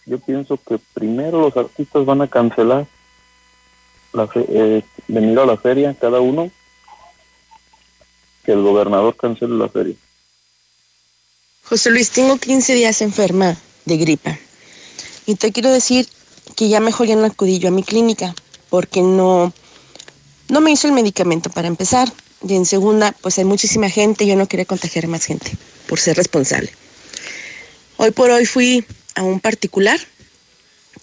Yo 0.05 0.19
pienso 0.19 0.57
que 0.57 0.77
primero 0.93 1.41
los 1.41 1.57
artistas 1.57 2.05
van 2.05 2.21
a 2.21 2.27
cancelar 2.27 2.85
la 4.13 4.27
fe- 4.27 4.45
eh, 4.47 4.83
venir 5.07 5.39
a 5.39 5.45
la 5.45 5.57
feria, 5.57 5.95
cada 5.99 6.19
uno, 6.19 6.51
que 8.43 8.51
el 8.51 8.61
gobernador 8.61 9.15
cancele 9.17 9.55
la 9.57 9.69
feria. 9.69 9.95
José 11.63 11.89
Luis, 11.89 12.11
tengo 12.11 12.37
15 12.37 12.75
días 12.75 13.01
enferma 13.01 13.57
de 13.85 13.97
gripa. 13.97 14.37
Y 15.25 15.33
te 15.35 15.51
quiero 15.51 15.71
decir 15.71 16.07
que 16.55 16.69
ya 16.69 16.79
mejor 16.79 17.07
ya 17.07 17.15
no 17.15 17.25
acudí 17.25 17.57
yo 17.57 17.69
a 17.69 17.71
mi 17.71 17.81
clínica 17.81 18.35
porque 18.75 19.01
no, 19.01 19.53
no 20.49 20.59
me 20.59 20.69
hizo 20.69 20.87
el 20.87 20.91
medicamento 20.93 21.49
para 21.49 21.69
empezar. 21.69 22.11
Y 22.45 22.55
en 22.55 22.65
segunda, 22.65 23.13
pues 23.21 23.37
hay 23.37 23.45
muchísima 23.45 23.89
gente 23.89 24.25
y 24.25 24.27
yo 24.27 24.35
no 24.35 24.49
quería 24.49 24.65
contagiar 24.65 25.05
a 25.05 25.07
más 25.07 25.23
gente 25.23 25.49
por 25.87 25.97
ser 25.97 26.17
responsable. 26.17 26.73
Hoy 27.95 28.11
por 28.11 28.31
hoy 28.31 28.45
fui 28.45 28.85
a 29.15 29.23
un 29.23 29.39
particular. 29.39 29.97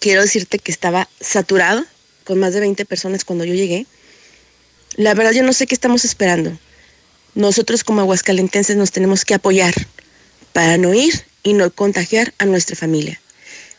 Quiero 0.00 0.20
decirte 0.20 0.58
que 0.58 0.70
estaba 0.70 1.08
saturado, 1.18 1.82
con 2.24 2.38
más 2.38 2.52
de 2.52 2.60
20 2.60 2.84
personas 2.84 3.24
cuando 3.24 3.46
yo 3.46 3.54
llegué. 3.54 3.86
La 4.96 5.14
verdad 5.14 5.32
yo 5.32 5.42
no 5.42 5.54
sé 5.54 5.66
qué 5.66 5.74
estamos 5.74 6.04
esperando. 6.04 6.58
Nosotros 7.34 7.84
como 7.84 8.02
aguascalentenses 8.02 8.76
nos 8.76 8.92
tenemos 8.92 9.24
que 9.24 9.32
apoyar 9.32 9.72
para 10.52 10.76
no 10.76 10.92
ir 10.92 11.24
y 11.42 11.54
no 11.54 11.70
contagiar 11.70 12.34
a 12.36 12.44
nuestra 12.44 12.76
familia. 12.76 13.18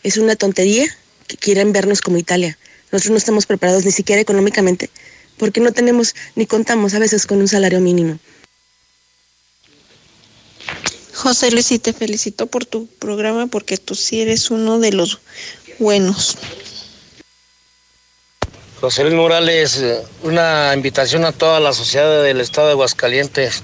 Es 0.01 0.17
una 0.17 0.35
tontería 0.35 0.87
que 1.27 1.37
quieran 1.37 1.73
vernos 1.73 2.01
como 2.01 2.17
Italia. 2.17 2.57
Nosotros 2.93 3.11
no 3.11 3.17
estamos 3.17 3.45
preparados 3.45 3.83
ni 3.83 3.91
siquiera 3.91 4.21
económicamente 4.21 4.89
porque 5.37 5.59
no 5.59 5.71
tenemos 5.71 6.15
ni 6.35 6.45
contamos 6.45 6.93
a 6.93 6.99
veces 6.99 7.25
con 7.25 7.39
un 7.39 7.47
salario 7.47 7.79
mínimo. 7.79 8.19
José 11.13 11.51
Luis, 11.51 11.71
y 11.71 11.79
te 11.79 11.93
felicito 11.93 12.47
por 12.47 12.65
tu 12.65 12.87
programa 12.87 13.47
porque 13.47 13.77
tú 13.77 13.95
sí 13.95 14.21
eres 14.21 14.51
uno 14.51 14.79
de 14.79 14.93
los 14.93 15.19
buenos. 15.79 16.37
José 18.81 19.03
Luis 19.03 19.15
Morales, 19.15 19.77
eh, 19.77 20.01
una 20.23 20.73
invitación 20.73 21.23
a 21.23 21.31
toda 21.31 21.59
la 21.59 21.71
sociedad 21.71 22.21
del 22.23 22.41
estado 22.41 22.67
de 22.67 22.73
Aguascalientes. 22.73 23.63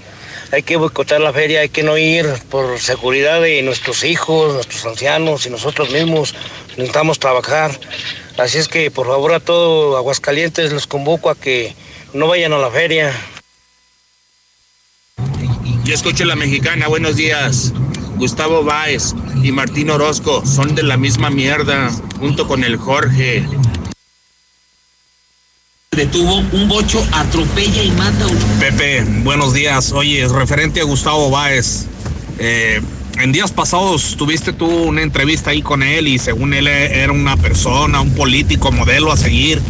Hay 0.52 0.62
que 0.62 0.76
boicotear 0.76 1.20
la 1.20 1.32
feria, 1.32 1.60
hay 1.60 1.68
que 1.68 1.82
no 1.82 1.98
ir 1.98 2.26
por 2.48 2.80
seguridad 2.80 3.40
de 3.42 3.62
nuestros 3.62 4.02
hijos, 4.04 4.54
nuestros 4.54 4.86
ancianos 4.86 5.44
y 5.44 5.50
nosotros 5.50 5.90
mismos. 5.90 6.34
Necesitamos 6.76 7.18
trabajar. 7.18 7.78
Así 8.40 8.56
es 8.56 8.68
que 8.68 8.90
por 8.90 9.06
favor 9.06 9.34
a 9.34 9.40
todo 9.40 9.98
Aguascalientes 9.98 10.72
los 10.72 10.86
convoco 10.86 11.28
a 11.28 11.34
que 11.34 11.74
no 12.14 12.26
vayan 12.26 12.54
a 12.54 12.58
la 12.58 12.70
feria. 12.70 13.12
Yo 15.84 15.94
escucho 15.94 16.24
la 16.24 16.36
mexicana, 16.36 16.88
buenos 16.88 17.16
días. 17.16 17.74
Gustavo 18.16 18.64
Báez 18.64 19.12
y 19.42 19.52
Martín 19.52 19.90
Orozco 19.90 20.44
son 20.46 20.74
de 20.74 20.82
la 20.82 20.96
misma 20.96 21.28
mierda, 21.28 21.90
junto 22.18 22.48
con 22.48 22.64
el 22.64 22.78
Jorge. 22.78 23.44
Detuvo 25.90 26.36
un 26.38 26.66
bocho, 26.66 27.06
atropella 27.12 27.82
y 27.82 27.90
mata 27.90 28.24
a 28.24 28.28
un... 28.28 28.38
Pepe, 28.58 29.04
buenos 29.22 29.52
días. 29.52 29.92
Oye, 29.92 30.26
referente 30.28 30.80
a 30.80 30.84
Gustavo 30.84 31.28
Báez, 31.28 31.84
eh, 32.38 32.80
en 33.18 33.32
días 33.32 33.50
pasados 33.50 34.16
tuviste 34.16 34.52
tú 34.52 34.66
una 34.66 35.02
entrevista 35.02 35.50
ahí 35.50 35.62
con 35.62 35.82
él 35.82 36.08
y 36.08 36.18
según 36.18 36.54
él 36.54 36.66
era 36.68 37.12
una 37.12 37.36
persona, 37.36 38.00
un 38.00 38.14
político, 38.14 38.72
modelo 38.72 39.12
a 39.12 39.16
seguir. 39.16 39.60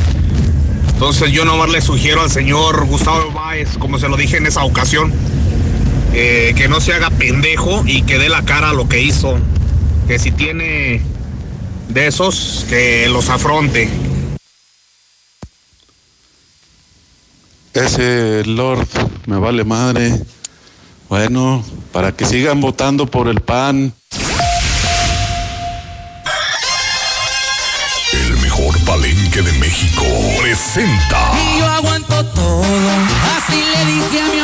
Entonces 0.93 1.33
yo 1.33 1.45
nomás 1.45 1.71
le 1.71 1.81
sugiero 1.81 2.21
al 2.21 2.31
señor 2.31 2.87
Gustavo 2.87 3.33
Báez, 3.33 3.79
como 3.79 3.99
se 3.99 4.09
lo 4.09 4.17
dije 4.17 4.37
en 4.37 4.47
esa 4.47 4.65
ocasión, 4.65 5.13
eh, 6.13 6.53
que 6.57 6.69
no 6.69 6.81
se 6.81 6.93
haga 6.93 7.11
pendejo 7.11 7.83
y 7.87 8.03
que 8.03 8.19
dé 8.19 8.29
la 8.29 8.45
cara 8.45 8.71
a 8.71 8.73
lo 8.75 8.89
que 8.89 9.01
hizo. 9.03 9.39
Que 10.07 10.19
si 10.19 10.31
tiene 10.31 11.01
de 11.89 12.07
esos, 12.07 12.67
que 12.69 13.09
los 13.09 13.29
afronte. 13.29 13.89
Ese 17.73 18.45
Lord 18.45 18.87
me 19.27 19.39
vale 19.39 19.65
madre. 19.65 20.21
Bueno, 21.11 21.65
para 21.93 22.13
que 22.13 22.25
sigan 22.25 22.61
votando 22.61 23.05
por 23.05 23.27
el 23.27 23.41
PAN. 23.41 23.93
El 28.13 28.37
mejor 28.37 28.79
palenque 28.85 29.43
de 29.43 29.53
México 29.55 30.05
presenta. 30.41 31.33
Y 31.35 31.59
yo 31.59 31.67
aguanto 31.67 32.25
todo. 32.27 32.65
Así 33.37 33.61
le 33.61 33.93
dije 33.93 34.21
a 34.21 34.27
mi 34.29 34.40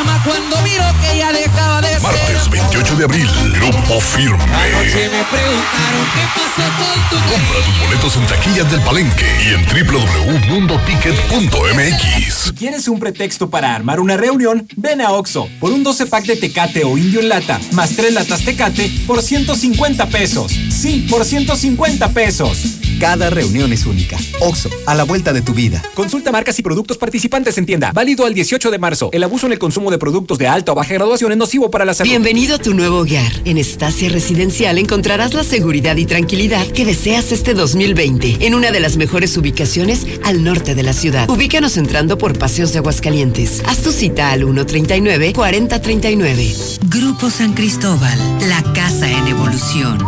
28 2.77 2.95
de 2.95 3.03
abril, 3.05 3.27
Grupo 3.53 3.99
Firme. 3.99 4.43
Anoche 4.43 5.09
me 5.09 5.23
preguntaron 5.31 6.05
qué 6.13 6.21
pasó 6.35 6.61
con 6.77 6.93
tu 7.09 7.15
Compra 7.27 7.57
tus 7.65 7.73
boletos 7.79 8.15
en 8.17 8.27
taquillas 8.27 8.69
del 8.69 8.81
palenque 8.81 9.25
y 9.43 9.47
en 9.55 9.65
www.mundoticket.mx. 9.65 12.35
Si 12.35 12.51
quieres 12.51 12.87
un 12.87 12.99
pretexto 12.99 13.49
para 13.49 13.73
armar 13.73 13.99
una 13.99 14.15
reunión, 14.15 14.67
ven 14.75 15.01
a 15.01 15.09
Oxo 15.11 15.49
por 15.59 15.71
un 15.71 15.83
12 15.83 16.05
pack 16.05 16.25
de 16.25 16.35
Tecate 16.35 16.83
o 16.83 16.99
Indio 16.99 17.21
en 17.21 17.29
lata, 17.29 17.59
más 17.71 17.95
3 17.95 18.13
latas 18.13 18.45
Tecate 18.45 18.91
por 19.07 19.23
150 19.23 20.05
pesos. 20.09 20.51
Sí, 20.69 21.07
por 21.09 21.25
150 21.25 22.09
pesos. 22.09 22.77
Cada 22.99 23.29
reunión 23.29 23.71
es 23.73 23.85
única. 23.85 24.17
Oxo, 24.39 24.71
a 24.87 24.95
la 24.95 25.03
vuelta 25.03 25.31
de 25.31 25.43
tu 25.43 25.53
vida. 25.53 25.83
Consulta 25.93 26.31
marcas 26.31 26.57
y 26.57 26.63
productos 26.63 26.97
participantes 26.97 27.55
en 27.59 27.67
tienda. 27.67 27.91
Válido 27.93 28.25
al 28.25 28.33
18 28.33 28.71
de 28.71 28.79
marzo. 28.79 29.11
El 29.13 29.23
abuso 29.23 29.45
en 29.45 29.53
el 29.53 29.59
consumo 29.59 29.91
de 29.91 29.99
productos 29.99 30.39
de 30.39 30.47
alta 30.47 30.71
o 30.71 30.75
baja 30.75 30.95
graduación 30.95 31.31
es 31.31 31.37
nocivo 31.37 31.69
para 31.69 31.85
la 31.85 31.93
salud. 31.93 32.09
Bienvenido 32.09 32.55
a 32.55 32.57
tu 32.57 32.73
nuevo 32.73 32.97
hogar. 32.97 33.31
En 33.45 33.59
Estacia 33.59 34.09
Residencial 34.09 34.79
encontrarás 34.79 35.35
la 35.35 35.43
seguridad 35.43 35.95
y 35.97 36.07
tranquilidad 36.07 36.65
que 36.67 36.85
deseas 36.85 37.31
este 37.31 37.53
2020 37.53 38.37
en 38.45 38.55
una 38.55 38.71
de 38.71 38.79
las 38.79 38.97
mejores 38.97 39.37
ubicaciones 39.37 40.07
al 40.23 40.43
norte 40.43 40.73
de 40.73 40.81
la 40.81 40.93
ciudad. 40.93 41.29
Ubícanos 41.29 41.77
entrando 41.77 42.17
por 42.17 42.39
Paseos 42.39 42.73
de 42.73 42.79
Aguascalientes. 42.79 43.61
Haz 43.67 43.83
tu 43.83 43.91
cita 43.91 44.31
al 44.31 44.41
139-4039. 44.43 46.79
Grupo 46.89 47.29
San 47.29 47.53
Cristóbal, 47.53 48.17
la 48.47 48.63
casa 48.73 49.07
en 49.07 49.27
evolución. 49.27 49.99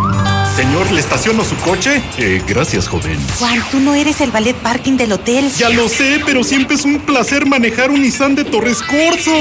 Señor, 0.55 0.91
¿le 0.91 0.99
estaciono 0.99 1.45
su 1.45 1.55
coche? 1.57 2.01
Eh, 2.17 2.41
gracias, 2.45 2.78
joven. 2.87 3.19
Juan, 3.37 3.63
tú 3.71 3.79
no 3.79 3.95
eres 3.95 4.21
el 4.21 4.31
ballet 4.31 4.55
parking 4.55 4.97
del 4.97 5.11
hotel. 5.11 5.49
Ya 5.57 5.69
lo 5.69 5.89
sé, 5.89 6.21
pero 6.25 6.43
siempre 6.43 6.75
es 6.75 6.85
un 6.85 6.99
placer 6.99 7.45
manejar 7.45 7.91
un 7.91 8.01
Nissan 8.01 8.35
de 8.35 8.45
Torres 8.45 8.81
Corso. 8.81 9.33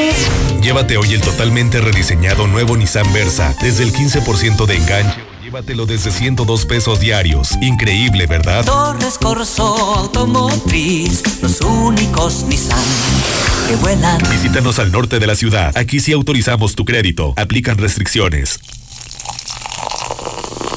Llévate 0.62 0.96
hoy 0.96 1.14
el 1.14 1.20
totalmente 1.20 1.80
rediseñado 1.80 2.46
nuevo 2.46 2.76
Nissan 2.76 3.12
Versa 3.12 3.54
desde 3.60 3.84
el 3.84 3.92
15% 3.92 4.66
de 4.66 4.76
enganche. 4.76 5.20
Llévatelo 5.42 5.86
desde 5.86 6.10
102 6.10 6.66
pesos 6.66 7.00
diarios. 7.00 7.52
Increíble, 7.62 8.26
¿verdad? 8.26 8.64
Torres 8.64 9.16
Corso 9.18 9.64
Automotriz, 9.94 11.22
los 11.42 11.60
únicos 11.62 12.44
Nissan 12.48 12.78
que 13.68 13.76
vuelan. 13.76 14.20
Visítanos 14.30 14.78
al 14.78 14.90
norte 14.90 15.18
de 15.18 15.26
la 15.26 15.36
ciudad. 15.36 15.76
Aquí 15.76 16.00
sí 16.00 16.12
autorizamos 16.12 16.74
tu 16.74 16.84
crédito. 16.84 17.34
Aplican 17.36 17.76
restricciones. 17.76 18.60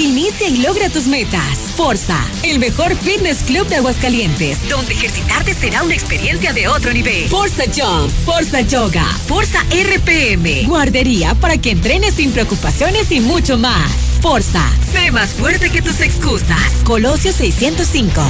Inicia 0.00 0.48
y 0.48 0.56
logra 0.62 0.88
tus 0.88 1.06
metas. 1.06 1.58
Forza, 1.76 2.18
el 2.42 2.58
mejor 2.58 2.96
fitness 2.96 3.42
club 3.42 3.66
de 3.68 3.76
Aguascalientes, 3.76 4.66
donde 4.70 4.94
ejercitarte 4.94 5.52
será 5.52 5.82
una 5.82 5.92
experiencia 5.92 6.54
de 6.54 6.68
otro 6.68 6.90
nivel. 6.94 7.28
Forza 7.28 7.64
Jump, 7.66 8.10
Forza 8.24 8.62
Yoga, 8.62 9.04
Forza 9.26 9.62
RPM, 9.64 10.64
guardería 10.66 11.34
para 11.34 11.58
que 11.58 11.72
entrenes 11.72 12.14
sin 12.14 12.32
preocupaciones 12.32 13.12
y 13.12 13.20
mucho 13.20 13.58
más. 13.58 13.92
Forza, 14.22 14.64
sé 14.90 15.10
más 15.10 15.34
fuerte 15.34 15.68
que 15.68 15.82
tus 15.82 16.00
excusas. 16.00 16.82
Colosio 16.84 17.30
605. 17.30 18.22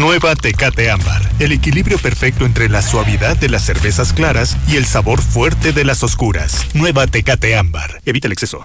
Nueva 0.00 0.34
Tecate 0.34 0.90
Ámbar. 0.90 1.20
El 1.40 1.52
equilibrio 1.52 1.98
perfecto 1.98 2.46
entre 2.46 2.70
la 2.70 2.80
suavidad 2.80 3.36
de 3.36 3.50
las 3.50 3.66
cervezas 3.66 4.14
claras 4.14 4.56
y 4.66 4.76
el 4.76 4.86
sabor 4.86 5.20
fuerte 5.20 5.72
de 5.72 5.84
las 5.84 6.02
oscuras. 6.02 6.66
Nueva 6.72 7.06
Tecate 7.06 7.54
Ámbar. 7.54 8.00
Evita 8.06 8.26
el 8.26 8.32
exceso. 8.32 8.64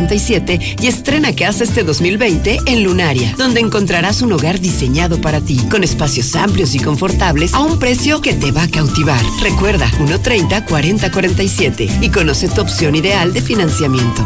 4047 0.01 0.77
y 0.81 0.87
estrena 0.87 1.35
casa 1.35 1.63
este 1.63 1.83
2020 1.83 2.59
en 2.65 2.83
Lunaria, 2.83 3.33
donde 3.37 3.59
encontrarás 3.59 4.21
un 4.21 4.33
hogar 4.33 4.59
diseñado 4.59 5.19
para 5.21 5.41
ti, 5.41 5.57
con 5.69 5.83
espacios 5.83 6.35
amplios 6.35 6.75
y 6.75 6.79
confortables 6.79 7.53
a 7.53 7.59
un 7.59 7.79
precio 7.79 8.21
que 8.21 8.33
te 8.33 8.51
va 8.51 8.63
a 8.63 8.69
cautivar. 8.69 9.21
Recuerda 9.41 9.89
130 9.89 10.65
4047 10.65 11.89
y 12.01 12.09
conoce 12.09 12.49
tu 12.49 12.61
opción 12.61 12.95
ideal 12.95 13.33
de 13.33 13.41
financiamiento. 13.41 14.25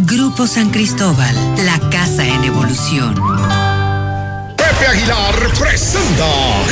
Grupo 0.00 0.46
San 0.46 0.70
Cristóbal, 0.70 1.34
la 1.64 1.78
casa 1.90 2.26
en 2.26 2.44
evolución. 2.44 3.14
Pepe 4.56 4.86
Aguilar 4.86 5.34
presenta 5.58 6.24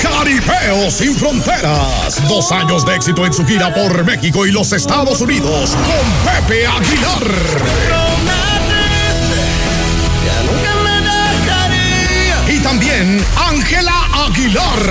Jaripeo 0.03 0.91
sin 0.91 1.15
Fronteras. 1.15 2.27
Dos 2.29 2.51
años 2.53 2.87
de 2.87 2.97
éxito 2.97 3.27
en 3.27 3.33
su 3.33 3.45
gira 3.45 3.73
por 3.75 4.05
México 4.05 4.47
y 4.47 4.53
los 4.53 4.73
Estados 4.73 5.21
Unidos 5.21 5.77
con 5.77 6.33
Pepe 6.33 6.67
Aguilar. 6.67 8.08
También 12.71 13.25
Ángela 13.49 13.95
Aguilar. 14.27 14.83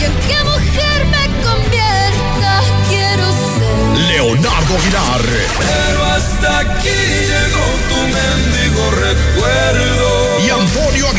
¿Y 0.00 0.04
en 0.06 0.12
qué 0.26 0.42
mujer 0.42 1.06
me 1.06 1.26
convierta? 1.40 2.62
Quiero 2.88 3.24
ser. 3.54 3.98
Leonardo 4.08 4.74
Aguilar. 4.76 5.20
Pero 5.56 6.04
hasta 6.04 6.58
aquí 6.58 6.98
llegó 7.30 7.66
tu 7.88 8.00
mendigo 8.08 8.90
recuerdo. 8.90 10.25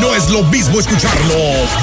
No 0.00 0.14
es 0.14 0.28
lo 0.30 0.42
mismo 0.42 0.78
escucharlo, 0.78 1.34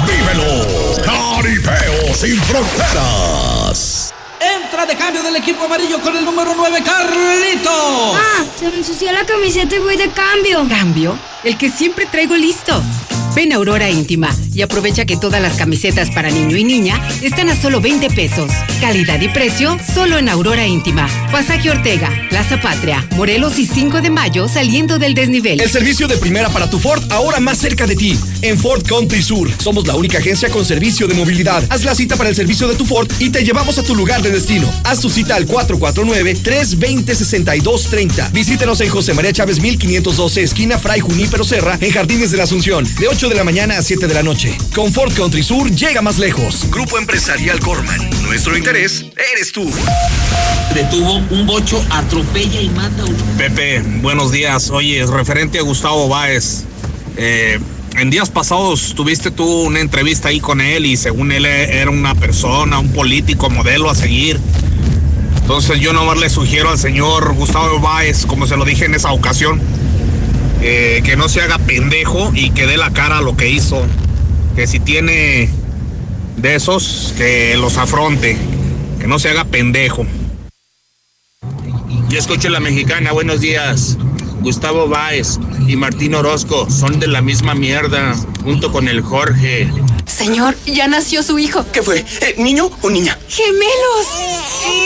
vívelo. 0.06 0.96
Caripeo 1.04 2.14
sin 2.14 2.40
fronteras. 2.42 4.14
Entra 4.40 4.86
de 4.86 4.96
cambio 4.96 5.22
del 5.22 5.36
equipo 5.36 5.64
amarillo 5.64 6.00
con 6.00 6.16
el 6.16 6.24
número 6.24 6.54
9, 6.56 6.82
Carlito. 6.84 8.14
Ah, 8.14 8.44
se 8.58 8.68
me 8.70 8.76
ensució 8.76 9.12
la 9.12 9.24
camiseta 9.24 9.76
y 9.76 9.78
voy 9.80 9.96
de 9.96 10.10
cambio. 10.10 10.66
¿Cambio? 10.68 11.18
El 11.44 11.56
que 11.56 11.70
siempre 11.70 12.06
traigo 12.06 12.36
listo. 12.36 12.82
Ven 13.34 13.50
a 13.52 13.56
Aurora 13.56 13.88
Íntima 13.88 14.28
y 14.54 14.60
aprovecha 14.60 15.06
que 15.06 15.16
todas 15.16 15.40
las 15.40 15.54
camisetas 15.54 16.10
para 16.10 16.30
niño 16.30 16.58
y 16.58 16.64
niña 16.64 17.00
están 17.22 17.48
a 17.48 17.56
solo 17.56 17.80
20 17.80 18.10
pesos. 18.10 18.52
Calidad 18.80 19.22
y 19.22 19.28
precio 19.28 19.78
solo 19.94 20.18
en 20.18 20.28
Aurora 20.28 20.66
Íntima. 20.66 21.08
Pasaje 21.32 21.70
Ortega, 21.70 22.10
Plaza 22.28 22.60
Patria, 22.60 23.08
Morelos 23.12 23.58
y 23.58 23.64
5 23.66 24.02
de 24.02 24.10
mayo 24.10 24.48
saliendo 24.48 24.98
del 24.98 25.14
desnivel. 25.14 25.62
El 25.62 25.70
servicio 25.70 26.06
de 26.08 26.18
primera 26.18 26.50
para 26.50 26.68
tu 26.68 26.78
Ford 26.78 27.02
ahora 27.10 27.40
más 27.40 27.56
cerca 27.56 27.86
de 27.86 27.96
ti. 27.96 28.18
En 28.42 28.58
Ford 28.58 28.82
Country 28.86 29.22
Sur 29.22 29.50
somos 29.58 29.86
la 29.86 29.94
única 29.94 30.18
agencia 30.18 30.50
con 30.50 30.66
servicio 30.66 31.08
de 31.08 31.14
movilidad. 31.14 31.64
Haz 31.70 31.84
la 31.84 31.94
cita 31.94 32.16
para 32.16 32.28
el 32.28 32.36
servicio 32.36 32.68
de 32.68 32.74
tu 32.74 32.84
Ford 32.84 33.10
y 33.18 33.30
te 33.30 33.44
llevamos 33.44 33.78
a 33.78 33.82
tu 33.82 33.94
lugar 33.94 34.20
de 34.20 34.30
destino. 34.30 34.70
Haz 34.84 35.00
tu 35.00 35.08
cita 35.08 35.36
al 35.36 35.46
449-320-6230. 35.46 38.30
Visítenos 38.32 38.82
en 38.82 38.90
José 38.90 39.14
María 39.14 39.32
Chávez 39.32 39.58
1512, 39.60 40.42
esquina 40.42 40.78
Fray 40.78 41.00
Junípero 41.00 41.44
Serra, 41.44 41.78
en 41.80 41.92
Jardines 41.92 42.30
de 42.30 42.36
la 42.36 42.44
Asunción, 42.44 42.86
de 43.00 43.08
8 43.08 43.21
de 43.28 43.34
la 43.36 43.44
mañana 43.44 43.78
a 43.78 43.82
7 43.82 44.06
de 44.08 44.14
la 44.14 44.22
noche. 44.22 44.56
Con 44.74 44.92
Ford 44.92 45.12
Country 45.14 45.42
Sur 45.42 45.70
llega 45.70 46.02
más 46.02 46.18
lejos. 46.18 46.66
Grupo 46.70 46.98
Empresarial 46.98 47.60
Corman. 47.60 48.10
Nuestro 48.22 48.56
interés 48.56 49.04
eres 49.34 49.52
tú. 49.52 49.70
Detuvo 50.74 51.16
un 51.30 51.46
bocho, 51.46 51.84
atropella 51.90 52.60
y 52.60 52.68
mata 52.70 53.02
a 53.02 53.04
un... 53.04 53.16
Pepe, 53.38 53.80
buenos 54.00 54.32
días. 54.32 54.70
Oye, 54.70 55.04
referente 55.06 55.58
a 55.58 55.62
Gustavo 55.62 56.08
Báez. 56.08 56.64
eh, 57.16 57.60
en 57.96 58.10
días 58.10 58.30
pasados 58.30 58.94
tuviste 58.94 59.30
tú 59.30 59.44
una 59.44 59.80
entrevista 59.80 60.28
ahí 60.28 60.40
con 60.40 60.60
él 60.60 60.86
y 60.86 60.96
según 60.96 61.30
él 61.30 61.46
eh, 61.46 61.80
era 61.80 61.90
una 61.90 62.14
persona, 62.14 62.78
un 62.78 62.92
político, 62.92 63.50
modelo 63.50 63.90
a 63.90 63.94
seguir. 63.94 64.40
Entonces 65.36 65.78
yo 65.80 65.92
nomás 65.92 66.18
le 66.18 66.30
sugiero 66.30 66.70
al 66.70 66.78
señor 66.78 67.34
Gustavo 67.34 67.78
Báez, 67.78 68.26
como 68.26 68.46
se 68.46 68.56
lo 68.56 68.64
dije 68.64 68.86
en 68.86 68.94
esa 68.94 69.12
ocasión, 69.12 69.60
eh, 70.62 71.02
que 71.04 71.16
no 71.16 71.28
se 71.28 71.40
haga 71.40 71.58
pendejo 71.58 72.30
y 72.34 72.50
que 72.50 72.66
dé 72.66 72.76
la 72.76 72.92
cara 72.92 73.18
a 73.18 73.20
lo 73.20 73.36
que 73.36 73.50
hizo. 73.50 73.84
Que 74.54 74.66
si 74.66 74.78
tiene 74.78 75.50
de 76.36 76.54
esos, 76.54 77.14
que 77.16 77.56
los 77.56 77.76
afronte. 77.76 78.36
Que 79.00 79.06
no 79.06 79.18
se 79.18 79.30
haga 79.30 79.44
pendejo. 79.44 80.06
Yo 82.08 82.18
escucho 82.18 82.48
la 82.48 82.60
mexicana, 82.60 83.12
buenos 83.12 83.40
días. 83.40 83.98
Gustavo 84.42 84.86
Báez 84.88 85.38
y 85.66 85.76
Martín 85.76 86.14
Orozco 86.14 86.68
son 86.70 87.00
de 87.00 87.06
la 87.06 87.22
misma 87.22 87.54
mierda, 87.54 88.14
junto 88.42 88.70
con 88.70 88.86
el 88.86 89.00
Jorge. 89.00 89.68
Señor, 90.12 90.56
ya 90.66 90.86
nació 90.88 91.22
su 91.22 91.38
hijo. 91.38 91.64
¿Qué 91.72 91.82
fue? 91.82 92.04
Eh, 92.20 92.34
¿Niño 92.38 92.70
o 92.82 92.90
niña? 92.90 93.18
¡Gemelos! 93.28 94.06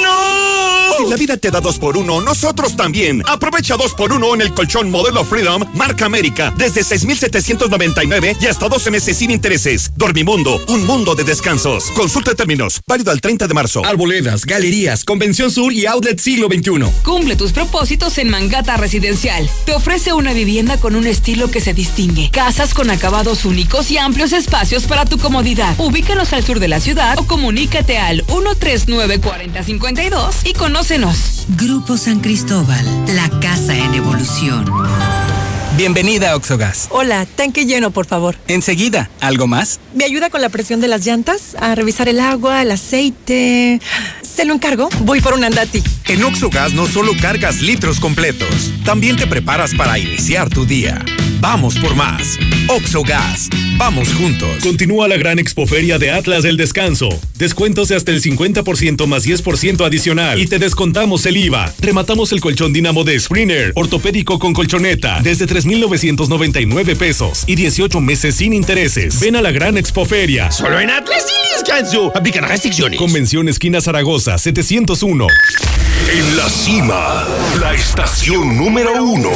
¡No! 0.02 0.66
Si 0.98 1.10
la 1.10 1.16
vida 1.16 1.36
te 1.36 1.50
da 1.50 1.60
dos 1.60 1.78
por 1.78 1.96
uno, 1.98 2.22
nosotros 2.22 2.74
también. 2.74 3.22
Aprovecha 3.26 3.76
dos 3.76 3.92
por 3.92 4.12
uno 4.12 4.34
en 4.34 4.40
el 4.40 4.54
colchón 4.54 4.90
modelo 4.90 5.24
Freedom, 5.24 5.62
marca 5.74 6.06
América, 6.06 6.54
desde 6.56 6.82
6,799 6.82 8.36
y 8.40 8.46
hasta 8.46 8.68
12 8.68 8.90
meses 8.90 9.18
sin 9.18 9.30
intereses. 9.30 9.90
Dormimundo, 9.96 10.58
un 10.68 10.86
mundo 10.86 11.14
de 11.14 11.24
descansos. 11.24 11.90
Consulta 11.90 12.34
términos, 12.34 12.80
válido 12.86 13.10
al 13.10 13.20
30 13.20 13.46
de 13.46 13.52
marzo. 13.52 13.84
Arboledas, 13.84 14.46
galerías, 14.46 15.04
Convención 15.04 15.50
Sur 15.50 15.70
y 15.72 15.84
Outlet 15.84 16.18
Siglo 16.18 16.46
XXI. 16.46 16.90
Cumple 17.04 17.36
tus 17.36 17.52
propósitos 17.52 18.16
en 18.16 18.30
Mangata 18.30 18.78
Residencial. 18.78 19.50
Te 19.66 19.74
ofrece 19.74 20.14
una 20.14 20.32
vivienda 20.32 20.78
con 20.78 20.96
un 20.96 21.06
estilo 21.06 21.50
que 21.50 21.60
se 21.60 21.74
distingue. 21.74 22.30
Casas 22.30 22.72
con 22.72 22.88
acabados 22.88 23.44
únicos 23.44 23.90
y 23.90 23.98
amplios 23.98 24.32
espacios 24.32 24.84
para 24.84 25.04
tu 25.04 25.15
comodidad. 25.18 25.74
Ubícanos 25.78 26.32
al 26.32 26.44
sur 26.44 26.60
de 26.60 26.68
la 26.68 26.78
ciudad 26.80 27.18
o 27.18 27.26
comunícate 27.26 27.98
al 27.98 28.24
139-4052 28.26 30.30
y 30.44 30.52
conócenos. 30.52 31.46
Grupo 31.48 31.96
San 31.96 32.20
Cristóbal, 32.20 32.84
la 33.14 33.28
casa 33.40 33.76
en 33.76 33.94
evolución. 33.94 34.64
Bienvenida 35.76 36.30
a 36.30 36.36
Oxogas. 36.36 36.88
Hola, 36.90 37.26
tanque 37.26 37.66
lleno, 37.66 37.90
por 37.90 38.06
favor. 38.06 38.36
Enseguida, 38.48 39.10
¿algo 39.20 39.46
más? 39.46 39.78
¿Me 39.94 40.04
ayuda 40.04 40.30
con 40.30 40.40
la 40.40 40.48
presión 40.48 40.80
de 40.80 40.88
las 40.88 41.04
llantas? 41.04 41.54
A 41.60 41.74
revisar 41.74 42.08
el 42.08 42.18
agua, 42.18 42.62
el 42.62 42.70
aceite. 42.70 43.80
¿Se 44.22 44.46
lo 44.46 44.54
encargo? 44.54 44.88
Voy 45.00 45.20
por 45.20 45.34
un 45.34 45.44
andati. 45.44 45.82
En 46.06 46.24
Oxogas 46.24 46.72
no 46.72 46.86
solo 46.86 47.12
cargas 47.20 47.60
litros 47.60 48.00
completos, 48.00 48.72
también 48.84 49.16
te 49.16 49.26
preparas 49.26 49.74
para 49.74 49.98
iniciar 49.98 50.48
tu 50.48 50.64
día. 50.64 51.04
Vamos 51.40 51.78
por 51.78 51.94
más. 51.94 52.38
Oxogas. 52.68 53.48
Vamos 53.76 54.12
juntos. 54.14 54.48
Continúa 54.62 55.06
la 55.06 55.16
gran 55.16 55.38
expoferia 55.38 55.98
de 55.98 56.10
Atlas 56.10 56.42
del 56.42 56.56
Descanso. 56.56 57.08
Descuentos 57.36 57.88
de 57.88 57.96
hasta 57.96 58.10
el 58.10 58.22
50% 58.22 59.06
más 59.06 59.26
10% 59.26 59.86
adicional. 59.86 60.40
Y 60.40 60.46
te 60.46 60.58
descontamos 60.58 61.26
el 61.26 61.36
IVA. 61.36 61.72
Rematamos 61.80 62.32
el 62.32 62.40
colchón 62.40 62.72
Dinamo 62.72 63.04
de 63.04 63.20
Springer, 63.20 63.72
ortopédico 63.74 64.38
con 64.38 64.54
colchoneta, 64.54 65.20
desde 65.22 65.46
3,999 65.46 66.96
pesos 66.96 67.44
y 67.46 67.54
18 67.54 68.00
meses 68.00 68.36
sin 68.36 68.52
intereses. 68.52 69.20
Ven 69.20 69.36
a 69.36 69.42
la 69.42 69.50
gran 69.50 69.76
expoferia. 69.76 70.50
Solo 70.50 70.80
en 70.80 70.90
Atlas 70.90 71.26
y 71.28 71.54
Descanso. 71.54 72.12
Aplican 72.14 72.44
restricciones. 72.44 72.98
Convención 72.98 73.48
Esquina 73.48 73.80
Zaragoza, 73.80 74.38
701. 74.38 75.26
En 76.08 76.36
la 76.36 76.48
cima, 76.48 77.26
la 77.60 77.74
estación 77.74 78.56
número 78.56 79.02
uno. 79.02 79.30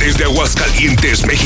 Desde 0.00 0.24
Aguascalientes, 0.24 1.24
México, 1.24 1.45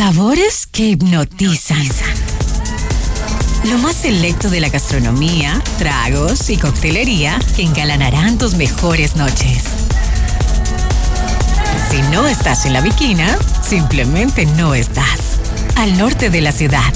Sabores 0.00 0.66
que 0.66 0.84
hipnotizan. 0.84 1.86
Lo 3.64 3.76
más 3.76 3.96
selecto 3.96 4.48
de 4.48 4.58
la 4.58 4.70
gastronomía, 4.70 5.62
tragos 5.76 6.48
y 6.48 6.56
coctelería 6.56 7.38
que 7.54 7.64
engalanarán 7.64 8.38
tus 8.38 8.54
mejores 8.54 9.16
noches. 9.16 9.62
Si 11.90 12.00
no 12.10 12.26
estás 12.26 12.64
en 12.64 12.72
la 12.72 12.80
Viquina, 12.80 13.36
simplemente 13.60 14.46
no 14.46 14.74
estás. 14.74 15.38
Al 15.76 15.98
norte 15.98 16.30
de 16.30 16.40
la 16.40 16.52
ciudad. 16.52 16.94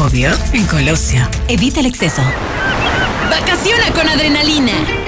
Obvio, 0.00 0.30
en 0.52 0.64
Colosio. 0.66 1.28
Evita 1.48 1.80
el 1.80 1.86
exceso. 1.86 2.22
Vacaciona 3.32 3.92
con 3.92 4.08
adrenalina. 4.08 5.07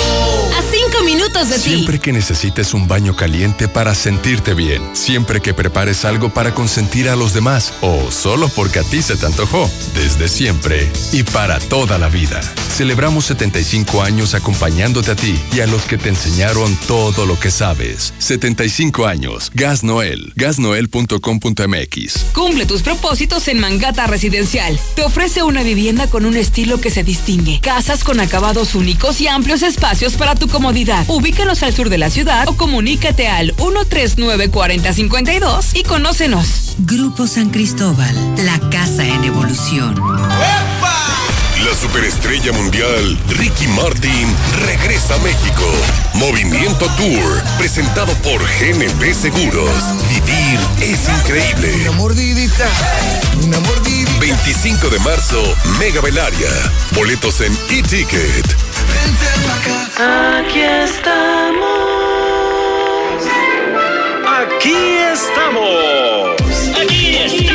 A 0.00 0.62
cinco 0.62 1.04
minutos 1.04 1.50
de 1.50 1.56
ti. 1.56 1.70
Siempre 1.70 1.98
que 1.98 2.12
necesites 2.12 2.72
un 2.74 2.88
baño 2.88 3.14
caliente 3.14 3.68
para 3.68 3.94
sentirte 3.94 4.54
bien, 4.54 4.82
siempre 4.94 5.40
que 5.40 5.52
prepares 5.54 6.06
algo 6.06 6.30
para 6.30 6.54
consentir 6.54 7.08
a 7.08 7.16
los 7.16 7.34
demás 7.34 7.74
o 7.82 8.10
solo 8.10 8.48
porque 8.48 8.78
a 8.78 8.82
ti 8.82 9.02
se 9.02 9.16
te 9.16 9.26
antojó, 9.26 9.70
desde 9.94 10.28
siempre 10.28 10.90
y 11.12 11.22
para 11.24 11.58
toda 11.58 11.98
la 11.98 12.08
vida. 12.08 12.40
Celebramos 12.74 13.26
75 13.26 14.02
años 14.02 14.34
acompañándote 14.34 15.10
a 15.10 15.16
ti 15.16 15.38
y 15.52 15.60
a 15.60 15.66
los 15.66 15.82
que 15.82 15.98
te 15.98 16.08
enseñaron 16.08 16.74
todo 16.86 17.26
lo 17.26 17.38
que 17.38 17.50
sabes. 17.50 18.14
75 18.18 19.06
años. 19.06 19.50
Gas 19.52 19.84
Noel. 19.84 20.32
Gasnoel.com.mx. 20.36 22.24
Cumple 22.32 22.64
tus 22.64 22.80
propósitos 22.80 23.46
en 23.48 23.60
Mangata 23.60 24.06
Residencial. 24.06 24.80
Te 24.96 25.04
ofrece 25.04 25.42
una 25.42 25.62
vivienda 25.62 26.06
con 26.08 26.24
un 26.24 26.38
estilo 26.38 26.80
que 26.80 26.90
se 26.90 27.04
distingue. 27.04 27.60
Casas 27.60 28.04
con 28.04 28.20
acabados 28.20 28.74
únicos 28.74 29.20
y 29.20 29.28
amplios 29.28 29.62
espacios 29.62 29.81
para 30.16 30.36
tu 30.36 30.46
comodidad. 30.46 31.04
Ubícanos 31.08 31.64
al 31.64 31.74
sur 31.74 31.88
de 31.90 31.98
la 31.98 32.08
ciudad 32.08 32.46
o 32.48 32.56
comunícate 32.56 33.26
al 33.26 33.52
139 33.56 34.48
4052 34.48 35.74
y 35.74 35.82
conócenos. 35.82 36.76
Grupo 36.78 37.26
San 37.26 37.50
Cristóbal, 37.50 38.14
la 38.44 38.60
casa 38.70 39.04
en 39.04 39.24
evolución. 39.24 40.00
La 41.64 41.74
superestrella 41.74 42.52
mundial 42.52 43.18
Ricky 43.30 43.66
Martin 43.68 44.28
regresa 44.66 45.16
a 45.16 45.18
México. 45.18 45.64
Movimiento 46.14 46.86
Tour, 46.96 47.42
presentado 47.58 48.12
por 48.22 48.40
GNP 48.40 49.14
Seguros. 49.14 49.72
Vivir 50.08 50.60
es 50.80 51.08
increíble. 51.08 51.88
Una 51.88 51.92
mordidita, 51.92 52.68
una 53.44 53.58
mordidita. 53.58 54.12
25 54.20 54.90
de 54.90 54.98
marzo, 55.00 55.42
Mega 55.80 56.00
Belaria. 56.00 56.50
Boletos 56.94 57.40
en 57.40 57.52
e-ticket. 57.70 58.71
Aquí 59.98 60.60
estamos. 60.60 61.62
Aquí 64.26 64.76
estamos. 65.12 66.36
Aquí 66.80 67.16
estamos. 67.16 67.51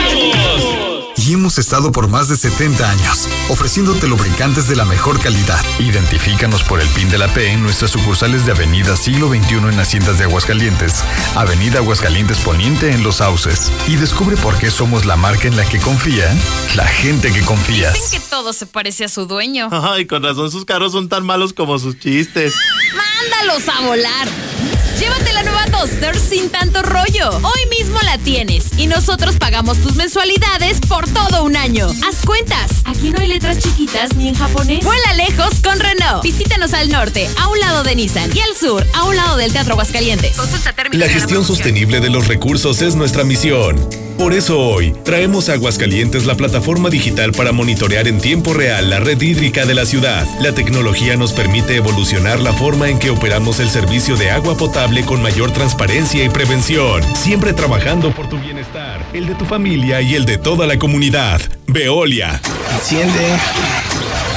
Y 1.28 1.34
hemos 1.34 1.58
estado 1.58 1.92
por 1.92 2.08
más 2.08 2.30
de 2.30 2.38
70 2.38 2.90
años, 2.90 3.28
ofreciéndote 3.50 4.08
lubricantes 4.08 4.70
de 4.70 4.78
la 4.78 4.86
mejor 4.86 5.20
calidad. 5.20 5.60
Identifícanos 5.78 6.64
por 6.64 6.80
el 6.80 6.88
PIN 6.88 7.10
de 7.10 7.18
la 7.18 7.28
P 7.28 7.52
en 7.52 7.62
nuestras 7.62 7.92
sucursales 7.92 8.46
de 8.46 8.54
Avenida 8.54 8.96
Siglo 8.96 9.28
XXI 9.28 9.56
en 9.56 9.78
Haciendas 9.78 10.20
de 10.20 10.24
Aguascalientes, 10.24 11.04
Avenida 11.36 11.80
Aguascalientes 11.80 12.40
Poniente 12.40 12.92
en 12.94 13.04
Los 13.04 13.18
Sauces. 13.18 13.74
Y 13.90 13.98
descubre 13.98 14.38
por 14.38 14.58
qué 14.58 14.72
somos 14.72 15.04
la 15.04 15.18
marca 15.18 15.50
en 15.50 15.58
la 15.58 15.68
que 15.68 15.82
confía 15.82 16.34
la 16.78 16.88
gente 16.88 17.34
que 17.34 17.42
confías. 17.42 17.96
Dicen 17.96 18.22
que 18.22 18.28
todo 18.30 18.54
se 18.54 18.66
parece 18.66 19.04
a 19.04 19.10
su 19.10 19.26
dueño. 19.26 19.68
Ay, 19.70 20.08
con 20.08 20.24
razón 20.24 20.50
sus 20.50 20.64
carros 20.64 20.94
son 20.94 21.10
tan 21.10 21.26
malos 21.26 21.52
como 21.52 21.78
sus 21.78 22.00
chistes. 22.00 22.56
¡Mándalos 22.96 23.68
a 23.68 23.82
volar! 23.82 24.77
Llévate 25.00 25.32
la 25.32 25.44
nueva 25.44 25.66
Duster 25.66 26.18
sin 26.18 26.50
tanto 26.50 26.82
rollo. 26.82 27.30
Hoy 27.44 27.70
mismo 27.70 28.00
la 28.04 28.18
tienes 28.18 28.66
y 28.78 28.88
nosotros 28.88 29.36
pagamos 29.36 29.78
tus 29.78 29.96
mensualidades 29.96 30.80
por 30.88 31.08
todo 31.08 31.44
un 31.44 31.56
año. 31.56 31.88
Haz 32.08 32.26
cuentas. 32.26 32.72
Aquí 32.86 33.12
no 33.12 33.20
hay 33.20 33.28
letras 33.28 33.60
chiquitas 33.60 34.16
ni 34.16 34.30
en 34.30 34.34
japonés. 34.34 34.84
Vuela 34.84 35.14
lejos 35.14 35.62
con 35.64 35.80
Renault. 35.80 36.24
Visítanos 36.24 36.74
al 36.74 36.90
norte, 36.90 37.30
a 37.40 37.48
un 37.48 37.60
lado 37.60 37.84
de 37.84 37.96
Nissan 37.96 38.36
y 38.36 38.40
al 38.40 38.56
sur, 38.56 38.84
a 38.96 39.04
un 39.04 39.16
lado 39.16 39.38
del 39.38 39.54
Teatro 39.54 39.74
Aguascalientes. 39.74 40.36
Consulta 40.36 40.74
términos 40.74 41.08
La 41.08 41.14
gestión 41.14 41.46
sostenible 41.46 42.00
de 42.00 42.10
los 42.10 42.28
recursos 42.28 42.82
es 42.82 42.96
nuestra 42.96 43.24
misión. 43.24 43.88
Por 44.18 44.34
eso 44.34 44.60
hoy 44.60 44.96
traemos 45.04 45.48
a 45.48 45.54
Aguascalientes 45.54 46.26
la 46.26 46.34
plataforma 46.34 46.90
digital 46.90 47.34
para 47.34 47.52
monitorear 47.52 48.08
en 48.08 48.20
tiempo 48.20 48.52
real 48.56 48.90
la 48.90 49.00
red 49.00 49.22
hídrica 49.22 49.68
de 49.68 49.76
la 49.76 49.86
ciudad. 49.86 50.26
La 50.42 50.54
tecnología 50.54 51.16
nos 51.18 51.34
permite 51.34 51.76
evolucionar 51.76 52.40
la 52.40 52.52
forma 52.52 52.90
en 52.90 52.98
que 52.98 53.12
operamos 53.12 53.60
el 53.60 53.70
servicio 53.70 54.16
de 54.16 54.32
agua 54.32 54.58
potable 54.58 54.87
con 55.06 55.22
mayor 55.22 55.52
transparencia 55.52 56.24
y 56.24 56.30
prevención, 56.30 57.04
siempre 57.14 57.52
trabajando 57.52 58.10
por 58.12 58.30
tu 58.30 58.40
bienestar, 58.40 59.06
el 59.14 59.28
de 59.28 59.36
tu 59.36 59.44
familia 59.44 60.00
y 60.02 60.16
el 60.16 60.24
de 60.26 60.38
toda 60.38 60.66
la 60.66 60.80
comunidad. 60.80 61.42
Veolia. 61.68 62.40
Enciende. 62.72 63.38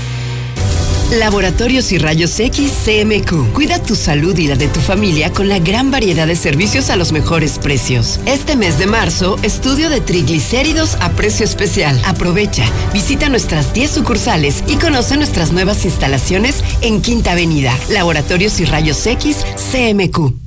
Laboratorios 1.11 1.91
y 1.91 1.97
Rayos 1.97 2.39
X 2.39 2.71
CMQ. 2.85 3.53
Cuida 3.53 3.81
tu 3.81 3.95
salud 3.95 4.37
y 4.37 4.47
la 4.47 4.55
de 4.55 4.67
tu 4.67 4.79
familia 4.79 5.31
con 5.31 5.49
la 5.49 5.59
gran 5.59 5.91
variedad 5.91 6.27
de 6.27 6.35
servicios 6.35 6.89
a 6.89 6.95
los 6.95 7.11
mejores 7.11 7.59
precios. 7.59 8.19
Este 8.25 8.55
mes 8.55 8.77
de 8.77 8.87
marzo, 8.87 9.37
estudio 9.43 9.89
de 9.89 10.01
triglicéridos 10.01 10.95
a 11.01 11.11
precio 11.11 11.45
especial. 11.45 11.99
Aprovecha, 12.05 12.65
visita 12.93 13.29
nuestras 13.29 13.73
10 13.73 13.91
sucursales 13.91 14.63
y 14.67 14.75
conoce 14.75 15.17
nuestras 15.17 15.51
nuevas 15.51 15.85
instalaciones 15.85 16.63
en 16.81 17.01
Quinta 17.01 17.31
Avenida. 17.33 17.77
Laboratorios 17.89 18.59
y 18.59 18.65
Rayos 18.65 19.05
X 19.05 19.45
CMQ. 19.71 20.42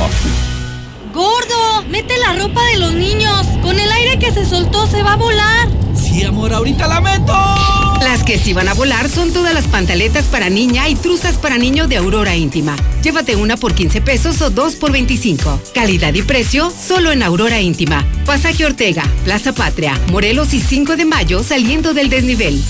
Gordo, 1.12 1.82
mete 1.88 2.16
la 2.18 2.34
ropa 2.34 2.62
de 2.72 2.78
los 2.78 2.94
niños. 2.94 3.44
Con 3.60 3.76
el 3.78 3.90
aire 3.90 4.18
que 4.18 4.32
se 4.32 4.46
soltó 4.46 4.86
se 4.86 5.02
va 5.02 5.14
a 5.14 5.16
volar. 5.16 5.68
Sí, 5.94 6.22
amor, 6.24 6.52
ahorita 6.52 6.86
la 6.86 7.00
meto. 7.00 7.81
Las 8.02 8.24
que 8.24 8.36
sí 8.36 8.52
van 8.52 8.68
a 8.68 8.74
volar 8.74 9.08
son 9.08 9.32
todas 9.32 9.54
las 9.54 9.68
pantaletas 9.68 10.24
para 10.26 10.50
niña 10.50 10.88
y 10.88 10.96
truzas 10.96 11.36
para 11.38 11.56
niño 11.56 11.86
de 11.86 11.96
Aurora 11.96 12.34
Íntima. 12.34 12.76
Llévate 13.02 13.36
una 13.36 13.56
por 13.56 13.74
15 13.74 14.00
pesos 14.00 14.42
o 14.42 14.50
dos 14.50 14.74
por 14.74 14.90
25. 14.90 15.60
Calidad 15.72 16.12
y 16.12 16.22
precio 16.22 16.70
solo 16.70 17.12
en 17.12 17.22
Aurora 17.22 17.60
Íntima. 17.60 18.04
Pasaje 18.26 18.66
Ortega, 18.66 19.04
Plaza 19.24 19.52
Patria, 19.52 19.98
Morelos 20.10 20.52
y 20.52 20.60
5 20.60 20.96
de 20.96 21.04
mayo 21.04 21.42
saliendo 21.44 21.94
del 21.94 22.10
desnivel. 22.10 22.62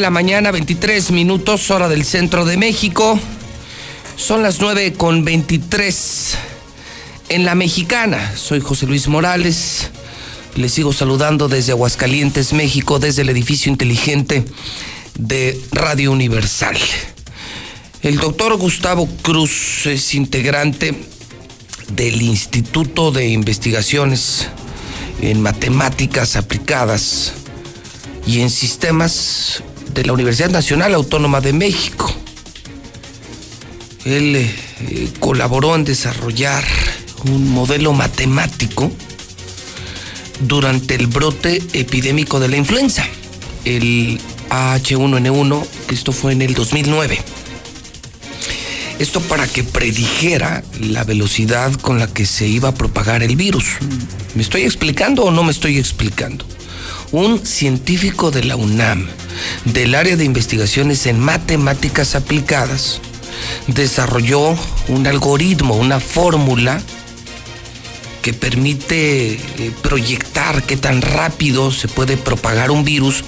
La 0.00 0.10
mañana, 0.10 0.50
23 0.50 1.10
minutos, 1.10 1.70
hora 1.70 1.88
del 1.88 2.04
centro 2.04 2.44
de 2.44 2.56
México. 2.56 3.18
Son 4.16 4.42
las 4.42 4.60
9 4.60 4.92
con 4.92 5.24
23. 5.24 6.36
en 7.30 7.44
la 7.44 7.54
mexicana. 7.54 8.32
Soy 8.36 8.60
José 8.60 8.86
Luis 8.86 9.08
Morales. 9.08 9.90
Les 10.56 10.72
sigo 10.72 10.92
saludando 10.92 11.48
desde 11.48 11.72
Aguascalientes, 11.72 12.52
México, 12.52 12.98
desde 12.98 13.22
el 13.22 13.28
edificio 13.28 13.70
inteligente 13.70 14.44
de 15.18 15.60
Radio 15.72 16.12
Universal. 16.12 16.76
El 18.02 18.18
doctor 18.18 18.56
Gustavo 18.56 19.08
Cruz 19.22 19.86
es 19.86 20.14
integrante 20.14 20.94
del 21.92 22.22
Instituto 22.22 23.10
de 23.10 23.28
Investigaciones 23.28 24.48
en 25.20 25.42
Matemáticas 25.42 26.36
Aplicadas 26.36 27.32
y 28.26 28.40
en 28.40 28.50
Sistemas 28.50 29.62
de 29.98 30.04
la 30.04 30.12
Universidad 30.12 30.50
Nacional 30.50 30.94
Autónoma 30.94 31.40
de 31.40 31.52
México. 31.52 32.08
Él 34.04 34.36
eh, 34.36 35.08
colaboró 35.18 35.74
en 35.74 35.82
desarrollar 35.82 36.64
un 37.24 37.50
modelo 37.50 37.92
matemático 37.92 38.92
durante 40.38 40.94
el 40.94 41.08
brote 41.08 41.60
epidémico 41.72 42.38
de 42.38 42.46
la 42.46 42.56
influenza, 42.56 43.04
el 43.64 44.20
H1N1, 44.50 45.66
que 45.88 45.96
esto 45.96 46.12
fue 46.12 46.30
en 46.30 46.42
el 46.42 46.54
2009. 46.54 47.18
Esto 49.00 49.20
para 49.22 49.48
que 49.48 49.64
predijera 49.64 50.62
la 50.78 51.02
velocidad 51.02 51.72
con 51.72 51.98
la 51.98 52.06
que 52.06 52.24
se 52.24 52.46
iba 52.46 52.68
a 52.68 52.74
propagar 52.74 53.24
el 53.24 53.34
virus. 53.34 53.64
¿Me 54.36 54.42
estoy 54.42 54.62
explicando 54.62 55.24
o 55.24 55.32
no 55.32 55.42
me 55.42 55.50
estoy 55.50 55.76
explicando? 55.76 56.44
Un 57.10 57.44
científico 57.46 58.30
de 58.30 58.44
la 58.44 58.56
UNAM, 58.56 59.06
del 59.64 59.94
área 59.94 60.16
de 60.16 60.24
investigaciones 60.24 61.06
en 61.06 61.18
matemáticas 61.18 62.14
aplicadas, 62.14 63.00
desarrolló 63.66 64.54
un 64.88 65.06
algoritmo, 65.06 65.74
una 65.74 66.00
fórmula 66.00 66.82
que 68.20 68.34
permite 68.34 69.32
eh, 69.32 69.72
proyectar 69.82 70.62
qué 70.64 70.76
tan 70.76 71.00
rápido 71.00 71.72
se 71.72 71.88
puede 71.88 72.18
propagar 72.18 72.70
un 72.70 72.84
virus. 72.84 73.24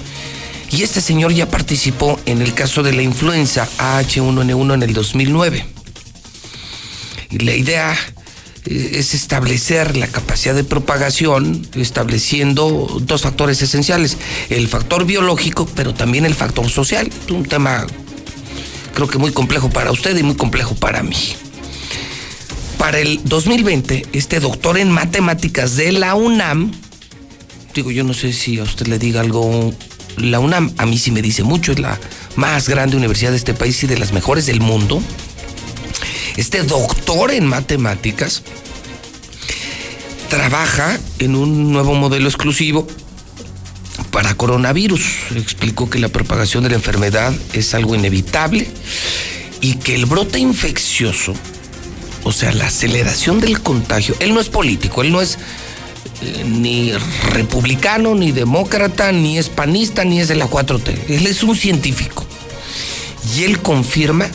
Y 0.69 0.83
este 0.83 1.01
señor 1.01 1.33
ya 1.33 1.49
participó 1.49 2.19
en 2.25 2.41
el 2.41 2.53
caso 2.53 2.83
de 2.83 2.93
la 2.93 3.01
influenza 3.01 3.67
H1N1 3.77 4.73
en 4.75 4.83
el 4.83 4.93
2009. 4.93 5.65
Y 7.31 7.39
la 7.39 7.55
idea 7.55 7.97
es 8.65 9.13
establecer 9.13 9.97
la 9.97 10.07
capacidad 10.07 10.53
de 10.53 10.63
propagación 10.63 11.67
estableciendo 11.75 12.99
dos 13.01 13.21
factores 13.21 13.61
esenciales, 13.61 14.17
el 14.49 14.67
factor 14.67 15.05
biológico, 15.05 15.67
pero 15.75 15.93
también 15.93 16.25
el 16.25 16.35
factor 16.35 16.69
social. 16.69 17.09
Un 17.29 17.45
tema 17.45 17.85
creo 18.93 19.07
que 19.07 19.17
muy 19.17 19.31
complejo 19.31 19.69
para 19.69 19.91
usted 19.91 20.17
y 20.17 20.23
muy 20.23 20.35
complejo 20.35 20.75
para 20.75 21.01
mí. 21.03 21.17
Para 22.77 22.99
el 22.99 23.21
2020, 23.23 24.07
este 24.13 24.39
doctor 24.39 24.77
en 24.77 24.89
matemáticas 24.89 25.75
de 25.75 25.91
la 25.91 26.15
UNAM, 26.15 26.71
digo, 27.75 27.91
yo 27.91 28.03
no 28.03 28.13
sé 28.13 28.33
si 28.33 28.59
a 28.59 28.63
usted 28.63 28.87
le 28.87 28.99
diga 28.99 29.21
algo 29.21 29.73
la 30.17 30.39
UNAM, 30.39 30.73
a 30.77 30.85
mí 30.85 30.97
sí 30.97 31.11
me 31.11 31.21
dice 31.21 31.43
mucho, 31.43 31.71
es 31.71 31.79
la 31.79 31.99
más 32.35 32.67
grande 32.69 32.97
universidad 32.97 33.31
de 33.31 33.37
este 33.37 33.53
país 33.53 33.83
y 33.83 33.87
de 33.87 33.97
las 33.97 34.13
mejores 34.13 34.45
del 34.45 34.61
mundo. 34.61 35.01
Este 36.37 36.63
doctor 36.63 37.31
en 37.31 37.45
matemáticas 37.45 38.43
trabaja 40.29 40.97
en 41.19 41.35
un 41.35 41.73
nuevo 41.73 41.93
modelo 41.93 42.27
exclusivo 42.27 42.87
para 44.11 44.33
coronavirus. 44.35 45.01
Explicó 45.35 45.89
que 45.89 45.99
la 45.99 46.07
propagación 46.07 46.63
de 46.63 46.69
la 46.69 46.75
enfermedad 46.75 47.33
es 47.53 47.73
algo 47.73 47.95
inevitable 47.95 48.67
y 49.59 49.75
que 49.75 49.95
el 49.95 50.05
brote 50.05 50.39
infeccioso, 50.39 51.33
o 52.23 52.31
sea, 52.31 52.53
la 52.53 52.67
aceleración 52.67 53.41
del 53.41 53.61
contagio, 53.61 54.15
él 54.19 54.33
no 54.33 54.39
es 54.39 54.49
político, 54.49 55.01
él 55.01 55.11
no 55.11 55.21
es 55.21 55.37
eh, 56.21 56.45
ni 56.47 56.93
republicano, 57.31 58.15
ni 58.15 58.31
demócrata, 58.31 59.11
ni 59.11 59.37
es 59.37 59.49
panista, 59.49 60.05
ni 60.05 60.21
es 60.21 60.29
de 60.29 60.35
la 60.35 60.49
4T. 60.49 61.09
Él 61.09 61.27
es 61.27 61.43
un 61.43 61.55
científico. 61.55 62.25
Y 63.35 63.43
él 63.43 63.59
confirma 63.59 64.27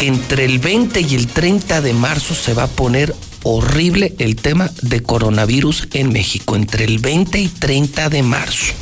entre 0.00 0.44
el 0.44 0.58
20 0.58 1.00
y 1.00 1.14
el 1.14 1.26
30 1.26 1.80
de 1.80 1.92
marzo 1.92 2.34
se 2.34 2.54
va 2.54 2.64
a 2.64 2.68
poner 2.68 3.14
horrible 3.42 4.14
el 4.18 4.36
tema 4.36 4.70
de 4.82 5.02
coronavirus 5.02 5.88
en 5.92 6.12
México, 6.12 6.56
entre 6.56 6.84
el 6.84 6.98
20 6.98 7.38
y 7.38 7.48
30 7.48 8.08
de 8.08 8.22
marzo. 8.22 8.72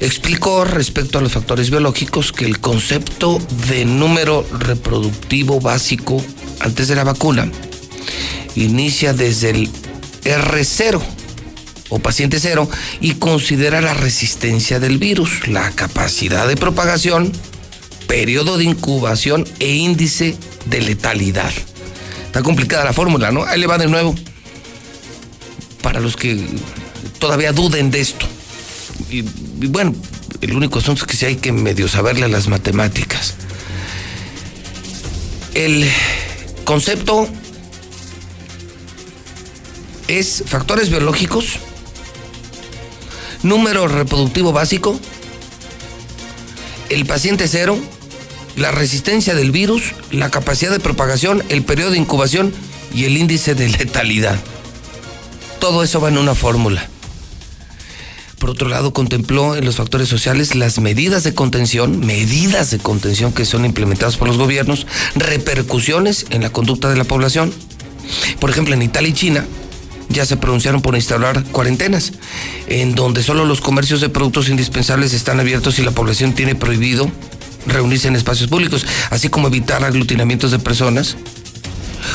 Explicó 0.00 0.64
respecto 0.64 1.18
a 1.18 1.22
los 1.22 1.32
factores 1.32 1.70
biológicos 1.70 2.32
que 2.32 2.46
el 2.46 2.60
concepto 2.60 3.38
de 3.68 3.84
número 3.84 4.46
reproductivo 4.58 5.60
básico 5.60 6.24
antes 6.60 6.88
de 6.88 6.96
la 6.96 7.04
vacuna 7.04 7.50
inicia 8.54 9.12
desde 9.12 9.50
el 9.50 9.70
R0 10.24 11.00
o 11.90 11.98
paciente 11.98 12.38
cero 12.40 12.68
y 13.00 13.14
considera 13.14 13.80
la 13.80 13.94
resistencia 13.94 14.80
del 14.80 14.98
virus, 14.98 15.48
la 15.48 15.70
capacidad 15.72 16.46
de 16.48 16.56
propagación, 16.56 17.32
periodo 18.10 18.58
de 18.58 18.64
incubación 18.64 19.46
e 19.60 19.68
índice 19.72 20.36
de 20.66 20.80
letalidad. 20.80 21.52
Está 22.26 22.42
complicada 22.42 22.84
la 22.84 22.92
fórmula, 22.92 23.30
¿no? 23.30 23.44
Ahí 23.44 23.60
le 23.60 23.68
va 23.68 23.78
de 23.78 23.86
nuevo. 23.86 24.16
Para 25.80 26.00
los 26.00 26.16
que 26.16 26.44
todavía 27.20 27.52
duden 27.52 27.92
de 27.92 28.00
esto. 28.00 28.26
Y, 29.10 29.22
bueno, 29.68 29.94
el 30.40 30.54
único 30.54 30.80
asunto 30.80 31.04
es 31.04 31.06
que 31.06 31.16
sí 31.16 31.24
hay 31.24 31.36
que 31.36 31.52
medio 31.52 31.86
saberle 31.86 32.26
las 32.26 32.48
matemáticas. 32.48 33.34
El 35.54 35.88
concepto 36.64 37.28
es 40.08 40.42
factores 40.46 40.90
biológicos, 40.90 41.60
número 43.44 43.86
reproductivo 43.86 44.50
básico, 44.50 44.98
el 46.88 47.06
paciente 47.06 47.46
cero, 47.46 47.78
la 48.60 48.70
resistencia 48.70 49.34
del 49.34 49.50
virus, 49.50 49.94
la 50.12 50.30
capacidad 50.30 50.70
de 50.70 50.80
propagación, 50.80 51.42
el 51.48 51.64
periodo 51.64 51.92
de 51.92 51.98
incubación 51.98 52.52
y 52.94 53.04
el 53.04 53.16
índice 53.16 53.54
de 53.54 53.68
letalidad. 53.68 54.38
Todo 55.58 55.82
eso 55.82 56.00
va 56.00 56.10
en 56.10 56.18
una 56.18 56.34
fórmula. 56.34 56.86
Por 58.38 58.50
otro 58.50 58.68
lado, 58.68 58.92
contempló 58.92 59.56
en 59.56 59.64
los 59.64 59.76
factores 59.76 60.08
sociales 60.08 60.54
las 60.54 60.78
medidas 60.78 61.24
de 61.24 61.34
contención, 61.34 62.00
medidas 62.00 62.70
de 62.70 62.78
contención 62.78 63.32
que 63.32 63.44
son 63.44 63.64
implementadas 63.64 64.16
por 64.16 64.28
los 64.28 64.38
gobiernos, 64.38 64.86
repercusiones 65.14 66.26
en 66.30 66.42
la 66.42 66.50
conducta 66.50 66.88
de 66.88 66.96
la 66.96 67.04
población. 67.04 67.52
Por 68.40 68.50
ejemplo, 68.50 68.74
en 68.74 68.82
Italia 68.82 69.10
y 69.10 69.14
China 69.14 69.46
ya 70.08 70.26
se 70.26 70.36
pronunciaron 70.36 70.82
por 70.82 70.96
instaurar 70.96 71.44
cuarentenas, 71.44 72.12
en 72.66 72.94
donde 72.94 73.22
solo 73.22 73.44
los 73.44 73.60
comercios 73.60 74.00
de 74.00 74.08
productos 74.08 74.48
indispensables 74.48 75.14
están 75.14 75.38
abiertos 75.40 75.78
y 75.78 75.82
la 75.82 75.92
población 75.92 76.34
tiene 76.34 76.54
prohibido 76.54 77.10
reunirse 77.70 78.08
en 78.08 78.16
espacios 78.16 78.48
públicos, 78.48 78.86
así 79.10 79.28
como 79.28 79.48
evitar 79.48 79.84
aglutinamientos 79.84 80.50
de 80.50 80.58
personas, 80.58 81.16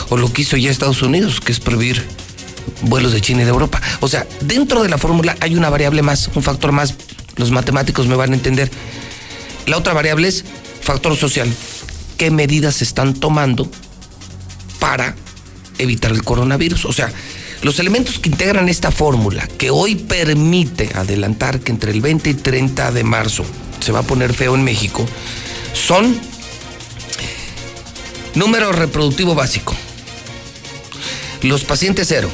o 0.09 0.17
lo 0.17 0.31
que 0.31 0.43
hizo 0.43 0.57
ya 0.57 0.71
Estados 0.71 1.01
Unidos, 1.01 1.39
que 1.39 1.51
es 1.51 1.59
prohibir 1.59 2.05
vuelos 2.81 3.13
de 3.13 3.21
China 3.21 3.41
y 3.41 3.45
de 3.45 3.51
Europa. 3.51 3.81
O 4.01 4.07
sea, 4.07 4.27
dentro 4.41 4.83
de 4.83 4.89
la 4.89 4.97
fórmula 4.97 5.35
hay 5.39 5.55
una 5.55 5.69
variable 5.69 6.01
más, 6.01 6.29
un 6.35 6.43
factor 6.43 6.71
más, 6.71 6.95
los 7.35 7.51
matemáticos 7.51 8.07
me 8.07 8.15
van 8.15 8.31
a 8.31 8.35
entender. 8.35 8.69
La 9.65 9.77
otra 9.77 9.93
variable 9.93 10.27
es 10.27 10.45
factor 10.81 11.15
social. 11.15 11.51
¿Qué 12.17 12.31
medidas 12.31 12.75
se 12.75 12.83
están 12.83 13.13
tomando 13.13 13.69
para 14.79 15.15
evitar 15.77 16.11
el 16.11 16.23
coronavirus? 16.23 16.85
O 16.85 16.93
sea, 16.93 17.11
los 17.61 17.79
elementos 17.79 18.19
que 18.19 18.29
integran 18.29 18.69
esta 18.69 18.91
fórmula, 18.91 19.47
que 19.57 19.71
hoy 19.71 19.95
permite 19.95 20.91
adelantar 20.93 21.59
que 21.59 21.71
entre 21.71 21.91
el 21.91 22.01
20 22.01 22.29
y 22.29 22.33
30 22.35 22.91
de 22.91 23.03
marzo 23.03 23.43
se 23.79 23.91
va 23.91 23.99
a 23.99 24.03
poner 24.03 24.33
feo 24.33 24.55
en 24.55 24.63
México, 24.63 25.05
son 25.75 26.19
número 28.33 28.71
reproductivo 28.71 29.35
básico, 29.35 29.75
los 31.41 31.63
pacientes 31.63 32.07
cero, 32.07 32.29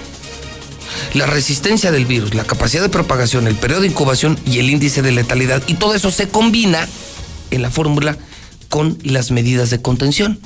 la 1.13 1.25
resistencia 1.25 1.91
del 1.91 2.05
virus, 2.05 2.33
la 2.33 2.45
capacidad 2.45 2.83
de 2.83 2.89
propagación, 2.89 3.47
el 3.47 3.55
periodo 3.55 3.81
de 3.81 3.87
incubación 3.87 4.39
y 4.45 4.59
el 4.59 4.69
índice 4.69 5.01
de 5.01 5.11
letalidad. 5.11 5.61
Y 5.67 5.73
todo 5.73 5.95
eso 5.95 6.11
se 6.11 6.29
combina 6.29 6.87
en 7.49 7.61
la 7.61 7.71
fórmula 7.71 8.17
con 8.69 8.97
las 9.03 9.31
medidas 9.31 9.69
de 9.69 9.81
contención. 9.81 10.39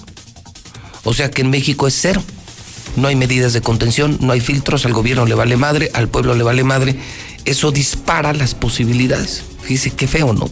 O 1.04 1.14
sea 1.14 1.30
que 1.30 1.42
en 1.42 1.52
México 1.52 1.88
es 1.88 1.96
cero. 2.00 2.24
No 2.96 3.10
hay 3.10 3.16
medidas 3.16 3.54
de 3.54 3.62
contención, 3.62 4.18
no 4.22 4.32
hay 4.32 4.40
filtros, 4.40 4.86
al 4.86 4.94
gobierno 4.94 5.26
le 5.26 5.36
vale 5.36 5.58
madre, 5.58 5.92
al 5.94 6.08
pueblo 6.08 6.34
le 6.34 6.44
vale 6.44 6.64
madre. 6.64 6.96
Eso 7.44 7.72
dispara 7.72 8.34
las 8.34 8.56
posibilidades. 8.56 9.44
Fíjese 9.62 9.92
qué 9.92 10.08
feo, 10.08 10.34
¿no? 10.34 10.50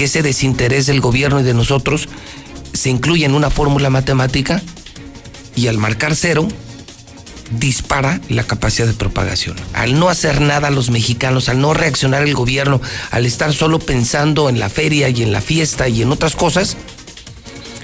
Que 0.00 0.04
ese 0.04 0.22
desinterés 0.22 0.86
del 0.86 1.02
gobierno 1.02 1.40
y 1.40 1.42
de 1.42 1.52
nosotros 1.52 2.08
se 2.72 2.88
incluye 2.88 3.26
en 3.26 3.34
una 3.34 3.50
fórmula 3.50 3.90
matemática 3.90 4.62
y 5.54 5.66
al 5.66 5.76
marcar 5.76 6.16
cero 6.16 6.48
dispara 7.58 8.18
la 8.30 8.44
capacidad 8.44 8.86
de 8.86 8.94
propagación. 8.94 9.56
Al 9.74 9.98
no 9.98 10.08
hacer 10.08 10.40
nada 10.40 10.70
los 10.70 10.88
mexicanos, 10.88 11.50
al 11.50 11.60
no 11.60 11.74
reaccionar 11.74 12.22
el 12.22 12.32
gobierno, 12.32 12.80
al 13.10 13.26
estar 13.26 13.52
solo 13.52 13.78
pensando 13.78 14.48
en 14.48 14.58
la 14.58 14.70
feria 14.70 15.10
y 15.10 15.22
en 15.22 15.32
la 15.32 15.42
fiesta 15.42 15.86
y 15.86 16.00
en 16.00 16.10
otras 16.12 16.34
cosas, 16.34 16.78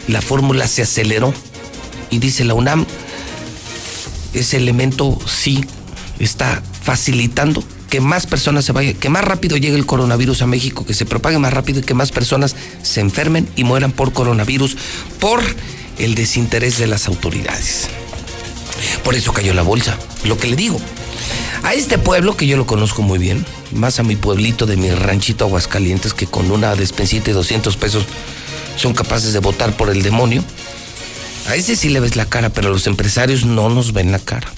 la 0.09 0.23
fórmula 0.23 0.69
se 0.69 0.81
aceleró 0.81 1.35
Y 2.09 2.19
dice 2.19 2.45
la 2.45 2.55
UNAM, 2.55 2.87
ese 4.33 4.57
elemento 4.57 5.19
sí 5.27 5.67
está 6.19 6.63
facilitando 6.83 7.63
que 7.89 8.01
más 8.01 8.27
personas 8.27 8.65
se 8.65 8.73
vayan, 8.73 8.95
que 8.95 9.09
más 9.09 9.25
rápido 9.25 9.57
llegue 9.57 9.77
el 9.77 9.87
coronavirus 9.87 10.43
a 10.43 10.47
México, 10.47 10.85
que 10.85 10.95
se 10.95 11.07
propague 11.07 11.39
más 11.39 11.53
rápido 11.53 11.81
y 11.81 11.83
que 11.83 11.95
más 11.95 12.13
personas 12.13 12.57
se 12.83 13.01
enfermen 13.01 13.49
y 13.57 13.65
mueran 13.65 13.93
por 13.93 14.13
coronavirus 14.13 14.77
por 15.21 15.41
el 15.99 16.15
desinterés 16.15 16.79
de 16.79 16.87
las 16.87 17.07
autoridades. 17.07 17.89
Por 19.05 19.15
eso 19.15 19.33
cayó 19.33 19.55
la 19.55 19.63
bolsa. 19.63 19.99
Lo 20.25 20.37
que 20.37 20.49
le 20.49 20.57
digo, 20.57 20.81
a 21.63 21.75
este 21.75 21.99
pueblo 21.99 22.37
que 22.37 22.47
yo 22.47 22.57
lo 22.57 22.67
conozco 22.67 23.03
muy 23.03 23.19
bien, 23.19 23.45
más 23.73 23.99
a 23.99 24.03
mi 24.03 24.17
pueblito 24.17 24.67
de 24.67 24.77
mi 24.77 24.91
ranchito 24.91 25.45
Aguascalientes, 25.45 26.15
que 26.15 26.27
con 26.27 26.51
una 26.51 26.75
despensita 26.75 27.27
de 27.27 27.33
200 27.33 27.77
pesos 27.77 28.05
son 28.77 28.95
capaces 28.95 29.33
de 29.33 29.39
votar 29.39 29.77
por 29.77 29.91
el 29.91 30.03
demonio, 30.03 30.45
a 31.49 31.55
ese 31.55 31.77
sí 31.77 31.89
le 31.89 32.01
ves 32.01 32.17
la 32.17 32.27
cara, 32.27 32.51
pero 32.51 32.71
los 32.71 32.87
empresarios 32.87 33.45
no 33.45 33.69
nos 33.69 33.93
ven 33.93 34.11
la 34.11 34.19
cara. 34.19 34.53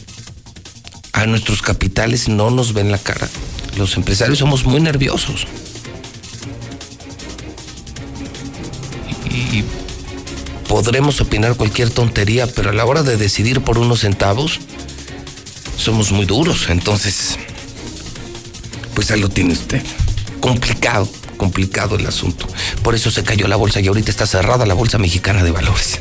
A 1.19 1.27
nuestros 1.27 1.63
capitales 1.63 2.29
no 2.29 2.49
nos 2.53 2.75
ven 2.75 2.93
la 2.93 2.99
cara. 2.99 3.29
Los 3.77 3.97
empresarios 3.97 4.39
somos 4.39 4.65
muy 4.65 4.81
nerviosos. 4.81 5.49
Y 9.29 9.65
podremos 10.69 11.21
opinar 11.21 11.57
cualquier 11.57 11.91
tontería, 11.91 12.47
pero 12.47 12.71
a 12.71 12.73
la 12.73 12.85
hora 12.85 13.03
de 13.03 13.17
decidir 13.17 13.63
por 13.63 13.79
unos 13.79 14.03
centavos, 14.03 14.61
somos 15.77 16.13
muy 16.13 16.25
duros. 16.25 16.69
Entonces, 16.69 17.37
pues 18.95 19.11
ahí 19.11 19.21
lo 19.21 19.29
tiene 19.29 19.55
usted. 19.55 19.83
Complicado, 20.39 21.11
complicado 21.39 21.97
el 21.97 22.07
asunto. 22.07 22.47
Por 22.83 22.94
eso 22.94 23.10
se 23.10 23.25
cayó 23.25 23.49
la 23.49 23.57
bolsa 23.57 23.81
y 23.81 23.86
ahorita 23.86 24.10
está 24.10 24.26
cerrada 24.26 24.67
la 24.67 24.75
bolsa 24.75 24.99
mexicana 24.99 25.42
de 25.42 25.50
valores. 25.50 26.00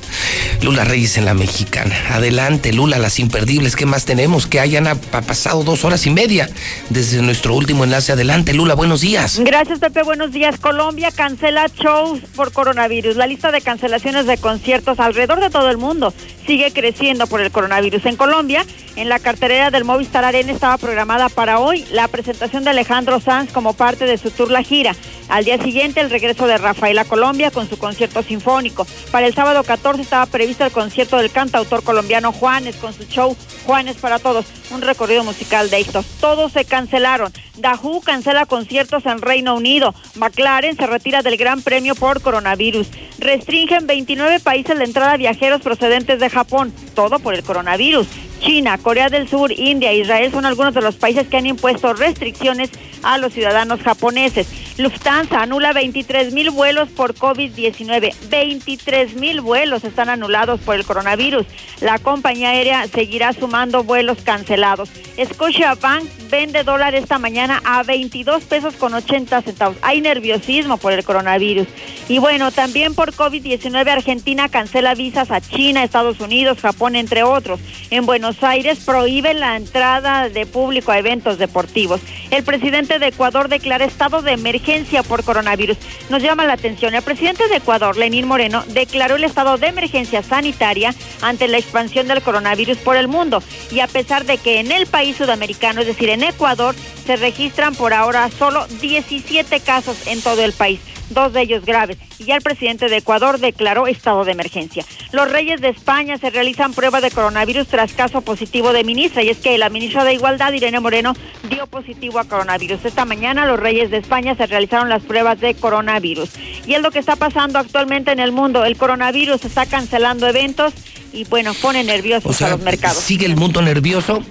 Lula 0.61 0.83
Reyes 0.83 1.17
en 1.17 1.23
la 1.23 1.33
mexicana. 1.33 1.95
Adelante, 2.11 2.73
Lula, 2.73 2.97
las 2.97 3.19
imperdibles. 3.19 3.77
¿Qué 3.77 3.85
más 3.85 4.03
tenemos? 4.03 4.47
Que 4.47 4.59
hayan 4.59 4.87
ha 4.87 4.95
pasado 4.95 5.63
dos 5.63 5.85
horas 5.85 6.05
y 6.05 6.09
media 6.09 6.49
desde 6.89 7.21
nuestro 7.21 7.55
último 7.55 7.85
enlace. 7.85 8.11
Adelante, 8.11 8.53
Lula, 8.53 8.73
buenos 8.75 8.99
días. 8.99 9.39
Gracias, 9.39 9.79
Pepe. 9.79 10.03
Buenos 10.03 10.33
días. 10.33 10.59
Colombia 10.59 11.11
cancela 11.11 11.67
shows 11.67 12.19
por 12.35 12.51
coronavirus. 12.51 13.15
La 13.15 13.27
lista 13.27 13.51
de 13.51 13.61
cancelaciones 13.61 14.25
de 14.25 14.37
conciertos 14.37 14.99
alrededor 14.99 15.39
de 15.39 15.49
todo 15.49 15.69
el 15.69 15.77
mundo 15.77 16.13
sigue 16.45 16.71
creciendo 16.71 17.27
por 17.27 17.41
el 17.41 17.51
coronavirus. 17.51 18.05
En 18.05 18.15
Colombia, 18.15 18.65
en 18.95 19.09
la 19.09 19.19
carterera 19.19 19.69
del 19.69 19.83
Movistar 19.83 20.25
Arena 20.25 20.51
estaba 20.51 20.77
programada 20.77 21.29
para 21.29 21.59
hoy 21.59 21.85
la 21.91 22.07
presentación 22.07 22.63
de 22.63 22.71
Alejandro 22.71 23.19
Sanz 23.19 23.51
como 23.51 23.73
parte 23.73 24.05
de 24.05 24.17
su 24.17 24.31
tour 24.31 24.49
La 24.49 24.63
Gira. 24.63 24.95
Al 25.29 25.43
día 25.43 25.57
siguiente, 25.61 25.99
el 25.99 26.09
regreso 26.09 26.47
de 26.47 26.57
Rafaela 26.57 27.03
Colombia 27.03 27.51
con 27.51 27.69
su 27.69 27.77
concierto 27.77 28.23
sinfónico. 28.23 28.87
Para 29.11 29.27
el 29.27 29.33
sábado 29.33 29.63
14 29.63 30.01
estaba 30.01 30.25
previsto 30.25 30.65
el 30.65 30.71
concierto 30.71 31.17
del 31.17 31.31
cantautor 31.31 31.83
colombiano 31.83 32.31
Juanes 32.31 32.77
con 32.77 32.93
su 32.93 33.03
show 33.03 33.35
Juanes 33.65 33.97
para 33.97 34.19
Todos, 34.19 34.45
un 34.71 34.81
recorrido 34.81 35.25
musical 35.25 35.69
de 35.69 35.81
estos. 35.81 36.05
Todos 36.21 36.53
se 36.53 36.63
cancelaron. 36.63 37.33
Dahu 37.57 38.01
cancela 38.01 38.45
conciertos 38.45 39.05
en 39.05 39.21
Reino 39.21 39.55
Unido. 39.55 39.93
McLaren 40.15 40.77
se 40.77 40.87
retira 40.87 41.21
del 41.21 41.37
Gran 41.37 41.61
Premio 41.61 41.95
por 41.95 42.21
coronavirus. 42.21 42.87
Restringen 43.19 43.87
29 43.87 44.39
países 44.39 44.77
la 44.77 44.85
entrada 44.85 45.13
a 45.13 45.17
viajeros 45.17 45.61
procedentes 45.61 46.19
de 46.19 46.29
Japón, 46.29 46.73
todo 46.95 47.19
por 47.19 47.33
el 47.33 47.43
coronavirus. 47.43 48.07
China, 48.39 48.77
Corea 48.77 49.09
del 49.09 49.27
Sur, 49.27 49.51
India 49.51 49.91
e 49.91 49.99
Israel 49.99 50.31
son 50.31 50.45
algunos 50.45 50.73
de 50.73 50.81
los 50.81 50.95
países 50.95 51.27
que 51.27 51.37
han 51.37 51.45
impuesto 51.45 51.93
restricciones 51.93 52.71
a 53.03 53.17
los 53.17 53.33
ciudadanos 53.33 53.81
japoneses. 53.81 54.47
Lufthansa 54.77 55.41
anula 55.41 55.73
23 55.73 56.33
mil 56.33 56.51
vuelos 56.51 56.89
por 56.89 57.15
COVID-19. 57.15 58.13
23 58.29 59.15
mil 59.15 59.41
vuelos 59.41 59.83
están 59.83 60.09
anulados 60.09 60.59
por 60.59 60.75
el 60.75 60.85
coronavirus. 60.85 61.47
La 61.81 61.97
compañía 61.97 62.49
aérea 62.49 62.87
seguirá 62.87 63.33
sumando 63.33 63.83
vuelos 63.83 64.19
cancelados. 64.23 64.89
Scotiabank 65.23 66.07
vende 66.29 66.63
dólar 66.63 66.93
esta 66.93 67.17
mañana 67.17 67.61
a 67.65 67.81
22 67.83 68.43
pesos 68.43 68.75
con 68.75 68.93
80 68.93 69.41
centavos. 69.41 69.77
Hay 69.81 70.01
nerviosismo 70.01 70.77
por 70.77 70.93
el 70.93 71.03
coronavirus. 71.03 71.67
Y 72.07 72.19
bueno, 72.19 72.51
también 72.51 72.93
por 72.93 73.13
COVID-19 73.13 73.89
Argentina 73.89 74.47
cancela 74.47 74.93
visas 74.93 75.31
a 75.31 75.41
China, 75.41 75.83
Estados 75.83 76.19
Unidos, 76.19 76.59
Japón, 76.59 76.95
entre 76.95 77.23
otros. 77.23 77.59
En 77.89 78.05
Buenos 78.05 78.26
Aires 78.43 78.79
prohíbe 78.85 79.33
la 79.33 79.55
entrada 79.55 80.29
de 80.29 80.45
público 80.45 80.91
a 80.91 80.99
eventos 80.99 81.37
deportivos. 81.37 82.01
El 82.29 82.43
presidente 82.43 82.99
de 82.99 83.07
Ecuador 83.07 83.47
declara 83.47 83.85
estado 83.85 84.21
de 84.21 84.33
emergencia 84.33 85.01
por 85.03 85.23
coronavirus. 85.23 85.77
Nos 86.09 86.21
llama 86.21 86.45
la 86.45 86.53
atención. 86.53 86.93
El 86.93 87.01
presidente 87.01 87.47
de 87.47 87.57
Ecuador, 87.57 87.95
Lenín 87.95 88.27
Moreno, 88.27 88.63
declaró 88.67 89.15
el 89.15 89.23
estado 89.23 89.57
de 89.57 89.67
emergencia 89.67 90.21
sanitaria 90.21 90.93
ante 91.21 91.47
la 91.47 91.57
expansión 91.57 92.07
del 92.07 92.21
coronavirus 92.21 92.77
por 92.79 92.97
el 92.97 93.07
mundo. 93.07 93.41
Y 93.71 93.79
a 93.79 93.87
pesar 93.87 94.25
de 94.25 94.37
que 94.37 94.59
en 94.59 94.71
el 94.71 94.87
país 94.87 95.17
sudamericano, 95.17 95.81
es 95.81 95.87
decir, 95.87 96.09
en 96.09 96.23
Ecuador, 96.23 96.75
se 97.05 97.15
registran 97.15 97.75
por 97.75 97.93
ahora 97.93 98.29
solo 98.37 98.67
17 98.81 99.59
casos 99.61 100.07
en 100.07 100.21
todo 100.21 100.43
el 100.43 100.53
país 100.53 100.81
dos 101.09 101.33
de 101.33 101.41
ellos 101.41 101.65
graves, 101.65 101.97
y 102.19 102.25
ya 102.25 102.35
el 102.35 102.41
presidente 102.41 102.89
de 102.89 102.97
Ecuador 102.97 103.39
declaró 103.39 103.87
estado 103.87 104.25
de 104.25 104.31
emergencia. 104.31 104.85
Los 105.11 105.31
reyes 105.31 105.61
de 105.61 105.69
España 105.69 106.17
se 106.17 106.29
realizan 106.29 106.73
pruebas 106.73 107.01
de 107.01 107.11
coronavirus 107.11 107.67
tras 107.67 107.93
caso 107.93 108.21
positivo 108.21 108.73
de 108.73 108.83
ministra, 108.83 109.23
y 109.23 109.29
es 109.29 109.37
que 109.37 109.57
la 109.57 109.69
ministra 109.69 110.03
de 110.03 110.13
Igualdad, 110.13 110.53
Irene 110.53 110.79
Moreno, 110.79 111.13
dio 111.49 111.67
positivo 111.67 112.19
a 112.19 112.25
coronavirus. 112.25 112.85
Esta 112.85 113.05
mañana 113.05 113.45
los 113.45 113.59
reyes 113.59 113.91
de 113.91 113.97
España 113.97 114.35
se 114.35 114.45
realizaron 114.45 114.89
las 114.89 115.03
pruebas 115.03 115.39
de 115.39 115.53
coronavirus. 115.55 116.29
Y 116.65 116.73
es 116.73 116.81
lo 116.81 116.91
que 116.91 116.99
está 116.99 117.15
pasando 117.15 117.59
actualmente 117.59 118.11
en 118.11 118.19
el 118.19 118.31
mundo. 118.31 118.65
El 118.65 118.77
coronavirus 118.77 119.45
está 119.45 119.65
cancelando 119.65 120.27
eventos 120.27 120.73
y 121.13 121.23
bueno, 121.25 121.53
pone 121.53 121.83
nerviosos 121.83 122.41
a 122.41 122.49
los 122.49 122.61
mercados. 122.61 122.97
¿Sigue 122.97 123.25
el 123.25 123.35
mundo 123.35 123.61
nervioso? 123.61 124.23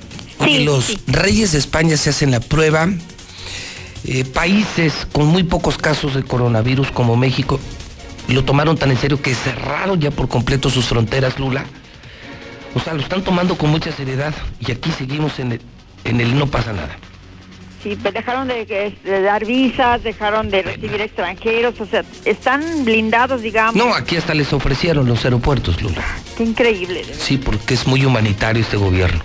Sí, 0.45 0.65
los 0.65 0.85
sí. 0.85 0.99
reyes 1.07 1.53
de 1.53 1.59
España 1.59 1.97
se 1.97 2.11
hacen 2.11 2.31
la 2.31 2.41
prueba. 2.41 2.89
Eh, 4.09 4.25
países 4.25 5.07
con 5.11 5.27
muy 5.27 5.43
pocos 5.43 5.77
casos 5.77 6.15
de 6.15 6.23
coronavirus 6.23 6.93
como 6.93 7.17
México 7.17 7.59
lo 8.29 8.45
tomaron 8.45 8.77
tan 8.77 8.91
en 8.93 8.99
serio 8.99 9.21
que 9.21 9.35
cerraron 9.35 10.01
ya 10.01 10.11
por 10.13 10.29
completo 10.29 10.71
sus 10.71 10.87
fronteras, 10.87 11.39
Lula. 11.39 11.65
O 12.75 12.81
sea, 12.81 12.95
lo 12.95 13.01
están 13.01 13.23
tomando 13.23 13.57
con 13.57 13.71
mucha 13.71 13.91
seriedad 13.91 14.35
y 14.61 14.71
aquí 14.71 14.91
seguimos 14.93 15.39
en 15.39 15.53
el, 15.53 15.61
en 16.05 16.21
el 16.21 16.39
no 16.39 16.47
pasa 16.47 16.73
nada. 16.73 16.97
Sí, 17.83 17.97
pues 18.01 18.15
dejaron 18.15 18.49
de, 18.49 18.65
de 19.05 19.23
dar 19.23 19.45
visas, 19.45 20.03
dejaron 20.03 20.51
de 20.51 20.63
recibir 20.63 21.01
extranjeros, 21.01 21.81
o 21.81 21.87
sea, 21.87 22.05
están 22.25 22.85
blindados, 22.85 23.43
digamos. 23.43 23.77
No, 23.77 23.95
aquí 23.95 24.17
hasta 24.17 24.35
les 24.35 24.53
ofrecieron 24.53 25.07
los 25.07 25.25
aeropuertos, 25.25 25.81
Lula. 25.83 26.05
Qué 26.37 26.45
increíble. 26.45 27.05
Sí, 27.13 27.39
porque 27.39 27.75
es 27.75 27.87
muy 27.87 28.05
humanitario 28.05 28.63
este 28.63 28.77
gobierno. 28.77 29.21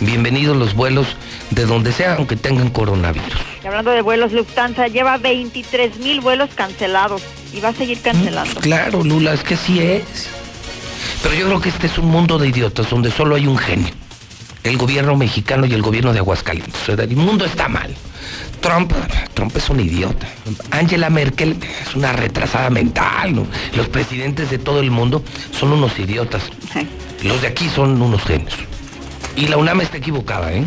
Bienvenidos 0.00 0.56
los 0.56 0.74
vuelos 0.74 1.06
de 1.50 1.66
donde 1.66 1.92
sea, 1.92 2.14
aunque 2.14 2.34
tengan 2.34 2.70
coronavirus. 2.70 3.34
Y 3.62 3.66
hablando 3.66 3.90
de 3.90 4.00
vuelos, 4.00 4.32
Lufthansa 4.32 4.88
lleva 4.88 5.18
23 5.18 5.98
mil 5.98 6.22
vuelos 6.22 6.48
cancelados 6.54 7.22
y 7.52 7.60
va 7.60 7.68
a 7.68 7.74
seguir 7.74 8.00
cancelando. 8.00 8.60
Claro, 8.60 9.04
Lula, 9.04 9.34
es 9.34 9.42
que 9.42 9.56
sí 9.56 9.78
es. 9.78 10.30
Pero 11.22 11.34
yo 11.34 11.46
creo 11.46 11.60
que 11.60 11.68
este 11.68 11.86
es 11.86 11.98
un 11.98 12.06
mundo 12.06 12.38
de 12.38 12.48
idiotas 12.48 12.88
donde 12.88 13.10
solo 13.10 13.34
hay 13.34 13.46
un 13.46 13.58
genio. 13.58 13.90
El 14.64 14.78
gobierno 14.78 15.16
mexicano 15.16 15.66
y 15.66 15.74
el 15.74 15.82
gobierno 15.82 16.14
de 16.14 16.20
Aguascalientes. 16.20 16.88
El 16.88 17.16
mundo 17.16 17.44
está 17.44 17.68
mal. 17.68 17.94
Trump, 18.62 18.92
Trump 19.34 19.54
es 19.54 19.68
un 19.68 19.80
idiota. 19.80 20.26
Angela 20.70 21.10
Merkel 21.10 21.58
es 21.86 21.94
una 21.94 22.14
retrasada 22.14 22.70
mental. 22.70 23.34
¿no? 23.34 23.46
Los 23.74 23.88
presidentes 23.88 24.48
de 24.50 24.58
todo 24.58 24.80
el 24.80 24.90
mundo 24.90 25.22
son 25.52 25.72
unos 25.72 25.98
idiotas. 25.98 26.42
Los 27.22 27.42
de 27.42 27.48
aquí 27.48 27.68
son 27.68 28.00
unos 28.00 28.22
genios. 28.22 28.54
Y 29.36 29.48
la 29.48 29.56
UNAM 29.56 29.80
está 29.80 29.96
equivocada, 29.98 30.52
¿eh? 30.52 30.64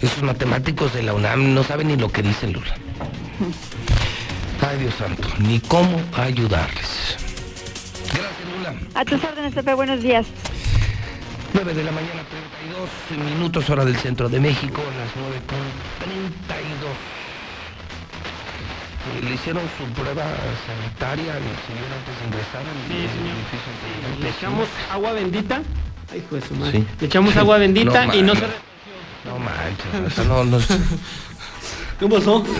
Esos 0.00 0.22
matemáticos 0.22 0.92
de 0.94 1.02
la 1.02 1.14
UNAM 1.14 1.54
no 1.54 1.62
saben 1.64 1.88
ni 1.88 1.96
lo 1.96 2.10
que 2.10 2.22
dicen, 2.22 2.52
Lula. 2.52 2.74
Ay, 4.68 4.78
Dios 4.78 4.94
santo, 4.94 5.28
ni 5.38 5.60
cómo 5.60 6.00
ayudarles. 6.16 7.16
A 8.94 9.04
tus 9.04 9.22
órdenes, 9.22 9.54
Pepe, 9.54 9.74
buenos 9.74 10.02
días. 10.02 10.26
9 11.54 11.74
de 11.74 11.84
la 11.84 11.92
mañana, 11.92 12.22
32 13.08 13.24
minutos, 13.34 13.70
hora 13.70 13.84
del 13.84 13.96
centro 13.96 14.28
de 14.28 14.40
México, 14.40 14.82
las 14.98 15.10
9 15.16 15.40
con 15.46 15.58
32. 16.00 16.90
Eh, 19.06 19.22
Le 19.24 19.34
hicieron 19.34 19.62
su 19.78 19.84
prueba 19.92 20.24
sanitaria 20.66 21.34
al 21.34 21.42
señor 21.66 21.88
antes 21.96 22.14
de 22.18 22.26
ingresar 22.26 22.60
al 22.60 22.76
Sí, 22.88 23.08
señor. 23.16 23.36
edificio. 23.36 24.22
Le 24.22 24.28
echamos 24.30 24.68
agua 24.92 25.12
bendita. 25.12 25.62
Ay, 26.10 26.24
de 26.30 26.40
su 26.40 26.54
madre. 26.54 26.72
Sí. 26.78 26.86
Le 27.00 27.06
echamos 27.06 27.36
agua 27.36 27.58
bendita 27.64 28.06
No 28.06 28.14
y 28.14 28.22
no 28.22 28.34
se... 28.34 28.40
No 29.24 29.38
manches, 29.40 30.06
o 30.06 30.10
sea, 30.10 30.24
no, 30.24 30.44
no. 30.44 30.58
¿Qué 32.00 32.06
pasó? 32.08 32.44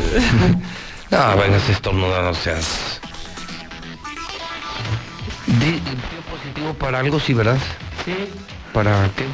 No, 1.09 1.37
vengas 1.37 1.69
estornuda, 1.69 2.21
no 2.21 2.35
seas. 2.35 3.01
Di- 5.47 5.71
Dio 5.71 6.21
positivo 6.29 6.75
para 6.75 6.99
algo, 6.99 7.21
sí, 7.21 7.33
¿verdad? 7.33 7.57
Sí. 8.05 8.13
¿Para 8.73 9.09
qué? 9.17 9.25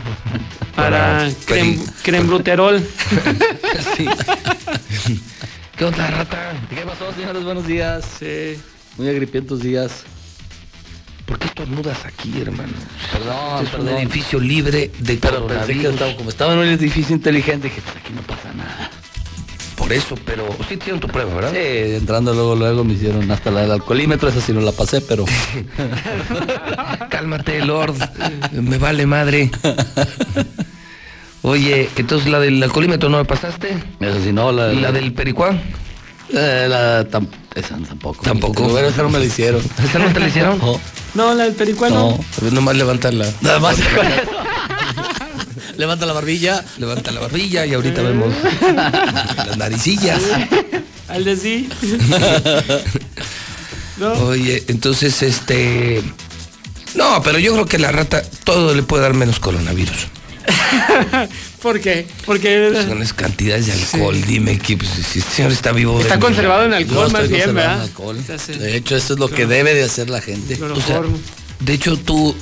Para 0.76 1.30
crem, 1.46 1.78
peri- 1.78 1.92
crembruterol. 2.02 2.86
Sí. 3.96 4.06
¿Qué 5.76 5.84
onda, 5.86 6.06
rata? 6.08 6.52
¿Qué 6.68 6.82
pasó, 6.82 7.10
señores? 7.14 7.42
Buenos 7.42 7.66
días. 7.66 8.04
Sí. 8.18 8.60
Muy 8.98 9.08
agripientos 9.08 9.62
días. 9.62 10.04
¿Por 11.32 11.38
qué 11.38 11.46
estornudas 11.46 12.04
aquí, 12.04 12.30
hermano? 12.42 12.74
Perdón, 13.10 13.64
Este 13.64 13.68
es 13.68 13.80
un 13.80 13.86
perdón. 13.86 14.02
edificio 14.02 14.38
libre 14.38 14.90
de 14.98 15.16
Pero 15.16 15.46
pensé 15.46 15.78
que 15.78 15.88
estaba, 15.88 16.14
como 16.14 16.28
estaba 16.28 16.52
en 16.52 16.58
un 16.58 16.66
edificio 16.66 17.16
inteligente, 17.16 17.68
dije, 17.68 17.80
"Pues 17.80 17.96
aquí 17.96 18.12
no 18.12 18.20
pasa 18.20 18.52
nada. 18.54 18.90
Por 19.76 19.94
eso, 19.94 20.14
pero 20.26 20.46
sí 20.68 20.76
te 20.76 20.84
dieron 20.84 21.00
tu 21.00 21.08
prueba, 21.08 21.34
¿verdad? 21.34 21.52
Sí, 21.52 21.94
entrando 21.94 22.34
luego, 22.34 22.54
luego 22.54 22.84
me 22.84 22.92
hicieron 22.92 23.30
hasta 23.30 23.50
la 23.50 23.62
del 23.62 23.70
alcoholímetro, 23.70 24.28
esa 24.28 24.42
sí 24.42 24.52
no 24.52 24.60
la 24.60 24.72
pasé, 24.72 25.00
pero... 25.00 25.24
Cálmate, 27.08 27.64
Lord. 27.64 27.94
Me 28.52 28.76
vale 28.76 29.06
madre. 29.06 29.50
Oye, 31.40 31.88
entonces 31.96 32.28
la 32.30 32.40
del 32.40 32.62
alcoholímetro 32.62 33.08
no 33.08 33.16
me 33.16 33.24
pasaste. 33.24 33.70
Eso 34.00 34.22
sí, 34.22 34.34
no, 34.34 34.52
la, 34.52 34.66
¿La 34.74 34.92
del 34.92 35.14
pericuán? 35.14 35.62
Eh, 36.28 36.66
la, 36.68 37.08
tam- 37.08 37.26
esa 37.54 37.76
tampoco. 37.78 38.22
Tampoco. 38.22 38.70
Pero 38.74 38.88
esa 38.88 39.02
no 39.02 39.08
me 39.08 39.18
la 39.18 39.24
hicieron. 39.24 39.62
¿Esa 39.82 39.98
no 39.98 40.12
te 40.12 40.20
la 40.20 40.28
hicieron? 40.28 40.58
No. 40.62 40.78
No, 41.14 41.34
la 41.34 41.44
del 41.44 41.54
pericuano. 41.54 41.94
No. 42.10 42.24
Ver, 42.40 42.52
nomás 42.52 42.76
levantarla. 42.76 43.26
Nada 43.40 43.58
más. 43.58 43.76
Levanta 45.76 46.06
la 46.06 46.12
barbilla. 46.12 46.64
Levanta 46.78 47.10
la 47.12 47.20
barbilla 47.20 47.66
y 47.66 47.74
ahorita 47.74 48.02
vemos 48.02 48.32
las 49.46 49.56
naricillas. 49.56 50.22
Al 51.08 51.24
de 51.24 51.36
sí. 51.36 51.68
No. 53.98 54.10
Oye, 54.14 54.64
entonces 54.68 55.22
este. 55.22 56.02
No, 56.94 57.22
pero 57.22 57.38
yo 57.38 57.52
creo 57.52 57.66
que 57.66 57.78
la 57.78 57.92
rata 57.92 58.22
todo 58.42 58.74
le 58.74 58.82
puede 58.82 59.02
dar 59.02 59.12
menos 59.12 59.38
coronavirus. 59.38 60.06
¿Por 61.62 61.80
qué? 61.80 62.06
Porque 62.26 62.72
Con 62.88 62.98
las 62.98 63.12
cantidades 63.12 63.66
de 63.66 63.72
alcohol, 63.72 64.20
dime 64.26 64.58
que 64.58 64.76
pues, 64.76 64.90
si 64.90 65.18
este 65.20 65.30
señor 65.36 65.52
está 65.52 65.72
vivo. 65.72 66.00
está 66.00 66.18
conservado 66.18 66.64
en 66.64 66.74
alcohol 66.74 67.10
más 67.12 67.28
bien, 67.28 67.54
¿verdad? 67.54 67.82
alcohol. 67.82 68.16
Entonces, 68.16 68.58
De 68.58 68.76
hecho, 68.76 68.96
eso 68.96 69.14
es 69.14 69.18
lo 69.20 69.28
que 69.28 69.46
debe 69.46 69.74
de 69.74 69.84
hacer 69.84 70.10
la 70.10 70.20
gente. 70.20 70.58
O 70.62 70.80
sea, 70.80 71.02
de 71.60 71.72
hecho, 71.72 71.96
tú, 71.96 72.34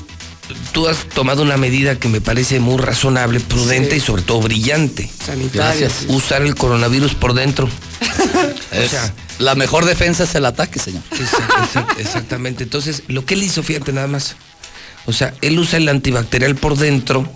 tú 0.73 0.89
has 0.89 1.05
tomado 1.11 1.43
una 1.43 1.57
medida 1.57 1.99
que 1.99 2.09
me 2.09 2.21
parece 2.21 2.61
muy 2.61 2.79
razonable, 2.79 3.41
prudente 3.41 3.91
Sí. 3.93 3.97
y 3.99 4.01
sobre 4.01 4.23
todo 4.23 4.41
brillante. 4.41 5.11
Sanitaria. 5.25 5.63
Gracias. 5.81 6.05
Usar 6.09 6.43
el 6.43 6.55
coronavirus 6.55 7.15
por 7.15 7.35
dentro. 7.35 7.69
Es- 8.73 8.91
sea- 8.93 9.13
la 9.39 9.55
mejor 9.55 9.85
defensa 9.87 10.25
es 10.25 10.35
el 10.35 10.45
ataque, 10.45 10.79
señor. 10.79 11.03
Exact- 11.13 11.65
exact- 11.65 11.99
Exactamente. 11.99 12.63
Entonces, 12.65 13.03
lo 13.09 13.25
que 13.25 13.35
él 13.35 13.43
hizo, 13.43 13.63
fíjate 13.63 13.91
nada 13.93 14.07
más. 14.07 14.37
O 15.07 15.13
sea, 15.15 15.33
él 15.41 15.59
usa 15.59 15.79
el 15.79 15.89
antibacterial 15.89 16.57
por 16.57 16.77
dentro 16.77 17.27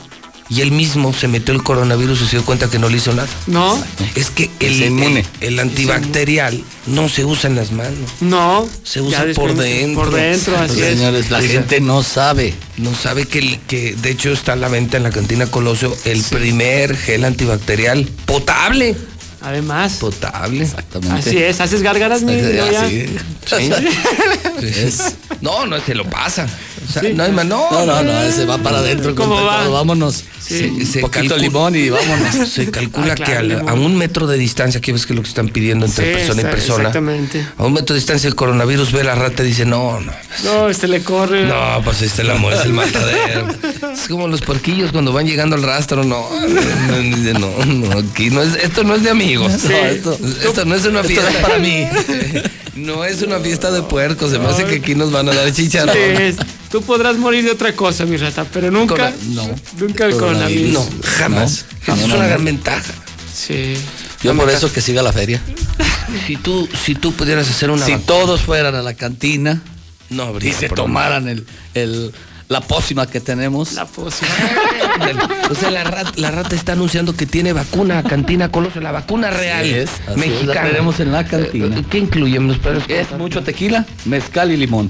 y 0.50 0.60
él 0.60 0.72
mismo 0.72 1.12
se 1.14 1.26
metió 1.28 1.54
el 1.54 1.62
coronavirus 1.62 2.20
y 2.22 2.24
se 2.26 2.30
dio 2.36 2.44
cuenta 2.44 2.68
que 2.68 2.78
no 2.78 2.88
le 2.88 2.98
hizo 2.98 3.12
nada. 3.14 3.28
No, 3.46 3.82
Es 4.14 4.30
que 4.30 4.50
el, 4.60 4.82
el, 4.82 5.24
el 5.40 5.58
antibacterial 5.58 6.62
no 6.86 7.08
se 7.08 7.24
usa 7.24 7.48
en 7.48 7.56
las 7.56 7.72
manos. 7.72 8.10
no. 8.20 8.68
Se 8.82 9.00
usa 9.00 9.24
por 9.34 9.54
dentro. 9.54 10.02
Por 10.04 10.14
dentro, 10.14 10.56
así 10.58 10.74
Pues, 10.74 10.86
es. 10.86 10.98
señores, 10.98 11.30
la 11.30 11.40
gente 11.42 11.80
no 11.80 12.02
sabe. 12.02 12.54
No 12.76 12.94
sabe 12.94 13.26
que, 13.26 13.58
que 13.66 13.94
de 13.94 14.10
hecho 14.10 14.30
está 14.32 14.52
a 14.52 14.56
la 14.56 14.68
venta 14.68 14.96
en 14.96 15.02
la 15.04 15.10
cantina 15.10 15.46
Colosio 15.46 15.96
el 16.04 16.22
primer 16.22 16.96
gel 16.96 17.24
antibacterial 17.24 18.04
potable. 18.26 18.96
Además, 19.40 19.96
Potable. 20.00 20.64
Exactamente. 20.64 21.28
así 21.28 21.36
es. 21.36 21.60
¿Haces 21.60 21.82
gárgaras, 21.82 22.22
mi? 22.22 22.32
Así, 22.32 23.06
sí. 23.46 23.70
Es- 24.66 25.16
No, 25.42 25.66
no 25.66 25.78
se 25.84 25.94
lo 25.94 26.04
pasa. 26.08 26.46
O 26.86 26.92
sea, 26.92 27.02
Sí. 27.02 27.12
no 27.14 27.22
hay 27.24 27.32
más, 27.32 27.46
no, 27.46 27.70
No, 27.70 27.86
no, 27.86 28.02
no, 28.02 28.22
ese 28.22 28.44
va 28.44 28.58
para 28.58 28.78
adentro. 28.78 29.14
¿Cómo 29.14 29.36
con 29.36 29.46
va? 29.46 29.62
todo, 29.64 29.72
Vámonos. 29.72 30.24
Se, 30.40 30.84
se 30.84 31.00
poquito 31.00 31.36
limón 31.38 31.74
y 31.74 31.88
vámonos. 31.88 32.48
Se 32.54 32.70
calcula 32.70 33.12
Ah, 33.12 33.14
claro, 33.14 33.48
que 33.48 33.70
a 33.70 33.72
un 33.74 33.96
metro 33.96 34.26
de 34.26 34.36
distancia, 34.36 34.78
aquí 34.78 34.92
ves 34.92 35.06
que 35.06 35.14
es 35.14 35.16
lo 35.16 35.22
que 35.22 35.28
están 35.28 35.48
pidiendo 35.48 35.86
entre 35.86 36.04
Sí, 36.06 36.12
persona 36.18 36.40
y 36.42 36.44
persona. 36.44 36.76
Exactamente. 36.88 37.46
A 37.56 37.64
un 37.64 37.72
metro 37.72 37.94
de 37.94 38.00
distancia 38.00 38.28
el 38.28 38.34
coronavirus 38.34 38.92
ve 38.92 39.04
la 39.04 39.14
rata 39.14 39.42
y 39.42 39.46
dice, 39.46 39.64
no, 39.64 40.00
no. 40.00 40.12
No, 40.44 40.68
este 40.68 40.86
le 40.88 41.02
corre. 41.02 41.46
No, 41.46 41.80
pues 41.82 42.02
este 42.02 42.22
el 42.22 42.30
amor 42.30 42.52
es 42.52 42.60
el 42.60 42.72
matadero. 42.74 43.48
Es 43.94 44.08
como 44.08 44.26
los 44.28 44.40
porquillos 44.40 44.90
cuando 44.92 45.12
van 45.12 45.26
llegando 45.26 45.54
al 45.56 45.62
rastro, 45.62 46.02
no, 46.04 46.28
no, 46.30 47.02
no, 47.02 47.38
no, 47.38 47.64
no, 47.64 47.98
aquí 48.00 48.28
no 48.28 48.42
es, 48.42 48.54
esto 48.56 48.82
no 48.84 48.96
es 48.96 49.02
de 49.04 49.10
amigos. 49.10 49.52
Sí. 49.62 49.68
No, 49.68 49.76
esto, 49.86 50.18
esto 50.42 50.64
no 50.64 50.74
es 50.74 50.84
una 50.84 51.00
Esto 51.00 51.08
fiesta 51.12 51.30
es 51.30 51.36
para 51.36 51.58
mí. 51.58 51.86
No 52.76 53.04
es 53.04 53.22
una 53.22 53.38
fiesta 53.38 53.70
de 53.70 53.82
puercos, 53.82 54.30
se 54.32 54.38
me 54.38 54.46
hace 54.48 54.64
que 54.64 54.76
aquí 54.76 54.94
nos 54.94 55.12
van 55.12 55.28
a 55.28 55.34
dar 55.34 55.52
chicharrón. 55.52 55.94
Sí, 55.94 56.36
Tú 56.70 56.82
podrás 56.82 57.16
morir 57.16 57.44
de 57.44 57.52
otra 57.52 57.72
cosa, 57.74 58.04
mi 58.04 58.16
rata, 58.16 58.44
pero 58.52 58.70
nunca, 58.70 58.94
Cora- 58.94 59.12
no. 59.28 59.48
nunca 59.78 60.06
el 60.06 60.16
coronavirus. 60.16 60.72
No, 60.72 60.88
jamás. 61.04 61.66
No, 61.86 61.94
Esa 61.94 62.04
es 62.06 62.12
una 62.12 62.26
gran 62.26 62.44
ventaja. 62.44 62.92
Sí. 63.32 63.74
Yo 64.22 64.34
por 64.36 64.50
eso 64.50 64.72
que 64.72 64.80
siga 64.80 65.02
la 65.02 65.12
feria. 65.12 65.40
Si 66.26 66.36
tú, 66.36 66.68
si 66.84 66.94
tú 66.96 67.12
pudieras 67.12 67.48
hacer 67.48 67.70
una 67.70 67.84
Si 67.86 67.96
todos 67.98 68.40
fueran 68.40 68.74
a 68.74 68.82
la 68.82 68.94
cantina 68.94 69.62
no 70.10 70.36
y 70.38 70.52
se 70.52 70.66
problema. 70.68 70.74
tomaran 70.74 71.28
el, 71.28 71.46
el- 71.74 72.12
la 72.48 72.60
pócima 72.60 73.06
que 73.06 73.20
tenemos, 73.20 73.72
La 73.74 73.86
pócima. 73.86 74.30
O 75.50 75.54
sea, 75.54 75.70
la 75.70 75.84
rata, 75.84 76.12
la 76.16 76.30
rata 76.30 76.54
está 76.54 76.72
anunciando 76.72 77.14
que 77.14 77.26
tiene 77.26 77.52
vacuna 77.52 78.02
Cantina 78.02 78.50
Colosio, 78.50 78.80
la 78.80 78.92
vacuna 78.92 79.30
real 79.30 79.66
es, 79.66 79.90
así 79.90 80.10
es, 80.12 80.16
mexicana. 80.16 80.62
la 80.62 80.68
tenemos 80.68 81.00
en 81.00 81.12
la 81.12 81.24
cantina. 81.24 81.78
Eh, 81.78 81.84
¿Qué 81.90 81.98
incluyen 81.98 82.46
los 82.48 82.58
perros? 82.58 82.84
es 82.88 83.10
mucho 83.12 83.42
tequila, 83.42 83.84
mezcal 84.04 84.50
y 84.52 84.56
limón. 84.56 84.88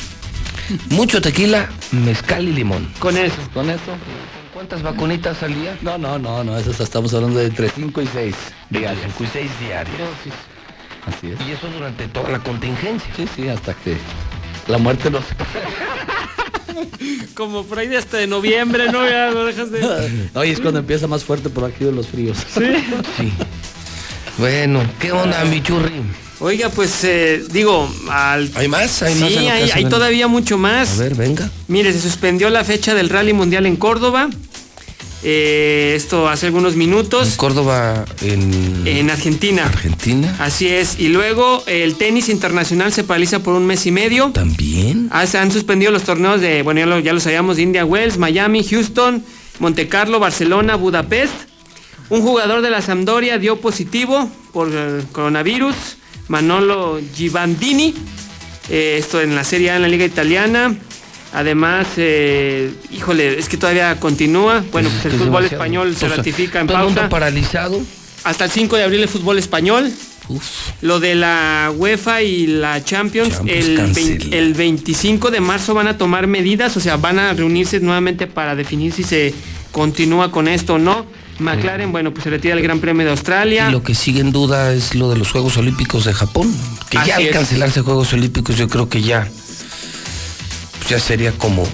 Mucho 0.91 1.21
tequila, 1.21 1.69
mezcal 1.91 2.49
y 2.49 2.53
limón. 2.53 2.89
Con 2.99 3.17
eso. 3.17 3.37
Con 3.53 3.69
eso. 3.69 3.97
¿Cuántas 4.53 4.83
vacunitas 4.83 5.43
al 5.43 5.55
día? 5.55 5.77
No, 5.83 5.99
no, 5.99 6.19
no, 6.19 6.45
no, 6.45 6.57
eso 6.57 6.71
estamos 6.83 7.13
hablando 7.13 7.41
de 7.41 7.47
entre 7.47 7.69
5 7.69 8.03
y 8.03 8.07
6 8.07 8.35
diarios. 8.71 9.05
Cinco 9.05 9.25
y 9.25 9.27
seis 9.29 9.51
diarios. 9.61 10.09
Así 11.07 11.31
es. 11.33 11.49
Y 11.49 11.53
eso 11.53 11.67
durante 11.69 12.09
toda 12.09 12.31
la 12.31 12.39
contingencia. 12.39 13.11
Sí, 13.17 13.27
sí, 13.35 13.49
hasta 13.49 13.75
que 13.75 13.97
la 14.69 14.79
muerte 14.79 15.11
nos... 15.11 15.25
Como 17.35 17.65
por 17.65 17.79
ahí 17.79 17.89
de 17.89 17.97
hasta 17.97 18.17
de 18.19 18.27
noviembre, 18.27 18.91
¿no? 18.91 19.09
Ya 19.09 19.31
lo 19.31 19.45
dejas 19.47 19.71
de. 19.71 20.29
Oye, 20.35 20.53
es 20.53 20.61
cuando 20.61 20.81
empieza 20.81 21.07
más 21.07 21.25
fuerte 21.25 21.49
por 21.51 21.65
aquí 21.65 21.85
de 21.85 21.93
los 21.93 22.09
fríos. 22.09 22.39
Sí. 22.53 22.65
Sí. 23.19 23.33
Bueno, 24.39 24.83
¿qué 24.99 25.13
onda, 25.13 25.45
mi 25.45 25.63
churri? 25.63 25.93
Oiga, 26.41 26.69
pues 26.69 27.05
eh, 27.05 27.45
digo, 27.51 27.89
al. 28.11 28.51
¿Hay 28.57 28.67
más? 28.67 29.03
¿Hay 29.03 29.15
sí, 29.15 29.21
más 29.21 29.73
hay, 29.75 29.85
todavía 29.85 30.27
mucho 30.27 30.57
A 30.57 30.59
más. 30.59 30.99
ver, 30.99 31.15
venga. 31.15 31.49
Mire, 31.69 31.93
se 31.93 32.01
suspendió 32.01 32.51
la 32.51 32.65
fecha 32.65 32.95
del 32.95 33.09
Rally 33.09 33.33
Mundial 33.33 33.67
en 33.67 33.77
Córdoba. 33.77 34.29
Eh, 35.27 35.95
esto 35.97 36.29
hace 36.29 36.47
algunos 36.47 36.75
En 36.75 36.81
minutos. 36.81 37.37
Córdoba, 37.37 38.05
en, 38.21 38.87
En 38.87 39.11
Argentina. 39.11 39.65
Argentina. 39.65 40.37
Así 40.39 40.69
es. 40.69 41.01
Y 41.01 41.09
luego 41.09 41.65
el 41.67 41.97
tenis 41.97 42.29
internacional 42.29 42.93
se 42.93 43.05
paraliza 43.05 43.43
por 43.43 43.55
un 43.55 43.65
mes 43.65 43.87
y 43.87 43.91
medio. 43.91 44.31
También. 44.33 45.09
Ah, 45.11 45.27
se 45.27 45.39
han 45.39 45.51
suspendido 45.51 45.91
los 45.91 46.03
torneos 46.03 46.43
de, 46.43 46.63
bueno, 46.63 46.81
ya 46.81 46.87
lo, 46.87 46.99
ya 47.01 47.13
lo 47.15 47.21
sabíamos, 47.21 47.57
de 47.57 47.63
India 47.63 47.85
Wells, 47.87 48.19
Miami, 48.19 48.63
Houston, 48.63 49.25
Monte 49.61 49.89
Carlo, 49.89 50.21
Barcelona, 50.21 50.77
Budapest. 50.77 51.33
Un 52.11 52.21
jugador 52.21 52.61
de 52.61 52.69
la 52.69 52.83
Sampdoria 52.83 53.39
dio 53.39 53.61
positivo 53.61 54.31
por 54.53 54.69
eh, 54.71 55.03
coronavirus, 55.13 55.75
Manolo 56.29 57.01
Givandini. 57.15 57.95
Eh, 58.69 58.97
esto 58.99 59.23
en 59.23 59.35
la 59.35 59.45
Serie 59.45 59.71
A 59.71 59.77
en 59.77 59.83
la 59.83 59.89
Liga 59.89 60.05
Italiana. 60.05 60.77
Además, 61.35 61.89
eh, 61.97 62.73
híjole, 62.93 63.39
es 63.39 63.49
que 63.49 63.57
todavía 63.57 63.99
continúa. 64.01 64.65
Bueno, 64.73 64.89
pues 64.89 65.05
el 65.07 65.13
es 65.13 65.19
fútbol 65.19 65.43
demasiado. 65.43 65.55
español 65.65 65.97
se 65.97 66.07
O 66.07 66.09
sea, 66.09 66.17
ratifica 66.17 66.61
en 66.61 66.67
todo 66.69 66.79
el 66.79 66.85
mundo 66.85 67.01
pausa. 67.01 67.11
paralizado. 67.11 67.81
Hasta 68.23 68.45
el 68.45 68.51
5 68.51 68.77
de 68.77 68.85
abril 68.85 69.03
el 69.03 69.09
fútbol 69.09 69.39
español. 69.39 69.91
Uf. 70.29 70.43
Lo 70.81 71.01
de 71.01 71.15
la 71.17 71.71
UEFA 71.77 72.23
y 72.23 72.47
la 72.47 72.83
Champions, 72.83 73.31
Champions 73.35 73.67
el, 73.67 73.77
cancela. 73.77 74.09
20 74.19 74.39
el 74.39 74.55
25 74.55 75.31
de 75.31 75.41
marzo 75.41 75.75
van 75.75 75.87
a 75.89 75.99
tomar 75.99 76.27
medidas, 76.27 76.75
o 76.79 76.81
sea, 76.81 76.97
van 76.97 77.19
a 77.19 77.35
reunirse 77.35 77.79
nuevamente 77.81 78.27
para 78.27 78.55
definir 78.57 78.93
si 78.93 79.03
se 79.03 79.35
continúa 79.73 80.31
con 80.31 80.49
esto 80.49 80.75
o 80.75 80.79
no. 80.79 81.05
McLaren, 81.41 81.91
bueno, 81.91 82.13
pues 82.15 82.23
se 82.25 82.31
retira 82.31 82.55
el 82.55 82.63
Gran 82.63 82.79
Premio 82.79 83.05
de 83.05 83.11
Australia. 83.11 83.67
Y 83.69 83.73
lo 83.73 83.83
que 83.83 83.95
sigue 83.97 84.21
en 84.21 84.31
duda 84.31 84.73
es 84.73 84.95
lo 84.95 85.11
de 85.11 85.17
los 85.19 85.33
Juegos 85.33 85.57
Olímpicos 85.57 86.05
de 86.05 86.15
Japón. 86.15 86.55
Que 86.91 86.97
Así 86.99 87.09
ya 87.09 87.17
al 87.17 87.23
es. 87.25 87.33
cancelarse 87.33 87.81
Juegos 87.83 88.13
Olímpicos, 88.13 88.57
yo 88.57 88.69
creo 88.69 88.89
que 88.89 89.03
ya. 89.03 89.29
Pues 90.85 90.89
ya 90.91 90.99
sería 91.01 91.33
como, 91.33 91.67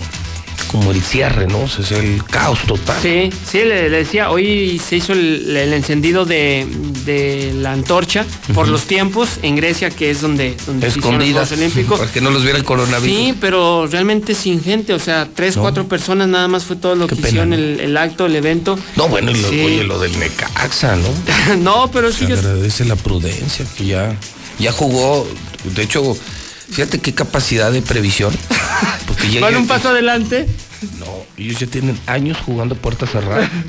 como 0.70 0.92
el 0.92 1.02
cierre, 1.02 1.46
¿no? 1.48 1.62
O 1.62 1.68
sea, 1.68 1.84
es 1.84 1.90
el 1.92 2.22
caos 2.24 2.60
total. 2.66 2.96
Sí, 3.02 3.30
sí, 3.50 3.58
le, 3.58 3.90
le 3.90 3.98
decía, 3.98 4.30
hoy 4.30 4.80
se 4.84 4.96
hizo 4.96 5.12
el, 5.12 5.56
el 5.56 5.72
encendido 5.72 6.24
de, 6.24 6.64
de 7.04 7.52
la 7.56 7.72
antorcha 7.72 8.24
por 8.54 8.68
los 8.68 8.84
tiempos 8.84 9.38
en 9.42 9.56
Grecia, 9.56 9.90
que 9.90 10.10
es 10.12 10.20
donde, 10.20 10.54
donde 10.66 10.90
se 10.90 10.98
hicieron 11.00 11.18
los 11.18 11.26
Escondidas. 11.28 11.48
Juegos 11.48 11.52
Olímpicos. 11.74 11.98
Para 12.00 12.12
que 12.12 12.20
no 12.20 12.30
los 12.30 12.42
viera 12.44 12.56
el 12.58 12.64
coronavirus. 12.64 13.16
Sí, 13.16 13.34
pero 13.40 13.88
realmente 13.88 14.34
sin 14.36 14.62
gente, 14.62 14.92
o 14.94 15.00
sea, 15.00 15.28
tres, 15.34 15.56
No. 15.56 15.62
cuatro 15.62 15.88
personas 15.88 16.28
nada 16.28 16.46
más 16.46 16.64
fue 16.64 16.76
todo 16.76 16.94
lo 16.94 17.08
Qué 17.08 17.16
que 17.16 17.22
pena, 17.22 17.28
hicieron 17.28 17.50
¿no? 17.50 17.56
el, 17.56 17.80
el 17.80 17.96
acto, 17.96 18.26
el 18.26 18.36
evento. 18.36 18.78
No, 18.94 19.08
bueno, 19.08 19.32
y 19.32 19.34
lo, 19.40 19.48
Sí. 19.50 19.60
oye, 19.60 19.82
lo 19.82 19.98
del 19.98 20.16
Necaxa, 20.20 20.94
¿no? 20.96 21.56
no, 21.58 21.90
pero 21.90 22.12
sí 22.12 22.26
Se 22.26 22.34
agradece 22.34 22.84
la 22.84 22.94
prudencia, 22.96 23.66
que 23.76 23.86
ya, 23.86 24.14
ya 24.60 24.70
jugó. 24.70 25.26
De 25.64 25.82
hecho, 25.82 26.16
fíjate 26.70 26.98
qué 27.00 27.12
capacidad 27.14 27.70
de 27.72 27.82
previsión. 27.82 28.34
Porque 29.06 29.30
ya, 29.30 29.40
van 29.40 29.52
ya- 29.52 29.58
un 29.58 29.66
paso 29.66 29.88
adelante. 29.90 30.46
No, 30.98 31.06
ellos 31.36 31.58
ya 31.60 31.66
tienen 31.66 31.98
años 32.06 32.38
jugando 32.44 32.74
puertas 32.74 33.10
cerradas. 33.10 33.48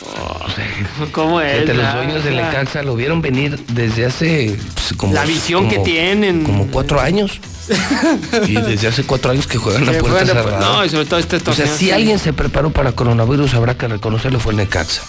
O 0.00 0.48
sé. 0.50 0.62
¿Cómo 1.12 1.40
es? 1.40 1.52
Fíjate, 1.54 1.74
los 1.74 1.82
la- 1.84 1.94
dueños 1.96 2.24
del 2.24 2.36
la- 2.36 2.46
Necaxa 2.50 2.82
lo 2.82 2.94
vieron 2.94 3.20
venir 3.20 3.58
desde 3.72 4.06
hace 4.06 4.56
pues, 4.74 4.94
como. 4.96 5.12
La 5.12 5.24
visión 5.24 5.68
que 5.68 5.78
tienen. 5.80 6.44
Como 6.44 6.68
cuatro 6.68 7.00
años. 7.00 7.40
y 8.46 8.52
desde 8.60 8.88
hace 8.88 9.02
cuatro 9.04 9.32
años 9.32 9.46
que 9.48 9.58
juegan 9.58 9.88
a 9.88 9.92
Que 9.92 9.98
puerta 9.98 10.20
juegan 10.20 10.36
a 10.36 10.40
pu- 10.40 10.44
cerrada. 10.44 10.60
no, 10.76 10.84
y 10.84 10.88
sobre 10.88 11.04
todo 11.06 11.18
este 11.18 11.36
O 11.36 11.40
sea, 11.40 11.54
torneo, 11.54 11.76
si 11.76 11.90
alguien 11.90 12.18
se 12.20 12.32
preparó 12.32 12.70
para 12.70 12.92
coronavirus, 12.92 13.54
habrá 13.54 13.76
que 13.76 13.88
reconocerlo, 13.88 14.38
fue 14.40 14.52
el 14.52 14.58
Necaxa. 14.58 15.02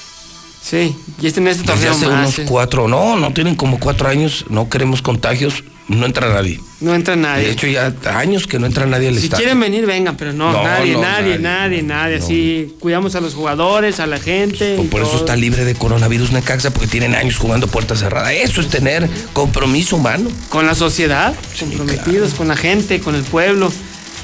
Sí, 0.61 0.95
y 1.21 1.27
este 1.27 1.39
en 1.39 1.47
este 1.49 1.61
Desde 1.71 1.73
torneo 1.87 1.91
hace 1.93 2.07
más. 2.07 2.19
unos 2.27 2.39
eh. 2.39 2.45
cuatro, 2.49 2.87
no, 2.87 3.15
no 3.15 3.31
tienen 3.31 3.55
como 3.55 3.79
cuatro 3.79 4.09
años, 4.09 4.45
no 4.49 4.69
queremos 4.69 5.01
contagios, 5.03 5.63
no 5.89 6.05
entra 6.05 6.31
nadie. 6.33 6.59
No 6.79 6.95
entra 6.95 7.15
nadie. 7.17 7.45
De 7.47 7.51
hecho, 7.51 7.67
ya 7.67 7.93
años 8.15 8.47
que 8.47 8.57
no 8.57 8.65
entra 8.65 8.85
nadie 8.85 9.09
al 9.09 9.17
Si 9.17 9.25
estadio. 9.25 9.43
quieren 9.43 9.59
venir, 9.59 9.85
vengan, 9.85 10.15
pero 10.15 10.31
no, 10.31 10.51
No, 10.53 10.63
nadie, 10.63 10.93
no, 10.93 11.01
nadie, 11.01 11.37
nadie, 11.37 11.81
nadie, 11.81 11.83
nadie, 11.83 12.15
Así 12.17 12.75
cuidamos 12.79 13.15
a 13.15 13.21
los 13.21 13.33
jugadores, 13.33 13.99
a 13.99 14.07
la 14.07 14.17
gente. 14.19 14.77
y 14.81 14.87
Por 14.87 15.01
eso 15.01 15.17
está 15.17 15.35
libre 15.35 15.65
de 15.65 15.75
coronavirus 15.75 16.31
Necaxa, 16.31 16.71
porque 16.71 16.87
tienen 16.87 17.15
años 17.15 17.35
jugando 17.37 17.67
puerta 17.67 17.95
cerrada. 17.97 18.31
Eso 18.31 18.61
es 18.61 18.69
tener 18.69 19.09
compromiso 19.33 19.97
humano. 19.97 20.29
Con 20.47 20.65
la 20.67 20.75
sociedad, 20.75 21.33
comprometidos, 21.59 22.33
con 22.35 22.47
la 22.47 22.55
gente, 22.55 22.99
con 23.01 23.15
el 23.15 23.23
pueblo. 23.23 23.69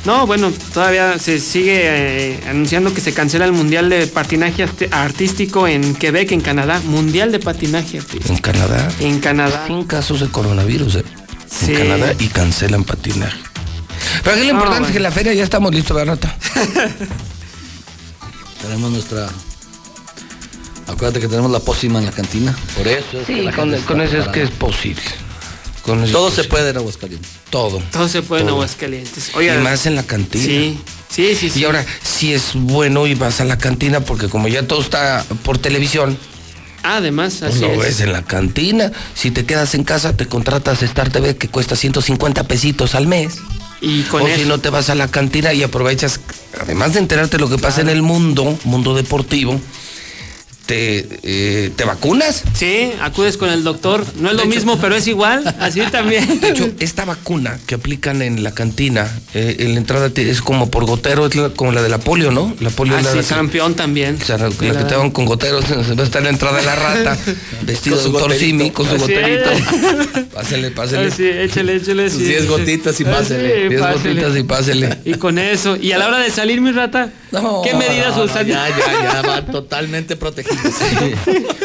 No, 0.05 0.27
bueno, 0.27 0.51
todavía 0.71 1.17
se 1.17 1.39
sigue 1.39 1.79
eh, 1.83 2.39
anunciando 2.47 2.93
que 2.93 3.01
se 3.01 3.11
cancela 3.11 3.43
el 3.45 3.53
Mundial 3.53 3.89
de 3.89 4.05
Patinaje 4.05 4.61
Art- 4.63 4.83
Artístico 4.91 5.67
en 5.67 5.95
Quebec, 5.95 6.31
en 6.31 6.41
Canadá. 6.41 6.79
Mundial 6.85 7.31
de 7.31 7.39
Patinaje 7.39 7.97
Artístico. 7.97 8.31
En 8.31 8.37
Canadá. 8.39 8.87
En 8.99 9.19
Canadá. 9.19 9.63
Sin 9.65 9.83
casos 9.83 10.19
de 10.19 10.27
coronavirus, 10.27 10.97
¿eh? 10.97 11.03
Sí. 11.49 11.73
En 11.73 11.77
Canadá 11.89 12.13
y 12.19 12.27
cancelan 12.27 12.83
patinaje. 12.83 13.37
Pero 14.23 14.35
aquí 14.35 14.45
lo 14.45 14.51
Ah, 14.51 14.53
importante 14.53 14.71
bueno. 14.79 14.87
es 14.87 14.93
que 14.93 14.99
la 14.99 15.11
feria 15.11 15.33
ya 15.33 15.43
estamos 15.43 15.73
listos, 15.73 15.95
¿verdad, 15.95 16.13
Rata? 16.15 16.37
Tenemos 18.61 18.91
nuestra. 18.91 19.27
Acuérdate 20.87 21.19
que 21.19 21.27
tenemos 21.27 21.51
la 21.51 21.59
pócima 21.59 21.99
en 21.99 22.05
la 22.05 22.11
cantina. 22.11 22.55
Por 22.77 22.87
eso. 22.87 23.19
es 23.19 23.25
que 23.27 23.35
Sí, 23.35 23.41
la 23.41 23.51
con, 23.51 23.75
con 23.81 24.01
eso 24.01 24.17
es 24.17 24.27
que 24.29 24.43
es 24.43 24.51
posible. 24.51 25.01
Con 25.83 26.03
eso 26.03 26.13
Todo 26.13 26.27
es 26.29 26.33
se 26.35 26.43
puede 26.45 26.69
en 26.71 26.77
Aguascalientes. 26.77 27.29
Todo. 27.49 27.79
Todo 27.91 28.07
se 28.07 28.21
puede 28.21 28.43
en. 28.43 28.49
Aguascalientes. 28.49 29.31
Oiga, 29.35 29.55
y 29.55 29.57
más 29.59 29.85
en 29.85 29.95
la 29.95 30.03
cantina. 30.03 30.43
Sí, 30.45 30.79
sí, 31.09 31.35
sí, 31.35 31.49
sí. 31.49 31.59
Y 31.61 31.65
ahora, 31.65 31.85
si 32.03 32.33
es 32.33 32.51
bueno 32.53 33.07
y 33.07 33.15
vas 33.15 33.39
a 33.41 33.45
la 33.45 33.57
cantina, 33.57 33.99
porque 34.01 34.27
como 34.29 34.47
ya 34.47 34.67
todo 34.67 34.81
está 34.81 35.23
por 35.43 35.57
televisión, 35.57 36.17
Además, 36.85 37.37
pues 37.39 37.53
así 37.53 37.61
lo 37.61 37.73
es. 37.73 37.79
ves 37.79 37.99
en 38.01 38.13
la 38.13 38.21
cantina. 38.21 38.91
Si 39.15 39.31
te 39.31 39.45
quedas 39.45 39.73
en 39.73 39.83
casa, 39.83 40.15
te 40.15 40.27
contratas 40.27 40.83
Star 40.83 41.09
TV 41.09 41.35
que 41.35 41.47
cuesta 41.47 41.75
150 41.75 42.43
pesitos 42.47 42.93
al 42.93 43.07
mes. 43.07 43.37
Y 43.81 44.03
con 44.03 44.21
o 44.21 44.27
eso. 44.27 44.37
si 44.37 44.45
no 44.47 44.59
te 44.59 44.69
vas 44.69 44.89
a 44.89 44.95
la 44.95 45.07
cantina 45.07 45.51
y 45.53 45.63
aprovechas, 45.63 46.19
además 46.59 46.93
de 46.93 46.99
enterarte 46.99 47.37
de 47.37 47.41
lo 47.41 47.49
que 47.49 47.57
pasa 47.57 47.81
en 47.81 47.89
el 47.89 48.01
mundo, 48.01 48.57
mundo 48.63 48.95
deportivo, 48.95 49.59
te, 50.65 51.07
eh, 51.23 51.71
te 51.75 51.83
vacunas. 51.83 52.43
Sí, 52.53 52.91
acudes 53.01 53.37
con 53.37 53.49
el 53.49 53.63
doctor. 53.63 54.05
No 54.17 54.29
es 54.29 54.35
lo 54.35 54.41
hecho- 54.43 54.49
mismo, 54.49 54.79
pero 54.79 54.95
es 54.95 55.07
igual. 55.07 55.43
Así 55.59 55.81
también. 55.91 56.39
De 56.39 56.49
hecho, 56.49 56.69
esta 56.79 57.05
vacuna 57.05 57.59
que 57.67 57.75
aplican 57.75 58.21
en 58.21 58.43
la 58.43 58.53
cantina, 58.53 59.09
eh, 59.33 59.57
en 59.59 59.73
la 59.73 59.79
entrada 59.79 60.09
es 60.15 60.41
como 60.41 60.69
por 60.71 60.85
gotero, 60.85 61.25
es 61.27 61.35
la- 61.35 61.49
como 61.49 61.71
la 61.71 61.81
de 61.81 61.89
la 61.89 61.99
polio, 61.99 62.31
¿no? 62.31 62.55
La 62.59 62.69
polio 62.69 62.95
Ah, 62.95 62.99
es 62.99 63.05
la 63.05 63.11
sí, 63.11 63.17
de- 63.17 63.23
campeón 63.35 63.75
también. 63.75 64.17
O 64.21 64.25
sea, 64.25 64.37
la, 64.37 64.49
la 64.49 64.73
la- 64.73 64.79
que 64.79 64.85
te 64.85 64.95
van 64.95 65.11
con 65.11 65.25
goteros, 65.25 65.65
se 65.87 65.93
va 65.93 66.01
a 66.03 66.05
estar 66.05 66.19
en 66.19 66.25
la 66.25 66.29
entrada 66.31 66.57
de 66.59 66.65
la 66.65 66.75
rata, 66.75 67.17
vestido 67.63 67.97
de 67.97 68.03
doctor. 68.03 68.33
Simi, 68.35 68.71
con 68.71 68.87
su 68.89 68.97
goterito. 68.97 69.49
Pásele, 70.33 70.71
pásele. 70.71 71.11
Sí, 71.11 71.25
échale, 71.27 71.75
échale. 71.75 72.09
Sus 72.09 72.19
sí, 72.19 72.25
10 72.25 72.41
sí. 72.41 72.47
gotitas 72.47 72.99
y 72.99 73.03
pásele. 73.05 73.69
Diez 73.69 73.81
pásele. 73.81 74.09
gotitas 74.21 74.37
y 74.37 74.43
pásele. 74.43 74.97
Y 75.05 75.13
con 75.15 75.37
eso. 75.37 75.75
Y 75.77 75.91
a 75.91 75.97
la 75.97 76.07
hora 76.07 76.19
de 76.19 76.29
salir, 76.31 76.61
mi 76.61 76.71
rata, 76.71 77.11
No, 77.41 77.61
¿qué 77.63 77.73
medidas 77.73 78.11
No, 78.15 78.17
no, 78.17 78.23
usan? 78.23 78.47
ya, 78.47 78.67
ya, 78.69 79.13
ya 79.13 79.21
va 79.21 79.45
totalmente 79.45 80.15
protegido. 80.15 80.55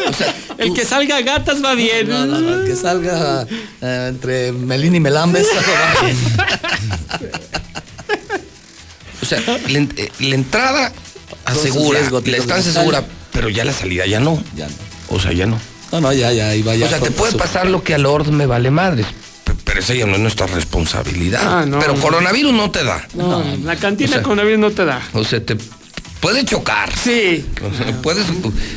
O 0.09 0.13
sea, 0.13 0.35
El 0.57 0.73
que 0.73 0.85
salga 0.85 1.21
gatas 1.21 1.63
va 1.63 1.73
bien. 1.75 2.09
No, 2.09 2.25
no, 2.25 2.39
no, 2.39 2.61
el 2.61 2.67
que 2.67 2.75
salga 2.75 3.45
eh, 3.81 4.05
entre 4.09 4.51
Melín 4.51 4.95
y 4.95 4.99
Melambes. 4.99 5.47
va 5.99 6.01
bien. 6.03 6.17
o 9.21 9.25
sea, 9.25 9.39
la, 9.39 9.79
eh, 9.79 10.11
la 10.19 10.35
entrada 10.35 10.91
asegura, 11.45 11.99
la 12.01 12.37
estancia 12.37 12.71
sal. 12.71 12.81
asegura, 12.81 13.03
pero 13.31 13.49
ya 13.49 13.65
la 13.65 13.73
salida 13.73 14.05
ya 14.05 14.19
no. 14.19 14.41
Ya 14.55 14.67
no. 14.67 14.73
O 15.09 15.19
sea, 15.19 15.31
ya 15.33 15.45
no. 15.45 15.59
No, 15.91 15.99
no, 15.99 16.13
ya, 16.13 16.31
ya, 16.31 16.55
iba 16.55 16.73
ya. 16.75 16.85
o 16.85 16.89
sea, 16.89 16.99
te 16.99 17.11
puede 17.11 17.33
pasar 17.33 17.67
lo 17.67 17.83
que 17.83 17.93
a 17.93 17.97
Lord 17.97 18.27
me 18.29 18.45
vale 18.45 18.71
madres. 18.71 19.07
Pe- 19.71 19.75
Pero 19.75 19.79
esa 19.79 19.93
ya 19.93 20.05
no 20.05 20.13
es 20.15 20.19
nuestra 20.19 20.47
responsabilidad. 20.47 21.41
Ah, 21.43 21.65
no. 21.65 21.79
Pero 21.79 21.95
coronavirus 21.95 22.53
no 22.53 22.71
te 22.71 22.83
da. 22.83 23.05
No, 23.13 23.43
la 23.63 23.75
cantina 23.75 24.09
O 24.09 24.13
sea- 24.13 24.23
con 24.23 24.39
avión 24.39 24.61
no 24.61 24.71
te 24.71 24.85
da. 24.85 25.01
O 25.13 25.23
sea, 25.23 25.43
te 25.43 25.55
puede 26.19 26.45
chocar. 26.45 26.89
Sí. 26.95 27.45
O 27.63 27.75
sea, 27.75 27.91
puedes, 28.01 28.25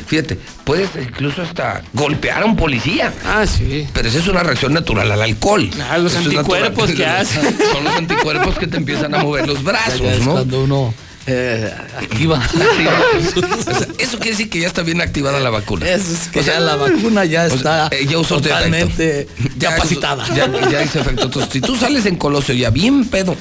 fíjate, 0.07 0.39
puedes 0.63 0.89
incluso 0.99 1.41
hasta 1.43 1.83
golpear 1.93 2.41
a 2.41 2.45
un 2.45 2.55
policía. 2.55 3.13
Ah, 3.25 3.45
sí. 3.45 3.87
Pero 3.93 4.07
esa 4.09 4.17
es 4.19 4.27
una 4.27 4.41
reacción 4.43 4.73
natural 4.73 5.11
al 5.11 5.21
alcohol. 5.21 5.69
Claro, 5.71 6.03
los 6.03 6.13
Eso 6.13 6.21
anticuerpos 6.23 6.91
que 6.91 7.05
hacen. 7.05 7.57
Son 7.71 7.83
los 7.83 7.93
anticuerpos 7.95 8.57
que 8.57 8.67
te 8.67 8.77
empiezan 8.77 9.13
a 9.13 9.19
mover 9.19 9.47
los 9.47 9.63
brazos, 9.63 10.01
ya 10.01 10.17
¿no? 10.25 10.31
cuando 10.33 10.63
uno 10.63 10.93
eh, 11.27 11.73
activa. 11.97 12.41
O 12.55 13.63
sea, 13.63 13.87
eso 13.97 14.17
quiere 14.17 14.31
decir 14.31 14.49
que 14.49 14.59
ya 14.59 14.67
está 14.67 14.83
bien 14.83 15.01
activada 15.01 15.39
la 15.39 15.49
vacuna. 15.49 15.89
Eso 15.89 16.13
es 16.13 16.27
que 16.27 16.39
O 16.39 16.43
sea, 16.43 16.55
ya 16.55 16.59
la 16.59 16.75
vacuna 16.75 17.25
ya 17.25 17.45
o 17.45 17.49
sea, 17.49 17.57
está 17.87 17.87
eh, 17.91 18.05
ya 18.05 18.19
usó 18.19 18.41
totalmente. 18.41 19.27
Ya 19.57 19.71
capacitada. 19.71 20.25
ya 20.35 20.83
hizo 20.83 20.99
efecto. 20.99 21.23
Entonces, 21.23 21.51
si 21.51 21.61
tú 21.61 21.75
sales 21.75 22.05
en 22.05 22.15
Colosio 22.17 22.53
ya 22.53 22.69
bien 22.69 23.05
pedo, 23.05 23.35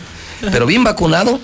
pero 0.50 0.66
bien 0.66 0.84
vacunado, 0.84 1.40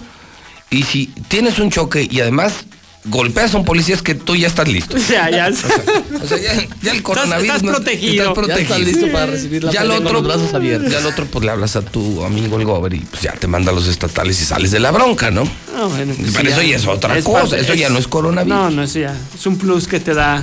y 0.70 0.84
si 0.84 1.08
tienes 1.28 1.58
un 1.58 1.70
choque 1.70 2.08
y 2.10 2.20
además 2.20 2.54
golpeas 3.04 3.54
a 3.54 3.58
un 3.58 3.64
policía, 3.64 3.94
es 3.94 4.02
que 4.02 4.14
tú 4.14 4.36
ya 4.36 4.46
estás 4.46 4.68
listo. 4.68 4.96
Ya, 5.10 5.30
ya. 5.30 5.48
O 5.48 6.26
sea, 6.26 6.38
ya, 6.38 6.52
ya 6.82 6.92
el 6.92 7.02
coronavirus. 7.02 7.46
estás 7.46 7.62
no- 7.62 7.72
protegido. 7.72 8.28
estás 8.34 8.46
Ya 8.48 8.54
estás 8.56 8.80
listo 8.80 9.10
para 9.12 9.26
recibir 9.26 9.64
la 9.64 9.72
ya 9.72 9.82
el 9.82 10.02
con 10.02 10.12
los 10.12 10.22
brazos 10.24 10.52
abiertos. 10.54 10.92
Ya 10.92 10.98
el 10.98 11.06
otro, 11.06 11.26
pues 11.26 11.44
le 11.44 11.50
hablas 11.50 11.76
a 11.76 11.82
tu 11.82 12.24
amigo 12.24 12.58
el 12.58 12.64
gober 12.66 12.92
y 12.94 12.98
pues 13.00 13.22
ya 13.22 13.32
te 13.32 13.46
manda 13.46 13.72
a 13.72 13.74
los 13.74 13.88
estatales 13.88 14.40
y 14.40 14.44
sales 14.44 14.70
de 14.70 14.80
la 14.80 14.90
bronca, 14.90 15.30
¿no? 15.30 15.42
Ah, 15.74 15.86
bueno, 15.86 16.14
pues 16.18 16.32
Pero 16.36 16.48
sí, 16.48 16.52
eso 16.52 16.62
ya 16.62 16.76
es 16.76 16.86
otra 16.86 17.20
cosa, 17.22 17.40
parte- 17.42 17.60
eso 17.60 17.74
ya 17.74 17.88
no 17.88 17.98
es 17.98 18.06
coronavirus. 18.06 18.58
No, 18.58 18.70
no 18.70 18.82
es 18.82 18.92
ya. 18.92 19.14
Es 19.34 19.46
un 19.46 19.56
plus 19.56 19.88
que 19.88 19.98
te 20.00 20.12
da. 20.14 20.42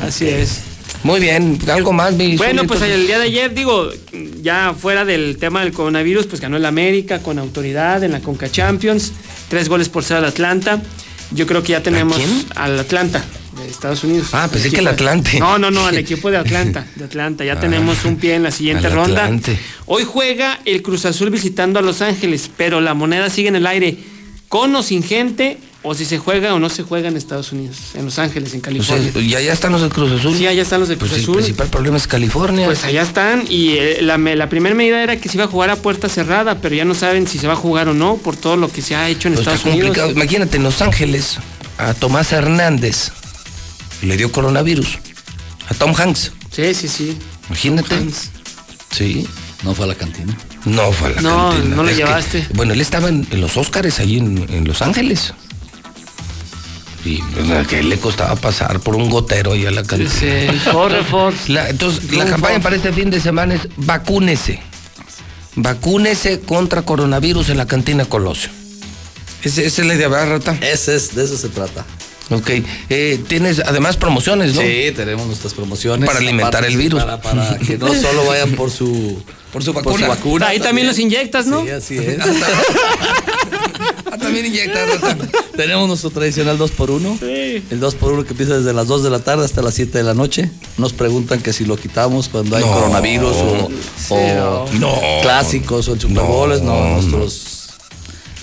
Así 0.00 0.26
es. 0.28 0.60
Muy 1.04 1.20
bien, 1.20 1.58
algo 1.68 1.92
más, 1.92 2.14
mi 2.14 2.36
Bueno, 2.36 2.64
pues 2.66 2.80
el 2.82 3.06
día 3.06 3.18
de 3.18 3.24
ayer, 3.24 3.52
digo, 3.54 3.90
ya 4.40 4.74
fuera 4.78 5.04
del 5.04 5.36
tema 5.38 5.60
del 5.62 5.72
coronavirus, 5.72 6.26
pues 6.26 6.40
ganó 6.40 6.56
el 6.56 6.64
América 6.64 7.20
con 7.20 7.38
autoridad 7.38 8.02
en 8.04 8.12
la 8.12 8.20
Conca 8.20 8.50
Champions. 8.50 9.12
Tres 9.48 9.68
goles 9.68 9.88
por 9.88 10.04
ser 10.04 10.18
al 10.18 10.24
Atlanta. 10.26 10.80
Yo 11.34 11.46
creo 11.46 11.62
que 11.62 11.72
ya 11.72 11.82
tenemos 11.82 12.18
al 12.54 12.78
Atlanta 12.78 13.24
de 13.56 13.68
Estados 13.68 14.02
Unidos. 14.04 14.28
Ah, 14.32 14.48
pensé 14.50 14.70
que 14.70 14.80
el 14.80 14.86
Atlante. 14.88 15.38
No, 15.38 15.58
no, 15.58 15.70
no, 15.70 15.86
al 15.86 15.96
equipo 15.98 16.30
de 16.30 16.36
Atlanta. 16.38 16.86
De 16.96 17.04
Atlanta. 17.04 17.44
Ya 17.44 17.54
Ah, 17.54 17.60
tenemos 17.60 18.04
un 18.04 18.16
pie 18.16 18.34
en 18.34 18.42
la 18.42 18.50
siguiente 18.50 18.88
ronda. 18.88 19.24
Atlante. 19.24 19.58
Hoy 19.86 20.04
juega 20.04 20.60
el 20.64 20.82
Cruz 20.82 21.04
Azul 21.06 21.30
visitando 21.30 21.78
a 21.78 21.82
Los 21.82 22.02
Ángeles, 22.02 22.50
pero 22.56 22.80
la 22.80 22.94
moneda 22.94 23.30
sigue 23.30 23.48
en 23.48 23.56
el 23.56 23.66
aire. 23.66 23.96
Con 24.48 24.74
o 24.76 24.82
sin 24.82 25.02
gente, 25.02 25.58
o 25.84 25.94
si 25.94 26.04
se 26.04 26.18
juega 26.18 26.54
o 26.54 26.58
no 26.60 26.68
se 26.68 26.82
juega 26.84 27.08
en 27.08 27.16
Estados 27.16 27.50
Unidos, 27.52 27.76
en 27.94 28.04
Los 28.04 28.18
Ángeles, 28.18 28.52
en 28.54 28.60
O 28.60 28.62
sea, 28.62 28.96
California. 28.96 29.12
ya, 29.28 29.40
ya 29.40 29.52
están 29.52 29.72
los 29.72 29.82
de 29.82 29.88
Cruz 29.88 30.12
Azul. 30.12 30.36
Sí, 30.36 30.46
allá 30.46 30.62
están 30.62 30.80
los 30.80 30.88
de 30.88 30.96
Cruz 30.96 31.10
Pues 31.10 31.18
el 31.20 31.24
Azul. 31.24 31.34
principal 31.36 31.68
problema 31.68 31.96
es 31.96 32.06
California. 32.06 32.66
Pues 32.66 32.84
allá 32.84 33.02
están 33.02 33.44
y 33.48 33.70
eh, 33.72 33.98
la, 34.02 34.16
me- 34.18 34.36
la 34.36 34.48
primera 34.48 34.74
medida 34.74 35.02
era 35.02 35.16
que 35.16 35.28
se 35.28 35.36
iba 35.36 35.44
a 35.44 35.48
jugar 35.48 35.70
a 35.70 35.76
puerta 35.76 36.08
cerrada, 36.08 36.60
pero 36.60 36.74
ya 36.74 36.84
no 36.84 36.94
saben 36.94 37.26
si 37.26 37.38
se 37.38 37.46
va 37.46 37.54
a 37.54 37.56
jugar 37.56 37.88
o 37.88 37.94
no 37.94 38.16
por 38.16 38.36
todo 38.36 38.56
lo 38.56 38.70
que 38.70 38.80
se 38.82 38.94
ha 38.94 39.08
hecho 39.08 39.28
en 39.28 39.34
Pues 39.34 39.46
está 39.46 39.54
Estados 39.56 39.74
Unidos. 39.74 39.88
complicado. 39.96 40.10
Imagínate, 40.12 40.56
en 40.56 40.62
Los 40.62 40.80
Ángeles, 40.82 41.38
a 41.78 41.94
Tomás 41.94 42.30
Hernández 42.32 43.10
le 44.02 44.16
dio 44.16 44.30
coronavirus. 44.30 44.98
A 45.68 45.74
Tom 45.74 45.94
Hanks. 45.96 46.32
Sí, 46.50 46.74
sí, 46.74 46.86
sí. 46.88 47.16
Imagínate. 47.48 47.96
Sí. 48.90 49.26
No 49.64 49.74
fue 49.74 49.84
a 49.84 49.88
la 49.88 49.94
cantina. 49.94 50.36
No 50.64 50.92
fue 50.92 51.08
a 51.08 51.10
la 51.12 51.22
No, 51.22 51.50
cantina. 51.50 51.76
no 51.76 51.82
lo 51.82 51.88
Es 51.88 51.96
que, 51.96 52.04
llevaste. 52.04 52.46
bueno, 52.54 52.72
él 52.72 52.80
estaba 52.80 53.08
en, 53.08 53.26
en 53.30 53.40
los 53.40 53.56
Óscares 53.56 54.00
allí 54.00 54.18
en, 54.18 54.46
en 54.50 54.66
Los 54.66 54.82
Ángeles. 54.82 55.32
Y 57.04 57.20
pues, 57.20 57.66
que 57.66 57.82
le 57.82 57.98
costaba 57.98 58.36
pasar 58.36 58.78
por 58.80 58.94
un 58.94 59.10
gotero 59.10 59.52
ahí 59.52 59.66
a 59.66 59.70
la 59.72 59.82
cantina. 59.82 60.10
Sí, 60.10 60.46
corre, 60.70 61.02
Fox. 61.10 61.48
La- 61.48 61.68
entonces, 61.68 62.12
la 62.12 62.24
campaña 62.26 62.60
para 62.60 62.76
este 62.76 62.92
fin 62.92 63.10
de 63.10 63.20
semana 63.20 63.54
es 63.54 63.62
vacúnese. 63.76 64.60
Vacúnese 65.56 66.40
contra 66.40 66.82
coronavirus 66.82 67.50
en 67.50 67.58
la 67.58 67.66
cantina 67.66 68.04
Colosio. 68.04 68.50
Ese- 69.42 69.66
Esa 69.66 69.82
es 69.82 69.88
la 69.88 69.94
idea, 69.94 70.08
¿verdad, 70.08 70.30
Rata? 70.38 70.56
Ese 70.60 70.94
es, 70.94 71.14
de 71.14 71.24
eso 71.24 71.36
se 71.36 71.48
trata. 71.48 71.84
Ok. 72.30 72.50
Eh, 72.88 73.20
tienes 73.28 73.58
además 73.58 73.96
promociones, 73.96 74.54
¿no? 74.54 74.62
Sí, 74.62 74.92
tenemos 74.96 75.26
nuestras 75.26 75.52
promociones. 75.52 76.06
Para 76.06 76.20
alimentar 76.20 76.64
el 76.64 76.76
virus. 76.76 77.02
Para, 77.02 77.20
para 77.20 77.58
que 77.58 77.76
no 77.76 77.92
solo 77.94 78.24
vayan 78.26 78.52
por 78.52 78.70
su, 78.70 79.22
Por 79.52 79.62
su 79.62 79.74
por 79.74 79.82
vacuna. 79.84 80.04
su 80.06 80.10
vacuna. 80.10 80.46
Ahí 80.48 80.60
también 80.60 80.86
los 80.86 80.98
inyectas, 80.98 81.46
¿no? 81.46 81.62
Sí, 81.64 81.70
así 81.70 81.98
es. 81.98 82.16
También 84.22 84.46
inyecta, 84.46 84.86
Rata. 84.86 85.16
Tenemos 85.56 85.88
nuestro 85.88 86.10
tradicional 86.10 86.58
2x1. 86.58 87.18
Sí. 87.18 87.64
El 87.70 87.80
2x1 87.80 88.24
que 88.24 88.30
empieza 88.30 88.56
desde 88.58 88.72
las 88.72 88.86
2 88.86 89.02
de 89.02 89.10
la 89.10 89.18
tarde 89.18 89.44
hasta 89.44 89.60
las 89.62 89.74
7 89.74 89.98
de 89.98 90.04
la 90.04 90.14
noche. 90.14 90.50
Nos 90.78 90.92
preguntan 90.92 91.40
que 91.42 91.52
si 91.52 91.64
lo 91.64 91.76
quitamos 91.76 92.28
cuando 92.28 92.56
hay 92.56 92.64
No. 92.64 92.72
coronavirus 92.72 93.36
o, 93.36 93.70
o 94.10 94.68
No. 94.78 94.94
clásicos 95.22 95.88
o 95.88 95.94
el 95.94 96.00
Super 96.00 96.22
Bowl. 96.24 96.50
No, 96.50 96.64
No, 96.64 96.88
nuestros 97.00 97.58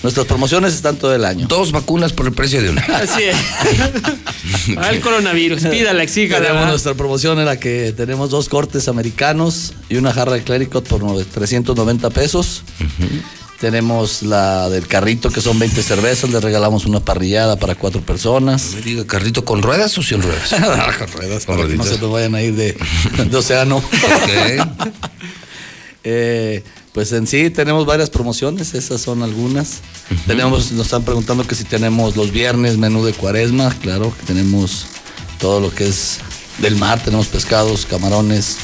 Nuestras 0.02 0.24
promociones 0.26 0.72
están 0.72 0.96
todo 0.96 1.14
el 1.14 1.26
año. 1.26 1.46
Dos 1.46 1.72
vacunas 1.72 2.14
por 2.14 2.24
el 2.26 2.32
precio 2.32 2.62
de 2.62 2.70
una. 2.70 2.80
Así 3.02 3.22
es. 3.24 3.36
Para 4.74 4.90
el 4.92 5.00
coronavirus, 5.00 5.64
pídala, 5.64 6.02
exígala. 6.02 6.46
Tenemos 6.46 6.68
nuestra 6.68 6.94
promoción 6.94 7.38
en 7.38 7.44
la 7.44 7.58
que 7.60 7.92
tenemos 7.94 8.30
dos 8.30 8.48
cortes 8.48 8.88
americanos 8.88 9.74
y 9.90 9.96
una 9.96 10.14
jarra 10.14 10.32
de 10.32 10.42
clérico 10.42 10.82
por 10.82 11.02
nove- 11.02 11.26
390 11.26 12.08
pesos. 12.08 12.62
Tenemos 13.60 14.22
la 14.22 14.70
del 14.70 14.86
carrito 14.86 15.30
que 15.30 15.42
son 15.42 15.58
20 15.58 15.82
cervezas, 15.82 16.30
le 16.30 16.40
regalamos 16.40 16.86
una 16.86 17.00
parrillada 17.00 17.56
para 17.56 17.74
cuatro 17.74 18.00
personas. 18.00 18.72
Me 18.74 18.80
diga, 18.80 19.06
¿carrito 19.06 19.44
con 19.44 19.60
ruedas 19.60 19.98
o 19.98 20.02
sin 20.02 20.22
ruedas? 20.22 20.48
con 20.98 21.12
ruedas, 21.12 21.44
para 21.44 21.66
que 21.68 21.74
no 21.74 21.84
se 21.84 21.98
nos 21.98 22.10
vayan 22.10 22.34
a 22.34 22.40
ir 22.40 22.54
de, 22.54 22.76
de 23.28 23.36
océano. 23.36 23.82
Eh, 26.02 26.64
pues 26.94 27.12
en 27.12 27.26
sí 27.26 27.50
tenemos 27.50 27.84
varias 27.84 28.08
promociones, 28.08 28.72
esas 28.72 29.02
son 29.02 29.22
algunas. 29.22 29.80
Tenemos, 30.26 30.72
nos 30.72 30.86
están 30.86 31.02
preguntando 31.02 31.46
que 31.46 31.54
si 31.54 31.64
tenemos 31.64 32.16
los 32.16 32.32
viernes 32.32 32.78
menú 32.78 33.04
de 33.04 33.12
cuaresma, 33.12 33.68
claro, 33.82 34.10
que 34.18 34.24
tenemos 34.24 34.86
todo 35.38 35.60
lo 35.60 35.74
que 35.74 35.86
es 35.86 36.20
del 36.56 36.76
mar, 36.76 36.98
tenemos 37.04 37.26
pescados, 37.26 37.84
camarones, 37.84 38.56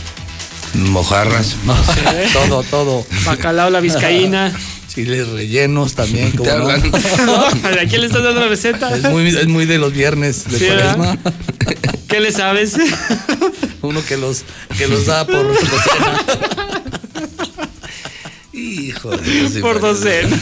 mojarras, 0.72 1.56
todo, 2.32 2.62
todo. 2.62 3.06
Bacalao, 3.26 3.68
la 3.68 3.80
vizcaína. 3.80 4.52
Chiles 4.96 5.28
rellenos 5.28 5.92
también, 5.92 6.32
Te 6.42 6.48
no. 6.58 6.70
¿A 6.70 7.84
quién 7.86 8.00
le 8.00 8.06
estás 8.06 8.22
dando 8.22 8.40
la 8.40 8.48
receta? 8.48 8.96
Es 8.96 9.02
muy, 9.02 9.28
es 9.28 9.46
muy 9.46 9.66
de 9.66 9.76
los 9.76 9.92
viernes 9.92 10.50
de 10.50 10.58
Sí, 10.58 10.64
cuaresma. 10.64 11.18
¿Qué 12.08 12.18
le 12.18 12.32
sabes? 12.32 12.76
Uno 13.82 14.02
que 14.06 14.16
los, 14.16 14.44
que 14.78 14.88
los 14.88 15.04
da 15.04 15.26
por 15.26 15.46
docena. 15.48 16.24
Hijo 18.54 19.10
de 19.10 19.30
Dios. 19.30 19.52
Por 19.60 19.80
docena. 19.80 20.34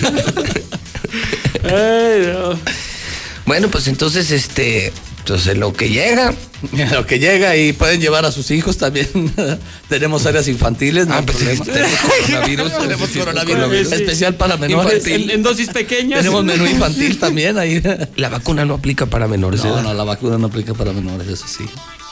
Ay, 1.64 2.32
no. 2.32 2.56
Bueno, 3.46 3.68
pues 3.72 3.88
entonces, 3.88 4.30
este, 4.30 4.92
entonces 5.24 5.56
lo 5.56 5.72
que 5.72 5.88
llega. 5.88 6.34
Lo 6.92 7.06
que 7.06 7.18
llega 7.18 7.56
y 7.58 7.74
pueden 7.74 8.00
llevar 8.00 8.24
a 8.24 8.32
sus 8.32 8.50
hijos 8.50 8.78
también. 8.78 9.06
tenemos 9.90 10.24
áreas 10.24 10.48
infantiles, 10.48 11.06
no 11.06 11.12
Ah, 11.14 11.22
pues, 11.22 11.36
tenemos 11.38 11.68
coronavirus. 12.26 12.78
tenemos 12.78 13.10
coronavirus 13.10 13.92
especial 13.92 14.34
para 14.36 14.56
menores. 14.56 15.06
En, 15.06 15.30
en 15.30 15.42
dosis 15.42 15.68
pequeñas. 15.68 16.20
Tenemos 16.20 16.42
menú 16.42 16.64
infantil 16.66 17.18
también 17.18 17.58
ahí. 17.58 17.82
La 18.16 18.30
vacuna 18.30 18.64
no 18.64 18.74
aplica 18.74 19.04
para 19.04 19.28
menores 19.28 19.62
No, 19.62 19.82
no, 19.82 19.92
la 19.92 20.04
vacuna 20.04 20.38
no 20.38 20.46
aplica 20.46 20.72
para 20.72 20.92
menores, 20.94 21.28
eso 21.28 21.44
sí. 21.46 21.64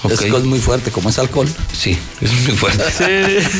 Ok. 0.02 0.12
Es 0.12 0.20
que 0.20 0.26
es 0.26 0.44
muy 0.44 0.58
fuerte, 0.58 0.90
como 0.90 1.08
es 1.08 1.18
alcohol. 1.18 1.48
Sí, 1.74 1.96
es 2.20 2.32
muy 2.32 2.52
fuerte. 2.56 2.84
Sí. 2.90 3.58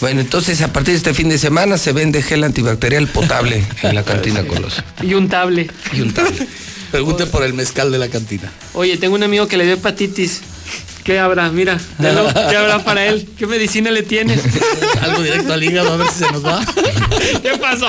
Bueno, 0.00 0.20
entonces 0.22 0.62
a 0.62 0.72
partir 0.72 0.92
de 0.92 0.98
este 0.98 1.14
fin 1.14 1.28
de 1.28 1.38
semana 1.38 1.76
se 1.76 1.92
vende 1.92 2.22
gel 2.22 2.42
antibacterial 2.44 3.06
potable 3.08 3.64
en 3.82 3.94
la 3.94 4.02
cantina 4.02 4.42
Colosio. 4.44 4.82
Y 5.02 5.14
un 5.14 5.28
table. 5.28 5.70
Y 5.92 6.00
un 6.00 6.12
tablet. 6.14 6.48
Pregunte 6.90 7.26
por 7.26 7.44
el 7.44 7.52
mezcal 7.54 7.92
de 7.92 7.98
la 7.98 8.08
cantina. 8.08 8.50
Oye, 8.72 8.96
tengo 8.96 9.14
un 9.14 9.22
amigo 9.22 9.46
que 9.46 9.56
le 9.56 9.64
dio 9.64 9.74
hepatitis. 9.74 10.40
¿Qué 11.04 11.18
habrá? 11.18 11.50
Mira, 11.50 11.78
¿qué 11.98 12.56
habrá 12.56 12.84
para 12.84 13.06
él? 13.06 13.26
¿Qué 13.38 13.46
medicina 13.46 13.90
le 13.90 14.02
tienes? 14.02 14.40
Algo 15.02 15.22
directo 15.22 15.52
al 15.52 15.62
hígado, 15.62 15.92
a 15.92 15.96
ver 15.96 16.08
si 16.08 16.24
se 16.24 16.32
nos 16.32 16.44
va. 16.44 16.64
¿Qué 17.42 17.56
pasó? 17.58 17.88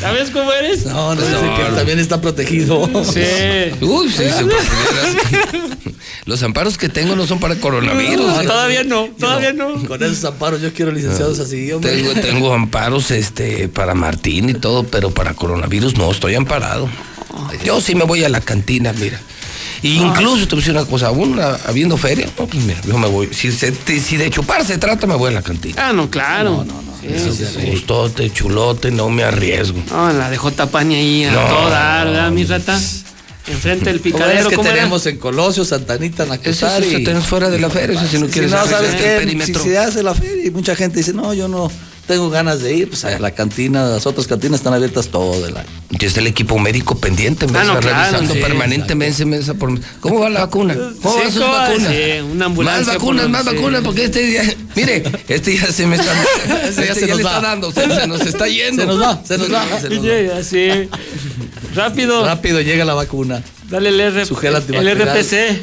¿Sabes 0.00 0.30
cómo 0.30 0.52
eres? 0.52 0.86
No, 0.86 1.14
no, 1.14 1.20
sé 1.20 1.30
que 1.30 1.76
también 1.76 1.98
está 1.98 2.20
protegido. 2.20 2.88
Sí. 3.04 3.20
Uy, 3.80 4.08
sí, 4.08 4.24
se. 4.24 4.44
Los 6.26 6.42
amparos 6.42 6.76
que 6.76 6.88
tengo 6.88 7.16
no 7.16 7.26
son 7.26 7.38
para 7.38 7.56
coronavirus. 7.56 8.26
No, 8.26 8.42
todavía 8.42 8.84
no, 8.84 9.08
todavía 9.18 9.52
no. 9.52 9.86
Con 9.86 10.02
esos 10.02 10.24
amparos 10.24 10.60
yo 10.60 10.72
quiero 10.72 10.92
licenciados 10.92 11.38
así, 11.38 11.70
hombre. 11.72 11.92
Tengo, 11.92 12.14
tengo 12.14 12.54
amparos 12.54 13.10
este, 13.10 13.68
para 13.68 13.94
Martín 13.94 14.48
y 14.48 14.54
todo, 14.54 14.84
pero 14.84 15.10
para 15.10 15.34
coronavirus 15.34 15.96
no, 15.96 16.10
estoy 16.10 16.34
amparado. 16.34 16.88
Yo 17.64 17.80
sí 17.80 17.94
me 17.94 18.04
voy 18.04 18.24
a 18.24 18.28
la 18.28 18.40
cantina, 18.40 18.92
mira. 18.92 19.20
Y 19.82 19.96
incluso 19.96 20.46
te 20.46 20.54
voy 20.54 20.62
a 20.62 20.66
decir 20.66 20.72
una 20.76 20.84
cosa, 20.84 21.06
aún 21.08 21.38
a- 21.40 21.58
habiendo 21.66 21.96
feria, 21.96 22.26
no, 22.38 22.46
pues 22.46 22.62
mira, 22.64 22.80
yo 22.86 22.98
me 22.98 23.08
voy. 23.08 23.28
Si, 23.32 23.50
se- 23.50 23.72
si 24.00 24.16
de 24.16 24.28
chupar 24.30 24.64
se 24.64 24.76
trata, 24.78 25.06
me 25.06 25.14
voy 25.14 25.30
a 25.30 25.34
la 25.34 25.42
cantina. 25.42 25.88
Ah, 25.88 25.92
no, 25.92 26.10
claro. 26.10 26.50
No, 26.50 26.64
no, 26.64 26.82
no. 26.82 26.90
Eso 27.02 27.32
sí, 27.32 27.44
Gustote, 27.70 28.30
chulote, 28.30 28.90
no 28.90 29.08
me 29.08 29.22
arriesgo. 29.24 29.82
No, 29.90 30.12
la 30.12 30.28
dejó 30.28 30.50
Tapani 30.52 30.94
ahí 30.96 31.24
a 31.24 31.32
No. 31.32 31.40
todo 31.46 31.70
dar, 31.70 32.06
¿verdad, 32.08 32.30
mi 32.30 32.44
rata? 32.44 32.78
Enfrente 33.48 33.86
del 33.86 34.00
picadero, 34.00 34.38
es 34.40 34.46
que 34.48 34.54
¿cómo 34.56 34.68
era? 34.68 34.76
tenemos 34.76 35.06
en 35.06 35.16
Colosio, 35.16 35.64
Santanita, 35.64 36.24
Eso 36.24 36.32
Nacosari. 36.34 36.84
sí, 36.84 36.92
lo 36.92 36.98
tenemos 36.98 37.26
fuera 37.26 37.48
de 37.48 37.58
la 37.58 37.70
feria, 37.70 37.98
eso 37.98 38.06
si 38.06 38.18
no 38.18 38.26
Si 38.26 38.32
quieres 38.32 38.50
no, 38.50 38.64
¿sabes 38.66 38.90
el 38.92 38.96
qué? 38.98 39.16
perímetro. 39.18 39.62
Si 39.62 39.68
se 39.70 39.78
hace 39.78 40.02
la 40.02 40.14
feria 40.14 40.44
y 40.46 40.50
mucha 40.50 40.76
gente 40.76 40.98
dice, 40.98 41.14
no, 41.14 41.32
yo 41.32 41.48
no 41.48 41.70
tengo 42.10 42.28
ganas 42.28 42.60
de 42.60 42.74
ir, 42.74 42.88
pues 42.88 43.04
a 43.04 43.16
la 43.20 43.30
cantina, 43.30 43.84
las 43.84 44.04
otras 44.04 44.26
cantinas 44.26 44.58
están 44.58 44.74
abiertas 44.74 45.10
todo 45.10 45.46
el 45.46 45.56
año. 45.56 45.68
Y 45.90 46.04
está 46.04 46.18
el 46.18 46.26
equipo 46.26 46.58
médico 46.58 46.98
pendiente, 46.98 47.46
me 47.46 47.56
Ah, 47.56 47.62
no, 47.62 47.78
claro, 47.78 47.98
revisando 47.98 48.34
sí, 48.34 48.40
permanentemente 48.40 49.24
mesa 49.24 49.54
por. 49.54 49.78
¿Cómo 50.00 50.18
va 50.18 50.28
la 50.28 50.40
vacuna? 50.40 50.74
¿Cómo 51.00 51.14
Sí, 51.14 51.20
van 51.22 51.32
sus 51.32 51.42
vacunas? 51.42 51.92
Sí, 51.92 52.20
una 52.32 52.46
ambulancia 52.46 52.84
Más 52.84 52.94
vacunas, 52.96 53.28
más 53.28 53.44
vacunas, 53.44 53.82
porque 53.84 54.06
este 54.06 54.26
día, 54.26 54.42
mire, 54.74 55.04
este 55.28 55.56
ya 55.56 55.66
se 55.70 55.86
me 55.86 55.94
está, 55.94 56.12
este 56.68 56.84
ya 56.84 56.94
se 56.94 57.00
se 57.00 57.06
nos 57.06 57.18
le 57.18 57.22
va. 57.22 57.30
está 57.36 57.46
dando, 57.48 57.70
se, 57.70 57.88
se 57.88 58.06
nos 58.08 58.20
está 58.22 58.48
yendo. 58.48 58.82
Se 58.82 58.88
nos 58.88 59.00
va, 59.00 59.22
se 59.24 59.38
nos 59.38 59.52
va. 59.52 59.80
se 59.80 59.88
nos 59.88 59.98
va. 60.00 60.02
Llega, 60.08 60.42
sí. 60.42 60.88
Rápido. 61.76 62.24
Rápido 62.26 62.60
llega 62.60 62.84
la 62.84 62.94
vacuna. 62.94 63.40
Dale 63.70 63.90
el, 63.90 64.00
R 64.00 64.26
Su 64.26 64.34
gel 64.34 64.56
el. 64.56 64.98
RPC. 65.00 65.62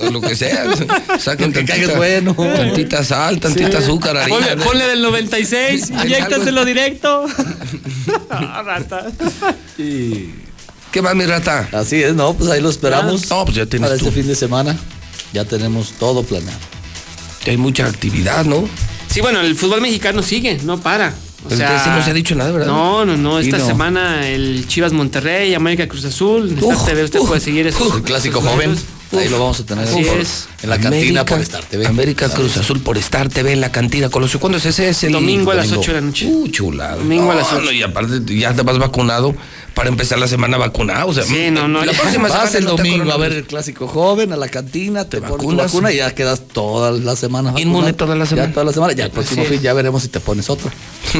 O 0.00 0.10
lo 0.10 0.20
que 0.20 0.34
sea, 0.34 0.66
saquen 1.20 1.52
Lo 1.52 1.60
que 1.60 1.64
tantita, 1.64 1.96
bueno. 1.96 2.34
tantita 2.34 3.04
sal, 3.04 3.38
tantita 3.38 3.78
azúcar, 3.78 4.16
harina. 4.16 4.36
Ponle, 4.36 4.56
ponle 4.56 4.86
del 4.88 5.02
96, 5.02 5.92
Hay 5.92 6.06
inyéctaselo 6.06 6.64
directo. 6.64 7.26
Ah, 8.36 8.62
rata. 8.64 9.06
¿Qué 9.76 11.00
va 11.00 11.14
mi 11.14 11.24
rata? 11.24 11.68
Así 11.72 12.02
es, 12.02 12.14
no, 12.14 12.34
pues 12.34 12.50
ahí 12.50 12.60
lo 12.60 12.68
esperamos. 12.68 13.30
No, 13.30 13.44
pues 13.44 13.56
ya 13.56 13.66
tienes 13.66 13.88
Para 13.88 13.98
tú. 13.98 14.08
este 14.08 14.20
fin 14.20 14.28
de 14.28 14.34
semana 14.34 14.76
ya 15.32 15.44
tenemos 15.44 15.92
todo 15.92 16.24
planeado. 16.24 16.58
Hay 17.46 17.56
mucha 17.56 17.86
actividad, 17.86 18.44
¿no? 18.44 18.68
Sí, 19.08 19.20
bueno, 19.20 19.40
el 19.40 19.54
fútbol 19.54 19.80
mexicano 19.80 20.22
sigue, 20.22 20.58
no 20.64 20.80
para. 20.80 21.14
O 21.44 21.48
Pero 21.48 21.58
sea, 21.58 21.84
sí 21.84 21.90
no 21.90 22.02
se 22.02 22.10
ha 22.10 22.14
dicho 22.14 22.34
nada, 22.34 22.50
¿verdad? 22.52 22.66
No, 22.66 23.04
no, 23.04 23.16
no. 23.18 23.40
Sí, 23.40 23.46
Esta 23.48 23.58
no. 23.58 23.66
semana 23.66 24.26
el 24.28 24.66
Chivas 24.66 24.92
Monterrey, 24.94 25.52
América 25.54 25.86
Cruz 25.86 26.04
Azul. 26.06 26.48
En 26.48 26.58
Star 26.58 26.76
Uf, 26.76 26.86
TV 26.86 27.04
usted 27.04 27.20
uf, 27.20 27.28
puede 27.28 27.40
seguir 27.40 27.66
esos. 27.66 27.96
El 27.96 28.02
clásico 28.02 28.38
esos 28.38 28.50
joven, 28.50 28.70
juegos. 28.70 28.84
Ahí 29.18 29.28
lo 29.28 29.38
vamos 29.38 29.60
a 29.60 29.66
tener 29.66 29.86
Así 29.88 30.02
por- 30.04 30.18
es. 30.18 30.46
en 30.62 30.70
la 30.70 30.78
cantina 30.78 31.24
por 31.24 31.40
Star 31.40 31.64
TV. 31.64 31.86
América 31.86 32.28
Cruz 32.28 32.56
Azul 32.56 32.80
por 32.80 32.96
Star 32.98 33.28
TV 33.28 33.52
en 33.52 33.60
la 33.60 33.70
cantina 33.72 34.08
Colosio. 34.08 34.40
¿Cuándo 34.40 34.58
es 34.58 34.66
ese? 34.66 34.88
Es 34.88 35.04
el 35.04 35.12
Domingo 35.12 35.50
a 35.50 35.54
las 35.54 35.66
domingo. 35.70 35.82
8 35.82 35.92
de 35.92 36.00
la 36.00 36.06
noche. 36.06 36.26
Uh, 36.26 36.48
chulado. 36.48 36.98
Domingo 36.98 37.30
a 37.32 37.34
las 37.34 37.50
No, 37.52 37.56
ocho. 37.58 37.64
no, 37.66 37.72
y 37.72 37.82
aparte 37.82 38.20
ya 38.36 38.52
te 38.54 38.62
vas 38.62 38.78
vacunado 38.78 39.34
para 39.74 39.88
empezar 39.88 40.18
la 40.18 40.28
semana 40.28 40.56
vacunado. 40.56 41.08
O 41.08 41.14
sea, 41.14 41.24
Sí, 41.24 41.50
no, 41.50 41.66
no, 41.68 41.84
La 41.84 41.92
ya. 41.92 41.98
próxima 41.98 42.28
Vas 42.28 42.50
semana 42.50 42.58
el 42.58 42.64
no 42.64 42.70
domingo 42.76 43.12
a 43.12 43.16
ver 43.16 43.32
el 43.32 43.44
clásico 43.44 43.88
joven, 43.88 44.32
a 44.32 44.36
la 44.36 44.48
cantina, 44.48 45.04
te, 45.04 45.16
Te 45.16 45.22
pones 45.22 45.36
tu 45.38 45.46
vacunas. 45.46 45.66
vacuna 45.66 45.92
y 45.92 45.96
ya 45.96 46.14
quedas 46.14 46.42
toda 46.48 46.92
la 46.92 47.16
semana. 47.16 47.50
Inmune 47.56 47.92
vacunado. 47.92 47.96
toda 47.96 48.16
la 48.16 48.26
semana. 48.26 48.48
Ya 48.48 48.52
toda 48.54 48.64
la 48.66 48.72
semana. 48.72 48.92
Ya 48.92 49.04
el 49.06 49.10
próximo 49.10 49.42
Así 49.42 49.50
fin 49.54 49.60
ya 49.62 49.72
veremos 49.74 50.02
si 50.02 50.08
te 50.08 50.20
pones 50.20 50.48
otra. 50.50 50.70
Sí, 51.12 51.18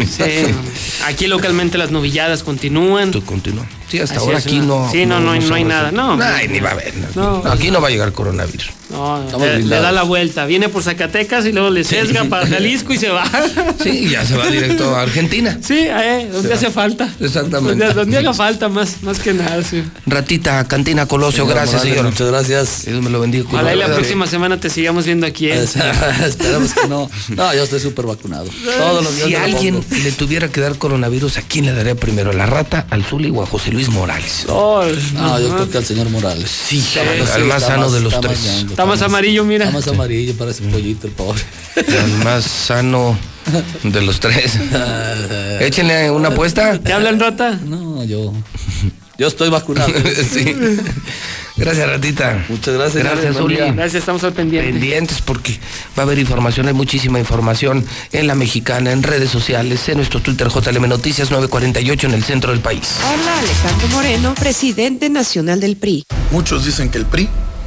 no. 0.49 1.07
Aquí 1.07 1.27
localmente 1.27 1.79
las 1.79 1.91
novilladas 1.91 2.43
continúan. 2.43 3.11
Tú 3.11 3.25
continúa. 3.25 3.67
Hasta 4.01 4.17
Así 4.17 4.25
ahora 4.25 4.39
es, 4.39 4.47
aquí 4.47 4.59
no. 4.61 4.89
Sí, 4.91 5.07
no, 5.07 5.21
no, 5.21 5.33
hay- 5.33 5.41
no 5.41 5.55
nada. 5.65 5.91
No, 5.91 6.19
Ay, 6.23 6.49
ni 6.49 6.61
va 6.61 6.71
a 6.71 6.73
haber. 6.73 6.95
No. 7.15 7.43
No, 7.43 7.51
aquí 7.53 7.71
no 7.71 7.81
va 7.81 7.89
a 7.89 7.91
llegar 7.91 8.13
coronavirus. 8.13 8.71
No 8.91 9.39
le, 9.39 9.63
le 9.63 9.77
da 9.77 9.93
la 9.93 10.03
vuelta. 10.03 10.47
Viene 10.47 10.69
por 10.69 10.83
Zacatecas 10.83 11.47
y 11.47 11.53
luego 11.53 11.71
le 11.71 11.85
sesga 11.85 12.25
para 12.25 12.47
Jalisco 12.47 12.93
y 12.93 12.99
se 12.99 13.09
va. 13.09 13.25
Sí, 13.83 14.09
ya 14.09 14.25
se 14.25 14.37
va 14.37 14.47
directo 14.49 14.95
a 14.97 15.03
Argentina. 15.03 15.59
Sí, 15.61 15.77
eh, 15.79 16.29
donde 16.33 16.55
hace 16.55 16.71
falta. 16.71 17.09
Exactamente. 17.21 17.85
Donde, 17.85 17.95
donde 17.95 18.19
haga 18.19 18.33
falta 18.33 18.69
más, 18.69 19.03
más 19.03 19.19
que 19.19 19.35
nada, 19.35 19.63
sí. 19.63 19.83
Ratita, 20.07 20.65
cantina 20.67 21.07
Colosio, 21.07 21.45
Señor 21.45 21.57
gracias, 21.57 21.83
señor. 21.83 22.05
Muchas 22.05 22.29
gracias. 22.29 22.85
Dios 22.87 23.03
me 23.03 23.11
lo 23.11 23.21
bendiga. 23.21 23.45
Ojalá 23.49 23.75
y 23.75 23.79
la 23.79 23.87
próxima 23.87 24.27
semana 24.27 24.59
te 24.59 24.71
sigamos 24.71 25.05
viendo 25.05 25.27
aquí. 25.27 25.49
¿eh? 25.49 25.63
Esperamos 26.27 26.73
que 26.73 26.89
no. 26.89 27.11
No, 27.31 27.55
yo 27.55 27.65
estoy 27.65 27.81
súper 27.81 28.07
vacunado. 28.07 28.47
Todos 28.79 29.05
los 29.05 29.17
días. 29.17 29.29
Si 29.29 29.35
alguien 29.35 29.83
pongo. 29.83 30.03
le 30.03 30.13
tuviera 30.13 30.49
que 30.49 30.61
dar 30.61 30.77
coronavirus, 30.79 31.39
¿a 31.39 31.43
quién 31.43 31.67
le 31.67 31.73
daría 31.73 31.95
primero? 31.95 32.31
¿A 32.31 32.35
la 32.35 32.47
rata, 32.47 32.87
al 32.91 33.05
Zuli 33.05 33.31
o 33.31 33.43
a 33.43 33.47
José 33.47 33.71
Luis 33.73 33.89
Morales? 33.89 34.47
Oh, 34.49 34.83
No, 35.15 35.41
yo 35.41 35.49
creo 35.55 35.71
que 35.71 35.79
al 35.79 35.85
señor 35.85 36.09
Morales. 36.11 36.51
Sí, 36.51 36.81
sí, 36.81 36.99
más 37.45 37.63
está 37.63 37.75
sano 37.75 37.91
de 37.91 38.01
los 38.01 38.21
tres. 38.21 38.39
más 38.67 38.74
Está 38.75 38.87
más 38.87 39.03
amarillo, 39.03 39.45
mira. 39.45 39.67
Está 39.67 39.79
más 39.79 39.87
amarillo, 39.87 40.35
parece 40.37 40.65
un 40.65 40.73
pollito 40.73 41.07
el 41.07 41.13
pobre. 41.13 41.41
El 41.77 42.25
más 42.25 42.43
sano 42.43 43.17
de 43.85 44.03
los 44.03 44.19
tres. 44.19 44.59
Échenle 45.61 46.11
una 46.11 46.31
apuesta. 46.31 46.81
¿Te 46.81 46.93
hablan, 46.93 47.21
rata? 47.21 47.61
No, 47.65 48.03
yo. 48.03 48.33
Yo 49.17 49.29
estoy 49.29 49.49
vacunado. 49.49 49.93
sí. 50.29 50.57
Gracias, 51.57 51.89
ratita. 51.89 52.45
Muchas 52.49 52.75
gracias. 52.75 53.05
Gracias, 53.05 53.47
día. 53.47 53.73
Gracias, 53.73 53.95
estamos 53.95 54.25
al 54.25 54.33
pendiente. 54.33 54.73
Pendientes 54.73 55.23
porque 55.23 55.53
va 55.97 56.03
a 56.03 56.07
haber 56.07 56.19
información, 56.19 56.67
hay 56.67 56.75
muchísima 56.75 57.21
información 57.21 57.87
en 58.11 58.27
la 58.27 58.35
mexicana, 58.35 58.91
en 58.91 59.05
redes 59.05 59.31
sociales, 59.31 59.89
en 59.89 59.99
nuestro 59.99 60.19
Twitter 60.19 60.49
JLM 60.49 60.89
Noticias 60.89 61.31
948 61.31 62.09
en 62.09 62.15
el 62.15 62.25
centro 62.25 62.51
del 62.51 62.61
país. 62.61 62.97
Habla 63.05 63.39
Alejandro 63.39 63.87
Moreno, 63.87 64.35
presidente 64.35 65.09
nacional 65.11 65.61
del 65.61 65.77
PRI. 65.77 66.03
Muchos 66.33 66.65
dicen 66.65 66.91
que 66.91 66.99
el 66.99 67.07
PRI 67.07 67.29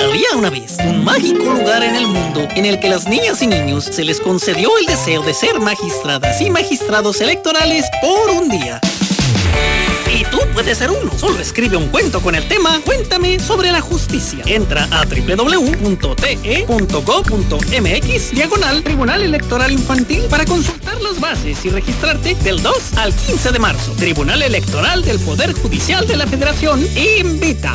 Había 0.00 0.36
una 0.36 0.50
vez 0.50 0.76
un 0.84 1.04
mágico 1.04 1.44
lugar 1.44 1.82
en 1.82 1.94
el 1.94 2.06
mundo 2.06 2.46
en 2.54 2.64
el 2.64 2.80
que 2.80 2.88
las 2.88 3.06
niñas 3.08 3.42
y 3.42 3.46
niños 3.46 3.84
se 3.84 4.04
les 4.04 4.20
concedió 4.20 4.76
el 4.78 4.86
deseo 4.86 5.22
de 5.22 5.34
ser 5.34 5.60
magistradas 5.60 6.40
y 6.40 6.50
magistrados 6.50 7.20
electorales 7.20 7.84
por 8.00 8.30
un 8.30 8.48
día. 8.48 8.80
Y 10.12 10.24
tú 10.24 10.38
puedes 10.52 10.78
ser 10.78 10.90
uno. 10.90 11.10
Solo 11.18 11.40
escribe 11.40 11.76
un 11.76 11.88
cuento 11.88 12.20
con 12.20 12.34
el 12.36 12.46
tema 12.46 12.80
Cuéntame 12.84 13.40
sobre 13.40 13.72
la 13.72 13.80
justicia. 13.80 14.44
Entra 14.46 14.84
a 14.92 15.04
www.te.gov.mx 15.04 15.90
diagonal 18.30 18.82
Tribunal 18.84 19.22
Electoral 19.22 19.72
Infantil 19.72 20.22
para 20.30 20.44
consultar 20.44 21.00
las 21.02 21.18
bases 21.18 21.64
y 21.64 21.70
registrarte 21.70 22.36
del 22.36 22.62
2 22.62 22.94
al 22.96 23.12
15 23.12 23.50
de 23.52 23.58
marzo. 23.58 23.92
Tribunal 23.92 24.42
Electoral 24.42 25.02
del 25.04 25.18
Poder 25.18 25.52
Judicial 25.52 26.06
de 26.06 26.16
la 26.16 26.26
Federación 26.26 26.86
invita. 26.96 27.74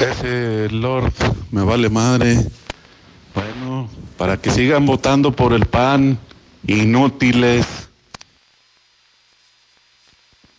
Ese 0.00 0.70
Lord 0.70 1.12
me 1.50 1.62
vale 1.62 1.90
madre. 1.90 2.38
Bueno, 3.34 3.88
para 4.16 4.38
que 4.38 4.50
sigan 4.50 4.86
votando 4.86 5.30
por 5.30 5.52
el 5.52 5.66
PAN, 5.66 6.18
inútiles. 6.66 7.66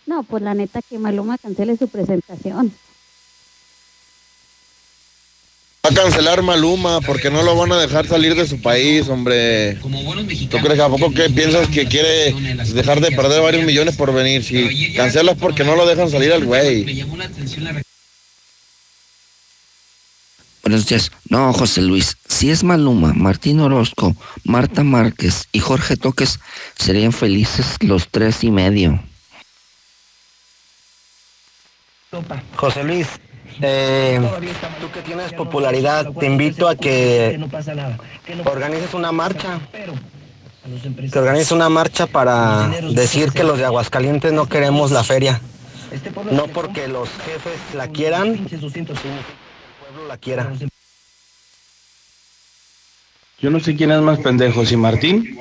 No, 0.06 0.22
pues 0.22 0.44
la 0.44 0.54
neta 0.54 0.80
que 0.80 0.96
Maluma 0.96 1.38
cancele 1.38 1.76
su 1.76 1.88
presentación. 1.88 2.72
Va 5.84 5.90
a 5.90 5.94
cancelar 5.94 6.42
Maluma 6.42 7.00
porque 7.00 7.28
no 7.28 7.42
lo 7.42 7.56
van 7.56 7.72
a 7.72 7.80
dejar 7.80 8.06
salir 8.06 8.36
de 8.36 8.46
su 8.46 8.62
país, 8.62 9.08
hombre. 9.08 9.74
¿Tú 9.74 10.58
crees 10.58 10.74
que 10.74 10.82
a 10.82 10.88
poco 10.88 11.12
que 11.12 11.28
piensas 11.30 11.66
que 11.66 11.86
quiere 11.86 12.32
dejar 12.72 13.00
de 13.00 13.10
perder 13.10 13.42
varios 13.42 13.64
millones 13.64 13.96
por 13.96 14.14
venir? 14.14 14.44
Si 14.44 14.94
cancelas 14.94 15.36
porque 15.36 15.64
no 15.64 15.74
lo 15.74 15.84
dejan 15.84 16.08
salir 16.08 16.32
al 16.32 16.44
güey. 16.44 17.04
Buenos 20.62 20.86
días. 20.86 21.10
No, 21.28 21.52
José 21.52 21.82
Luis, 21.82 22.16
si 22.28 22.50
es 22.50 22.62
Maluma, 22.62 23.12
Martín 23.14 23.58
Orozco, 23.58 24.14
Marta 24.44 24.84
Márquez 24.84 25.48
y 25.50 25.58
Jorge 25.58 25.96
Toques, 25.96 26.38
serían 26.78 27.12
felices 27.12 27.76
los 27.80 28.08
tres 28.08 28.44
y 28.44 28.52
medio. 28.52 29.00
José 32.54 32.84
Luis, 32.84 33.08
eh, 33.60 34.20
tú 34.80 34.90
que 34.92 35.00
tienes 35.00 35.32
popularidad, 35.32 36.12
te 36.12 36.26
invito 36.26 36.68
a 36.68 36.76
que 36.76 37.44
organices 38.44 38.94
una 38.94 39.10
marcha. 39.10 39.58
Que 41.12 41.18
organices 41.18 41.50
una 41.50 41.68
marcha 41.68 42.06
para 42.06 42.68
decir 42.92 43.32
que 43.32 43.42
los 43.42 43.58
de 43.58 43.64
Aguascalientes 43.64 44.32
no 44.32 44.48
queremos 44.48 44.92
la 44.92 45.02
feria. 45.02 45.40
No 46.30 46.46
porque 46.46 46.86
los 46.86 47.08
jefes 47.08 47.74
la 47.74 47.88
quieran, 47.88 48.46
la 50.06 50.18
quiera. 50.18 50.52
Yo 53.40 53.50
no 53.50 53.60
sé 53.60 53.74
quién 53.74 53.90
es 53.90 54.00
más 54.00 54.20
pendejo, 54.20 54.64
si 54.64 54.76
Martín, 54.76 55.38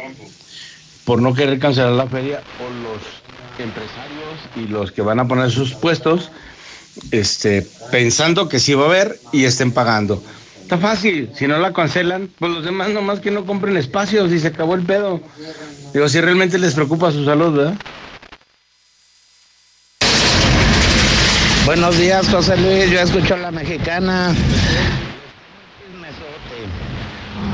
por 1.05 1.21
no 1.21 1.33
querer 1.33 1.59
cancelar 1.59 1.91
la 1.91 2.07
feria, 2.07 2.41
o 2.59 2.63
los 2.83 3.01
empresarios 3.59 4.39
y 4.55 4.67
los 4.67 4.91
que 4.91 5.01
van 5.01 5.19
a 5.19 5.27
poner 5.27 5.51
sus 5.51 5.73
puestos, 5.73 6.31
este, 7.11 7.67
pensando 7.91 8.49
que 8.49 8.59
sí 8.59 8.73
va 8.73 8.83
a 8.83 8.87
haber 8.87 9.19
y 9.31 9.45
estén 9.45 9.71
pagando. 9.71 10.23
Está 10.61 10.77
fácil, 10.77 11.29
si 11.35 11.47
no 11.47 11.59
la 11.59 11.73
cancelan, 11.73 12.29
pues 12.39 12.51
los 12.51 12.63
demás 12.63 12.89
nomás 12.89 13.19
que 13.19 13.29
no 13.29 13.45
compren 13.45 13.77
espacios 13.77 14.31
y 14.31 14.39
se 14.39 14.47
acabó 14.47 14.73
el 14.75 14.83
pedo. 14.83 15.21
Digo, 15.93 16.07
si 16.07 16.21
realmente 16.21 16.57
les 16.57 16.73
preocupa 16.73 17.11
su 17.11 17.25
salud, 17.25 17.55
¿verdad? 17.55 17.75
Buenos 21.65 21.95
días, 21.97 22.27
José 22.27 22.57
Luis. 22.57 22.89
Yo 22.89 22.99
escucho 22.99 23.35
a 23.35 23.37
la 23.37 23.51
mexicana. 23.51 24.33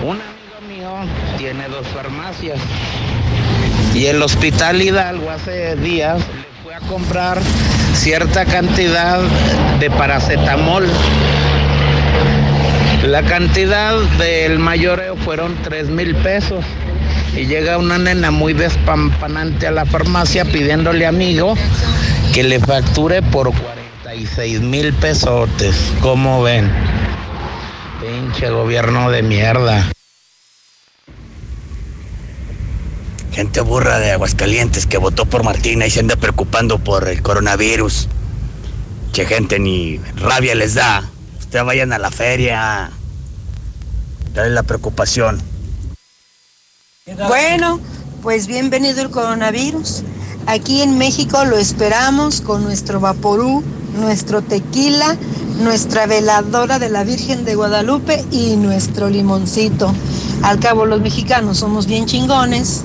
Un 0.02 0.22
amigo 0.22 0.62
mío 0.66 0.90
tiene 1.38 1.68
dos 1.68 1.86
farmacias. 1.88 2.58
Y 3.94 4.06
el 4.06 4.22
Hospital 4.22 4.82
Hidalgo 4.82 5.30
hace 5.30 5.76
días 5.76 6.20
le 6.20 6.64
fue 6.64 6.74
a 6.74 6.80
comprar 6.80 7.40
cierta 7.96 8.46
cantidad 8.46 9.20
de 9.80 9.90
paracetamol. 9.92 10.88
La 13.06 13.24
cantidad 13.24 14.00
del 14.18 14.58
mayoreo 14.58 15.18
fueron 15.18 15.54
3 15.64 15.90
mil 15.90 16.16
pesos. 16.16 16.64
Y 17.36 17.46
llega 17.46 17.78
una 17.78 17.98
nena 17.98 18.32
muy 18.32 18.54
despampanante 18.54 19.68
a 19.68 19.72
la 19.72 19.86
farmacia 19.86 20.46
pidiéndole 20.46 21.06
amigo 21.06 21.56
que 22.34 22.44
le 22.44 22.60
facture 22.60 23.22
por 23.22 23.52
46 24.18 24.62
mil 24.62 24.94
pesotes. 24.94 25.76
¿Cómo 26.02 26.42
ven? 26.42 26.72
Pinche 28.02 28.50
gobierno 28.50 29.12
de 29.12 29.22
mierda. 29.22 29.92
Gente 33.32 33.62
burra 33.62 34.00
de 34.00 34.14
Aguascalientes 34.14 34.88
que 34.88 34.98
votó 34.98 35.28
por 35.28 35.44
Martina 35.44 35.86
y 35.86 35.92
se 35.92 36.00
anda 36.00 36.16
preocupando 36.16 36.80
por 36.80 37.08
el 37.08 37.22
coronavirus. 37.22 38.08
Che 39.12 39.26
gente 39.26 39.60
ni 39.60 40.00
rabia 40.16 40.56
les 40.56 40.74
da. 40.74 41.08
Ustedes 41.38 41.66
vayan 41.66 41.94
a 41.94 42.00
la 42.00 42.10
feria. 42.10 42.90
Dale 44.34 44.50
la 44.50 44.64
preocupación. 44.64 45.40
Bueno, 47.28 47.80
pues 48.24 48.48
bienvenido 48.48 49.04
el 49.04 49.12
coronavirus. 49.12 50.04
Aquí 50.48 50.82
en 50.82 50.98
México 50.98 51.44
lo 51.44 51.58
esperamos 51.58 52.40
con 52.40 52.64
nuestro 52.64 53.02
vaporú, 53.02 53.62
nuestro 54.00 54.42
tequila, 54.42 55.18
nuestra 55.60 56.08
veladora 56.08 56.80
de 56.80 56.90
la 56.90 57.04
Virgen 57.04 57.44
de 57.44 57.56
Guadalupe 57.56 58.24
y 58.32 58.56
nuestro 58.56 59.10
limoncito. 59.10 59.94
Al 60.44 60.58
cabo 60.62 60.86
los 60.86 61.02
mexicanos 61.02 61.58
somos 61.58 61.86
bien 61.86 62.06
chingones. 62.06 62.84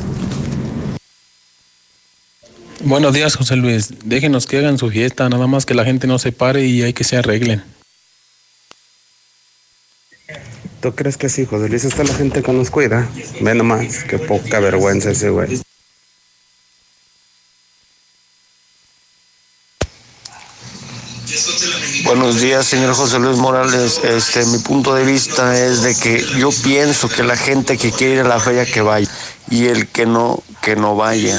Buenos 2.84 3.14
días, 3.14 3.36
José 3.36 3.54
Luis. 3.54 3.90
Déjenos 4.04 4.48
que 4.48 4.58
hagan 4.58 4.76
su 4.76 4.90
fiesta, 4.90 5.28
nada 5.28 5.46
más 5.46 5.64
que 5.64 5.74
la 5.74 5.84
gente 5.84 6.08
no 6.08 6.18
se 6.18 6.32
pare 6.32 6.66
y 6.66 6.82
hay 6.82 6.92
que 6.92 7.04
se 7.04 7.16
arreglen. 7.16 7.62
¿Tú 10.80 10.92
crees 10.96 11.16
que 11.16 11.28
sí, 11.28 11.46
José 11.46 11.68
Luis? 11.68 11.84
Está 11.84 12.02
la 12.02 12.14
gente 12.14 12.42
que 12.42 12.52
nos 12.52 12.70
cuida. 12.70 13.08
Ve 13.40 13.54
nomás, 13.54 14.02
qué 14.02 14.18
poca 14.18 14.58
vergüenza 14.58 15.12
ese 15.12 15.30
güey. 15.30 15.62
Buenos 22.32 22.48
días, 22.48 22.66
señor 22.66 22.94
José 22.94 23.18
Luis 23.18 23.36
Morales. 23.36 24.00
Este, 24.04 24.46
mi 24.46 24.56
punto 24.56 24.94
de 24.94 25.04
vista 25.04 25.54
es 25.54 25.82
de 25.82 25.94
que 25.94 26.24
yo 26.38 26.48
pienso 26.64 27.10
que 27.10 27.22
la 27.22 27.36
gente 27.36 27.76
que 27.76 27.92
quiere 27.92 28.14
ir 28.14 28.20
a 28.20 28.24
la 28.24 28.40
feria 28.40 28.64
que 28.64 28.80
vaya 28.80 29.06
y 29.50 29.66
el 29.66 29.86
que 29.86 30.06
no, 30.06 30.42
que 30.62 30.74
no 30.74 30.96
vaya. 30.96 31.38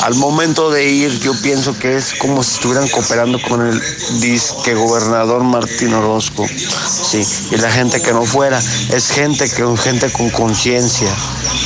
Al 0.00 0.16
momento 0.16 0.72
de 0.72 0.90
ir, 0.90 1.16
yo 1.20 1.32
pienso 1.42 1.78
que 1.78 1.96
es 1.96 2.14
como 2.14 2.42
si 2.42 2.54
estuvieran 2.54 2.88
cooperando 2.88 3.40
con 3.40 3.64
el 3.64 3.80
disque 4.18 4.74
gobernador 4.74 5.44
Martín 5.44 5.94
Orozco. 5.94 6.44
Sí, 6.48 7.24
y 7.52 7.56
la 7.58 7.70
gente 7.70 8.02
que 8.02 8.12
no 8.12 8.24
fuera 8.24 8.60
es 8.90 9.12
gente 9.12 9.48
que 9.48 9.64
gente 9.76 10.10
con 10.10 10.28
conciencia, 10.30 11.14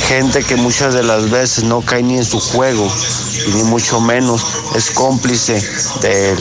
gente 0.07 0.43
que 0.43 0.55
muchas 0.55 0.93
de 0.93 1.01
las 1.01 1.31
veces 1.31 1.63
no 1.63 1.81
cae 1.81 2.03
ni 2.03 2.17
en 2.17 2.25
su 2.25 2.39
juego 2.39 2.87
y 3.47 3.55
ni 3.55 3.63
mucho 3.63 3.99
menos 3.99 4.45
es 4.75 4.91
cómplice 4.91 5.67
de 5.99 6.33
él. 6.33 6.39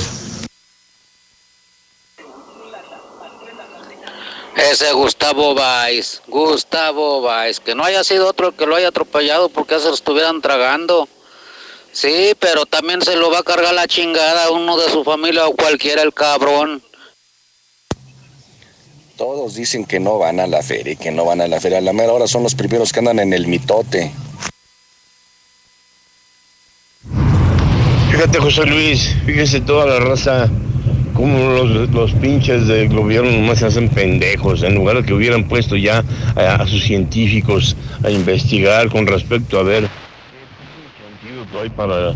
Ese 4.56 4.90
Gustavo 4.94 5.54
Báez, 5.54 6.22
Gustavo 6.26 7.20
Báez, 7.20 7.60
que 7.60 7.74
no 7.74 7.84
haya 7.84 8.02
sido 8.02 8.26
otro 8.26 8.56
que 8.56 8.64
lo 8.64 8.74
haya 8.74 8.88
atropellado 8.88 9.50
porque 9.50 9.78
se 9.78 9.88
lo 9.88 9.94
estuvieran 9.94 10.40
tragando. 10.40 11.08
Sí, 11.92 12.34
pero 12.40 12.64
también 12.64 13.02
se 13.02 13.16
lo 13.16 13.30
va 13.30 13.40
a 13.40 13.42
cargar 13.42 13.74
la 13.74 13.86
chingada 13.86 14.46
a 14.46 14.50
uno 14.50 14.78
de 14.78 14.90
su 14.90 15.04
familia 15.04 15.46
o 15.46 15.54
cualquiera 15.54 16.02
el 16.02 16.14
cabrón. 16.14 16.82
Todos 19.16 19.54
dicen 19.54 19.84
que 19.84 20.00
no 20.00 20.18
van 20.18 20.40
a 20.40 20.46
la 20.46 20.62
feria 20.62 20.94
y 20.94 20.96
que 20.96 21.10
no 21.10 21.26
van 21.26 21.42
a 21.42 21.48
la 21.48 21.60
feria. 21.60 21.78
A 21.78 21.82
la 21.82 21.92
mera 21.92 22.12
hora 22.12 22.26
son 22.26 22.42
los 22.42 22.54
primeros 22.54 22.92
que 22.92 23.00
andan 23.00 23.18
en 23.18 23.34
el 23.34 23.46
mitote. 23.46 24.10
Fíjate, 28.10 28.38
José 28.38 28.64
Luis, 28.64 29.14
fíjese 29.26 29.60
toda 29.60 29.84
la 29.86 30.00
raza, 30.00 30.50
como 31.16 31.38
los, 31.38 31.90
los 31.90 32.12
pinches 32.12 32.66
del 32.66 32.90
gobierno 32.90 33.30
nomás 33.30 33.60
se 33.60 33.66
hacen 33.66 33.88
pendejos, 33.88 34.62
en 34.62 34.74
lugar 34.74 34.98
de 34.98 35.04
que 35.04 35.14
hubieran 35.14 35.48
puesto 35.48 35.76
ya 35.76 36.04
a, 36.34 36.66
sus 36.66 36.84
científicos 36.84 37.74
a 38.04 38.10
investigar 38.10 38.90
con 38.90 39.06
respecto 39.06 39.58
a 39.58 39.62
ver 39.62 39.88
qué 39.88 41.28
antídoto 41.28 41.60
hay 41.62 41.70
para, 41.70 42.14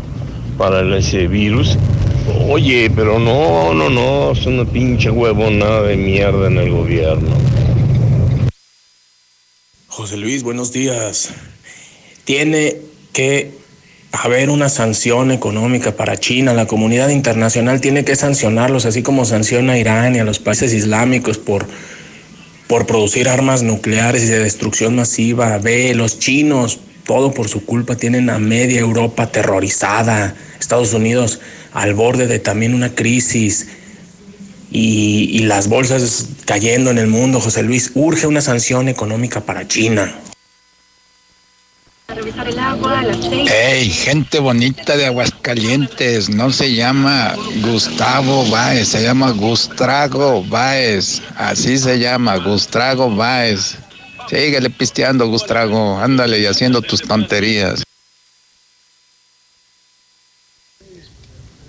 para 0.57 0.97
ese 0.97 1.27
virus. 1.27 1.77
Oye, 2.47 2.91
pero 2.95 3.17
no, 3.17 3.73
no, 3.73 3.89
no, 3.89 4.31
es 4.31 4.45
una 4.45 4.65
pinche 4.65 5.09
huevonada 5.09 5.81
de 5.81 5.97
mierda 5.97 6.47
en 6.47 6.57
el 6.57 6.69
gobierno. 6.69 7.35
José 9.87 10.17
Luis, 10.17 10.43
buenos 10.43 10.71
días. 10.71 11.33
Tiene 12.23 12.77
que 13.13 13.60
haber 14.11 14.49
una 14.49 14.69
sanción 14.69 15.31
económica 15.31 15.95
para 15.95 16.17
China. 16.17 16.53
La 16.53 16.67
comunidad 16.67 17.09
internacional 17.09 17.81
tiene 17.81 18.03
que 18.03 18.15
sancionarlos, 18.15 18.85
así 18.85 19.03
como 19.03 19.25
sanciona 19.25 19.73
a 19.73 19.77
Irán 19.77 20.15
y 20.15 20.19
a 20.19 20.23
los 20.23 20.39
países 20.39 20.73
islámicos 20.73 21.37
por, 21.37 21.65
por 22.67 22.85
producir 22.85 23.29
armas 23.29 23.63
nucleares 23.63 24.23
y 24.23 24.27
de 24.27 24.39
destrucción 24.39 24.95
masiva. 24.95 25.57
Ve, 25.59 25.93
los 25.95 26.19
chinos, 26.19 26.79
todo 27.05 27.33
por 27.33 27.47
su 27.47 27.65
culpa, 27.65 27.95
tienen 27.95 28.29
a 28.29 28.39
media 28.39 28.79
Europa 28.79 29.23
aterrorizada. 29.23 30.35
Estados 30.59 30.93
Unidos 30.93 31.39
al 31.73 31.93
borde 31.93 32.27
de 32.27 32.39
también 32.39 32.73
una 32.73 32.93
crisis. 32.93 33.67
Y 34.73 35.39
las 35.39 35.67
bolsas 35.67 36.27
cayendo 36.45 36.91
en 36.91 36.97
el 36.97 37.07
mundo, 37.07 37.41
José 37.41 37.61
Luis, 37.61 37.91
urge 37.93 38.25
una 38.25 38.39
sanción 38.39 38.87
económica 38.87 39.41
para 39.41 39.67
China. 39.67 40.13
Hey, 43.47 43.89
gente 43.89 44.39
bonita 44.39 44.97
de 44.97 45.05
Aguascalientes, 45.05 46.29
no 46.29 46.51
se 46.51 46.73
llama 46.73 47.33
Gustavo 47.63 48.49
Báez, 48.49 48.89
se 48.89 49.03
llama 49.03 49.31
Gustrago 49.31 50.43
Báez, 50.43 51.21
así 51.37 51.77
se 51.77 51.99
llama, 51.99 52.37
Gustrago 52.37 53.13
Báez. 53.15 53.77
Síguele 54.29 54.69
pisteando, 54.69 55.27
Gustrago, 55.27 55.97
ándale 55.99 56.39
y 56.39 56.45
haciendo 56.45 56.81
tus 56.81 57.01
tonterías. 57.01 57.83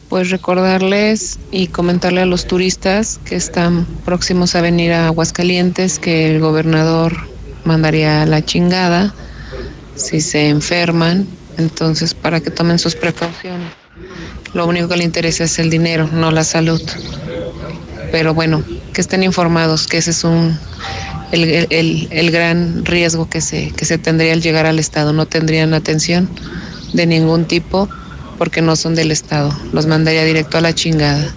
Pues 0.08 0.30
recordarles 0.30 1.38
y 1.50 1.68
comentarle 1.68 2.22
a 2.22 2.26
los 2.26 2.46
turistas 2.46 3.18
que 3.24 3.36
están 3.36 3.86
próximos 4.04 4.54
a 4.54 4.60
venir 4.60 4.92
a 4.92 5.06
Aguascalientes 5.06 5.98
que 5.98 6.30
el 6.30 6.40
gobernador 6.40 7.16
mandaría 7.64 8.26
la 8.26 8.44
chingada 8.44 9.14
si 9.94 10.20
se 10.20 10.48
enferman, 10.48 11.26
entonces 11.58 12.14
para 12.14 12.40
que 12.40 12.50
tomen 12.50 12.78
sus 12.78 12.94
precauciones. 12.94 13.72
Lo 14.54 14.66
único 14.66 14.88
que 14.88 14.96
le 14.96 15.04
interesa 15.04 15.44
es 15.44 15.58
el 15.58 15.70
dinero, 15.70 16.08
no 16.12 16.30
la 16.30 16.44
salud. 16.44 16.82
Pero 18.10 18.34
bueno, 18.34 18.62
que 18.92 19.00
estén 19.00 19.22
informados 19.22 19.86
que 19.86 19.98
ese 19.98 20.10
es 20.10 20.24
un 20.24 20.58
el, 21.32 21.66
el, 21.70 22.08
el 22.10 22.30
gran 22.30 22.84
riesgo 22.84 23.28
que 23.28 23.40
se, 23.40 23.70
que 23.70 23.84
se 23.84 23.98
tendría 23.98 24.34
al 24.34 24.42
llegar 24.42 24.66
al 24.66 24.78
Estado. 24.78 25.12
No 25.12 25.26
tendrían 25.26 25.74
atención 25.74 26.28
de 26.92 27.06
ningún 27.06 27.46
tipo 27.46 27.88
porque 28.38 28.62
no 28.62 28.76
son 28.76 28.94
del 28.94 29.10
Estado. 29.10 29.56
Los 29.72 29.86
mandaría 29.86 30.24
directo 30.24 30.58
a 30.58 30.60
la 30.60 30.74
chingada. 30.74 31.34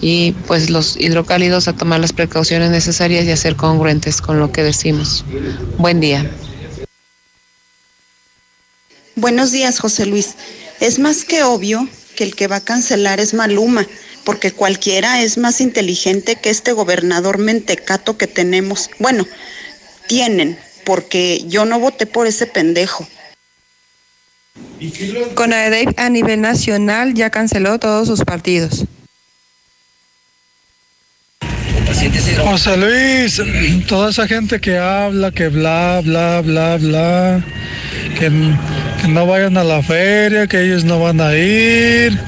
Y 0.00 0.32
pues 0.46 0.68
los 0.68 0.98
hidrocálidos 0.98 1.66
a 1.66 1.72
tomar 1.72 2.00
las 2.00 2.12
precauciones 2.12 2.70
necesarias 2.70 3.24
y 3.24 3.30
a 3.30 3.36
ser 3.36 3.56
congruentes 3.56 4.20
con 4.20 4.38
lo 4.38 4.52
que 4.52 4.62
decimos. 4.62 5.24
Buen 5.78 6.00
día. 6.00 6.30
Buenos 9.16 9.52
días, 9.52 9.78
José 9.78 10.06
Luis. 10.06 10.34
Es 10.80 10.98
más 10.98 11.24
que 11.24 11.44
obvio 11.44 11.88
que 12.16 12.24
el 12.24 12.34
que 12.34 12.48
va 12.48 12.56
a 12.56 12.64
cancelar 12.64 13.20
es 13.20 13.32
Maluma, 13.32 13.86
porque 14.24 14.50
cualquiera 14.52 15.22
es 15.22 15.38
más 15.38 15.60
inteligente 15.60 16.36
que 16.36 16.50
este 16.50 16.72
gobernador 16.72 17.38
mentecato 17.38 18.18
que 18.18 18.26
tenemos. 18.26 18.90
Bueno, 18.98 19.26
tienen, 20.08 20.58
porque 20.84 21.44
yo 21.46 21.64
no 21.64 21.78
voté 21.78 22.06
por 22.06 22.26
ese 22.26 22.46
pendejo. 22.46 23.06
CONADEP 25.34 25.98
a 25.98 26.08
nivel 26.10 26.40
nacional 26.40 27.14
ya 27.14 27.30
canceló 27.30 27.78
todos 27.78 28.08
sus 28.08 28.24
partidos. 28.24 28.84
José 32.42 32.76
Luis, 32.76 33.40
toda 33.86 34.10
esa 34.10 34.26
gente 34.26 34.60
que 34.60 34.76
habla, 34.76 35.30
que 35.30 35.48
bla, 35.48 36.00
bla, 36.04 36.40
bla, 36.42 36.76
bla, 36.76 37.44
que, 38.18 38.28
que 38.28 38.83
no 39.08 39.26
vayan 39.26 39.56
a 39.56 39.64
la 39.64 39.82
feria, 39.82 40.46
que 40.46 40.64
ellos 40.64 40.84
no 40.84 41.00
van 41.00 41.20
a 41.20 41.34
ir, 41.36 42.18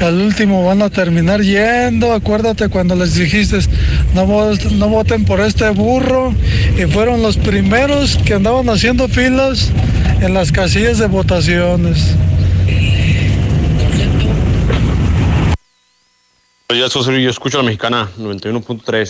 al 0.00 0.20
último 0.20 0.64
van 0.64 0.82
a 0.82 0.90
terminar 0.90 1.40
yendo. 1.42 2.12
Acuérdate 2.12 2.68
cuando 2.68 2.94
les 2.94 3.14
dijiste, 3.14 3.58
no, 4.14 4.26
vo- 4.26 4.70
no 4.72 4.88
voten 4.88 5.24
por 5.24 5.40
este 5.40 5.68
burro, 5.70 6.34
y 6.78 6.82
fueron 6.92 7.22
los 7.22 7.36
primeros 7.36 8.16
que 8.24 8.34
andaban 8.34 8.68
haciendo 8.68 9.08
filas 9.08 9.70
en 10.20 10.34
las 10.34 10.50
casillas 10.52 10.98
de 10.98 11.06
votaciones. 11.06 12.14
Yo, 16.70 16.88
yo 17.18 17.30
escucho 17.30 17.58
a 17.58 17.62
la 17.62 17.66
mexicana 17.66 18.08
91.3. 18.18 19.06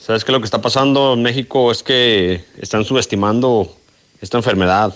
¿Sabes 0.00 0.24
qué? 0.24 0.32
Lo 0.32 0.38
que 0.40 0.44
está 0.44 0.60
pasando 0.60 1.14
en 1.14 1.22
México 1.22 1.72
es 1.72 1.82
que 1.82 2.44
están 2.60 2.84
subestimando 2.84 3.74
esta 4.20 4.36
enfermedad. 4.36 4.94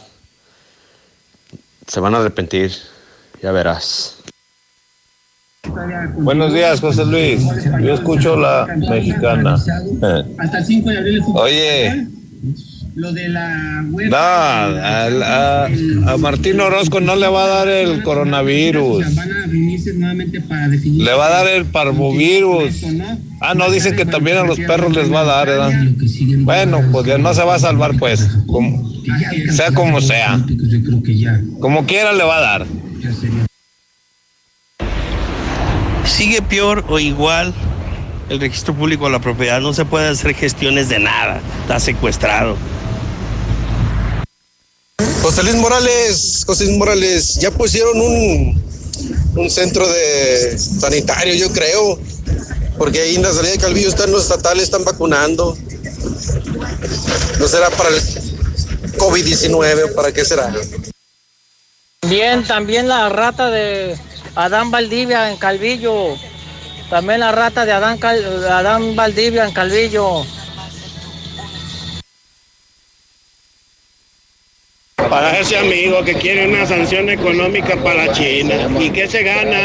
Se 1.90 1.98
van 1.98 2.14
a 2.14 2.18
arrepentir, 2.18 2.70
ya 3.42 3.50
verás. 3.50 4.18
Buenos 6.18 6.54
días, 6.54 6.80
José 6.80 7.04
Luis. 7.04 7.42
Yo 7.82 7.94
escucho 7.94 8.36
la 8.36 8.68
mexicana. 8.76 9.54
Hasta 9.54 10.58
el 10.58 10.64
5 10.64 10.88
de 10.88 10.98
abril. 10.98 11.20
Oye, 11.34 12.06
Lo 12.94 13.12
de 13.12 13.28
la 13.28 13.82
no, 13.82 14.16
a, 14.16 15.66
a 15.66 16.16
Martín 16.16 16.60
Orozco 16.60 17.00
no 17.00 17.16
le 17.16 17.26
va 17.26 17.44
a 17.44 17.48
dar 17.48 17.68
el 17.68 18.04
coronavirus. 18.04 19.04
Van 19.50 19.56
a 19.56 19.58
reunirse 19.58 19.92
nuevamente 19.94 20.40
para 20.40 20.68
definir. 20.68 21.02
Le 21.04 21.12
va 21.12 21.26
a 21.26 21.30
dar 21.30 21.48
el 21.48 21.64
parvovirus. 21.66 22.84
Ah, 23.40 23.54
no, 23.54 23.70
dicen 23.70 23.96
que 23.96 24.04
también 24.06 24.36
a 24.38 24.44
los 24.44 24.58
perros 24.58 24.94
les 24.94 25.12
va 25.12 25.20
a 25.20 25.24
dar, 25.24 25.46
¿verdad? 25.48 25.72
Bueno, 26.38 26.82
pues 26.92 27.06
ya 27.06 27.18
no 27.18 27.32
se 27.34 27.42
va 27.42 27.54
a 27.54 27.58
salvar, 27.58 27.96
pues. 27.98 28.28
Como- 28.46 28.90
sea 29.52 29.72
como 29.72 30.00
sea. 30.00 30.40
Como 31.58 31.86
quiera 31.86 32.12
le 32.12 32.22
va 32.24 32.38
a 32.38 32.40
dar. 32.40 32.66
Sigue 36.04 36.42
peor 36.42 36.84
o 36.88 36.98
igual 36.98 37.54
el 38.28 38.40
registro 38.40 38.74
público 38.74 39.06
de 39.06 39.12
la 39.12 39.20
propiedad. 39.20 39.60
No 39.60 39.72
se 39.72 39.84
puede 39.84 40.08
hacer 40.08 40.34
gestiones 40.34 40.88
de 40.88 40.98
nada. 41.00 41.40
Está 41.62 41.80
secuestrado. 41.80 42.56
José 45.22 45.42
Luis 45.42 45.56
Morales, 45.56 46.44
José 46.46 46.64
Luis 46.66 46.78
Morales, 46.78 47.34
ya 47.36 47.50
pusieron 47.50 47.98
un, 48.00 48.62
un 49.36 49.50
centro 49.50 49.88
de 49.88 50.58
sanitario, 50.58 51.34
yo 51.34 51.50
creo, 51.52 51.98
porque 52.78 53.00
ahí 53.00 53.16
en 53.16 53.22
la 53.22 53.32
salida 53.32 53.52
de 53.52 53.58
Calvillo 53.58 53.88
están 53.88 54.10
los 54.10 54.22
estatales, 54.24 54.64
están 54.64 54.84
vacunando. 54.84 55.56
¿No 57.38 57.48
será 57.48 57.70
para 57.70 57.90
el 57.90 58.02
COVID-19 58.98 59.90
o 59.90 59.94
para 59.94 60.12
qué 60.12 60.24
será? 60.24 60.52
Bien, 62.02 62.44
también 62.46 62.88
la 62.88 63.08
rata 63.08 63.50
de 63.50 63.96
Adán 64.34 64.70
Valdivia 64.70 65.30
en 65.30 65.36
Calvillo. 65.36 66.16
También 66.88 67.20
la 67.20 67.30
rata 67.30 67.64
de 67.64 67.72
Adán, 67.72 67.98
Cal- 67.98 68.44
Adán 68.50 68.96
Valdivia 68.96 69.44
en 69.46 69.52
Calvillo. 69.52 70.24
Para 75.10 75.40
ese 75.40 75.56
amigo 75.56 76.04
que 76.04 76.14
quiere 76.14 76.46
una 76.46 76.64
sanción 76.64 77.10
económica 77.10 77.76
para 77.82 78.12
China. 78.12 78.54
¿Y 78.78 78.90
qué 78.90 79.08
se 79.08 79.24
gana? 79.24 79.58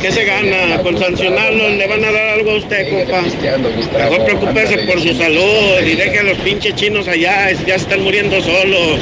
¿Qué 0.00 0.10
se 0.10 0.24
gana? 0.24 0.82
Con 0.82 0.98
sancionarlo 0.98 1.68
le 1.68 1.86
van 1.86 2.02
a 2.06 2.10
dar 2.10 2.28
algo 2.30 2.52
a 2.52 2.56
usted, 2.56 2.88
compa. 2.88 3.20
Mejor 3.20 4.24
preocúpese 4.24 4.78
por 4.86 5.02
su 5.02 5.14
salud 5.14 5.82
y 5.84 5.96
deje 5.96 6.20
a 6.20 6.22
los 6.22 6.38
pinches 6.38 6.74
chinos 6.76 7.06
allá, 7.08 7.52
ya 7.52 7.74
están 7.74 8.02
muriendo 8.02 8.40
solos. 8.40 9.00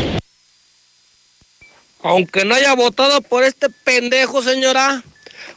Aunque 2.03 2.45
no 2.45 2.57
haya 2.57 2.75
votado 2.75 3.21
por 3.21 3.45
este 3.45 3.69
pendejo, 3.71 4.43
señora, 4.43 5.05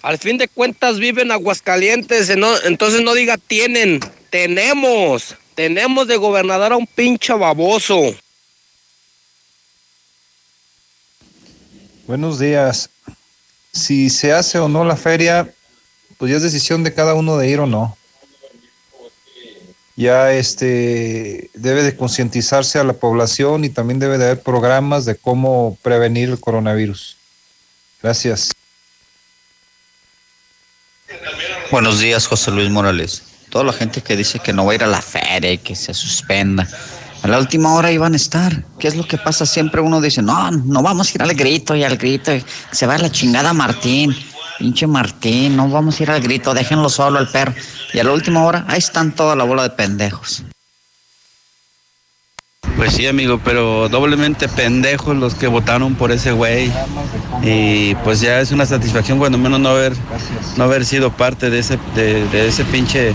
al 0.04 0.20
fin 0.20 0.38
de 0.38 0.50
cuentas 0.50 1.00
vive 1.00 1.24
en 1.24 1.32
Aguascalientes, 1.32 2.30
entonces 2.30 3.02
no 3.02 3.16
diga 3.16 3.38
tienen, 3.38 4.02
tenemos, 4.30 5.36
tenemos 5.56 6.08
de 6.08 6.18
gobernador 6.18 6.74
a 6.74 6.78
un 6.78 6.86
pinche 6.86 7.34
baboso. 7.34 8.16
Buenos 12.08 12.40
días. 12.40 12.90
Si 13.74 14.10
se 14.10 14.34
hace 14.34 14.60
o 14.60 14.68
no 14.68 14.84
la 14.84 14.98
feria, 14.98 15.50
pues 16.18 16.32
ya 16.32 16.38
es 16.38 16.44
decisión 16.44 16.84
de 16.84 16.94
cada 16.94 17.14
uno 17.14 17.38
de 17.38 17.50
ir 17.50 17.60
o 17.60 17.68
no. 17.68 17.98
Ya 19.96 20.34
este 20.34 21.50
debe 21.54 21.84
de 21.84 21.96
concientizarse 21.96 22.80
a 22.80 22.84
la 22.84 22.94
población 22.94 23.66
y 23.66 23.70
también 23.70 24.00
debe 24.00 24.18
de 24.18 24.26
haber 24.26 24.42
programas 24.42 25.06
de 25.06 25.16
cómo 25.16 25.78
prevenir 25.84 26.30
el 26.30 26.40
coronavirus. 26.40 27.18
Gracias. 28.02 28.50
Buenos 31.70 32.00
días, 32.00 32.26
José 32.26 32.52
Luis 32.52 32.70
Morales. 32.70 33.24
Toda 33.50 33.66
la 33.66 33.74
gente 33.74 34.02
que 34.02 34.16
dice 34.16 34.40
que 34.40 34.54
no 34.54 34.66
va 34.66 34.72
a 34.72 34.76
ir 34.76 34.84
a 34.84 34.88
la 34.88 35.02
feria 35.02 35.52
y 35.52 35.58
que 35.58 35.76
se 35.76 35.94
suspenda. 35.94 36.68
A 37.24 37.28
la 37.28 37.38
última 37.38 37.74
hora 37.76 37.92
iban 37.92 38.14
a 38.14 38.16
estar. 38.16 38.64
¿Qué 38.80 38.88
es 38.88 38.96
lo 38.96 39.08
que 39.08 39.18
pasa? 39.18 39.46
Siempre 39.46 39.80
uno 39.80 40.02
dice, 40.02 40.22
no, 40.22 40.50
no 40.50 40.82
vamos 40.82 41.10
a 41.10 41.12
ir 41.14 41.22
al 41.22 41.34
grito 41.36 41.76
y 41.76 41.84
al 41.84 41.98
grito. 41.98 42.32
se 42.72 42.88
va 42.88 42.98
la 42.98 43.12
chingada 43.12 43.54
Martín. 43.54 44.16
Pinche 44.58 44.86
Martín, 44.86 45.56
no 45.56 45.68
vamos 45.70 46.00
a 46.00 46.04
ir 46.04 46.12
al 46.12 46.22
grito, 46.22 46.54
déjenlo 46.54 46.90
solo 46.90 47.18
al 47.18 47.28
perro. 47.28 47.54
Y 47.94 48.00
a 48.00 48.04
la 48.04 48.12
última 48.12 48.44
hora, 48.44 48.66
ahí 48.68 48.78
están 48.78 49.12
toda 49.12 49.36
la 49.36 49.44
bola 49.44 49.64
de 49.64 49.72
pendejos. 49.72 50.44
Pues 52.76 52.94
sí, 52.94 53.08
amigo, 53.08 53.40
pero 53.44 53.90
doblemente 53.90 54.48
pendejos 54.48 55.16
los 55.16 55.34
que 55.36 55.48
votaron 55.48 55.96
por 55.96 56.12
ese 56.12 56.32
güey. 56.32 56.72
Y 57.44 57.96
pues 58.04 58.22
ya 58.22 58.40
es 58.40 58.52
una 58.52 58.66
satisfacción 58.66 59.18
cuando 59.20 59.38
menos 59.38 59.60
no 59.60 59.70
haber, 59.70 59.94
no 60.58 60.64
haber 60.64 60.86
sido 60.86 61.12
parte 61.12 61.50
de 61.50 61.60
ese, 61.60 61.78
de, 61.96 62.28
de 62.30 62.48
ese 62.48 62.64
pinche, 62.66 63.14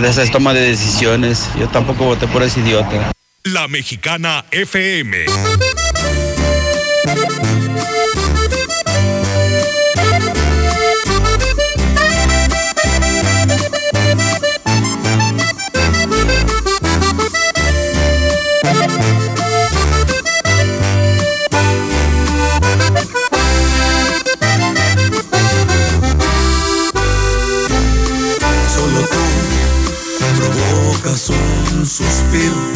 de 0.00 0.08
esa 0.08 0.24
toma 0.30 0.52
de 0.54 0.60
decisiones. 0.60 1.48
Yo 1.58 1.68
tampoco 1.68 2.04
voté 2.04 2.26
por 2.26 2.42
ese 2.42 2.60
idiota. 2.60 3.15
La 3.52 3.68
Mexicana 3.68 4.44
FM. 4.50 5.26
Solo 28.74 29.06
tú 29.06 29.22
provocas 30.36 31.30
un 31.30 31.86
suspiro. 31.86 32.75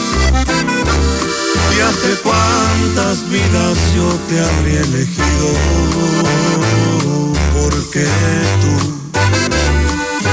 Hace 1.87 2.15
cuántas 2.23 3.29
vidas 3.29 3.77
yo 3.95 4.07
te 4.29 4.39
habría 4.39 4.81
elegido. 4.81 5.47
Porque 7.53 8.07
tú, 8.61 9.19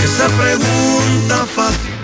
esa 0.05 0.28
pregunta 0.28 1.47
fácil. 1.55 1.98